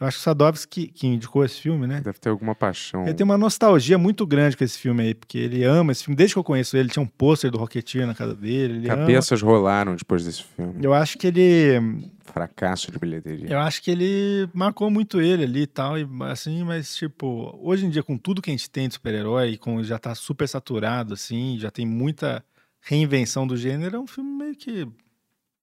Eu 0.00 0.06
acho 0.06 0.16
que 0.16 0.22
o 0.22 0.24
Sadovski 0.24 0.86
que, 0.86 1.06
indicou 1.06 1.44
esse 1.44 1.60
filme, 1.60 1.86
né? 1.86 2.00
Deve 2.00 2.18
ter 2.18 2.30
alguma 2.30 2.54
paixão. 2.54 3.04
Ele 3.04 3.12
tem 3.12 3.22
uma 3.22 3.36
nostalgia 3.36 3.98
muito 3.98 4.26
grande 4.26 4.56
com 4.56 4.64
esse 4.64 4.78
filme 4.78 5.02
aí, 5.02 5.14
porque 5.14 5.36
ele 5.36 5.62
ama 5.62 5.92
esse 5.92 6.04
filme. 6.04 6.16
Desde 6.16 6.34
que 6.34 6.38
eu 6.38 6.44
conheço 6.44 6.74
ele, 6.74 6.88
tinha 6.88 7.02
um 7.02 7.06
pôster 7.06 7.50
do 7.50 7.58
Rocketeer 7.58 8.06
na 8.06 8.14
casa 8.14 8.34
dele. 8.34 8.78
Ele 8.78 8.88
ama. 8.88 9.02
Cabeças 9.02 9.42
rolaram 9.42 9.94
depois 9.94 10.24
desse 10.24 10.42
filme. 10.42 10.82
Eu 10.82 10.94
acho 10.94 11.18
que 11.18 11.26
ele. 11.26 12.02
Fracasso 12.24 12.90
de 12.90 12.98
bilheteria. 12.98 13.50
Eu 13.50 13.58
acho 13.58 13.82
que 13.82 13.90
ele 13.90 14.48
marcou 14.54 14.90
muito 14.90 15.20
ele 15.20 15.44
ali 15.44 15.62
e 15.62 15.66
tal, 15.66 15.98
e 15.98 16.08
assim, 16.30 16.64
mas 16.64 16.96
tipo, 16.96 17.58
hoje 17.60 17.84
em 17.84 17.90
dia, 17.90 18.02
com 18.02 18.16
tudo 18.16 18.40
que 18.40 18.48
a 18.48 18.54
gente 18.54 18.70
tem 18.70 18.88
de 18.88 18.94
super-herói, 18.94 19.58
com 19.58 19.82
já 19.82 19.98
tá 19.98 20.14
super 20.14 20.48
saturado, 20.48 21.12
assim, 21.12 21.58
já 21.58 21.70
tem 21.70 21.84
muita 21.84 22.42
reinvenção 22.80 23.46
do 23.46 23.56
gênero, 23.56 23.96
é 23.96 24.00
um 24.00 24.06
filme 24.06 24.30
meio 24.30 24.56
que. 24.56 24.88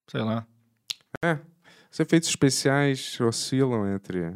Sei 0.07 0.21
lá. 0.21 0.45
Os 1.97 1.99
efeitos 1.99 2.29
especiais 2.29 3.19
oscilam 3.19 3.91
entre 3.91 4.31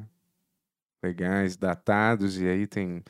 legais, 1.03 1.55
datados, 1.55 2.41
e 2.41 2.47
aí 2.47 2.65
tem 2.65 3.03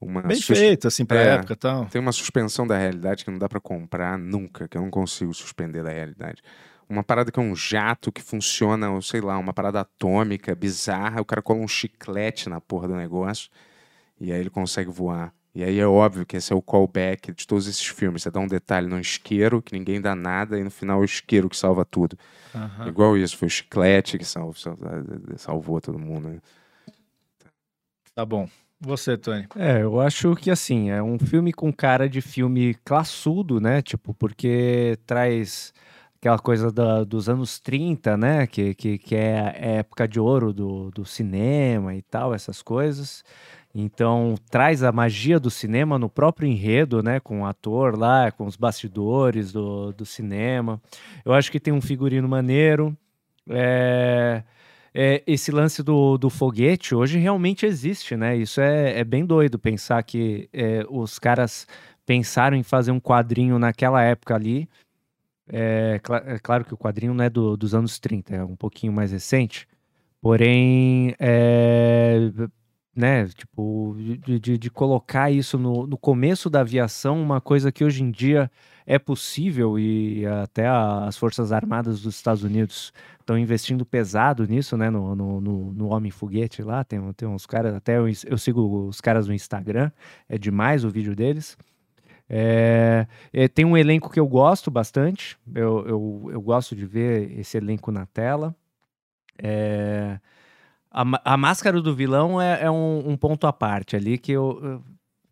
uma. 0.00 0.22
Bem 0.22 0.36
sus- 0.40 0.56
feito, 0.56 0.86
assim, 0.86 1.04
pra 1.04 1.18
É. 1.20 1.34
época 1.34 1.54
e 1.54 1.56
tal. 1.56 1.86
Tem 1.86 2.00
uma 2.00 2.12
suspensão 2.12 2.64
da 2.64 2.78
realidade 2.78 3.24
que 3.24 3.30
não 3.32 3.40
dá 3.40 3.48
pra 3.48 3.58
comprar 3.58 4.16
nunca, 4.16 4.68
que 4.68 4.78
eu 4.78 4.82
não 4.82 4.88
consigo 4.90 5.34
suspender 5.34 5.82
da 5.82 5.90
realidade. 5.90 6.40
Uma 6.88 7.02
parada 7.02 7.32
que 7.32 7.40
é 7.40 7.42
um 7.42 7.56
jato 7.56 8.12
que 8.12 8.22
funciona, 8.22 8.88
ou 8.88 9.02
sei 9.02 9.20
lá, 9.20 9.36
uma 9.36 9.52
parada 9.52 9.80
atômica 9.80 10.54
bizarra, 10.54 11.20
o 11.20 11.24
cara 11.24 11.42
cola 11.42 11.58
um 11.58 11.66
chiclete 11.66 12.48
na 12.48 12.60
porra 12.60 12.86
do 12.86 12.94
negócio 12.94 13.50
e 14.20 14.32
aí 14.32 14.38
ele 14.38 14.48
consegue 14.48 14.92
voar. 14.92 15.34
E 15.58 15.64
aí 15.64 15.80
é 15.80 15.86
óbvio 15.88 16.24
que 16.24 16.36
esse 16.36 16.52
é 16.52 16.54
o 16.56 16.62
callback 16.62 17.32
de 17.32 17.44
todos 17.44 17.66
esses 17.66 17.84
filmes. 17.84 18.22
Você 18.22 18.30
dá 18.30 18.38
um 18.38 18.46
detalhe 18.46 18.86
no 18.86 19.00
isqueiro 19.00 19.60
que 19.60 19.76
ninguém 19.76 20.00
dá 20.00 20.14
nada 20.14 20.56
e 20.56 20.62
no 20.62 20.70
final 20.70 20.98
é 20.98 21.02
o 21.02 21.04
isqueiro 21.04 21.48
que 21.50 21.56
salva 21.56 21.84
tudo. 21.84 22.16
Aham. 22.54 22.86
Igual 22.86 23.16
isso, 23.18 23.36
foi 23.36 23.48
o 23.48 23.50
chiclete 23.50 24.18
que 24.18 24.24
salvou, 24.24 24.54
salvou 25.36 25.80
todo 25.80 25.98
mundo. 25.98 26.28
né? 26.28 26.38
Tá 28.14 28.24
bom. 28.24 28.48
Você, 28.80 29.18
Tony. 29.18 29.48
É, 29.56 29.82
eu 29.82 30.00
acho 30.00 30.36
que 30.36 30.48
assim, 30.48 30.90
é 30.90 31.02
um 31.02 31.18
filme 31.18 31.52
com 31.52 31.72
cara 31.72 32.08
de 32.08 32.20
filme 32.20 32.74
classudo, 32.84 33.60
né? 33.60 33.82
Tipo, 33.82 34.14
porque 34.14 34.96
traz 35.06 35.74
aquela 36.20 36.38
coisa 36.38 36.70
da- 36.70 37.02
dos 37.02 37.28
anos 37.28 37.58
30, 37.58 38.16
né? 38.16 38.46
Que, 38.46 38.76
que, 38.76 38.96
que 38.96 39.16
é 39.16 39.40
a 39.40 39.48
época 39.78 40.06
de 40.06 40.20
ouro 40.20 40.52
do, 40.52 40.92
do 40.92 41.04
cinema 41.04 41.96
e 41.96 42.02
tal, 42.02 42.32
essas 42.32 42.62
coisas. 42.62 43.24
Então, 43.80 44.34
traz 44.50 44.82
a 44.82 44.90
magia 44.90 45.38
do 45.38 45.50
cinema 45.50 45.98
no 45.98 46.08
próprio 46.08 46.48
enredo, 46.48 47.02
né? 47.02 47.20
Com 47.20 47.42
o 47.42 47.46
ator 47.46 47.96
lá, 47.96 48.30
com 48.32 48.44
os 48.46 48.56
bastidores 48.56 49.52
do, 49.52 49.92
do 49.92 50.04
cinema. 50.04 50.80
Eu 51.24 51.32
acho 51.32 51.50
que 51.52 51.60
tem 51.60 51.72
um 51.72 51.80
figurino 51.80 52.28
maneiro. 52.28 52.96
É, 53.48 54.42
é, 54.94 55.22
esse 55.26 55.52
lance 55.52 55.82
do, 55.82 56.18
do 56.18 56.28
foguete 56.28 56.94
hoje 56.94 57.18
realmente 57.18 57.64
existe, 57.66 58.16
né? 58.16 58.36
Isso 58.36 58.60
é, 58.60 58.98
é 58.98 59.04
bem 59.04 59.24
doido 59.24 59.58
pensar 59.58 60.02
que 60.02 60.48
é, 60.52 60.84
os 60.90 61.18
caras 61.18 61.66
pensaram 62.04 62.56
em 62.56 62.62
fazer 62.64 62.90
um 62.90 63.00
quadrinho 63.00 63.58
naquela 63.58 64.02
época 64.02 64.34
ali. 64.34 64.68
É, 65.48 66.00
cla- 66.02 66.22
é 66.26 66.38
claro 66.38 66.64
que 66.64 66.74
o 66.74 66.78
quadrinho 66.78 67.14
não 67.14 67.24
é 67.24 67.30
do- 67.30 67.56
dos 67.56 67.74
anos 67.74 67.98
30, 67.98 68.34
é 68.36 68.44
um 68.44 68.56
pouquinho 68.56 68.92
mais 68.92 69.12
recente. 69.12 69.66
Porém, 70.20 71.14
é, 71.18 72.30
né, 72.98 73.26
tipo, 73.28 73.94
de, 73.96 74.40
de- 74.40 74.58
de 74.58 74.70
colocar 74.70 75.30
isso 75.30 75.56
no, 75.58 75.86
no 75.86 75.96
começo 75.96 76.50
da 76.50 76.60
aviação, 76.62 77.22
uma 77.22 77.40
coisa 77.40 77.70
que 77.70 77.84
hoje 77.84 78.02
em 78.02 78.10
dia 78.10 78.50
é 78.84 78.98
possível 78.98 79.78
e 79.78 80.26
até 80.26 80.66
a- 80.66 81.04
as 81.06 81.16
Forças 81.16 81.52
Armadas 81.52 82.00
dos 82.02 82.16
Estados 82.16 82.42
Unidos 82.42 82.92
estão 83.20 83.38
investindo 83.38 83.86
pesado 83.86 84.44
nisso, 84.48 84.76
né, 84.76 84.90
no, 84.90 85.14
no, 85.14 85.40
no, 85.40 85.72
no 85.72 85.88
Homem 85.90 86.10
Foguete 86.10 86.60
lá, 86.62 86.82
tem, 86.82 87.00
tem 87.12 87.28
uns 87.28 87.46
caras, 87.46 87.74
até 87.74 87.98
eu, 87.98 88.06
eu 88.26 88.38
sigo 88.38 88.88
os 88.88 89.00
caras 89.00 89.28
no 89.28 89.34
Instagram, 89.34 89.92
é 90.28 90.36
demais 90.36 90.84
o 90.84 90.90
vídeo 90.90 91.14
deles. 91.14 91.56
É, 92.30 93.06
é, 93.32 93.48
tem 93.48 93.64
um 93.64 93.76
elenco 93.76 94.10
que 94.10 94.20
eu 94.20 94.26
gosto 94.28 94.70
bastante, 94.70 95.38
eu, 95.54 95.86
eu, 95.86 96.30
eu 96.32 96.40
gosto 96.42 96.76
de 96.76 96.84
ver 96.86 97.38
esse 97.38 97.56
elenco 97.56 97.90
na 97.92 98.06
tela. 98.06 98.54
É, 99.42 100.18
a, 100.90 101.04
a 101.34 101.36
máscara 101.36 101.80
do 101.80 101.94
vilão 101.94 102.40
é, 102.40 102.62
é 102.64 102.70
um, 102.70 103.10
um 103.10 103.16
ponto 103.16 103.46
à 103.46 103.52
parte 103.52 103.96
ali 103.96 104.16
que 104.18 104.32
eu, 104.32 104.58
eu- 104.62 104.84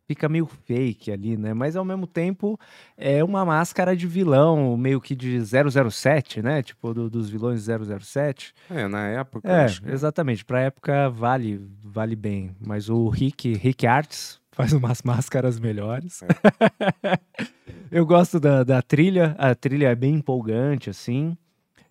fica 0.08 0.28
meio 0.28 0.46
fake 0.46 1.10
ali, 1.10 1.36
né? 1.36 1.52
Mas 1.52 1.74
ao 1.74 1.84
mesmo 1.84 2.06
tempo 2.06 2.56
é 2.96 3.24
uma 3.24 3.44
máscara 3.44 3.96
de 3.96 4.06
vilão, 4.06 4.76
meio 4.76 5.00
que 5.00 5.16
de 5.16 5.40
007, 5.40 6.40
né? 6.40 6.62
Tipo 6.62 6.94
do- 6.94 7.10
dos 7.10 7.28
vilões 7.28 7.60
007. 7.66 8.54
É, 8.70 8.86
na 8.86 9.08
época. 9.08 9.50
É, 9.50 9.66
que- 9.66 9.90
exatamente. 9.90 10.44
Pra 10.44 10.60
época 10.60 11.10
vale, 11.10 11.60
vale 11.82 12.14
bem. 12.14 12.54
Mas 12.64 12.88
o 12.88 13.08
Rick, 13.08 13.54
Rick 13.54 13.84
Arts 13.84 14.40
faz 14.52 14.72
umas 14.72 15.02
máscaras 15.04 15.58
melhores. 15.58 16.20
eu 17.90 18.06
gosto 18.06 18.38
da, 18.38 18.62
da 18.62 18.80
trilha. 18.82 19.34
A 19.38 19.54
trilha 19.54 19.88
é 19.88 19.94
bem 19.94 20.14
empolgante, 20.14 20.88
assim. 20.90 21.36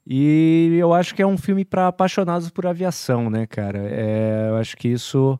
E 0.08 0.78
eu 0.80 0.94
acho 0.94 1.16
que 1.16 1.22
é 1.22 1.28
um 1.28 1.38
filme 1.38 1.66
para 1.66 1.88
apaixonados 1.88 2.50
por 2.50 2.66
aviação, 2.68 3.30
né, 3.30 3.48
cara? 3.48 3.80
É, 3.90 4.48
eu 4.50 4.58
acho 4.58 4.78
que 4.78 4.88
isso 4.90 5.40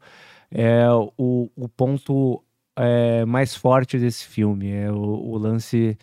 é 0.52 0.88
o, 1.18 1.50
o 1.56 1.70
ponto 1.70 2.44
é, 2.76 3.26
mais 3.26 3.56
forte 3.56 3.98
desse 4.00 4.26
filme. 4.28 4.72
É 4.72 4.92
o, 4.92 4.96
o 4.98 5.38
lance 5.38 5.98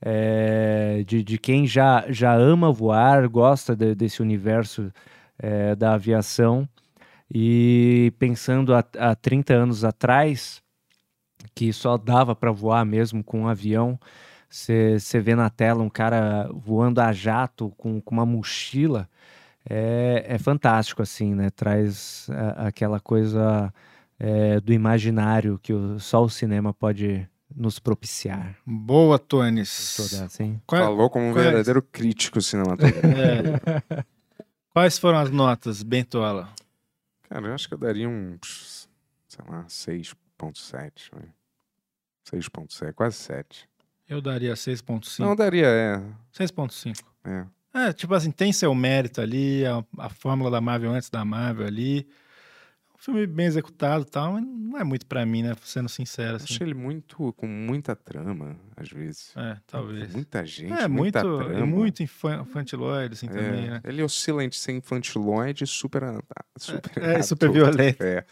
é, 0.00 1.04
de, 1.06 1.22
de 1.22 1.38
quem 1.38 1.66
já, 1.66 2.04
já 2.10 2.34
ama 2.34 2.72
voar, 2.72 3.28
gosta 3.28 3.76
de- 3.76 3.94
desse 3.94 4.22
universo 4.22 4.92
é, 5.38 5.76
da 5.76 5.94
aviação. 5.94 6.68
E 7.32 8.12
pensando 8.18 8.74
há, 8.74 8.84
há 8.98 9.14
30 9.14 9.54
anos 9.54 9.84
atrás, 9.84 10.62
que 11.54 11.72
só 11.72 11.96
dava 11.96 12.34
para 12.34 12.50
voar 12.52 12.84
mesmo 12.84 13.22
com 13.22 13.42
um 13.42 13.48
avião, 13.48 13.98
você 14.48 15.20
vê 15.20 15.34
na 15.34 15.50
tela 15.50 15.82
um 15.82 15.90
cara 15.90 16.48
voando 16.54 17.00
a 17.00 17.12
jato 17.12 17.70
com, 17.76 18.00
com 18.00 18.14
uma 18.14 18.24
mochila, 18.26 19.08
é, 19.68 20.24
é 20.26 20.38
fantástico, 20.38 21.02
assim, 21.02 21.34
né? 21.34 21.50
Traz 21.50 22.26
a- 22.30 22.68
aquela 22.68 22.98
coisa 23.00 23.72
é, 24.20 24.58
do 24.60 24.72
imaginário 24.72 25.58
que 25.62 25.72
o- 25.72 26.00
só 26.00 26.24
o 26.24 26.28
cinema 26.30 26.72
pode 26.74 27.28
nos 27.54 27.78
propiciar. 27.78 28.56
Boa, 28.66 29.18
Tones. 29.18 29.96
Toda, 29.96 30.24
assim. 30.24 30.60
Qual 30.66 30.80
é- 30.80 30.84
Falou 30.84 31.08
como 31.10 31.26
um 31.26 31.30
é- 31.30 31.34
verdadeiro 31.42 31.80
crítico 31.82 32.40
cinematográfico. 32.40 33.06
é. 34.00 34.04
Quais 34.70 34.98
foram 34.98 35.18
as 35.18 35.30
notas, 35.30 35.82
Bentola? 35.82 36.48
Cara, 37.28 37.46
eu 37.46 37.54
acho 37.54 37.68
que 37.68 37.74
eu 37.74 37.78
daria 37.78 38.08
um, 38.08 38.38
sei 38.42 39.44
lá, 39.48 39.64
6.7. 39.68 41.10
vai. 41.12 41.28
6.7, 42.24 42.92
quase 42.94 43.16
7. 43.16 43.68
Eu 44.08 44.20
daria 44.20 44.54
6.5. 44.54 45.18
Não, 45.20 45.36
daria, 45.36 45.66
é. 45.66 46.00
6.5. 46.32 47.04
é. 47.24 47.44
É, 47.74 47.92
tipo 47.92 48.12
assim, 48.14 48.30
tem 48.30 48.52
seu 48.52 48.74
mérito 48.74 49.20
ali, 49.20 49.64
a, 49.66 49.84
a 49.98 50.08
fórmula 50.08 50.50
da 50.50 50.60
Marvel 50.60 50.90
antes 50.90 51.10
da 51.10 51.24
Marvel 51.24 51.66
ali. 51.66 52.08
Um 52.94 52.98
filme 52.98 53.26
bem 53.26 53.46
executado 53.46 54.02
e 54.02 54.10
tal, 54.10 54.32
mas 54.32 54.42
não 54.44 54.78
é 54.78 54.82
muito 54.82 55.06
pra 55.06 55.24
mim, 55.24 55.42
né? 55.42 55.54
Sendo 55.62 55.88
sincero, 55.88 56.36
assim. 56.36 56.46
Achei 56.54 56.66
ele 56.66 56.74
muito, 56.74 57.32
com 57.34 57.46
muita 57.46 57.94
trama, 57.94 58.56
às 58.76 58.88
vezes. 58.88 59.32
É, 59.36 59.56
talvez. 59.66 60.12
Muita 60.12 60.44
gente, 60.44 60.72
É, 60.72 60.88
muito, 60.88 60.90
muita 60.90 61.18
é 61.20 61.22
trama. 61.22 61.66
muito 61.66 62.02
infan- 62.02 62.40
infantiloide, 62.40 63.14
assim, 63.14 63.26
É, 63.26 63.30
também, 63.30 63.70
né? 63.70 63.80
Ele 63.84 64.02
oscila 64.02 64.42
entre 64.42 64.58
ser 64.58 64.72
infantiloide 64.72 65.62
e 65.62 65.66
super... 65.66 66.02
super 66.56 67.02
É, 67.02 67.22
super 67.22 67.50
adulto. 67.50 67.70
violento. 67.72 68.02
É. 68.02 68.24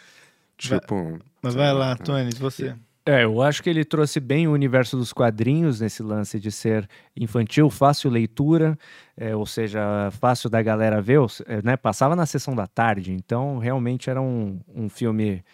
Tipo... 0.56 1.20
Mas 1.42 1.54
vai 1.54 1.72
lá, 1.72 1.78
lá, 1.78 1.92
é. 1.92 1.96
Tony, 1.96 2.30
você. 2.34 2.74
É, 3.08 3.22
eu 3.22 3.40
acho 3.40 3.62
que 3.62 3.70
ele 3.70 3.84
trouxe 3.84 4.18
bem 4.18 4.48
o 4.48 4.52
universo 4.52 4.96
dos 4.96 5.12
quadrinhos 5.12 5.80
nesse 5.80 6.02
lance 6.02 6.40
de 6.40 6.50
ser 6.50 6.88
infantil, 7.16 7.70
fácil 7.70 8.10
leitura, 8.10 8.76
é, 9.16 9.34
ou 9.36 9.46
seja, 9.46 10.10
fácil 10.10 10.50
da 10.50 10.60
galera 10.60 11.00
ver, 11.00 11.20
é, 11.46 11.62
né? 11.62 11.76
Passava 11.76 12.16
na 12.16 12.26
sessão 12.26 12.56
da 12.56 12.66
tarde, 12.66 13.12
então 13.12 13.58
realmente 13.58 14.10
era 14.10 14.20
um, 14.20 14.58
um 14.74 14.88
filme 14.88 15.44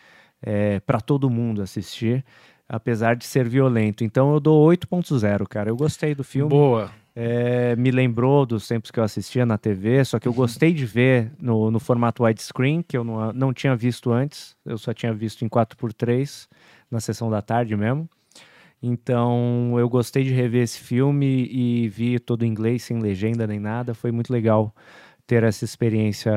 para 0.85 1.01
todo 1.01 1.31
mundo 1.31 1.63
assistir, 1.63 2.25
apesar 2.69 3.15
de 3.15 3.25
ser 3.25 3.49
violento. 3.49 4.03
Então 4.03 4.33
eu 4.33 4.41
dou 4.41 4.67
8.0, 4.69 5.47
cara. 5.47 5.71
Eu 5.71 5.77
gostei 5.77 6.17
do 6.17 6.25
filme. 6.25 6.51
Boa. 6.51 6.91
É, 7.15 7.77
me 7.77 7.91
lembrou 7.91 8.47
dos 8.47 8.67
tempos 8.67 8.91
que 8.91 8.99
eu 8.99 9.05
assistia 9.05 9.45
na 9.45 9.59
TV, 9.59 10.03
só 10.05 10.19
que 10.19 10.27
eu 10.27 10.33
gostei 10.33 10.73
de 10.73 10.87
ver 10.87 11.31
no, 11.39 11.71
no 11.71 11.79
formato 11.79 12.25
widescreen, 12.25 12.83
que 12.83 12.97
eu 12.97 13.05
não, 13.05 13.33
não 13.35 13.53
tinha 13.53 13.77
visto 13.77 14.11
antes, 14.11 14.57
eu 14.65 14.79
só 14.79 14.95
tinha 14.95 15.13
visto 15.13 15.45
em 15.45 15.49
4x3, 15.49 16.49
na 16.93 17.01
sessão 17.01 17.31
da 17.31 17.41
tarde 17.43 17.77
mesmo. 17.77 18.09
Então 18.83 19.75
eu 19.79 19.89
gostei 19.89 20.25
de 20.25 20.31
rever 20.33 20.62
esse 20.62 20.79
filme 20.81 21.47
e 21.51 21.89
vi 21.89 22.19
todo 22.19 22.45
em 22.45 22.49
inglês, 22.49 22.83
sem 22.83 22.99
legenda 22.99 23.47
nem 23.47 23.61
nada. 23.61 23.95
Foi 23.95 24.11
muito 24.11 24.33
legal 24.33 24.75
ter 25.27 25.45
essa 25.45 25.65
experiência 25.65 26.33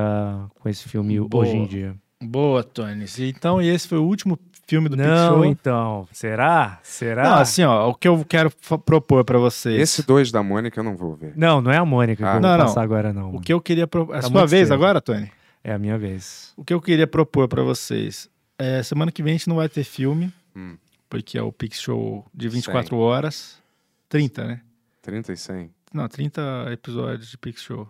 com 0.59 0.69
esse 0.69 0.87
filme 0.87 1.19
Boa. 1.19 1.43
hoje 1.43 1.55
em 1.55 1.65
dia. 1.65 1.95
Boa, 2.23 2.63
Tony. 2.63 3.05
Então, 3.19 3.61
e 3.61 3.67
esse 3.67 3.87
foi 3.87 3.97
o 3.97 4.03
último 4.03 4.39
filme 4.67 4.87
do 4.89 4.95
Não, 4.95 5.35
Show? 5.35 5.45
então, 5.45 6.07
será? 6.11 6.79
Será? 6.81 7.23
Não, 7.23 7.33
assim, 7.35 7.63
ó, 7.63 7.89
o 7.89 7.93
que 7.93 8.07
eu 8.07 8.23
quero 8.27 8.51
propor 8.85 9.23
pra 9.25 9.37
vocês. 9.37 9.79
Esse 9.79 10.05
dois 10.05 10.31
da 10.31 10.41
Mônica 10.41 10.79
eu 10.79 10.83
não 10.83 10.95
vou 10.95 11.15
ver. 11.15 11.33
Não, 11.35 11.61
não 11.61 11.71
é 11.71 11.77
a 11.77 11.85
Mônica 11.85 12.17
que 12.17 12.23
Ah. 12.23 12.27
eu 12.27 12.33
vou 12.33 12.41
Não, 12.41 12.57
não. 12.57 12.65
passar 12.65 12.81
agora, 12.81 13.11
não. 13.11 13.35
O 13.35 13.41
que 13.41 13.51
eu 13.53 13.59
queria 13.59 13.85
propor. 13.85 14.15
É 14.15 14.19
a 14.19 14.21
Tá 14.21 14.27
sua 14.29 14.45
vez 14.47 14.67
cedo. 14.69 14.73
agora, 14.75 15.01
Tony? 15.01 15.29
É 15.63 15.73
a 15.73 15.79
minha 15.79 15.97
vez. 15.97 16.53
O 16.55 16.63
que 16.63 16.73
eu 16.73 16.81
queria 16.81 17.05
propor 17.07 17.47
pra 17.47 17.63
vocês. 17.63 18.29
É, 18.57 18.81
semana 18.81 19.11
que 19.11 19.21
vem 19.21 19.33
a 19.33 19.37
gente 19.37 19.49
não 19.49 19.57
vai 19.57 19.67
ter 19.67 19.83
filme, 19.83 20.31
Hum. 20.55 20.77
porque 21.09 21.37
é 21.37 21.41
o 21.41 21.51
Pix 21.51 21.79
Show 21.81 22.25
de 22.33 22.47
24 22.49 22.89
Cem. 22.89 22.97
horas. 22.99 23.61
30, 24.09 24.45
né? 24.45 24.61
30 25.01 25.33
e 25.33 25.37
100. 25.37 25.73
Não, 25.93 26.07
30 26.07 26.67
episódios 26.71 27.29
de 27.29 27.37
Pix 27.37 27.61
Show. 27.61 27.87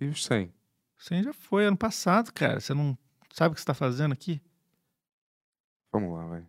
E 0.00 0.06
os 0.06 0.24
100? 0.24 0.52
100 0.98 1.22
já 1.24 1.32
foi 1.32 1.64
ano 1.66 1.76
passado, 1.76 2.32
cara. 2.32 2.60
Você 2.60 2.74
não 2.74 2.96
sabe 3.32 3.52
o 3.52 3.54
que 3.54 3.60
você 3.60 3.66
tá 3.66 3.74
fazendo 3.74 4.12
aqui? 4.12 4.40
Vamos 5.92 6.12
lá, 6.14 6.26
vai. 6.26 6.44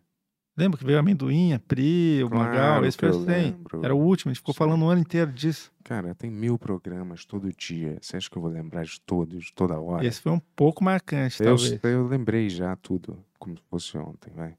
Lembra 0.56 0.76
que 0.76 0.84
veio 0.84 0.98
a 0.98 1.00
amendoim, 1.00 1.52
a 1.52 1.58
Pri, 1.60 2.22
o 2.24 2.28
Claro 2.28 2.50
Magal? 2.50 2.84
Esse 2.84 2.98
foi 2.98 3.10
o 3.10 3.24
100. 3.24 3.24
lembro. 3.26 3.84
Era 3.84 3.94
o 3.94 3.98
último, 3.98 4.30
a 4.30 4.32
gente 4.32 4.40
ficou 4.40 4.52
Sim. 4.52 4.58
falando 4.58 4.84
o 4.84 4.88
ano 4.88 5.00
inteiro 5.00 5.32
disso. 5.32 5.70
Cara, 5.84 6.14
tem 6.16 6.28
mil 6.30 6.58
programas 6.58 7.24
todo 7.24 7.52
dia. 7.52 7.96
Você 8.02 8.16
acha 8.16 8.28
que 8.28 8.36
eu 8.36 8.42
vou 8.42 8.50
lembrar 8.50 8.84
de 8.84 9.00
todos, 9.02 9.52
toda 9.52 9.78
hora? 9.78 10.04
Esse 10.04 10.20
foi 10.20 10.32
um 10.32 10.40
pouco 10.40 10.82
marcante, 10.82 11.40
eu, 11.40 11.54
talvez. 11.56 11.84
eu 11.84 12.06
lembrei 12.08 12.50
já 12.50 12.74
tudo, 12.74 13.24
como 13.38 13.56
se 13.56 13.62
fosse 13.70 13.96
ontem, 13.96 14.32
vai. 14.34 14.56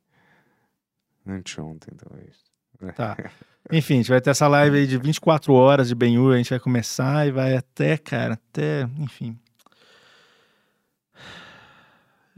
Anteontem, 1.34 1.94
talvez. 1.96 2.38
Tá. 2.96 3.18
Enfim, 3.72 3.96
a 3.96 3.98
gente 3.98 4.10
vai 4.10 4.22
ter 4.22 4.30
essa 4.30 4.48
live 4.48 4.78
aí 4.78 4.88
de 4.88 4.98
24 4.98 5.54
horas 5.54 5.90
de 5.90 5.96
Ben-Hur, 5.96 6.34
a 6.34 6.38
gente 6.38 6.50
vai 6.50 6.60
começar 6.60 7.28
e 7.28 7.32
vai 7.32 7.56
até, 7.56 7.98
cara, 7.98 8.34
até, 8.36 8.84
enfim. 8.98 9.38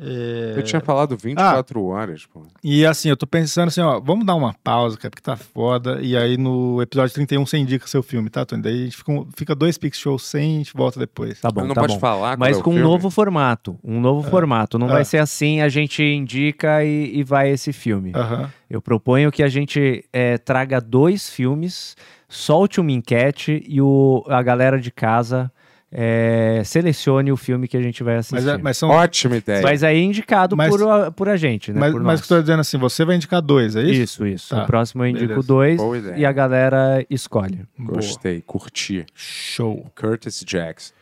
É, 0.04 0.54
Eu 0.58 0.64
tinha 0.64 0.82
falado 0.82 1.16
24 1.16 1.86
horas, 1.86 2.26
pô. 2.26 2.42
E 2.64 2.84
assim, 2.86 3.10
eu 3.10 3.16
tô 3.16 3.28
pensando 3.28 3.68
assim, 3.68 3.82
ó, 3.82 4.00
vamos 4.00 4.26
dar 4.26 4.34
uma 4.34 4.54
pausa, 4.64 4.98
cara, 4.98 5.12
porque 5.12 5.22
tá 5.22 5.36
foda. 5.38 6.00
E 6.02 6.18
aí 6.18 6.38
no 6.38 6.82
episódio 6.82 7.14
31 7.14 7.46
você 7.46 7.58
indica 7.58 7.86
seu 7.86 8.02
filme, 8.02 8.30
tá, 8.30 8.44
Tony? 8.44 8.64
Daí 8.64 8.82
a 8.82 8.84
gente 8.86 8.98
fica, 8.98 9.12
um- 9.12 9.28
fica 9.38 9.54
dois 9.54 9.78
Pix 9.78 9.98
Shows 10.00 10.24
sem, 10.24 10.56
a 10.56 10.58
gente 10.58 10.74
volta 10.74 11.00
depois. 11.00 11.40
Tá 11.40 11.52
bom, 11.52 11.62
Mas 11.62 11.68
não 11.68 11.76
tá 11.76 11.82
pode 11.82 11.94
bom. 11.94 12.00
falar 12.00 12.36
Mas 12.38 12.58
é 12.58 12.62
com 12.62 12.72
um 12.72 12.74
filme? 12.74 12.90
novo 12.90 13.10
formato. 13.12 13.78
Um 13.84 14.02
novo 14.02 14.28
formato. 14.28 14.80
Não 14.80 14.88
Ah. 14.88 14.94
vai 14.94 15.06
ser 15.06 15.20
assim, 15.20 15.62
a 15.62 15.70
gente 15.70 16.02
indica 16.04 16.84
e, 16.84 17.20
e 17.20 17.24
vai 17.24 17.50
esse 17.52 17.72
filme. 17.72 18.12
Aham. 18.16 18.50
Eu 18.70 18.82
proponho 18.82 19.32
que 19.32 19.44
a 19.44 19.50
gente 19.50 20.04
eh, 20.12 20.38
traga 20.40 20.82
dois 20.82 21.30
filmes, 21.30 21.96
solte 22.28 22.80
uma 22.80 22.92
enquete 22.92 23.62
e 23.68 23.82
o, 23.82 24.24
a 24.28 24.42
galera 24.42 24.80
de 24.80 24.90
casa 24.90 25.52
eh, 25.92 26.62
selecione 26.64 27.32
o 27.32 27.38
filme 27.38 27.68
que 27.68 27.76
a 27.76 27.82
gente 27.82 28.02
vai 28.02 28.16
assistir. 28.16 28.36
Mas, 28.36 28.48
é- 28.48 28.58
mas 28.58 28.78
são. 28.78 28.90
Ótima 28.90 29.36
ideia. 29.38 29.62
Mas 29.62 29.84
aí 29.84 30.02
indicado 30.02 30.56
Mas- 30.56 30.70
por, 30.70 30.88
a, 30.90 31.12
por 31.12 31.28
a 31.28 31.36
gente, 31.36 31.74
né? 31.74 31.80
mas, 31.80 31.92
por 31.92 32.02
mas 32.02 32.22
que 32.22 32.32
eu 32.32 32.38
tô 32.38 32.42
dizendo 32.42 32.62
assim, 32.62 32.78
você 32.78 33.04
vai 33.04 33.16
indicar 33.18 33.42
dois, 33.42 33.76
é 33.76 33.82
isso? 33.84 33.92
Isso, 34.02 34.28
isso. 34.28 34.56
Tá. 34.56 34.64
O 34.64 34.68
próximo 34.68 35.04
eu 35.04 35.10
indico 35.10 35.28
Beleza. 35.28 35.48
dois 35.48 35.78
Boa 35.78 35.98
e 36.18 36.26
a 36.26 36.32
galera 36.32 37.06
escolhe. 37.10 37.66
Boa. 37.78 37.98
Gostei, 37.98 38.42
curti. 38.42 39.06
Show. 39.14 39.92
Curtis 39.96 40.44
Jacks. 40.48 40.94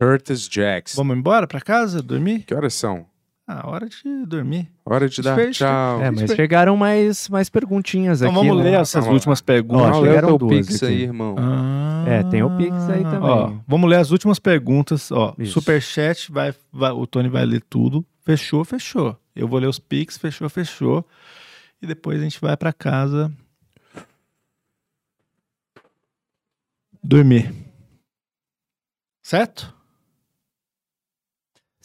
Curtis 0.00 0.48
Jacks. 0.50 0.94
Vamos 0.94 1.16
embora 1.16 1.46
pra 1.46 1.60
casa, 1.60 2.00
dormir? 2.00 2.44
Que 2.44 2.54
horas 2.54 2.72
são? 2.74 3.04
Ah, 3.50 3.66
hora 3.66 3.88
de 3.88 4.26
dormir. 4.26 4.68
Hora 4.84 5.08
de 5.08 5.22
dar 5.22 5.50
tchau. 5.50 6.02
É, 6.02 6.10
mas 6.10 6.30
chegaram 6.32 6.76
mais, 6.76 7.30
mais 7.30 7.48
perguntinhas 7.48 8.20
Então 8.20 8.36
aqui. 8.38 8.46
vamos 8.46 8.62
né? 8.62 8.70
ler 8.70 8.78
essas 8.78 9.02
Vamos 9.06 9.14
últimas 9.14 9.40
Ó, 9.40 9.44
perguntas. 9.44 9.96
O 9.96 10.04
chegaram 10.04 10.36
duas 10.36 10.66
Pix 10.66 10.82
aqui. 10.82 10.92
aí, 10.92 11.02
irmão. 11.04 11.34
Ah. 11.38 12.04
É, 12.06 12.22
tem 12.24 12.42
o 12.42 12.54
Pix 12.58 12.76
aí 12.90 13.02
também. 13.04 13.20
Ó, 13.30 13.52
vamos 13.66 13.88
ler 13.88 13.96
as 13.96 14.10
últimas 14.10 14.38
perguntas. 14.38 15.10
Ó, 15.10 15.34
Isso. 15.38 15.52
Superchat, 15.54 16.30
vai, 16.30 16.54
vai, 16.70 16.90
o 16.92 17.06
Tony 17.06 17.30
vai 17.30 17.46
ler 17.46 17.62
tudo. 17.70 18.04
Fechou, 18.22 18.62
fechou. 18.66 19.16
Eu 19.34 19.48
vou 19.48 19.58
ler 19.58 19.68
os 19.68 19.78
Pix, 19.78 20.18
fechou, 20.18 20.50
fechou. 20.50 21.02
E 21.80 21.86
depois 21.86 22.20
a 22.20 22.24
gente 22.24 22.38
vai 22.38 22.54
pra 22.54 22.70
casa 22.70 23.32
dormir. 27.02 27.50
Certo? 29.22 29.74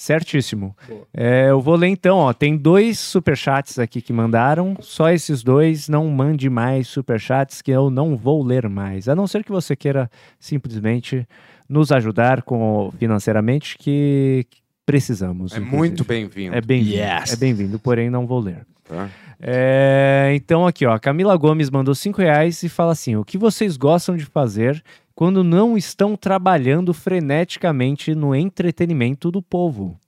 Certíssimo. 0.03 0.75
É, 1.13 1.49
eu 1.49 1.61
vou 1.61 1.75
ler 1.75 1.87
então, 1.87 2.17
ó. 2.17 2.33
Tem 2.33 2.57
dois 2.57 2.99
superchats 2.99 3.79
aqui 3.79 4.01
que 4.01 4.11
mandaram. 4.11 4.75
Só 4.81 5.09
esses 5.09 5.41
dois. 5.41 5.87
Não 5.87 6.09
mande 6.09 6.49
mais 6.49 6.89
superchats 6.89 7.61
que 7.61 7.71
eu 7.71 7.89
não 7.89 8.17
vou 8.17 8.43
ler 8.43 8.67
mais. 8.67 9.07
A 9.07 9.15
não 9.15 9.25
ser 9.25 9.45
que 9.45 9.51
você 9.51 9.77
queira 9.77 10.11
simplesmente 10.37 11.25
nos 11.69 11.89
ajudar 11.89 12.41
com 12.41 12.91
financeiramente, 12.99 13.77
que 13.77 14.45
precisamos. 14.85 15.53
É 15.53 15.55
inclusive. 15.55 15.77
muito 15.77 16.03
bem-vindo. 16.03 16.53
É 16.53 16.59
bem-vindo. 16.59 16.97
Yes. 16.97 17.31
É 17.31 17.35
bem-vindo, 17.37 17.79
porém 17.79 18.09
não 18.09 18.27
vou 18.27 18.41
ler. 18.41 18.67
tá? 18.83 19.09
É, 19.39 20.33
então 20.35 20.67
aqui, 20.67 20.85
ó, 20.85 20.99
Camila 20.99 21.35
Gomes 21.37 21.69
mandou 21.69 21.95
cinco 21.95 22.21
reais 22.21 22.61
e 22.61 22.67
fala 22.67 22.91
assim: 22.91 23.15
o 23.15 23.23
que 23.23 23.37
vocês 23.37 23.77
gostam 23.77 24.17
de 24.17 24.25
fazer 24.25 24.83
quando 25.15 25.43
não 25.43 25.77
estão 25.77 26.15
trabalhando 26.15 26.93
freneticamente 26.93 28.15
no 28.15 28.33
entretenimento 28.35 29.29
do 29.31 29.41
povo? 29.41 29.99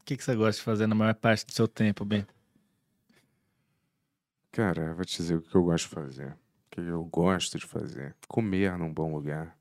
O 0.00 0.04
que, 0.04 0.16
que 0.16 0.24
você 0.24 0.34
gosta 0.34 0.58
de 0.58 0.64
fazer 0.64 0.86
na 0.86 0.94
maior 0.94 1.14
parte 1.14 1.46
do 1.46 1.52
seu 1.52 1.68
tempo, 1.68 2.04
Ben? 2.04 2.26
Cara, 4.52 4.82
eu 4.86 4.96
vou 4.96 5.04
te 5.04 5.16
dizer 5.16 5.36
o 5.36 5.42
que 5.42 5.54
eu 5.54 5.62
gosto 5.62 5.88
de 5.88 5.94
fazer. 5.94 6.32
O 6.32 6.36
que 6.70 6.80
eu 6.80 7.04
gosto 7.04 7.58
de 7.58 7.66
fazer. 7.66 8.16
Comer 8.28 8.76
num 8.76 8.92
bom 8.92 9.14
lugar. 9.14 9.56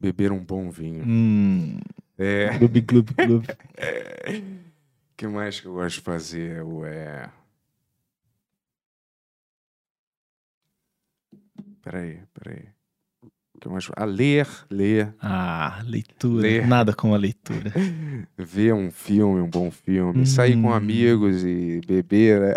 Beber 0.00 0.32
um 0.32 0.44
bom 0.44 0.70
vinho. 0.70 1.04
Hum, 1.06 1.78
É. 2.18 2.58
clube, 2.58 2.82
clube, 2.82 3.14
clube. 3.14 3.46
O 5.14 5.16
que 5.16 5.28
mais 5.28 5.60
que 5.60 5.66
eu 5.68 5.74
gosto 5.74 5.98
de 5.98 6.00
fazer? 6.02 6.56
Eu, 6.56 6.84
é... 6.84 7.30
Peraí, 11.80 12.20
peraí. 12.34 12.68
Mais... 13.70 13.88
Ah, 13.96 14.04
ler, 14.04 14.46
ler. 14.70 15.14
Ah, 15.20 15.82
leitura. 15.86 16.42
Ler. 16.42 16.66
Nada 16.66 16.92
como 16.94 17.14
a 17.14 17.18
leitura. 17.18 17.72
Ver 18.38 18.74
um 18.74 18.90
filme, 18.90 19.40
um 19.40 19.48
bom 19.48 19.70
filme. 19.70 20.26
Sair 20.26 20.54
com 20.60 20.68
Hum. 20.68 20.74
amigos 20.74 21.44
e 21.44 21.80
beber, 21.86 22.40
né? 22.40 22.54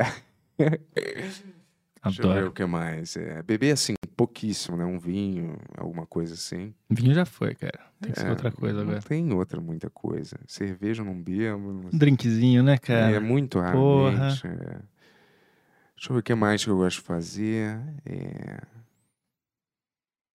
Deixa 2.04 2.22
eu 2.22 2.30
ver 2.30 2.38
Adoro. 2.40 2.48
o 2.48 2.52
que 2.52 2.66
mais. 2.66 3.16
É, 3.18 3.42
beber, 3.44 3.72
assim, 3.74 3.94
pouquíssimo, 4.16 4.78
né? 4.78 4.86
Um 4.86 4.98
vinho, 5.00 5.58
alguma 5.78 6.06
coisa 6.06 6.34
assim. 6.36 6.74
Vinho 6.90 7.14
já 7.14 7.26
foi, 7.26 7.54
cara. 7.54 7.80
Tem 8.00 8.12
que 8.12 8.20
ser 8.20 8.28
É, 8.28 8.30
outra 8.30 8.52
coisa 8.52 8.82
agora. 8.82 9.02
tem 9.02 9.34
outra 9.34 9.60
muita 9.60 9.90
coisa. 9.90 10.38
Cerveja 10.48 11.04
não 11.04 11.22
bebo. 11.22 11.74
não- 11.74 11.90
Um 11.94 11.98
drinkzinho, 11.98 12.64
né, 12.64 12.78
cara? 12.78 13.12
é 13.16 13.20
muito 13.20 13.60
raramente. 13.60 14.48
é. 14.48 14.80
Deixa 15.96 16.10
eu 16.10 16.14
ver 16.14 16.20
o 16.20 16.24
que 16.24 16.36
mais 16.36 16.64
que 16.64 16.70
eu 16.70 16.78
gosto 16.78 16.98
de 17.00 17.04
fazer. 17.04 17.78
É... 18.06 18.62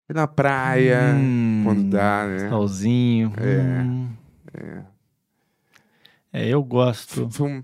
Na 0.08 0.26
praia, 0.26 1.14
Hum, 1.16 1.62
quando 1.64 1.84
dá, 1.84 2.26
né? 2.26 2.48
Solzinho. 2.50 3.32
É, 3.38 3.82
hum. 3.82 4.08
é. 4.54 4.82
É, 6.32 6.48
eu 6.48 6.62
gosto. 6.62 7.28
Fum- 7.30 7.62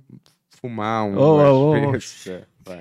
Fumar 0.61 1.05
um. 1.05 1.17
Oh, 1.17 1.73
oh, 1.73 1.93
oh. 1.93 2.79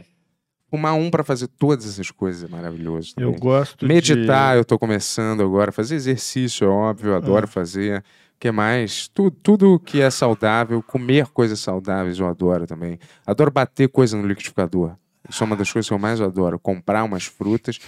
Fumar 0.69 0.95
um 0.95 1.09
pra 1.09 1.23
fazer 1.23 1.47
todas 1.47 1.85
essas 1.87 2.11
coisas 2.11 2.43
é 2.43 2.47
maravilhoso. 2.51 3.13
Eu 3.17 3.27
também. 3.27 3.39
gosto 3.39 3.85
Meditar, 3.85 4.53
de... 4.53 4.59
eu 4.59 4.65
tô 4.65 4.77
começando 4.77 5.41
agora. 5.41 5.71
Fazer 5.71 5.95
exercício, 5.95 6.65
é 6.65 6.67
óbvio, 6.69 7.09
eu 7.11 7.13
Ah. 7.15 7.17
adoro 7.17 7.47
fazer. 7.47 7.99
O 7.99 8.39
que 8.39 8.51
mais? 8.51 9.07
Tu, 9.07 9.31
tudo 9.31 9.79
que 9.79 10.01
é 10.01 10.09
saudável, 10.09 10.83
comer 10.83 11.27
coisas 11.27 11.59
saudáveis, 11.59 12.19
eu 12.19 12.27
adoro 12.27 12.67
também. 12.67 12.99
Adoro 13.25 13.49
bater 13.49 13.87
coisa 13.89 14.17
no 14.17 14.27
liquidificador. 14.27 14.95
Isso 15.29 15.43
é 15.43 15.45
uma 15.45 15.55
das 15.55 15.71
coisas 15.71 15.87
que 15.87 15.93
eu 15.93 15.99
mais 15.99 16.19
adoro. 16.21 16.59
Comprar 16.59 17.03
umas 17.03 17.25
frutas, 17.25 17.79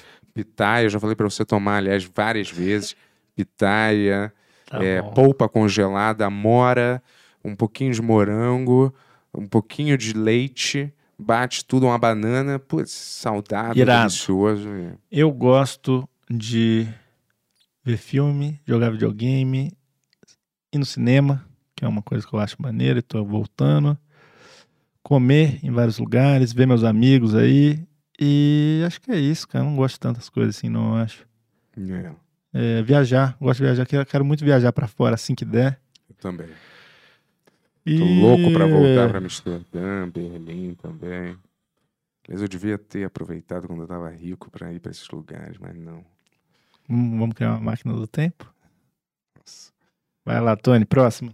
pitaia, 0.43 0.85
eu 0.85 0.89
já 0.89 0.99
falei 0.99 1.15
pra 1.15 1.29
você 1.29 1.43
tomar, 1.43 1.77
aliás, 1.77 2.03
várias 2.03 2.49
vezes. 2.49 2.95
Pitaia, 3.35 4.33
Tá 4.65 4.83
é, 4.83 5.01
polpa 5.01 5.49
congelada, 5.49 6.25
amora, 6.25 7.01
um 7.43 7.55
pouquinho 7.55 7.91
de 7.91 8.01
morango, 8.01 8.93
um 9.33 9.47
pouquinho 9.47 9.97
de 9.97 10.13
leite, 10.13 10.93
bate 11.17 11.65
tudo, 11.65 11.87
uma 11.87 11.97
banana, 11.97 12.59
putz, 12.59 12.91
saudável, 12.91 13.81
Irado. 13.81 14.09
delicioso. 14.09 14.69
Eu 15.11 15.31
gosto 15.31 16.07
de 16.29 16.87
ver 17.83 17.97
filme, 17.97 18.61
jogar 18.65 18.91
videogame, 18.91 19.71
ir 20.71 20.77
no 20.77 20.85
cinema, 20.85 21.43
que 21.75 21.83
é 21.83 21.87
uma 21.87 22.03
coisa 22.03 22.27
que 22.27 22.33
eu 22.33 22.39
acho 22.39 22.61
maneira 22.61 22.99
e 22.99 23.01
tô 23.01 23.23
voltando. 23.23 23.97
Comer 25.01 25.59
em 25.63 25.71
vários 25.71 25.97
lugares, 25.97 26.53
ver 26.53 26.67
meus 26.67 26.83
amigos 26.83 27.33
aí. 27.33 27.83
E 28.19 28.83
acho 28.85 28.99
que 29.01 29.11
é 29.11 29.17
isso, 29.19 29.47
cara. 29.47 29.63
Eu 29.63 29.69
não 29.69 29.75
gosto 29.77 29.95
de 29.95 29.99
tantas 30.01 30.29
coisas 30.29 30.57
assim, 30.57 30.69
não, 30.69 30.95
acho. 30.95 31.25
É, 31.77 32.11
É, 32.53 32.81
viajar, 32.81 33.37
gosto 33.39 33.59
de 33.59 33.63
viajar, 33.65 33.85
quero, 33.85 34.05
quero 34.05 34.25
muito 34.25 34.43
viajar 34.43 34.71
pra 34.73 34.87
fora 34.87 35.15
assim 35.15 35.33
que 35.35 35.45
der. 35.45 35.79
eu 36.09 36.15
também. 36.15 36.49
E... 37.85 37.97
Tô 37.97 38.05
louco 38.05 38.51
pra 38.51 38.65
voltar 38.67 39.09
pra 39.09 39.19
Amsterdã, 39.19 40.09
Berlim 40.09 40.75
também. 40.75 41.37
Mas 42.27 42.41
eu 42.41 42.47
devia 42.47 42.77
ter 42.77 43.05
aproveitado 43.05 43.67
quando 43.67 43.81
eu 43.83 43.87
tava 43.87 44.09
rico 44.09 44.51
pra 44.51 44.71
ir 44.73 44.79
pra 44.79 44.91
esses 44.91 45.07
lugares, 45.09 45.57
mas 45.57 45.75
não. 45.75 46.03
Hum, 46.89 47.17
Vamos 47.19 47.33
criar 47.35 47.51
uma 47.51 47.59
máquina 47.61 47.93
do 47.93 48.05
tempo? 48.05 48.53
Vai 50.25 50.39
lá, 50.41 50.55
Tony, 50.55 50.85
próximo. 50.85 51.33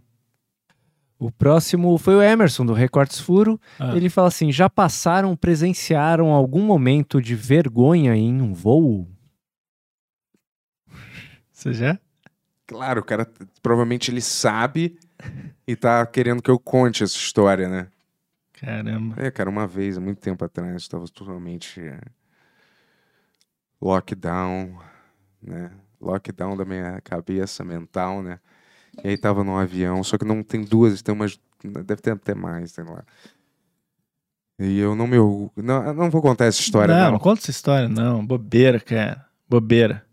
O 1.17 1.31
próximo 1.31 1.97
foi 1.97 2.15
o 2.15 2.21
Emerson, 2.21 2.65
do 2.65 2.73
Recortes 2.73 3.19
Furo. 3.19 3.59
Ah. 3.79 3.95
Ele 3.95 4.09
fala 4.09 4.27
assim: 4.27 4.51
já 4.51 4.69
passaram, 4.69 5.35
presenciaram 5.35 6.31
algum 6.31 6.61
momento 6.61 7.21
de 7.21 7.35
vergonha 7.35 8.15
em 8.15 8.41
um 8.41 8.53
voo? 8.53 9.07
Você 11.51 11.73
já? 11.73 11.99
Claro, 12.67 13.01
o 13.01 13.03
cara 13.03 13.29
provavelmente 13.61 14.11
ele 14.11 14.21
sabe 14.21 14.97
e 15.67 15.75
tá 15.75 16.05
querendo 16.05 16.41
que 16.41 16.49
eu 16.49 16.59
conte 16.59 17.03
essa 17.03 17.15
história, 17.15 17.69
né? 17.69 17.87
Caramba. 18.53 19.15
É, 19.17 19.31
cara, 19.31 19.49
uma 19.49 19.67
vez, 19.67 19.97
há 19.97 20.01
muito 20.01 20.19
tempo 20.19 20.43
atrás, 20.43 20.81
estava 20.81 21.05
totalmente 21.07 21.79
é, 21.79 21.99
lockdown, 23.81 24.79
né? 25.41 25.71
Lockdown 26.01 26.57
da 26.57 26.65
minha 26.65 26.99
cabeça 27.01 27.63
mental, 27.63 28.21
né? 28.21 28.39
E 29.03 29.09
aí 29.09 29.17
tava 29.17 29.43
num 29.43 29.57
avião, 29.57 30.03
só 30.03 30.17
que 30.17 30.25
não 30.25 30.41
tem 30.43 30.63
duas, 30.63 31.01
tem 31.01 31.13
umas, 31.13 31.39
deve 31.63 32.01
ter 32.01 32.11
até 32.11 32.33
mais, 32.33 32.71
sei 32.71 32.83
lá. 32.83 33.03
E 34.59 34.79
eu 34.79 34.95
não 34.95 35.05
me 35.05 35.17
não, 35.57 35.83
eu 35.85 35.93
não 35.93 36.09
vou 36.09 36.21
contar 36.21 36.45
essa 36.45 36.61
história, 36.61 36.95
não, 36.95 37.03
não. 37.05 37.11
não 37.13 37.19
conta 37.19 37.41
essa 37.41 37.51
história, 37.51 37.89
não. 37.89 38.25
Bobeira, 38.25 38.79
cara. 38.79 39.25
Bobeira. 39.49 40.03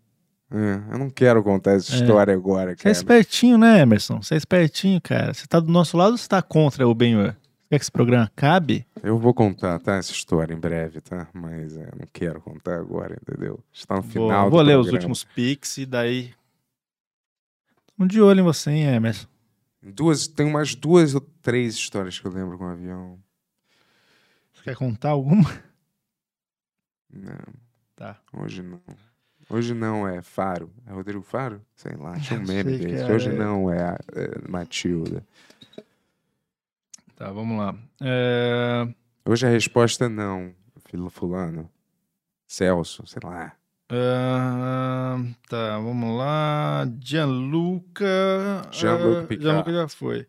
É, 0.51 0.93
eu 0.93 0.99
não 0.99 1.09
quero 1.09 1.41
contar 1.41 1.71
essa 1.71 1.93
É. 1.93 1.95
história 1.99 2.33
agora, 2.33 2.71
Você 2.71 2.73
é 2.73 2.75
cara. 2.83 2.91
espertinho, 2.91 3.57
né, 3.57 3.79
Emerson? 3.79 4.21
Você 4.21 4.35
é 4.35 4.37
espertinho, 4.37 5.01
cara. 5.01 5.33
Você 5.33 5.47
tá 5.47 5.59
do 5.59 5.71
nosso 5.71 5.97
lado 5.97 6.11
ou 6.11 6.17
você 6.17 6.27
tá 6.27 6.41
contra 6.41 6.87
o 6.87 6.93
Benhur? 6.93 7.33
Quer 7.69 7.79
que 7.79 7.83
esse 7.85 7.91
programa 7.91 8.25
acabe? 8.25 8.85
Eu 9.01 9.17
vou 9.17 9.33
contar, 9.33 9.79
tá? 9.79 9.95
Essa 9.95 10.11
história 10.11 10.53
em 10.53 10.59
breve, 10.59 11.01
tá? 11.01 11.27
Mas 11.33 11.75
é, 11.75 11.89
não 11.97 12.05
quero 12.13 12.39
contar 12.39 12.75
agora, 12.75 13.17
entendeu? 13.19 13.59
Está 13.73 13.95
no 13.95 14.01
Vou, 14.03 14.11
final. 14.11 14.49
vou 14.51 14.59
do 14.59 14.65
ler 14.67 14.77
os 14.77 14.91
últimos 14.91 15.23
pics 15.23 15.77
e 15.77 15.85
daí. 15.87 16.31
Tamo 17.97 18.07
de 18.09 18.21
olho 18.21 18.39
em 18.39 18.43
você, 18.43 18.71
hein, 18.71 18.83
Emerson? 18.95 19.27
Duas, 19.81 20.27
tem 20.27 20.45
umas 20.45 20.75
duas 20.75 21.13
ou 21.13 21.21
três 21.41 21.75
histórias 21.75 22.19
que 22.19 22.25
eu 22.25 22.31
lembro 22.31 22.57
com 22.57 22.65
o 22.65 22.69
avião. 22.69 23.19
Você 24.53 24.63
quer 24.63 24.75
contar 24.75 25.09
alguma? 25.09 25.49
Não, 27.11 27.37
Tá. 27.95 28.19
hoje 28.33 28.61
não. 28.61 28.81
Hoje 29.49 29.73
não 29.73 30.07
é 30.07 30.21
Faro. 30.21 30.71
É 30.87 30.91
Rodrigo 30.91 31.21
Faro? 31.21 31.61
Sei 31.75 31.93
lá, 31.95 32.17
tinha 32.19 32.39
um 32.39 32.43
meme 32.47 32.77
desse. 32.77 33.03
é. 33.03 33.13
Hoje 33.13 33.29
não 33.31 33.71
é, 33.71 33.97
é 34.13 34.49
Matilda. 34.49 35.23
Tá, 37.15 37.31
vamos 37.31 37.57
lá. 37.57 37.75
É, 38.01 38.87
Hoje 39.25 39.45
a 39.45 39.49
resposta 39.49 40.05
é 40.05 40.09
não, 40.09 40.53
filho 40.89 41.09
fulano. 41.09 41.69
Celso, 42.47 43.05
sei 43.05 43.21
lá. 43.23 43.55
Ah, 43.95 45.21
tá, 45.47 45.77
vamos 45.77 46.17
lá. 46.17 46.87
Gianluca. 46.99 48.05
Gianluca 48.71 49.19
ah, 49.19 49.23
Picard. 49.23 49.43
Gianluca 49.43 49.73
já 49.73 49.87
foi. 49.87 50.27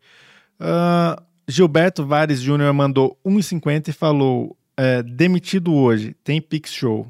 Ah, 0.60 1.22
Gilberto 1.48 2.04
Vares 2.06 2.40
Júnior 2.40 2.72
mandou 2.74 3.18
1,50 3.24 3.88
e 3.88 3.92
falou: 3.92 4.56
é, 4.76 5.02
demitido 5.02 5.72
hoje, 5.72 6.14
tem 6.22 6.40
Pix 6.40 6.72
Show. 6.72 7.06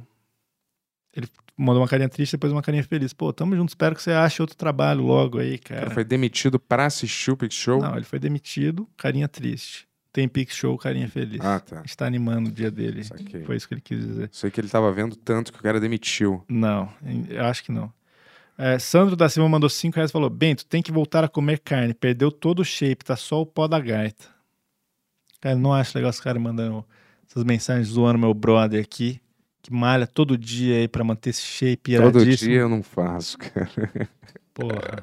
Ele 1.16 1.26
mandou 1.56 1.82
uma 1.82 1.88
carinha 1.88 2.08
triste 2.08 2.32
depois 2.32 2.52
uma 2.52 2.62
carinha 2.62 2.84
feliz. 2.84 3.12
Pô, 3.12 3.32
tamo 3.32 3.56
junto, 3.56 3.70
espero 3.70 3.94
que 3.94 4.02
você 4.02 4.12
ache 4.12 4.42
outro 4.42 4.56
trabalho 4.56 5.02
logo 5.02 5.38
aí, 5.38 5.58
cara. 5.58 5.82
cara 5.82 5.94
foi 5.94 6.04
demitido 6.04 6.58
pra 6.58 6.86
assistir 6.86 7.30
o 7.30 7.36
Pix 7.36 7.54
Show? 7.54 7.80
Não, 7.80 7.96
ele 7.96 8.04
foi 8.04 8.18
demitido, 8.18 8.88
carinha 8.96 9.28
triste. 9.28 9.86
Tem 10.14 10.28
Pix 10.28 10.54
Show, 10.54 10.78
carinha 10.78 11.08
feliz. 11.08 11.40
Ah, 11.40 11.56
A 11.56 11.60
tá. 11.60 11.76
gente 11.78 11.96
tá 11.96 12.06
animando 12.06 12.48
o 12.48 12.52
dia 12.52 12.70
dele. 12.70 13.02
Saquei. 13.02 13.42
Foi 13.42 13.56
isso 13.56 13.66
que 13.66 13.74
ele 13.74 13.80
quis 13.80 13.98
dizer. 13.98 14.28
Sei 14.30 14.48
que 14.48 14.60
ele 14.60 14.68
tava 14.68 14.92
vendo 14.92 15.16
tanto 15.16 15.52
que 15.52 15.58
o 15.58 15.62
cara 15.62 15.80
demitiu. 15.80 16.44
Não, 16.48 16.88
eu 17.28 17.44
acho 17.44 17.64
que 17.64 17.72
não. 17.72 17.92
É, 18.56 18.78
Sandro 18.78 19.16
da 19.16 19.28
Silva 19.28 19.48
mandou 19.48 19.68
5 19.68 19.96
reais 19.96 20.10
e 20.10 20.12
falou: 20.12 20.30
Bento, 20.30 20.64
tem 20.66 20.80
que 20.80 20.92
voltar 20.92 21.24
a 21.24 21.28
comer 21.28 21.58
carne. 21.58 21.92
Perdeu 21.92 22.30
todo 22.30 22.60
o 22.60 22.64
shape, 22.64 23.04
tá 23.04 23.16
só 23.16 23.40
o 23.42 23.44
pó 23.46 23.66
da 23.66 23.80
gaita. 23.80 24.26
Cara, 25.40 25.56
não 25.56 25.72
acho 25.74 25.98
legal 25.98 26.10
os 26.10 26.20
caras 26.20 26.40
mandando 26.40 26.84
essas 27.28 27.42
mensagens 27.42 27.88
zoando 27.88 28.16
meu 28.16 28.32
brother 28.32 28.80
aqui, 28.80 29.20
que 29.60 29.72
malha 29.72 30.06
todo 30.06 30.38
dia 30.38 30.76
aí 30.76 30.86
pra 30.86 31.02
manter 31.02 31.30
esse 31.30 31.42
shape 31.42 31.96
Todo 31.96 32.24
dia 32.24 32.60
eu 32.60 32.68
não 32.68 32.84
faço, 32.84 33.36
cara. 33.36 33.68
Porra. 34.54 35.00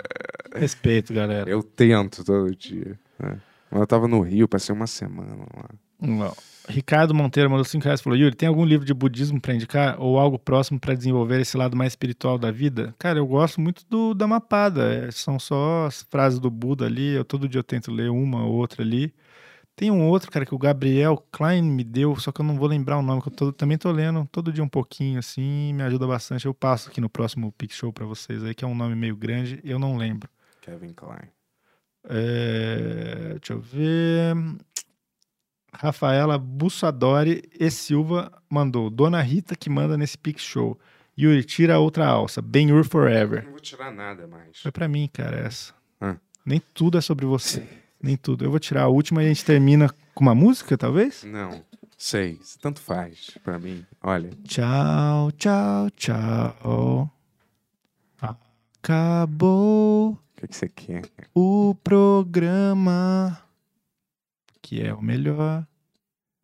Respeito, 0.55 1.13
galera. 1.13 1.49
Eu 1.49 1.61
tento 1.61 2.23
todo 2.23 2.55
dia. 2.55 2.97
né? 3.19 3.41
Eu 3.71 3.87
tava 3.87 4.07
no 4.07 4.21
Rio, 4.21 4.47
passei 4.47 4.73
uma 4.75 4.87
semana 4.87 5.35
lá. 5.55 5.69
Não. 5.99 6.33
Ricardo 6.67 7.13
Monteiro 7.13 7.49
mandou 7.49 7.63
5 7.65 7.83
reais 7.83 7.99
e 7.99 8.03
falou: 8.03 8.17
Yuri, 8.17 8.35
tem 8.35 8.47
algum 8.49 8.65
livro 8.65 8.85
de 8.85 8.93
budismo 8.93 9.39
pra 9.39 9.53
indicar 9.53 9.99
ou 9.99 10.19
algo 10.19 10.37
próximo 10.37 10.79
pra 10.79 10.93
desenvolver 10.93 11.39
esse 11.41 11.55
lado 11.57 11.75
mais 11.77 11.93
espiritual 11.93 12.37
da 12.37 12.51
vida? 12.51 12.93
Cara, 12.99 13.19
eu 13.19 13.25
gosto 13.27 13.59
muito 13.61 13.83
do 13.89 14.13
da 14.13 14.27
Mapada. 14.27 14.93
é, 14.93 15.11
são 15.11 15.39
só 15.39 15.85
as 15.85 16.03
frases 16.03 16.39
do 16.39 16.49
Buda 16.51 16.85
ali. 16.85 17.13
Eu 17.15 17.23
todo 17.25 17.47
dia 17.47 17.59
eu 17.59 17.63
tento 17.63 17.91
ler 17.91 18.09
uma 18.09 18.43
ou 18.45 18.53
outra 18.53 18.83
ali. 18.83 19.13
Tem 19.75 19.89
um 19.89 20.05
outro, 20.07 20.29
cara, 20.29 20.45
que 20.45 20.53
o 20.53 20.57
Gabriel 20.59 21.17
Klein 21.31 21.61
me 21.63 21.83
deu, 21.83 22.15
só 22.17 22.31
que 22.31 22.41
eu 22.41 22.45
não 22.45 22.55
vou 22.55 22.67
lembrar 22.67 22.97
o 22.99 23.01
nome, 23.01 23.21
que 23.21 23.29
eu 23.29 23.31
tô- 23.33 23.53
também 23.53 23.77
tô 23.77 23.89
lendo 23.91 24.27
todo 24.31 24.51
dia 24.51 24.63
um 24.63 24.67
pouquinho, 24.67 25.17
assim, 25.17 25.73
me 25.73 25.81
ajuda 25.81 26.05
bastante. 26.05 26.45
Eu 26.45 26.53
passo 26.53 26.89
aqui 26.89 26.99
no 27.01 27.09
próximo 27.09 27.51
Pix 27.53 27.75
Show 27.75 27.91
pra 27.91 28.05
vocês 28.05 28.43
aí, 28.43 28.53
que 28.53 28.63
é 28.65 28.67
um 28.67 28.75
nome 28.75 28.95
meio 28.95 29.15
grande, 29.15 29.59
eu 29.63 29.79
não 29.79 29.97
lembro. 29.97 30.29
Kevin 30.61 30.93
Klein. 30.93 31.29
É, 32.03 33.35
deixa 33.39 33.53
eu 33.53 33.59
ver. 33.59 34.35
Rafaela 35.73 36.37
Bussadori 36.37 37.43
e 37.59 37.71
Silva 37.71 38.31
mandou. 38.49 38.89
Dona 38.89 39.21
Rita 39.21 39.55
que 39.55 39.69
manda 39.69 39.97
nesse 39.97 40.17
Pix 40.17 40.41
Show. 40.41 40.79
Yuri, 41.17 41.43
tira 41.43 41.75
a 41.75 41.79
outra 41.79 42.07
alça. 42.07 42.41
Ben-Hur 42.41 42.83
Forever. 42.85 43.43
Não 43.43 43.51
vou 43.51 43.59
tirar 43.59 43.91
nada 43.91 44.27
mais. 44.27 44.59
Foi 44.61 44.71
pra 44.71 44.87
mim, 44.87 45.09
cara, 45.11 45.37
essa. 45.37 45.73
Ah. 45.99 46.15
Nem 46.45 46.61
tudo 46.73 46.97
é 46.97 47.01
sobre 47.01 47.25
você. 47.25 47.67
Nem 48.01 48.17
tudo. 48.17 48.43
Eu 48.43 48.49
vou 48.49 48.59
tirar 48.59 48.83
a 48.83 48.87
última 48.87 49.21
e 49.21 49.25
a 49.25 49.29
gente 49.29 49.45
termina 49.45 49.89
com 50.13 50.23
uma 50.23 50.33
música, 50.35 50.77
talvez? 50.77 51.23
Não, 51.23 51.63
sei. 51.97 52.39
Tanto 52.61 52.79
faz 52.81 53.37
pra 53.43 53.59
mim. 53.59 53.85
Olha, 54.01 54.29
Tchau, 54.43 55.31
tchau, 55.33 55.89
tchau. 55.91 57.11
Acabou 58.83 60.17
que, 60.41 60.47
que 60.47 60.55
você 60.55 60.69
quer? 60.69 61.03
o 61.33 61.75
programa. 61.83 63.37
Que 64.61 64.81
é 64.81 64.93
o 64.93 65.01
melhor. 65.01 65.65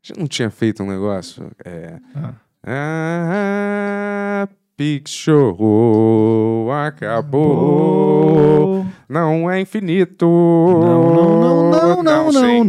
Já 0.02 0.16
não 0.18 0.28
tinha 0.28 0.50
feito 0.50 0.84
um 0.84 0.88
negócio? 0.88 1.52
É. 1.64 2.00
Ah. 2.16 2.34
Ah, 2.70 4.46
Pix 4.76 5.12
Show 5.12 6.70
acabou. 6.72 8.86
Não 9.08 9.50
é 9.50 9.62
infinito. 9.62 10.26
Não, 10.26 11.14
não, 11.14 11.40
não, 11.40 11.72
não, 12.04 12.32
não, 12.32 12.64
não, 12.64 12.66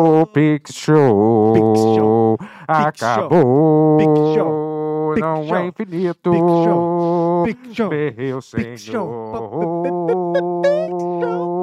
Show. 0.00 0.26
Pix 0.26 0.74
Show. 0.74 2.38
acabou. 2.66 3.98
Pix 3.98 4.10
Show. 4.34 4.69
Pix 5.14 5.20
Não 5.26 5.46
Show. 5.46 5.56
é 5.56 5.66
infinito. 5.66 6.30
Pix 6.30 6.42
Show. 6.64 7.44
Pix 7.44 7.74
Show. 7.74 7.90
Meu 8.16 8.40
senhor. 8.42 8.78
Show. 8.78 9.82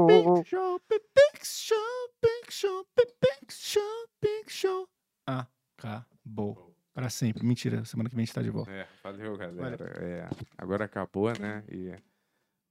Big 0.08 0.46
Show, 0.48 0.80
Big 0.90 1.46
Show, 1.46 1.78
Big 2.22 2.52
Show, 2.52 2.86
Big 2.96 3.52
Show, 3.52 4.08
Big 4.22 4.52
Show. 4.52 4.88
Acabou. 5.26 6.74
Pra 6.94 7.10
sempre. 7.10 7.46
Mentira, 7.46 7.86
semana 7.86 8.10
que 8.10 8.16
vem 8.16 8.24
a 8.24 8.26
gente 8.26 8.34
tá 8.34 8.42
de 8.42 8.50
volta. 8.50 8.72
É, 8.72 8.88
valeu, 9.04 9.38
galera. 9.38 9.86
É, 10.02 10.28
agora 10.58 10.86
acabou, 10.86 11.32
né? 11.40 11.64
E 11.70 11.94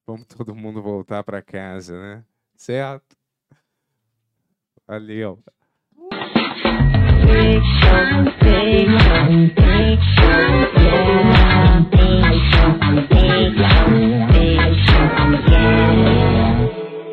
vamos 0.07 0.27
todo 0.27 0.55
mundo 0.55 0.83
voltar 0.83 1.23
pra 1.23 1.41
casa, 1.41 2.01
né? 2.01 2.25
Certo? 2.57 3.17
Valeu. 4.87 5.43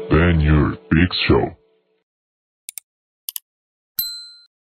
Ben 0.10 0.42
Your 0.42 0.78
Big 0.92 1.14
Show. 1.28 1.63